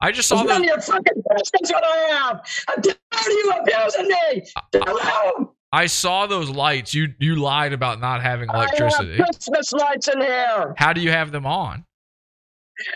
I 0.00 0.12
just 0.12 0.28
saw 0.28 0.44
the. 0.44 0.64
your 0.64 0.80
fucking 0.80 1.22
that's 1.28 1.72
what 1.72 1.82
I 1.84 1.96
have. 2.12 2.64
I'm 2.68 2.80
tired 2.80 2.96
of 3.12 3.26
you 3.26 3.52
abusing 3.60 4.08
me. 4.08 4.42
Hello. 4.72 5.54
I 5.72 5.86
saw 5.86 6.28
those 6.28 6.48
lights. 6.48 6.94
You 6.94 7.08
you 7.18 7.36
lied 7.36 7.72
about 7.72 8.00
not 8.00 8.22
having 8.22 8.50
I 8.50 8.54
electricity. 8.54 9.16
have 9.16 9.26
Christmas 9.26 9.72
lights 9.72 10.06
in 10.06 10.20
here. 10.20 10.74
How 10.76 10.92
do 10.92 11.00
you 11.00 11.10
have 11.10 11.32
them 11.32 11.44
on? 11.44 11.84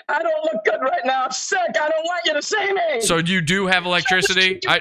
I 0.08 0.22
don't 0.22 0.44
look 0.44 0.64
good 0.64 0.80
right 0.80 1.02
now. 1.04 1.24
I'm 1.24 1.30
sick. 1.30 1.58
I 1.68 1.88
don't 1.88 2.04
want 2.04 2.22
you 2.24 2.32
to 2.34 2.42
see 2.42 2.72
me. 2.72 3.00
So 3.00 3.18
you 3.18 3.40
do 3.40 3.66
have 3.66 3.84
electricity? 3.86 4.58
I. 4.66 4.80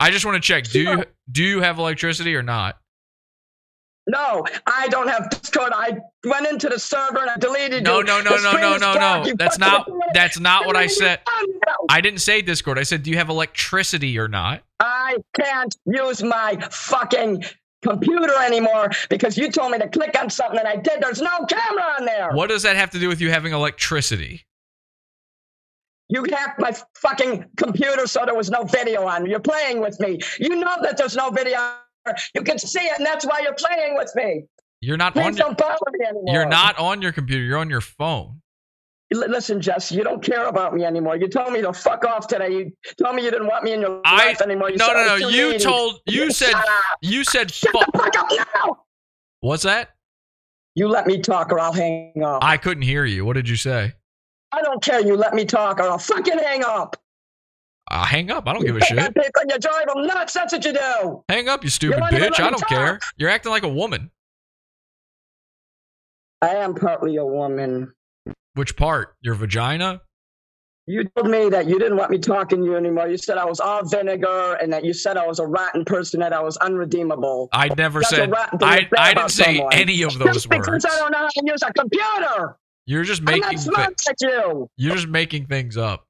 I 0.00 0.10
just 0.10 0.24
want 0.24 0.36
to 0.36 0.40
check. 0.40 0.64
Do 0.64 0.80
you 0.80 1.04
do 1.32 1.42
you 1.42 1.60
have 1.60 1.78
electricity 1.78 2.34
or 2.36 2.42
not? 2.42 2.78
No, 4.10 4.42
I 4.66 4.88
don't 4.88 5.08
have 5.08 5.28
Discord. 5.28 5.70
I 5.74 5.98
went 6.24 6.46
into 6.46 6.70
the 6.70 6.78
server 6.78 7.18
and 7.18 7.28
I 7.28 7.36
deleted 7.36 7.84
No, 7.84 7.98
you. 7.98 8.04
no, 8.04 8.22
no, 8.22 8.36
no, 8.38 8.52
no, 8.52 8.72
no, 8.78 8.94
dark. 8.94 9.22
no. 9.24 9.26
You 9.28 9.34
That's 9.36 9.58
not 9.58 9.86
that's 10.14 10.40
not 10.40 10.64
what 10.64 10.76
I 10.76 10.86
said. 10.86 11.20
I 11.90 12.00
didn't 12.00 12.20
say 12.20 12.40
Discord. 12.40 12.78
I 12.78 12.84
said 12.84 13.02
do 13.02 13.10
you 13.10 13.18
have 13.18 13.28
electricity 13.28 14.18
or 14.18 14.26
not? 14.26 14.62
I 14.80 15.16
can't 15.38 15.76
use 15.84 16.22
my 16.22 16.56
fucking 16.70 17.44
computer 17.88 18.34
anymore 18.40 18.90
because 19.08 19.36
you 19.36 19.50
told 19.50 19.72
me 19.72 19.78
to 19.78 19.88
click 19.88 20.18
on 20.18 20.30
something 20.30 20.58
and 20.58 20.68
I 20.68 20.76
did. 20.76 21.00
There's 21.00 21.20
no 21.20 21.46
camera 21.48 21.84
on 21.98 22.04
there. 22.04 22.30
What 22.32 22.48
does 22.48 22.62
that 22.62 22.76
have 22.76 22.90
to 22.90 22.98
do 22.98 23.08
with 23.08 23.20
you 23.20 23.30
having 23.30 23.52
electricity? 23.52 24.44
You 26.08 26.24
hacked 26.24 26.60
my 26.60 26.74
fucking 26.94 27.44
computer 27.56 28.06
so 28.06 28.24
there 28.24 28.34
was 28.34 28.50
no 28.50 28.64
video 28.64 29.06
on. 29.06 29.26
You're 29.26 29.40
playing 29.40 29.80
with 29.80 30.00
me. 30.00 30.18
You 30.38 30.56
know 30.56 30.76
that 30.82 30.96
there's 30.96 31.16
no 31.16 31.30
video. 31.30 31.58
You 32.34 32.42
can 32.42 32.58
see 32.58 32.80
it, 32.80 32.96
and 32.96 33.04
that's 33.04 33.26
why 33.26 33.40
you're 33.42 33.52
playing 33.52 33.94
with 33.94 34.10
me. 34.14 34.44
You're 34.80 34.96
not 34.96 35.12
Please 35.12 35.26
on 35.26 35.36
your, 35.36 35.46
don't 35.48 35.58
bother 35.58 35.76
me 35.92 36.06
anymore. 36.06 36.34
You're 36.34 36.48
not 36.48 36.78
on 36.78 37.02
your 37.02 37.12
computer. 37.12 37.42
You're 37.42 37.58
on 37.58 37.68
your 37.68 37.82
phone. 37.82 38.40
Listen, 39.10 39.60
Jess, 39.60 39.90
you 39.90 40.04
don't 40.04 40.22
care 40.22 40.46
about 40.48 40.74
me 40.74 40.84
anymore. 40.84 41.16
You 41.16 41.28
told 41.28 41.52
me 41.52 41.62
to 41.62 41.72
fuck 41.72 42.04
off 42.04 42.26
today. 42.26 42.50
You 42.50 42.72
told 43.02 43.16
me 43.16 43.24
you 43.24 43.30
didn't 43.30 43.46
want 43.46 43.64
me 43.64 43.72
in 43.72 43.80
your 43.80 44.02
I 44.04 44.26
life 44.26 44.42
anymore. 44.42 44.70
You 44.70 44.76
no 44.76 44.92
no 44.92 45.04
no. 45.06 45.28
You 45.28 45.52
needy. 45.52 45.64
told 45.64 46.00
you 46.06 46.30
said 46.30 46.52
you 47.00 47.24
said 47.24 47.50
Shut 47.50 47.72
fuck. 47.72 47.90
the 47.92 47.98
fuck 47.98 48.18
up 48.18 48.26
now. 48.54 48.76
What's 49.40 49.62
that? 49.62 49.94
You 50.74 50.88
let 50.88 51.06
me 51.06 51.20
talk 51.20 51.50
or 51.50 51.58
I'll 51.58 51.72
hang 51.72 52.22
up. 52.22 52.44
I 52.44 52.58
couldn't 52.58 52.82
hear 52.82 53.06
you. 53.06 53.24
What 53.24 53.32
did 53.34 53.48
you 53.48 53.56
say? 53.56 53.94
I 54.52 54.60
don't 54.62 54.82
care. 54.82 55.00
You 55.00 55.16
let 55.16 55.32
me 55.32 55.44
talk 55.46 55.78
or 55.78 55.84
I'll 55.84 55.98
fucking 55.98 56.38
hang 56.38 56.62
up. 56.64 56.96
I 57.90 58.02
uh, 58.02 58.04
hang 58.04 58.30
up. 58.30 58.46
I 58.46 58.52
don't 58.52 58.64
give 58.66 58.76
a 58.76 58.80
You 58.80 58.84
shit. 58.84 59.14
people, 59.14 59.42
You 59.48 59.58
drive 59.58 59.86
them 59.86 60.06
nuts. 60.06 60.34
That's 60.34 60.52
what 60.52 60.62
you 60.64 60.74
do. 60.74 61.24
Hang 61.30 61.48
up, 61.48 61.64
you 61.64 61.70
stupid 61.70 61.98
bitch. 62.02 62.38
I 62.38 62.50
don't 62.50 62.58
talk. 62.58 62.68
care. 62.68 62.98
You're 63.16 63.30
acting 63.30 63.50
like 63.50 63.62
a 63.62 63.68
woman. 63.68 64.10
I 66.42 66.56
am 66.56 66.74
partly 66.74 67.16
a 67.16 67.24
woman. 67.24 67.92
Which 68.58 68.74
part? 68.74 69.14
Your 69.20 69.34
vagina? 69.36 70.00
You 70.86 71.04
told 71.16 71.30
me 71.30 71.48
that 71.50 71.68
you 71.68 71.78
didn't 71.78 71.96
want 71.96 72.10
me 72.10 72.18
talking 72.18 72.58
to 72.58 72.64
you 72.64 72.74
anymore. 72.76 73.06
You 73.06 73.16
said 73.16 73.38
I 73.38 73.44
was 73.44 73.60
all 73.60 73.84
vinegar 73.84 74.54
and 74.60 74.72
that 74.72 74.84
you 74.84 74.92
said 74.92 75.16
I 75.16 75.24
was 75.28 75.38
a 75.38 75.46
rotten 75.46 75.84
person, 75.84 76.18
that 76.20 76.32
I 76.32 76.40
was 76.42 76.56
unredeemable. 76.56 77.50
I 77.52 77.68
never 77.76 78.00
That's 78.00 78.10
said. 78.10 78.32
I 78.34 78.88
I 78.98 79.14
didn't 79.14 79.28
say 79.28 79.58
someone. 79.58 79.72
any 79.74 80.02
of 80.02 80.18
those 80.18 80.34
Just 80.34 80.48
because 80.48 80.66
words. 80.66 80.86
I 80.86 80.98
don't 80.98 81.12
know 81.12 81.18
how 81.18 81.28
to 81.28 81.42
use 81.44 81.62
a 81.62 81.72
computer. 81.72 82.56
You're 82.86 83.04
just 83.04 83.22
making, 83.22 83.44
I'm 83.44 83.52
not 83.52 83.60
smart 83.60 84.00
thi- 84.00 84.06
like 84.08 84.16
you. 84.22 84.68
you're 84.76 84.96
just 84.96 85.06
making 85.06 85.46
things 85.46 85.76
up. 85.76 86.07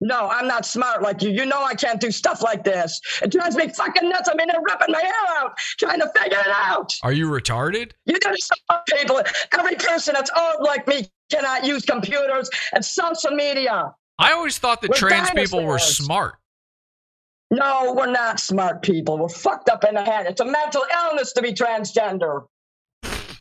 No, 0.00 0.28
I'm 0.28 0.46
not 0.46 0.66
smart 0.66 1.02
like 1.02 1.22
you. 1.22 1.30
You 1.30 1.46
know 1.46 1.62
I 1.62 1.74
can't 1.74 2.00
do 2.00 2.10
stuff 2.10 2.42
like 2.42 2.64
this. 2.64 3.00
It 3.22 3.30
drives 3.30 3.56
me 3.56 3.68
fucking 3.68 4.08
nuts. 4.08 4.28
I'm 4.28 4.38
in 4.38 4.48
there 4.48 4.60
ripping 4.60 4.92
my 4.92 5.00
hair 5.00 5.38
out, 5.38 5.56
trying 5.78 6.00
to 6.00 6.10
figure 6.14 6.38
it 6.38 6.52
out. 6.52 6.92
Are 7.02 7.12
you 7.12 7.28
retarded? 7.28 7.92
You 8.06 8.18
this 8.18 8.48
to 8.48 8.82
people. 8.96 9.22
Every 9.52 9.76
person 9.76 10.14
that's 10.14 10.30
old 10.36 10.56
like 10.60 10.86
me 10.88 11.08
cannot 11.30 11.64
use 11.64 11.84
computers 11.84 12.50
and 12.72 12.84
social 12.84 13.30
media. 13.30 13.92
I 14.18 14.32
always 14.32 14.58
thought 14.58 14.82
that 14.82 14.90
We're 14.90 14.96
trans 14.96 15.30
people 15.30 15.64
were 15.64 15.78
smart. 15.78 16.34
No, 17.50 17.94
we're 17.96 18.10
not 18.10 18.40
smart 18.40 18.82
people. 18.82 19.18
We're 19.18 19.28
fucked 19.28 19.68
up 19.68 19.84
in 19.84 19.94
the 19.94 20.02
head. 20.02 20.26
It's 20.26 20.40
a 20.40 20.44
mental 20.44 20.84
illness 20.92 21.32
to 21.34 21.42
be 21.42 21.52
transgender. 21.52 22.46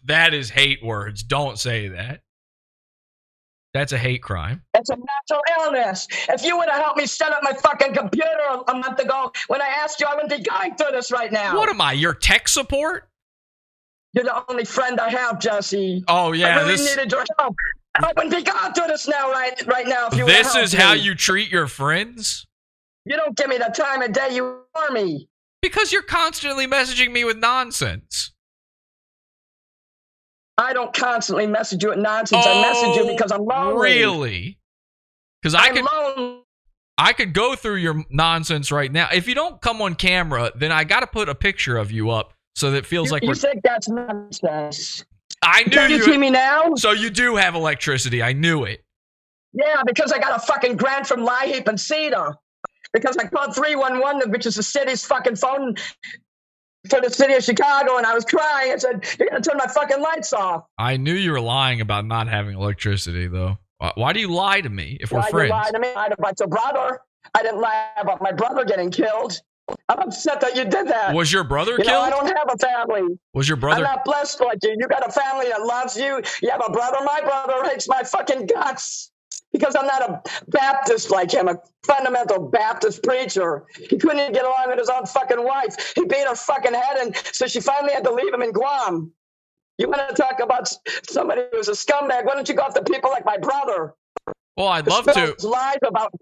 That 0.06 0.34
is 0.34 0.50
hate 0.50 0.84
words. 0.84 1.24
Don't 1.24 1.58
say 1.58 1.88
that. 1.88 2.22
That's 3.74 3.92
a 3.92 3.98
hate 3.98 4.22
crime. 4.22 4.62
It's 4.76 4.90
a 4.92 4.96
mental 4.96 5.44
illness. 5.60 6.08
If 6.30 6.44
you 6.44 6.58
would 6.58 6.70
have 6.70 6.82
helped 6.82 6.98
me 6.98 7.08
set 7.08 7.32
up 7.32 7.42
my 7.42 7.54
fucking 7.54 7.94
computer 7.94 8.30
a- 8.68 8.74
month 8.74 9.00
ago 9.00 9.32
when 9.48 9.62
I 9.62 9.68
asked 9.68 10.00
you, 10.00 10.06
I 10.08 10.14
wouldn't 10.14 10.32
be 10.32 10.44
going 10.48 10.76
through 10.76 10.92
this 10.92 11.12
right 11.12 11.32
now. 11.32 11.58
What 11.58 11.70
am 11.70 11.82
I? 11.82 11.94
Your 11.94 12.14
tech 12.14 12.48
support? 12.48 13.10
You're 14.14 14.26
the 14.26 14.44
only 14.48 14.66
friend 14.66 15.00
I 15.00 15.10
have, 15.10 15.40
Jesse. 15.40 16.04
Oh 16.08 16.34
yeah, 16.34 16.58
I 16.58 16.62
really 16.62 16.72
this 16.74 16.96
needed 16.96 17.12
your 17.12 17.26
help. 17.40 17.56
I 17.96 18.14
wouldn't 18.16 18.36
be 18.36 18.44
going 18.44 18.74
through 18.74 18.88
this 18.88 19.08
now, 19.08 19.32
right, 19.32 19.66
right 19.66 19.88
now. 19.88 20.08
If 20.08 20.18
you 20.18 20.26
this 20.26 20.56
is 20.56 20.74
how 20.74 20.94
me. 20.94 21.00
you 21.00 21.16
treat 21.16 21.50
your 21.50 21.68
friends? 21.68 22.46
You 23.06 23.18
don't 23.18 23.36
give 23.36 23.48
me 23.48 23.58
the 23.58 23.74
time 23.76 24.02
of 24.02 24.14
day 24.14 24.36
you 24.36 24.62
are 24.76 24.92
me. 24.92 25.28
Because 25.62 25.92
you're 25.92 26.04
constantly 26.04 26.68
messaging 26.68 27.12
me 27.12 27.24
with 27.24 27.38
nonsense. 27.38 28.33
I 30.58 30.74
don't 30.74 30.94
constantly 30.94 31.48
message 31.48 31.84
you 31.84 31.92
at 31.92 31.98
nonsense. 31.98 32.46
I 32.46 32.62
message 32.62 32.96
you 32.96 33.04
Oh, 33.04 33.08
because 33.08 33.32
I'm 33.32 33.46
lonely. 33.46 33.82
Really? 33.82 34.60
Because 35.42 35.56
I 35.56 35.68
I'm 35.68 35.76
could 35.76 35.86
lonely. 35.86 36.40
I 36.98 37.14
could 37.14 37.34
go 37.34 37.56
through 37.56 37.78
your 37.78 38.04
nonsense 38.12 38.72
right 38.72 38.92
now. 38.92 39.10
If 39.12 39.28
you 39.28 39.34
don't 39.34 39.60
come 39.62 39.82
on 39.82 39.96
camera, 39.96 40.52
then 40.56 40.72
I 40.72 40.84
got 40.84 41.00
to 41.00 41.08
put 41.08 41.28
a 41.28 41.36
picture 41.36 41.76
of 41.78 41.92
you 41.92 42.12
up 42.12 42.34
so 42.56 42.70
that 42.72 42.78
it 42.78 42.86
feels 42.86 43.08
You, 43.08 43.12
like 43.14 43.24
you 43.24 43.30
we're. 43.30 43.36
think 43.36 43.62
that's 43.64 43.90
nonsense? 43.90 45.04
I 45.42 45.64
knew 45.64 45.72
Can 45.72 45.90
you 45.90 45.98
you. 45.98 46.04
see 46.04 46.18
me 46.18 46.30
now? 46.30 46.76
So 46.76 46.92
you 46.92 47.10
do 47.10 47.36
have 47.36 47.56
electricity. 47.56 48.22
I 48.22 48.34
knew 48.34 48.64
it. 48.66 48.84
Yeah, 49.54 49.82
because 49.86 50.12
I 50.12 50.20
got 50.20 50.36
a 50.36 50.40
fucking 50.46 50.78
grant 50.78 51.08
from 51.08 51.28
Heap 51.46 51.68
and 51.68 51.80
Cedar. 51.80 52.36
Because 52.94 53.18
I 53.18 53.26
called 53.28 53.56
311, 53.56 54.30
which 54.32 54.46
is 54.46 54.56
the 54.56 54.64
city's 54.64 55.04
fucking 55.04 55.36
phone 55.36 55.76
for 56.90 57.02
the 57.02 57.10
city 57.10 57.34
of 57.34 57.44
Chicago, 57.44 57.98
and 57.98 58.06
I 58.06 58.14
was 58.14 58.26
crying. 58.26 58.74
I 58.74 58.78
said, 58.78 59.06
You're 59.20 59.30
going 59.30 59.42
to 59.42 59.50
turn 59.50 59.58
my 59.58 59.68
fucking 59.68 60.02
lights 60.02 60.34
off. 60.34 60.66
I 60.78 60.98
knew 60.98 61.14
you 61.14 61.32
were 61.32 61.42
lying 61.42 61.82
about 61.82 62.06
not 62.06 62.28
having 62.28 62.56
electricity, 62.56 63.28
though. 63.28 63.58
Why, 63.96 64.14
do 64.14 64.20
you 64.22 64.32
lie 64.32 64.62
to 64.62 64.70
me 64.70 64.98
if 65.02 65.12
we're 65.12 65.20
Why 65.20 65.30
friends? 65.30 65.50
you 65.50 65.56
lie 65.56 65.72
to 65.72 65.80
me? 65.80 65.90
I 65.90 65.94
lied 65.94 66.14
about 66.14 66.40
your 66.40 66.48
brother. 66.48 67.00
I 67.34 67.44
didn't 67.44 67.60
lie 67.60 67.88
about 68.00 68.22
my 68.22 68.32
brother 68.32 68.64
getting 68.64 68.92
killed. 68.92 69.42
I'm 69.90 70.00
upset 70.00 70.42
that 70.42 70.56
you 70.56 70.64
did 70.64 70.88
that. 70.88 71.14
Was 71.14 71.32
your 71.32 71.44
brother 71.44 71.76
you 71.78 71.86
know, 71.86 72.02
I 72.02 72.10
don't 72.10 72.28
have 72.28 72.50
a 72.50 72.58
family. 72.58 73.18
Was 73.34 73.48
your 73.48 73.58
brother? 73.58 73.78
I'm 73.78 73.84
not 73.84 74.04
blessed 74.04 74.42
like 74.42 74.60
you. 74.62 74.76
You 74.78 74.88
got 74.88 75.08
a 75.08 75.12
family 75.12 75.48
that 75.50 75.62
loves 75.62 75.96
you. 75.96 76.22
You 76.42 76.50
have 76.50 76.62
a 76.66 76.72
brother. 76.72 76.98
My 77.04 77.22
brother 77.22 77.70
hates 77.70 77.88
my 77.88 78.04
fucking 78.04 78.48
guts 78.48 79.12
because 79.54 79.76
I'm 79.76 79.86
not 79.86 80.02
a 80.02 80.22
Baptist 80.50 81.12
like 81.12 81.32
him, 81.32 81.48
a 81.48 81.58
fundamental 81.86 82.40
Baptist 82.50 83.04
preacher. 83.04 83.64
He 83.78 83.98
couldn't 83.98 84.20
even 84.20 84.34
get 84.34 84.44
along 84.44 84.66
with 84.68 84.80
his 84.80 84.90
own 84.90 85.06
fucking 85.06 85.42
wife. 85.44 85.94
He 85.96 86.04
beat 86.04 86.28
her 86.28 86.36
fucking 86.36 86.74
head 86.74 86.98
and 86.98 87.16
so 87.32 87.48
she 87.48 87.62
finally 87.62 87.94
had 87.94 88.04
to 88.04 88.12
leave 88.12 88.34
him 88.34 88.42
in 88.42 88.52
Guam. 88.52 89.14
You 89.78 89.88
want 89.90 90.10
to 90.10 90.16
talk 90.16 90.40
about 90.40 90.70
somebody 91.08 91.44
who's 91.52 91.68
a 91.68 91.72
scumbag? 91.72 92.26
Why 92.26 92.34
don't 92.36 92.48
you 92.48 92.56
go 92.56 92.64
after 92.64 92.82
people 92.82 93.10
like 93.10 93.26
my 93.26 93.38
brother? 93.38 93.96
Well, 94.56 94.68
I'd 94.68 94.88
love 94.88 95.06
to. 95.06 95.36
Lies 95.42 95.78
about. 95.86 96.14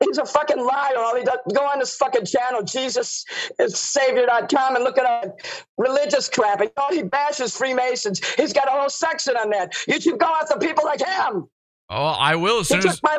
He's 0.00 0.18
a 0.18 0.26
fucking 0.26 0.62
liar. 0.62 0.98
All 0.98 1.16
he 1.16 1.24
does, 1.24 1.38
go 1.54 1.62
on 1.62 1.78
this 1.78 1.96
fucking 1.96 2.26
channel, 2.26 2.62
Jesus 2.62 3.24
is 3.58 3.76
Savior.com, 3.78 4.76
and 4.76 4.84
look 4.84 4.98
at 4.98 5.04
that 5.04 5.62
religious 5.78 6.28
crap. 6.28 6.60
And, 6.60 6.70
oh, 6.76 6.94
he 6.94 7.02
bashes 7.02 7.56
Freemasons. 7.56 8.20
He's 8.34 8.52
got 8.52 8.68
a 8.68 8.72
whole 8.72 8.90
section 8.90 9.36
on 9.36 9.50
that. 9.50 9.74
You 9.88 10.00
should 10.00 10.18
go 10.18 10.32
after 10.40 10.58
people 10.58 10.84
like 10.84 11.04
him. 11.04 11.48
Oh, 11.90 12.04
I 12.04 12.36
will 12.36 12.60
as 12.60 12.68
He 12.68 12.74
soon 12.74 12.82
took 12.82 12.92
as 12.92 13.02
my 13.02 13.16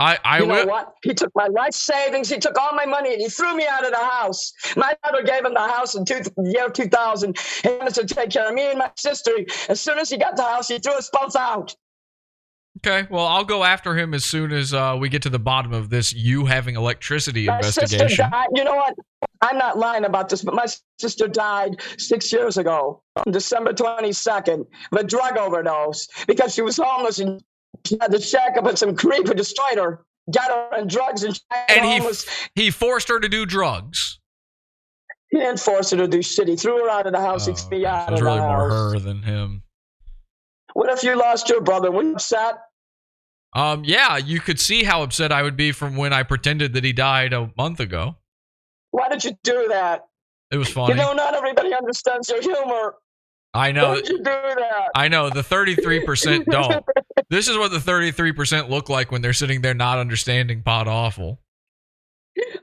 I 0.00 0.18
I 0.24 0.38
you 0.40 0.46
know 0.46 0.64
what? 0.66 0.94
He 1.02 1.12
took 1.12 1.32
my 1.34 1.48
life 1.48 1.72
savings. 1.72 2.28
He 2.28 2.38
took 2.38 2.56
all 2.56 2.72
my 2.72 2.86
money 2.86 3.12
and 3.14 3.20
he 3.20 3.28
threw 3.28 3.56
me 3.56 3.66
out 3.66 3.84
of 3.84 3.90
the 3.90 3.96
house. 3.96 4.52
My 4.76 4.96
mother 5.04 5.24
gave 5.24 5.44
him 5.44 5.54
the 5.54 5.60
house 5.60 5.96
in 5.96 6.04
two, 6.04 6.20
year 6.44 6.68
2000. 6.68 7.36
He 7.62 7.68
wanted 7.68 7.94
to 7.94 8.04
take 8.06 8.30
care 8.30 8.48
of 8.48 8.54
me 8.54 8.68
and 8.68 8.78
my 8.78 8.92
sister. 8.96 9.32
As 9.68 9.80
soon 9.80 9.98
as 9.98 10.08
he 10.08 10.16
got 10.16 10.36
the 10.36 10.44
house, 10.44 10.68
he 10.68 10.78
threw 10.78 10.92
us 10.92 11.10
both 11.12 11.34
out. 11.34 11.74
Okay, 12.78 13.08
well, 13.10 13.26
I'll 13.26 13.44
go 13.44 13.64
after 13.64 13.98
him 13.98 14.14
as 14.14 14.24
soon 14.24 14.52
as 14.52 14.72
uh, 14.72 14.96
we 15.00 15.08
get 15.08 15.22
to 15.22 15.30
the 15.30 15.38
bottom 15.38 15.72
of 15.72 15.90
this 15.90 16.12
you 16.12 16.44
having 16.46 16.76
electricity 16.76 17.46
My 17.46 17.60
sister 17.60 17.80
investigation. 17.82 18.30
died. 18.30 18.46
You 18.54 18.62
know 18.62 18.76
what? 18.76 18.94
I'm 19.40 19.58
not 19.58 19.78
lying 19.78 20.04
about 20.04 20.28
this, 20.28 20.42
but 20.42 20.54
my 20.54 20.66
sister 21.00 21.26
died 21.26 21.80
six 21.98 22.32
years 22.32 22.56
ago, 22.56 23.02
on 23.16 23.32
December 23.32 23.72
22nd, 23.72 24.60
of 24.92 24.98
a 24.98 25.02
drug 25.02 25.36
overdose 25.38 26.06
because 26.28 26.54
she 26.54 26.62
was 26.62 26.76
homeless 26.76 27.18
and 27.18 27.42
she 27.88 27.96
had 28.00 28.12
to 28.12 28.20
shack 28.20 28.56
up 28.56 28.64
with 28.64 28.78
some 28.78 28.94
creep 28.94 29.26
who 29.26 29.34
destroyed 29.34 29.76
her, 29.78 30.04
got 30.32 30.48
her 30.50 30.78
on 30.78 30.86
drugs, 30.86 31.22
and 31.24 31.38
And 31.68 31.84
he 31.84 31.98
homeless. 31.98 32.26
he 32.54 32.70
forced 32.70 33.08
her 33.08 33.18
to 33.20 33.28
do 33.28 33.46
drugs. 33.46 34.18
He 35.30 35.38
didn't 35.38 35.60
force 35.60 35.90
her 35.90 35.96
to 35.98 36.08
do 36.08 36.22
shit. 36.22 36.48
He 36.48 36.56
threw 36.56 36.82
her 36.84 36.88
out 36.90 37.06
of 37.06 37.12
the 37.12 37.20
house. 37.20 37.46
he 37.46 37.52
threw 37.52 37.78
me 37.78 37.86
out 37.86 38.08
it 38.08 38.12
was 38.12 38.20
of 38.20 38.24
really 38.26 38.36
the 38.38 38.42
more 38.46 38.70
house. 38.70 38.92
her 38.94 38.98
than 38.98 39.22
him. 39.22 39.62
What 40.74 40.90
if 40.90 41.02
you 41.02 41.16
lost 41.16 41.48
your 41.48 41.60
brother? 41.60 41.90
Wouldn't 41.90 42.12
you 42.12 42.16
upset? 42.16 42.58
Um, 43.54 43.82
yeah, 43.84 44.16
you 44.18 44.40
could 44.40 44.60
see 44.60 44.84
how 44.84 45.02
upset 45.02 45.32
I 45.32 45.42
would 45.42 45.56
be 45.56 45.72
from 45.72 45.96
when 45.96 46.12
I 46.12 46.22
pretended 46.22 46.74
that 46.74 46.84
he 46.84 46.92
died 46.92 47.32
a 47.32 47.50
month 47.56 47.80
ago. 47.80 48.16
Why 48.90 49.08
did 49.08 49.24
you 49.24 49.32
do 49.42 49.66
that? 49.68 50.06
It 50.50 50.56
was 50.56 50.68
funny. 50.68 50.94
You 50.94 51.00
know, 51.00 51.12
not 51.12 51.34
everybody 51.34 51.74
understands 51.74 52.28
your 52.28 52.40
humor. 52.40 52.94
I 53.58 53.72
know. 53.72 53.94
did 53.96 54.08
you 54.08 54.18
do 54.18 54.24
that? 54.24 54.90
I 54.94 55.08
know. 55.08 55.30
The 55.30 55.42
thirty-three 55.42 56.04
percent 56.04 56.46
don't. 56.50 56.84
This 57.30 57.48
is 57.48 57.56
what 57.58 57.70
the 57.70 57.80
thirty-three 57.80 58.32
percent 58.32 58.70
look 58.70 58.88
like 58.88 59.10
when 59.10 59.20
they're 59.22 59.32
sitting 59.32 59.60
there 59.60 59.74
not 59.74 59.98
understanding 59.98 60.62
Pod 60.62 60.88
Awful. 60.88 61.40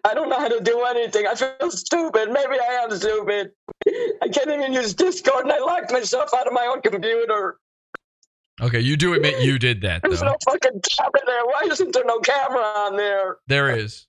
I 0.06 0.14
don't 0.14 0.30
know 0.30 0.40
how 0.40 0.48
to 0.48 0.62
do 0.62 0.84
anything. 0.84 1.28
I 1.28 1.36
feel 1.36 1.70
stupid. 1.70 2.32
Maybe 2.32 2.56
I 2.60 2.80
am 2.84 2.92
stupid. 2.98 3.52
I 4.22 4.28
can't 4.32 4.50
even 4.50 4.72
use 4.72 4.94
Discord, 4.94 5.44
and 5.44 5.52
I 5.52 5.60
locked 5.60 5.92
myself 5.92 6.30
out 6.34 6.48
of 6.48 6.54
my 6.54 6.66
own 6.66 6.82
computer. 6.82 7.58
Okay, 8.62 8.80
you 8.80 8.96
do 8.96 9.14
admit 9.14 9.44
you 9.44 9.60
did 9.60 9.82
that 9.82 10.02
There's 10.02 10.22
though. 10.22 10.28
no 10.28 10.36
fucking 10.46 10.80
camera 10.98 11.22
there. 11.26 11.46
Why 11.46 11.64
isn't 11.70 11.92
there 11.94 12.06
no 12.06 12.20
camera 12.20 12.62
on 12.62 12.96
there? 12.96 13.38
There 13.48 13.76
is. 13.78 14.08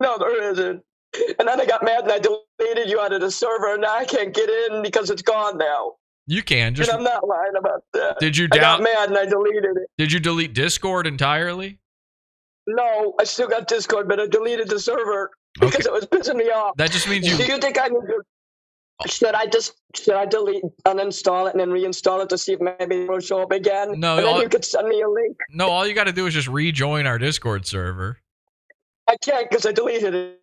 No, 0.00 0.16
there 0.16 0.50
isn't. 0.52 0.82
And 1.38 1.46
then 1.48 1.60
I 1.60 1.66
got 1.66 1.82
mad 1.84 2.04
and 2.04 2.12
I 2.12 2.18
deleted 2.18 2.88
you 2.90 3.00
out 3.00 3.12
of 3.12 3.20
the 3.20 3.30
server, 3.30 3.72
and 3.74 3.82
now 3.82 3.94
I 3.94 4.04
can't 4.04 4.34
get 4.34 4.48
in 4.48 4.82
because 4.82 5.10
it's 5.10 5.22
gone 5.22 5.58
now. 5.58 5.92
You 6.26 6.42
can 6.42 6.74
just. 6.74 6.90
and 6.90 6.98
I'm 6.98 7.04
not 7.04 7.26
lying 7.26 7.52
about 7.58 7.84
that. 7.94 8.18
Did 8.18 8.36
you 8.36 8.48
I 8.52 8.56
got 8.58 8.82
mad 8.82 9.08
and 9.10 9.16
I 9.18 9.26
deleted 9.26 9.64
it. 9.64 9.88
Did 9.98 10.10
you 10.12 10.18
delete 10.20 10.54
Discord 10.54 11.06
entirely? 11.06 11.78
No, 12.66 13.14
I 13.20 13.24
still 13.24 13.46
got 13.48 13.68
Discord, 13.68 14.08
but 14.08 14.18
I 14.18 14.26
deleted 14.26 14.68
the 14.68 14.80
server 14.80 15.30
because 15.60 15.86
it 15.86 15.92
was 15.92 16.04
pissing 16.06 16.34
me 16.36 16.46
off. 16.50 16.76
That 16.76 16.90
just 16.90 17.08
means 17.08 17.26
you- 17.28 17.36
Do 17.36 17.44
you 17.52 17.58
think 17.58 17.78
I 17.80 17.86
need 17.88 18.00
to? 18.00 18.22
Should 19.06 19.34
I 19.34 19.46
just 19.46 19.74
should 19.94 20.14
I 20.14 20.24
delete 20.26 20.64
uninstall 20.86 21.46
it 21.48 21.52
and 21.54 21.60
then 21.60 21.68
reinstall 21.68 22.22
it 22.24 22.30
to 22.30 22.38
see 22.38 22.54
if 22.54 22.60
maybe 22.60 23.02
it 23.02 23.08
will 23.08 23.20
show 23.20 23.42
up 23.42 23.52
again? 23.52 24.00
No, 24.00 24.16
and 24.16 24.26
then 24.26 24.34
all- 24.34 24.42
you 24.42 24.48
could 24.48 24.64
send 24.64 24.88
me 24.88 25.00
a 25.02 25.08
link. 25.08 25.36
No, 25.50 25.68
all 25.68 25.86
you 25.86 25.94
got 25.94 26.04
to 26.04 26.12
do 26.12 26.26
is 26.26 26.34
just 26.34 26.48
rejoin 26.48 27.06
our 27.06 27.18
Discord 27.18 27.66
server. 27.66 28.18
I 29.08 29.16
can't 29.22 29.48
because 29.48 29.64
I 29.66 29.72
deleted 29.72 30.14
it. 30.14 30.40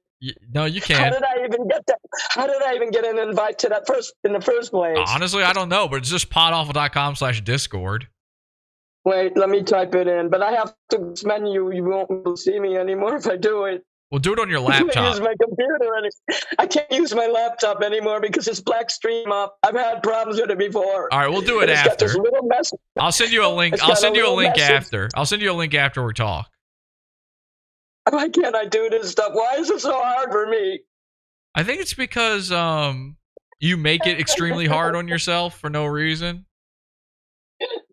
No, 0.53 0.65
you 0.65 0.81
can't. 0.81 0.99
How 0.99 1.09
did 1.09 1.23
I 1.23 1.45
even 1.45 1.67
get 1.67 1.85
that? 1.87 1.99
How 2.29 2.47
did 2.47 2.61
I 2.61 2.75
even 2.75 2.91
get 2.91 3.05
an 3.05 3.19
invite 3.19 3.59
to 3.59 3.69
that 3.69 3.87
first 3.87 4.13
in 4.23 4.33
the 4.33 4.41
first 4.41 4.71
place? 4.71 4.97
Honestly, 5.07 5.43
I 5.43 5.53
don't 5.53 5.69
know, 5.69 5.87
but 5.87 5.97
it's 5.97 6.09
just 6.09 6.29
podawful.com 6.29 7.15
slash 7.15 7.41
Discord. 7.41 8.07
Wait, 9.05 9.35
let 9.37 9.49
me 9.49 9.63
type 9.63 9.95
it 9.95 10.07
in. 10.07 10.29
But 10.29 10.41
I 10.41 10.51
have 10.53 10.73
to 10.91 10.97
this 10.97 11.25
menu. 11.25 11.73
You 11.73 11.83
won't 11.83 12.09
be 12.09 12.15
able 12.15 12.35
to 12.35 12.41
see 12.41 12.59
me 12.59 12.77
anymore 12.77 13.17
if 13.17 13.27
I 13.27 13.35
do 13.35 13.65
it. 13.65 13.83
Well, 14.11 14.19
do 14.19 14.31
it 14.31 14.39
on 14.39 14.47
your 14.47 14.59
I 14.71 14.77
can't 14.79 14.95
use 14.95 15.19
my 15.19 15.33
computer 15.41 15.97
any- 15.97 16.37
I 16.59 16.67
can't 16.67 16.91
use 16.91 17.15
my 17.15 17.25
laptop 17.25 17.81
anymore 17.81 18.21
because 18.21 18.47
it's 18.47 18.61
black 18.61 18.91
stream 18.91 19.31
up. 19.31 19.57
I've 19.63 19.73
had 19.73 20.03
problems 20.03 20.39
with 20.39 20.51
it 20.51 20.57
before. 20.59 21.11
All 21.11 21.19
right, 21.19 21.27
we'll 21.27 21.41
do 21.41 21.61
it 21.61 21.69
it's 21.69 21.79
after. 21.79 22.15
I'll 22.95 23.11
send 23.11 23.31
you 23.31 23.43
a 23.43 23.49
link. 23.49 23.73
It's 23.73 23.83
I'll 23.83 23.95
send 23.95 24.15
a 24.15 24.19
you 24.19 24.23
a 24.23 24.25
little 24.25 24.37
link 24.37 24.55
message. 24.55 24.71
after. 24.71 25.09
I'll 25.15 25.25
send 25.25 25.41
you 25.41 25.51
a 25.51 25.53
link 25.53 25.73
after 25.73 26.05
we 26.05 26.13
talk. 26.13 26.47
Why 28.09 28.29
can't 28.29 28.55
I 28.55 28.65
do 28.65 28.89
this 28.89 29.11
stuff? 29.11 29.29
Why 29.33 29.55
is 29.57 29.69
it 29.69 29.79
so 29.81 29.93
hard 29.93 30.31
for 30.31 30.47
me? 30.47 30.81
I 31.55 31.63
think 31.63 31.81
it's 31.81 31.93
because 31.93 32.51
um 32.51 33.17
you 33.59 33.77
make 33.77 34.05
it 34.05 34.19
extremely 34.19 34.65
hard 34.65 34.95
on 34.95 35.07
yourself 35.07 35.57
for 35.59 35.69
no 35.69 35.85
reason. 35.85 36.45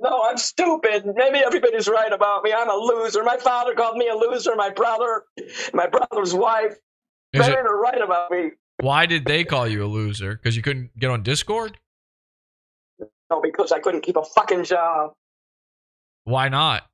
No, 0.01 0.23
I'm 0.25 0.39
stupid. 0.39 1.05
Maybe 1.15 1.39
everybody's 1.39 1.87
right 1.87 2.13
about 2.13 2.43
me. 2.43 2.53
I'm 2.53 2.69
a 2.69 2.75
loser. 2.75 3.23
My 3.23 3.37
father 3.37 3.75
called 3.75 3.97
me 3.97 4.09
a 4.09 4.17
loser. 4.17 4.57
My 4.57 4.71
brother, 4.71 5.25
my 5.73 5.87
brother's 5.87 6.35
wife. 6.35 6.73
Is 7.33 7.41
Maybe 7.41 7.53
it- 7.53 7.63
right 7.63 8.01
about 8.03 8.31
me. 8.31 8.51
Why 8.81 9.05
did 9.07 9.27
they 9.27 9.45
call 9.45 9.69
you 9.69 9.85
a 9.85 9.87
loser? 9.87 10.35
Because 10.37 10.57
you 10.57 10.63
couldn't 10.63 10.99
get 10.99 11.11
on 11.11 11.23
Discord? 11.23 11.77
No, 13.31 13.41
because 13.43 13.71
I 13.73 13.79
couldn't 13.79 14.01
keep 14.01 14.17
a 14.17 14.25
fucking 14.25 14.65
job. 14.65 15.13
Why 16.25 16.49
not? 16.49 16.85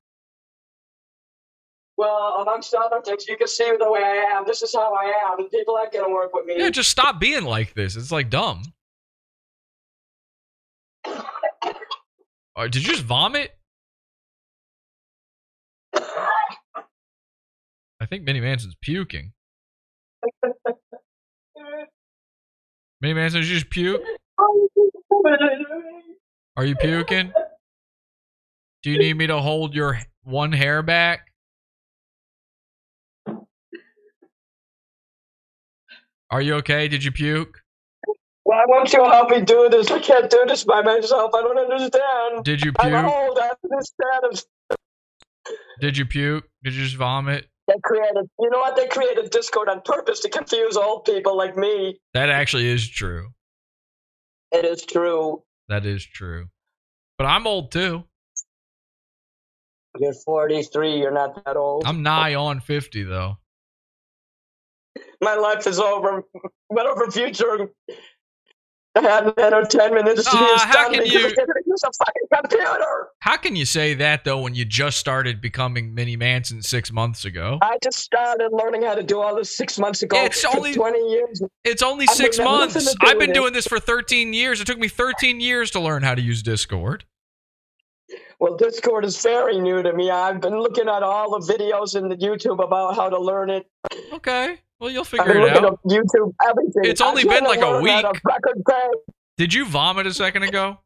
Well, 1.96 2.36
amongst 2.40 2.74
other 2.74 3.00
things, 3.00 3.26
you 3.26 3.36
can 3.36 3.48
see 3.48 3.64
the 3.78 3.90
way 3.90 4.00
I 4.02 4.36
am. 4.36 4.44
This 4.46 4.62
is 4.62 4.74
how 4.74 4.94
I 4.94 5.12
am, 5.30 5.38
and 5.38 5.50
people 5.50 5.76
aren't 5.76 5.92
gonna 5.92 6.12
work 6.12 6.34
with 6.34 6.44
me. 6.44 6.56
Yeah, 6.58 6.70
just 6.70 6.90
stop 6.90 7.18
being 7.18 7.44
like 7.44 7.74
this. 7.74 7.96
It's 7.96 8.12
like 8.12 8.28
dumb. 8.28 8.62
Uh, 11.06 12.68
did 12.68 12.76
you 12.76 12.92
just 12.92 13.02
vomit? 13.02 13.52
I 17.98 18.04
think 18.08 18.24
Mini 18.24 18.40
Manson's 18.40 18.76
puking. 18.80 19.32
Mini 23.00 23.14
Manson, 23.14 23.40
did 23.40 23.48
you 23.48 23.54
just 23.56 23.70
puke? 23.70 24.02
Are 26.56 26.64
you 26.64 26.76
puking? 26.76 27.32
Do 28.82 28.90
you 28.90 28.98
need 28.98 29.16
me 29.16 29.26
to 29.26 29.40
hold 29.40 29.74
your 29.74 29.98
one 30.22 30.52
hair 30.52 30.82
back? 30.82 31.25
Are 36.30 36.40
you 36.40 36.54
okay? 36.56 36.88
Did 36.88 37.04
you 37.04 37.12
puke? 37.12 37.60
Why 38.42 38.64
won't 38.68 38.92
you 38.92 39.04
help 39.04 39.30
me 39.30 39.40
do 39.40 39.68
this? 39.68 39.90
I 39.90 39.98
can't 39.98 40.30
do 40.30 40.44
this 40.46 40.64
by 40.64 40.82
myself. 40.82 41.32
I 41.34 41.42
don't 41.42 41.58
understand. 41.58 42.44
Did 42.44 42.64
you 42.64 42.72
puke? 42.72 42.92
I'm 42.92 43.04
old. 43.04 43.38
I 43.40 43.52
understand. 43.64 44.44
Did 45.80 45.96
you 45.96 46.06
puke? 46.06 46.44
Did 46.62 46.74
you 46.74 46.84
just 46.84 46.96
vomit? 46.96 47.48
They 47.68 47.74
created, 47.82 48.28
you 48.38 48.50
know 48.50 48.58
what? 48.58 48.76
They 48.76 48.86
created 48.86 49.30
Discord 49.30 49.68
on 49.68 49.80
purpose 49.84 50.20
to 50.20 50.28
confuse 50.28 50.76
old 50.76 51.04
people 51.04 51.36
like 51.36 51.56
me. 51.56 51.98
That 52.14 52.30
actually 52.30 52.68
is 52.68 52.88
true. 52.88 53.30
It 54.52 54.64
is 54.64 54.84
true. 54.84 55.42
That 55.68 55.84
is 55.84 56.04
true. 56.04 56.46
But 57.18 57.26
I'm 57.26 57.46
old 57.46 57.72
too. 57.72 58.04
You're 59.98 60.12
43. 60.12 60.98
You're 60.98 61.10
not 61.10 61.44
that 61.44 61.56
old. 61.56 61.84
I'm 61.86 62.02
nigh 62.02 62.34
on 62.34 62.60
50 62.60 63.02
though. 63.04 63.38
My 65.20 65.34
life 65.34 65.66
is 65.66 65.78
over. 65.78 66.22
Whatever 66.68 67.10
future 67.10 67.68
I 68.94 69.00
had 69.02 69.24
in 69.26 69.32
entertainment 69.38 70.08
industry 70.08 70.38
Ah, 70.40 70.54
is 70.54 70.62
how 70.62 70.90
can 70.90 71.04
you- 71.04 71.12
use 71.12 71.32
a 71.84 71.90
fucking 72.04 72.28
computer. 72.50 73.08
How 73.20 73.36
can 73.36 73.54
you 73.54 73.66
say 73.66 73.92
that 73.94 74.24
though 74.24 74.38
when 74.38 74.54
you 74.54 74.64
just 74.64 74.96
started 74.98 75.40
becoming 75.40 75.94
Mini 75.94 76.16
Manson 76.16 76.62
six 76.62 76.90
months 76.90 77.24
ago? 77.26 77.58
I 77.60 77.76
just 77.82 77.98
started 77.98 78.48
learning 78.52 78.82
how 78.82 78.94
to 78.94 79.02
do 79.02 79.20
all 79.20 79.34
this 79.36 79.54
six 79.54 79.78
months 79.78 80.02
ago. 80.02 80.16
It's 80.22 80.44
only- 80.44 80.72
20 80.74 80.98
years. 81.10 81.42
It's 81.64 81.82
only 81.82 82.06
six 82.06 82.38
months. 82.38 82.94
I've 83.02 83.18
been 83.18 83.32
doing 83.32 83.52
this 83.52 83.66
for 83.66 83.78
13 83.78 84.32
years. 84.32 84.60
It 84.60 84.66
took 84.66 84.78
me 84.78 84.88
13 84.88 85.40
years 85.40 85.70
to 85.72 85.80
learn 85.80 86.02
how 86.02 86.14
to 86.14 86.22
use 86.22 86.42
Discord. 86.42 87.04
Well, 88.38 88.56
Discord 88.56 89.04
is 89.04 89.20
very 89.22 89.58
new 89.58 89.82
to 89.82 89.92
me. 89.92 90.10
I've 90.10 90.40
been 90.40 90.58
looking 90.58 90.88
at 90.88 91.02
all 91.02 91.38
the 91.38 91.52
videos 91.52 91.96
in 91.96 92.08
the 92.08 92.16
YouTube 92.16 92.62
about 92.62 92.94
how 92.94 93.08
to 93.10 93.18
learn 93.18 93.50
it. 93.50 93.66
Okay. 94.12 94.60
Well, 94.78 94.90
you'll 94.90 95.04
figure 95.04 95.38
it 95.38 95.56
out. 95.56 95.80
YouTube, 95.86 96.34
everything. 96.46 96.84
It's 96.84 97.00
only 97.00 97.24
been 97.24 97.44
like 97.44 97.60
a 97.62 97.66
learn 97.66 97.86
how 97.86 98.12
to 98.12 98.20
week. 98.54 99.16
Did 99.38 99.54
you 99.54 99.64
vomit 99.66 100.06
a 100.06 100.12
second 100.14 100.42
ago? 100.42 100.78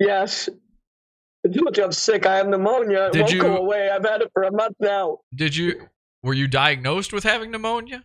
Yes. 0.00 0.48
I 1.44 1.48
told 1.50 1.76
you 1.76 1.84
I'm 1.84 1.92
sick. 1.92 2.26
I 2.26 2.36
have 2.36 2.48
pneumonia. 2.48 3.06
It 3.06 3.12
Did 3.12 3.20
won't 3.22 3.32
you- 3.32 3.40
go 3.42 3.56
away. 3.56 3.90
I've 3.90 4.04
had 4.04 4.22
it 4.22 4.30
for 4.32 4.42
a 4.42 4.50
month 4.52 4.76
now. 4.80 5.18
Did 5.34 5.56
you 5.56 5.88
were 6.22 6.34
you 6.34 6.48
diagnosed 6.48 7.12
with 7.12 7.22
having 7.22 7.50
pneumonia? 7.52 8.04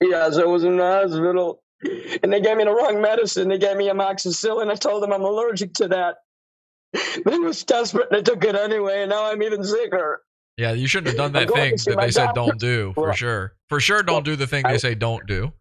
Yes, 0.00 0.36
I 0.36 0.44
was 0.44 0.64
in 0.64 0.76
the 0.76 0.82
hospital. 0.82 1.62
And 2.22 2.32
they 2.32 2.40
gave 2.40 2.56
me 2.56 2.64
the 2.64 2.74
wrong 2.74 3.00
medicine. 3.00 3.48
They 3.48 3.58
gave 3.58 3.76
me 3.76 3.88
amoxicillin. 3.88 4.70
I 4.70 4.74
told 4.74 5.02
them 5.02 5.12
I'm 5.12 5.22
allergic 5.22 5.72
to 5.74 5.88
that. 5.88 6.16
They 7.24 7.38
was 7.38 7.62
desperate 7.64 8.08
and 8.10 8.18
they 8.18 8.22
took 8.22 8.44
it 8.44 8.56
anyway, 8.56 9.02
and 9.02 9.10
now 9.10 9.30
I'm 9.30 9.42
even 9.42 9.62
sicker. 9.62 10.22
Yeah, 10.60 10.72
you 10.72 10.86
shouldn't 10.86 11.06
have 11.06 11.16
done 11.16 11.32
that 11.32 11.48
thing 11.50 11.74
that 11.86 11.96
they 11.98 12.10
said 12.10 12.26
doctor. 12.26 12.40
don't 12.40 12.60
do 12.60 12.92
for 12.94 13.04
Well, 13.04 13.12
sure. 13.14 13.54
For 13.70 13.80
sure, 13.80 14.02
don't 14.02 14.26
do 14.26 14.36
the 14.36 14.46
thing 14.46 14.62
they 14.64 14.76
say 14.76 14.94
don't 14.94 15.26
do. 15.26 15.54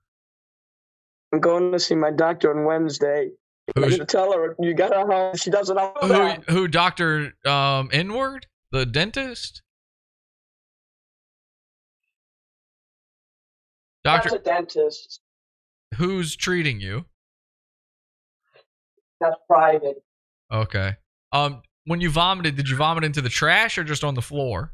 I'm 1.31 1.39
going 1.39 1.71
to 1.71 1.79
see 1.79 1.95
my 1.95 2.11
doctor 2.11 2.53
on 2.53 2.65
Wednesday. 2.65 3.29
I'm 3.77 3.83
going 3.83 3.97
to 3.97 4.03
tell 4.05 4.33
her 4.33 4.57
you 4.59 4.73
got 4.73 4.93
her 4.93 5.05
home. 5.09 5.37
She 5.37 5.51
doesn't 5.51 5.73
know 5.77 5.93
Who 6.01 6.07
that. 6.09 6.43
who 6.49 6.67
Doctor 6.67 7.31
um 7.45 7.89
Inward, 7.93 8.47
the 8.73 8.85
dentist? 8.85 9.61
Doctor 14.03 14.35
a 14.35 14.39
dentist. 14.39 15.21
who's 15.95 16.35
treating 16.35 16.81
you? 16.81 17.05
That's 19.21 19.37
private. 19.47 20.03
Okay. 20.51 20.95
Um 21.31 21.61
when 21.85 22.01
you 22.01 22.09
vomited, 22.09 22.57
did 22.57 22.67
you 22.67 22.75
vomit 22.75 23.05
into 23.05 23.21
the 23.21 23.29
trash 23.29 23.77
or 23.77 23.85
just 23.85 24.03
on 24.03 24.15
the 24.15 24.21
floor? 24.21 24.73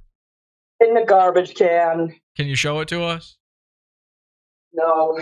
In 0.80 0.94
the 0.94 1.06
garbage 1.06 1.56
can. 1.56 2.16
Can 2.36 2.48
you 2.48 2.56
show 2.56 2.80
it 2.82 2.88
to 2.90 3.04
us? 3.04 3.38
No. 4.74 5.20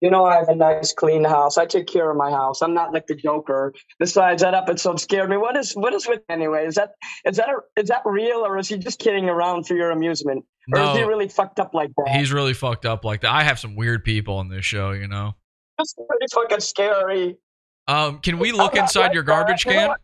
You 0.00 0.10
know 0.10 0.24
I 0.24 0.36
have 0.36 0.48
a 0.48 0.54
nice 0.54 0.92
clean 0.92 1.24
house. 1.24 1.58
I 1.58 1.66
take 1.66 1.88
care 1.88 2.08
of 2.08 2.16
my 2.16 2.30
house. 2.30 2.62
I'm 2.62 2.72
not 2.72 2.92
like 2.92 3.08
the 3.08 3.16
Joker. 3.16 3.74
Besides, 3.98 4.42
that 4.42 4.54
episode 4.54 5.00
scared 5.00 5.28
me. 5.28 5.36
What 5.36 5.56
is 5.56 5.72
what 5.72 5.92
is 5.92 6.06
with 6.06 6.20
anyway? 6.28 6.66
Is 6.66 6.76
that 6.76 6.90
is 7.24 7.36
that 7.38 7.48
a, 7.48 7.80
is 7.80 7.88
that 7.88 8.02
real 8.04 8.46
or 8.46 8.58
is 8.58 8.68
he 8.68 8.78
just 8.78 9.00
kidding 9.00 9.28
around 9.28 9.66
for 9.66 9.74
your 9.74 9.90
amusement? 9.90 10.44
Or 10.72 10.80
is 10.80 10.98
he 10.98 11.02
really 11.02 11.28
fucked 11.28 11.58
up 11.58 11.74
like 11.74 11.90
that? 11.96 12.14
He's 12.14 12.30
really 12.32 12.54
fucked 12.54 12.86
up 12.86 13.04
like 13.04 13.22
that. 13.22 13.32
I 13.32 13.42
have 13.42 13.58
some 13.58 13.74
weird 13.74 14.04
people 14.04 14.36
on 14.36 14.48
this 14.48 14.64
show, 14.64 14.92
you 14.92 15.08
know. 15.08 15.34
That's 15.78 15.94
pretty 15.94 16.26
fucking 16.32 16.60
scary. 16.60 17.36
Um, 17.88 18.18
can 18.18 18.38
we 18.38 18.52
look 18.52 18.76
inside 18.76 19.00
like 19.06 19.14
your 19.14 19.22
garbage 19.22 19.64
can? 19.64 19.96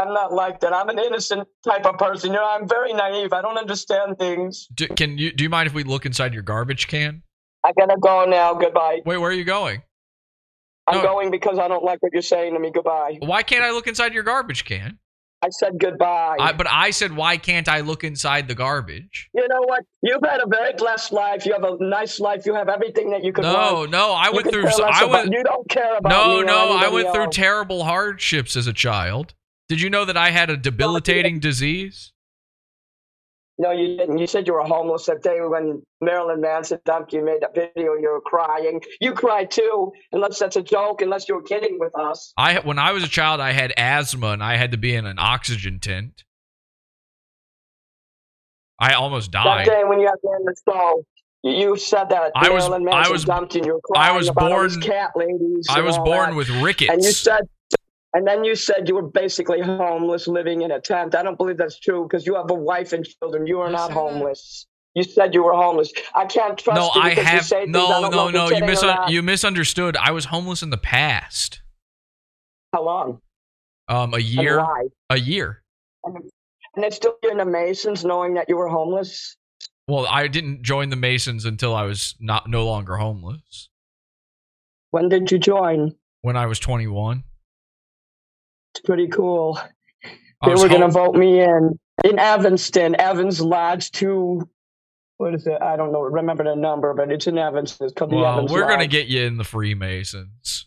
I'm 0.00 0.12
not 0.14 0.32
like 0.32 0.60
that. 0.60 0.72
I'm 0.72 0.88
an 0.88 0.98
innocent 0.98 1.46
type 1.64 1.84
of 1.86 1.98
person. 1.98 2.30
You 2.30 2.36
know, 2.36 2.48
I'm 2.50 2.66
very 2.68 2.92
naive. 2.92 3.32
I 3.32 3.42
don't 3.42 3.58
understand 3.58 4.18
things. 4.18 4.66
Do, 4.74 4.88
can 4.88 5.18
you 5.18 5.32
do 5.32 5.44
you 5.44 5.50
mind 5.50 5.66
if 5.66 5.74
we 5.74 5.84
look 5.84 6.06
inside 6.06 6.32
your 6.34 6.42
garbage 6.42 6.88
can? 6.88 7.22
I 7.64 7.72
gotta 7.78 7.96
go 8.00 8.24
now. 8.24 8.54
Goodbye. 8.54 9.00
Wait, 9.04 9.18
where 9.18 9.30
are 9.30 9.34
you 9.34 9.44
going? 9.44 9.82
I'm 10.86 10.96
No. 10.98 11.02
going 11.02 11.30
because 11.30 11.58
I 11.58 11.68
don't 11.68 11.84
like 11.84 12.02
what 12.02 12.12
you're 12.12 12.22
saying 12.22 12.54
to 12.54 12.58
me. 12.58 12.70
Goodbye. 12.72 13.18
Why 13.20 13.42
can't 13.42 13.62
I 13.62 13.70
look 13.70 13.86
inside 13.86 14.14
your 14.14 14.22
garbage 14.22 14.64
can? 14.64 14.98
I 15.42 15.48
said 15.50 15.78
goodbye. 15.78 16.36
I, 16.38 16.52
but 16.52 16.66
I 16.68 16.90
said, 16.90 17.16
why 17.16 17.38
can't 17.38 17.66
I 17.66 17.80
look 17.80 18.04
inside 18.04 18.46
the 18.46 18.54
garbage? 18.54 19.30
you 19.32 19.48
know 19.48 19.62
what? 19.64 19.84
You've 20.02 20.20
had 20.22 20.40
a 20.42 20.46
very 20.46 20.74
blessed 20.74 21.12
life. 21.12 21.46
You 21.46 21.54
have 21.54 21.64
a 21.64 21.76
nice 21.80 22.20
life. 22.20 22.44
You 22.44 22.54
have 22.54 22.68
everything 22.68 23.08
that 23.12 23.24
you 23.24 23.32
could 23.32 23.44
No, 23.44 23.74
want. 23.74 23.90
no, 23.90 24.12
I 24.12 24.26
You 24.28 24.32
went 24.34 24.50
through. 24.52 24.62
care 24.64 24.72
so- 24.72 24.82
less 24.84 24.96
I 25.00 25.04
about- 25.04 25.12
went. 25.12 25.32
You 25.32 25.42
don't 25.42 25.66
care 25.70 25.96
about 25.96 26.10
No, 26.10 26.42
no, 26.42 26.76
I 26.76 26.88
went 26.88 27.14
through 27.14 27.28
terrible 27.30 27.84
hardships 27.84 28.54
as 28.54 28.66
a 28.66 28.72
child. 28.74 29.32
Did 29.70 29.80
you 29.80 29.88
know 29.88 30.04
that 30.04 30.16
I 30.16 30.30
had 30.32 30.50
a 30.50 30.56
debilitating 30.56 31.38
disease? 31.38 32.12
No, 33.56 33.70
you 33.70 33.96
didn't. 33.96 34.18
You 34.18 34.26
said 34.26 34.48
you 34.48 34.54
were 34.54 34.62
homeless 34.64 35.06
that 35.06 35.22
day 35.22 35.38
when 35.42 35.80
Marilyn 36.00 36.40
Manson 36.40 36.80
dumped 36.84 37.12
you. 37.12 37.24
Made 37.24 37.42
that 37.42 37.54
video. 37.54 37.94
You 37.94 38.08
were 38.10 38.20
crying. 38.20 38.80
You 39.00 39.12
cried 39.12 39.48
too. 39.52 39.92
Unless 40.10 40.40
that's 40.40 40.56
a 40.56 40.62
joke. 40.62 41.02
Unless 41.02 41.28
you 41.28 41.36
were 41.36 41.42
kidding 41.42 41.78
with 41.78 41.96
us. 41.96 42.32
I 42.36 42.58
when 42.58 42.80
I 42.80 42.90
was 42.90 43.04
a 43.04 43.08
child, 43.08 43.40
I 43.40 43.52
had 43.52 43.72
asthma 43.76 44.28
and 44.32 44.42
I 44.42 44.56
had 44.56 44.72
to 44.72 44.76
be 44.76 44.92
in 44.92 45.06
an 45.06 45.20
oxygen 45.20 45.78
tent. 45.78 46.24
I 48.80 48.94
almost 48.94 49.30
died. 49.30 49.68
That 49.68 49.70
day 49.70 49.82
when 49.84 50.00
you 50.00 50.06
had 50.06 50.16
me 50.24 50.30
on 50.30 50.44
the 50.46 50.56
show, 50.68 51.04
you- 51.44 51.76
said 51.76 52.08
that 52.08 52.32
I 52.34 52.48
was- 52.50 52.64
Marilyn 52.68 52.88
I 52.88 52.92
Manson 52.96 53.12
was- 53.12 53.24
dumped 53.24 53.54
you. 53.54 53.62
You 53.64 53.74
were 53.74 53.96
I 53.96 54.10
was 54.10 54.28
about 54.28 54.48
born- 54.50 54.80
cat 54.80 55.10
ladies. 55.14 55.68
I 55.70 55.80
was 55.80 55.96
born 55.98 56.30
that. 56.30 56.34
with 56.36 56.50
rickets. 56.60 56.90
And 56.90 57.04
you 57.04 57.12
said, 57.12 57.42
and 58.12 58.26
then 58.26 58.44
you 58.44 58.56
said 58.56 58.88
you 58.88 58.96
were 58.96 59.08
basically 59.08 59.60
homeless, 59.60 60.26
living 60.26 60.62
in 60.62 60.70
a 60.72 60.80
tent. 60.80 61.14
I 61.14 61.22
don't 61.22 61.36
believe 61.36 61.56
that's 61.56 61.78
true 61.78 62.02
because 62.04 62.26
you 62.26 62.34
have 62.34 62.50
a 62.50 62.54
wife 62.54 62.92
and 62.92 63.06
children. 63.06 63.46
You 63.46 63.60
are 63.60 63.70
not 63.70 63.92
homeless. 63.92 64.66
You 64.94 65.04
said 65.04 65.34
you 65.34 65.44
were 65.44 65.52
homeless. 65.52 65.92
I 66.16 66.26
can't 66.26 66.58
trust 66.58 66.76
no, 66.76 66.90
you 66.94 67.00
I 67.00 67.10
because 67.10 67.24
you 67.24 67.30
have 67.30 67.44
say 67.44 67.64
things 67.64 67.76
I 67.76 67.80
no, 67.80 67.88
don't 67.88 68.02
know 68.02 68.08
no, 68.10 68.26
if 68.26 68.32
you're 68.32 68.32
no. 68.32 68.44
You 68.48 68.54
kidding 68.54 68.66
mis- 68.66 69.12
you 69.12 69.22
misunderstood. 69.22 69.96
I 69.96 70.10
was 70.10 70.24
homeless 70.24 70.62
in 70.62 70.70
the 70.70 70.76
past. 70.76 71.62
How 72.72 72.84
long? 72.84 73.20
Um, 73.88 74.14
a 74.14 74.18
year. 74.18 74.64
A 75.10 75.18
year. 75.18 75.62
And, 76.04 76.16
and 76.74 76.84
it's 76.84 76.96
still 76.96 77.16
in 77.30 77.36
the 77.38 77.44
Masons, 77.44 78.04
knowing 78.04 78.34
that 78.34 78.48
you 78.48 78.56
were 78.56 78.68
homeless. 78.68 79.36
Well, 79.86 80.06
I 80.06 80.26
didn't 80.26 80.62
join 80.62 80.90
the 80.90 80.96
Masons 80.96 81.44
until 81.44 81.74
I 81.74 81.82
was 81.84 82.16
not 82.20 82.48
no 82.48 82.64
longer 82.64 82.96
homeless. 82.96 83.68
When 84.90 85.08
did 85.08 85.30
you 85.30 85.38
join? 85.38 85.94
When 86.22 86.36
I 86.36 86.46
was 86.46 86.58
21. 86.58 87.22
It's 88.74 88.80
pretty 88.84 89.08
cool. 89.08 89.58
They 90.44 90.54
were 90.54 90.68
going 90.68 90.80
to 90.80 90.88
vote 90.88 91.14
me 91.14 91.40
in 91.40 91.78
in 92.04 92.18
Evanston, 92.18 92.98
Evans 92.98 93.40
Lodge 93.40 93.90
two. 93.90 94.48
What 95.18 95.34
is 95.34 95.46
it? 95.46 95.60
I 95.60 95.76
don't 95.76 95.92
know. 95.92 96.00
Remember 96.00 96.44
the 96.44 96.56
number, 96.56 96.94
but 96.94 97.12
it's 97.12 97.26
in 97.26 97.36
Evanston. 97.36 97.86
It's 97.88 97.94
called 97.94 98.10
the 98.12 98.16
Well, 98.16 98.38
Evans 98.38 98.50
we're 98.52 98.66
gonna 98.66 98.86
get 98.86 99.06
you 99.08 99.22
in 99.22 99.36
the 99.36 99.44
Freemasons. 99.44 100.66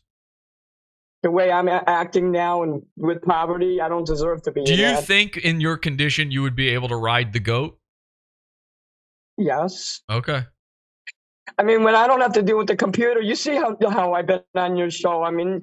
the 1.24 1.32
way 1.32 1.52
I'm 1.52 1.68
acting 1.68 2.32
now 2.32 2.62
and 2.62 2.84
with 2.96 3.24
poverty. 3.24 3.82
I 3.82 3.90
don't 3.90 4.06
deserve 4.06 4.44
to 4.44 4.52
be. 4.52 4.64
Do 4.64 4.76
you 4.76 4.82
that. 4.84 5.06
think 5.06 5.38
in 5.38 5.60
your 5.60 5.78
condition 5.78 6.30
you 6.30 6.44
would 6.44 6.56
be 6.56 6.70
able 6.70 6.90
to 6.90 6.96
ride 6.96 7.34
the 7.34 7.40
goat? 7.40 7.80
Yes. 9.40 10.02
Okay. 10.12 10.44
I 11.58 11.64
mean, 11.64 11.84
when 11.84 11.96
I 11.96 12.06
don't 12.08 12.22
have 12.22 12.34
to 12.34 12.44
deal 12.44 12.58
with 12.58 12.68
the 12.68 12.76
computer, 12.76 13.22
you 13.22 13.36
see 13.36 13.56
how 13.56 13.76
how 13.90 14.14
I've 14.14 14.28
been 14.28 14.42
on 14.56 14.76
your 14.78 14.92
show. 14.92 15.24
I 15.24 15.32
mean, 15.32 15.62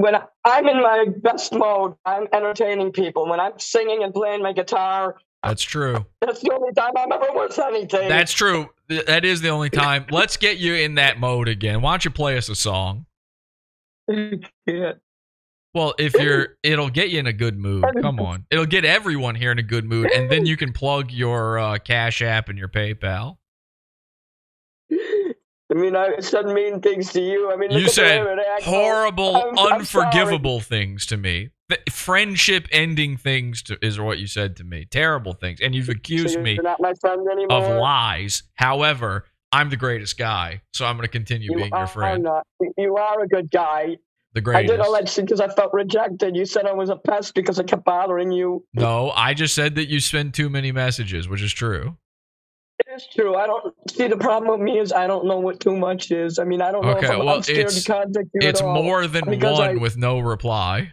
when 0.00 0.14
I'm 0.46 0.66
in 0.66 0.82
my 0.82 1.06
best 1.22 1.52
mode, 1.52 1.94
I'm 2.06 2.26
entertaining 2.32 2.92
people. 2.92 3.28
When 3.28 3.38
I'm 3.38 3.58
singing 3.58 4.02
and 4.02 4.14
playing 4.14 4.42
my 4.42 4.52
guitar, 4.52 5.16
That's 5.42 5.62
true. 5.62 6.06
that's 6.22 6.40
the 6.40 6.52
only 6.52 6.72
time 6.72 6.92
I'm 6.96 7.12
ever 7.12 7.26
worth 7.34 7.58
anything. 7.58 8.08
That's 8.08 8.32
true. 8.32 8.70
That 8.88 9.24
is 9.26 9.42
the 9.42 9.50
only 9.50 9.68
time. 9.70 10.06
Let's 10.10 10.36
get 10.38 10.56
you 10.56 10.74
in 10.74 10.94
that 10.94 11.20
mode 11.20 11.48
again. 11.48 11.82
Why 11.82 11.92
don't 11.92 12.04
you 12.04 12.10
play 12.10 12.38
us 12.38 12.48
a 12.48 12.54
song? 12.54 13.06
yeah. 14.08 14.92
Well, 15.72 15.94
if 16.00 16.14
you're, 16.14 16.56
it'll 16.64 16.90
get 16.90 17.10
you 17.10 17.20
in 17.20 17.28
a 17.28 17.32
good 17.32 17.56
mood. 17.56 17.84
Come 18.02 18.18
on, 18.18 18.44
it'll 18.50 18.66
get 18.66 18.84
everyone 18.84 19.36
here 19.36 19.52
in 19.52 19.60
a 19.60 19.62
good 19.62 19.84
mood, 19.84 20.10
and 20.10 20.28
then 20.28 20.44
you 20.44 20.56
can 20.56 20.72
plug 20.72 21.12
your 21.12 21.60
uh, 21.60 21.78
Cash 21.78 22.22
App 22.22 22.48
and 22.48 22.58
your 22.58 22.66
PayPal. 22.66 23.36
I 25.70 25.74
mean, 25.74 25.94
I 25.96 26.18
said 26.20 26.46
mean 26.46 26.80
things 26.80 27.12
to 27.12 27.20
you. 27.20 27.50
I 27.52 27.56
mean, 27.56 27.70
You 27.70 27.88
said 27.88 28.24
way 28.26 28.34
they 28.36 28.42
act. 28.42 28.62
horrible, 28.64 29.36
I'm- 29.36 29.58
I'm 29.58 29.72
unforgivable 29.80 30.60
things 30.60 31.06
to 31.06 31.16
me. 31.16 31.50
Friendship 31.90 32.66
ending 32.72 33.16
things 33.16 33.62
to, 33.64 33.78
is 33.84 34.00
what 34.00 34.18
you 34.18 34.26
said 34.26 34.56
to 34.56 34.64
me. 34.64 34.84
Terrible 34.90 35.32
things, 35.34 35.60
and 35.60 35.74
you've 35.74 35.86
So 35.86 35.92
accused 35.92 36.34
you're 36.34 36.42
me 36.42 36.58
not 36.60 36.80
my 36.80 36.92
friend 37.00 37.20
of 37.48 37.68
lies. 37.80 38.42
However, 38.54 39.26
I'm 39.52 39.70
the 39.70 39.76
greatest 39.76 40.18
guy, 40.18 40.62
so 40.72 40.84
I'm 40.86 40.96
going 40.96 41.06
to 41.06 41.10
continue 41.12 41.50
You 41.52 41.56
being 41.58 41.72
are 41.72 41.80
your 41.80 41.86
friend. 41.86 42.22
not. 42.24 42.46
You 42.76 42.96
are 42.96 43.22
a 43.22 43.28
good 43.28 43.50
guy. 43.50 43.96
The 44.34 44.40
greatest. 44.40 44.72
I 44.72 44.76
did 44.76 44.80
all 44.84 44.92
that 44.94 45.08
shit 45.08 45.26
because 45.26 45.40
I 45.40 45.48
felt 45.48 45.72
rejected. 45.72 46.36
You 46.36 46.44
said 46.44 46.66
I 46.66 46.72
was 46.72 46.88
a 46.88 46.96
pest 46.96 47.34
because 47.34 47.58
I 47.58 47.64
kept 47.64 47.84
bothering 47.84 48.30
you. 48.30 48.64
No, 48.74 49.10
I 49.10 49.34
just 49.34 49.54
said 49.54 49.74
that 49.76 49.88
you 49.88 49.98
send 50.00 50.34
too 50.34 50.48
many 50.50 50.70
messages, 50.72 51.28
which 51.28 51.42
is 51.42 51.52
true. 51.52 51.96
It 52.80 52.86
is 52.94 53.06
true. 53.14 53.34
I 53.36 53.46
don't 53.46 53.74
see 53.90 54.08
the 54.08 54.16
problem 54.16 54.50
with 54.50 54.60
me 54.60 54.78
is 54.78 54.90
I 54.92 55.06
don't 55.06 55.26
know 55.26 55.38
what 55.38 55.60
too 55.60 55.76
much 55.76 56.10
is. 56.10 56.38
I 56.38 56.44
mean, 56.44 56.62
I 56.62 56.72
don't 56.72 56.82
know 56.84 56.92
Okay, 56.92 57.06
if 57.06 57.10
I'm, 57.12 57.18
well, 57.20 57.36
I'm 57.36 57.42
scared 57.42 57.58
it's- 57.60 57.84
to 57.84 57.92
contact 57.92 58.28
you 58.34 58.48
It's 58.48 58.60
at 58.60 58.66
all. 58.66 58.82
more 58.82 59.06
than 59.06 59.26
one 59.26 59.44
I- 59.44 59.74
with 59.74 59.96
no 59.96 60.18
reply. 60.20 60.92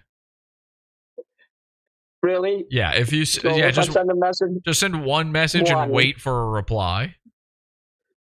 really. 2.24 2.66
Yeah, 2.70 2.94
if 2.94 3.14
you 3.14 3.26
So 3.26 3.56
yeah 3.56 3.68
if 3.68 3.76
just 3.76 3.94
send 3.94 4.10
a 4.12 4.16
message, 4.16 4.50
just 4.66 4.80
send 4.82 5.06
one 5.06 5.32
message 5.32 5.70
One. 5.72 5.84
and 5.84 5.92
wait 5.92 6.20
for 6.20 6.42
a 6.42 6.46
reply. 6.50 7.16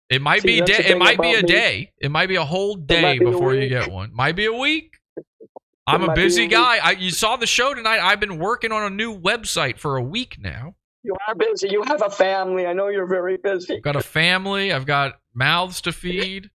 It 0.09 0.21
might 0.21 0.41
See, 0.41 0.59
be 0.59 0.65
day, 0.65 0.85
it 0.87 0.97
might 0.97 1.19
be 1.21 1.33
a 1.33 1.41
me. 1.41 1.47
day. 1.47 1.91
It 1.99 2.09
might 2.09 2.27
be 2.29 2.35
a 2.35 2.45
whole 2.45 2.75
day 2.75 3.19
be 3.19 3.25
before 3.25 3.53
you 3.53 3.67
get 3.69 3.91
one. 3.91 4.13
Might 4.13 4.35
be 4.35 4.45
a 4.45 4.53
week. 4.53 4.93
I'm 5.85 6.03
a 6.03 6.11
a 6.11 6.15
busy 6.15 6.47
guy. 6.47 6.77
I, 6.81 6.91
you 6.91 7.09
saw 7.11 7.35
the 7.35 7.45
show 7.47 7.73
tonight. 7.73 7.99
I've 7.99 8.19
been 8.19 8.37
working 8.39 8.71
on 8.71 8.83
a 8.83 8.89
new 8.95 9.15
website 9.19 9.79
for 9.79 9.97
a 9.97 10.01
week 10.03 10.37
now. 10.39 10.75
You 11.03 11.15
are 11.27 11.35
busy. 11.35 11.69
You 11.69 11.83
have 11.83 12.01
a 12.01 12.09
family. 12.09 12.65
I 12.65 12.73
know 12.73 12.87
you're 12.89 13.07
very 13.07 13.37
busy. 13.37 13.75
I've 13.77 13.83
got 13.83 13.95
a 13.95 14.01
family. 14.01 14.71
I've 14.73 14.85
got 14.85 15.19
mouths 15.33 15.81
to 15.81 15.91
feed. 15.91 16.49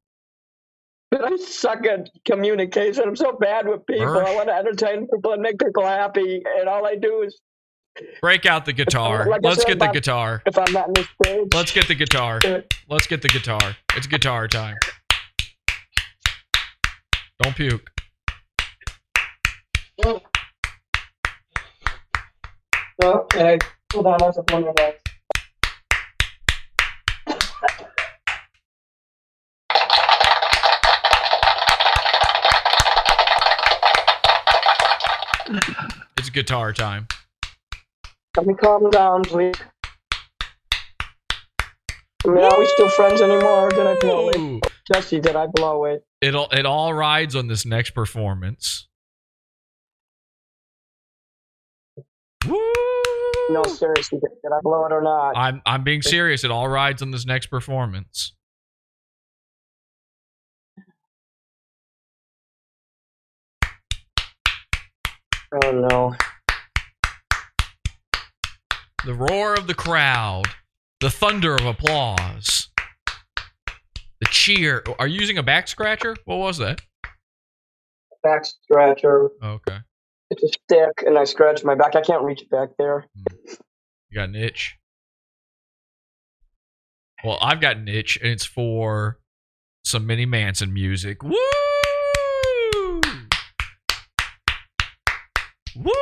But 1.11 1.25
I 1.25 1.37
suck 1.37 1.87
at 1.87 2.11
communication. 2.25 3.05
I'm 3.07 3.17
so 3.17 3.33
bad 3.41 3.69
with 3.69 3.87
people. 3.87 4.07
Mersh. 4.07 4.27
I 4.27 4.35
want 4.35 4.49
to 4.49 4.55
entertain 4.55 5.07
people 5.13 5.33
and 5.33 5.43
make 5.43 5.59
people 5.59 5.85
happy, 5.85 6.43
and 6.59 6.69
all 6.69 6.87
I 6.87 6.97
do 6.97 7.23
is 7.23 7.41
Break 8.21 8.45
out 8.45 8.65
the 8.65 8.73
guitar. 8.73 9.25
Like 9.29 9.43
Let's 9.45 9.65
get 9.65 9.79
the 9.79 9.85
about- 9.85 9.95
guitar. 9.95 10.43
if 10.47 10.59
I'm 10.59 10.73
not 10.73 10.89
in 10.89 10.95
this 10.95 11.07
stage. 11.23 11.47
Let's 11.55 11.71
get 11.73 11.87
the 11.87 11.95
guitar. 11.95 12.41
Let's 12.89 13.07
get 13.07 13.23
the 13.23 13.29
guitar. 13.29 13.77
It's 13.97 14.09
guitar 14.09 14.49
time. 14.49 14.77
Don't 17.41 17.55
puke. 17.55 17.89
Oh. 20.05 20.21
Okay, 23.03 23.59
hold 23.95 24.07
on. 24.07 24.23
I 24.23 24.27
was 24.27 24.41
one 24.51 24.65
of 24.65 24.77
those. 24.77 24.95
It's 36.19 36.31
guitar 36.31 36.73
time. 36.73 37.07
Let 38.37 38.47
me 38.47 38.55
calm 38.55 38.91
down, 38.91 39.23
please. 39.23 39.55
I 42.27 42.31
mean, 42.31 42.43
are 42.43 42.59
we 42.59 42.67
still 42.67 42.89
friends 42.89 43.21
anymore? 43.21 43.69
Did 43.71 43.87
I 43.87 43.95
blow 44.01 44.31
it? 44.31 44.67
Jesse, 44.93 45.21
did 45.21 45.37
I 45.37 45.47
blow 45.47 45.85
it? 45.85 46.05
It'll 46.21 46.49
it 46.51 46.67
all 46.67 46.93
rides 46.93 47.37
on 47.37 47.47
this 47.49 47.65
next 47.65 47.91
performance. 47.91 48.89
Woo! 52.47 52.94
No, 53.51 53.63
seriously, 53.65 54.19
did, 54.21 54.31
did 54.43 54.53
I 54.53 54.61
blow 54.63 54.87
it 54.87 54.93
or 54.93 55.03
not? 55.03 55.37
I'm 55.37 55.61
I'm 55.67 55.85
being 55.85 56.03
serious. 56.03 56.45
It 56.45 56.51
all 56.51 56.69
rides 56.69 57.03
on 57.03 57.11
this 57.11 57.27
next 57.27 57.47
performance. 57.47 58.33
Oh 65.63 65.71
no. 65.71 66.15
The 69.05 69.15
roar 69.15 69.55
of 69.55 69.67
the 69.67 69.75
crowd, 69.75 70.47
the 71.01 71.11
thunder 71.11 71.55
of 71.55 71.67
applause, 71.67 72.71
the 74.21 74.27
cheer. 74.31 74.83
Are 74.99 75.07
you 75.07 75.21
using 75.21 75.37
a 75.37 75.43
back 75.43 75.69
scratcher? 75.69 76.17
What 76.25 76.37
was 76.37 76.57
that? 76.59 76.81
Back 78.23 78.47
scratcher. 78.47 79.29
Okay, 79.43 79.79
It's 80.35 80.43
a 80.43 80.49
stick, 80.49 81.05
and 81.07 81.17
I 81.17 81.25
scratch 81.25 81.63
my 81.63 81.77
back. 81.77 81.95
I 81.95 82.01
can't 82.01 82.25
reach 82.25 82.43
back 82.51 82.71
there. 82.77 83.07
Hmm. 83.17 83.55
you 84.11 84.15
got 84.17 84.29
an 84.31 84.35
itch. 84.35 84.77
Well, 87.23 87.39
I've 87.41 87.61
got 87.61 87.77
an 87.77 87.87
itch, 87.87 88.19
and 88.21 88.31
it's 88.33 88.45
for 88.45 89.21
some 89.85 90.07
Mini 90.07 90.27
Manson 90.27 90.73
music. 90.73 91.23
Woo! 91.23 91.37
Woo! 95.77 95.93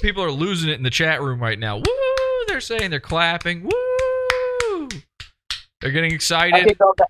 People 0.00 0.24
are 0.24 0.30
losing 0.32 0.70
it 0.70 0.74
in 0.74 0.82
the 0.82 0.90
chat 0.90 1.20
room 1.20 1.40
right 1.40 1.58
now. 1.58 1.76
Woo! 1.76 2.44
They're 2.46 2.60
saying 2.60 2.90
they're 2.90 3.00
clapping. 3.00 3.64
Woo! 3.64 4.88
They're 5.82 5.90
getting 5.90 6.12
I 6.12 6.14
excited. 6.14 6.64
can 6.66 6.74
go 6.78 6.94
back. 6.96 7.08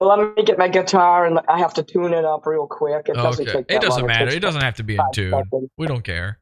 Well, 0.00 0.16
let 0.16 0.34
me 0.34 0.42
get 0.44 0.56
my 0.56 0.68
guitar, 0.68 1.26
and 1.26 1.40
I 1.46 1.58
have 1.58 1.74
to 1.74 1.82
tune 1.82 2.14
it 2.14 2.24
up 2.24 2.46
real 2.46 2.66
quick. 2.66 3.10
It 3.10 3.16
doesn't 3.16 3.46
Okay. 3.46 3.58
take 3.58 3.68
that 3.68 3.74
It 3.74 3.82
doesn't 3.82 4.00
long. 4.00 4.06
matter. 4.06 4.24
takes 4.26 4.36
It 4.36 4.40
doesn't 4.40 4.62
have 4.62 4.76
to 4.76 4.82
be 4.82 4.96
in 4.96 5.02
tune. 5.12 5.30
seconds. 5.30 5.70
We 5.76 5.86
don't 5.86 6.02
care. 6.02 6.38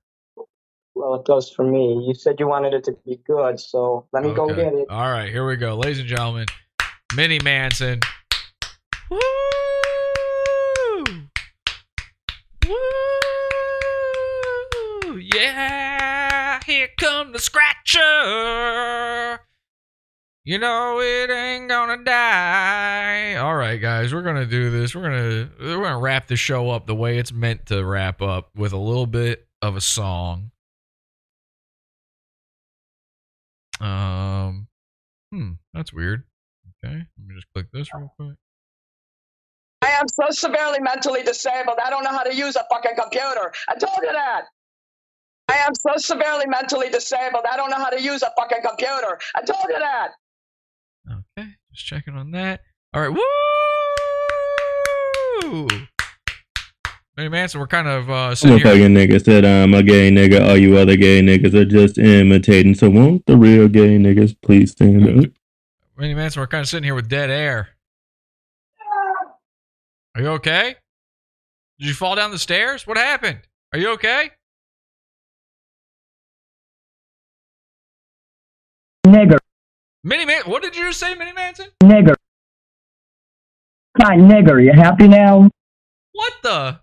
Well, 0.94 1.16
it 1.16 1.24
does 1.24 1.50
for 1.50 1.64
me. 1.64 2.04
You 2.06 2.14
said 2.14 2.38
you 2.38 2.46
wanted 2.46 2.72
it 2.72 2.84
to 2.84 2.92
be 3.04 3.16
good, 3.26 3.58
so 3.58 4.06
let 4.12 4.22
me 4.22 4.32
go 4.32 4.46
get 4.54 4.74
it. 4.74 4.86
All 4.88 5.10
right, 5.10 5.28
here 5.28 5.44
we 5.44 5.56
go, 5.56 5.74
ladies 5.76 5.98
and 5.98 6.06
gentlemen. 6.08 6.46
Mini 7.16 7.40
Manson. 7.42 7.98
Woo! 9.10 9.18
Woo! 12.68 12.78
Yeah, 15.18 16.60
here 16.64 16.88
come 16.98 17.32
the 17.32 17.38
scratcher. 17.40 19.40
You 20.48 20.56
know 20.56 20.98
it 20.98 21.28
ain't 21.28 21.68
gonna 21.68 22.02
die. 22.02 23.34
All 23.34 23.54
right, 23.54 23.76
guys, 23.76 24.14
we're 24.14 24.22
gonna 24.22 24.46
do 24.46 24.70
this. 24.70 24.94
We're 24.94 25.02
gonna 25.02 25.50
we're 25.60 25.82
gonna 25.82 25.98
wrap 25.98 26.26
the 26.26 26.36
show 26.36 26.70
up 26.70 26.86
the 26.86 26.94
way 26.94 27.18
it's 27.18 27.30
meant 27.30 27.66
to 27.66 27.84
wrap 27.84 28.22
up 28.22 28.48
with 28.56 28.72
a 28.72 28.78
little 28.78 29.04
bit 29.04 29.46
of 29.60 29.76
a 29.76 29.82
song. 29.82 30.50
Um, 33.78 34.68
hmm, 35.30 35.50
that's 35.74 35.92
weird. 35.92 36.22
Okay, 36.82 36.94
let 36.96 37.26
me 37.26 37.34
just 37.34 37.48
click 37.52 37.66
this 37.70 37.90
real 37.92 38.10
quick. 38.18 38.38
I 39.82 39.90
am 40.00 40.08
so 40.08 40.30
severely 40.30 40.80
mentally 40.80 41.24
disabled. 41.24 41.76
I 41.84 41.90
don't 41.90 42.04
know 42.04 42.12
how 42.12 42.22
to 42.22 42.34
use 42.34 42.56
a 42.56 42.64
fucking 42.72 42.96
computer. 42.98 43.52
I 43.68 43.74
told 43.74 43.98
you 44.00 44.12
that. 44.12 44.44
I 45.50 45.56
am 45.56 45.74
so 45.74 45.98
severely 45.98 46.46
mentally 46.46 46.88
disabled. 46.88 47.44
I 47.44 47.58
don't 47.58 47.68
know 47.68 47.76
how 47.76 47.90
to 47.90 48.00
use 48.00 48.22
a 48.22 48.32
fucking 48.38 48.62
computer. 48.66 49.18
I 49.34 49.42
told 49.42 49.66
you 49.68 49.78
that. 49.78 50.12
Okay, 51.78 51.84
just 51.84 51.86
checking 51.86 52.16
on 52.16 52.30
that. 52.32 52.60
All 52.92 53.00
right, 53.00 53.10
woo! 55.42 55.68
Hey 57.16 57.28
Manson, 57.28 57.60
we're 57.60 57.66
kind 57.66 57.88
of 57.88 58.08
uh, 58.08 58.28
I'm 58.28 58.36
sitting 58.36 58.56
a 58.56 58.58
here. 58.58 58.66
fucking 58.66 58.94
nigga 58.94 59.24
said 59.24 59.44
I'm 59.44 59.74
a 59.74 59.82
gay 59.82 60.10
nigga. 60.10 60.48
All 60.48 60.56
you 60.56 60.76
other 60.78 60.96
gay 60.96 61.20
niggas 61.20 61.54
are 61.54 61.64
just 61.64 61.98
imitating. 61.98 62.74
So 62.74 62.88
won't 62.90 63.26
the 63.26 63.36
real 63.36 63.68
gay 63.68 63.98
niggas 63.98 64.36
please 64.40 64.70
stand 64.72 65.24
up? 65.24 65.30
Mini 65.96 66.14
Manson, 66.14 66.40
we're 66.40 66.46
kind 66.46 66.62
of 66.62 66.68
sitting 66.68 66.84
here 66.84 66.94
with 66.94 67.08
dead 67.08 67.28
air. 67.28 67.70
Are 70.14 70.22
you 70.22 70.28
okay? 70.28 70.76
Did 71.80 71.88
you 71.88 71.94
fall 71.94 72.14
down 72.14 72.30
the 72.30 72.38
stairs? 72.38 72.86
What 72.86 72.96
happened? 72.96 73.40
Are 73.72 73.78
you 73.78 73.90
okay? 73.92 74.30
Nigger, 79.06 79.38
Mini 80.04 80.24
Man, 80.24 80.42
what 80.46 80.62
did 80.62 80.76
you 80.76 80.86
just 80.86 81.00
say, 81.00 81.14
Mini 81.14 81.32
Manson? 81.32 81.66
nigger. 81.82 82.14
Hi, 84.00 84.16
nigger. 84.16 84.52
Are 84.52 84.60
you 84.60 84.72
happy 84.72 85.08
now? 85.08 85.50
What 86.12 86.32
the? 86.42 86.80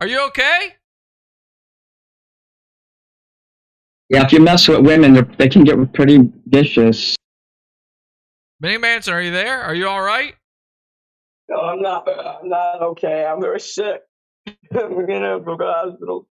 Are 0.00 0.06
you 0.06 0.26
okay? 0.28 0.74
Yeah, 4.10 4.24
if 4.24 4.32
you 4.32 4.40
mess 4.40 4.68
with 4.68 4.80
women, 4.80 5.14
they're- 5.14 5.48
can 5.48 5.64
get 5.64 5.92
pretty 5.94 6.18
vicious. 6.46 7.16
Mini 8.60 8.78
Manson, 8.78 9.14
are 9.14 9.20
you 9.22 9.30
there? 9.30 9.60
Are 9.62 9.74
you 9.74 9.88
all 9.88 10.02
right? 10.02 10.34
No, 11.48 11.56
I'm 11.60 11.82
not. 11.82 12.08
I'm 12.08 12.48
not 12.48 12.82
okay. 12.82 13.24
I'm 13.24 13.40
very 13.40 13.60
sick. 13.60 14.00
I'm 14.46 15.06
gonna 15.06 15.40
go 15.40 15.56
to 15.56 15.64
the 15.64 15.72
hospital. 15.72 16.28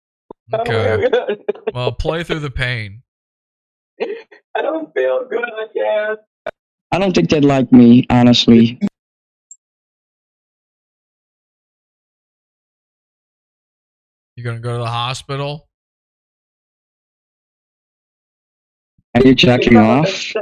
Okay. 0.53 1.07
Well, 1.73 1.91
play 1.91 2.23
through 2.23 2.39
the 2.39 2.51
pain. 2.51 3.02
I 4.55 4.61
don't 4.61 4.93
feel 4.93 5.27
good. 5.29 5.43
I 5.43 5.67
can't. 5.75 6.19
I 6.91 6.99
don't 6.99 7.13
think 7.13 7.29
they'd 7.29 7.43
like 7.43 7.71
me, 7.71 8.05
honestly. 8.09 8.79
You 14.35 14.43
gonna 14.43 14.59
go 14.59 14.73
to 14.77 14.83
the 14.83 14.89
hospital? 14.89 15.67
Are 19.15 19.21
you 19.21 19.35
checking 19.35 19.73
You 19.73 19.79
know 19.79 19.85
off? 19.89 20.09
sick, 20.09 20.41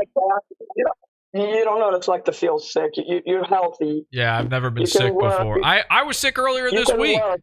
You 0.75 0.85
don't, 0.85 1.49
you 1.49 1.63
don't 1.65 1.79
know 1.79 1.87
what 1.87 1.95
it's 1.95 2.07
like 2.07 2.23
to 2.25 2.31
feel 2.31 2.57
sick. 2.57 2.91
You, 2.95 3.21
you're 3.25 3.43
healthy. 3.43 4.05
Yeah, 4.11 4.37
I've 4.37 4.49
never 4.49 4.69
been 4.69 4.81
You 4.81 4.87
sick 4.87 5.13
before. 5.13 5.63
I, 5.63 5.83
I 5.89 6.03
was 6.03 6.17
sick 6.17 6.39
earlier 6.39 6.65
You 6.65 6.71
this 6.71 6.89
week. 6.97 7.21
work. 7.21 7.41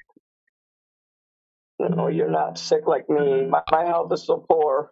No, 1.81 2.09
you're 2.09 2.31
not 2.31 2.59
sick 2.59 2.87
like 2.87 3.09
me. 3.09 3.47
My, 3.47 3.61
my 3.71 3.85
health 3.85 4.13
is 4.13 4.27
so 4.27 4.45
poor. 4.51 4.91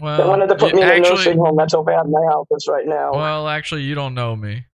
Well, 0.00 0.18
they 0.18 0.28
wanted 0.28 0.48
to 0.48 0.54
put 0.56 0.70
you- 0.70 0.76
me 0.76 0.82
in 0.82 0.90
a 0.90 1.00
nursing 1.00 1.38
home. 1.38 1.56
That's 1.56 1.74
how 1.74 1.82
bad 1.82 2.08
my 2.08 2.22
health 2.28 2.48
is 2.52 2.66
right 2.68 2.86
now. 2.86 3.12
Well, 3.12 3.48
actually, 3.48 3.82
you 3.82 3.94
don't 3.94 4.14
know 4.14 4.34
me. 4.34 4.64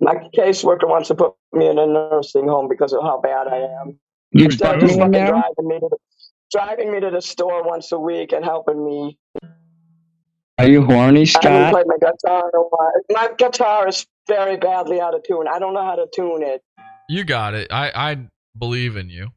My 0.00 0.14
caseworker 0.34 0.88
wants 0.88 1.08
to 1.08 1.14
put 1.14 1.34
me 1.52 1.68
in 1.68 1.78
a 1.78 1.86
nursing 1.86 2.48
home 2.48 2.68
because 2.68 2.92
of 2.92 3.02
how 3.02 3.20
bad 3.20 3.46
I 3.46 3.58
am. 3.58 3.98
You 4.32 4.46
Instead 4.46 4.76
of 4.76 4.80
stuck 4.80 4.80
just 4.80 4.98
me 4.98 5.04
in 5.04 5.12
fucking 5.12 5.12
there? 5.12 5.26
driving 5.28 5.68
me 5.68 5.78
to 5.80 5.88
the, 5.90 5.96
driving 6.50 6.92
me 6.92 7.00
to 7.00 7.10
the 7.10 7.20
store 7.20 7.62
once 7.62 7.92
a 7.92 7.98
week 7.98 8.32
and 8.32 8.44
helping 8.44 8.84
me. 8.84 9.18
Are 10.58 10.66
you 10.66 10.84
horny, 10.84 11.26
Scott? 11.26 11.46
I 11.46 11.50
haven't 11.50 11.72
played 11.72 11.86
my 11.86 11.96
guitar 11.96 12.50
in 12.52 12.58
a 12.58 12.62
while. 12.62 12.92
My 13.10 13.30
guitar 13.36 13.88
is 13.88 14.06
very 14.28 14.56
badly 14.56 15.00
out 15.00 15.14
of 15.14 15.22
tune. 15.24 15.46
I 15.48 15.58
don't 15.58 15.74
know 15.74 15.84
how 15.84 15.96
to 15.96 16.06
tune 16.14 16.42
it. 16.42 16.62
You 17.08 17.24
got 17.24 17.54
it. 17.54 17.68
I, 17.70 17.90
I 17.94 18.18
believe 18.58 18.96
in 18.96 19.10
you. 19.10 19.28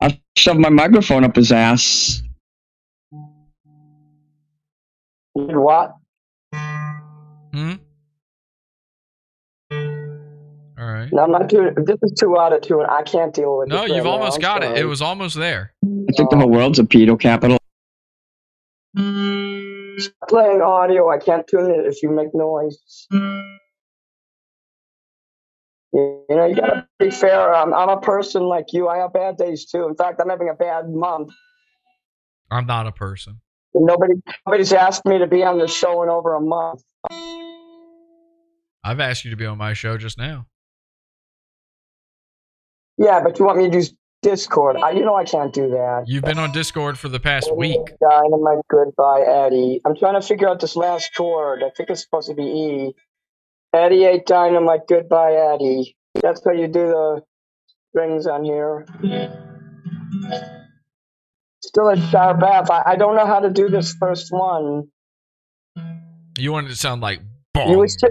I'll 0.00 0.12
shove 0.36 0.56
my 0.58 0.68
microphone 0.70 1.24
up 1.24 1.36
his 1.36 1.52
ass. 1.52 2.22
What? 5.34 5.94
Hmm. 7.52 7.72
All 9.72 10.86
right. 10.86 11.08
No, 11.12 11.22
I'm 11.24 11.30
not 11.30 11.48
doing 11.48 11.74
This 11.84 11.98
is 12.02 12.12
too 12.18 12.38
out 12.38 12.52
of 12.52 12.62
tune. 12.62 12.86
I 12.88 13.02
can't 13.02 13.34
deal 13.34 13.58
with 13.58 13.68
it. 13.68 13.70
No, 13.74 13.82
this. 13.82 13.90
you've 13.96 14.04
right 14.04 14.10
almost 14.10 14.36
I'm 14.36 14.40
got 14.40 14.62
it. 14.62 14.66
sorry. 14.68 14.80
It 14.80 14.84
was 14.84 15.02
almost 15.02 15.36
there. 15.36 15.72
I 15.84 16.12
think 16.16 16.30
the 16.30 16.36
whole 16.36 16.48
world's 16.50 16.78
a 16.78 16.84
pedo 16.84 17.18
capital. 17.18 17.58
playing 20.28 20.62
audio. 20.62 21.10
I 21.10 21.18
can't 21.18 21.46
tune 21.46 21.70
it 21.70 21.86
if 21.86 22.02
you 22.02 22.10
make 22.10 22.34
noise. 22.34 22.78
You 25.92 26.24
know, 26.28 26.46
you 26.46 26.54
gotta 26.54 26.72
mm-hmm. 26.72 27.04
be 27.04 27.10
fair. 27.10 27.52
I'm, 27.52 27.74
I'm 27.74 27.88
a 27.88 28.00
person 28.00 28.42
like 28.42 28.66
you. 28.72 28.88
I 28.88 28.98
have 28.98 29.12
bad 29.12 29.36
days 29.36 29.66
too. 29.66 29.86
In 29.88 29.96
fact, 29.96 30.20
I'm 30.20 30.28
having 30.28 30.48
a 30.48 30.54
bad 30.54 30.88
month. 30.88 31.30
I'm 32.50 32.66
not 32.66 32.86
a 32.86 32.92
person. 32.92 33.40
Nobody, 33.74 34.14
nobody's 34.46 34.72
asked 34.72 35.04
me 35.04 35.18
to 35.18 35.26
be 35.26 35.42
on 35.42 35.58
the 35.58 35.68
show 35.68 36.02
in 36.02 36.08
over 36.08 36.34
a 36.34 36.40
month. 36.40 36.82
I've 38.82 39.00
asked 39.00 39.24
you 39.24 39.30
to 39.30 39.36
be 39.36 39.46
on 39.46 39.58
my 39.58 39.72
show 39.74 39.96
just 39.96 40.18
now. 40.18 40.46
Yeah, 42.98 43.20
but 43.22 43.38
you 43.38 43.44
want 43.44 43.58
me 43.58 43.70
to 43.70 43.76
use 43.76 43.94
Discord? 44.22 44.76
I, 44.76 44.90
you 44.90 45.04
know, 45.04 45.14
I 45.14 45.24
can't 45.24 45.52
do 45.52 45.70
that. 45.70 46.04
You've 46.06 46.24
been 46.24 46.38
on 46.38 46.52
Discord 46.52 46.98
for 46.98 47.08
the 47.08 47.20
past 47.20 47.54
week. 47.54 47.80
Dynamite, 48.00 48.58
goodbye, 48.68 49.22
Eddie. 49.26 49.80
I'm 49.86 49.96
trying 49.96 50.20
to 50.20 50.26
figure 50.26 50.48
out 50.48 50.60
this 50.60 50.76
last 50.76 51.10
chord. 51.16 51.62
I 51.62 51.70
think 51.70 51.90
it's 51.90 52.02
supposed 52.02 52.28
to 52.28 52.34
be 52.34 52.42
E. 52.42 52.94
Eddie 53.72 54.04
ate 54.04 54.26
dynamite, 54.26 54.80
goodbye, 54.88 55.34
Eddie. 55.54 55.96
That's 56.20 56.42
how 56.44 56.52
you 56.52 56.66
do 56.66 56.88
the 56.88 57.22
strings 57.90 58.26
on 58.26 58.44
here. 58.44 58.86
Still 61.62 61.88
a 61.88 61.96
sharp 62.08 62.42
F. 62.42 62.70
I, 62.70 62.82
I 62.86 62.96
don't 62.96 63.14
know 63.14 63.26
how 63.26 63.40
to 63.40 63.50
do 63.50 63.68
this 63.68 63.94
first 63.94 64.32
one. 64.32 64.88
You 66.38 66.52
wanted 66.52 66.68
to 66.68 66.76
sound 66.76 67.00
like 67.00 67.20
You 67.54 67.78
was 67.78 67.96
t- 67.96 68.08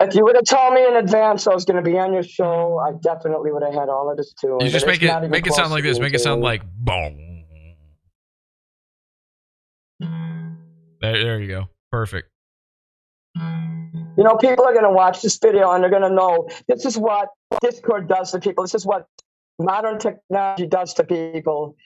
if 0.00 0.14
you 0.14 0.24
would 0.24 0.36
have 0.36 0.44
told 0.44 0.74
me 0.74 0.86
in 0.86 0.96
advance 0.96 1.46
I 1.46 1.54
was 1.54 1.64
going 1.64 1.82
to 1.82 1.88
be 1.88 1.98
on 1.98 2.12
your 2.12 2.22
show, 2.22 2.78
I 2.78 2.92
definitely 3.02 3.52
would 3.52 3.62
have 3.62 3.74
had 3.74 3.88
all 3.88 4.10
of 4.10 4.16
this 4.16 4.34
too. 4.34 4.58
You 4.60 4.70
just 4.70 4.86
make 4.86 5.02
it 5.02 5.30
make 5.30 5.46
it 5.46 5.52
sound 5.52 5.70
like 5.70 5.84
this. 5.84 5.98
Make 5.98 6.14
it 6.14 6.20
sound 6.20 6.42
like 6.42 6.62
boom. 6.76 7.44
There, 11.00 11.24
there 11.24 11.40
you 11.40 11.48
go. 11.48 11.68
Perfect. 11.92 12.28
You 14.16 14.24
know, 14.24 14.36
people 14.36 14.64
are 14.64 14.72
going 14.72 14.84
to 14.84 14.90
watch 14.90 15.22
this 15.22 15.38
video 15.38 15.72
and 15.72 15.82
they're 15.82 15.90
going 15.90 16.02
to 16.02 16.14
know 16.14 16.48
this 16.68 16.84
is 16.84 16.96
what 16.96 17.28
Discord 17.60 18.08
does 18.08 18.32
to 18.32 18.38
people. 18.38 18.64
This 18.64 18.74
is 18.74 18.86
what 18.86 19.06
modern 19.58 19.98
technology 19.98 20.66
does 20.66 20.94
to 20.94 21.04
people. 21.04 21.76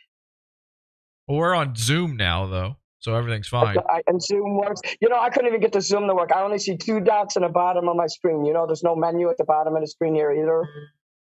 Well, 1.27 1.39
we're 1.39 1.55
on 1.55 1.75
Zoom 1.77 2.17
now 2.17 2.47
though, 2.47 2.77
so 3.01 3.15
everything's 3.15 3.49
fine. 3.49 3.77
And 4.07 4.23
Zoom 4.23 4.57
works. 4.59 4.81
You 5.01 5.09
know, 5.09 5.19
I 5.21 5.31
couldn't 5.31 5.49
even 5.49 5.61
get 5.61 5.73
the 5.73 5.81
Zoom 5.81 6.07
to 6.09 6.15
work. 6.15 6.33
I 6.33 6.43
only 6.43 6.59
see 6.59 6.77
two 6.77 7.01
dots 7.01 7.37
in 7.37 7.43
the 7.43 7.49
bottom 7.49 7.89
of 7.89 7.97
my 7.97 8.07
screen. 8.07 8.45
You 8.45 8.53
know, 8.53 8.67
there's 8.67 8.83
no 8.83 8.97
menu 8.97 9.29
at 9.31 9.37
the 9.39 9.45
bottom 9.45 9.75
of 9.75 9.81
the 9.81 9.87
screen 9.89 10.15
here 10.15 10.33
either. 10.33 10.69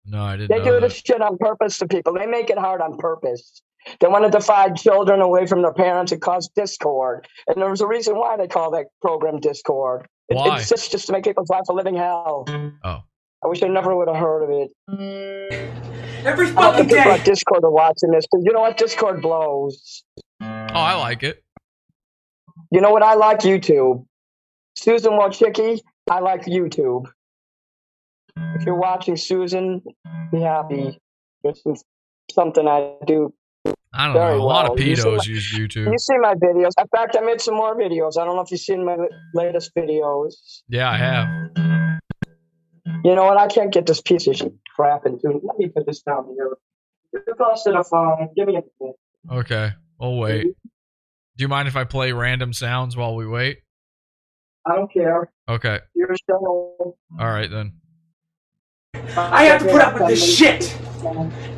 No, 0.04 0.22
I 0.22 0.36
didn't 0.36 0.50
They 0.50 0.64
do 0.64 0.72
that. 0.74 0.80
this 0.80 1.02
shit 1.04 1.20
on 1.20 1.36
purpose 1.38 1.78
to 1.78 1.86
people. 1.88 2.14
They 2.14 2.26
make 2.26 2.50
it 2.50 2.58
hard 2.58 2.80
on 2.80 2.96
purpose. 2.96 3.60
They 4.00 4.08
want 4.08 4.24
to 4.24 4.30
divide 4.30 4.76
children 4.76 5.20
away 5.20 5.46
from 5.46 5.62
their 5.62 5.72
parents 5.72 6.12
and 6.12 6.20
cause 6.20 6.48
discord. 6.54 7.26
And 7.46 7.60
there 7.60 7.70
was 7.70 7.80
a 7.80 7.86
reason 7.86 8.16
why 8.16 8.36
they 8.36 8.48
call 8.48 8.70
that 8.72 8.86
program 9.00 9.40
Discord. 9.40 10.06
It, 10.28 10.36
Why? 10.36 10.58
It's 10.58 10.68
just, 10.68 10.90
just 10.90 11.06
to 11.06 11.12
make 11.12 11.24
people's 11.24 11.48
life 11.48 11.64
a 11.68 11.72
living 11.72 11.96
hell. 11.96 12.44
Oh. 12.84 13.02
I 13.44 13.46
wish 13.46 13.62
I 13.62 13.68
never 13.68 13.96
would 13.96 14.08
have 14.08 14.16
heard 14.16 14.42
of 14.42 14.50
it. 14.50 14.70
Every 16.24 16.48
fucking 16.48 16.88
day. 16.88 16.98
at 16.98 17.24
Discord 17.24 17.62
are 17.64 17.70
watching 17.70 18.10
this. 18.10 18.26
'cause 18.26 18.42
you 18.44 18.52
know 18.52 18.60
what? 18.60 18.76
Discord 18.76 19.22
blows. 19.22 20.02
Oh, 20.40 20.46
I 20.74 20.94
like 20.96 21.22
it. 21.22 21.42
You 22.70 22.80
know 22.80 22.90
what? 22.90 23.02
I 23.02 23.14
like 23.14 23.38
YouTube. 23.40 24.04
Susan 24.76 25.12
Wojcicki, 25.12 25.80
I 26.10 26.20
like 26.20 26.42
YouTube. 26.44 27.10
If 28.36 28.64
you're 28.64 28.76
watching 28.76 29.16
Susan, 29.16 29.82
be 30.30 30.40
happy. 30.40 30.98
There's 31.42 31.62
some, 31.62 31.76
something 32.30 32.68
I 32.68 32.94
do 33.06 33.32
I 33.94 34.06
don't 34.06 34.14
Very 34.14 34.36
know. 34.36 34.42
A 34.42 34.44
lot 34.44 34.66
of 34.66 34.78
well. 34.78 34.86
You 34.86 34.94
pedos 34.96 35.16
my- 35.18 35.24
use 35.24 35.52
YouTube. 35.54 35.90
You 35.90 35.98
see 35.98 36.18
my 36.18 36.34
videos. 36.34 36.70
In 36.78 36.86
fact, 36.94 37.16
I 37.16 37.20
made 37.20 37.40
some 37.40 37.54
more 37.54 37.76
videos. 37.76 38.18
I 38.18 38.24
don't 38.24 38.36
know 38.36 38.42
if 38.42 38.50
you've 38.50 38.60
seen 38.60 38.84
my 38.84 38.96
latest 39.34 39.72
videos. 39.76 40.62
Yeah, 40.68 40.90
I 40.90 40.96
have. 40.96 41.28
You 43.04 43.14
know 43.14 43.24
what? 43.24 43.38
I 43.38 43.46
can't 43.46 43.72
get 43.72 43.86
this 43.86 44.00
piece 44.00 44.26
of 44.26 44.36
shit 44.36 44.52
crap 44.74 45.06
into. 45.06 45.40
Let 45.42 45.58
me 45.58 45.68
put 45.68 45.86
this 45.86 46.02
down 46.02 46.26
here. 46.34 46.56
You're 47.12 47.36
close 47.36 47.62
to 47.64 47.72
the 47.72 47.84
phone. 47.84 48.28
Give 48.36 48.46
me 48.46 48.56
a 48.56 48.62
minute. 48.80 48.96
Okay, 49.30 49.72
we'll 49.98 50.18
wait. 50.18 50.42
Mm-hmm. 50.42 50.68
Do 51.36 51.42
you 51.44 51.48
mind 51.48 51.68
if 51.68 51.76
I 51.76 51.84
play 51.84 52.12
random 52.12 52.52
sounds 52.52 52.96
while 52.96 53.14
we 53.14 53.26
wait? 53.26 53.58
I 54.66 54.74
don't 54.74 54.92
care. 54.92 55.30
Okay. 55.48 55.78
Your 55.94 56.14
show. 56.28 56.74
All 57.18 57.26
right 57.26 57.50
then. 57.50 57.72
I 59.16 59.44
have 59.44 59.62
to 59.62 59.70
put 59.70 59.80
up 59.80 59.94
with 59.94 60.08
this 60.08 60.36
shit 60.36 60.76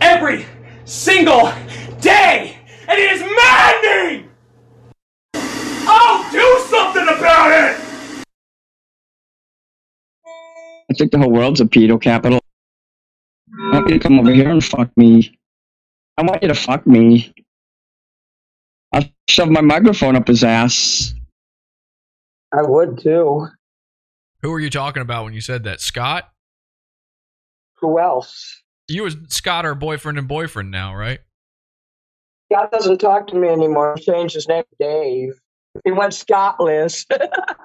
every 0.00 0.46
single 0.90 1.52
day, 2.00 2.58
and 2.88 2.98
it 2.98 3.12
is 3.12 3.20
maddening! 3.20 4.28
I'll 5.86 6.32
do 6.32 6.66
something 6.68 7.04
about 7.04 7.52
it! 7.52 8.24
I 10.90 10.94
think 10.98 11.12
the 11.12 11.18
whole 11.18 11.30
world's 11.30 11.60
a 11.60 11.64
pedo 11.64 12.02
capital. 12.02 12.40
I 13.72 13.76
want 13.76 13.88
you 13.88 13.98
to 13.98 14.00
come 14.00 14.18
over 14.18 14.32
here 14.32 14.50
and 14.50 14.64
fuck 14.64 14.90
me. 14.96 15.38
I 16.18 16.22
want 16.22 16.42
you 16.42 16.48
to 16.48 16.56
fuck 16.56 16.84
me. 16.88 17.32
I'll 18.92 19.04
shove 19.28 19.48
my 19.48 19.60
microphone 19.60 20.16
up 20.16 20.26
his 20.26 20.42
ass. 20.42 21.14
I 22.52 22.62
would 22.62 22.98
too. 22.98 23.46
Who 24.42 24.50
were 24.50 24.58
you 24.58 24.70
talking 24.70 25.02
about 25.02 25.22
when 25.22 25.34
you 25.34 25.40
said 25.40 25.62
that? 25.64 25.80
Scott? 25.80 26.32
Who 27.76 28.00
else? 28.00 28.59
You 28.90 29.06
and 29.06 29.32
Scott 29.32 29.64
are 29.64 29.74
boyfriend 29.74 30.18
and 30.18 30.26
boyfriend 30.26 30.70
now, 30.70 30.94
right? 30.94 31.20
Scott 32.52 32.72
doesn't 32.72 32.98
talk 32.98 33.28
to 33.28 33.36
me 33.36 33.48
anymore. 33.48 33.94
He 33.96 34.04
changed 34.04 34.34
his 34.34 34.48
name 34.48 34.64
to 34.64 34.76
Dave. 34.84 35.40
He 35.84 35.92
went 35.92 36.12
Scottless. 36.12 37.06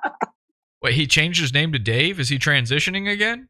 Wait, 0.83 0.93
he 0.93 1.07
changed 1.07 1.41
his 1.41 1.53
name 1.53 1.71
to 1.71 1.79
Dave? 1.79 2.19
Is 2.19 2.29
he 2.29 2.37
transitioning 2.37 3.11
again? 3.11 3.49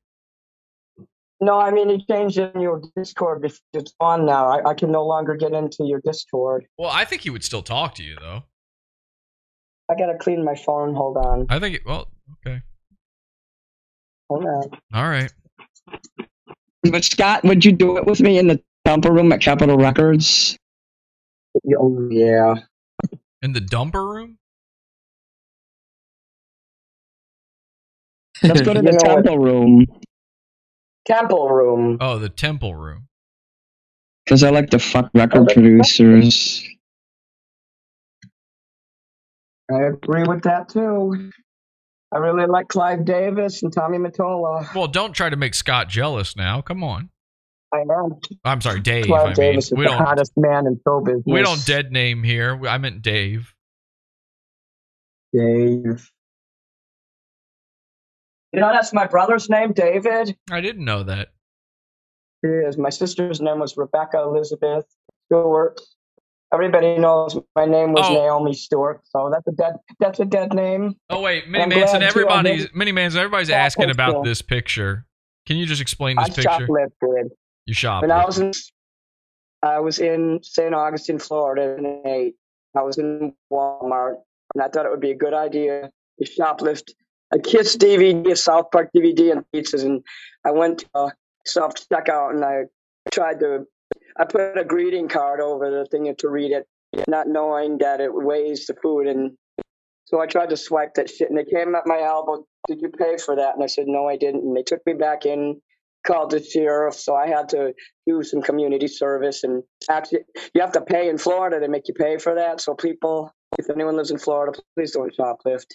no, 1.42 1.60
I 1.60 1.70
mean 1.72 1.90
he 1.90 2.06
changed 2.10 2.38
it 2.38 2.56
in 2.56 2.62
your 2.62 2.82
Discord. 2.96 3.42
because 3.42 3.62
It's 3.74 3.94
on 4.00 4.26
now. 4.26 4.48
I, 4.48 4.70
I 4.70 4.74
can 4.74 4.92
no 4.92 5.06
longer 5.06 5.36
get 5.36 5.52
into 5.52 5.84
your 5.84 6.00
Discord. 6.00 6.66
Well, 6.78 6.90
I 6.90 7.04
think 7.04 7.24
he 7.24 7.30
would 7.30 7.44
still 7.44 7.62
talk 7.62 7.96
to 7.96 8.04
you 8.04 8.16
though. 8.20 8.44
I 9.90 9.96
gotta 9.96 10.18
clean 10.18 10.44
my 10.44 10.56
phone. 10.56 10.96
Hold 10.96 11.18
on. 11.18 11.46
I 11.50 11.60
think. 11.60 11.76
It, 11.76 11.82
well, 11.86 12.10
okay. 12.40 12.62
Hold 14.30 14.46
on. 14.46 14.80
All 14.94 15.10
right. 15.10 15.32
But 16.92 17.06
Scott, 17.06 17.44
would 17.44 17.66
you 17.66 17.72
do 17.74 17.98
it 17.98 18.06
with 18.06 18.22
me 18.22 18.38
in 18.40 18.48
the 18.48 18.62
dumper 18.88 19.12
room 19.16 19.32
at 19.34 19.42
Capitol 19.42 19.78
Records? 19.78 20.58
Oh 21.80 22.08
yeah. 22.12 22.56
In 23.42 23.54
the 23.54 23.62
dumper 23.62 24.06
room? 24.08 24.38
Let's 28.44 28.62
go 28.62 28.74
to 28.74 28.82
the 28.82 28.92
know 28.92 29.04
what? 29.04 29.26
temple 29.26 29.40
room 29.40 29.86
Temple 31.06 31.50
room. 31.50 31.98
Oh, 32.02 32.20
the 32.20 32.30
temple 32.30 32.76
room. 32.76 33.08
because 34.26 34.44
I 34.44 34.52
like 34.52 34.72
to 34.72 34.80
fuck 34.80 35.10
record 35.16 35.50
oh, 35.50 35.54
producers. 35.54 36.68
I 39.72 39.84
agree 39.84 40.24
with 40.26 40.44
that 40.44 40.70
too. 40.70 41.32
I 42.16 42.20
really 42.20 42.46
like 42.46 42.70
Clive 42.70 43.04
Davis 43.04 43.62
and 43.62 43.74
Tommy 43.74 43.98
Mottola. 43.98 44.74
Well, 44.74 44.88
don't 44.88 45.12
try 45.12 45.30
to 45.30 45.36
make 45.36 45.54
Scott 45.54 45.90
jealous 45.90 46.38
now. 46.38 46.62
Come 46.62 46.82
on. 46.82 47.10
I 47.74 47.80
am. 47.80 48.20
I'm 48.46 48.62
sorry, 48.62 48.80
Dave. 48.80 49.08
Clive 49.08 49.38
I 49.38 49.42
mean, 49.42 49.58
is 49.58 49.70
we 49.76 49.84
the 49.84 49.90
don't 49.90 49.98
hottest 50.02 50.32
man 50.38 50.66
in 50.66 50.80
show 50.88 51.02
business. 51.02 51.26
we 51.26 51.42
don't 51.42 51.66
dead 51.66 51.92
name 51.92 52.24
here. 52.24 52.66
I 52.68 52.78
meant 52.78 53.02
Dave. 53.02 53.54
Dave. 55.34 56.10
You 58.54 58.62
know 58.62 58.72
that's 58.72 58.94
my 58.94 59.08
brother's 59.08 59.50
name, 59.50 59.74
David. 59.74 60.38
I 60.50 60.62
didn't 60.62 60.86
know 60.86 61.04
that. 61.04 61.34
He 62.42 62.48
is. 62.48 62.78
My 62.78 62.92
sister's 62.92 63.42
name 63.42 63.60
was 63.60 63.76
Rebecca 63.76 64.22
Elizabeth 64.22 64.86
Stewart. 65.26 65.82
Everybody 66.54 66.98
knows 66.98 67.38
my 67.56 67.66
name 67.66 67.92
was 67.94 68.06
Oh. 68.08 68.14
Naomi 68.14 68.54
Stewart, 68.54 69.02
so 69.06 69.30
that's 69.34 69.48
a 69.48 69.52
dead 69.52 69.74
that's 70.00 70.20
a 70.20 70.26
dead 70.26 70.54
name. 70.54 70.96
Oh 71.10 71.22
wait, 71.22 71.48
Mini 71.50 71.64
I'm 71.64 71.70
Manson. 71.70 72.00
glad, 72.00 72.00
too, 72.00 72.06
I 72.06 72.08
Everybody's 72.08 72.68
Mini 72.74 72.92
Manson. 72.92 73.20
Everybody's 73.20 73.50
asking 73.50 73.86
thank 73.86 73.94
about 73.94 74.24
this 74.24 74.42
picture. 74.42 75.06
Can 75.48 75.58
you 75.58 75.66
just 75.66 75.82
explain 75.82 76.16
this 76.18 76.26
I 76.26 76.30
picture? 76.30 76.50
shoplifted. 76.68 77.30
You 77.66 77.74
shop. 77.74 78.02
When 78.04 78.12
I 78.12 78.26
was 78.26 78.40
in, 78.40 78.52
I 79.64 79.80
was 79.80 80.00
in 80.00 80.40
St. 80.44 80.74
Augustine, 80.74 81.20
Florida, 81.20 81.76
in 81.78 82.02
eight. 82.06 82.36
I 82.78 82.84
was 82.84 82.98
in 82.98 83.34
Walmart, 83.52 84.16
and 84.54 84.64
I 84.64 84.68
thought 84.68 84.86
it 84.86 84.92
would 84.92 85.00
be 85.02 85.12
a 85.12 85.16
good 85.16 85.34
idea 85.34 85.90
to 86.22 86.30
shoplift 86.30 86.92
a 87.34 87.40
Kiss 87.40 87.76
DVD, 87.76 88.32
a 88.32 88.36
South 88.36 88.70
Park 88.72 88.90
DVD, 88.96 89.32
and 89.32 89.44
pizzas. 89.54 89.84
And 89.84 90.04
I 90.46 90.52
went 90.52 90.80
to 90.80 90.88
uh, 90.94 91.10
self 91.46 91.74
checkout, 91.92 92.32
and 92.36 92.46
I 92.46 92.64
tried 93.12 93.40
to. 93.42 93.66
I 94.18 94.26
put 94.26 94.58
a 94.58 94.64
greeting 94.64 95.08
card 95.08 95.40
over 95.40 95.70
the 95.70 95.86
thing 95.86 96.14
to 96.18 96.30
read 96.30 96.52
it, 96.52 96.66
not 97.08 97.28
knowing 97.28 97.78
that 97.80 98.00
it 98.00 98.14
weighs 98.14 98.66
the 98.66 98.76
food. 98.82 99.08
And 99.08 99.32
so 100.06 100.22
I 100.22 100.26
tried 100.26 100.52
to 100.52 100.58
swipe 100.58 100.94
that 100.96 101.10
shit, 101.10 101.30
and 101.30 101.38
they 101.38 101.44
came 101.44 101.76
at 101.76 101.86
my 101.86 102.00
elbow. 102.00 102.46
Did 102.68 102.82
you 102.82 102.90
pay 102.90 103.18
for 103.18 103.36
that? 103.36 103.56
And 103.56 103.64
I 103.64 103.68
said, 103.68 103.86
no, 103.88 104.08
I 104.08 104.16
didn't. 104.18 104.42
And 104.42 104.56
they 104.56 104.64
took 104.64 104.80
me 104.86 104.94
back 104.94 105.26
in, 105.26 105.62
called 106.08 106.32
the 106.32 106.42
sheriff. 106.42 106.96
So 106.96 107.16
I 107.16 107.28
had 107.28 107.50
to 107.50 107.74
do 108.08 108.24
some 108.24 108.42
community 108.42 108.88
service. 108.88 109.44
And 109.44 109.64
actually, 109.90 110.20
you 110.54 110.62
have 110.62 110.72
to 110.74 110.82
pay 110.82 111.10
in 111.10 111.18
Florida. 111.18 111.60
They 111.60 111.68
make 111.68 111.88
you 111.88 111.94
pay 111.94 112.18
for 112.18 112.36
that. 112.36 112.62
So 112.62 112.74
people, 112.74 113.32
if 113.60 113.70
anyone 113.70 113.98
lives 113.98 114.12
in 114.12 114.18
Florida, 114.18 114.58
please 114.76 114.92
don't 114.94 115.14
shoplift. 115.16 115.68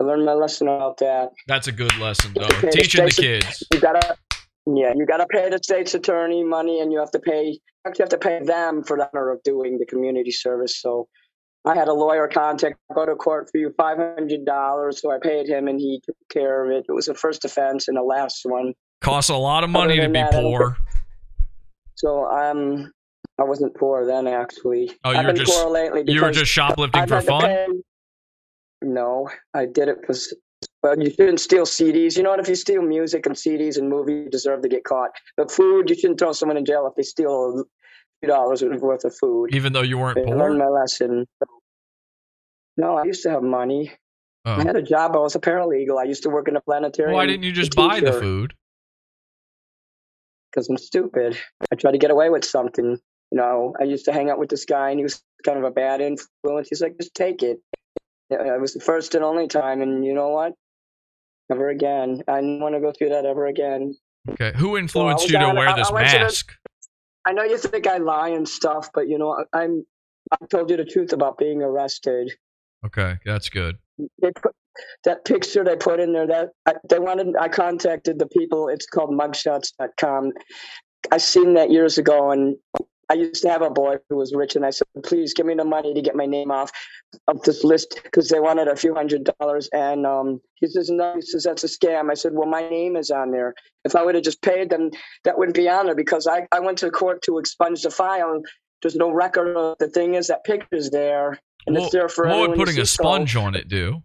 I 0.00 0.04
learned 0.04 0.24
my 0.24 0.32
lesson 0.32 0.68
about 0.68 0.98
that. 0.98 1.32
That's 1.48 1.66
a 1.66 1.72
good 1.72 1.96
lesson, 1.98 2.32
though. 2.34 2.70
Teaching 2.70 3.04
the 3.04 3.10
kids. 3.10 3.64
You 3.72 3.80
gotta, 3.80 4.16
yeah, 4.76 4.92
you 4.96 5.06
gotta 5.06 5.26
pay 5.26 5.48
the 5.48 5.58
state's 5.62 5.94
attorney 5.94 6.44
money, 6.44 6.80
and 6.80 6.92
you 6.92 6.98
have 6.98 7.10
to 7.12 7.18
pay. 7.18 7.58
You 7.86 7.92
have 8.00 8.08
to 8.10 8.18
pay 8.18 8.40
them 8.42 8.82
for 8.84 8.96
the 8.96 9.08
honor 9.14 9.30
of 9.30 9.42
doing 9.42 9.78
the 9.78 9.86
community 9.86 10.30
service. 10.30 10.80
So, 10.80 11.08
I 11.64 11.74
had 11.74 11.88
a 11.88 11.92
lawyer 11.94 12.28
contact, 12.28 12.76
go 12.94 13.06
to 13.06 13.14
court 13.14 13.48
for 13.50 13.58
you 13.58 13.72
five 13.76 13.96
hundred 13.98 14.44
dollars. 14.44 15.00
So 15.00 15.10
I 15.10 15.18
paid 15.22 15.48
him, 15.48 15.68
and 15.68 15.78
he 15.80 16.00
took 16.04 16.16
care 16.30 16.64
of 16.64 16.70
it. 16.70 16.84
It 16.88 16.92
was 16.92 17.08
a 17.08 17.14
first 17.14 17.44
offense 17.44 17.88
and 17.88 17.96
the 17.96 18.02
last 18.02 18.42
one. 18.44 18.74
Costs 19.00 19.30
a 19.30 19.36
lot 19.36 19.64
of 19.64 19.70
money 19.70 19.96
to 20.00 20.06
be 20.08 20.14
that, 20.14 20.32
poor. 20.32 20.76
So 21.94 22.26
um, 22.26 22.90
I 23.38 23.44
wasn't 23.44 23.74
poor 23.76 24.06
then. 24.06 24.26
Actually, 24.26 24.90
Oh, 25.04 25.12
you 25.12 25.18
I've 25.18 25.26
were 25.26 25.32
been 25.32 25.44
just 25.44 25.58
poor 25.60 25.70
lately. 25.70 26.04
you 26.06 26.20
were 26.22 26.30
just 26.32 26.50
shoplifting 26.50 27.06
for 27.06 27.20
fun. 27.20 27.82
No, 28.82 29.28
I 29.54 29.66
did 29.66 29.88
it 29.88 30.00
because. 30.00 30.34
Well, 30.82 31.00
you 31.00 31.10
shouldn't 31.10 31.40
steal 31.40 31.64
CDs. 31.64 32.16
You 32.16 32.22
know 32.22 32.30
what? 32.30 32.40
If 32.40 32.48
you 32.48 32.54
steal 32.54 32.82
music 32.82 33.26
and 33.26 33.34
CDs 33.34 33.78
and 33.78 33.88
movies, 33.88 34.24
you 34.24 34.30
deserve 34.30 34.62
to 34.62 34.68
get 34.68 34.84
caught. 34.84 35.10
But 35.36 35.50
food, 35.50 35.90
you 35.90 35.96
shouldn't 35.96 36.20
throw 36.20 36.32
someone 36.32 36.56
in 36.56 36.64
jail 36.64 36.86
if 36.86 36.94
they 36.94 37.02
steal 37.02 37.60
a 37.60 37.64
few 38.20 38.28
dollars 38.28 38.62
worth 38.62 39.04
of 39.04 39.14
food. 39.16 39.54
Even 39.54 39.72
though 39.72 39.82
you 39.82 39.98
weren't 39.98 40.18
I 40.18 40.24
poor. 40.24 40.36
learned 40.36 40.58
my 40.58 40.68
lesson. 40.68 41.26
No, 42.76 42.96
I 42.96 43.04
used 43.04 43.24
to 43.24 43.30
have 43.30 43.42
money. 43.42 43.92
Oh. 44.44 44.52
I 44.52 44.62
had 44.62 44.76
a 44.76 44.82
job. 44.82 45.16
I 45.16 45.18
was 45.18 45.34
a 45.34 45.40
paralegal. 45.40 45.98
I 45.98 46.04
used 46.04 46.22
to 46.22 46.30
work 46.30 46.46
in 46.46 46.54
a 46.54 46.60
planetarium. 46.60 47.14
Why 47.14 47.26
didn't 47.26 47.42
you 47.42 47.52
just 47.52 47.74
buy 47.74 47.98
the 47.98 48.12
food? 48.12 48.54
Because 50.50 50.68
I'm 50.68 50.78
stupid. 50.78 51.36
I 51.72 51.74
tried 51.74 51.92
to 51.92 51.98
get 51.98 52.12
away 52.12 52.30
with 52.30 52.44
something. 52.44 53.00
You 53.30 53.36
know, 53.36 53.74
I 53.80 53.84
used 53.84 54.04
to 54.04 54.12
hang 54.12 54.30
out 54.30 54.38
with 54.38 54.48
this 54.48 54.64
guy, 54.64 54.90
and 54.90 54.98
he 54.98 55.02
was 55.02 55.22
kind 55.44 55.58
of 55.58 55.64
a 55.64 55.70
bad 55.70 56.00
influence. 56.00 56.68
He's 56.68 56.80
like, 56.80 56.96
just 56.98 57.14
take 57.14 57.42
it. 57.42 57.58
It 58.30 58.60
was 58.60 58.74
the 58.74 58.80
first 58.80 59.14
and 59.14 59.24
only 59.24 59.48
time, 59.48 59.82
and 59.82 60.04
you 60.04 60.14
know 60.14 60.28
what? 60.28 60.54
Never 61.48 61.68
again. 61.70 62.22
I 62.28 62.36
didn't 62.40 62.60
want 62.60 62.74
to 62.74 62.80
go 62.80 62.92
through 62.96 63.10
that 63.10 63.24
ever 63.24 63.46
again. 63.46 63.96
Okay. 64.30 64.52
Who 64.56 64.76
influenced 64.76 65.24
was 65.24 65.32
you 65.32 65.38
to 65.38 65.44
on- 65.46 65.56
wear 65.56 65.68
I- 65.68 65.76
this 65.76 65.88
I 65.90 65.92
went 65.94 66.08
to 66.08 66.12
the- 66.18 66.24
mask? 66.24 66.52
I 67.26 67.32
know 67.32 67.42
you 67.42 67.58
think 67.58 67.86
I 67.86 67.98
lie 67.98 68.28
and 68.30 68.48
stuff, 68.48 68.88
but 68.94 69.08
you 69.08 69.18
know, 69.18 69.44
I'm. 69.52 69.84
I 70.30 70.36
told 70.50 70.70
you 70.70 70.76
the 70.76 70.84
truth 70.84 71.12
about 71.12 71.38
being 71.38 71.62
arrested. 71.62 72.30
Okay, 72.86 73.16
that's 73.24 73.48
good. 73.48 73.76
They 74.22 74.30
put 74.32 74.54
that 75.04 75.24
picture 75.24 75.64
they 75.64 75.76
put 75.76 76.00
in 76.00 76.12
there. 76.12 76.26
That 76.26 76.50
I, 76.66 76.74
they 76.88 76.98
wanted. 76.98 77.34
I 77.38 77.48
contacted 77.48 78.18
the 78.18 78.26
people. 78.26 78.68
It's 78.68 78.86
called 78.86 79.10
mugshots.com. 79.10 80.32
I 81.10 81.18
seen 81.18 81.54
that 81.54 81.70
years 81.70 81.98
ago, 81.98 82.30
and 82.30 82.56
I 83.10 83.14
used 83.14 83.42
to 83.42 83.48
have 83.48 83.62
a 83.62 83.70
boy 83.70 83.96
who 84.08 84.16
was 84.16 84.34
rich, 84.34 84.54
and 84.56 84.66
I 84.66 84.70
said, 84.70 84.86
"Please 85.02 85.32
give 85.32 85.46
me 85.46 85.54
the 85.54 85.64
money 85.64 85.94
to 85.94 86.02
get 86.02 86.14
my 86.14 86.26
name 86.26 86.50
off 86.50 86.70
of 87.26 87.40
this 87.42 87.64
list," 87.64 88.00
because 88.04 88.28
they 88.28 88.40
wanted 88.40 88.68
a 88.68 88.76
few 88.76 88.94
hundred 88.94 89.30
dollars. 89.38 89.68
And 89.72 90.06
um, 90.06 90.40
he 90.56 90.66
says, 90.66 90.90
"No," 90.90 91.14
he 91.14 91.22
says, 91.22 91.44
"That's 91.44 91.64
a 91.64 91.68
scam." 91.68 92.10
I 92.10 92.14
said, 92.14 92.32
"Well, 92.34 92.48
my 92.48 92.68
name 92.68 92.96
is 92.96 93.10
on 93.10 93.30
there. 93.30 93.54
If 93.84 93.96
I 93.96 94.04
would 94.04 94.14
have 94.14 94.24
just 94.24 94.42
paid 94.42 94.68
them, 94.70 94.90
that 95.24 95.38
wouldn't 95.38 95.56
be 95.56 95.68
on 95.68 95.86
there 95.86 95.94
because 95.94 96.26
I, 96.26 96.46
I 96.52 96.60
went 96.60 96.78
to 96.78 96.90
court 96.90 97.22
to 97.22 97.38
expunge 97.38 97.82
the 97.82 97.90
file. 97.90 98.42
There's 98.82 98.94
no 98.96 99.10
record 99.10 99.56
of 99.56 99.78
the 99.78 99.88
thing 99.88 100.14
is 100.14 100.26
that 100.28 100.44
picture's 100.44 100.90
there, 100.90 101.38
and 101.66 101.74
What, 101.76 101.84
it's 101.84 101.92
there 101.92 102.08
for 102.08 102.26
what 102.28 102.50
would 102.50 102.58
putting 102.58 102.78
a 102.78 102.86
So- 102.86 103.02
sponge 103.02 103.34
on 103.36 103.54
it 103.54 103.68
do? 103.68 104.02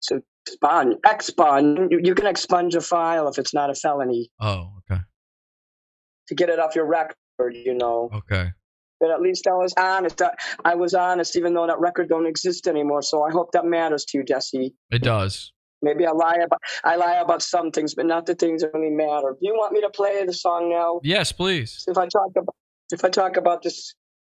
so 0.00 0.20
expunge, 0.46 0.96
expunge. 1.04 1.78
You, 1.90 2.00
you 2.04 2.14
can 2.14 2.26
expunge 2.26 2.74
a 2.76 2.80
file 2.80 3.26
if 3.28 3.36
it's 3.38 3.52
not 3.52 3.68
a 3.70 3.74
felony 3.74 4.30
Oh, 4.40 4.74
okay. 4.90 5.00
to 6.28 6.34
get 6.34 6.48
it 6.50 6.58
off 6.60 6.76
your 6.76 6.84
record. 6.86 7.16
You 7.38 7.74
know. 7.74 8.10
Okay. 8.12 8.50
But 9.00 9.10
at 9.10 9.20
least 9.20 9.46
I 9.46 9.52
was 9.52 9.72
honest. 9.78 10.20
I, 10.20 10.30
I 10.64 10.74
was 10.74 10.92
honest, 10.92 11.36
even 11.36 11.54
though 11.54 11.66
that 11.66 11.78
record 11.78 12.08
don't 12.08 12.26
exist 12.26 12.66
anymore. 12.66 13.02
So 13.02 13.22
I 13.22 13.30
hope 13.30 13.52
that 13.52 13.64
matters 13.64 14.04
to 14.06 14.18
you, 14.18 14.24
Jesse. 14.24 14.74
It 14.90 15.02
does. 15.02 15.52
Maybe 15.80 16.04
I 16.04 16.10
lie 16.10 16.38
about 16.44 16.60
I 16.84 16.96
lie 16.96 17.14
about 17.14 17.42
some 17.42 17.70
things, 17.70 17.94
but 17.94 18.06
not 18.06 18.26
the 18.26 18.34
things 18.34 18.62
that 18.62 18.74
really 18.74 18.90
matter. 18.90 19.36
Do 19.40 19.46
you 19.46 19.54
want 19.54 19.72
me 19.72 19.80
to 19.82 19.90
play 19.90 20.24
the 20.26 20.32
song 20.32 20.68
now? 20.68 21.00
Yes, 21.04 21.30
please. 21.30 21.84
If 21.86 21.96
I 21.96 22.08
talk 22.08 22.30
about 22.36 22.56
if 22.90 23.04
I 23.04 23.08
talk 23.08 23.36
about 23.36 23.62
this 23.62 23.94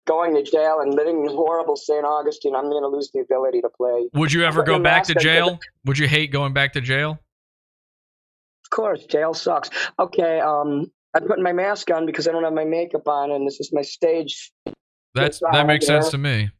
going 0.06 0.34
to 0.34 0.42
jail 0.42 0.80
and 0.80 0.94
living 0.94 1.24
in 1.24 1.28
horrible 1.28 1.76
St. 1.76 2.04
Augustine, 2.04 2.54
I'm 2.54 2.68
going 2.68 2.82
to 2.82 2.88
lose 2.88 3.10
the 3.14 3.20
ability 3.20 3.60
to 3.62 3.68
play. 3.68 4.08
Would 4.14 4.32
you 4.32 4.44
ever 4.44 4.62
go 4.62 4.78
back 4.78 5.04
to 5.04 5.14
jail? 5.14 5.60
Would 5.86 5.98
you 5.98 6.08
hate 6.08 6.32
going 6.32 6.52
back 6.52 6.72
to 6.74 6.80
jail? 6.80 7.12
Of 7.12 8.70
course, 8.70 9.04
jail 9.06 9.34
sucks. 9.34 9.70
Okay, 9.98 10.40
um, 10.40 10.90
I'm 11.14 11.26
putting 11.26 11.42
my 11.42 11.52
mask 11.52 11.90
on 11.90 12.06
because 12.06 12.28
I 12.28 12.32
don't 12.32 12.44
have 12.44 12.52
my 12.52 12.64
makeup 12.64 13.06
on, 13.08 13.32
and 13.32 13.46
this 13.46 13.58
is 13.60 13.70
my 13.72 13.82
stage 13.82 14.52
That's 15.14 15.40
that 15.52 15.66
makes 15.66 15.86
sense 15.86 16.10
to 16.10 16.18
me. 16.18 16.50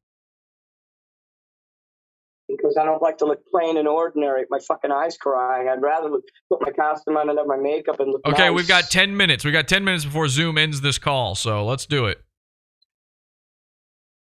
because 2.48 2.76
I 2.76 2.84
don't 2.84 3.00
like 3.00 3.18
to 3.18 3.26
look 3.26 3.40
plain 3.46 3.76
and 3.76 3.86
ordinary. 3.86 4.44
My 4.50 4.58
fucking 4.58 4.90
eyes 4.90 5.16
crying. 5.16 5.68
I'd 5.68 5.80
rather 5.80 6.10
look, 6.10 6.24
put 6.48 6.60
my 6.62 6.72
costume 6.72 7.16
on 7.16 7.28
and 7.28 7.38
have 7.38 7.46
my 7.46 7.56
makeup 7.56 8.00
and 8.00 8.10
look. 8.10 8.26
Okay, 8.26 8.48
nice. 8.48 8.56
we've 8.56 8.68
got 8.68 8.90
10 8.90 9.16
minutes. 9.16 9.44
We 9.44 9.52
got 9.52 9.68
10 9.68 9.84
minutes 9.84 10.04
before 10.04 10.26
Zoom 10.28 10.58
ends 10.58 10.80
this 10.80 10.98
call, 10.98 11.36
so 11.36 11.64
let's 11.64 11.86
do 11.86 12.06
it. 12.06 12.20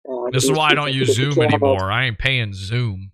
Uh, 0.10 0.30
This 0.32 0.44
is 0.44 0.52
why 0.52 0.70
I 0.70 0.74
don't 0.74 0.94
use 0.94 1.16
Zoom 1.16 1.40
anymore. 1.40 1.92
I 1.92 2.06
ain't 2.06 2.18
paying 2.18 2.54
Zoom. 2.54 3.12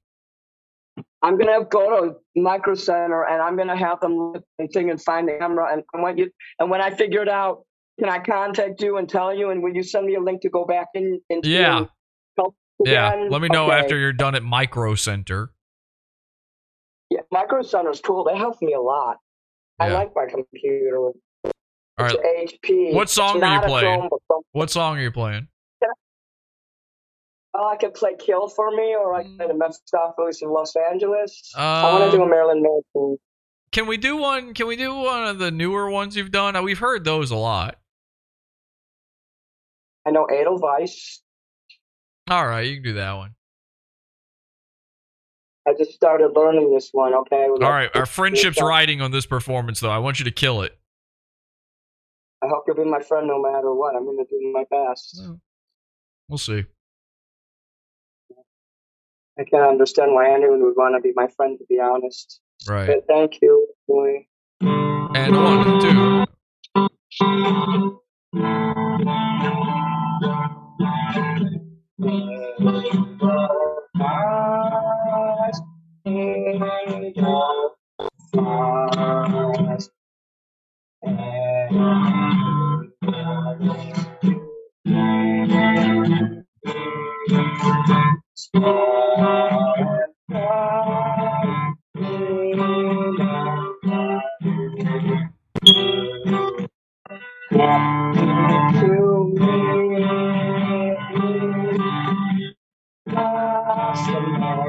I'm 1.24 1.38
gonna 1.38 1.64
go 1.66 1.90
to 1.90 2.16
Micro 2.35 2.74
Center 2.74 3.24
and 3.27 3.41
I'm 3.41 3.56
gonna 3.56 3.77
have 3.77 4.00
them 4.00 4.17
look 4.17 4.43
thing 4.74 4.90
and 4.90 5.01
find 5.01 5.27
the 5.27 5.38
camera. 5.40 5.72
And 5.72 5.83
when 6.03 6.17
you 6.17 6.32
and 6.59 6.69
when 6.69 6.82
I 6.82 6.90
figure 6.91 7.22
it 7.22 7.30
out, 7.30 7.64
can 8.00 8.09
I 8.09 8.19
contact 8.19 8.82
you 8.82 8.98
and 8.98 9.08
tell 9.08 9.33
you? 9.33 9.51
And 9.51 9.61
will 9.61 9.74
you 9.75 9.83
send 9.83 10.06
me 10.08 10.16
a 10.16 10.19
link 10.19 10.41
to 10.41 10.50
go 10.50 10.66
back 10.66 10.88
in? 10.95 11.22
Into 11.30 11.50
Yeah. 11.50 11.77
and 11.77 11.88
Yeah, 12.83 13.27
let 13.30 13.41
me 13.41 13.48
know 13.50 13.67
Okay. 13.67 13.80
after 13.80 13.98
you're 13.98 14.14
done 14.14 14.33
at 14.33 14.41
Micro 14.41 14.95
Center. 14.95 15.51
Yeah, 17.11 17.19
Micro 17.32 17.61
Center's 17.61 18.01
cool. 18.01 18.24
They 18.24 18.35
help 18.35 18.59
me 18.61 18.74
a 18.74 18.82
lot. 18.82 19.17
I 19.80 19.90
like 19.90 20.16
my 20.16 20.25
computer. 20.25 20.98
All 20.98 21.14
right. 22.00 22.17
HP. 22.48 22.93
What 22.95 23.09
song 23.09 23.43
are 23.43 23.56
you 23.56 23.61
playing? 23.67 24.09
What 24.53 24.72
song 24.72 24.98
are 24.98 25.01
you 25.01 25.11
playing? 25.11 25.48
Oh, 27.53 27.67
I 27.67 27.75
could 27.75 27.93
play 27.93 28.11
"Kill 28.17 28.47
for 28.47 28.71
Me" 28.71 28.95
or 28.95 29.13
I 29.15 29.23
could 29.23 29.38
play 29.38 29.47
the 29.47 29.53
Mephistopheles 29.53 30.41
in 30.41 30.49
Los 30.49 30.73
Angeles. 30.75 31.51
I 31.55 31.91
want 31.99 32.05
to 32.11 32.17
do 32.17 32.21
a 32.21 32.25
Um, 32.25 32.30
Marilyn 32.30 32.61
Manson. 32.63 33.17
Can 33.71 33.88
we 33.88 33.97
do 33.97 34.17
one? 34.17 34.53
Can 34.53 34.67
we 34.67 34.75
do 34.75 34.93
one 34.95 35.25
of 35.27 35.39
the 35.39 35.51
newer 35.51 35.89
ones 35.89 36.15
you've 36.15 36.31
done? 36.31 36.61
We've 36.63 36.80
heard 36.80 37.03
those 37.03 37.31
a 37.31 37.35
lot. 37.35 37.77
I 40.05 40.11
know 40.11 40.25
Edelweiss. 40.25 41.21
All 42.30 42.45
right, 42.47 42.61
you 42.67 42.75
can 42.75 42.83
do 42.83 42.93
that 42.93 43.13
one. 43.13 43.35
I 45.67 45.73
just 45.77 45.91
started 45.91 46.31
learning 46.35 46.73
this 46.73 46.89
one. 46.91 47.13
Okay. 47.13 47.45
All 47.45 47.57
right, 47.57 47.89
our 47.95 48.05
friendship's 48.05 48.61
riding 48.61 49.01
on 49.01 49.11
this 49.11 49.25
performance, 49.25 49.80
though. 49.80 49.91
I 49.91 49.99
want 49.99 50.19
you 50.19 50.25
to 50.25 50.31
kill 50.31 50.61
it. 50.63 50.77
I 52.41 52.47
hope 52.47 52.63
you'll 52.65 52.75
be 52.77 52.83
my 52.85 52.99
friend 53.01 53.27
no 53.27 53.39
matter 53.41 53.73
what. 53.73 53.95
I'm 53.95 54.05
going 54.05 54.17
to 54.17 54.23
do 54.25 54.51
my 54.51 54.63
best. 54.71 55.21
We'll 56.27 56.38
see. 56.39 56.65
I 59.41 59.43
can't 59.43 59.63
understand 59.63 60.13
why 60.13 60.31
anyone 60.31 60.61
would 60.61 60.75
want 60.77 60.95
to 60.95 61.01
be 61.01 61.13
my 61.15 61.27
friend, 61.35 61.57
to 61.57 61.65
be 61.67 61.79
honest. 61.79 62.39
Right. 62.67 62.85
But 62.85 63.07
thank 63.07 63.41
you. 63.41 63.67
Boy. 63.87 64.27
And 64.61 65.35
one, 65.35 65.81
two. 65.81 66.27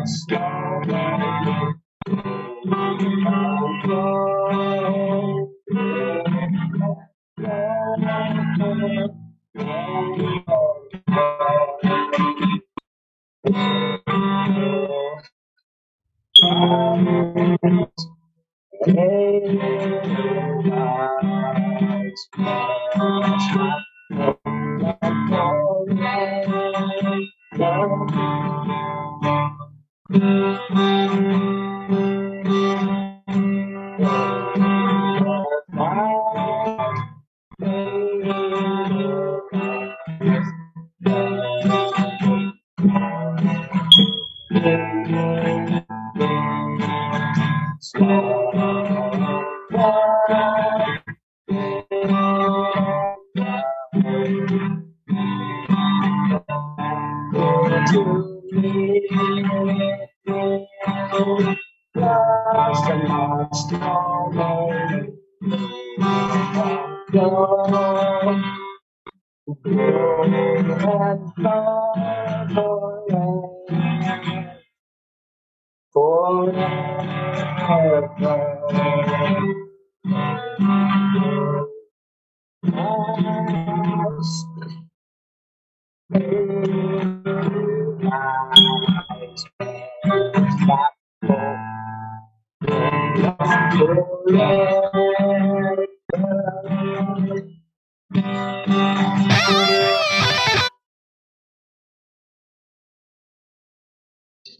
It's 0.05 0.25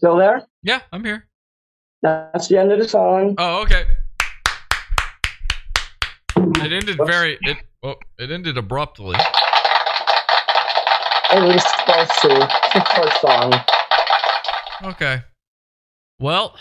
Still 0.03 0.17
there? 0.17 0.45
Yeah, 0.63 0.81
I'm 0.91 1.05
here. 1.05 1.29
That's 2.01 2.49
the 2.49 2.57
end 2.57 2.73
of 2.73 2.79
the 2.79 2.89
song. 2.89 3.35
Oh, 3.37 3.61
okay. 3.61 3.85
It 6.35 6.73
ended 6.73 6.99
very. 7.05 7.37
It 7.41 7.59
well, 7.81 7.95
it 8.19 8.29
ended 8.29 8.57
abruptly. 8.57 9.15
It 11.31 11.41
was 11.41 11.63
supposed 11.79 12.11
to. 12.21 12.49
It's 12.65 12.73
the 12.73 12.85
first 12.93 13.21
song. 13.21 13.53
Okay. 14.91 15.21
Well, 16.19 16.57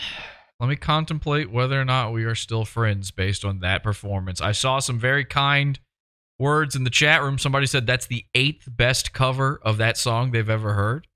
let 0.61 0.69
me 0.69 0.77
contemplate 0.77 1.51
whether 1.51 1.81
or 1.81 1.85
not 1.85 2.13
we 2.13 2.23
are 2.23 2.37
still 2.37 2.65
friends 2.65 3.11
based 3.11 3.45
on 3.45 3.59
that 3.59 3.83
performance. 3.83 4.41
I 4.41 4.53
saw 4.53 4.79
some 4.79 5.01
very 5.01 5.25
kind 5.25 5.81
words 6.39 6.77
in 6.77 6.85
the 6.85 6.91
chat 6.91 7.21
room. 7.23 7.41
Somebody 7.41 7.67
said 7.67 7.89
that's 7.89 8.07
the 8.07 8.25
eighth 8.37 8.69
best 8.71 9.13
cover 9.13 9.59
of 9.65 9.79
that 9.79 9.97
song 9.97 10.31
they've 10.31 10.49
ever 10.49 10.75
heard. 10.75 11.09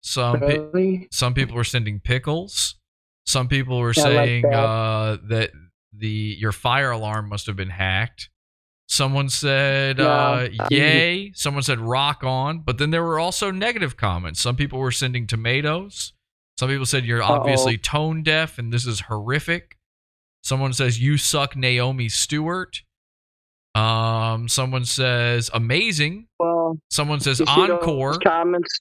Some 0.00 0.40
pe- 0.40 1.06
some 1.10 1.34
people 1.34 1.56
were 1.56 1.64
sending 1.64 2.00
pickles. 2.00 2.76
Some 3.26 3.48
people 3.48 3.78
were 3.78 3.92
I 3.96 4.00
like 4.00 4.06
saying 4.12 4.42
that. 4.42 4.54
uh, 4.58 5.16
that 5.28 5.50
the 5.92 6.36
your 6.38 6.52
fire 6.52 6.90
alarm 6.90 7.28
must 7.28 7.46
have 7.46 7.56
been 7.56 7.70
hacked. 7.70 8.30
Someone 8.90 9.28
said, 9.28 9.98
No, 9.98 10.08
uh, 10.08 10.48
yay. 10.70 11.30
Someone 11.34 11.62
said, 11.62 11.78
rock 11.78 12.24
on. 12.24 12.60
But 12.60 12.78
then 12.78 12.88
there 12.90 13.04
were 13.04 13.18
also 13.18 13.50
negative 13.50 13.98
comments. 13.98 14.40
Some 14.40 14.56
people 14.56 14.78
were 14.78 14.90
sending 14.92 15.26
tomatoes. 15.26 16.14
Some 16.58 16.70
people 16.70 16.86
said, 16.86 17.04
you're 17.04 17.22
obviously 17.22 17.76
tone 17.76 18.22
deaf 18.22 18.58
and 18.58 18.72
this 18.72 18.86
is 18.86 19.00
horrific. 19.00 19.76
Someone 20.42 20.72
says, 20.72 20.98
you 20.98 21.18
suck, 21.18 21.54
Naomi 21.54 22.08
Stewart. 22.08 22.82
Um, 23.74 24.48
someone 24.48 24.84
says, 24.86 25.50
amazing. 25.52 26.28
Well, 26.40 26.78
Someone 26.90 27.20
says, 27.20 27.40
you 27.40 27.46
see 27.46 27.54
those 27.66 27.70
encore. 27.70 28.18
comments. 28.20 28.80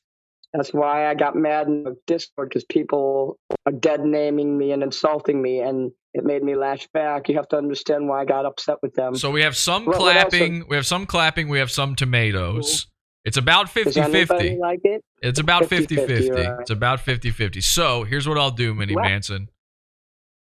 That's 0.53 0.73
why 0.73 1.07
I 1.09 1.13
got 1.13 1.35
mad 1.35 1.67
in 1.67 1.83
the 1.83 1.95
Discord 2.07 2.49
because 2.49 2.63
people 2.65 3.37
are 3.65 3.71
dead 3.71 4.01
naming 4.01 4.57
me 4.57 4.71
and 4.71 4.81
insulting 4.81 5.41
me, 5.41 5.59
and 5.59 5.91
it 6.13 6.23
made 6.23 6.41
me 6.41 6.55
lash 6.55 6.87
back. 6.93 7.27
You 7.29 7.35
have 7.35 7.47
to 7.49 7.57
understand 7.57 8.07
why 8.07 8.21
I 8.21 8.25
got 8.25 8.45
upset 8.45 8.77
with 8.81 8.93
them. 8.95 9.15
So 9.15 9.29
we 9.29 9.41
have 9.41 9.55
some 9.57 9.85
What- 9.85 9.99
what 9.99 10.13
clapping. 10.13 10.65
We 10.67 10.75
have 10.77 10.85
some 10.85 11.05
clapping. 11.05 11.49
We 11.49 11.59
have 11.59 11.69
some 11.69 11.95
tomatoes. 11.95 12.87
It's 13.25 13.35
about 13.37 13.69
50 13.69 13.89
Does 13.89 13.97
anybody 13.97 14.49
50. 14.51 14.57
like 14.61 14.79
it? 14.85 15.03
It's 15.21 15.37
about 15.39 15.65
50 15.65 15.95
50. 15.97 16.29
50-50, 16.29 16.31
right. 16.31 16.61
It's 16.61 16.69
about 16.71 17.01
50 17.01 17.29
50. 17.29 17.59
So 17.59 18.03
here's 18.05 18.27
what 18.27 18.37
I'll 18.37 18.51
do, 18.51 18.73
Mini 18.73 18.95
What? 18.95 19.03
Manson. 19.03 19.49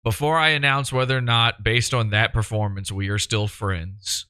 Before 0.04 0.36
I 0.38 0.50
announce 0.50 0.92
whether 0.92 1.16
or 1.16 1.22
not, 1.22 1.64
based 1.64 1.94
on 1.94 2.10
that 2.10 2.32
performance, 2.34 2.92
we 2.92 3.08
are 3.08 3.18
still 3.18 3.48
friends, 3.48 4.26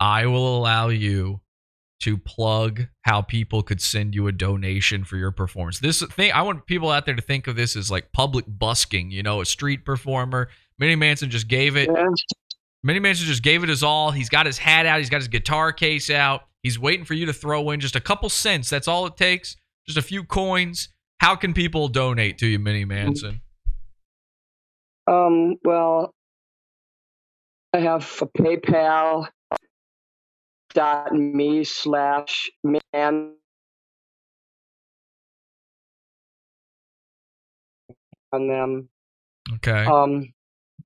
I 0.00 0.26
will 0.26 0.56
allow 0.56 0.88
you 0.88 1.40
to 2.02 2.18
plug 2.18 2.86
how 3.02 3.22
people 3.22 3.62
could 3.62 3.80
send 3.80 4.14
you 4.14 4.26
a 4.26 4.32
donation 4.32 5.04
for 5.04 5.16
your 5.16 5.30
performance. 5.30 5.78
This 5.78 6.02
thing, 6.02 6.32
I 6.32 6.42
want 6.42 6.66
people 6.66 6.90
out 6.90 7.06
there 7.06 7.14
to 7.14 7.22
think 7.22 7.46
of 7.46 7.56
this 7.56 7.76
as 7.76 7.90
like 7.90 8.12
public 8.12 8.44
busking, 8.48 9.10
you 9.10 9.22
know, 9.22 9.40
a 9.40 9.46
street 9.46 9.84
performer. 9.84 10.48
Mini 10.78 10.96
Manson 10.96 11.30
just 11.30 11.46
gave 11.46 11.76
it. 11.76 11.88
Mini 12.82 12.98
Manson 12.98 13.26
just 13.26 13.44
gave 13.44 13.62
it 13.62 13.68
his 13.68 13.84
all. 13.84 14.10
He's 14.10 14.28
got 14.28 14.46
his 14.46 14.58
hat 14.58 14.84
out. 14.84 14.98
He's 14.98 15.10
got 15.10 15.18
his 15.18 15.28
guitar 15.28 15.72
case 15.72 16.10
out. 16.10 16.42
He's 16.62 16.78
waiting 16.78 17.04
for 17.04 17.14
you 17.14 17.26
to 17.26 17.32
throw 17.32 17.70
in 17.70 17.78
just 17.80 17.94
a 17.94 18.00
couple 18.00 18.28
cents. 18.28 18.68
That's 18.68 18.88
all 18.88 19.06
it 19.06 19.16
takes. 19.16 19.56
Just 19.86 19.98
a 19.98 20.02
few 20.02 20.24
coins. 20.24 20.88
How 21.18 21.36
can 21.36 21.54
people 21.54 21.86
donate 21.86 22.38
to 22.38 22.46
you, 22.48 22.58
Mini 22.58 22.84
Manson? 22.84 23.42
Um, 25.06 25.56
well, 25.64 26.12
I 27.72 27.78
have 27.78 28.20
a 28.20 28.26
PayPal 28.26 29.28
dot 30.74 31.12
me 31.12 31.64
slash 31.64 32.50
man 32.64 33.34
on 38.32 38.48
them. 38.48 38.88
Okay. 39.54 39.84
Um, 39.84 40.32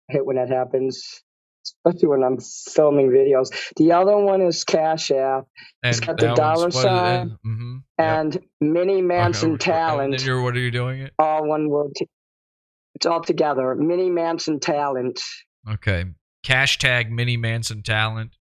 I 0.09 0.13
hate 0.15 0.27
when 0.27 0.37
that 0.37 0.49
happens, 0.51 1.23
especially 1.65 2.09
when 2.09 2.23
I'm 2.25 2.39
filming 2.41 3.11
videos. 3.11 3.51
The 3.77 3.93
other 3.93 4.17
one 4.17 4.41
is 4.43 4.65
Cash 4.65 5.11
App. 5.11 5.45
it's 5.83 6.01
got 6.01 6.19
the 6.19 6.35
dollar 6.35 6.63
one's 6.65 6.75
what 6.75 6.85
it 6.85 6.89
sign? 6.89 7.39
Mhm. 7.47 7.83
and 7.99 8.39
mini 8.61 9.03
Manson 9.03 9.53
Okay, 9.55 9.71
Talent. 9.71 10.15
And 10.15 10.23
you're, 10.25 10.43
what 10.43 10.57
are 10.57 10.61
you 10.61 10.71
doing 10.71 11.01
it? 11.01 11.13
all 11.19 11.47
one 11.47 11.69
word. 11.69 11.93
t- 11.97 12.09
It's 12.95 13.07
all 13.07 13.23
together. 13.23 13.75
Mini 13.75 14.11
Manson 14.11 14.59
Talent. 14.61 15.21
Okay. 15.69 16.05
Cash 16.43 16.79
tag 16.79 17.11
Mini 17.11 17.37
Manson 17.37 17.83
talent. 17.83 18.37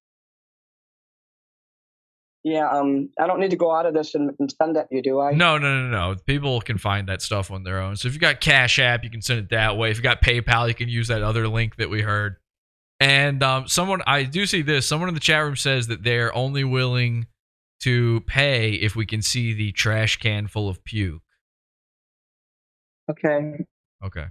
Yeah, 2.47 2.69
um, 2.69 3.09
I 3.19 3.25
don't 3.25 3.39
need 3.39 3.49
to 3.49 3.55
go 3.55 3.75
out 3.75 3.87
of 3.87 3.95
this 3.95 4.13
and, 4.13 4.29
and 4.37 4.53
send 4.61 4.75
that 4.75 4.85
you, 4.91 5.01
do 5.01 5.19
I? 5.19 5.31
No, 5.31 5.57
no, 5.57 5.81
no, 5.81 5.89
no. 5.89 6.15
People 6.27 6.61
can 6.61 6.77
find 6.77 7.09
that 7.09 7.23
stuff 7.23 7.49
on 7.49 7.63
their 7.63 7.81
own. 7.81 7.95
So 7.95 8.07
if 8.07 8.13
you 8.13 8.19
got 8.19 8.39
Cash 8.39 8.77
App, 8.77 9.03
you 9.03 9.09
can 9.09 9.23
send 9.23 9.39
it 9.39 9.49
that 9.49 9.77
way. 9.77 9.89
If 9.89 9.97
you 9.97 10.03
got 10.03 10.21
PayPal, 10.21 10.67
you 10.67 10.75
can 10.75 10.87
use 10.87 11.07
that 11.07 11.23
other 11.23 11.47
link 11.47 11.77
that 11.77 11.89
we 11.89 12.03
heard. 12.03 12.35
And 12.99 13.41
um, 13.41 13.67
someone, 13.67 14.03
I 14.05 14.21
do 14.23 14.45
see 14.45 14.61
this. 14.61 14.85
Someone 14.85 15.09
in 15.09 15.15
the 15.15 15.21
chat 15.21 15.43
room 15.43 15.55
says 15.55 15.87
that 15.87 16.03
they're 16.03 16.33
only 16.35 16.63
willing 16.63 17.25
to 17.81 18.21
pay 18.27 18.73
if 18.73 18.95
we 18.95 19.07
can 19.07 19.23
see 19.23 19.53
the 19.53 19.71
trash 19.71 20.17
can 20.17 20.45
full 20.45 20.69
of 20.69 20.83
puke. 20.83 21.23
Okay. 23.09 23.65
Okay. 24.05 24.25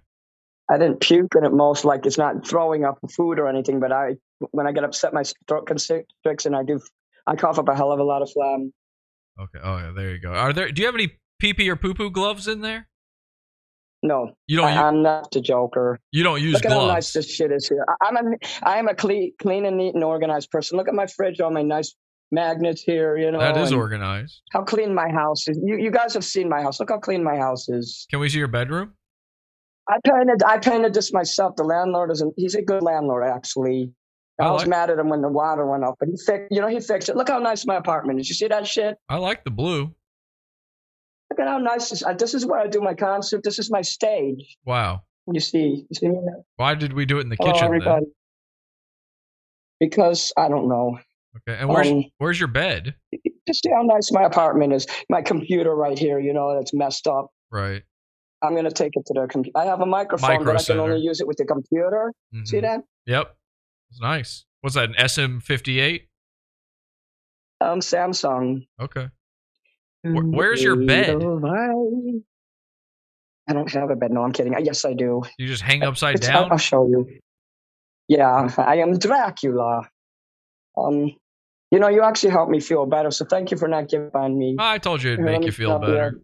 I 0.70 0.78
didn't 0.78 1.01
puke 1.01 1.34
in 1.36 1.44
it 1.44 1.52
most, 1.52 1.84
like 1.84 2.07
it's 2.07 2.17
not 2.17 2.47
throwing 2.47 2.84
up 2.84 2.99
food 3.10 3.41
or 3.41 3.49
anything, 3.49 3.81
but 3.81 3.91
I, 3.91 4.15
when 4.52 4.68
I 4.68 4.73
get 4.73 4.84
upset, 4.84 5.12
my 5.12 5.25
throat 5.49 5.67
constricts 5.67 6.47
and 6.47 6.55
I 6.55 6.62
do, 6.62 6.81
I 7.26 7.36
cough 7.36 7.58
up 7.58 7.68
a 7.68 7.74
hell 7.74 7.92
of 7.92 8.00
a 8.00 8.04
lot 8.04 8.22
of 8.22 8.30
phlegm. 8.30 8.72
Okay. 9.40 9.58
Oh 9.62 9.76
yeah, 9.78 9.92
there 9.96 10.10
you 10.12 10.20
go. 10.20 10.32
Are 10.32 10.52
there? 10.52 10.70
Do 10.70 10.80
you 10.80 10.86
have 10.86 10.94
any 10.94 11.18
pee 11.38 11.54
pee 11.54 11.68
or 11.70 11.76
poo 11.76 11.94
poo 11.94 12.10
gloves 12.10 12.46
in 12.48 12.60
there? 12.60 12.88
No, 14.02 14.34
You 14.46 14.58
don't. 14.58 14.66
I, 14.66 14.86
I'm 14.86 15.02
not 15.02 15.30
the 15.30 15.40
joker. 15.40 15.98
you 16.12 16.22
don't 16.22 16.42
use 16.42 16.52
Look 16.52 16.66
at 16.66 16.72
how 16.72 16.86
nice 16.86 17.14
this 17.14 17.34
shit 17.34 17.50
is 17.50 17.66
here. 17.66 17.86
I, 17.88 18.08
I'm 18.08 18.16
a, 18.18 18.36
I 18.62 18.78
am 18.78 18.86
a 18.86 18.94
clean, 18.94 19.32
clean 19.40 19.64
and 19.64 19.78
neat 19.78 19.94
and 19.94 20.04
organized 20.04 20.50
person. 20.50 20.76
Look 20.76 20.88
at 20.88 20.94
my 20.94 21.06
fridge, 21.06 21.40
all 21.40 21.50
my 21.50 21.62
nice 21.62 21.94
magnets 22.30 22.82
here. 22.82 23.16
You 23.16 23.30
know, 23.30 23.38
that 23.38 23.56
is 23.56 23.72
organized. 23.72 24.42
How 24.52 24.62
clean 24.62 24.94
my 24.94 25.08
house 25.08 25.48
is. 25.48 25.58
You, 25.64 25.78
you 25.78 25.90
guys 25.90 26.12
have 26.12 26.24
seen 26.24 26.50
my 26.50 26.60
house. 26.60 26.80
Look 26.80 26.90
how 26.90 26.98
clean 26.98 27.24
my 27.24 27.36
house 27.36 27.66
is. 27.70 28.06
Can 28.10 28.20
we 28.20 28.28
see 28.28 28.36
your 28.38 28.48
bedroom? 28.48 28.92
I 29.88 29.96
painted. 30.04 30.42
I 30.46 30.58
painted 30.58 30.92
this 30.92 31.10
myself. 31.10 31.56
The 31.56 31.64
landlord 31.64 32.10
is. 32.10 32.20
A, 32.20 32.26
he's 32.36 32.54
a 32.54 32.62
good 32.62 32.82
landlord, 32.82 33.24
actually. 33.26 33.90
I, 34.40 34.46
I 34.46 34.50
was 34.50 34.62
like- 34.62 34.68
mad 34.70 34.90
at 34.90 34.98
him 34.98 35.08
when 35.08 35.20
the 35.22 35.28
water 35.28 35.64
went 35.66 35.84
up, 35.84 35.94
but 36.00 36.08
he 36.08 36.16
fixed. 36.16 36.50
You 36.50 36.60
know, 36.60 36.66
he 36.68 36.80
fixed 36.80 37.08
it. 37.08 37.16
Look 37.16 37.28
how 37.28 37.38
nice 37.38 37.64
my 37.66 37.76
apartment 37.76 38.20
is. 38.20 38.28
You 38.28 38.34
see 38.34 38.48
that 38.48 38.66
shit? 38.66 38.96
I 39.08 39.16
like 39.18 39.44
the 39.44 39.50
blue. 39.50 39.94
Look 41.30 41.40
at 41.40 41.48
how 41.48 41.58
nice 41.58 41.90
this. 41.90 42.04
uh, 42.04 42.12
This 42.14 42.34
is 42.34 42.44
where 42.46 42.60
I 42.60 42.66
do 42.66 42.80
my 42.80 42.94
concert. 42.94 43.42
This 43.44 43.58
is 43.58 43.70
my 43.70 43.82
stage. 43.82 44.56
Wow. 44.64 45.02
You 45.32 45.40
see? 45.40 45.86
You 45.88 45.94
see? 45.94 46.10
Why 46.56 46.74
did 46.74 46.92
we 46.92 47.06
do 47.06 47.18
it 47.18 47.22
in 47.22 47.28
the 47.28 47.36
Hello, 47.38 47.52
kitchen 47.52 47.64
everybody. 47.66 48.06
Because 49.80 50.32
I 50.36 50.48
don't 50.48 50.68
know. 50.68 50.98
Okay. 51.48 51.58
And 51.58 51.68
where's 51.68 51.88
Um, 51.88 52.04
where's 52.18 52.38
your 52.38 52.48
bed? 52.48 52.94
Just 53.46 53.62
see 53.64 53.70
how 53.70 53.82
nice 53.82 54.12
my 54.12 54.22
apartment 54.22 54.72
is. 54.72 54.86
My 55.10 55.20
computer 55.22 55.74
right 55.74 55.98
here. 55.98 56.18
You 56.20 56.32
know, 56.32 56.54
that's 56.56 56.72
messed 56.72 57.06
up. 57.06 57.28
Right. 57.50 57.82
I'm 58.42 58.54
gonna 58.54 58.70
take 58.70 58.92
it 58.94 59.04
to 59.06 59.14
the 59.14 59.26
computer. 59.26 59.58
I 59.58 59.64
have 59.64 59.80
a 59.80 59.86
microphone, 59.86 60.30
Micro 60.30 60.52
but 60.52 60.60
I 60.60 60.64
can 60.64 60.78
only 60.78 61.00
use 61.00 61.20
it 61.20 61.26
with 61.26 61.38
the 61.38 61.44
computer. 61.46 62.12
See 62.44 62.58
Mhm. 62.58 62.62
that? 62.62 62.80
Yep. 63.06 63.36
It's 63.94 64.00
nice. 64.00 64.44
What's 64.60 64.74
that? 64.74 64.89
An 64.89 64.94
SM58? 64.98 66.08
Um, 67.60 67.78
Samsung. 67.78 68.66
Okay. 68.81 69.06
Where, 70.02 70.24
where's 70.24 70.60
your 70.60 70.74
bed? 70.74 71.10
I 71.10 71.12
don't 73.52 73.70
have 73.73 73.90
a 73.90 73.94
bed. 73.94 74.10
No, 74.10 74.24
I'm 74.24 74.32
kidding. 74.32 74.52
Yes, 74.64 74.84
I 74.84 74.94
do. 74.94 75.23
You 75.39 75.47
just 75.47 75.62
hang 75.62 75.84
upside 75.84 76.16
It's- 76.16 76.28
down? 76.28 76.50
I'll 76.50 76.58
show 76.58 76.89
you. 76.89 77.06
Yeah, 78.08 78.48
I 78.58 78.78
am 78.78 78.98
Dracula. 78.98 79.89
Um, 80.76 81.12
you 81.70 81.78
know, 81.78 81.86
you 81.86 82.02
actually 82.02 82.31
helped 82.31 82.50
me 82.50 82.58
feel 82.58 82.86
better, 82.86 83.12
so 83.12 83.24
thank 83.24 83.52
you 83.52 83.56
for 83.56 83.68
not 83.68 83.89
giving 83.89 84.10
on 84.12 84.36
me. 84.36 84.56
I 84.58 84.78
told 84.78 85.05
you 85.05 85.12
it'd 85.12 85.24
make 85.24 85.44
you 85.44 85.52
feel 85.52 85.78
better. 85.78 86.20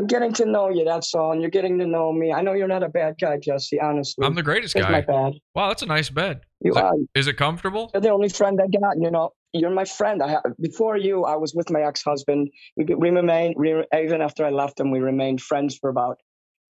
I'm 0.00 0.06
getting 0.06 0.32
to 0.32 0.46
know 0.46 0.70
you. 0.70 0.86
That's 0.86 1.14
all, 1.14 1.32
and 1.32 1.42
you're 1.42 1.50
getting 1.50 1.78
to 1.78 1.86
know 1.86 2.10
me. 2.10 2.32
I 2.32 2.40
know 2.40 2.54
you're 2.54 2.66
not 2.66 2.82
a 2.82 2.88
bad 2.88 3.16
guy, 3.20 3.36
Jesse. 3.36 3.78
Honestly, 3.78 4.24
I'm 4.24 4.34
the 4.34 4.42
greatest 4.42 4.72
Here's 4.72 4.86
guy. 4.86 4.92
my 4.92 5.00
bed. 5.02 5.34
Wow, 5.54 5.68
that's 5.68 5.82
a 5.82 5.86
nice 5.86 6.08
bed. 6.08 6.40
You 6.62 6.70
is, 6.70 6.76
it, 6.78 6.82
are. 6.82 6.94
is 7.14 7.26
it 7.26 7.34
comfortable? 7.36 7.90
You're 7.92 8.00
the 8.00 8.08
only 8.08 8.30
friend 8.30 8.58
I 8.62 8.68
got. 8.68 8.96
You 8.98 9.10
know, 9.10 9.34
you're 9.52 9.68
my 9.68 9.84
friend. 9.84 10.22
I 10.22 10.30
ha- 10.30 10.42
before 10.58 10.96
you, 10.96 11.24
I 11.24 11.36
was 11.36 11.54
with 11.54 11.68
my 11.68 11.82
ex-husband. 11.82 12.48
We, 12.78 12.94
we 12.94 13.10
remained 13.10 13.56
we, 13.58 13.74
even 13.94 14.22
after 14.22 14.46
I 14.46 14.48
left 14.48 14.80
him. 14.80 14.90
We 14.90 15.00
remained 15.00 15.42
friends 15.42 15.76
for 15.76 15.90
about 15.90 16.16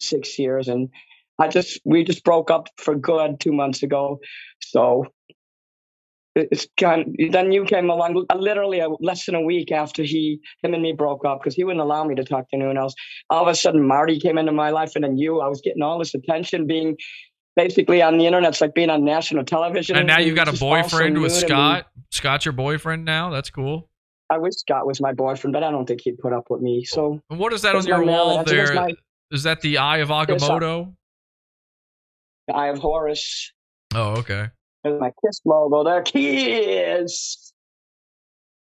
six 0.01 0.37
years, 0.37 0.67
and 0.67 0.89
I 1.39 1.47
just 1.47 1.81
we 1.85 2.03
just 2.03 2.25
broke 2.25 2.51
up 2.51 2.67
for 2.79 2.97
good 2.97 3.39
two 3.39 3.53
months 3.53 3.85
ago. 3.85 4.19
So 4.61 5.05
it- 5.05 5.13
it's 6.51 6.67
kind. 6.79 7.17
then 7.31 7.53
you 7.53 7.65
came 7.65 7.91
along, 7.91 8.27
literally 8.35 8.81
a, 8.81 8.89
less 9.01 9.27
than 9.27 9.35
a 9.35 9.41
week 9.41 9.73
after 9.73 10.03
he 10.03 10.41
him 10.63 10.75
and 10.75 10.83
me 10.83 10.93
broke 10.93 11.25
up 11.25 11.41
because 11.41 11.55
he 11.55 11.65
wouldn't 11.65 11.83
allow 11.83 12.05
me 12.05 12.15
to 12.15 12.25
talk 12.25 12.49
to 12.51 12.57
anyone 12.57 12.77
else. 12.79 12.95
All 13.31 13.43
of 13.43 13.49
a 13.49 13.55
sudden, 13.55 13.87
Marty 13.87 14.19
came 14.19 14.39
into 14.39 14.53
my 14.53 14.71
life, 14.71 14.93
and 14.95 15.05
then 15.05 15.19
you. 15.19 15.41
I 15.41 15.49
was 15.49 15.61
getting 15.61 15.83
all 15.83 15.99
this 15.99 16.15
attention, 16.15 16.67
being 16.67 16.97
basically 17.57 18.03
on 18.03 18.19
the 18.19 18.27
internet. 18.27 18.51
It's 18.51 18.61
like 18.61 18.75
being 18.75 18.91
on 18.91 19.05
national 19.05 19.45
television. 19.45 19.97
And 19.97 20.07
now 20.07 20.19
you've 20.19 20.37
got 20.37 20.49
a 20.49 20.53
was 20.53 20.61
just 20.61 20.63
all 20.63 20.83
so 20.89 20.97
boyfriend 20.99 21.21
with. 21.21 21.33
Scott. 21.33 21.87
Scott's 22.11 22.45
your 22.45 22.53
boyfriend 22.53 23.05
now? 23.05 23.31
That's 23.31 23.51
cool. 23.51 23.89
I 24.31 24.39
wish 24.39 24.55
Scott 24.57 24.87
was 24.87 25.01
my 25.01 25.13
boyfriend, 25.13 25.53
but 25.53 25.65
I 25.65 25.71
don't 25.71 25.87
think 25.87 26.03
he'd 26.03 26.19
put 26.19 26.33
up 26.33 26.45
with 26.51 26.61
me. 26.61 26.85
So 26.85 27.21
And 27.31 27.39
what 27.39 27.53
is 27.53 27.63
that 27.63 27.75
on 27.75 27.85
your 27.87 28.05
wall 28.05 28.45
there? 28.45 28.75
my- 28.75 28.95
Is 29.33 29.43
that 29.43 29.61
the 29.61 29.79
Eye 29.79 29.99
of 29.99 30.09
Agamotto? 30.09 30.95
the 32.47 32.55
Eye 32.55 32.69
of 32.69 32.79
Horus. 32.79 33.53
Oh, 33.95 34.19
okay. 34.19 34.49
My 34.85 35.13
Kiss 35.25 35.41
logo 35.45 35.85
there. 35.85 36.03
Kiss. 36.03 37.53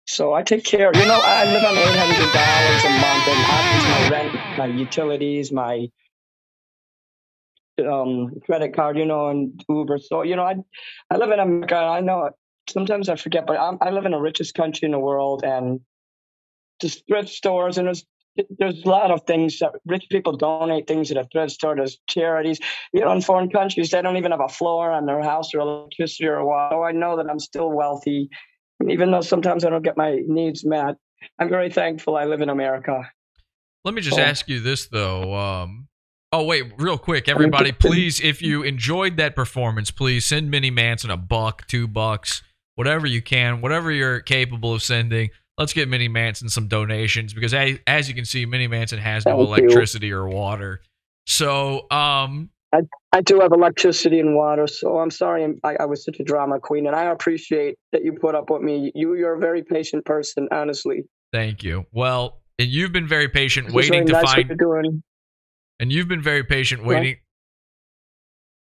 So 0.06 0.34
I 0.34 0.44
take 0.44 0.64
care. 0.64 0.92
You 0.94 1.06
know, 1.06 1.20
I 1.22 1.44
live 1.46 1.64
on 1.64 1.78
eight 1.78 1.96
hundred 1.96 2.34
dollars 2.34 2.84
a 2.86 2.90
month, 2.90 3.28
and 3.28 3.46
I 3.46 3.68
my 3.92 4.10
rent, 4.10 4.58
my 4.58 4.66
utilities, 4.68 5.52
my 5.52 5.90
um 7.86 8.40
credit 8.46 8.74
card. 8.74 8.98
You 8.98 9.06
know, 9.06 9.28
and 9.28 9.64
Uber. 9.68 10.00
So 10.00 10.22
you 10.24 10.38
know, 10.38 10.44
I 10.44 10.56
I 11.12 11.18
live 11.18 11.32
in 11.32 11.40
America. 11.40 11.76
I 11.76 12.00
know. 12.02 12.30
Sometimes 12.70 13.08
I 13.10 13.16
forget, 13.16 13.46
but 13.48 13.58
I'm, 13.58 13.78
I 13.80 13.92
live 13.92 14.06
in 14.06 14.12
the 14.12 14.20
richest 14.20 14.54
country 14.54 14.86
in 14.86 14.92
the 14.92 15.00
world, 15.00 15.44
and 15.44 15.82
just 16.82 17.06
thrift 17.08 17.30
stores, 17.30 17.78
and 17.78 17.88
there's 17.88 18.06
there's 18.60 18.84
a 18.84 18.90
lot 18.90 19.12
of 19.12 19.24
things 19.26 19.60
that 19.60 19.72
rich 19.86 20.06
people 20.10 20.36
donate 20.36 20.88
things 20.88 21.10
to 21.10 21.16
the 21.16 21.28
thrift 21.32 21.52
store. 21.52 21.76
There's 21.76 21.98
charities. 22.10 22.60
You 22.94 23.02
know, 23.02 23.12
in 23.12 23.22
foreign 23.22 23.50
countries, 23.50 23.90
they 23.92 24.02
don't 24.02 24.18
even 24.18 24.32
have 24.32 24.42
a 24.42 24.48
floor 24.50 24.92
on 24.92 25.06
their 25.06 25.22
house 25.22 25.54
or 25.54 25.60
electricity 25.60 26.28
or 26.28 26.44
water. 26.46 26.76
So 26.76 26.84
I 26.84 26.92
know 26.92 27.18
that 27.18 27.30
I'm 27.30 27.40
still 27.40 27.72
wealthy, 27.72 28.30
and 28.80 28.92
even 28.92 29.12
though 29.12 29.22
sometimes 29.22 29.66
I 29.66 29.70
don't 29.70 29.84
get 29.84 29.98
my 29.98 30.20
needs 30.28 30.66
met. 30.66 30.96
I'm 31.40 31.50
very 31.50 31.72
thankful 31.72 32.16
I 32.16 32.26
live 32.26 32.42
in 32.42 32.50
America. 32.50 33.10
Let 33.84 33.94
me 33.94 34.02
just 34.02 34.20
Oh. 34.20 34.22
ask 34.22 34.48
you 34.48 34.60
this 34.60 34.88
though. 34.88 35.34
Um, 35.34 35.88
oh 36.32 36.44
wait, 36.44 36.74
real 36.78 36.98
quick, 36.98 37.28
everybody, 37.28 37.72
please, 37.72 38.20
if 38.22 38.42
you 38.42 38.64
enjoyed 38.64 39.18
that 39.18 39.36
performance, 39.36 39.90
please 39.92 40.26
send 40.26 40.52
Mini 40.52 40.70
Manson 40.70 41.10
a 41.10 41.18
buck, 41.18 41.66
two 41.68 41.88
bucks, 41.88 42.44
whatever 42.76 43.08
you 43.08 43.22
can, 43.22 43.62
whatever 43.62 43.92
you're 43.92 44.20
capable 44.20 44.74
of 44.74 44.84
sending. 44.84 45.30
Let's 45.58 45.74
get 45.74 45.90
Mini 45.90 46.08
Manson 46.08 46.50
some 46.50 46.68
donations 46.68 47.34
because 47.34 47.54
as, 47.54 47.80
as 47.88 48.08
you 48.08 48.14
can 48.16 48.26
see, 48.26 48.46
Mini 48.46 48.68
Manson 48.68 49.00
has 49.00 49.26
no 49.26 49.38
Thank 49.38 49.40
you. 49.40 49.66
electricity 49.66 50.12
or 50.12 50.28
water. 50.28 50.82
So, 51.26 51.90
um, 51.90 52.50
I, 52.74 52.82
I 53.14 53.22
do 53.22 53.40
have 53.40 53.52
electricity 53.54 54.20
and 54.20 54.36
water, 54.36 54.68
so 54.68 55.00
I'm 55.00 55.10
sorry 55.10 55.48
I, 55.64 55.76
I 55.80 55.86
was 55.86 56.04
such 56.04 56.20
a 56.20 56.24
drama 56.24 56.60
queen, 56.60 56.86
and 56.86 56.96
I 56.96 57.06
appreciate 57.06 57.76
that 57.94 58.04
you 58.04 58.14
put 58.14 58.36
up 58.36 58.50
with 58.50 58.62
me. 58.62 58.92
You, 58.94 59.16
you're 59.16 59.36
a 59.36 59.40
very 59.40 59.64
patient 59.64 60.06
person, 60.06 60.48
honestly. 60.52 61.04
thank 61.32 61.64
you. 61.64 61.86
Well, 61.92 62.42
and 62.60 62.68
you've 62.68 62.92
been 62.92 63.08
very 63.08 63.30
patient, 63.30 63.68
It's 63.68 63.74
very 63.74 63.90
waiting 63.90 64.08
to 64.08 64.14
nice 64.14 64.34
find, 64.34 64.52
and 65.80 65.92
you've 65.92 66.08
been 66.10 66.22
very 66.22 66.44
patient, 66.44 66.84
Right 66.84 67.18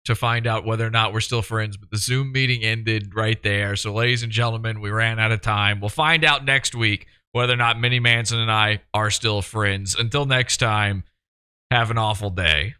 to 0.05 0.15
find 0.15 0.47
out 0.47 0.65
whether 0.65 0.85
or 0.85 0.89
not 0.89 1.13
we're 1.13 1.21
still 1.21 1.41
friends. 1.41 1.77
But 1.77 1.91
the 1.91 1.97
Zoom 1.97 2.31
meeting 2.31 2.63
ended 2.63 3.15
right 3.15 3.41
there. 3.43 3.75
So, 3.75 3.93
ladies 3.93 4.23
and 4.23 4.31
gentlemen, 4.31 4.81
we 4.81 4.89
ran 4.89 5.19
out 5.19 5.31
of 5.31 5.41
time. 5.41 5.79
We'll 5.79 5.89
find 5.89 6.23
out 6.23 6.45
next 6.45 6.75
week 6.75 7.07
whether 7.31 7.53
or 7.53 7.57
not 7.57 7.79
Mini 7.79 7.99
Manson 7.99 8.39
and 8.39 8.51
I 8.51 8.81
are 8.93 9.11
still 9.11 9.41
friends. 9.41 9.95
Until 9.95 10.25
next 10.25 10.57
time, 10.57 11.03
have 11.69 11.91
an 11.91 11.97
awful 11.97 12.29
day. 12.29 12.75